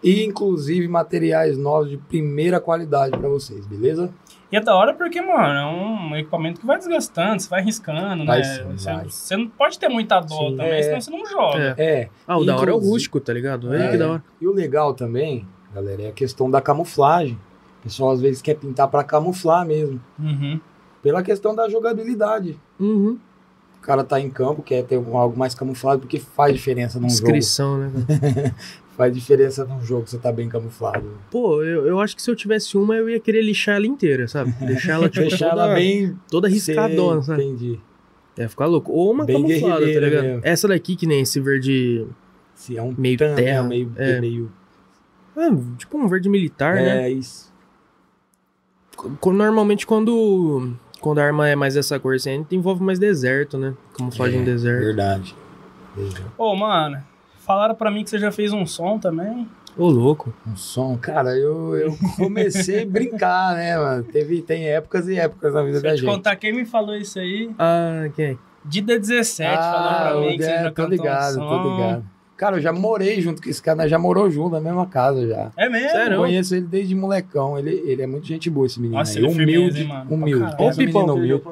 e 0.03 0.23
inclusive 0.23 0.87
materiais 0.87 1.57
novos 1.57 1.89
de 1.89 1.97
primeira 1.97 2.59
qualidade 2.59 3.17
pra 3.17 3.27
vocês, 3.27 3.65
beleza? 3.65 4.11
E 4.51 4.55
é 4.55 4.61
da 4.61 4.73
hora 4.75 4.93
porque, 4.93 5.21
mano, 5.21 5.53
é 5.59 5.65
um 5.65 6.15
equipamento 6.15 6.59
que 6.61 6.65
vai 6.65 6.77
desgastando, 6.77 7.41
você 7.41 7.49
vai 7.49 7.61
riscando, 7.61 8.25
Vai 8.25 8.39
né? 8.39 8.43
sim, 8.45 8.63
você, 8.77 8.93
vai. 8.93 9.03
você 9.05 9.35
não 9.37 9.47
pode 9.49 9.77
ter 9.77 9.89
muita 9.89 10.19
dó 10.21 10.49
Sim. 10.49 10.55
também, 10.57 10.71
É. 10.79 10.83
senão 10.83 11.01
você 11.01 11.11
não 11.11 11.25
joga. 11.25 11.75
É. 11.77 12.01
É, 12.01 12.09
Ah, 12.25 12.37
o 12.37 12.45
da 12.45 12.55
hora 12.55 12.71
é 12.71 12.73
o 12.73 12.77
rústico, 12.77 13.19
tá 13.19 13.33
ligado? 13.33 13.73
É, 13.73 13.87
É. 13.87 13.91
que 13.91 13.97
da 13.97 14.11
hora. 14.11 14.23
e 14.39 14.47
o 14.47 14.53
legal 14.53 14.93
também, 14.93 15.45
galera, 15.75 16.03
é 16.03 16.07
a 16.09 16.13
questão 16.13 16.49
da 16.49 16.61
camuflagem. 16.61 17.37
O 17.79 17.83
pessoal 17.83 18.11
às 18.11 18.21
vezes 18.21 18.41
quer 18.41 18.53
pintar 18.55 18.87
pra 18.87 19.03
camuflar 19.03 19.65
mesmo, 19.65 19.99
Uhum. 20.17 20.59
pela 21.03 21.21
questão 21.21 21.53
da 21.53 21.67
jogabilidade. 21.69 22.57
Uhum. 22.79 23.17
O 23.77 23.81
cara 23.87 24.03
tá 24.03 24.19
em 24.19 24.29
campo, 24.29 24.61
quer 24.61 24.83
ter 24.83 24.95
algo 24.95 25.37
mais 25.37 25.53
camuflado, 25.55 25.99
porque 26.01 26.19
faz 26.19 26.53
diferença 26.53 26.99
num 26.99 27.09
jogo. 27.09 27.23
Descrição, 27.23 27.77
né? 27.77 27.91
Faz 28.97 29.13
diferença 29.13 29.63
num 29.63 29.79
jogo, 29.79 30.07
você 30.07 30.17
tá 30.17 30.31
bem 30.31 30.49
camuflado. 30.49 31.07
Pô, 31.29 31.61
eu, 31.63 31.85
eu 31.85 31.99
acho 31.99 32.15
que 32.15 32.21
se 32.21 32.31
eu 32.31 32.35
tivesse 32.35 32.75
uma, 32.75 32.95
eu 32.95 33.07
ia 33.07 33.19
querer 33.19 33.43
lixar 33.43 33.75
ela 33.75 33.85
inteira, 33.85 34.27
sabe? 34.27 34.51
Deixar 34.65 34.93
ela, 34.93 35.07
tipo, 35.07 35.27
Deixar 35.27 35.51
toda, 35.51 35.61
ela 35.65 35.75
bem 35.75 36.19
toda 36.27 36.47
riscadona, 36.47 37.21
Sei, 37.21 37.35
sabe? 37.35 37.43
Entendi. 37.43 37.79
É, 38.35 38.47
ficar 38.47 38.65
louco. 38.65 38.91
Ou 38.91 39.11
uma 39.11 39.23
Bem 39.23 39.39
camuflada, 39.39 39.81
tá 39.81 39.99
ligado? 39.99 40.23
mesmo. 40.23 40.41
Essa 40.43 40.67
daqui, 40.67 40.95
que 40.95 41.05
nem 41.05 41.21
esse 41.21 41.39
verde... 41.39 42.07
Se 42.55 42.75
é 42.75 42.81
um 42.81 42.93
Meio 42.97 43.17
tan, 43.19 43.35
terra, 43.35 43.61
meio, 43.61 43.91
é. 43.97 44.19
meio 44.19 44.51
Ah, 45.35 45.49
tipo 45.77 45.95
um 45.95 46.07
verde 46.07 46.27
militar, 46.27 46.73
né? 46.75 47.03
É 47.03 47.09
isso. 47.11 47.53
Normalmente 49.23 49.85
quando, 49.85 50.73
quando 50.99 51.19
a 51.19 51.23
arma 51.23 51.47
é 51.47 51.55
mais 51.55 51.77
essa 51.77 51.99
cor 51.99 52.15
assim, 52.15 52.43
envolve 52.51 52.83
mais 52.83 52.97
deserto, 52.97 53.59
né? 53.59 53.75
Camuflagem 53.95 54.41
É, 54.41 54.43
deserto. 54.43 54.85
Verdade. 54.85 55.35
Ô, 56.35 56.55
mano, 56.55 56.97
falaram 57.47 57.73
pra 57.73 57.89
mim 57.89 58.03
que 58.03 58.09
você 58.09 58.19
já 58.19 58.31
fez 58.31 58.51
um 58.53 58.65
som 58.65 58.99
também. 58.99 59.47
Ô, 59.77 59.87
louco. 59.89 60.33
Um 60.45 60.55
som, 60.55 60.97
cara, 60.97 61.37
eu, 61.37 61.75
eu 61.75 61.97
comecei 62.17 62.83
a 62.83 62.85
brincar, 62.85 63.55
né, 63.55 63.77
mano? 63.77 64.03
Teve, 64.03 64.41
tem 64.41 64.67
épocas 64.67 65.07
e 65.07 65.17
épocas 65.17 65.53
na 65.53 65.61
vida 65.63 65.77
Se 65.77 65.83
da 65.83 65.89
eu 65.89 65.95
te 65.95 66.01
gente. 66.01 66.09
contar 66.09 66.35
quem 66.35 66.53
me 66.53 66.65
falou 66.65 66.95
isso 66.95 67.17
aí, 67.19 67.49
Ah, 67.57 68.09
quem? 68.15 68.37
Dida 68.65 68.99
17 68.99 69.55
falou 69.55 69.87
pra 69.99 70.19
mim 70.19 70.37
que 70.37 70.43
você 70.43 70.49
é, 70.51 70.63
já 70.63 70.71
tô 70.71 70.85
ligado, 70.87 71.31
um 71.31 71.47
som. 71.47 71.47
tô 71.63 71.71
ligado. 71.71 72.05
Cara, 72.35 72.57
eu 72.57 72.61
já 72.61 72.73
morei 72.73 73.19
junto 73.21 73.41
com 73.41 73.49
esse 73.49 73.61
cara, 73.61 73.87
já 73.87 73.97
morou 73.97 74.29
junto 74.29 74.51
na 74.51 74.59
mesma 74.61 74.85
casa 74.85 75.27
já. 75.27 75.51
É 75.57 75.69
mesmo? 75.69 75.89
Sério? 75.89 76.13
Eu 76.15 76.19
conheço 76.21 76.53
ele 76.55 76.65
desde 76.67 76.93
molecão. 76.93 77.57
Ele, 77.57 77.71
ele 77.85 78.01
é 78.01 78.07
muito 78.07 78.27
gente 78.27 78.47
boa, 78.49 78.65
esse 78.67 78.79
menino. 78.79 78.97
Nossa, 78.99 79.17
aí. 79.17 79.25
ele 79.25 79.27
é 79.27 79.29
humilde, 79.43 79.83
mano? 79.85 80.13
Humilde. 80.13 80.43
o 80.53 80.57
Pensa 80.57 80.81
um 80.81 80.85
pipão 80.85 81.01
ele 81.01 81.27
deu 81.27 81.37
humilde. 81.37 81.43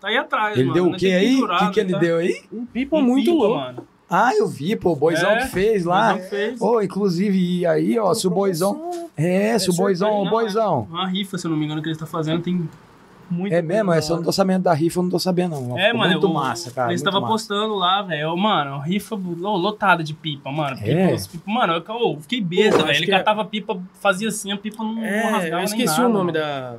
Tá 0.00 0.08
aí 0.08 0.16
atrás, 0.18 0.54
Ele 0.56 0.64
mano. 0.64 0.74
deu 0.74 0.84
o 0.86 0.90
Nós 0.90 1.00
quê 1.00 1.06
tem 1.06 1.14
aí? 1.16 1.42
O 1.42 1.58
que, 1.58 1.70
que 1.70 1.80
ele 1.80 1.92
tá? 1.92 1.98
deu 1.98 2.16
aí? 2.18 2.42
Um 2.52 2.66
pipa 2.66 2.96
Um 2.96 3.02
muito 3.02 3.24
pipa, 3.30 3.36
louco. 3.36 3.54
Mano. 3.60 3.86
Ah, 4.08 4.32
eu 4.36 4.46
vi, 4.46 4.76
pô, 4.76 4.92
o 4.92 4.96
boizão 4.96 5.30
É, 5.30 5.42
que 5.42 5.48
fez 5.48 5.84
lá. 5.84 6.12
Não 6.14 6.20
fez. 6.22 6.60
Ô, 6.60 6.80
inclusive, 6.80 7.38
e 7.60 7.66
aí, 7.66 7.98
ó, 7.98 8.12
se 8.14 8.26
o 8.26 8.30
boizão. 8.30 8.90
É, 9.16 9.58
se 9.58 9.70
o 9.70 9.72
boizão, 9.74 10.08
sorteio, 10.08 10.20
o 10.22 10.24
não, 10.24 10.30
boizão. 10.30 10.86
Uma 10.90 11.06
rifa, 11.08 11.38
se 11.38 11.46
eu 11.46 11.50
não 11.50 11.56
me 11.58 11.64
engano, 11.64 11.82
que 11.82 11.88
ele 11.88 11.96
tá 11.96 12.06
fazendo, 12.06 12.42
tem 12.42 12.68
muito. 13.30 13.52
É 13.52 13.62
mesmo, 13.62 13.90
essa 13.92 14.12
eu 14.12 14.16
não 14.18 14.22
tô 14.24 14.30
sabendo 14.30 14.64
da 14.64 14.74
rifa, 14.74 14.98
eu 14.98 15.02
não 15.04 15.10
tô 15.10 15.18
sabendo, 15.18 15.58
não. 15.58 15.78
É, 15.78 15.86
Ficou 15.86 15.98
mano, 16.00 16.12
Muito 16.12 16.26
eu, 16.26 16.32
massa, 16.32 16.70
cara. 16.70 16.90
Eles 16.90 17.00
estavam 17.00 17.22
massa. 17.22 17.32
postando 17.32 17.74
lá, 17.74 18.02
velho. 18.02 18.36
Mano, 18.36 18.78
rifa 18.80 19.14
lo- 19.16 19.56
lotada 19.56 20.04
de 20.04 20.12
pipa, 20.12 20.52
mano. 20.52 20.76
Pipa, 20.76 20.90
É? 20.90 21.16
pipa- 21.16 21.50
mano, 21.50 21.72
eu, 21.72 21.82
eu 22.12 22.18
fiquei 22.20 22.40
besta, 22.42 22.82
velho. 22.84 22.96
Ele 23.02 23.10
é- 23.10 23.18
catava 23.18 23.44
pipa, 23.44 23.80
fazia 24.00 24.28
assim, 24.28 24.52
a 24.52 24.56
pipa 24.58 24.84
não, 24.84 24.94
não 24.94 25.02
É, 25.02 25.22
rasgava 25.30 25.46
eu 25.46 25.56
nem 25.56 25.64
esqueci 25.64 25.96
nada, 25.98 26.08
o 26.08 26.12
nome 26.12 26.32
mano. 26.32 26.32
da... 26.32 26.76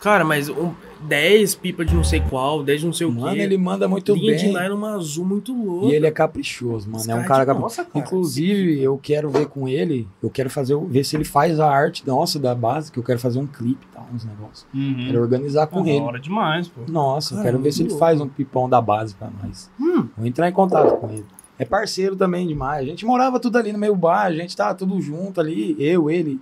Cara, 0.00 0.24
mas 0.24 0.48
um, 0.48 0.72
10 1.02 1.54
pipa 1.56 1.84
de 1.84 1.94
não 1.94 2.02
sei 2.02 2.20
qual, 2.20 2.62
10 2.62 2.80
de 2.80 2.86
não 2.86 2.92
sei 2.92 3.06
o 3.06 3.12
Mano, 3.12 3.34
quê. 3.36 3.42
ele 3.42 3.58
manda 3.58 3.86
muito 3.86 4.14
Linha 4.14 4.34
de 4.36 4.44
bem. 4.44 4.54
nylon 4.54 4.76
uma 4.76 4.94
azul 4.94 5.24
muito 5.26 5.52
louca. 5.52 5.86
E 5.88 5.92
ele 5.94 6.06
é 6.06 6.10
caprichoso, 6.10 6.86
mano. 6.88 6.98
Os 7.02 7.08
É 7.08 7.14
um 7.14 7.22
cara 7.24 7.40
de- 7.44 7.46
caprichoso. 7.48 7.60
Nossa, 7.80 7.84
cara. 7.84 8.04
Inclusive, 8.04 8.80
eu 8.82 8.98
quero 9.02 9.28
ver 9.30 9.46
com 9.48 9.68
ele, 9.68 10.08
eu 10.22 10.30
quero 10.30 10.48
fazer, 10.48 10.74
ver 10.86 11.04
se 11.04 11.16
ele 11.16 11.24
faz 11.24 11.60
a 11.60 11.70
arte 11.70 12.06
nossa 12.06 12.38
da 12.38 12.54
base, 12.54 12.90
que 12.90 12.98
eu 12.98 13.02
quero 13.02 13.18
fazer 13.18 13.38
um 13.38 13.46
clipe 13.46 13.86
e 13.90 13.94
tal, 13.94 14.06
uns 14.14 14.24
negócios. 14.24 14.66
Uhum. 14.74 15.04
Quero 15.06 15.20
organizar 15.20 15.66
com 15.66 15.82
da 15.82 15.90
ele. 15.90 16.00
hora 16.04 16.18
demais, 16.18 16.66
pô. 16.68 16.80
Nossa, 16.88 17.34
eu 17.34 17.38
Cara, 17.38 17.50
quero 17.50 17.62
ver 17.62 17.72
se 17.72 17.82
ele 17.82 17.88
muito 17.90 17.98
faz 17.98 18.20
um 18.20 18.28
pipão 18.28 18.68
da 18.68 18.80
base 18.80 19.14
pra 19.14 19.28
nós. 19.42 19.70
Hum. 19.78 20.08
Vou 20.16 20.26
entrar 20.26 20.48
em 20.48 20.52
contato 20.52 20.96
com 20.96 21.10
ele. 21.10 21.26
É 21.58 21.64
parceiro 21.66 22.16
também 22.16 22.46
demais. 22.48 22.84
A 22.84 22.88
gente 22.88 23.04
morava 23.04 23.38
tudo 23.38 23.58
ali 23.58 23.70
no 23.70 23.78
meio 23.78 23.94
bar, 23.94 24.24
a 24.28 24.32
gente 24.32 24.56
tava 24.56 24.74
tudo 24.74 24.98
junto 25.00 25.40
ali, 25.42 25.76
eu, 25.78 26.10
ele, 26.10 26.40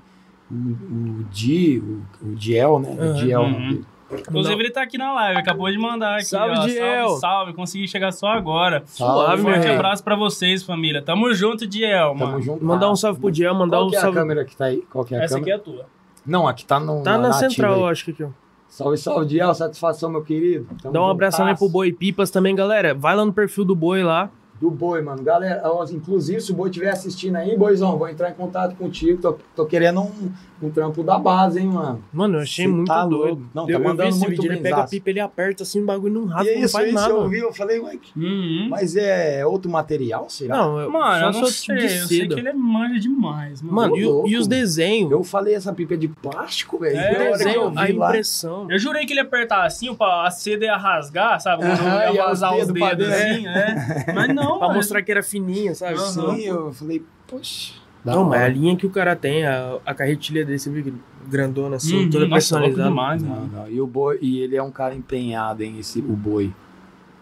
o, 0.50 0.54
o 0.54 1.24
Di, 1.30 1.78
o, 1.78 2.02
o 2.26 2.34
Diel, 2.34 2.78
né? 2.78 2.96
O 3.10 3.14
Diel, 3.14 3.40
Uhum. 3.42 3.52
dele. 3.52 3.84
Inclusive, 4.10 4.54
ele 4.62 4.70
tá 4.70 4.80
aqui 4.82 4.96
na 4.96 5.12
live, 5.12 5.38
acabou 5.38 5.70
de 5.70 5.76
mandar 5.76 6.14
aqui. 6.14 6.24
Salve, 6.24 6.56
ó. 6.58 6.64
Diel. 6.66 7.06
Salve, 7.08 7.20
salve. 7.20 7.52
Consegui 7.52 7.86
chegar 7.86 8.10
só 8.10 8.28
agora. 8.28 8.82
Suave, 8.86 9.42
Um 9.42 9.44
forte 9.44 9.58
rei. 9.66 9.74
abraço 9.74 10.02
pra 10.02 10.16
vocês, 10.16 10.62
família. 10.62 11.02
Tamo 11.02 11.34
junto, 11.34 11.66
Diel, 11.66 12.14
Tamo 12.16 12.26
mano. 12.26 12.40
junto. 12.42 12.64
Mandar 12.64 12.90
um 12.90 12.96
salve 12.96 13.20
pro 13.20 13.30
Diel, 13.30 13.54
mandar 13.54 13.76
Qual 13.76 13.86
um 13.86 13.90
que 13.90 13.96
é 13.96 13.98
a 13.98 14.02
salve... 14.02 14.16
câmera 14.18 14.44
que 14.46 14.56
tá 14.56 14.64
aí? 14.64 14.82
Qual 14.90 15.04
que 15.04 15.14
é 15.14 15.18
a 15.20 15.24
Essa 15.24 15.36
aqui 15.36 15.50
câmera? 15.50 15.58
é 15.58 15.60
a 15.60 15.62
tua. 15.82 15.86
Não, 16.24 16.48
aqui 16.48 16.64
tá 16.64 16.80
no. 16.80 17.02
Tá 17.02 17.18
na 17.18 17.28
ativa 17.28 17.50
central, 17.50 17.86
acho 17.86 18.04
que 18.06 18.10
aqui, 18.12 18.22
ó. 18.24 18.28
Salve, 18.66 18.96
salve, 18.96 19.26
Diel. 19.26 19.52
Satisfação, 19.54 20.08
meu 20.10 20.22
querido. 20.22 20.66
Tamo 20.82 20.92
Dá 20.94 21.02
um 21.02 21.10
abraço 21.10 21.36
também 21.36 21.54
pro 21.54 21.68
Boi 21.68 21.92
Pipas 21.92 22.30
também, 22.30 22.54
galera. 22.54 22.94
Vai 22.94 23.14
lá 23.14 23.26
no 23.26 23.32
perfil 23.32 23.64
do 23.66 23.74
Boi 23.76 24.02
lá. 24.02 24.30
Do 24.60 24.70
Boi, 24.70 25.00
mano. 25.02 25.22
Galera, 25.22 25.62
inclusive, 25.92 26.40
se 26.40 26.50
o 26.50 26.54
Boi 26.54 26.68
estiver 26.68 26.90
assistindo 26.90 27.36
aí, 27.36 27.56
Boizão, 27.56 27.96
vou 27.96 28.08
entrar 28.08 28.30
em 28.30 28.34
contato 28.34 28.74
contigo. 28.76 29.20
Tô, 29.20 29.38
tô 29.54 29.66
querendo 29.66 30.00
um, 30.00 30.32
um 30.62 30.70
trampo 30.70 31.02
da 31.04 31.16
base, 31.18 31.60
hein, 31.60 31.66
mano. 31.68 32.02
Mano, 32.12 32.38
eu 32.38 32.42
achei 32.42 32.64
Cê 32.64 32.70
muito 32.70 32.88
tá 32.88 33.04
doido. 33.06 33.26
louco. 33.38 33.42
Não, 33.54 33.66
tá 33.66 33.70
eu, 33.72 33.74
eu 33.74 33.80
vi 33.80 33.86
mandando 33.86 34.08
esse 34.08 34.18
muito 34.18 34.30
vídeo, 34.42 34.52
ele 34.52 34.60
pega 34.60 34.76
a 34.78 34.86
pipa, 34.88 35.10
ele 35.10 35.20
aperta 35.20 35.62
assim, 35.62 35.80
o 35.80 35.86
bagulho 35.86 36.12
não 36.14 36.24
rasga, 36.26 36.52
não 36.54 36.60
isso 36.62 36.72
faz 36.72 36.86
aí, 36.88 36.92
nada. 36.92 37.10
eu 37.10 37.16
ouvi, 37.20 37.38
eu 37.38 37.52
falei, 37.52 37.78
ué, 37.80 37.98
Uhum. 38.16 38.66
mas 38.70 38.96
é 38.96 39.46
outro 39.46 39.70
material, 39.70 40.28
será? 40.28 40.56
Não, 40.56 40.80
eu, 40.80 40.90
Mano, 40.90 41.26
eu 41.26 41.32
só 41.32 41.40
não 41.40 41.46
sou 41.46 41.52
sei. 41.52 41.76
de 41.76 41.84
Eu 41.84 42.06
sei 42.06 42.28
que 42.28 42.34
ele 42.40 42.48
é 42.48 42.52
manja 42.52 42.98
demais, 43.00 43.62
mano. 43.62 43.74
Mano, 43.76 43.96
e, 43.96 44.04
louco. 44.04 44.28
e 44.28 44.36
os 44.36 44.46
desenhos? 44.48 45.10
Eu 45.12 45.22
falei, 45.22 45.54
essa 45.54 45.72
pipa 45.72 45.94
é 45.94 45.96
de 45.96 46.08
plástico, 46.08 46.78
velho. 46.78 46.96
É, 46.96 47.30
desenho, 47.32 47.54
eu 47.54 47.72
a 47.76 47.84
vi 47.84 47.92
lá- 47.92 48.08
impressão. 48.08 48.66
Eu 48.70 48.78
jurei 48.78 49.06
que 49.06 49.12
ele 49.12 49.20
ia 49.20 49.24
apertar 49.26 49.64
assim, 49.64 49.94
pra 49.94 50.26
a 50.26 50.30
seda 50.30 50.64
ia 50.64 50.76
rasgar, 50.76 51.40
sabe? 51.40 51.62
Quando 51.62 51.78
Aham, 51.80 52.00
ia 52.00 52.12
ia 52.12 52.24
vazar 52.24 52.56
os 52.56 52.66
os 52.68 52.72
dedos 52.72 53.08
assim, 53.08 53.46
é. 53.46 54.12
Mas 54.14 54.34
não, 54.34 54.47
Pra 54.56 54.68
mano. 54.68 54.74
mostrar 54.74 55.02
que 55.02 55.10
era 55.10 55.22
fininha, 55.22 55.74
sabe? 55.74 55.94
Aham. 55.98 56.36
Sim, 56.36 56.42
eu 56.42 56.72
falei, 56.72 57.04
poxa. 57.26 57.74
Não, 58.04 58.24
mas 58.24 58.40
a 58.42 58.48
linha 58.48 58.76
que 58.76 58.86
o 58.86 58.90
cara 58.90 59.14
tem, 59.16 59.44
a, 59.44 59.78
a 59.84 59.92
carretilha 59.94 60.44
dele, 60.44 60.58
você 60.58 60.70
viu 60.70 60.94
grandona 61.28 61.76
assim, 61.76 62.04
Uhum, 62.04 62.10
toda 62.10 62.28
personalizada. 62.28 62.88
demais, 62.88 63.22
Não, 63.22 63.46
não. 63.48 63.68
E 63.68 63.80
o 63.80 63.86
boi, 63.86 64.18
e 64.22 64.38
ele 64.40 64.56
é 64.56 64.62
um 64.62 64.70
cara 64.70 64.94
empenhado, 64.94 65.62
hein, 65.62 65.76
esse, 65.78 65.98
o 65.98 66.14
boi. 66.16 66.52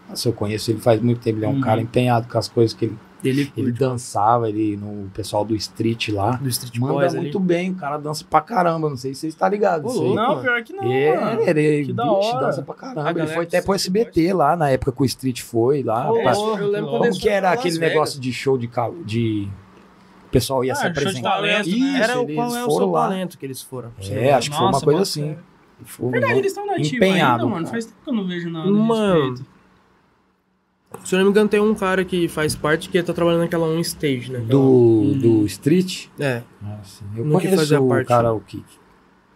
Nossa, 0.07 0.29
eu 0.29 0.33
conheço 0.33 0.71
ele 0.71 0.79
faz 0.79 1.01
muito 1.01 1.19
tempo. 1.19 1.39
Ele 1.39 1.45
é 1.45 1.49
um 1.49 1.55
Uhum. 1.55 1.61
cara 1.61 1.81
empenhado 1.81 2.27
com 2.31 2.37
as 2.37 2.47
coisas 2.47 2.73
que 2.73 2.85
ele, 2.85 2.97
Dele, 3.21 3.51
ele 3.57 3.71
dançava, 3.71 4.47
ele 4.47 4.77
no 4.77 5.09
pessoal 5.09 5.43
do 5.43 5.55
street 5.55 6.09
lá. 6.09 6.31
do 6.33 6.47
Street 6.49 6.77
Manda 6.77 6.93
Boys 6.93 7.15
muito 7.15 7.37
ali. 7.39 7.47
bem, 7.47 7.71
o 7.71 7.75
cara 7.75 7.97
dança 7.97 8.23
pra 8.29 8.41
caramba. 8.41 8.89
Não 8.89 8.95
sei 8.97 9.13
se 9.15 9.21
você 9.21 9.27
está 9.27 9.49
ligado. 9.49 9.85
Ô, 9.87 9.89
isso 9.89 10.01
aí. 10.01 10.07
louco. 10.07 10.15
Não, 10.21 10.27
mano. 10.29 10.41
pior 10.41 10.63
que 10.63 10.73
não, 10.73 10.83
mano. 10.83 10.91
É, 11.41 11.49
ele 11.49 11.85
Que 11.87 11.93
da 11.93 12.03
vixe, 12.03 12.27
hora. 12.29 12.45
dança 12.45 12.61
pra 12.61 12.75
A 12.75 12.77
caramba. 12.77 13.19
Ele 13.19 13.27
foi 13.27 13.43
até 13.45 13.61
pro 13.61 13.73
SBT 13.73 14.33
lá, 14.33 14.55
na 14.55 14.69
época 14.69 14.91
que 14.91 15.01
o 15.01 15.05
Street 15.05 15.41
foi 15.41 15.81
lá. 15.81 16.11
Ô, 16.11 16.21
pra- 16.21 16.33
eu 16.33 16.69
lembro 16.69 16.91
Como 16.91 17.11
que 17.19 17.27
era 17.27 17.51
aquele 17.51 17.73
Vegas. 17.79 17.89
negócio 17.93 18.19
de 18.21 18.31
show 18.31 18.55
de... 18.57 18.67
cal- 18.67 18.93
de... 19.03 19.47
O 20.27 20.29
pessoal 20.29 20.63
ia 20.63 20.73
Ah, 20.73 20.75
se 20.75 20.81
show 20.83 20.91
de 20.91 20.99
apresentar. 20.99 21.29
talento, 21.31 21.69
né? 21.69 21.75
Isso, 21.75 22.03
Era 22.03 22.19
o 22.19 22.27
qual 22.35 22.55
é 22.55 22.65
o 22.65 22.69
seu 22.71 22.91
lá. 22.91 23.07
talento 23.07 23.37
que 23.37 23.45
eles 23.45 23.61
foram. 23.61 23.91
É, 24.11 24.33
acho 24.33 24.51
que 24.51 24.57
foi 24.57 24.67
uma 24.67 24.79
coisa 24.81 25.01
assim. 25.01 25.35
Foi, 25.85 26.11
Verdade, 26.11 26.33
eles 26.33 26.47
estão 26.51 26.65
nativos 26.65 26.91
Empenhado, 26.93 27.43
ainda, 27.43 27.45
mano. 27.45 27.65
cara. 27.65 27.67
Faz 27.71 27.85
tempo 27.85 27.97
que 28.03 28.09
eu 28.09 28.13
não 28.13 28.27
vejo 28.27 28.49
nada 28.49 28.69
Mano. 28.69 29.35
Se 31.03 31.15
eu 31.15 31.19
não 31.19 31.25
me 31.25 31.31
engano, 31.31 31.47
tem 31.49 31.59
um 31.59 31.73
cara 31.75 32.03
que 32.03 32.27
faz 32.27 32.55
parte 32.55 32.89
que 32.89 33.01
tá 33.01 33.13
trabalhando 33.13 33.41
naquela 33.41 33.65
on 33.67 33.79
stage, 33.79 34.31
né? 34.31 34.39
Do, 34.39 35.13
do 35.15 35.45
Street? 35.45 36.07
É. 36.19 36.41
Nossa, 36.61 37.03
eu 37.15 37.25
No 37.25 37.33
conheço 37.33 37.55
o 37.81 37.87
parte. 37.87 38.07
cara 38.07 38.33
o 38.33 38.39
que, 38.41 38.63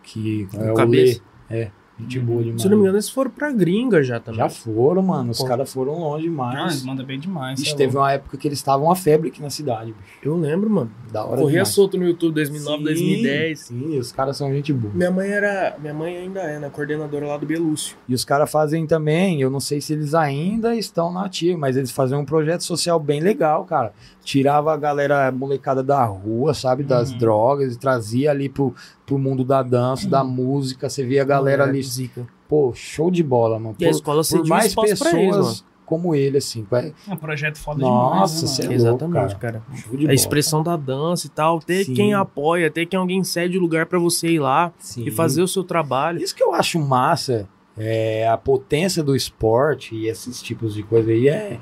que 0.03 0.47
é 0.53 0.69
O 0.69 0.73
o 0.73 0.75
cabeça. 0.75 1.21
Lê. 1.49 1.57
É. 1.57 1.71
Gente 2.01 2.19
boa 2.19 2.41
demais. 2.43 2.61
Se 2.61 2.67
eu 2.67 2.71
não 2.71 2.77
me 2.77 2.83
engano, 2.83 2.97
eles 2.97 3.09
foram 3.09 3.31
pra 3.31 3.51
gringa 3.51 4.01
já 4.03 4.19
também. 4.19 4.39
Já 4.39 4.49
foram, 4.49 5.01
mano. 5.01 5.31
Os 5.31 5.41
caras 5.43 5.71
foram 5.71 5.93
longe 5.99 6.25
Ah, 6.25 6.29
demais. 6.29 6.71
eles 6.73 6.83
mandam 6.83 7.05
bem 7.05 7.19
demais. 7.19 7.59
Ixi, 7.59 7.69
cê 7.69 7.73
é 7.75 7.77
teve 7.77 7.97
uma 7.97 8.11
época 8.11 8.37
que 8.37 8.47
eles 8.47 8.57
estavam 8.59 8.87
uma 8.87 8.95
febre 8.95 9.29
aqui 9.29 9.41
na 9.41 9.49
cidade, 9.49 9.93
bicho. 9.93 10.19
Eu 10.23 10.35
lembro, 10.35 10.69
mano. 10.69 10.91
Da 11.11 11.23
hora 11.23 11.37
Corria 11.37 11.51
demais. 11.51 11.69
solto 11.69 11.97
no 11.97 12.05
YouTube 12.05 12.33
2009, 12.35 12.77
Sim, 12.77 12.83
2010. 12.83 13.59
Sim, 13.59 13.97
os 13.99 14.11
caras 14.11 14.37
são 14.37 14.51
gente 14.53 14.71
boa. 14.73 14.93
Minha 14.93 15.11
mãe 15.11 15.29
era. 15.29 15.75
Minha 15.79 15.93
mãe 15.93 16.17
ainda 16.17 16.39
é, 16.41 16.59
né? 16.59 16.69
Coordenadora 16.69 17.27
lá 17.27 17.37
do 17.37 17.45
Belúcio. 17.45 17.95
E 18.07 18.13
os 18.13 18.23
caras 18.25 18.49
fazem 18.51 18.85
também, 18.87 19.41
eu 19.41 19.49
não 19.49 19.59
sei 19.59 19.81
se 19.81 19.93
eles 19.93 20.13
ainda 20.13 20.75
estão 20.75 21.11
na 21.11 21.25
ativa, 21.25 21.57
mas 21.57 21.75
eles 21.77 21.91
fazem 21.91 22.17
um 22.17 22.25
projeto 22.25 22.61
social 22.63 22.99
bem 22.99 23.19
legal, 23.19 23.65
cara. 23.65 23.93
Tirava 24.23 24.73
a 24.73 24.77
galera 24.77 25.27
a 25.27 25.31
molecada 25.31 25.81
da 25.83 26.03
rua, 26.05 26.53
sabe, 26.53 26.83
das 26.83 27.11
Uhum. 27.11 27.17
drogas, 27.17 27.73
e 27.75 27.79
trazia 27.79 28.29
ali 28.31 28.47
pro, 28.47 28.73
pro 29.11 29.19
mundo 29.19 29.43
da 29.43 29.61
dança, 29.61 30.07
da 30.07 30.23
música. 30.23 30.89
Você 30.89 31.03
via 31.05 31.21
a 31.21 31.25
galera 31.25 31.63
ali, 31.65 31.83
Zica. 31.83 32.25
pô, 32.47 32.71
show 32.73 33.11
de 33.11 33.21
bola, 33.21 33.59
mano. 33.59 33.75
E 33.77 33.83
a 33.85 33.89
Por, 33.89 33.95
escola 33.95 34.21
por 34.23 34.47
mais 34.47 34.73
pessoas 34.73 34.99
pra 35.11 35.19
eles, 35.21 35.65
como 35.85 36.15
ele, 36.15 36.37
assim. 36.37 36.65
vai- 36.71 36.93
É 37.09 37.13
um 37.13 37.17
projeto 37.17 37.57
foda 37.57 37.79
Nossa, 37.81 38.45
demais. 38.45 38.59
né, 38.59 38.65
é 38.65 38.67
mano? 38.79 38.89
louco, 38.89 39.03
Exatamente, 39.05 39.35
cara. 39.35 39.61
Show 39.75 39.91
de 39.91 39.97
A 39.97 39.99
bola. 40.07 40.13
expressão 40.13 40.63
da 40.63 40.77
dança 40.77 41.27
e 41.27 41.29
tal. 41.29 41.59
Ter 41.59 41.83
Sim. 41.83 41.93
quem 41.93 42.13
apoia, 42.13 42.71
ter 42.71 42.85
quem 42.85 42.97
alguém 42.97 43.21
cede 43.23 43.57
o 43.57 43.61
lugar 43.61 43.85
pra 43.85 43.99
você 43.99 44.29
ir 44.29 44.39
lá 44.39 44.71
Sim. 44.79 45.03
e 45.05 45.11
fazer 45.11 45.41
o 45.41 45.47
seu 45.47 45.63
trabalho. 45.65 46.21
Isso 46.23 46.33
que 46.33 46.41
eu 46.43 46.53
acho 46.53 46.79
massa, 46.79 47.49
é 47.77 48.27
a 48.29 48.37
potência 48.37 49.03
do 49.03 49.13
esporte 49.15 49.93
e 49.93 50.07
esses 50.07 50.41
tipos 50.41 50.73
de 50.73 50.83
coisa 50.83 51.11
aí 51.11 51.27
é 51.27 51.59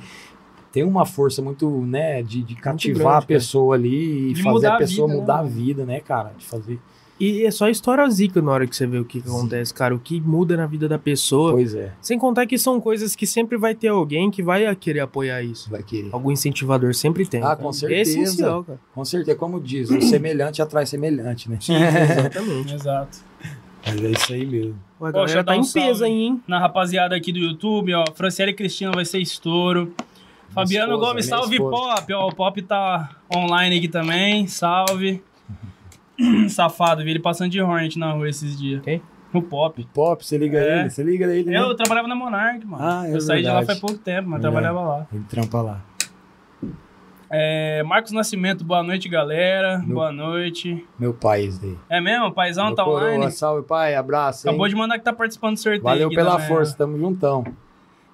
tem 0.71 0.83
uma 0.83 1.03
força 1.03 1.41
muito, 1.41 1.67
né, 1.81 2.21
de, 2.21 2.43
de 2.43 2.53
cativar 2.53 2.93
grande, 2.97 3.09
a 3.09 3.13
cara. 3.13 3.25
pessoa 3.25 3.73
ali 3.75 4.29
e 4.29 4.33
De 4.33 4.43
fazer 4.43 4.67
a 4.67 4.75
a 4.75 4.77
pessoa 4.77 5.07
vida, 5.07 5.15
né, 5.15 5.21
mudar 5.21 5.33
a 5.33 5.37
mano? 5.43 5.49
vida, 5.49 5.85
né, 5.85 5.99
cara? 5.99 6.31
De 6.37 6.45
fazer. 6.45 6.79
E 7.19 7.45
é 7.45 7.51
só 7.51 7.67
história 7.67 8.09
zica 8.09 8.41
na 8.41 8.51
hora 8.51 8.65
que 8.65 8.73
você 8.75 8.87
vê 8.87 8.97
o 8.97 9.03
que, 9.03 9.21
que 9.21 9.27
acontece, 9.27 9.73
cara. 9.73 9.93
O 9.93 9.99
que 9.99 10.21
muda 10.21 10.55
na 10.55 10.65
vida 10.65 10.87
da 10.87 10.97
pessoa. 10.97 11.51
Pois 11.51 11.75
é, 11.75 11.91
Sem 12.01 12.17
contar 12.17 12.45
que 12.45 12.57
são 12.57 12.79
coisas 12.79 13.15
que 13.15 13.27
sempre 13.27 13.57
vai 13.57 13.75
ter 13.75 13.89
alguém 13.89 14.31
que 14.31 14.41
vai 14.41 14.73
querer 14.75 15.01
apoiar 15.01 15.43
isso. 15.43 15.69
vai 15.69 15.83
querer. 15.83 16.09
Algum 16.13 16.31
incentivador 16.31 16.93
sempre 16.93 17.25
tem. 17.25 17.41
Ah, 17.41 17.47
cara. 17.47 17.57
com 17.57 17.69
É 17.69 17.73
certeza. 17.73 18.11
essencial, 18.21 18.63
cara. 18.63 18.79
Com 18.95 19.03
certeza, 19.03 19.37
como 19.37 19.59
diz, 19.59 19.89
o 19.89 20.01
semelhante 20.01 20.61
atrai 20.61 20.85
semelhante, 20.85 21.49
né? 21.49 21.57
Exatamente. 21.61 22.73
Exato. 22.75 23.17
Mas 23.85 24.03
é 24.03 24.11
isso 24.11 24.33
aí 24.33 24.45
mesmo. 24.45 24.75
Ué, 25.01 25.09
a 25.09 25.11
Poxa, 25.13 25.25
galera 25.25 25.43
dá 25.43 25.53
tá 25.53 25.59
um 25.59 25.61
em 25.63 25.71
peso 25.71 26.03
aí, 26.05 26.11
hein? 26.11 26.41
Na 26.47 26.59
rapaziada 26.59 27.15
aqui 27.15 27.31
do 27.31 27.39
YouTube, 27.39 27.93
ó. 27.93 28.05
Franciele 28.13 28.53
Cristina 28.53 28.91
vai 28.93 29.03
ser 29.05 29.19
estouro. 29.19 29.93
Fabiano 30.49 30.93
esposa, 30.93 31.09
Gomes, 31.11 31.25
minha 31.27 31.37
salve 31.37 31.55
esposa. 31.57 31.95
Pop. 31.95 32.13
Ó, 32.13 32.27
o 32.27 32.35
Pop 32.35 32.61
tá 32.63 33.17
online 33.35 33.77
aqui 33.77 33.87
também. 33.87 34.47
Salve. 34.47 35.21
Safado, 36.49 37.03
vi 37.03 37.11
ele 37.11 37.19
passando 37.19 37.51
de 37.51 37.61
Hornet 37.61 37.97
na 37.97 38.11
rua 38.11 38.27
esses 38.29 38.57
dias. 38.57 38.81
Quem? 38.83 39.01
O 39.33 39.41
Pop. 39.41 39.87
Pop, 39.93 40.25
você 40.25 40.37
liga 40.37 40.57
É. 40.57 40.79
ele, 40.81 40.89
você 40.89 41.03
liga 41.03 41.25
ele, 41.27 41.51
né? 41.51 41.57
Eu 41.59 41.75
trabalhava 41.75 42.07
na 42.07 42.15
Monark, 42.15 42.65
mano. 42.65 42.83
Ah, 42.83 43.07
é 43.07 43.13
eu 43.15 43.21
saí 43.21 43.41
de 43.43 43.47
lá 43.47 43.63
faz 43.63 43.79
pouco 43.79 43.97
tempo, 43.97 44.27
mas 44.29 44.39
É. 44.39 44.41
trabalhava 44.41 44.81
lá. 44.81 45.07
Ele 45.13 45.23
trampa 45.29 45.61
lá. 45.61 45.81
É, 47.31 47.83
Marcos 47.83 48.11
Nascimento, 48.11 48.63
boa 48.63 48.81
noite, 48.81 49.07
galera. 49.07 49.77
Meu- 49.85 49.95
Boa 49.97 50.11
noite. 50.11 50.83
Meu 50.97 51.13
pai, 51.13 51.43
esse 51.45 51.61
daí. 51.61 51.77
É 51.87 52.01
mesmo? 52.01 52.25
O 52.25 52.31
paizão 52.31 52.67
Meu 52.67 52.75
tá 52.75 52.83
coroa, 52.83 53.11
online? 53.13 53.31
Salve, 53.31 53.67
pai, 53.67 53.93
abraço. 53.95 54.47
hein? 54.47 54.49
Acabou 54.51 54.67
de 54.67 54.75
mandar 54.75 54.97
que 54.97 55.03
tá 55.05 55.13
participando 55.13 55.53
do 55.53 55.59
sorteio. 55.59 55.83
Valeu 55.83 56.09
pela 56.09 56.31
também, 56.31 56.47
força, 56.47 56.75
tamo 56.75 56.97
juntão. 56.97 57.43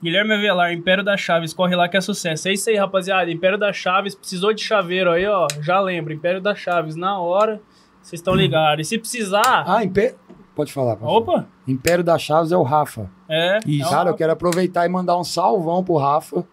Guilherme 0.04 0.34
Avelar, 0.34 0.74
Império 0.74 1.02
da 1.04 1.16
Chaves, 1.16 1.54
corre 1.54 1.78
lá 1.78 1.88
que 1.88 1.96
é 1.96 2.02
sucesso. 2.02 2.50
É 2.50 2.54
isso 2.54 2.70
aí, 2.70 2.76
rapaziada. 2.76 3.32
Império 3.32 3.58
da 3.58 3.72
Chaves, 3.72 4.14
precisou 4.14 4.54
de 4.54 4.62
chaveiro 4.62 5.10
aí, 5.10 5.26
ó. 5.26 5.48
Já 5.62 5.80
lembra, 5.80 6.14
Império 6.14 6.42
da 6.42 6.54
Chaves, 6.54 6.98
na 6.98 7.18
hora, 7.18 7.62
vocês 8.08 8.20
estão 8.20 8.34
ligados. 8.36 8.86
E 8.86 8.90
se 8.90 8.98
precisar. 8.98 9.64
Ah, 9.68 9.84
Império. 9.84 10.16
Pode 10.56 10.72
falar. 10.72 10.96
pode 10.96 11.02
falar. 11.12 11.18
Opa! 11.18 11.48
Império 11.68 12.04
da 12.04 12.18
Chaves 12.18 12.52
é 12.52 12.58
o 12.58 12.64
Rafa. 12.64 13.10
É. 13.28 13.60
Isso. 13.66 13.88
é 13.88 13.90
Cara, 13.90 14.10
eu 14.12 14.16
quero 14.16 14.32
aproveitar 14.32 14.86
e 14.86 14.90
mandar 14.90 15.18
um 15.18 15.24
salvão 15.24 15.84
pro 15.84 15.98
Rafa. 15.98 16.46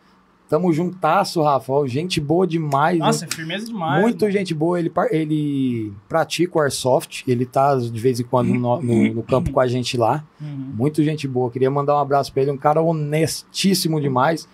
Tamo 0.48 0.72
juntasso, 0.72 1.40
Rafa. 1.40 1.72
Ó, 1.72 1.86
gente 1.86 2.20
boa 2.20 2.46
demais. 2.46 2.98
Nossa, 2.98 3.24
hein? 3.24 3.30
é 3.32 3.34
firmeza 3.34 3.64
demais. 3.66 4.02
Muito 4.02 4.20
mano. 4.22 4.32
gente 4.32 4.52
boa. 4.52 4.78
Ele, 4.78 4.92
ele 5.10 5.92
pratica 6.08 6.58
o 6.58 6.60
Airsoft. 6.60 7.22
Ele 7.26 7.46
tá 7.46 7.76
de 7.76 7.98
vez 8.00 8.18
em 8.20 8.24
quando 8.24 8.52
no, 8.52 8.82
no- 8.82 9.14
no 9.14 9.22
campo 9.22 9.50
com 9.52 9.60
a 9.60 9.66
gente 9.66 9.96
lá. 9.96 10.24
Uhum. 10.40 10.72
Muito 10.76 11.02
gente 11.02 11.26
boa. 11.28 11.50
Queria 11.50 11.70
mandar 11.70 11.94
um 11.94 11.98
abraço 12.00 12.32
pra 12.32 12.42
ele. 12.42 12.50
Um 12.50 12.56
cara 12.58 12.82
honestíssimo 12.82 14.00
demais. 14.00 14.48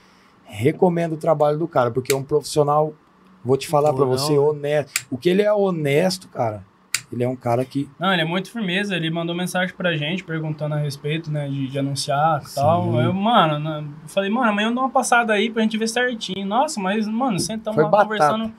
Recomendo 0.45 1.15
o 1.15 1.17
trabalho 1.17 1.59
do 1.59 1.67
cara, 1.67 1.91
porque 1.91 2.13
é 2.13 2.17
um 2.17 2.23
profissional. 2.23 2.93
Vou 3.45 3.57
te 3.57 3.67
falar 3.69 3.93
pra 3.93 4.05
Boa, 4.05 4.17
você, 4.19 4.35
não. 4.35 4.49
honesto. 4.51 5.07
O 5.11 5.17
que 5.19 5.29
ele 5.29 5.43
é 5.43 5.53
honesto, 5.53 6.29
cara. 6.29 6.65
Ele 7.11 7.25
é 7.25 7.29
um 7.29 7.37
cara 7.37 7.65
que. 7.65 7.89
Não, 7.99 8.13
ele 8.13 8.23
é 8.23 8.25
muito 8.25 8.51
firmeza. 8.51 8.95
Ele 8.95 9.11
mandou 9.11 9.35
mensagem 9.35 9.75
pra 9.75 9.97
gente 9.97 10.23
perguntando 10.23 10.75
a 10.75 10.79
respeito, 10.79 11.31
né, 11.31 11.49
de, 11.49 11.69
de 11.69 11.79
anunciar 11.79 12.43
e 12.43 12.55
tal. 12.55 13.01
Eu, 13.01 13.13
mano, 13.15 13.59
né, 13.59 13.85
eu 14.03 14.09
falei, 14.09 14.31
mano, 14.31 14.51
amanhã 14.51 14.69
eu 14.69 14.75
dou 14.75 14.85
uma 14.85 14.91
passada 14.91 15.33
aí 15.33 15.49
pra 15.49 15.63
gente 15.63 15.79
ver 15.79 15.89
certinho. 15.89 16.47
Nossa, 16.47 16.79
mas, 16.79 17.07
mano, 17.09 17.39
sentamos 17.39 17.83
lá 17.83 17.89
batata. 17.89 18.05
conversando 18.05 18.53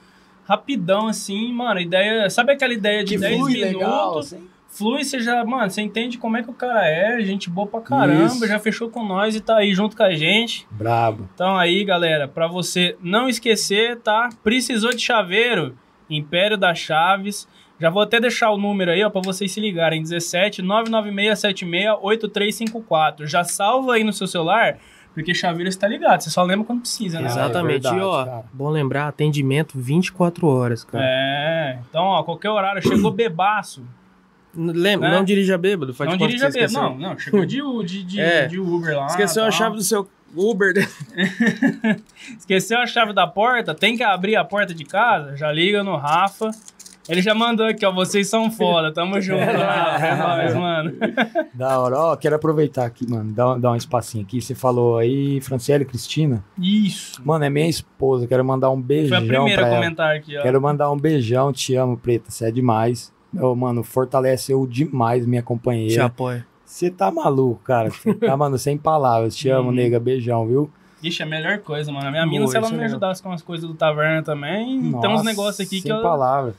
rapidão, 0.48 1.08
assim, 1.08 1.54
mano. 1.54 1.80
Ideia. 1.80 2.30
Sabe 2.30 2.54
aquela 2.54 2.74
ideia 2.74 3.04
de 3.04 3.14
que 3.14 3.20
10 3.20 3.38
flui 3.38 3.54
minutos? 3.54 3.74
legal. 3.74 4.18
assim. 4.18 4.48
Flui, 4.72 5.04
você 5.04 5.20
já, 5.20 5.44
mano, 5.44 5.70
você 5.70 5.82
entende 5.82 6.18
como 6.18 6.38
é 6.38 6.44
que 6.44 6.50
o 6.50 6.54
cara 6.54 6.88
é, 6.88 7.20
gente 7.22 7.50
boa 7.50 7.68
pra 7.68 7.82
caramba, 7.82 8.26
Isso. 8.26 8.48
já 8.48 8.60
fechou 8.60 8.90
com 8.90 9.04
nós 9.04 9.36
e 9.36 9.42
tá 9.42 9.58
aí 9.58 9.74
junto 9.74 9.98
com 9.98 10.04
a 10.04 10.14
gente. 10.14 10.68
Brabo. 10.72 11.28
Então 11.34 11.58
aí, 11.58 11.84
galera, 11.84 12.28
pra 12.28 12.48
você 12.48 12.96
não 13.02 13.28
esquecer, 13.28 14.00
tá? 14.00 14.30
Precisou 14.44 14.92
de 14.92 15.00
chaveiro? 15.02 15.76
Império 16.10 16.58
das 16.58 16.80
Chaves. 16.80 17.48
Já 17.80 17.90
vou 17.90 18.02
até 18.02 18.20
deixar 18.20 18.52
o 18.52 18.58
número 18.58 18.92
aí, 18.92 19.04
ó, 19.04 19.10
pra 19.10 19.22
vocês 19.24 19.52
se 19.52 19.60
ligarem. 19.60 20.02
17 20.02 20.62
99676 20.62 21.98
8354. 22.02 23.26
Já 23.28 23.44
salva 23.44 23.94
aí 23.94 24.04
no 24.04 24.12
seu 24.12 24.28
celular, 24.28 24.78
porque 25.14 25.34
chaveiro 25.34 25.70
está 25.70 25.88
ligado, 25.88 26.22
você 26.22 26.30
só 26.30 26.44
lembra 26.44 26.66
quando 26.66 26.82
precisa, 26.82 27.20
né? 27.20 27.28
Exatamente. 27.28 27.88
é 27.88 27.90
verdade, 27.92 27.98
e 27.98 28.02
ó, 28.02 28.26
cara. 28.26 28.44
bom 28.54 28.70
lembrar, 28.70 29.08
atendimento 29.08 29.80
24 29.80 30.48
horas, 30.48 30.84
cara. 30.84 31.04
É, 31.06 31.80
então, 31.90 32.04
ó, 32.04 32.24
qualquer 32.24 32.50
horário, 32.50 32.82
chegou 32.82 33.12
bebaço. 33.12 33.84
Lembra, 34.56 35.10
Né? 35.10 35.16
não 35.18 35.24
dirija 35.24 35.58
bêbado. 35.58 35.94
Faz 35.94 36.10
não 36.10 36.18
dirija 36.18 36.50
bêbado. 36.50 36.74
Não, 36.74 36.98
não, 36.98 37.20
chegou 37.20 37.46
de, 37.46 37.62
de, 37.86 38.04
de, 38.04 38.20
É. 38.22 38.48
de 38.48 38.60
Uber 38.60 38.98
lá. 38.98 39.06
Esqueceu 39.06 39.44
a 39.44 39.50
tal. 39.50 39.52
chave 39.58 39.76
do 39.76 39.84
seu 39.84 40.10
Uber. 40.36 40.74
Esqueceu 42.38 42.80
a 42.80 42.88
chave 42.88 43.14
da 43.14 43.28
porta, 43.28 43.74
tem 43.76 43.96
que 43.96 44.04
abrir 44.04 44.36
a 44.36 44.44
porta 44.44 44.74
de 44.74 44.84
casa, 44.86 45.36
já 45.38 45.52
liga 45.52 45.84
no 45.84 45.96
Rafa. 45.96 46.50
Ele 47.10 47.22
já 47.22 47.34
mandou 47.34 47.66
aqui, 47.66 47.86
ó, 47.86 47.92
vocês 47.92 48.30
são 48.30 48.52
foda, 48.52 48.94
tamo 48.94 49.20
junto, 49.22 49.40
Rafa, 49.44 50.06
é 50.06 50.16
nóis, 50.16 50.56
mano. 50.56 50.94
Da 51.54 51.80
hora. 51.80 51.98
Ó, 51.98 52.16
quero 52.16 52.36
aproveitar 52.36 52.86
aqui, 52.86 53.10
mano. 53.10 53.32
Dá, 53.34 53.58
dar 53.58 53.72
um 53.72 53.76
espacinho 53.76 54.24
aqui. 54.24 54.40
Você 54.42 54.54
falou 54.54 54.98
aí, 54.98 55.42
Franciele 55.42 55.86
Cristina. 55.86 56.44
Isso. 56.58 57.22
Mano, 57.26 57.44
é 57.46 57.50
minha 57.50 57.68
esposa. 57.68 58.28
Quero 58.28 58.46
mandar 58.46 58.70
um 58.70 58.80
beijão 58.82 59.18
Foi 59.18 59.18
a 59.18 59.28
primeira 59.28 59.66
a 59.66 59.70
comentar 59.70 60.16
aqui, 60.16 60.38
ó. 60.38 60.42
Quero 60.44 60.62
mandar 60.62 60.92
um 60.92 60.98
beijão. 60.98 61.52
Te 61.52 61.76
amo, 61.76 61.98
Preta. 61.98 62.30
Você 62.30 62.46
é 62.48 62.52
demais. 62.52 63.12
Ô, 63.40 63.56
mano, 63.56 63.84
fortaleceu 63.84 64.66
demais 64.68 65.26
minha 65.26 65.42
Te 65.42 65.46
companheira. 65.46 66.06
apoia. 66.06 66.46
Você 66.66 66.92
tá 66.92 67.10
maluco, 67.12 67.62
cara. 67.64 67.90
Você 67.90 68.14
tá, 68.14 68.38
mano, 68.38 68.58
sem 68.58 68.78
palavras. 68.78 69.36
Te 69.36 69.50
amo, 69.50 69.70
Uhum. 69.70 69.76
nega. 69.76 70.00
Beijão, 70.00 70.46
viu? 70.48 70.70
Ixi, 71.02 71.22
é 71.22 71.26
a 71.26 71.28
melhor 71.30 71.58
coisa, 71.60 71.92
mano. 71.92 72.08
A 72.08 72.12
minha 72.12 72.24
Boa, 72.24 72.32
mina, 72.32 72.48
se 72.48 72.58
ela 72.58 72.68
é 72.68 72.72
me 72.72 72.84
ajudasse 72.84 73.24
com 73.24 73.32
as 73.32 73.42
coisas 73.42 73.68
do 73.68 73.74
taverna 73.74 74.22
também, 74.22 74.80
tem 74.80 74.90
uns 74.90 75.02
Nossa, 75.02 75.24
negócios 75.24 75.60
aqui 75.66 75.78
que 75.78 75.88
sem 75.88 75.92
eu... 75.92 76.02
palavras. 76.02 76.56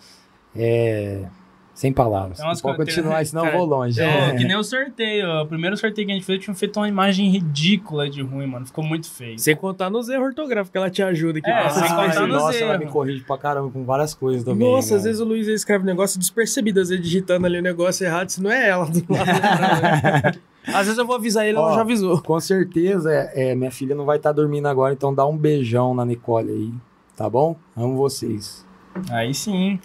É... 0.55 1.25
Sem 1.73 1.91
palavras. 1.95 2.37
Tem 2.37 2.47
umas 2.47 2.61
Pode 2.61 2.77
coisas- 2.77 2.95
continuar, 2.95 3.25
senão 3.25 3.43
eu 3.43 3.53
Cara, 3.53 3.57
vou 3.59 3.67
longe. 3.67 3.99
Ó, 4.03 4.37
que 4.37 4.45
nem 4.45 4.55
o 4.55 4.63
sorteio, 4.63 5.27
o 5.41 5.47
primeiro 5.47 5.75
sorteio 5.79 6.07
que 6.07 6.13
a 6.13 6.15
gente 6.15 6.27
fez, 6.27 6.45
tinha 6.45 6.55
feito 6.55 6.77
uma 6.79 6.87
imagem 6.87 7.31
ridícula 7.31 8.11
de 8.11 8.21
ruim, 8.21 8.47
mano. 8.47 8.67
Ficou 8.67 8.85
muito 8.85 9.09
feio. 9.11 9.39
Sem 9.39 9.57
contar 9.57 9.89
nos 9.89 10.11
erros 10.11 10.27
ortográficos 10.27 10.73
que 10.73 10.77
ela 10.77 10.91
te 10.91 11.03
ajuda 11.03 11.39
aqui. 11.39 11.49
É, 11.49 11.63
Nossa, 11.65 11.81
sem 11.81 11.89
contar 11.89 12.27
nos 12.27 12.37
Nossa, 12.43 12.59
ela 12.59 12.75
erros. 12.75 12.85
me 12.85 12.93
corrige 12.93 13.25
pra 13.25 13.39
caramba 13.39 13.71
com 13.71 13.83
várias 13.83 14.13
coisas 14.13 14.45
também. 14.45 14.71
Nossa, 14.71 14.91
né? 14.91 14.97
às 14.99 15.05
vezes 15.05 15.21
o 15.23 15.25
Luiz 15.25 15.47
escreve 15.49 15.85
um 15.85 15.87
negócio 15.87 16.19
despercebido, 16.19 16.81
às 16.81 16.91
vezes 16.91 17.03
digitando 17.03 17.47
ali 17.47 17.59
o 17.59 17.63
negócio 17.63 18.05
errado, 18.05 18.29
se 18.29 18.43
não 18.43 18.51
é 18.51 18.69
ela 18.69 18.85
do 18.85 19.03
lado. 19.09 20.39
às 20.69 20.85
vezes 20.85 20.99
eu 20.99 21.07
vou 21.07 21.17
avisar 21.17 21.47
ele, 21.47 21.57
ela 21.57 21.69
Ó, 21.71 21.75
já 21.77 21.81
avisou. 21.81 22.21
Com 22.21 22.39
certeza, 22.41 23.11
é, 23.11 23.53
é, 23.53 23.55
minha 23.55 23.71
filha 23.71 23.95
não 23.95 24.05
vai 24.05 24.19
estar 24.19 24.33
dormindo 24.33 24.69
agora, 24.69 24.93
então 24.93 25.15
dá 25.15 25.27
um 25.27 25.35
beijão 25.37 25.95
na 25.95 26.05
Nicole 26.05 26.51
aí, 26.51 26.75
tá 27.17 27.31
bom? 27.31 27.57
Amo 27.75 27.97
vocês. 27.97 28.67
Aí 29.11 29.33
sim. 29.33 29.81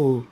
Pô, 0.00 0.22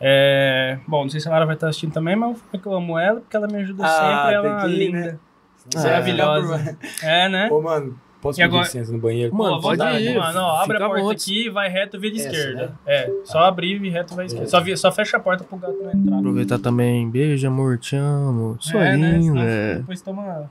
É... 0.00 0.78
Bom, 0.88 1.02
não 1.04 1.08
sei 1.10 1.20
se 1.20 1.28
a 1.28 1.30
Lara 1.30 1.46
vai 1.46 1.54
estar 1.54 1.68
assistindo 1.68 1.92
também, 1.92 2.16
mas 2.16 2.42
eu 2.52 2.58
que 2.58 2.66
eu 2.66 2.74
amo 2.74 2.98
ela, 2.98 3.20
porque 3.20 3.36
ela 3.36 3.46
me 3.46 3.58
ajuda 3.58 3.84
Ah, 3.84 3.88
sempre. 3.88 4.34
Ela 4.34 4.64
é 4.64 4.66
linda. 4.66 4.98
né? 5.00 5.18
Ah, 5.76 5.80
Maravilhosa. 5.80 6.78
É, 7.04 7.28
né? 7.28 7.48
Ô, 7.52 7.62
mano, 7.62 7.96
posso 8.20 8.40
E 8.40 8.42
pedir 8.42 8.48
agora- 8.56 8.64
licença 8.64 8.90
no 8.92 8.98
banheiro? 8.98 9.32
Mano, 9.32 9.56
Pô, 9.56 9.62
pode 9.62 9.80
ir, 10.02 10.18
Mano, 10.18 10.40
ó, 10.40 10.56
abre 10.62 10.76
fica 10.76 10.86
a 10.86 10.90
porta 10.90 11.12
aqui, 11.12 11.48
vai 11.50 11.68
reto, 11.68 12.00
vira 12.00 12.16
Essa, 12.16 12.28
esquerda. 12.30 12.66
né? 12.66 12.72
É, 12.84 13.12
só 13.24 13.44
abrir 13.44 13.80
e 13.80 13.88
reto 13.90 14.16
vai 14.16 14.26
esquerda. 14.26 14.48
Só, 14.48 14.60
vi- 14.60 14.76
só 14.76 14.90
fecha 14.90 15.18
a 15.18 15.20
porta 15.20 15.44
pro 15.44 15.56
gato 15.56 15.76
não 15.80 15.92
entrar. 15.92 16.18
aproveitar 16.18 16.58
também. 16.58 17.08
Beijo, 17.08 17.46
amor, 17.46 17.78
te 17.78 17.94
amo. 17.94 18.56
Sua 18.58 18.84
É, 18.84 18.96
né? 18.96 19.12
linda. 19.18 19.38
Senão 19.40 19.78
Depois 19.78 20.02
toma... 20.02 20.50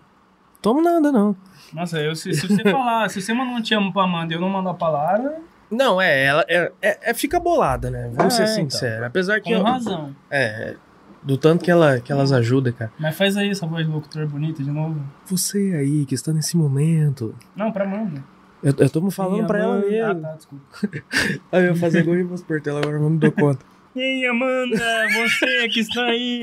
Tomo 0.62 0.82
nada, 0.82 1.12
não. 1.12 1.36
Nossa, 1.74 2.00
eu, 2.00 2.16
se, 2.16 2.34
se 2.34 2.48
você 2.48 2.64
falar, 2.72 3.10
se 3.10 3.22
você 3.22 3.34
mandar 3.34 3.52
um 3.52 3.62
te 3.62 3.74
amo 3.74 3.92
pra 3.92 4.04
Amanda 4.04 4.32
e 4.34 4.38
eu 4.38 4.42
não 4.42 4.48
mandar 4.50 4.72
a 4.72 4.76
palavra, 4.76 5.40
Não, 5.72 6.02
é, 6.02 6.26
ela 6.26 6.46
é, 6.50 6.72
é, 6.82 7.00
é- 7.10 7.14
fica 7.14 7.40
bolada, 7.40 7.90
né? 7.90 8.12
Vamos 8.14 8.38
É, 8.40 8.46
ser 8.46 8.60
então. 8.60 8.70
sinceros. 8.72 9.06
Apesar 9.06 9.40
que. 9.40 9.50
com 9.50 9.56
eu- 9.60 9.64
razão. 9.64 10.16
É. 10.30 10.76
Do 11.24 11.38
tanto 11.38 11.64
que, 11.64 11.70
ela, 11.70 12.00
que 12.00 12.12
elas 12.12 12.32
ajudam, 12.32 12.74
cara. 12.74 12.92
Mas 13.00 13.16
faz 13.16 13.38
aí 13.38 13.52
essa 13.52 13.68
voz 13.68 13.86
de 13.86 13.92
locutor 13.92 14.28
bonita 14.28 14.64
de 14.64 14.72
novo. 14.72 15.00
Você 15.28 15.76
aí 15.78 16.04
que 16.06 16.16
está 16.16 16.34
nesse 16.34 16.58
momento. 16.58 17.36
Não, 17.56 17.72
pra 17.72 17.86
Amanda. 17.86 18.24
Eu, 18.64 18.74
eu 18.78 18.90
tô 18.90 19.10
falando 19.12 19.42
Sim, 19.42 19.48
pra 19.48 19.60
ela 19.60 19.78
mesmo. 19.80 20.12
Ah, 20.12 20.16
tá, 20.16 20.34
desculpa. 20.36 20.66
Aí 21.52 21.66
eu 21.66 21.76
fazer 21.76 22.00
igual 22.02 22.18
o 22.18 22.44
Portela, 22.44 22.80
agora 22.80 22.98
eu 22.98 23.02
não 23.02 23.10
me 23.10 23.18
dou 23.18 23.32
conta. 23.32 23.66
Ei, 23.96 24.26
Amanda, 24.28 24.78
você 25.16 25.68
que 25.68 25.80
está 25.80 26.06
aí 26.06 26.40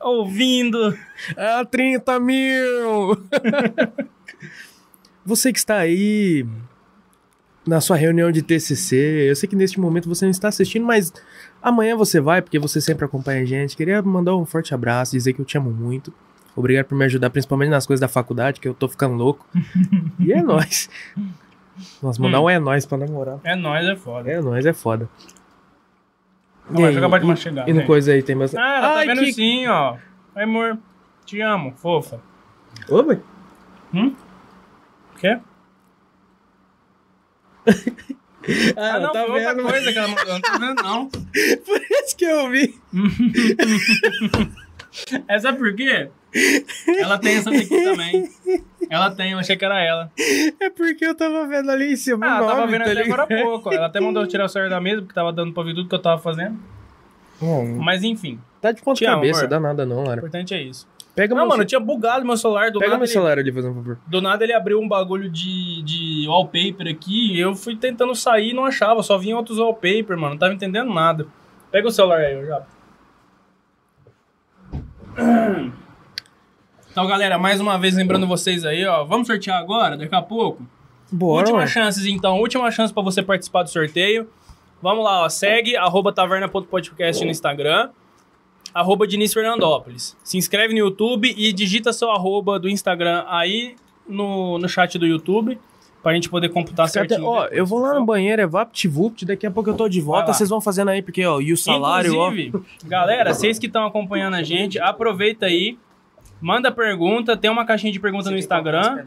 ouvindo. 0.00 0.96
Ah, 1.36 1.64
30 1.64 2.18
mil! 2.18 3.16
você 5.24 5.52
que 5.52 5.58
está 5.58 5.76
aí 5.78 6.46
na 7.70 7.80
sua 7.80 7.96
reunião 7.96 8.32
de 8.32 8.42
TCC, 8.42 8.96
eu 9.30 9.36
sei 9.36 9.48
que 9.48 9.54
neste 9.54 9.78
momento 9.78 10.08
você 10.08 10.24
não 10.24 10.30
está 10.30 10.48
assistindo, 10.48 10.84
mas 10.84 11.12
amanhã 11.62 11.96
você 11.96 12.20
vai, 12.20 12.42
porque 12.42 12.58
você 12.58 12.80
sempre 12.80 13.04
acompanha 13.04 13.42
a 13.42 13.44
gente. 13.44 13.76
Queria 13.76 14.02
mandar 14.02 14.34
um 14.36 14.44
forte 14.44 14.74
abraço, 14.74 15.12
dizer 15.12 15.32
que 15.32 15.40
eu 15.40 15.44
te 15.44 15.56
amo 15.56 15.70
muito. 15.70 16.12
Obrigado 16.56 16.86
por 16.86 16.96
me 16.98 17.04
ajudar, 17.04 17.30
principalmente 17.30 17.68
nas 17.70 17.86
coisas 17.86 18.00
da 18.00 18.08
faculdade, 18.08 18.58
que 18.60 18.66
eu 18.66 18.74
tô 18.74 18.88
ficando 18.88 19.14
louco. 19.14 19.46
e 20.18 20.32
é 20.32 20.42
nóis. 20.42 20.90
Nossa, 22.02 22.20
mandar 22.20 22.40
Hum. 22.40 22.44
um 22.44 22.50
é 22.50 22.58
nóis 22.58 22.84
pra 22.84 22.98
namorar. 22.98 23.38
É 23.44 23.54
nóis, 23.54 23.86
é 23.86 23.94
foda. 23.96 24.30
É 24.30 24.40
nóis, 24.40 24.66
é 24.66 24.72
foda. 24.72 25.08
Não, 26.68 26.80
mas 26.82 26.90
aí, 26.90 26.98
acabou 26.98 27.18
de 27.20 27.26
mastigar. 27.26 27.68
E 27.68 27.72
no 27.72 27.84
coisa 27.86 28.12
aí 28.12 28.22
tem 28.22 28.34
mais. 28.34 28.52
Ah, 28.54 28.60
ela 28.60 28.80
tá 28.94 28.98
Ai, 28.98 29.06
vendo 29.06 29.20
que- 29.20 29.32
sim, 29.32 29.66
ó. 29.68 29.96
Oi, 30.36 30.42
amor. 30.42 30.76
Te 31.24 31.40
amo, 31.40 31.72
fofa. 31.76 32.20
Ô, 32.88 33.02
velho. 33.02 33.22
Quer? 35.18 35.40
Ah, 38.76 38.98
não, 38.98 39.12
tá 39.12 39.24
foi 39.26 39.30
outra 39.44 39.54
vendo? 39.54 39.68
coisa 39.68 39.92
que 39.92 39.98
ela 39.98 40.08
mandou. 40.08 40.26
Não 40.34 40.40
tá 40.40 40.58
vendo, 40.58 40.82
não. 40.82 41.06
Por 41.10 41.80
isso 41.90 42.16
que 42.16 42.24
eu 42.24 42.48
vi. 42.50 42.74
É, 45.28 45.38
sabe 45.38 45.56
por 45.58 45.72
quê? 45.76 46.08
Ela 46.98 47.16
tem 47.16 47.36
essa 47.36 47.48
daqui 47.48 47.68
também. 47.84 48.28
Ela 48.90 49.08
tem, 49.12 49.30
eu 49.30 49.38
achei 49.38 49.56
que 49.56 49.64
era 49.64 49.80
ela. 49.80 50.10
É 50.58 50.68
porque 50.68 51.04
eu 51.06 51.14
tava 51.14 51.46
vendo 51.46 51.70
ali 51.70 51.92
em 51.92 51.96
cima 51.96 52.26
Ah, 52.26 52.40
o 52.40 52.42
eu 52.42 52.46
tava 52.48 52.60
nome, 52.62 52.72
vendo 52.72 52.84
tá 52.84 52.90
até 52.90 53.02
ligado? 53.02 53.20
agora 53.20 53.40
há 53.40 53.44
pouco. 53.44 53.72
Ela 53.72 53.86
até 53.86 54.00
mandou 54.00 54.20
eu 54.24 54.26
tirar 54.28 54.46
o 54.46 54.48
celular 54.48 54.68
da 54.68 54.80
mesa, 54.80 55.00
porque 55.02 55.14
tava 55.14 55.32
dando 55.32 55.52
pra 55.52 55.62
ver 55.62 55.74
tudo 55.74 55.88
que 55.88 55.94
eu 55.94 56.02
tava 56.02 56.20
fazendo. 56.20 56.58
Hum, 57.40 57.78
Mas 57.80 58.02
enfim, 58.02 58.40
tá 58.60 58.72
de 58.72 58.82
ponta 58.82 58.98
Te 58.98 59.06
amo, 59.06 59.16
cabeça, 59.18 59.40
amor. 59.40 59.48
dá 59.48 59.60
nada 59.60 59.86
não, 59.86 59.98
o 60.02 60.04
Lara. 60.04 60.18
importante 60.18 60.52
é 60.54 60.60
isso. 60.60 60.88
Pega 61.14 61.34
Não, 61.34 61.42
meu, 61.42 61.48
mano, 61.50 61.62
eu 61.62 61.66
tinha 61.66 61.80
bugado 61.80 62.24
meu 62.24 62.36
celular 62.36 62.70
do 62.70 62.78
pega 62.78 62.90
nada. 62.92 62.98
meu 62.98 63.04
ele- 63.06 63.12
celular 63.12 63.38
ali, 63.38 63.52
fazendo 63.52 63.72
um 63.72 63.74
favor. 63.74 63.98
Do 64.06 64.22
nada 64.22 64.44
ele 64.44 64.52
abriu 64.52 64.80
um 64.80 64.88
bagulho 64.88 65.28
de, 65.28 65.82
de 65.82 66.24
wallpaper 66.28 66.88
aqui. 66.88 67.38
Eu 67.38 67.54
fui 67.54 67.76
tentando 67.76 68.14
sair 68.14 68.50
e 68.50 68.54
não 68.54 68.64
achava. 68.64 69.02
Só 69.02 69.18
vinha 69.18 69.36
outros 69.36 69.58
wallpaper, 69.58 70.16
mano. 70.16 70.30
Não 70.30 70.38
tava 70.38 70.54
entendendo 70.54 70.92
nada. 70.92 71.26
Pega 71.70 71.88
o 71.88 71.90
celular 71.90 72.18
aí, 72.20 72.34
eu 72.34 72.46
já. 72.46 72.62
Então, 76.92 77.06
galera, 77.06 77.38
mais 77.38 77.60
uma 77.60 77.78
vez 77.78 77.94
lembrando 77.94 78.26
vocês 78.26 78.64
aí, 78.64 78.84
ó. 78.84 79.04
Vamos 79.04 79.28
sortear 79.28 79.58
agora, 79.60 79.96
daqui 79.96 80.12
a 80.12 80.20
pouco. 80.20 80.66
Bora, 81.12 81.38
última 81.42 81.58
mano. 81.58 81.68
chances, 81.70 82.04
então. 82.04 82.38
Última 82.40 82.68
chance 82.72 82.92
pra 82.92 83.00
você 83.02 83.22
participar 83.22 83.62
do 83.62 83.70
sorteio. 83.70 84.28
Vamos 84.82 85.04
lá, 85.04 85.22
ó. 85.24 85.28
Segue 85.28 85.76
arroba 85.76 86.12
taverna.podcast 86.12 87.24
no 87.24 87.30
Instagram. 87.30 87.90
Arroba 88.74 89.06
Diniz 89.06 89.32
Fernandópolis. 89.32 90.16
Se 90.22 90.36
inscreve 90.38 90.72
no 90.72 90.78
YouTube 90.80 91.32
e 91.36 91.52
digita 91.52 91.92
seu 91.92 92.10
arroba 92.10 92.58
do 92.58 92.68
Instagram 92.68 93.24
aí 93.28 93.74
no, 94.08 94.58
no 94.58 94.68
chat 94.68 94.98
do 94.98 95.06
YouTube. 95.06 95.58
Pra 96.02 96.14
gente 96.14 96.30
poder 96.30 96.48
computar 96.48 96.88
Fica 96.88 97.00
até- 97.00 97.08
certinho. 97.10 97.28
Ó, 97.28 97.44
eu 97.48 97.66
vou 97.66 97.78
lá 97.78 97.88
no 97.88 97.92
fechou? 97.96 98.06
banheiro, 98.06 98.40
é 98.40 98.46
VaptVupt, 98.46 99.26
daqui 99.26 99.46
a 99.46 99.50
pouco 99.50 99.68
eu 99.68 99.74
tô 99.74 99.86
de 99.86 100.00
volta, 100.00 100.32
vocês 100.32 100.48
vão 100.48 100.58
fazendo 100.58 100.88
aí, 100.88 101.02
porque, 101.02 101.22
ó, 101.26 101.42
e 101.42 101.52
o 101.52 101.58
salário, 101.58 102.16
ó. 102.16 102.30
Inclusive, 102.32 102.64
galera, 102.86 103.34
vocês 103.34 103.58
que 103.58 103.66
estão 103.66 103.84
acompanhando 103.84 104.32
a 104.34 104.42
gente, 104.42 104.78
aproveita 104.78 105.44
aí. 105.44 105.76
Manda 106.40 106.72
pergunta. 106.72 107.36
Tem 107.36 107.50
uma 107.50 107.66
caixinha 107.66 107.92
de 107.92 108.00
pergunta 108.00 108.30
no 108.30 108.38
Instagram. 108.38 109.04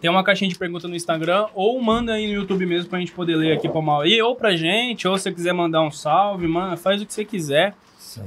Tem 0.00 0.10
uma 0.10 0.24
caixinha 0.24 0.48
de 0.48 0.58
pergunta 0.58 0.88
no 0.88 0.96
Instagram, 0.96 1.46
ou 1.54 1.80
manda 1.80 2.14
aí 2.14 2.26
no 2.26 2.32
YouTube 2.32 2.64
mesmo 2.64 2.88
pra 2.88 2.98
gente 2.98 3.12
poder 3.12 3.36
ler 3.36 3.52
aqui 3.52 3.68
pra 3.68 3.82
Mauri, 3.82 4.20
ou 4.22 4.34
pra 4.34 4.56
gente, 4.56 5.06
ou 5.06 5.16
se 5.18 5.24
você 5.24 5.32
quiser 5.32 5.52
mandar 5.52 5.82
um 5.82 5.90
salve, 5.90 6.46
mano, 6.46 6.76
faz 6.76 7.02
o 7.02 7.06
que 7.06 7.12
você 7.12 7.24
quiser. 7.24 7.74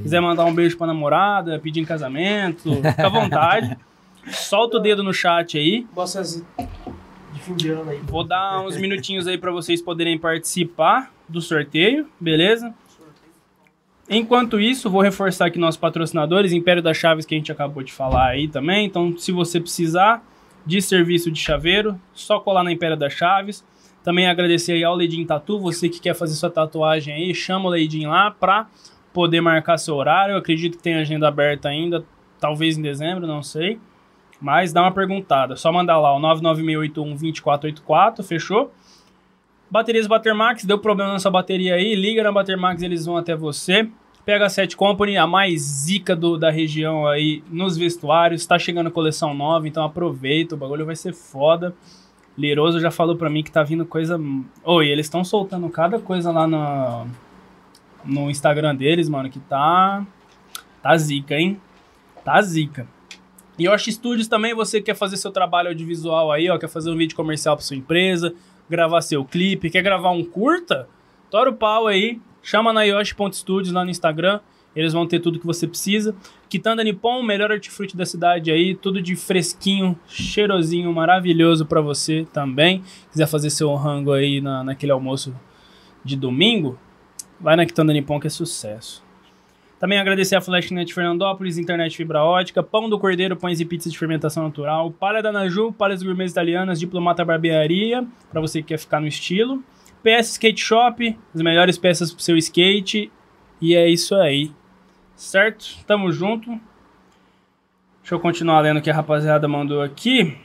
Quiser 0.02 0.22
mandar 0.22 0.46
um 0.46 0.54
beijo 0.54 0.78
pra 0.78 0.88
namorada, 0.88 1.60
pedir 1.60 1.82
em 1.82 1.86
casamento, 1.86 2.76
fica 2.76 3.08
à 3.08 3.10
vontade. 3.10 3.78
Solta 4.32 4.78
o 4.78 4.80
dedo 4.80 5.04
no 5.04 5.14
chat 5.14 5.58
aí. 5.58 5.86
Ano 7.72 7.92
aí. 7.92 8.00
Vou 8.06 8.24
dar 8.24 8.62
uns 8.62 8.78
minutinhos 8.78 9.28
aí 9.28 9.38
pra 9.38 9.52
vocês 9.52 9.82
poderem 9.82 10.18
participar 10.18 11.12
do 11.28 11.42
sorteio, 11.42 12.08
beleza? 12.20 12.74
Enquanto 14.10 14.60
isso, 14.60 14.90
vou 14.90 15.02
reforçar 15.02 15.48
aqui 15.48 15.58
nossos 15.58 15.80
patrocinadores, 15.80 16.54
Império 16.54 16.82
das 16.82 16.96
Chaves, 16.96 17.26
que 17.26 17.36
a 17.36 17.38
gente 17.38 17.52
acabou 17.52 17.84
de 17.84 17.92
falar 17.92 18.28
aí 18.28 18.48
também. 18.48 18.86
Então, 18.86 19.18
se 19.18 19.32
você 19.32 19.60
precisar 19.60 20.24
de 20.66 20.82
serviço 20.82 21.32
de 21.32 21.40
chaveiro, 21.40 22.00
só 22.14 22.40
colar 22.40 22.64
na 22.64 22.72
Império 22.72 22.98
das 22.98 23.14
Chaves. 23.14 23.64
Também 24.04 24.28
agradecer 24.28 24.74
aí 24.74 24.84
ao 24.84 24.96
Leidin 24.96 25.26
Tatu, 25.26 25.60
você 25.60 25.88
que 25.88 26.00
quer 26.00 26.14
fazer 26.14 26.34
sua 26.34 26.50
tatuagem 26.50 27.14
aí, 27.14 27.34
chama 27.34 27.68
o 27.68 27.70
Leidin 27.70 28.08
lá 28.08 28.32
pra 28.32 28.68
poder 29.14 29.42
marcar 29.42 29.78
seu 29.78 29.96
horário. 29.96 30.34
Eu 30.34 30.40
acredito 30.40 30.78
que 30.78 30.84
tem 30.84 30.96
agenda 30.96 31.28
aberta 31.28 31.70
ainda, 31.70 32.04
talvez 32.40 32.78
em 32.78 32.82
dezembro, 32.82 33.26
não 33.26 33.42
sei. 33.42 33.80
Mas 34.42 34.74
dá 34.74 34.82
uma 34.82 34.92
perguntada, 34.92 35.56
só 35.56 35.72
mandar 35.72 36.00
lá 36.00 36.14
o 36.16 36.20
996812484, 36.20 38.24
fechou? 38.24 38.74
Baterias 39.72 40.06
Batermax, 40.06 40.66
deu 40.66 40.78
problema 40.78 41.14
na 41.14 41.20
sua 41.20 41.32
bateria 41.32 41.76
aí, 41.76 41.96
liga 41.96 42.22
na 42.22 42.32
Batermax, 42.32 42.82
eles 42.82 43.06
vão 43.06 43.16
até 43.16 43.36
você. 43.36 43.90
PH7 44.26 44.76
Company, 44.76 45.18
a 45.18 45.28
mais 45.28 45.62
zica 45.62 46.16
do- 46.16 46.38
da 46.38 46.50
região 46.50 47.06
aí 47.08 47.44
nos 47.50 47.76
vestuários, 47.78 48.46
tá 48.46 48.58
chegando 48.58 48.90
coleção 48.90 49.34
nova, 49.34 49.68
então 49.68 49.84
aproveita, 49.84 50.56
o 50.56 50.58
bagulho 50.58 50.86
vai 50.86 50.96
ser 50.96 51.14
foda. 51.14 51.76
Liroso 52.38 52.80
já 52.80 52.90
falou 52.90 53.16
pra 53.16 53.30
mim 53.30 53.44
que 53.44 53.52
tá 53.52 53.62
vindo 53.64 53.86
coisa. 53.86 54.20
Oi, 54.64 54.88
eles 54.88 55.06
estão 55.06 55.24
soltando 55.24 55.70
cada 55.70 56.00
coisa 56.00 56.32
lá 56.32 56.48
no, 56.48 57.06
no 58.06 58.30
Instagram 58.32 58.76
deles, 58.76 59.08
mano, 59.10 59.30
que 59.30 59.40
tá. 59.40 60.06
Tá 60.82 60.98
zica, 60.98 61.36
hein? 61.36 61.60
Tá 62.24 62.42
zica. 62.42 62.88
E 63.60 63.66
Yoshi 63.68 63.92
Studios 63.92 64.28
também, 64.28 64.56
você 64.56 64.82
quer 64.82 64.96
fazer 64.96 65.18
seu 65.18 65.32
trabalho 65.32 65.70
audiovisual 65.70 66.32
aí, 66.32 66.50
ó, 66.50 66.58
quer 66.58 66.68
fazer 66.70 66.90
um 66.90 66.98
vídeo 66.98 67.16
comercial 67.16 67.56
pra 67.56 67.64
sua 67.64 67.76
empresa, 67.78 68.34
gravar 68.70 69.02
seu 69.02 69.24
clipe, 69.24 69.70
quer 69.70 69.84
gravar 69.84 70.10
um 70.10 70.24
curta? 70.24 70.88
Tora 71.30 71.52
o 71.52 71.54
pau 71.54 71.86
aí, 71.86 72.20
chama 72.44 72.72
na 72.72 72.84
Yoshi.studios 72.84 73.74
lá 73.74 73.84
no 73.84 73.90
Instagram, 73.90 74.40
eles 74.76 74.94
vão 74.94 75.08
ter 75.08 75.20
tudo 75.20 75.40
que 75.40 75.46
você 75.46 75.68
precisa. 75.68 76.16
Quitanda 76.50 76.84
Nippon, 76.84 77.24
melhor 77.24 77.52
hortifruti 77.52 77.96
da 77.96 78.06
cidade 78.06 78.52
aí, 78.52 78.76
tudo 78.76 79.02
de 79.02 79.16
fresquinho, 79.16 79.98
cheirosinho, 80.08 80.92
maravilhoso 80.94 81.66
pra 81.66 81.80
você 81.82 82.28
também. 82.34 82.84
Quiser 83.12 83.28
fazer 83.28 83.50
seu 83.50 83.74
rango 83.76 84.12
aí 84.12 84.42
na, 84.42 84.64
naquele 84.64 84.92
almoço 84.92 85.34
de 86.04 86.16
domingo, 86.16 86.78
vai 87.40 87.56
na 87.56 87.66
Quitanda 87.66 87.94
Nippon 87.94 88.20
que 88.20 88.28
é 88.28 88.30
sucesso. 88.30 89.04
Também 89.80 90.00
agradecer 90.00 90.38
a 90.38 90.42
Flashnet 90.42 90.94
Fernandópolis, 90.94 91.58
internet 91.58 91.98
fibra 91.98 92.24
ótica, 92.24 92.64
Pão 92.64 92.90
do 92.90 92.98
Cordeiro, 92.98 93.36
pães 93.36 93.60
e 93.60 93.66
pizzas 93.66 93.92
de 93.92 94.00
fermentação 94.00 94.44
natural, 94.44 94.90
Palha 94.92 95.22
da 95.22 95.30
Naju, 95.30 95.74
Palhas 95.74 96.02
Gourmets 96.02 96.32
Italianas, 96.32 96.80
Diplomata 96.80 97.26
Barbearia, 97.26 98.08
para 98.32 98.40
você 98.40 98.62
que 98.62 98.70
quer 98.70 98.78
ficar 98.78 99.02
no 99.02 99.08
estilo, 99.08 99.62
PS 100.04 100.32
Skate 100.32 100.62
Shop, 100.62 101.20
as 101.34 101.42
melhores 101.42 101.78
peças 101.78 102.14
pro 102.14 102.22
seu 102.22 102.38
skate, 102.38 103.12
e 103.62 103.76
é 103.76 103.88
isso 103.88 104.14
aí. 104.16 104.52
Certo? 105.16 105.78
Tamo 105.88 106.12
junto. 106.12 106.50
Deixa 108.02 108.16
eu 108.16 108.20
continuar 108.20 108.60
lendo 108.60 108.78
o 108.78 108.82
que 108.82 108.90
a 108.90 108.94
rapaziada 108.94 109.48
mandou 109.48 109.82
aqui. 109.82 110.38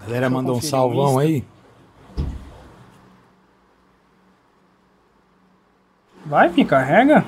A 0.00 0.06
galera 0.06 0.28
mandou 0.28 0.56
um 0.56 0.60
salvão 0.60 1.18
aí. 1.18 1.44
Vai, 6.26 6.48
me 6.48 6.64
carrega. 6.64 7.24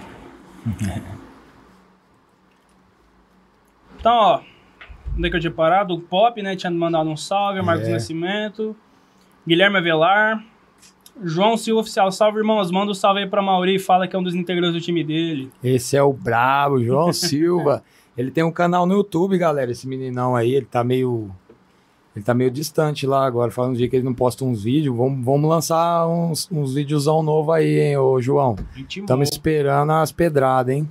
Então, 3.98 4.12
ó. 4.12 4.40
Onde 5.16 5.28
é 5.28 5.30
que 5.30 5.36
eu 5.36 5.40
tinha 5.40 5.52
parado? 5.52 5.94
O 5.94 6.00
Pop, 6.00 6.42
né? 6.42 6.56
Tinha 6.56 6.72
mandado 6.72 7.08
um 7.08 7.16
salve. 7.16 7.62
Marcos 7.62 7.86
É. 7.86 7.92
Nascimento. 7.92 8.74
Guilherme 9.46 9.78
Avelar. 9.78 10.44
João 11.22 11.56
Silva 11.56 11.80
Oficial. 11.80 12.10
Salve, 12.10 12.38
irmãos. 12.38 12.70
Manda 12.70 12.90
um 12.90 12.94
salve 12.94 13.20
aí 13.20 13.26
pra 13.26 13.42
Mauri 13.42 13.76
e 13.76 13.78
fala 13.78 14.08
que 14.08 14.16
é 14.16 14.18
um 14.18 14.22
dos 14.22 14.34
integrantes 14.34 14.74
do 14.74 14.80
time 14.80 15.04
dele. 15.04 15.50
Esse 15.62 15.96
é 15.96 16.02
o 16.02 16.12
brabo, 16.12 16.82
João 16.82 17.12
Silva. 17.12 17.82
Ele 18.16 18.30
tem 18.30 18.44
um 18.44 18.52
canal 18.52 18.86
no 18.86 18.94
YouTube, 18.94 19.36
galera. 19.38 19.70
Esse 19.70 19.86
meninão 19.86 20.34
aí, 20.36 20.54
ele 20.54 20.66
tá 20.66 20.82
meio. 20.82 21.30
Ele 22.14 22.24
tá 22.24 22.34
meio 22.34 22.50
distante 22.50 23.06
lá 23.06 23.24
agora. 23.24 23.50
Faz 23.50 23.68
um 23.68 23.72
dia 23.72 23.88
que 23.88 23.96
ele 23.96 24.04
não 24.04 24.12
posta 24.14 24.44
uns 24.44 24.62
vídeos. 24.64 24.94
Vamos, 24.94 25.24
vamos 25.24 25.48
lançar 25.48 26.06
uns, 26.06 26.48
uns 26.52 26.74
videozão 26.74 27.22
novo 27.22 27.52
aí, 27.52 27.80
hein, 27.80 27.96
ô 27.96 28.20
João. 28.20 28.56
Estamos 28.76 29.30
esperando 29.30 29.92
as 29.92 30.12
pedradas, 30.12 30.74
hein? 30.74 30.88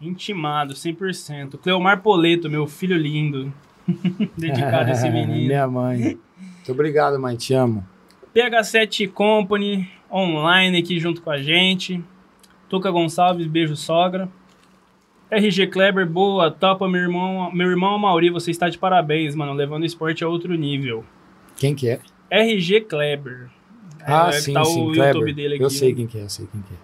Intimado, 0.00 0.74
100%. 0.74 1.58
Cleomar 1.58 2.02
Poleto, 2.02 2.50
meu 2.50 2.66
filho 2.66 2.96
lindo. 2.96 3.52
Dedicado 4.36 4.90
a 4.90 4.92
esse 4.92 5.08
menino. 5.10 5.46
Minha 5.46 5.66
mãe. 5.68 6.18
Muito 6.68 6.76
obrigado, 6.78 7.18
mãe. 7.18 7.34
Te 7.34 7.54
amo. 7.54 7.82
PH7 8.36 9.10
Company 9.10 9.88
online 10.12 10.76
aqui 10.78 11.00
junto 11.00 11.22
com 11.22 11.30
a 11.30 11.38
gente. 11.38 12.04
Tuca 12.68 12.90
Gonçalves, 12.90 13.46
beijo 13.46 13.74
sogra. 13.74 14.28
RG 15.30 15.68
Kleber, 15.68 16.06
boa, 16.06 16.50
topa, 16.50 16.86
meu 16.86 17.00
irmão, 17.00 17.50
meu 17.54 17.70
irmão 17.70 17.98
Mauri, 17.98 18.28
você 18.28 18.50
está 18.50 18.68
de 18.68 18.76
parabéns, 18.76 19.34
mano, 19.34 19.54
levando 19.54 19.82
o 19.82 19.86
esporte 19.86 20.22
a 20.22 20.28
outro 20.28 20.54
nível. 20.54 21.04
Quem 21.56 21.74
que 21.74 21.88
é? 21.88 22.00
RG 22.30 22.82
Kleber. 22.82 23.48
Ah, 24.02 24.28
É, 24.28 24.32
sim, 24.32 24.52
tá 24.52 24.62
sim, 24.62 24.82
o 24.82 24.92
Kleber. 24.92 25.14
YouTube 25.14 25.32
dele 25.32 25.54
aqui. 25.54 25.64
Eu 25.64 25.70
sei 25.70 25.94
quem 25.94 26.06
que 26.06 26.18
é, 26.18 26.22
eu 26.24 26.28
sei 26.28 26.46
quem 26.52 26.60
que 26.60 26.74
é. 26.74 26.76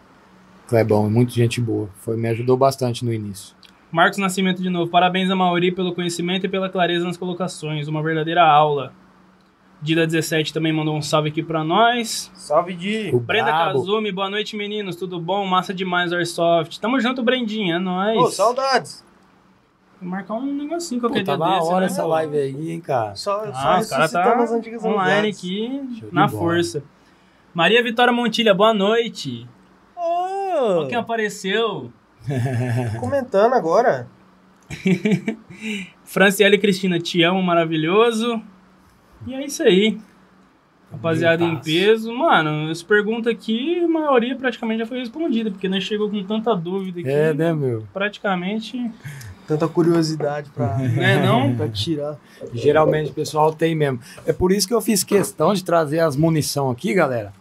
Clebão, 0.67 1.07
é 1.07 1.11
muito 1.11 1.33
gente 1.35 1.61
boa. 1.61 1.91
Foi, 1.97 2.17
me 2.17 2.29
ajudou 2.29 2.57
bastante 2.57 3.05
no 3.05 3.13
início. 3.13 3.55
Marcos 3.93 4.17
Nascimento 4.19 4.63
de 4.63 4.71
novo. 4.71 4.91
Parabéns 4.91 5.31
a 5.31 5.37
Mauri 5.37 5.73
pelo 5.73 5.95
conhecimento 5.95 6.47
e 6.47 6.49
pela 6.49 6.71
clareza 6.71 7.05
nas 7.05 7.19
colocações. 7.19 7.87
Uma 7.87 8.03
verdadeira 8.03 8.43
aula. 8.43 8.95
Dida17 9.85 10.53
também 10.53 10.73
mandou 10.73 10.97
um 10.97 11.03
salve 11.03 11.29
aqui 11.29 11.43
pra 11.43 11.63
nós. 11.63 12.31
Salve 12.35 12.75
de. 12.75 13.11
O 13.13 13.21
Brenda 13.21 13.53
brabo. 13.53 13.79
Kazumi, 13.81 14.11
boa 14.11 14.31
noite, 14.31 14.57
meninos. 14.57 14.97
Tudo 14.97 15.21
bom? 15.21 15.45
Massa 15.47 15.75
demais, 15.75 16.13
Airsoft. 16.13 16.81
Tamo 16.81 16.99
junto, 17.01 17.23
Brendinha. 17.23 17.77
É 17.77 17.79
nóis. 17.79 18.17
Ô, 18.19 18.27
saudades. 18.31 19.05
Vou 20.01 20.11
marcar 20.11 20.35
um 20.35 20.55
negocinho 20.55 21.01
Pô, 21.01 21.09
qualquer 21.09 21.25
tá 21.25 21.37
dia 21.37 21.47
na 21.47 21.59
desse, 21.59 21.69
hora 21.69 21.81
né? 21.81 21.87
essa 21.87 22.07
live 22.07 22.37
aí, 22.37 22.73
hein, 22.73 22.81
cara. 22.81 23.15
Só, 23.15 23.45
Ah, 23.53 23.81
o 23.83 23.89
cara 23.89 24.09
tá 24.09 24.37
online 24.85 25.29
amizades. 25.29 25.39
aqui, 25.39 25.83
Show 26.01 26.09
na 26.13 26.27
bola. 26.27 26.39
força. 26.43 26.83
Maria 27.53 27.83
Vitória 27.83 28.13
Montilha, 28.13 28.53
boa 28.55 28.75
noite. 28.75 29.47
Ô, 29.97 30.01
Olha 30.81 30.89
quem 30.89 30.97
apareceu. 30.99 31.93
comentando 33.01 33.53
agora. 33.53 34.09
Franciele 36.05 36.59
Cristina, 36.59 36.99
te 36.99 37.23
amo, 37.23 37.43
maravilhoso. 37.43 38.43
E 39.27 39.35
é 39.35 39.45
isso 39.45 39.63
aí. 39.63 39.99
Rapaziada 40.91 41.43
em 41.43 41.57
peso. 41.57 42.13
Mano, 42.13 42.71
essa 42.71 42.85
pergunta 42.85 43.31
aqui, 43.31 43.81
a 43.81 43.89
maioria 43.89 44.37
praticamente 44.37 44.81
já 44.81 44.87
foi 44.87 44.99
respondida, 44.99 45.51
porque 45.51 45.69
nós 45.69 45.83
chegou 45.83 46.09
com 46.09 46.23
tanta 46.23 46.55
dúvida 46.55 47.01
aqui. 47.01 47.09
É, 47.09 47.35
né, 47.35 47.53
meu? 47.53 47.85
Praticamente. 47.93 48.91
Tanta 49.47 49.67
curiosidade 49.69 50.51
pra, 50.51 50.77
Né, 50.79 51.25
não? 51.25 51.55
pra 51.55 51.69
tirar. 51.69 52.17
Geralmente 52.53 53.11
o 53.11 53.15
pessoal 53.15 53.53
tem 53.53 53.75
mesmo. 53.75 53.99
É 54.25 54.33
por 54.33 54.53
isso 54.53 54.67
que 54.69 54.75
eu 54.75 54.81
fiz 54.81 55.03
questão 55.03 55.53
de 55.53 55.65
trazer 55.65 56.01
as 56.01 56.17
munição 56.17 56.71
aqui, 56.71 56.95
galera. 56.95 57.33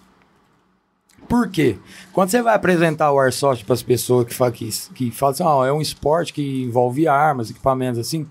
Por 1.30 1.50
quê? 1.50 1.78
Quando 2.12 2.30
você 2.30 2.42
vai 2.42 2.54
apresentar 2.56 3.12
o 3.12 3.20
Airsoft 3.20 3.64
para 3.66 3.74
as 3.74 3.82
pessoas 3.82 4.28
que, 4.28 4.34
fa 4.34 4.52
que, 4.52 4.70
que 4.94 5.10
falam 5.12 5.32
assim, 5.32 5.44
ó, 5.44 5.66
é 5.66 5.72
um 5.72 5.82
esporte 5.82 6.34
que 6.34 6.64
envolve 6.64 7.08
armas, 7.08 7.50
equipamentos 7.50 8.00
assim, 8.00 8.28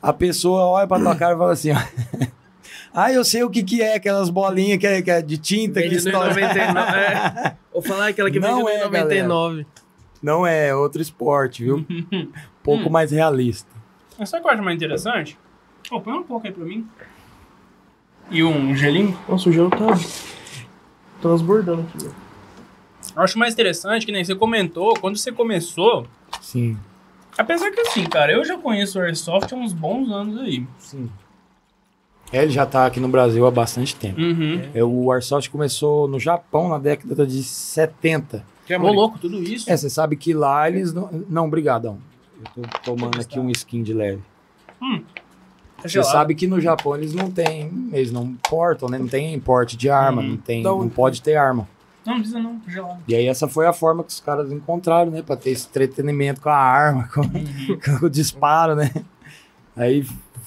a 0.00 0.12
pessoa 0.12 0.64
olha 0.66 0.86
pra 0.86 1.00
tua 1.00 1.16
cara 1.16 1.34
e 1.34 1.38
fala 1.38 1.52
assim, 1.52 1.72
ó, 1.72 1.76
ah, 2.98 3.12
eu 3.12 3.22
sei 3.22 3.42
o 3.44 3.50
que, 3.50 3.62
que 3.62 3.82
é, 3.82 3.96
aquelas 3.96 4.30
bolinhas 4.30 4.78
que 4.78 4.86
é, 4.86 5.02
que 5.02 5.10
é 5.10 5.20
de 5.20 5.36
tinta 5.36 5.82
que 5.82 5.88
Vende 5.90 6.02
no 6.02 6.08
estoura. 6.08 6.28
99. 6.30 6.96
É. 6.98 7.56
Vou 7.70 7.82
falar 7.82 8.06
aquela 8.08 8.30
que 8.30 8.40
Não 8.40 8.64
vende 8.64 8.70
é, 8.70 8.84
no 8.84 8.90
99. 8.90 9.66
Não 10.22 10.46
é, 10.46 10.68
é 10.68 10.74
outro 10.74 11.02
esporte, 11.02 11.62
viu? 11.62 11.84
Um 12.66 12.68
pouco 12.68 12.90
mais 12.90 13.12
realista. 13.12 13.68
Mas 14.18 14.30
sabe 14.30 14.40
o 14.40 14.42
que 14.44 14.48
eu 14.48 14.54
acho 14.54 14.62
mais 14.64 14.76
interessante? 14.76 15.38
Ô, 15.90 16.00
põe 16.00 16.14
um 16.14 16.22
pouco 16.22 16.46
aí 16.46 16.52
pra 16.52 16.64
mim. 16.64 16.88
E 18.30 18.42
um 18.42 18.74
gelinho. 18.74 19.16
Nossa, 19.28 19.48
o 19.48 19.52
gelo 19.52 19.70
tá 19.70 19.86
transbordando 21.20 21.82
aqui. 21.82 21.98
velho. 21.98 22.14
Eu 23.14 23.22
acho 23.22 23.38
mais 23.38 23.52
interessante 23.52 24.04
que 24.04 24.10
nem 24.10 24.24
você 24.24 24.34
comentou, 24.34 24.94
quando 25.00 25.16
você 25.16 25.30
começou. 25.30 26.06
Sim, 26.40 26.76
Apesar 27.38 27.70
que 27.70 27.80
assim, 27.80 28.04
cara, 28.04 28.32
eu 28.32 28.44
já 28.44 28.56
conheço 28.56 28.98
o 28.98 29.02
Airsoft 29.02 29.52
há 29.52 29.56
uns 29.56 29.74
bons 29.74 30.10
anos 30.10 30.40
aí. 30.40 30.66
sim. 30.78 31.10
Ele 32.32 32.50
já 32.50 32.66
tá 32.66 32.86
aqui 32.86 32.98
no 33.00 33.08
Brasil 33.08 33.46
há 33.46 33.50
bastante 33.50 33.94
tempo. 33.94 34.20
Uhum. 34.20 34.62
É, 34.74 34.82
o 34.82 35.12
Airsoft 35.12 35.48
começou 35.50 36.08
no 36.08 36.18
Japão 36.18 36.68
na 36.68 36.78
década 36.78 37.26
de 37.26 37.42
70. 37.42 38.44
Quer, 38.66 38.76
Ô, 38.76 38.80
Maurício? 38.80 39.00
louco, 39.00 39.18
tudo 39.18 39.42
isso? 39.42 39.70
É, 39.70 39.76
você 39.76 39.88
sabe 39.88 40.16
que 40.16 40.34
lá 40.34 40.68
eles 40.68 40.92
não. 40.92 41.08
Não, 41.28 41.46
obrigadão. 41.46 41.98
Eu 42.56 42.62
tô 42.64 42.78
tomando 42.92 43.20
aqui 43.20 43.38
um 43.38 43.48
skin 43.50 43.82
de 43.82 43.94
leve. 43.94 44.20
Tá 45.76 45.82
Você 45.82 45.88
gelado. 45.90 46.10
sabe 46.12 46.34
que 46.34 46.46
no 46.46 46.60
Japão 46.60 46.96
eles 46.96 47.12
não 47.14 47.30
têm. 47.30 47.90
Eles 47.92 48.10
não 48.10 48.24
importam, 48.24 48.88
né? 48.88 48.98
Não 48.98 49.06
tem 49.08 49.38
porte 49.38 49.76
de 49.76 49.88
arma, 49.88 50.20
Uhum. 50.22 50.28
não, 50.30 50.36
tem, 50.36 50.62
Da 50.62 50.70
não 50.70 50.88
pode 50.88 51.22
ter 51.22 51.36
arma. 51.36 51.68
Não, 52.04 52.14
não 52.14 52.20
precisa 52.20 52.40
não, 52.40 52.58
tá 52.60 52.70
gelado. 52.70 52.98
E 53.06 53.14
aí 53.14 53.26
essa 53.26 53.46
foi 53.48 53.66
a 53.66 53.72
forma 53.72 54.02
que 54.02 54.10
os 54.10 54.20
caras 54.20 54.50
encontraram, 54.52 55.10
né? 55.10 55.22
Pra 55.22 55.36
ter 55.36 55.50
esse 55.50 55.66
entretenimento 55.68 56.40
com 56.40 56.48
a 56.48 56.56
arma, 56.56 57.08
com, 57.12 57.20
Uhum. 57.20 57.78
com 58.00 58.06
o 58.06 58.10
disparo, 58.10 58.74
né? 58.74 58.90
Aí 59.76 60.04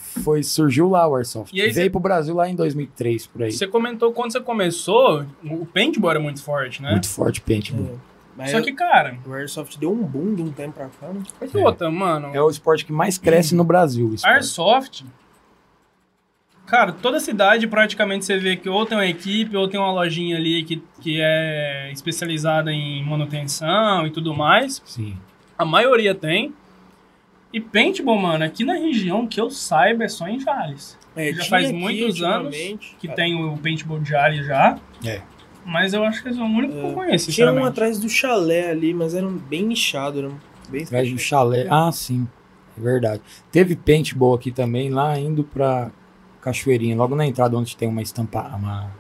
foi, 0.09 0.43
surgiu 0.43 0.89
lá 0.89 1.07
o 1.07 1.15
Airsoft. 1.15 1.53
E 1.55 1.61
aí 1.61 1.69
Veio 1.71 1.85
você- 1.85 1.89
pro 1.89 1.99
Brasil 1.99 2.35
lá 2.35 2.49
em 2.49 2.55
2003, 2.55 3.27
por 3.27 3.43
aí. 3.43 3.51
Você 3.51 3.67
comentou 3.67 4.11
quando 4.11 4.31
você 4.31 4.39
começou, 4.41 5.25
o 5.43 5.65
paintball 5.65 6.11
era 6.11 6.19
muito 6.19 6.41
forte, 6.43 6.81
né? 6.81 6.91
Muito 6.91 7.07
forte 7.09 7.41
paintball. 7.41 7.99
Mas 8.37 8.51
Só 8.51 8.61
que, 8.61 8.71
cara, 8.71 9.17
o 9.25 9.33
Airsoft 9.33 9.77
deu 9.77 9.91
um 9.91 10.01
boom 10.01 10.33
de 10.35 10.41
um 10.41 10.51
tempo 10.51 10.73
pra 10.73 10.85
cá, 10.87 11.07
né? 11.13 11.21
mas 11.41 11.53
outra, 11.55 11.91
mano, 11.91 12.33
É 12.33 12.41
o 12.41 12.49
esporte 12.49 12.85
que 12.85 12.91
mais 12.93 13.17
cresce 13.17 13.53
no 13.53 13.63
Brasil. 13.65 14.07
o. 14.07 14.27
Airsoft, 14.27 15.03
cara, 16.65 16.91
toda 16.93 17.19
cidade 17.19 17.67
praticamente 17.67 18.23
você 18.25 18.37
vê 18.37 18.55
que 18.55 18.69
ou 18.69 18.85
tem 18.85 18.97
uma 18.97 19.05
equipe 19.07 19.57
ou 19.57 19.67
tem 19.67 19.79
uma 19.79 19.91
lojinha 19.91 20.37
ali 20.37 20.63
que, 20.63 20.81
que 21.01 21.19
é 21.21 21.89
especializada 21.91 22.71
em 22.71 23.03
manutenção 23.03 24.05
e 24.07 24.11
tudo 24.11 24.33
mais. 24.33 24.81
Sim. 24.85 25.17
A 25.57 25.65
maioria 25.65 26.15
tem. 26.15 26.53
E 27.51 27.59
paintball, 27.59 28.17
mano, 28.17 28.43
aqui 28.43 28.63
na 28.63 28.73
região 28.73 29.25
que 29.25 29.41
eu 29.41 29.49
saiba 29.49 30.03
é 30.03 30.07
só 30.07 30.27
em 30.27 30.39
Jales. 30.39 30.97
É, 31.15 31.33
Já 31.33 31.45
faz 31.45 31.65
aqui 31.69 31.73
muitos 31.73 32.21
anos 32.21 32.55
Que 32.55 33.07
cara. 33.07 33.15
tem 33.15 33.43
o 33.43 33.57
paintball 33.57 33.99
de 33.99 34.09
Jales 34.09 34.45
já. 34.45 34.77
É. 35.03 35.21
Mas 35.65 35.93
eu 35.93 36.03
acho 36.03 36.23
que 36.23 36.29
esse 36.29 36.39
é 36.39 36.41
o 36.41 36.45
único 36.45 36.73
que 36.73 36.79
eu 36.79 36.93
conheço, 36.93 37.31
Tinha 37.31 37.51
um 37.51 37.63
atrás 37.65 37.99
do 37.99 38.09
chalé 38.09 38.71
ali, 38.71 38.93
mas 38.93 39.13
era 39.13 39.27
um 39.27 39.37
bem 39.37 39.63
nichado, 39.63 40.19
era 40.19 40.31
bem 40.69 40.83
Atrás 40.83 41.11
do 41.11 41.17
chalé. 41.17 41.67
Ah, 41.69 41.91
sim. 41.91 42.27
É 42.77 42.81
verdade. 42.81 43.21
Teve 43.51 43.75
paintball 43.75 44.35
aqui 44.35 44.51
também, 44.51 44.89
lá 44.89 45.19
indo 45.19 45.43
pra 45.43 45.91
Cachoeirinha, 46.41 46.95
logo 46.95 47.15
na 47.15 47.25
entrada 47.25 47.57
onde 47.57 47.75
tem 47.75 47.87
uma 47.87 48.01
estampa. 48.01 48.41
Uma... 48.55 48.91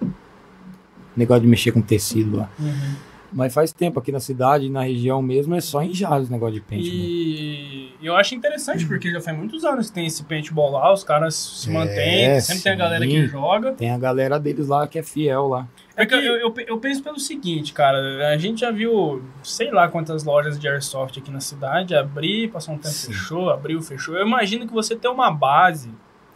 Negócio 1.15 1.41
de 1.41 1.47
mexer 1.47 1.71
com 1.71 1.81
tecido 1.81 2.37
lá. 2.37 2.49
Uhum. 2.59 2.95
Mas 3.31 3.53
faz 3.53 3.71
tempo 3.71 3.99
aqui 3.99 4.11
na 4.11 4.19
cidade, 4.19 4.69
na 4.69 4.83
região 4.83 5.21
mesmo, 5.21 5.55
é 5.55 5.61
só 5.61 5.81
em 5.83 5.93
Jales 5.93 6.29
o 6.29 6.31
negócio 6.31 6.55
de 6.55 6.61
paintball. 6.61 6.91
E 6.99 7.91
eu 8.01 8.15
acho 8.15 8.33
interessante, 8.35 8.85
porque 8.85 9.11
já 9.11 9.21
faz 9.21 9.37
muitos 9.37 9.63
anos 9.63 9.87
que 9.89 9.93
tem 9.93 10.05
esse 10.07 10.23
paintball 10.23 10.71
lá, 10.71 10.91
os 10.93 11.03
caras 11.03 11.35
se 11.35 11.69
É, 11.69 11.73
mantêm, 11.73 12.41
sempre 12.41 12.63
tem 12.63 12.71
a 12.71 12.75
galera 12.75 13.05
que 13.05 13.11
sim. 13.21 13.27
joga. 13.27 13.73
Tem 13.73 13.91
a 13.91 13.97
galera 13.97 14.39
deles 14.39 14.67
lá 14.67 14.87
que 14.87 14.97
é 14.97 15.03
fiel 15.03 15.47
lá. 15.47 15.67
É 15.95 16.05
que 16.05 16.13
eu, 16.15 16.21
eu, 16.21 16.53
eu 16.65 16.77
penso 16.77 17.03
pelo 17.03 17.19
seguinte, 17.19 17.73
cara, 17.73 18.29
a 18.31 18.37
gente 18.37 18.61
já 18.61 18.71
viu 18.71 19.21
sei 19.43 19.69
lá 19.69 19.87
quantas 19.89 20.23
lojas 20.23 20.57
de 20.57 20.65
Airsoft 20.67 21.19
aqui 21.19 21.29
na 21.29 21.41
cidade, 21.41 21.93
abrir, 21.93 22.49
passou 22.49 22.73
um 22.73 22.77
tempo, 22.77 22.93
Sim. 22.93 23.07
fechou, 23.11 23.49
abriu, 23.49 23.81
fechou. 23.81 24.15
Eu 24.15 24.25
imagino 24.25 24.65
que 24.65 24.73
você 24.73 24.95
tem 24.95 25.11
uma 25.11 25.29
base, 25.29 25.91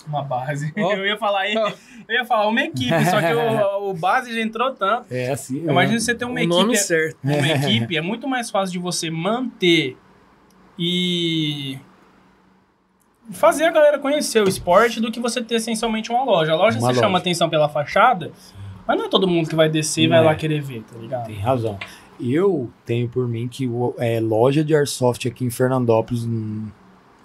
uma 0.08 0.24
base, 0.24 0.74
Ó. 0.78 0.94
eu 0.94 1.06
ia 1.06 1.18
falar 1.18 1.42
aí, 1.42 1.56
eu 1.56 2.16
ia 2.16 2.26
falar 2.26 2.48
uma 2.48 2.62
equipe, 2.62 3.06
só 3.06 3.20
que 3.20 3.34
o, 3.34 3.90
o 3.92 3.94
base 3.94 4.34
já 4.34 4.42
entrou 4.42 4.72
tanto. 4.74 5.06
É 5.12 5.32
assim. 5.32 5.64
Eu 5.64 5.72
imagino 5.72 5.98
que 5.98 6.04
você 6.04 6.16
tem 6.16 6.28
uma 6.28 6.40
o 6.42 6.48
nome 6.48 6.74
equipe, 6.74 6.78
certo. 6.78 7.18
uma 7.24 7.48
equipe, 7.50 7.98
é 7.98 8.02
muito 8.02 8.28
mais 8.28 8.50
fácil 8.50 8.74
de 8.74 8.80
você 8.80 9.10
manter 9.10 9.98
e 10.78 11.78
fazer 13.32 13.66
a 13.66 13.72
galera 13.72 14.00
conhecer 14.00 14.42
o 14.42 14.50
esporte 14.50 15.00
do 15.00 15.12
que 15.12 15.20
você 15.20 15.42
ter 15.42 15.56
essencialmente 15.56 16.12
uma 16.12 16.24
loja. 16.24 16.52
A 16.52 16.56
loja 16.56 16.78
Uma 16.80 16.88
você 16.88 16.96
chama 16.96 17.10
loja. 17.10 17.22
atenção 17.22 17.50
pela 17.50 17.70
fachada, 17.70 18.32
mas 18.88 18.98
não 18.98 19.06
é 19.06 19.10
todo 19.10 19.28
mundo 19.28 19.50
que 19.50 19.56
vai 19.56 19.70
descer 19.70 20.04
e 20.04 20.08
vai 20.08 20.20
é. 20.20 20.22
lá 20.22 20.36
querer 20.36 20.62
ver, 20.62 20.84
tá 20.84 20.98
ligado? 20.98 21.26
Tem 21.26 21.40
razão. 21.40 21.78
Eu 22.20 22.70
tenho 22.86 23.10
por 23.10 23.28
mim 23.28 23.48
que 23.48 23.70
é, 23.98 24.20
loja 24.20 24.64
de 24.64 24.76
airsoft 24.76 25.28
aqui 25.28 25.46
em 25.46 25.50
Fernandópolis, 25.50 26.26
hum, 26.26 26.68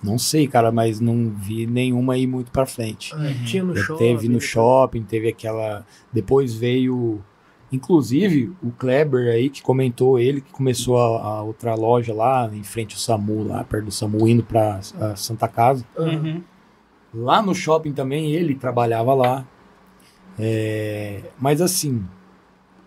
não 0.03 0.19
sei, 0.19 0.47
cara, 0.47 0.71
mas 0.71 1.01
não 1.01 1.31
vi 1.31 1.67
nenhuma 1.67 2.15
aí 2.15 2.27
muito 2.27 2.51
pra 2.51 2.67
frente. 2.67 3.13
Ah, 3.15 3.45
Tinha 3.45 3.65
no 3.65 3.77
shopping. 3.77 3.99
teve 3.99 4.29
no 4.29 4.41
shopping, 4.41 5.03
teve 5.03 5.29
aquela. 5.29 5.85
Depois 6.13 6.55
veio. 6.55 7.21
Inclusive, 7.71 8.51
o 8.63 8.71
Kleber 8.71 9.31
aí, 9.31 9.51
que 9.51 9.61
comentou 9.61 10.19
ele, 10.19 10.41
que 10.41 10.51
começou 10.51 10.99
a, 10.99 11.23
a 11.23 11.43
outra 11.43 11.75
loja 11.75 12.15
lá, 12.15 12.49
em 12.51 12.63
frente 12.63 12.95
ao 12.95 12.99
SAMU, 12.99 13.43
lá 13.47 13.63
perto 13.63 13.87
do 13.87 13.91
SAMU, 13.93 14.27
indo 14.27 14.43
pra 14.43 14.81
a 14.99 15.15
Santa 15.17 15.47
Casa. 15.47 15.85
Uhum. 15.99 16.43
Lá 17.13 17.43
no 17.43 17.55
shopping 17.55 17.93
também 17.93 18.33
ele 18.33 18.55
trabalhava 18.55 19.13
lá. 19.13 19.47
É, 20.39 21.21
mas 21.39 21.61
assim, 21.61 22.05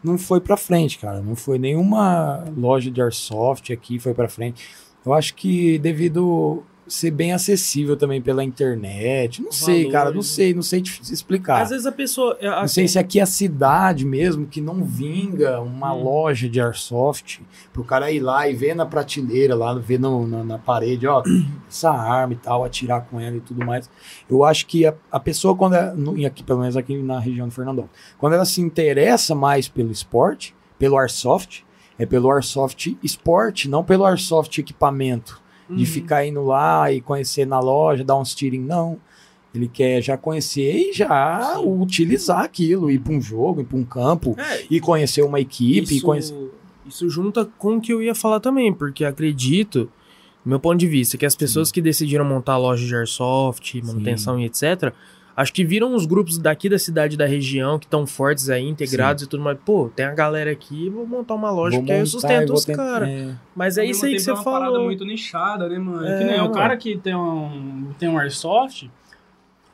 não 0.03 0.17
foi 0.17 0.39
pra 0.39 0.57
frente, 0.57 0.97
cara. 0.97 1.21
Não 1.21 1.35
foi 1.35 1.59
nenhuma 1.59 2.45
loja 2.57 2.89
de 2.89 3.01
airsoft 3.01 3.71
aqui 3.71 3.99
foi 3.99 4.13
pra 4.13 4.27
frente. 4.27 4.67
Eu 5.05 5.13
acho 5.13 5.35
que 5.35 5.77
devido 5.79 6.63
ser 6.93 7.11
bem 7.11 7.31
acessível 7.31 7.95
também 7.95 8.21
pela 8.21 8.43
internet. 8.43 9.41
Não 9.41 9.51
sei, 9.51 9.85
cara, 9.85 10.05
não 10.05 10.11
Valores. 10.11 10.27
sei, 10.27 10.53
não 10.53 10.61
sei 10.61 10.81
te 10.81 11.01
explicar. 11.11 11.61
Às 11.61 11.69
vezes 11.69 11.85
a 11.85 11.91
pessoa. 11.91 12.37
a- 12.41 12.61
Não 12.61 12.67
sei 12.67 12.87
se 12.87 12.99
aqui 12.99 13.19
é 13.19 13.23
a 13.23 13.25
cidade 13.25 14.05
mesmo 14.05 14.45
que 14.45 14.59
não 14.59 14.83
vinga 14.83 15.61
uma 15.61 15.93
Hum. 15.93 16.03
loja 16.03 16.49
de 16.49 16.59
airsoft 16.59 17.39
pro 17.71 17.83
cara 17.83 18.11
ir 18.11 18.19
lá 18.19 18.47
e 18.49 18.53
ver 18.53 18.75
na 18.75 18.85
prateleira, 18.85 19.55
lá 19.55 19.73
ver 19.73 19.99
no- 19.99 20.27
na, 20.27 20.43
na 20.43 20.57
parede, 20.57 21.07
ó, 21.07 21.23
essa 21.69 21.91
arma 21.91 22.33
e 22.33 22.37
tal, 22.37 22.63
atirar 22.63 23.05
com 23.05 23.19
ela 23.19 23.37
e 23.37 23.41
tudo 23.41 23.65
mais. 23.65 23.89
Eu 24.29 24.43
acho 24.43 24.65
que 24.67 24.85
a, 24.85 24.93
a 25.11 25.19
pessoa, 25.19 25.55
quando 25.55 25.75
é, 25.75 25.93
no- 25.93 26.17
e 26.17 26.25
aqui, 26.25 26.43
pelo 26.43 26.59
menos 26.59 26.75
aqui 26.77 27.01
na 27.01 27.19
região 27.19 27.47
do 27.47 27.53
Fernandão, 27.53 27.89
quando 28.17 28.33
ela 28.33 28.45
se 28.45 28.61
interessa 28.61 29.33
mais 29.33 29.67
pelo 29.67 29.91
esporte, 29.91 30.53
pelo 30.77 30.97
airsoft, 30.97 31.63
é 31.99 32.05
pelo 32.05 32.31
Airsoft 32.31 32.97
Sport, 33.03 33.65
não 33.65 33.83
pelo 33.83 34.05
Airsoft 34.05 34.57
equipamento. 34.59 35.40
De 35.75 35.79
Uhum. 35.81 35.85
ficar 35.85 36.25
indo 36.25 36.43
lá 36.45 36.91
e 36.91 36.99
conhecer 37.01 37.45
na 37.47 37.59
loja, 37.59 38.03
dar 38.03 38.17
uns 38.17 38.35
tirinhos, 38.35 38.67
não. 38.67 38.97
Ele 39.53 39.67
quer 39.67 40.01
já 40.01 40.17
conhecer 40.17 40.73
e 40.89 40.93
já 40.93 41.59
utilizar 41.59 42.39
aquilo, 42.39 42.89
ir 42.89 42.99
para 42.99 43.13
um 43.13 43.21
jogo, 43.21 43.61
ir 43.61 43.65
para 43.65 43.77
um 43.77 43.83
campo, 43.83 44.35
É, 44.37 44.63
e 44.69 44.79
conhecer 44.79 45.21
uma 45.23 45.39
equipe, 45.39 45.95
isso, 45.97 46.05
conhecer. 46.05 46.35
isso 46.87 47.09
junta 47.09 47.45
com 47.57 47.75
o 47.77 47.81
que 47.81 47.91
eu 47.93 48.01
ia 48.01 48.15
falar 48.15 48.39
também, 48.39 48.73
porque 48.73 49.03
acredito, 49.03 49.85
do 50.43 50.49
meu 50.49 50.59
ponto 50.59 50.77
de 50.77 50.87
vista, 50.87 51.17
que 51.17 51.25
as 51.25 51.35
pessoas 51.35 51.69
que 51.71 51.81
decidiram 51.81 52.23
montar 52.25 52.53
a 52.53 52.57
loja 52.57 52.85
de 52.85 52.95
airsoft, 52.95 53.81
manutenção 53.83 54.39
e 54.39 54.45
etc., 54.45 54.93
acho 55.41 55.53
que 55.53 55.63
viram 55.65 55.93
os 55.95 56.05
grupos 56.05 56.37
daqui 56.37 56.69
da 56.69 56.77
cidade 56.79 57.17
da 57.17 57.25
região 57.25 57.77
que 57.79 57.85
estão 57.85 58.05
fortes 58.07 58.49
aí, 58.49 58.63
integrados 58.67 59.23
e 59.23 59.27
tudo 59.27 59.43
mais. 59.43 59.57
Pô, 59.65 59.89
tem 59.95 60.05
a 60.05 60.13
galera 60.13 60.51
aqui, 60.51 60.89
vou 60.89 61.05
montar 61.05 61.35
uma 61.35 61.49
loja 61.51 61.77
Vou 61.77 61.85
que 61.85 61.91
aí 61.91 61.97
eu 61.99 62.05
montar 62.05 62.11
sustento 62.11 62.53
os 62.53 62.65
tentar- 62.65 62.83
caras. 62.85 63.09
é. 63.09 63.35
Mas 63.55 63.77
é 63.77 63.85
isso 63.85 64.05
aí 64.05 64.13
que 64.13 64.19
você 64.19 64.29
é 64.29 64.33
uma 64.33 64.43
parada 64.43 64.71
falou. 64.71 64.83
muito 64.85 65.03
nichada, 65.05 65.67
né, 65.67 65.77
mano? 65.77 66.05
É, 66.07 66.17
que 66.19 66.23
nem 66.23 66.35
o 66.39 66.43
mano. 66.43 66.53
cara 66.53 66.77
que 66.77 66.97
tem 66.97 67.15
um, 67.15 67.89
tem 67.99 68.07
um 68.09 68.17
airsoft. 68.19 68.89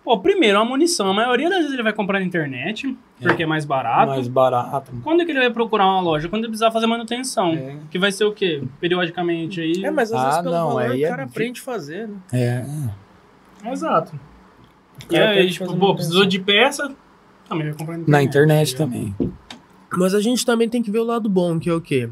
Pô, 0.03 0.17
primeiro, 0.19 0.57
a 0.57 0.63
munição. 0.63 1.09
A 1.09 1.13
maioria 1.13 1.49
das 1.49 1.57
vezes 1.59 1.73
ele 1.73 1.83
vai 1.83 1.91
comprar 1.91 2.19
na 2.19 2.25
internet, 2.25 2.97
porque 3.21 3.43
é 3.43 3.45
mais 3.45 3.65
barato. 3.65 4.11
mais 4.11 4.27
barato. 4.29 4.89
Quando 5.03 5.21
é 5.21 5.25
que 5.25 5.31
ele 5.31 5.39
vai 5.39 5.51
procurar 5.51 5.85
uma 5.85 5.99
loja? 5.99 6.29
Quando 6.29 6.43
ele 6.43 6.47
precisar 6.51 6.71
fazer 6.71 6.87
manutenção. 6.87 7.49
É. 7.51 7.75
Que 7.91 7.99
vai 7.99 8.09
ser 8.13 8.23
o 8.23 8.31
quê? 8.31 8.63
Periodicamente 8.79 9.59
aí. 9.59 9.83
É, 9.83 9.91
mas 9.91 10.13
às 10.13 10.19
Ah, 10.21 10.25
vezes 10.27 10.41
pelo 10.43 10.55
não, 10.55 10.67
valor 10.75 10.91
o 10.91 10.93
é 11.03 11.09
cara 11.09 11.23
aprende 11.23 11.59
a 11.59 11.63
fazer, 11.63 12.07
né? 12.07 12.15
É. 12.31 13.69
Exato. 13.69 14.17
E 15.09 15.15
aí, 15.17 15.49
tipo, 15.49 15.75
pô, 15.77 15.95
precisou 15.95 16.25
de 16.25 16.39
peça, 16.39 16.93
também 17.47 17.67
vai 17.69 17.77
comprar 17.77 17.97
Na 18.07 18.21
internet 18.21 18.73
entendeu? 18.73 19.11
também. 19.15 19.31
Mas 19.93 20.13
a 20.13 20.19
gente 20.19 20.45
também 20.45 20.67
tem 20.67 20.83
que 20.83 20.91
ver 20.91 20.99
o 20.99 21.03
lado 21.05 21.29
bom, 21.29 21.59
que 21.59 21.69
é 21.69 21.73
o 21.73 21.79
quê? 21.81 22.09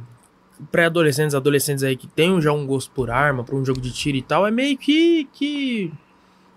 Pré-adolescentes, 0.72 1.36
adolescentes 1.36 1.84
aí 1.84 1.98
que 1.98 2.07
tem 2.07 2.40
já 2.41 2.53
um 2.53 2.66
gosto 2.66 2.90
por 2.91 3.12
arma, 3.12 3.44
por 3.44 3.56
um 3.56 3.66
jogo 3.66 3.82
de 3.82 3.91
tiro 3.91 4.18
e 4.18 4.22
tal, 4.22 4.48
é 4.48 4.52
meio 4.52 4.78
que, 4.78 5.28
que 5.34 5.91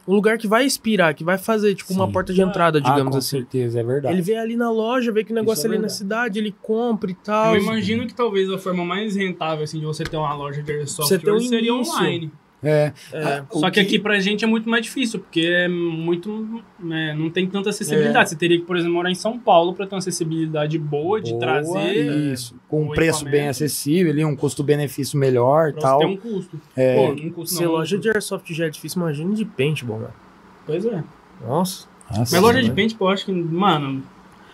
um 0.07 0.15
lugar 0.15 0.39
que 0.39 0.47
vai 0.47 0.65
inspirar, 0.65 1.13
que 1.15 1.25
vai 1.25 1.37
fazer, 1.37 1.75
tipo, 1.75 1.93
uma 1.93 2.07
Sim. 2.07 2.13
porta 2.13 2.33
de 2.33 2.41
entrada, 2.41 2.81
digamos 2.81 3.09
ah, 3.09 3.11
com 3.11 3.19
assim. 3.19 3.29
certeza, 3.29 3.81
é 3.81 3.83
verdade. 3.83 4.15
Ele 4.15 4.23
vê 4.23 4.37
ali 4.37 4.57
na 4.57 4.71
loja, 4.71 5.11
vê 5.11 5.25
que 5.25 5.33
o 5.33 5.35
negócio 5.35 5.67
é 5.67 5.71
ali 5.71 5.79
na 5.79 5.89
cidade, 5.89 6.39
ele 6.39 6.55
compra 6.63 7.11
e 7.11 7.15
tal. 7.15 7.57
Eu 7.57 7.63
imagino 7.63 8.07
que 8.07 8.15
talvez 8.15 8.49
a 8.49 8.57
forma 8.57 8.85
mais 8.85 9.17
rentável 9.17 9.65
assim, 9.65 9.81
de 9.81 9.85
você 9.85 10.05
ter 10.05 10.17
uma 10.17 10.33
loja 10.35 10.63
de 10.63 10.71
airsoft 10.73 11.09
Você 11.09 11.19
ter 11.19 11.33
um 11.33 11.41
seria 11.41 11.73
início. 11.73 11.93
online. 11.95 12.33
É. 12.63 12.93
É. 13.13 13.23
Ah, 13.23 13.45
Só 13.53 13.71
que, 13.71 13.79
aqui 13.79 13.99
pra 13.99 14.19
gente 14.19 14.45
é 14.45 14.47
muito 14.49 14.69
mais 14.69 14.83
difícil, 14.85 15.21
porque 15.21 15.43
é 15.43 15.69
muito. 15.69 16.63
né, 16.79 17.15
não 17.17 17.31
tem 17.31 17.47
tanta 17.47 17.71
acessibilidade. 17.71 18.31
Você 18.31 18.37
teria 18.37 18.59
que, 18.59 18.65
por 18.65 18.77
exemplo, 18.77 18.95
morar 18.95 19.11
em 19.11 19.15
São 19.15 19.39
Paulo 19.39 19.75
pra 19.75 19.87
ter 19.87 19.95
uma 19.95 19.99
acessibilidade 20.01 20.77
boa 20.79 21.21
de 21.21 21.31
Boa, 21.31 21.41
trazer. 21.41 22.33
Isso. 22.33 22.57
Com 22.69 22.83
um 22.85 22.89
preço 22.89 23.25
bem 23.25 23.49
acessível, 23.49 24.13
ali, 24.13 24.25
um 24.25 24.35
custo-benefício 24.35 25.19
melhor 25.19 25.71
e 25.71 25.73
Pra 25.75 25.83
tal. 25.83 26.01
você 26.01 26.07
ter 26.07 26.13
um 26.13 26.17
custo. 26.17 26.61
É. 26.77 26.95
Pô, 26.97 27.13
um 27.13 27.31
custo 27.31 27.55
Se 27.57 27.63
não, 27.65 27.73
loja 27.73 27.97
um 27.97 28.01
de 28.01 28.09
airsoft 28.11 28.53
já 28.53 28.67
é 28.67 28.71
difícil, 28.71 29.01
imagina 29.03 29.35
de 29.35 29.45
paintball, 29.45 30.01
mano. 30.01 30.15
Pois 30.67 30.85
é. 30.85 31.05
Nossa. 31.47 31.87
Nossa, 32.11 32.35
Mas 32.35 32.43
loja 32.43 32.63
de 32.63 32.71
né? 32.71 32.75
paintball, 32.75 33.09
eu 33.11 33.13
acho 33.15 33.25
que, 33.27 33.33
mano, 33.33 34.03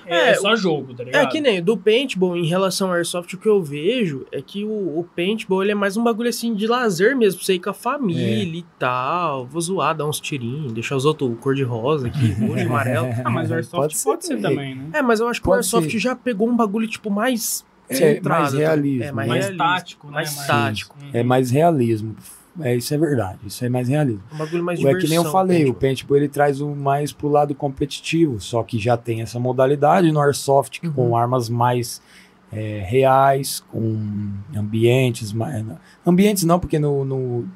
é, 0.06 0.30
É, 0.30 0.34
só 0.34 0.54
jogo, 0.56 0.94
tá 0.94 1.04
ligado? 1.04 1.22
É 1.22 1.26
que 1.26 1.40
nem 1.40 1.62
do 1.62 1.76
paintball 1.76 2.36
em 2.36 2.46
relação 2.46 2.88
ao 2.88 2.94
airsoft, 2.94 3.34
o 3.34 3.38
que 3.38 3.48
eu 3.48 3.62
vejo 3.62 4.26
é 4.32 4.40
que 4.42 4.64
o, 4.64 4.68
o 4.98 5.06
paintball 5.16 5.62
ele 5.62 5.72
é 5.72 5.74
mais 5.74 5.96
um 5.96 6.02
bagulho 6.04 6.28
assim 6.28 6.54
de 6.54 6.66
lazer 6.66 7.16
mesmo, 7.16 7.38
pra 7.38 7.46
você 7.46 7.54
ir 7.54 7.60
com 7.60 7.70
a 7.70 7.74
família 7.74 8.58
e 8.60 8.64
tal. 8.78 9.46
Vou 9.46 9.60
zoar, 9.60 9.94
dar 9.96 10.06
uns 10.06 10.20
tirinhos, 10.20 10.72
deixar 10.72 10.96
os 10.96 11.04
outros 11.04 11.30
cor 11.40 11.54
de 11.54 11.62
rosa 11.62 12.06
aqui, 12.08 12.32
roxo, 12.32 12.66
amarelo. 12.66 13.08
Ah, 13.24 13.30
mas 13.30 13.50
o 13.50 13.54
Airsoft 13.54 14.02
pode, 14.04 14.26
ser 14.26 14.40
também, 14.40 14.74
né? 14.74 14.90
É, 14.92 15.02
mas 15.02 15.20
eu 15.20 15.28
acho 15.28 15.40
que 15.40 15.46
o 15.46 15.50
Pode 15.50 15.58
airsoft 15.58 15.90
ser. 15.90 15.98
já 15.98 16.14
pegou 16.16 16.48
um 16.48 16.56
bagulho 16.56 16.86
tipo 16.86 17.10
mais 17.10 17.64
É, 17.88 17.94
centrado, 17.94 18.40
mais 18.42 18.52
tá? 18.52 18.58
realismo, 18.58 19.04
É, 19.04 19.12
mais, 19.12 19.28
Mais 19.28 19.44
realista, 19.44 19.64
tático, 19.64 20.06
né? 20.08 20.12
mais 20.12 20.46
tático. 20.46 20.96
Uhum. 21.02 21.10
É 21.12 21.22
mais 21.22 21.50
realismo. 21.50 22.14
É, 22.60 22.76
isso 22.76 22.94
é 22.94 22.98
verdade. 22.98 23.38
Isso 23.46 23.64
é 23.64 23.68
mais 23.68 23.88
realismo. 23.88 24.22
Um 24.32 24.38
bagulho 24.38 24.62
mais 24.62 24.78
é 24.78 24.82
diversão. 24.82 25.00
que 25.00 25.08
nem 25.08 25.16
eu 25.16 25.30
falei, 25.32 25.56
o 25.56 25.58
paintball. 25.74 25.80
paintball 25.80 26.16
ele 26.18 26.28
traz 26.28 26.60
o 26.60 26.68
mais 26.74 27.12
pro 27.12 27.28
lado 27.28 27.54
competitivo, 27.54 28.40
só 28.40 28.62
que 28.62 28.78
já 28.78 28.96
tem 28.96 29.22
essa 29.22 29.38
modalidade 29.40 30.12
no 30.12 30.20
airsoft 30.20 30.80
que 30.80 30.88
com 30.88 31.08
Uhum. 31.08 31.16
armas 31.16 31.48
mais 31.48 32.00
é, 32.52 32.84
reais, 32.86 33.58
com 33.72 34.30
ambientes 34.56 35.32
mais, 35.32 35.64
ambientes 36.06 36.44
não, 36.44 36.60
porque 36.60 36.78
no, 36.78 37.04
no 37.04 37.48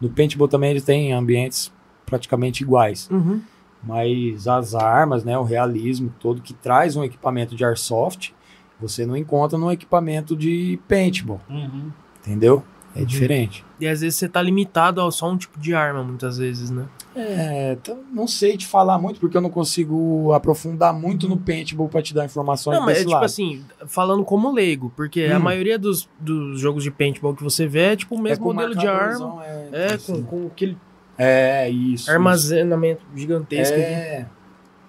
no 0.00 0.08
paintball 0.10 0.46
também 0.46 0.70
ele 0.70 0.80
tem 0.80 1.12
ambientes 1.12 1.72
praticamente 2.06 2.62
iguais, 2.62 3.08
Uhum. 3.10 3.40
mas 3.82 4.46
as 4.46 4.74
armas, 4.76 5.24
né, 5.24 5.36
o 5.36 5.42
realismo 5.42 6.14
todo 6.20 6.40
que 6.40 6.54
traz 6.54 6.94
um 6.94 7.02
equipamento 7.02 7.56
de 7.56 7.64
airsoft, 7.64 8.32
você 8.80 9.04
não 9.04 9.16
encontra 9.16 9.58
no 9.58 9.72
equipamento 9.72 10.36
de 10.36 10.78
paintball, 10.86 11.40
Uhum. 11.50 11.90
entendeu? 12.20 12.62
É 13.00 13.04
diferente. 13.04 13.64
E 13.80 13.86
às 13.86 14.00
vezes 14.00 14.16
você 14.18 14.28
tá 14.28 14.42
limitado 14.42 15.00
a 15.00 15.10
só 15.10 15.30
um 15.30 15.36
tipo 15.36 15.58
de 15.58 15.74
arma, 15.74 16.02
muitas 16.02 16.38
vezes, 16.38 16.68
né? 16.70 16.84
É, 17.14 17.72
então, 17.80 17.98
não 18.12 18.26
sei 18.28 18.56
te 18.56 18.66
falar 18.66 18.98
muito, 18.98 19.18
porque 19.20 19.36
eu 19.36 19.40
não 19.40 19.50
consigo 19.50 20.32
aprofundar 20.32 20.92
muito 20.92 21.28
no 21.28 21.36
paintball 21.36 21.88
pra 21.88 22.00
te 22.02 22.12
dar 22.14 22.24
informações 22.24 22.78
Não, 22.78 22.84
mas 22.86 22.98
é 22.98 23.00
tipo 23.00 23.10
lado. 23.12 23.24
assim, 23.24 23.64
falando 23.86 24.24
como 24.24 24.52
leigo, 24.52 24.92
porque 24.96 25.22
a 25.24 25.36
Hum. 25.36 25.40
maioria 25.40 25.78
dos, 25.78 26.08
dos 26.20 26.60
jogos 26.60 26.82
de 26.84 26.90
paintball 26.90 27.34
que 27.34 27.42
você 27.42 27.66
vê 27.66 27.92
é 27.92 27.96
tipo 27.96 28.14
o 28.14 28.20
mesmo 28.20 28.44
com 28.44 28.52
modelo 28.52 28.74
de 28.76 28.86
arma. 28.86 29.42
É, 29.44 29.68
É, 29.72 29.94
assim. 29.94 30.22
com, 30.22 30.40
com 30.42 30.46
aquele 30.48 30.76
É, 31.16 31.68
isso. 31.70 32.10
armazenamento 32.10 33.02
gigantesco. 33.16 33.74
aqui. 33.74 33.82
É. 33.82 34.20
Você 34.20 34.37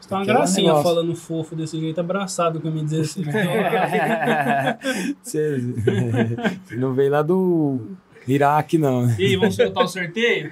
tá 0.09 0.15
uma 0.15 0.21
Aquele 0.23 0.37
gracinha 0.37 0.67
negócio. 0.67 0.83
falando 0.83 1.15
fofo 1.15 1.55
desse 1.55 1.79
jeito, 1.79 1.99
abraçado 1.99 2.59
com 2.59 2.69
me 2.69 2.83
dizer 2.83 3.01
assim. 3.01 3.23
Você 5.21 5.59
você 6.65 6.75
não 6.77 6.93
veio 6.93 7.11
lá 7.11 7.21
do 7.21 7.79
Iraque, 8.27 8.77
não. 8.77 9.05
né? 9.05 9.15
e 9.19 9.25
aí, 9.25 9.35
vamos 9.35 9.55
soltar 9.55 9.83
o 9.83 9.87
sorteio? 9.87 10.51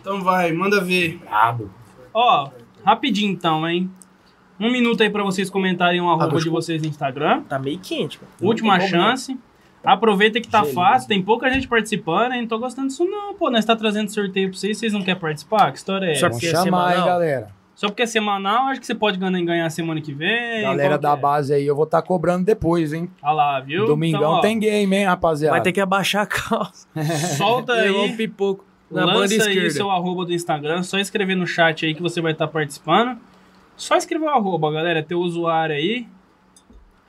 Então 0.00 0.22
vai, 0.22 0.52
manda 0.52 0.80
ver. 0.80 1.18
Brabo. 1.18 1.70
Ó, 2.12 2.50
rapidinho 2.84 3.32
então, 3.32 3.68
hein? 3.68 3.90
Um 4.58 4.70
minuto 4.70 5.02
aí 5.02 5.10
pra 5.10 5.22
vocês 5.22 5.50
comentarem 5.50 6.00
um 6.00 6.08
arroba 6.08 6.24
Água 6.24 6.40
de 6.40 6.48
vocês 6.48 6.80
no 6.80 6.88
Instagram. 6.88 7.42
Tá 7.42 7.58
meio 7.58 7.78
quente, 7.80 8.18
cara. 8.18 8.30
Última 8.40 8.78
chance. 8.80 9.36
Aproveita 9.84 10.40
que 10.40 10.48
tá 10.48 10.64
fácil, 10.64 11.08
tem 11.08 11.22
pouca 11.22 11.50
gente 11.50 11.68
participando, 11.68 12.32
hein? 12.32 12.42
Não 12.42 12.48
tô 12.48 12.58
gostando 12.58 12.88
disso 12.88 13.04
não, 13.04 13.34
pô. 13.34 13.50
Nós 13.50 13.64
tá 13.66 13.76
trazendo 13.76 14.08
sorteio 14.10 14.48
pra 14.48 14.58
vocês, 14.58 14.78
vocês 14.78 14.92
não 14.94 15.02
querem 15.02 15.20
participar? 15.20 15.70
Que 15.72 15.78
história 15.78 16.06
é 16.06 16.12
essa? 16.12 16.28
Vamos 16.28 16.42
é 16.42 16.50
chamar, 16.50 16.64
semanal. 16.64 17.06
galera. 17.06 17.63
Só 17.74 17.88
porque 17.88 18.02
é 18.02 18.06
semanal, 18.06 18.68
acho 18.68 18.80
que 18.80 18.86
você 18.86 18.94
pode 18.94 19.18
ganhar, 19.18 19.42
ganhar 19.42 19.68
semana 19.70 20.00
que 20.00 20.12
vem. 20.12 20.62
Galera 20.62 20.96
da 20.96 21.12
é? 21.12 21.16
base 21.16 21.52
aí, 21.52 21.66
eu 21.66 21.74
vou 21.74 21.84
estar 21.84 22.02
cobrando 22.02 22.44
depois, 22.44 22.92
hein? 22.92 23.10
Olha 23.22 23.32
lá, 23.32 23.60
viu? 23.60 23.84
Domingão 23.86 24.20
Então, 24.20 24.32
ó, 24.32 24.40
tem 24.40 24.58
game, 24.58 24.96
hein, 24.96 25.04
rapaziada? 25.04 25.52
Vai 25.52 25.62
ter 25.62 25.72
que 25.72 25.80
abaixar 25.80 26.22
a 26.22 26.26
calça. 26.26 26.86
Solta 27.36 27.72
um 27.72 28.02
aí, 28.02 28.16
pipoco 28.16 28.64
na 28.90 29.06
banda 29.06 29.18
lança 29.20 29.34
aí 29.34 29.38
esquerda. 29.40 29.70
seu 29.70 29.90
arroba 29.90 30.24
do 30.24 30.32
Instagram, 30.32 30.82
só 30.82 30.98
escrever 30.98 31.34
no 31.34 31.46
chat 31.46 31.84
aí 31.84 31.94
que 31.94 32.02
você 32.02 32.20
vai 32.20 32.32
estar 32.32 32.46
participando. 32.46 33.18
Só 33.76 33.96
escrever 33.96 34.26
o 34.26 34.28
arroba, 34.28 34.70
galera, 34.70 35.02
teu 35.02 35.18
usuário 35.18 35.74
aí. 35.74 36.06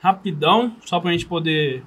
Rapidão, 0.00 0.74
só 0.84 0.98
pra 0.98 1.12
gente 1.12 1.26
poder 1.26 1.84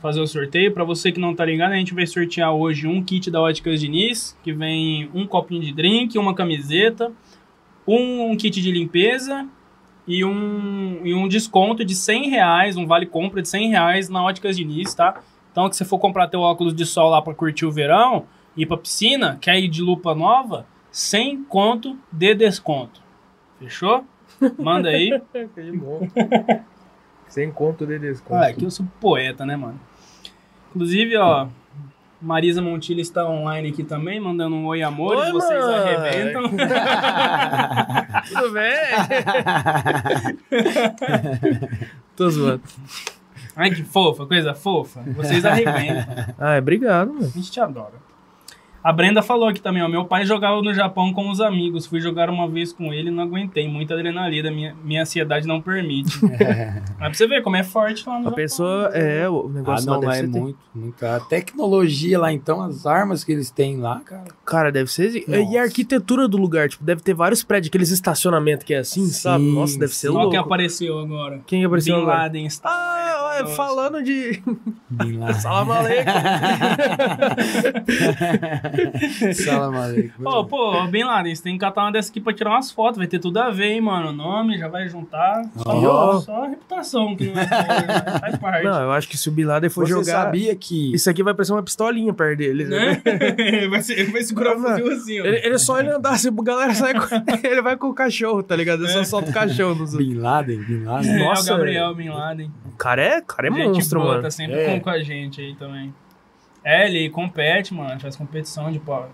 fazer 0.00 0.20
o 0.20 0.26
sorteio. 0.26 0.72
Pra 0.72 0.84
você 0.84 1.10
que 1.10 1.20
não 1.20 1.34
tá 1.34 1.44
ligado, 1.44 1.72
a 1.72 1.76
gente 1.76 1.92
vai 1.92 2.06
sortear 2.06 2.52
hoje 2.52 2.86
um 2.86 3.02
kit 3.02 3.30
da 3.30 3.40
Óticas 3.40 3.80
Diniz, 3.80 4.38
que 4.42 4.52
vem 4.52 5.10
um 5.12 5.26
copinho 5.26 5.60
de 5.60 5.72
drink, 5.72 6.16
uma 6.18 6.34
camiseta, 6.34 7.12
um, 7.86 8.30
um 8.30 8.36
kit 8.36 8.60
de 8.60 8.70
limpeza 8.70 9.46
e 10.06 10.24
um, 10.24 11.00
e 11.04 11.14
um 11.14 11.28
desconto 11.28 11.84
de 11.84 11.94
100 11.94 12.28
reais, 12.30 12.76
um 12.76 12.86
vale 12.86 13.06
compra 13.06 13.40
de 13.42 13.48
100 13.48 13.70
reais 13.70 14.08
na 14.08 14.22
Óticas 14.22 14.56
Diniz, 14.56 14.94
tá? 14.94 15.20
Então, 15.50 15.68
que 15.68 15.76
você 15.76 15.84
for 15.84 15.98
comprar 15.98 16.28
teu 16.28 16.40
óculos 16.40 16.74
de 16.74 16.86
sol 16.86 17.10
lá 17.10 17.20
pra 17.20 17.34
curtir 17.34 17.66
o 17.66 17.70
verão, 17.70 18.26
ir 18.56 18.66
pra 18.66 18.76
piscina, 18.76 19.38
quer 19.40 19.58
ir 19.58 19.68
de 19.68 19.82
lupa 19.82 20.14
nova, 20.14 20.66
100 20.90 21.44
conto 21.44 21.98
de 22.10 22.34
desconto. 22.34 23.02
Fechou? 23.58 24.04
Manda 24.58 24.88
aí. 24.88 25.10
Que 25.54 25.72
bom. 25.72 26.08
Sem 27.28 27.50
conto 27.50 27.86
de 27.86 27.98
desconto. 27.98 28.34
Ah, 28.34 28.50
é 28.50 28.52
que 28.52 28.64
eu 28.64 28.70
sou 28.70 28.86
poeta, 29.00 29.46
né, 29.46 29.56
mano? 29.56 29.80
Inclusive, 30.70 31.16
ó, 31.16 31.46
Marisa 32.22 32.62
Montilho 32.62 33.00
está 33.00 33.28
online 33.28 33.70
aqui 33.70 33.82
também, 33.82 34.20
mandando 34.20 34.54
um 34.54 34.64
oi, 34.66 34.80
amores. 34.80 35.24
Oi, 35.24 35.32
vocês 35.32 35.64
mãe. 35.64 35.74
arrebentam. 35.74 36.42
Tudo 38.32 38.52
bem? 38.52 38.72
Tô 42.14 42.30
zoando. 42.30 42.62
Ai, 43.56 43.70
que 43.70 43.82
fofa, 43.82 44.24
coisa 44.24 44.54
fofa. 44.54 45.02
Vocês 45.16 45.44
arrebentam. 45.44 46.04
Ah, 46.38 46.56
obrigado, 46.58 47.12
mano. 47.12 47.26
A 47.26 47.28
gente 47.28 47.50
te 47.50 47.60
adora. 47.60 48.11
A 48.82 48.92
Brenda 48.92 49.22
falou 49.22 49.48
aqui 49.48 49.60
também, 49.60 49.82
ó. 49.82 49.88
Meu 49.88 50.04
pai 50.04 50.24
jogava 50.26 50.60
no 50.60 50.74
Japão 50.74 51.12
com 51.12 51.30
os 51.30 51.40
amigos. 51.40 51.86
Fui 51.86 52.00
jogar 52.00 52.28
uma 52.28 52.48
vez 52.48 52.72
com 52.72 52.92
ele 52.92 53.08
e 53.08 53.12
não 53.12 53.22
aguentei. 53.22 53.68
Muita 53.68 53.94
adrenalina. 53.94 54.50
Minha, 54.50 54.74
minha 54.84 55.02
ansiedade 55.02 55.46
não 55.46 55.60
permite. 55.60 56.18
Mas 56.98 56.98
pra 56.98 57.14
você 57.14 57.26
ver 57.26 57.42
como 57.42 57.56
é 57.56 57.62
forte 57.62 58.06
lá 58.08 58.14
no 58.14 58.20
A 58.20 58.22
Japão. 58.24 58.36
pessoa, 58.36 58.90
é, 58.92 59.28
o 59.28 59.46
Ah, 59.48 59.52
negócio 59.52 59.86
não, 59.86 60.00
lá 60.00 60.16
é 60.16 60.20
ser... 60.20 60.26
muito, 60.28 60.58
muito. 60.74 61.06
A 61.06 61.20
tecnologia 61.20 62.18
lá, 62.18 62.32
então, 62.32 62.60
as 62.62 62.86
armas 62.86 63.22
que 63.24 63.32
eles 63.32 63.50
têm 63.50 63.76
lá, 63.76 64.00
cara. 64.00 64.24
Cara, 64.44 64.72
deve 64.72 64.90
ser... 64.90 65.14
E 65.16 65.24
Nossa. 65.44 65.58
a 65.58 65.62
arquitetura 65.62 66.26
do 66.26 66.36
lugar, 66.36 66.68
tipo, 66.68 66.82
deve 66.84 67.02
ter 67.02 67.14
vários 67.14 67.44
prédios, 67.44 67.68
aqueles 67.68 67.90
estacionamentos 67.90 68.64
que 68.64 68.74
é 68.74 68.78
assim, 68.78 69.04
Sim, 69.06 69.12
sabe? 69.12 69.44
Nossa, 69.44 69.78
deve 69.78 69.92
ser 69.94 70.08
sim. 70.08 70.12
Qual 70.12 70.24
louco. 70.24 70.30
que 70.32 70.36
apareceu 70.36 70.98
agora? 70.98 71.40
Quem 71.46 71.60
que 71.60 71.66
apareceu 71.66 71.96
Bin 71.96 72.02
agora? 72.02 72.18
Laden 72.18 72.46
está. 72.46 72.68
Ah, 72.70 73.11
conosco. 73.38 73.56
falando 73.56 74.02
de. 74.02 74.42
Bin 74.90 75.18
Laden. 75.18 75.40
Salam 75.40 75.72
aleikum. 75.72 76.12
Salam 79.34 79.74
aleikum. 79.76 80.22
Pô, 80.22 80.44
pô, 80.44 80.86
Bin 80.88 81.04
Laden, 81.04 81.34
você 81.34 81.42
tem 81.42 81.54
que 81.54 81.60
catar 81.60 81.82
uma 81.84 81.92
dessa 81.92 82.10
aqui 82.10 82.20
pra 82.20 82.32
tirar 82.32 82.50
umas 82.50 82.70
fotos, 82.70 82.98
vai 82.98 83.06
ter 83.06 83.18
tudo 83.18 83.38
a 83.38 83.50
ver, 83.50 83.72
hein, 83.72 83.80
mano. 83.80 84.10
O 84.10 84.12
nome 84.12 84.58
já 84.58 84.68
vai 84.68 84.88
juntar. 84.88 85.42
Só, 85.56 85.70
Ó. 85.70 86.20
só 86.20 86.44
a 86.44 86.48
reputação 86.48 87.16
que 87.16 87.30
não 87.30 87.40
é 87.40 87.46
boa, 87.46 87.80
né? 87.80 88.18
Faz 88.20 88.38
parte. 88.38 88.64
Não, 88.64 88.82
eu 88.82 88.92
acho 88.92 89.08
que 89.08 89.16
se 89.16 89.28
o 89.28 89.32
Bin 89.32 89.44
Laden 89.44 89.70
for 89.70 89.86
Você 89.86 89.92
jogar. 89.92 90.24
sabia 90.24 90.54
que 90.56 90.94
Isso 90.94 91.08
aqui 91.08 91.22
vai 91.22 91.34
parecer 91.34 91.52
uma 91.52 91.62
pistolinha 91.62 92.12
perto 92.12 92.38
dele. 92.38 92.64
Né? 92.64 93.00
vai, 93.70 93.82
ser, 93.82 94.10
vai 94.10 94.22
segurar 94.22 94.56
o 94.56 94.60
fuzil 94.60 94.92
assim, 94.92 95.20
ó. 95.20 95.24
Ele, 95.24 95.36
ele 95.46 95.58
só 95.58 95.78
ele 95.80 95.90
andar, 95.90 96.18
se 96.18 96.28
a 96.28 96.30
galera 96.30 96.74
sai 96.74 96.94
com. 96.94 97.02
Ele 97.42 97.62
vai 97.62 97.76
com 97.76 97.88
o 97.88 97.94
cachorro, 97.94 98.42
tá 98.42 98.54
ligado? 98.56 98.84
Ele 98.84 98.92
só 98.92 99.04
solta 99.04 99.30
o 99.30 99.32
cachorro 99.32 99.74
nos 99.74 99.94
Bin 99.96 100.14
Laden, 100.14 100.58
Bin 100.62 100.84
Laden? 100.84 101.10
É, 101.10 101.18
Nossa, 101.24 101.54
o 101.54 101.56
Gabriel 101.56 101.94
Bin 101.94 102.08
Laden. 102.08 102.50
O 102.72 102.76
cara 102.76 103.02
é, 103.02 103.20
cara 103.26 103.48
é 103.48 103.50
Gente 103.52 103.68
monstro, 103.68 104.00
boa, 104.00 104.10
mano. 104.12 104.22
tá 104.22 104.30
sempre 104.30 104.56
É. 104.60 104.74
com, 104.74 104.80
com 104.80 104.90
a 104.90 105.02
gente 105.02 105.40
aí 105.40 105.54
também. 105.56 105.94
É, 106.64 106.86
ele 106.88 107.10
compete, 107.10 107.74
mano, 107.74 107.98
faz 108.00 108.14
competição 108.16 108.70
de 108.70 108.78
power. 108.78 109.08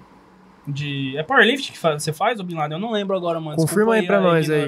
De... 0.66 1.16
É 1.16 1.22
powerlift 1.22 1.72
que 1.72 1.78
faz- 1.78 2.02
você 2.02 2.12
faz, 2.12 2.38
o 2.40 2.44
Bin 2.44 2.54
Laden? 2.56 2.76
Eu 2.76 2.80
não 2.80 2.92
lembro 2.92 3.16
agora, 3.16 3.40
mano. 3.40 3.56
Confirma 3.56 3.94
Desculpa 3.96 4.00
aí 4.00 4.06
pra 4.06 4.20
nós 4.20 4.50
aí. 4.50 4.66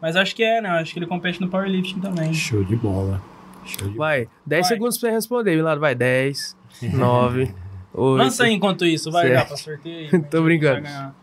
Mas 0.00 0.16
acho 0.16 0.36
que 0.36 0.42
é, 0.44 0.60
né? 0.60 0.68
Acho 0.68 0.92
que 0.92 0.98
ele 0.98 1.06
compete 1.06 1.40
no 1.40 1.48
powerlifting 1.48 1.98
também. 2.00 2.32
Show 2.34 2.62
de 2.62 2.76
bola. 2.76 3.22
Show 3.64 3.88
de 3.88 3.96
Vai, 3.96 4.28
10 4.44 4.60
Vai. 4.60 4.68
segundos 4.76 4.98
pra 4.98 5.08
você 5.08 5.14
responder, 5.14 5.56
Bin 5.56 5.62
Laden. 5.62 5.80
Vai, 5.80 5.94
10, 5.94 6.54
9, 6.92 7.54
8. 7.94 8.18
Lança 8.22 8.44
aí 8.44 8.52
enquanto 8.52 8.84
isso, 8.84 9.10
vai 9.10 9.22
Certo. 9.28 9.34
dar 9.40 9.46
pra 9.46 9.56
sorteio. 9.56 10.10
aí, 10.12 10.22
Tô 10.28 10.42
brincando. 10.42 10.74
vai 10.74 10.82
ganhar. 10.82 11.14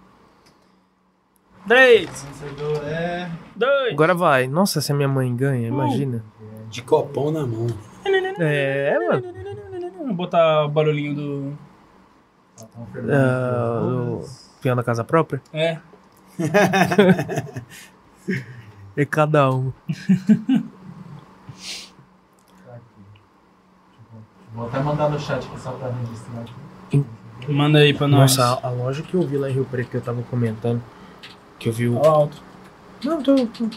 Três, 1.67 2.09
Vencedor 2.23 2.83
é. 2.87 3.29
dois. 3.55 3.93
Agora 3.93 4.15
vai. 4.15 4.47
Nossa, 4.47 4.81
se 4.81 4.91
a 4.91 4.95
minha 4.95 5.07
mãe 5.07 5.33
ganha, 5.35 5.67
imagina. 5.67 6.23
De 6.71 6.81
copão 6.81 7.31
na 7.31 7.45
mão. 7.45 7.67
É, 8.39 8.97
mano. 9.07 9.33
Vou 10.05 10.13
botar 10.15 10.65
o 10.65 10.69
barulhinho 10.69 11.13
do. 11.15 11.53
Platão 12.57 12.87
Fernando. 12.91 13.15
Ah, 13.15 13.81
o 13.83 14.25
peão 14.61 14.75
da 14.75 14.83
casa 14.83 15.03
própria? 15.03 15.41
É. 15.53 15.77
É 18.95 19.05
cada 19.05 19.49
um. 19.49 19.71
Aqui. 22.69 22.81
Vou 24.53 24.67
até 24.67 24.79
mandar 24.81 25.09
no 25.09 25.17
chat 25.19 25.45
aqui 25.47 25.59
só 25.59 25.71
pra 25.71 25.89
registrar. 25.89 26.43
Manda 27.47 27.79
aí 27.79 27.93
pra 27.93 28.05
nós. 28.07 28.35
Nossa, 28.35 28.59
a, 28.61 28.67
a 28.67 28.71
loja 28.71 29.01
que 29.01 29.13
eu 29.15 29.21
vi 29.25 29.37
lá 29.37 29.49
em 29.49 29.53
Rio 29.53 29.65
Preto 29.65 29.89
que 29.89 29.97
eu 29.97 30.01
tava 30.01 30.21
comentando. 30.23 30.81
Que 31.57 31.69
eu 31.69 31.73
vi 31.73 31.87
o. 31.87 31.97
Alto. 32.05 32.41
Não, 33.03 33.23
tô. 33.23 33.33
tô- 33.47 33.69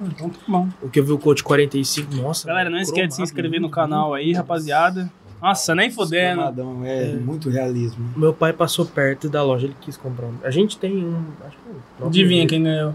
Então 0.00 0.28
tá 0.30 0.38
bom. 0.46 0.68
O 0.82 0.88
que 0.88 1.00
eu 1.00 1.04
vi 1.04 1.12
o 1.12 1.18
Coach 1.18 1.42
45. 1.42 2.14
Nossa. 2.16 2.46
Galera, 2.46 2.70
não 2.70 2.78
esquece 2.78 3.08
de 3.08 3.14
se 3.14 3.22
inscrever 3.22 3.58
no 3.60 3.66
muito 3.66 3.74
canal 3.74 4.14
aí, 4.14 4.32
rapaziada. 4.32 5.10
Nossa, 5.40 5.74
nem 5.74 5.90
fudendo. 5.90 6.36
Cromadão, 6.42 6.84
é, 6.84 7.12
muito 7.14 7.48
realismo. 7.48 8.12
Meu 8.16 8.32
pai 8.32 8.52
passou 8.52 8.84
perto 8.84 9.28
da 9.28 9.42
loja, 9.42 9.66
ele 9.66 9.76
quis 9.80 9.96
comprar 9.96 10.26
um. 10.26 10.34
A 10.42 10.50
gente 10.50 10.76
tem 10.78 11.04
um. 11.04 11.24
Acho 11.46 11.56
que 11.56 11.62
é 11.68 12.04
um. 12.04 12.08
Adivinha 12.08 12.46
quem 12.46 12.62
ganhou? 12.62 12.94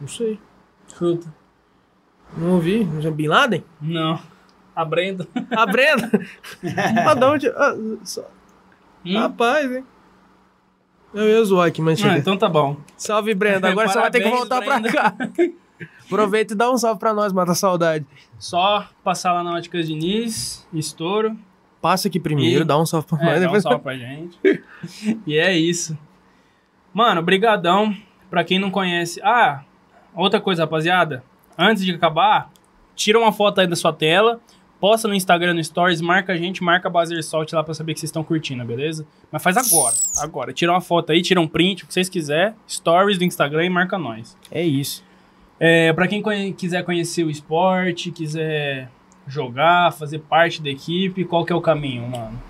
Não 0.00 0.08
sei. 0.08 0.38
Chuta. 0.96 1.26
Não 2.36 2.52
ouvi. 2.54 2.84
Não 2.84 3.12
Bin 3.12 3.26
Laden? 3.26 3.64
Não. 3.80 4.20
A 4.74 4.84
Brenda. 4.84 5.26
A 5.50 5.66
Brenda! 5.66 6.08
ah, 7.06 7.14
da 7.14 7.30
onde? 7.30 7.48
Ah, 7.48 7.74
só- 8.04 8.24
Hum? 9.04 9.18
Rapaz, 9.18 9.70
hein? 9.72 9.84
Eu 11.14 11.26
ia 11.26 11.42
zoar 11.44 11.66
aqui, 11.68 11.80
mas 11.82 11.98
Ah, 11.98 12.02
chega. 12.02 12.18
então 12.18 12.36
tá 12.36 12.48
bom. 12.48 12.76
Salve, 12.96 13.34
Brenda. 13.34 13.68
Agora 13.68 13.88
você 13.88 13.98
vai 13.98 14.10
ter 14.10 14.18
que 14.20 14.24
Parabéns, 14.30 14.48
voltar 14.48 14.62
pra 14.64 14.78
Brenda. 14.78 14.92
cá. 14.92 15.14
Aproveita 16.06 16.54
e 16.54 16.56
dá 16.56 16.70
um 16.70 16.76
salve 16.78 16.98
pra 16.98 17.14
nós, 17.14 17.32
mata 17.32 17.52
a 17.52 17.54
saudade. 17.54 18.04
Só 18.38 18.86
passar 19.04 19.32
lá 19.32 19.42
na 19.42 19.54
Óticas 19.54 19.86
Diniz, 19.86 20.66
estouro. 20.72 21.36
Passa 21.80 22.08
aqui 22.08 22.18
primeiro, 22.20 22.62
E- 22.62 22.66
dá 22.66 22.78
um 22.78 22.84
salve 22.84 23.06
pra 23.06 23.18
É, 23.18 23.24
nós. 23.24 23.32
dá 23.32 23.38
um 23.38 23.42
depois... 23.42 23.62
salve 23.62 23.78
pra 23.82 23.96
gente. 23.96 24.38
e 25.26 25.36
é 25.36 25.56
isso. 25.56 25.96
Mano, 26.92 27.22
brigadão. 27.22 27.94
Pra 28.28 28.44
quem 28.44 28.58
não 28.58 28.70
conhece... 28.70 29.20
Ah, 29.24 29.62
outra 30.14 30.40
coisa, 30.40 30.62
rapaziada. 30.62 31.24
Antes 31.58 31.84
de 31.84 31.92
acabar, 31.92 32.50
tira 32.94 33.18
uma 33.18 33.32
foto 33.32 33.60
aí 33.60 33.66
da 33.66 33.74
sua 33.74 33.92
tela, 33.92 34.40
posta 34.78 35.08
no 35.08 35.14
Instagram, 35.14 35.54
no 35.54 35.64
Stories, 35.64 36.00
marca 36.00 36.32
a 36.32 36.36
gente, 36.36 36.62
marca 36.62 36.86
a 36.88 36.90
Bazer 36.90 37.22
Salt 37.24 37.52
lá 37.52 37.62
pra 37.64 37.74
saber 37.74 37.92
que 37.94 38.00
vocês 38.00 38.08
estão 38.08 38.22
curtindo, 38.22 38.64
beleza? 38.64 39.04
Mas 39.32 39.42
faz 39.42 39.56
agora, 39.56 39.94
agora. 40.20 40.52
Tira 40.52 40.70
uma 40.72 40.80
foto 40.80 41.10
aí, 41.10 41.22
tira 41.22 41.40
um 41.40 41.48
print, 41.48 41.82
o 41.84 41.86
que 41.88 41.92
vocês 41.92 42.08
quiserem. 42.08 42.54
Stories 42.68 43.18
do 43.18 43.24
Instagram 43.24 43.64
e 43.64 43.70
marca 43.70 43.98
nós. 43.98 44.36
É 44.50 44.62
isso. 44.62 45.02
É, 45.60 45.92
para 45.92 46.08
quem 46.08 46.22
conhe- 46.22 46.52
quiser 46.54 46.82
conhecer 46.84 47.22
o 47.22 47.30
esporte, 47.30 48.10
quiser 48.10 48.88
jogar, 49.26 49.92
fazer 49.92 50.20
parte 50.20 50.62
da 50.62 50.70
equipe, 50.70 51.24
qual 51.26 51.44
que 51.44 51.52
é 51.52 51.56
o 51.56 51.60
caminho, 51.60 52.08
mano? 52.08 52.40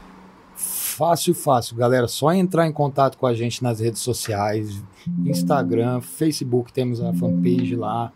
Fácil, 0.54 1.34
fácil, 1.34 1.76
galera. 1.76 2.06
Só 2.06 2.32
entrar 2.32 2.66
em 2.66 2.72
contato 2.72 3.18
com 3.18 3.26
a 3.26 3.34
gente 3.34 3.62
nas 3.62 3.80
redes 3.80 4.00
sociais, 4.00 4.82
Instagram, 5.26 6.00
Facebook, 6.00 6.72
temos 6.72 7.02
a 7.02 7.12
fanpage 7.12 7.74
lá. 7.74 8.12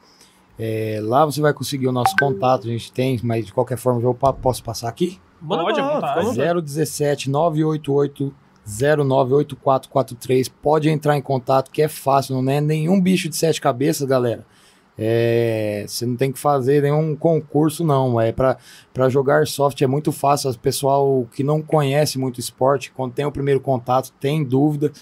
É, 0.58 1.00
lá 1.02 1.24
você 1.24 1.40
vai 1.40 1.52
conseguir 1.52 1.88
o 1.88 1.92
nosso 1.92 2.14
contato, 2.16 2.68
a 2.68 2.70
gente 2.70 2.92
tem, 2.92 3.18
mas 3.22 3.46
de 3.46 3.52
qualquer 3.52 3.76
forma 3.78 4.00
eu 4.00 4.14
posso 4.14 4.62
passar 4.62 4.88
aqui? 4.88 5.18
Pode, 5.46 5.80
à 5.80 5.94
vontade. 5.94 6.26
vontade. 6.26 6.62
017 6.62 7.28
988 7.30 8.32
098443. 8.66 10.48
Pode 10.48 10.88
entrar 10.88 11.16
em 11.16 11.22
contato, 11.22 11.70
que 11.70 11.82
é 11.82 11.88
fácil, 11.88 12.40
não 12.40 12.52
é 12.52 12.60
nenhum 12.60 13.00
bicho 13.00 13.28
de 13.28 13.36
sete 13.36 13.60
cabeças, 13.60 14.06
galera. 14.06 14.46
É, 14.96 15.84
você 15.86 16.06
não 16.06 16.16
tem 16.16 16.30
que 16.30 16.38
fazer 16.38 16.82
nenhum 16.82 17.16
concurso, 17.16 17.84
não. 17.84 18.20
É 18.20 18.32
para 18.32 19.08
jogar 19.08 19.46
soft 19.46 19.80
é 19.82 19.86
muito 19.86 20.12
fácil. 20.12 20.50
O 20.50 20.58
pessoal 20.58 21.28
que 21.34 21.42
não 21.42 21.60
conhece 21.60 22.18
muito 22.18 22.40
esporte, 22.40 22.92
quando 22.92 23.12
tem 23.12 23.24
o 23.24 23.32
primeiro 23.32 23.60
contato, 23.60 24.12
tem 24.20 24.44
dúvida 24.44 24.92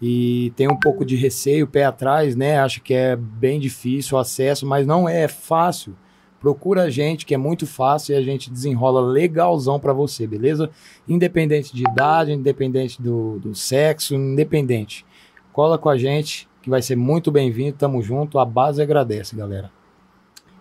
e 0.00 0.52
tem 0.56 0.68
um 0.68 0.78
pouco 0.78 1.04
de 1.04 1.16
receio, 1.16 1.66
pé 1.66 1.84
atrás, 1.84 2.36
né? 2.36 2.58
Acha 2.58 2.80
que 2.80 2.92
é 2.92 3.16
bem 3.16 3.58
difícil 3.58 4.16
o 4.16 4.20
acesso, 4.20 4.66
mas 4.66 4.86
não 4.86 5.08
é, 5.08 5.22
é 5.22 5.28
fácil. 5.28 5.96
Procura 6.40 6.82
a 6.82 6.90
gente, 6.90 7.24
que 7.24 7.34
é 7.34 7.38
muito 7.38 7.66
fácil 7.66 8.14
e 8.14 8.16
a 8.16 8.22
gente 8.22 8.50
desenrola 8.50 9.00
legalzão 9.00 9.80
pra 9.80 9.92
você, 9.92 10.26
beleza? 10.26 10.70
Independente 11.08 11.74
de 11.74 11.82
idade, 11.82 12.32
independente 12.32 13.00
do, 13.00 13.38
do 13.38 13.54
sexo, 13.54 14.14
independente. 14.14 15.04
Cola 15.52 15.78
com 15.78 15.88
a 15.88 15.96
gente, 15.96 16.46
que 16.66 16.70
vai 16.70 16.82
ser 16.82 16.96
muito 16.96 17.30
bem-vindo. 17.30 17.76
Tamo 17.76 18.02
junto. 18.02 18.40
A 18.40 18.44
base 18.44 18.82
agradece, 18.82 19.36
galera. 19.36 19.70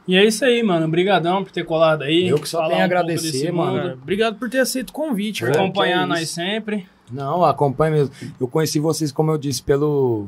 E 0.07 0.15
é 0.15 0.23
isso 0.23 0.45
aí, 0.45 0.61
mano. 0.61 0.85
Obrigadão 0.85 1.43
por 1.43 1.51
ter 1.51 1.65
colado 1.65 2.03
aí. 2.03 2.27
Eu 2.27 2.37
que 2.37 2.47
só 2.47 2.59
tenho 2.67 2.77
a 2.77 2.81
um 2.81 2.85
agradecer, 2.85 3.51
mano. 3.51 3.93
Obrigado 3.93 4.37
por 4.37 4.47
ter 4.47 4.59
aceito 4.59 4.91
o 4.91 4.93
convite, 4.93 5.39
Por 5.39 5.49
É, 5.49 5.51
velho. 5.53 5.63
acompanhar 5.63 6.03
é 6.03 6.05
nós 6.05 6.29
sempre. 6.29 6.85
Não, 7.11 7.43
acompanha 7.43 7.91
mesmo. 7.91 8.13
Eu 8.39 8.47
conheci 8.47 8.79
vocês, 8.79 9.11
como 9.11 9.31
eu 9.31 9.37
disse, 9.39 9.63
pelo 9.63 10.27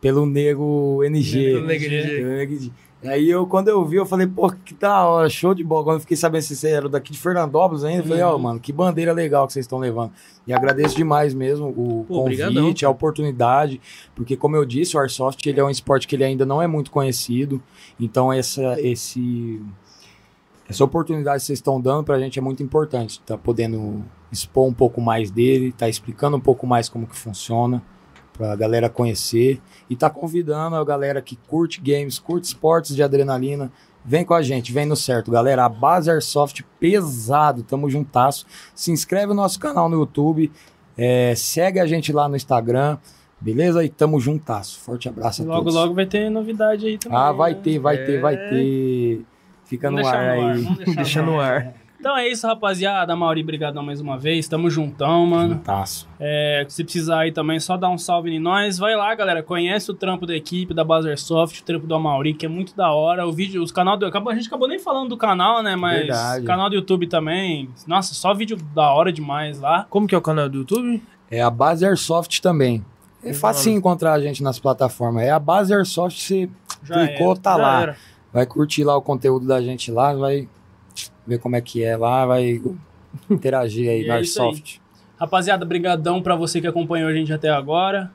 pelo 0.00 0.24
Nego 0.24 1.02
NG. 1.02 1.52
Pelo 1.52 1.66
Nego 1.66 1.84
NG. 1.84 2.72
Aí 3.04 3.28
eu, 3.28 3.46
quando 3.48 3.66
eu 3.68 3.84
vi, 3.84 3.96
eu 3.96 4.06
falei, 4.06 4.28
pô, 4.28 4.48
que 4.64 4.74
da 4.74 5.04
hora, 5.04 5.28
show 5.28 5.52
de 5.54 5.64
bola. 5.64 5.82
Quando 5.84 5.96
eu 5.96 6.00
fiquei 6.00 6.16
sabendo 6.16 6.42
se 6.42 6.54
você 6.54 6.68
era 6.68 6.88
daqui 6.88 7.10
de 7.12 7.18
Fernandópolis 7.18 7.82
ainda, 7.82 8.02
eu 8.04 8.06
falei, 8.06 8.22
ó, 8.22 8.34
Uhum. 8.34 8.38
mano, 8.38 8.60
que 8.60 8.72
bandeira 8.72 9.12
legal 9.12 9.46
que 9.46 9.52
vocês 9.52 9.64
estão 9.64 9.78
levando. 9.80 10.12
E 10.46 10.52
agradeço 10.52 10.94
demais 10.96 11.34
mesmo 11.34 11.68
o 11.70 12.04
Pô, 12.06 12.14
convite, 12.24 12.84
a 12.86 12.90
oportunidade, 12.90 13.80
porque 14.14 14.36
como 14.36 14.54
eu 14.56 14.64
disse, 14.64 14.96
o 14.96 15.00
Airsoft 15.00 15.44
ele 15.48 15.58
é 15.58 15.64
um 15.64 15.70
esporte 15.70 16.06
que 16.06 16.14
ele 16.14 16.22
ainda 16.24 16.46
não 16.46 16.62
é 16.62 16.66
muito 16.68 16.90
conhecido. 16.92 17.60
Então 17.98 18.32
essa 18.32 18.80
esse 18.80 19.60
essa 20.68 20.84
oportunidade 20.84 21.40
que 21.40 21.46
vocês 21.46 21.58
estão 21.58 21.80
dando 21.80 22.04
pra 22.04 22.18
gente 22.20 22.38
é 22.38 22.42
muito 22.42 22.62
importante. 22.62 23.20
Tá 23.26 23.36
podendo 23.36 24.04
expor 24.30 24.66
um 24.66 24.72
pouco 24.72 25.00
mais 25.00 25.30
dele, 25.30 25.72
tá 25.72 25.88
explicando 25.88 26.36
um 26.36 26.40
pouco 26.40 26.66
mais 26.66 26.88
como 26.88 27.06
que 27.06 27.16
funciona 27.16 27.82
pra 28.42 28.56
galera 28.56 28.88
conhecer 28.88 29.60
e 29.88 29.94
tá 29.94 30.10
convidando 30.10 30.74
a 30.74 30.84
galera 30.84 31.22
que 31.22 31.36
curte 31.46 31.80
games, 31.80 32.18
curte 32.18 32.48
esportes 32.48 32.94
de 32.96 33.00
adrenalina, 33.02 33.70
vem 34.04 34.24
com 34.24 34.34
a 34.34 34.42
gente, 34.42 34.72
vem 34.72 34.84
no 34.84 34.96
certo, 34.96 35.30
galera. 35.30 35.64
A 35.64 35.68
base 35.68 36.10
Airsoft 36.10 36.62
pesado, 36.80 37.62
tamo 37.62 37.88
juntasso. 37.88 38.44
Se 38.74 38.90
inscreve 38.90 39.28
no 39.28 39.34
nosso 39.34 39.60
canal 39.60 39.88
no 39.88 39.96
YouTube, 40.00 40.50
é, 40.98 41.34
segue 41.36 41.78
a 41.78 41.86
gente 41.86 42.12
lá 42.12 42.28
no 42.28 42.34
Instagram, 42.34 42.98
beleza? 43.40 43.84
E 43.84 43.88
tamo 43.88 44.18
juntasso. 44.18 44.80
Forte 44.80 45.08
abraço 45.08 45.42
a 45.42 45.46
Logo, 45.46 45.58
todos. 45.60 45.74
logo 45.76 45.94
vai 45.94 46.06
ter 46.06 46.28
novidade 46.28 46.84
aí 46.86 46.98
também. 46.98 47.16
Ah, 47.16 47.30
vai 47.30 47.54
né? 47.54 47.60
ter, 47.62 47.78
vai 47.78 47.98
ter, 47.98 48.20
vai 48.20 48.34
É. 48.34 48.48
ter. 48.48 49.24
Fica 49.66 49.88
no 49.88 49.98
ar 50.04 50.36
no 50.36 50.42
ar, 50.42 50.50
aí. 50.54 50.94
Deixa 50.96 51.22
no 51.22 51.38
ar. 51.40 51.72
Então 52.02 52.16
é 52.16 52.26
isso, 52.26 52.44
rapaziada. 52.48 53.14
Mauri, 53.14 53.44
brigadão 53.44 53.80
mais 53.80 54.00
uma 54.00 54.18
vez. 54.18 54.48
Tamo 54.48 54.68
juntão, 54.68 55.24
mano. 55.24 55.54
Juntasso. 55.54 56.08
É, 56.18 56.66
se 56.68 56.82
precisar 56.82 57.20
aí 57.20 57.30
também, 57.30 57.60
só 57.60 57.76
dá 57.76 57.88
um 57.88 57.96
salve 57.96 58.28
em 58.28 58.40
nós. 58.40 58.76
Vai 58.76 58.96
lá, 58.96 59.14
galera. 59.14 59.40
Conhece 59.40 59.88
o 59.88 59.94
trampo 59.94 60.26
da 60.26 60.34
equipe 60.34 60.74
da 60.74 60.82
Bazer 60.82 61.16
Soft, 61.16 61.60
o 61.60 61.62
trampo 61.62 61.86
do 61.86 61.94
Amauri, 61.94 62.34
que 62.34 62.44
é 62.44 62.48
muito 62.48 62.74
da 62.74 62.90
hora. 62.90 63.24
O 63.24 63.30
vídeo, 63.30 63.62
os 63.62 63.70
canal 63.70 63.96
do. 63.96 64.04
A 64.04 64.34
gente 64.34 64.48
acabou 64.48 64.66
nem 64.66 64.80
falando 64.80 65.10
do 65.10 65.16
canal, 65.16 65.62
né? 65.62 65.76
Mas 65.76 65.98
Verdade. 65.98 66.44
canal 66.44 66.68
do 66.68 66.74
YouTube 66.74 67.06
também. 67.06 67.68
Nossa, 67.86 68.14
só 68.14 68.34
vídeo 68.34 68.56
da 68.74 68.92
hora 68.92 69.12
demais 69.12 69.60
lá. 69.60 69.86
Como 69.88 70.08
que 70.08 70.14
é 70.16 70.18
o 70.18 70.22
canal 70.22 70.48
do 70.48 70.58
YouTube? 70.58 71.00
É 71.30 71.40
a 71.40 71.50
base 71.50 71.86
Airsoft 71.86 72.40
também. 72.40 72.84
É 73.22 73.28
Exato. 73.28 73.40
fácil 73.42 73.72
encontrar 73.74 74.14
a 74.14 74.20
gente 74.20 74.42
nas 74.42 74.58
plataformas. 74.58 75.22
É 75.22 75.30
a 75.30 75.38
base 75.38 75.72
Airsoft, 75.72 76.20
você 76.20 76.50
Já 76.82 77.06
clicou, 77.06 77.30
era. 77.30 77.40
tá 77.40 77.50
Já 77.52 77.56
lá. 77.62 77.80
era. 77.82 77.96
Vai 78.32 78.44
curtir 78.44 78.82
lá 78.82 78.96
o 78.96 79.00
conteúdo 79.02 79.46
da 79.46 79.62
gente 79.62 79.92
lá, 79.92 80.12
vai 80.12 80.48
ver 81.26 81.38
como 81.38 81.56
é 81.56 81.60
que 81.60 81.82
é 81.82 81.96
lá, 81.96 82.26
vai 82.26 82.60
interagir 83.30 83.88
aí 83.90 84.00
E 84.02 84.06
no 84.06 84.08
é 84.08 84.12
aí. 84.12 84.18
Airsoft. 84.18 84.80
Rapaziada, 85.18 85.64
brigadão 85.64 86.20
pra 86.20 86.34
você 86.34 86.60
que 86.60 86.66
acompanhou 86.66 87.08
a 87.08 87.12
gente 87.14 87.32
até 87.32 87.48
agora. 87.48 88.10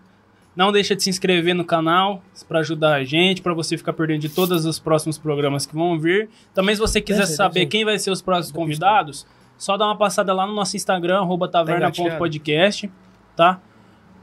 Não 0.56 0.72
deixa 0.72 0.96
de 0.96 1.04
se 1.04 1.10
inscrever 1.10 1.54
no 1.54 1.64
canal 1.64 2.22
para 2.48 2.60
ajudar 2.60 2.96
a 2.96 3.04
gente, 3.04 3.44
pra 3.44 3.54
você 3.54 3.78
ficar 3.78 3.94
perdendo 3.94 4.22
de 4.22 4.30
todos 4.30 4.66
os 4.66 4.80
próximos 4.80 5.18
programas 5.18 5.66
que 5.68 5.76
vão 5.76 6.00
vir. 6.00 6.30
Também 6.54 6.74
se 6.74 6.82
você 6.82 7.00
quiser 7.00 7.28
ser, 7.28 7.36
saber 7.36 7.60
ser. 7.62 7.66
quem 7.68 7.86
vai 7.86 8.00
ser 8.00 8.10
os 8.10 8.22
próximos 8.24 8.52
convidados, 8.52 9.26
só 9.56 9.78
dá 9.78 9.86
uma 9.86 9.96
passada 9.96 10.34
lá 10.34 10.48
no 10.48 10.54
nosso 10.54 10.76
Instagram, 10.76 11.20
arroba 11.20 11.48
taverna.podcast, 11.48 12.92
tá? 13.36 13.62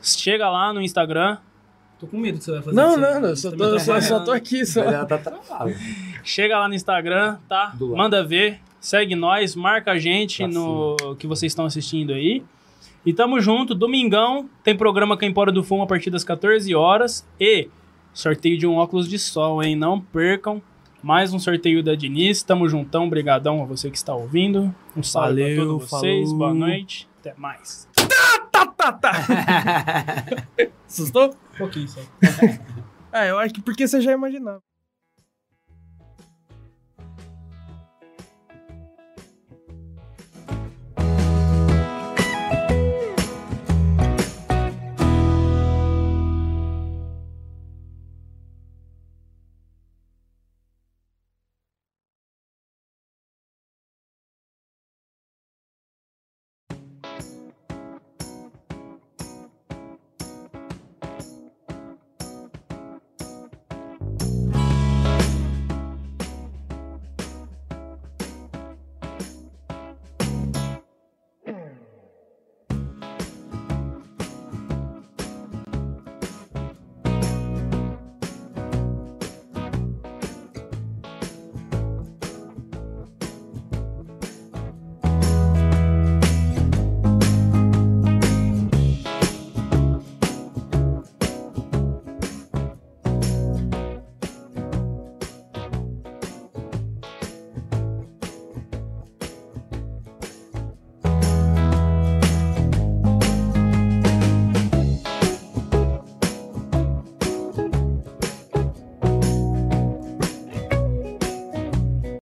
Chega 0.03 0.51
lá 0.51 0.73
no 0.73 0.83
Instagram. 0.83 1.39
Tô 2.05 2.11
com 2.11 2.19
medo 2.19 2.37
que 2.37 2.45
você 2.45 2.53
vai 2.53 2.61
fazer 2.61 2.77
Não, 2.77 2.97
não, 2.99 3.21
não, 3.21 3.29
eu 3.31 3.37
só 3.37 3.51
tô, 3.51 3.79
só, 3.79 4.01
só 4.01 4.21
tô 4.21 4.31
aqui. 4.31 4.67
Só. 4.67 4.83
Ela 4.83 5.07
tá 5.07 5.17
travada. 5.17 5.75
Chega 6.23 6.59
lá 6.59 6.69
no 6.69 6.75
Instagram, 6.75 7.39
tá? 7.49 7.75
Manda 7.81 8.23
ver, 8.23 8.61
segue 8.79 9.15
nós, 9.15 9.57
marca 9.57 9.93
a 9.93 9.99
gente 9.99 10.39
Pra 10.43 10.49
no 10.49 11.17
que 11.19 11.27
vocês 11.27 11.51
estão 11.51 11.65
assistindo 11.65 12.13
aí. 12.13 12.43
E 13.07 13.13
tamo 13.13 13.41
junto, 13.41 13.75
domingão, 13.75 14.49
tem 14.63 14.77
programa 14.77 15.17
com 15.17 15.25
a 15.25 15.29
Empora 15.29 15.51
do 15.51 15.65
Fumo 15.65 15.83
a 15.83 15.87
partir 15.87 16.11
das 16.11 16.25
14 16.25 16.75
horas 16.75 17.27
e 17.41 17.69
sorteio 18.13 18.59
de 18.59 18.67
um 18.67 18.77
óculos 18.77 19.09
de 19.09 19.19
sol, 19.19 19.63
hein? 19.63 19.75
Não 19.75 19.99
percam. 19.99 20.61
Mais 21.03 21.33
um 21.33 21.39
sorteio 21.39 21.83
da 21.83 21.95
Diniz. 21.95 22.43
Tamo 22.43 22.69
juntão, 22.69 23.09
brigadão 23.09 23.63
a 23.63 23.67
você 23.67 23.91
que 23.91 23.97
está 23.97 24.15
ouvindo. 24.15 24.75
Um 24.95 25.03
salve 25.03 25.41
Valeu, 25.41 25.57
pra 25.57 25.65
todos 25.65 25.91
vocês, 25.91 26.25
falou. 26.25 26.39
boa 26.39 26.55
noite, 26.55 27.09
até 27.21 27.35
mais. 27.39 27.89
Tá, 28.55 28.67
tá, 28.67 28.93
tá. 28.93 29.11
Assustou? 30.87 31.35
Pouquinho 31.57 31.89
só. 31.89 32.01
É, 33.13 33.31
eu 33.31 33.39
acho 33.39 33.55
que 33.55 33.63
porque 33.63 33.87
você 33.87 34.01
já 34.01 34.11
imaginava. 34.11 34.61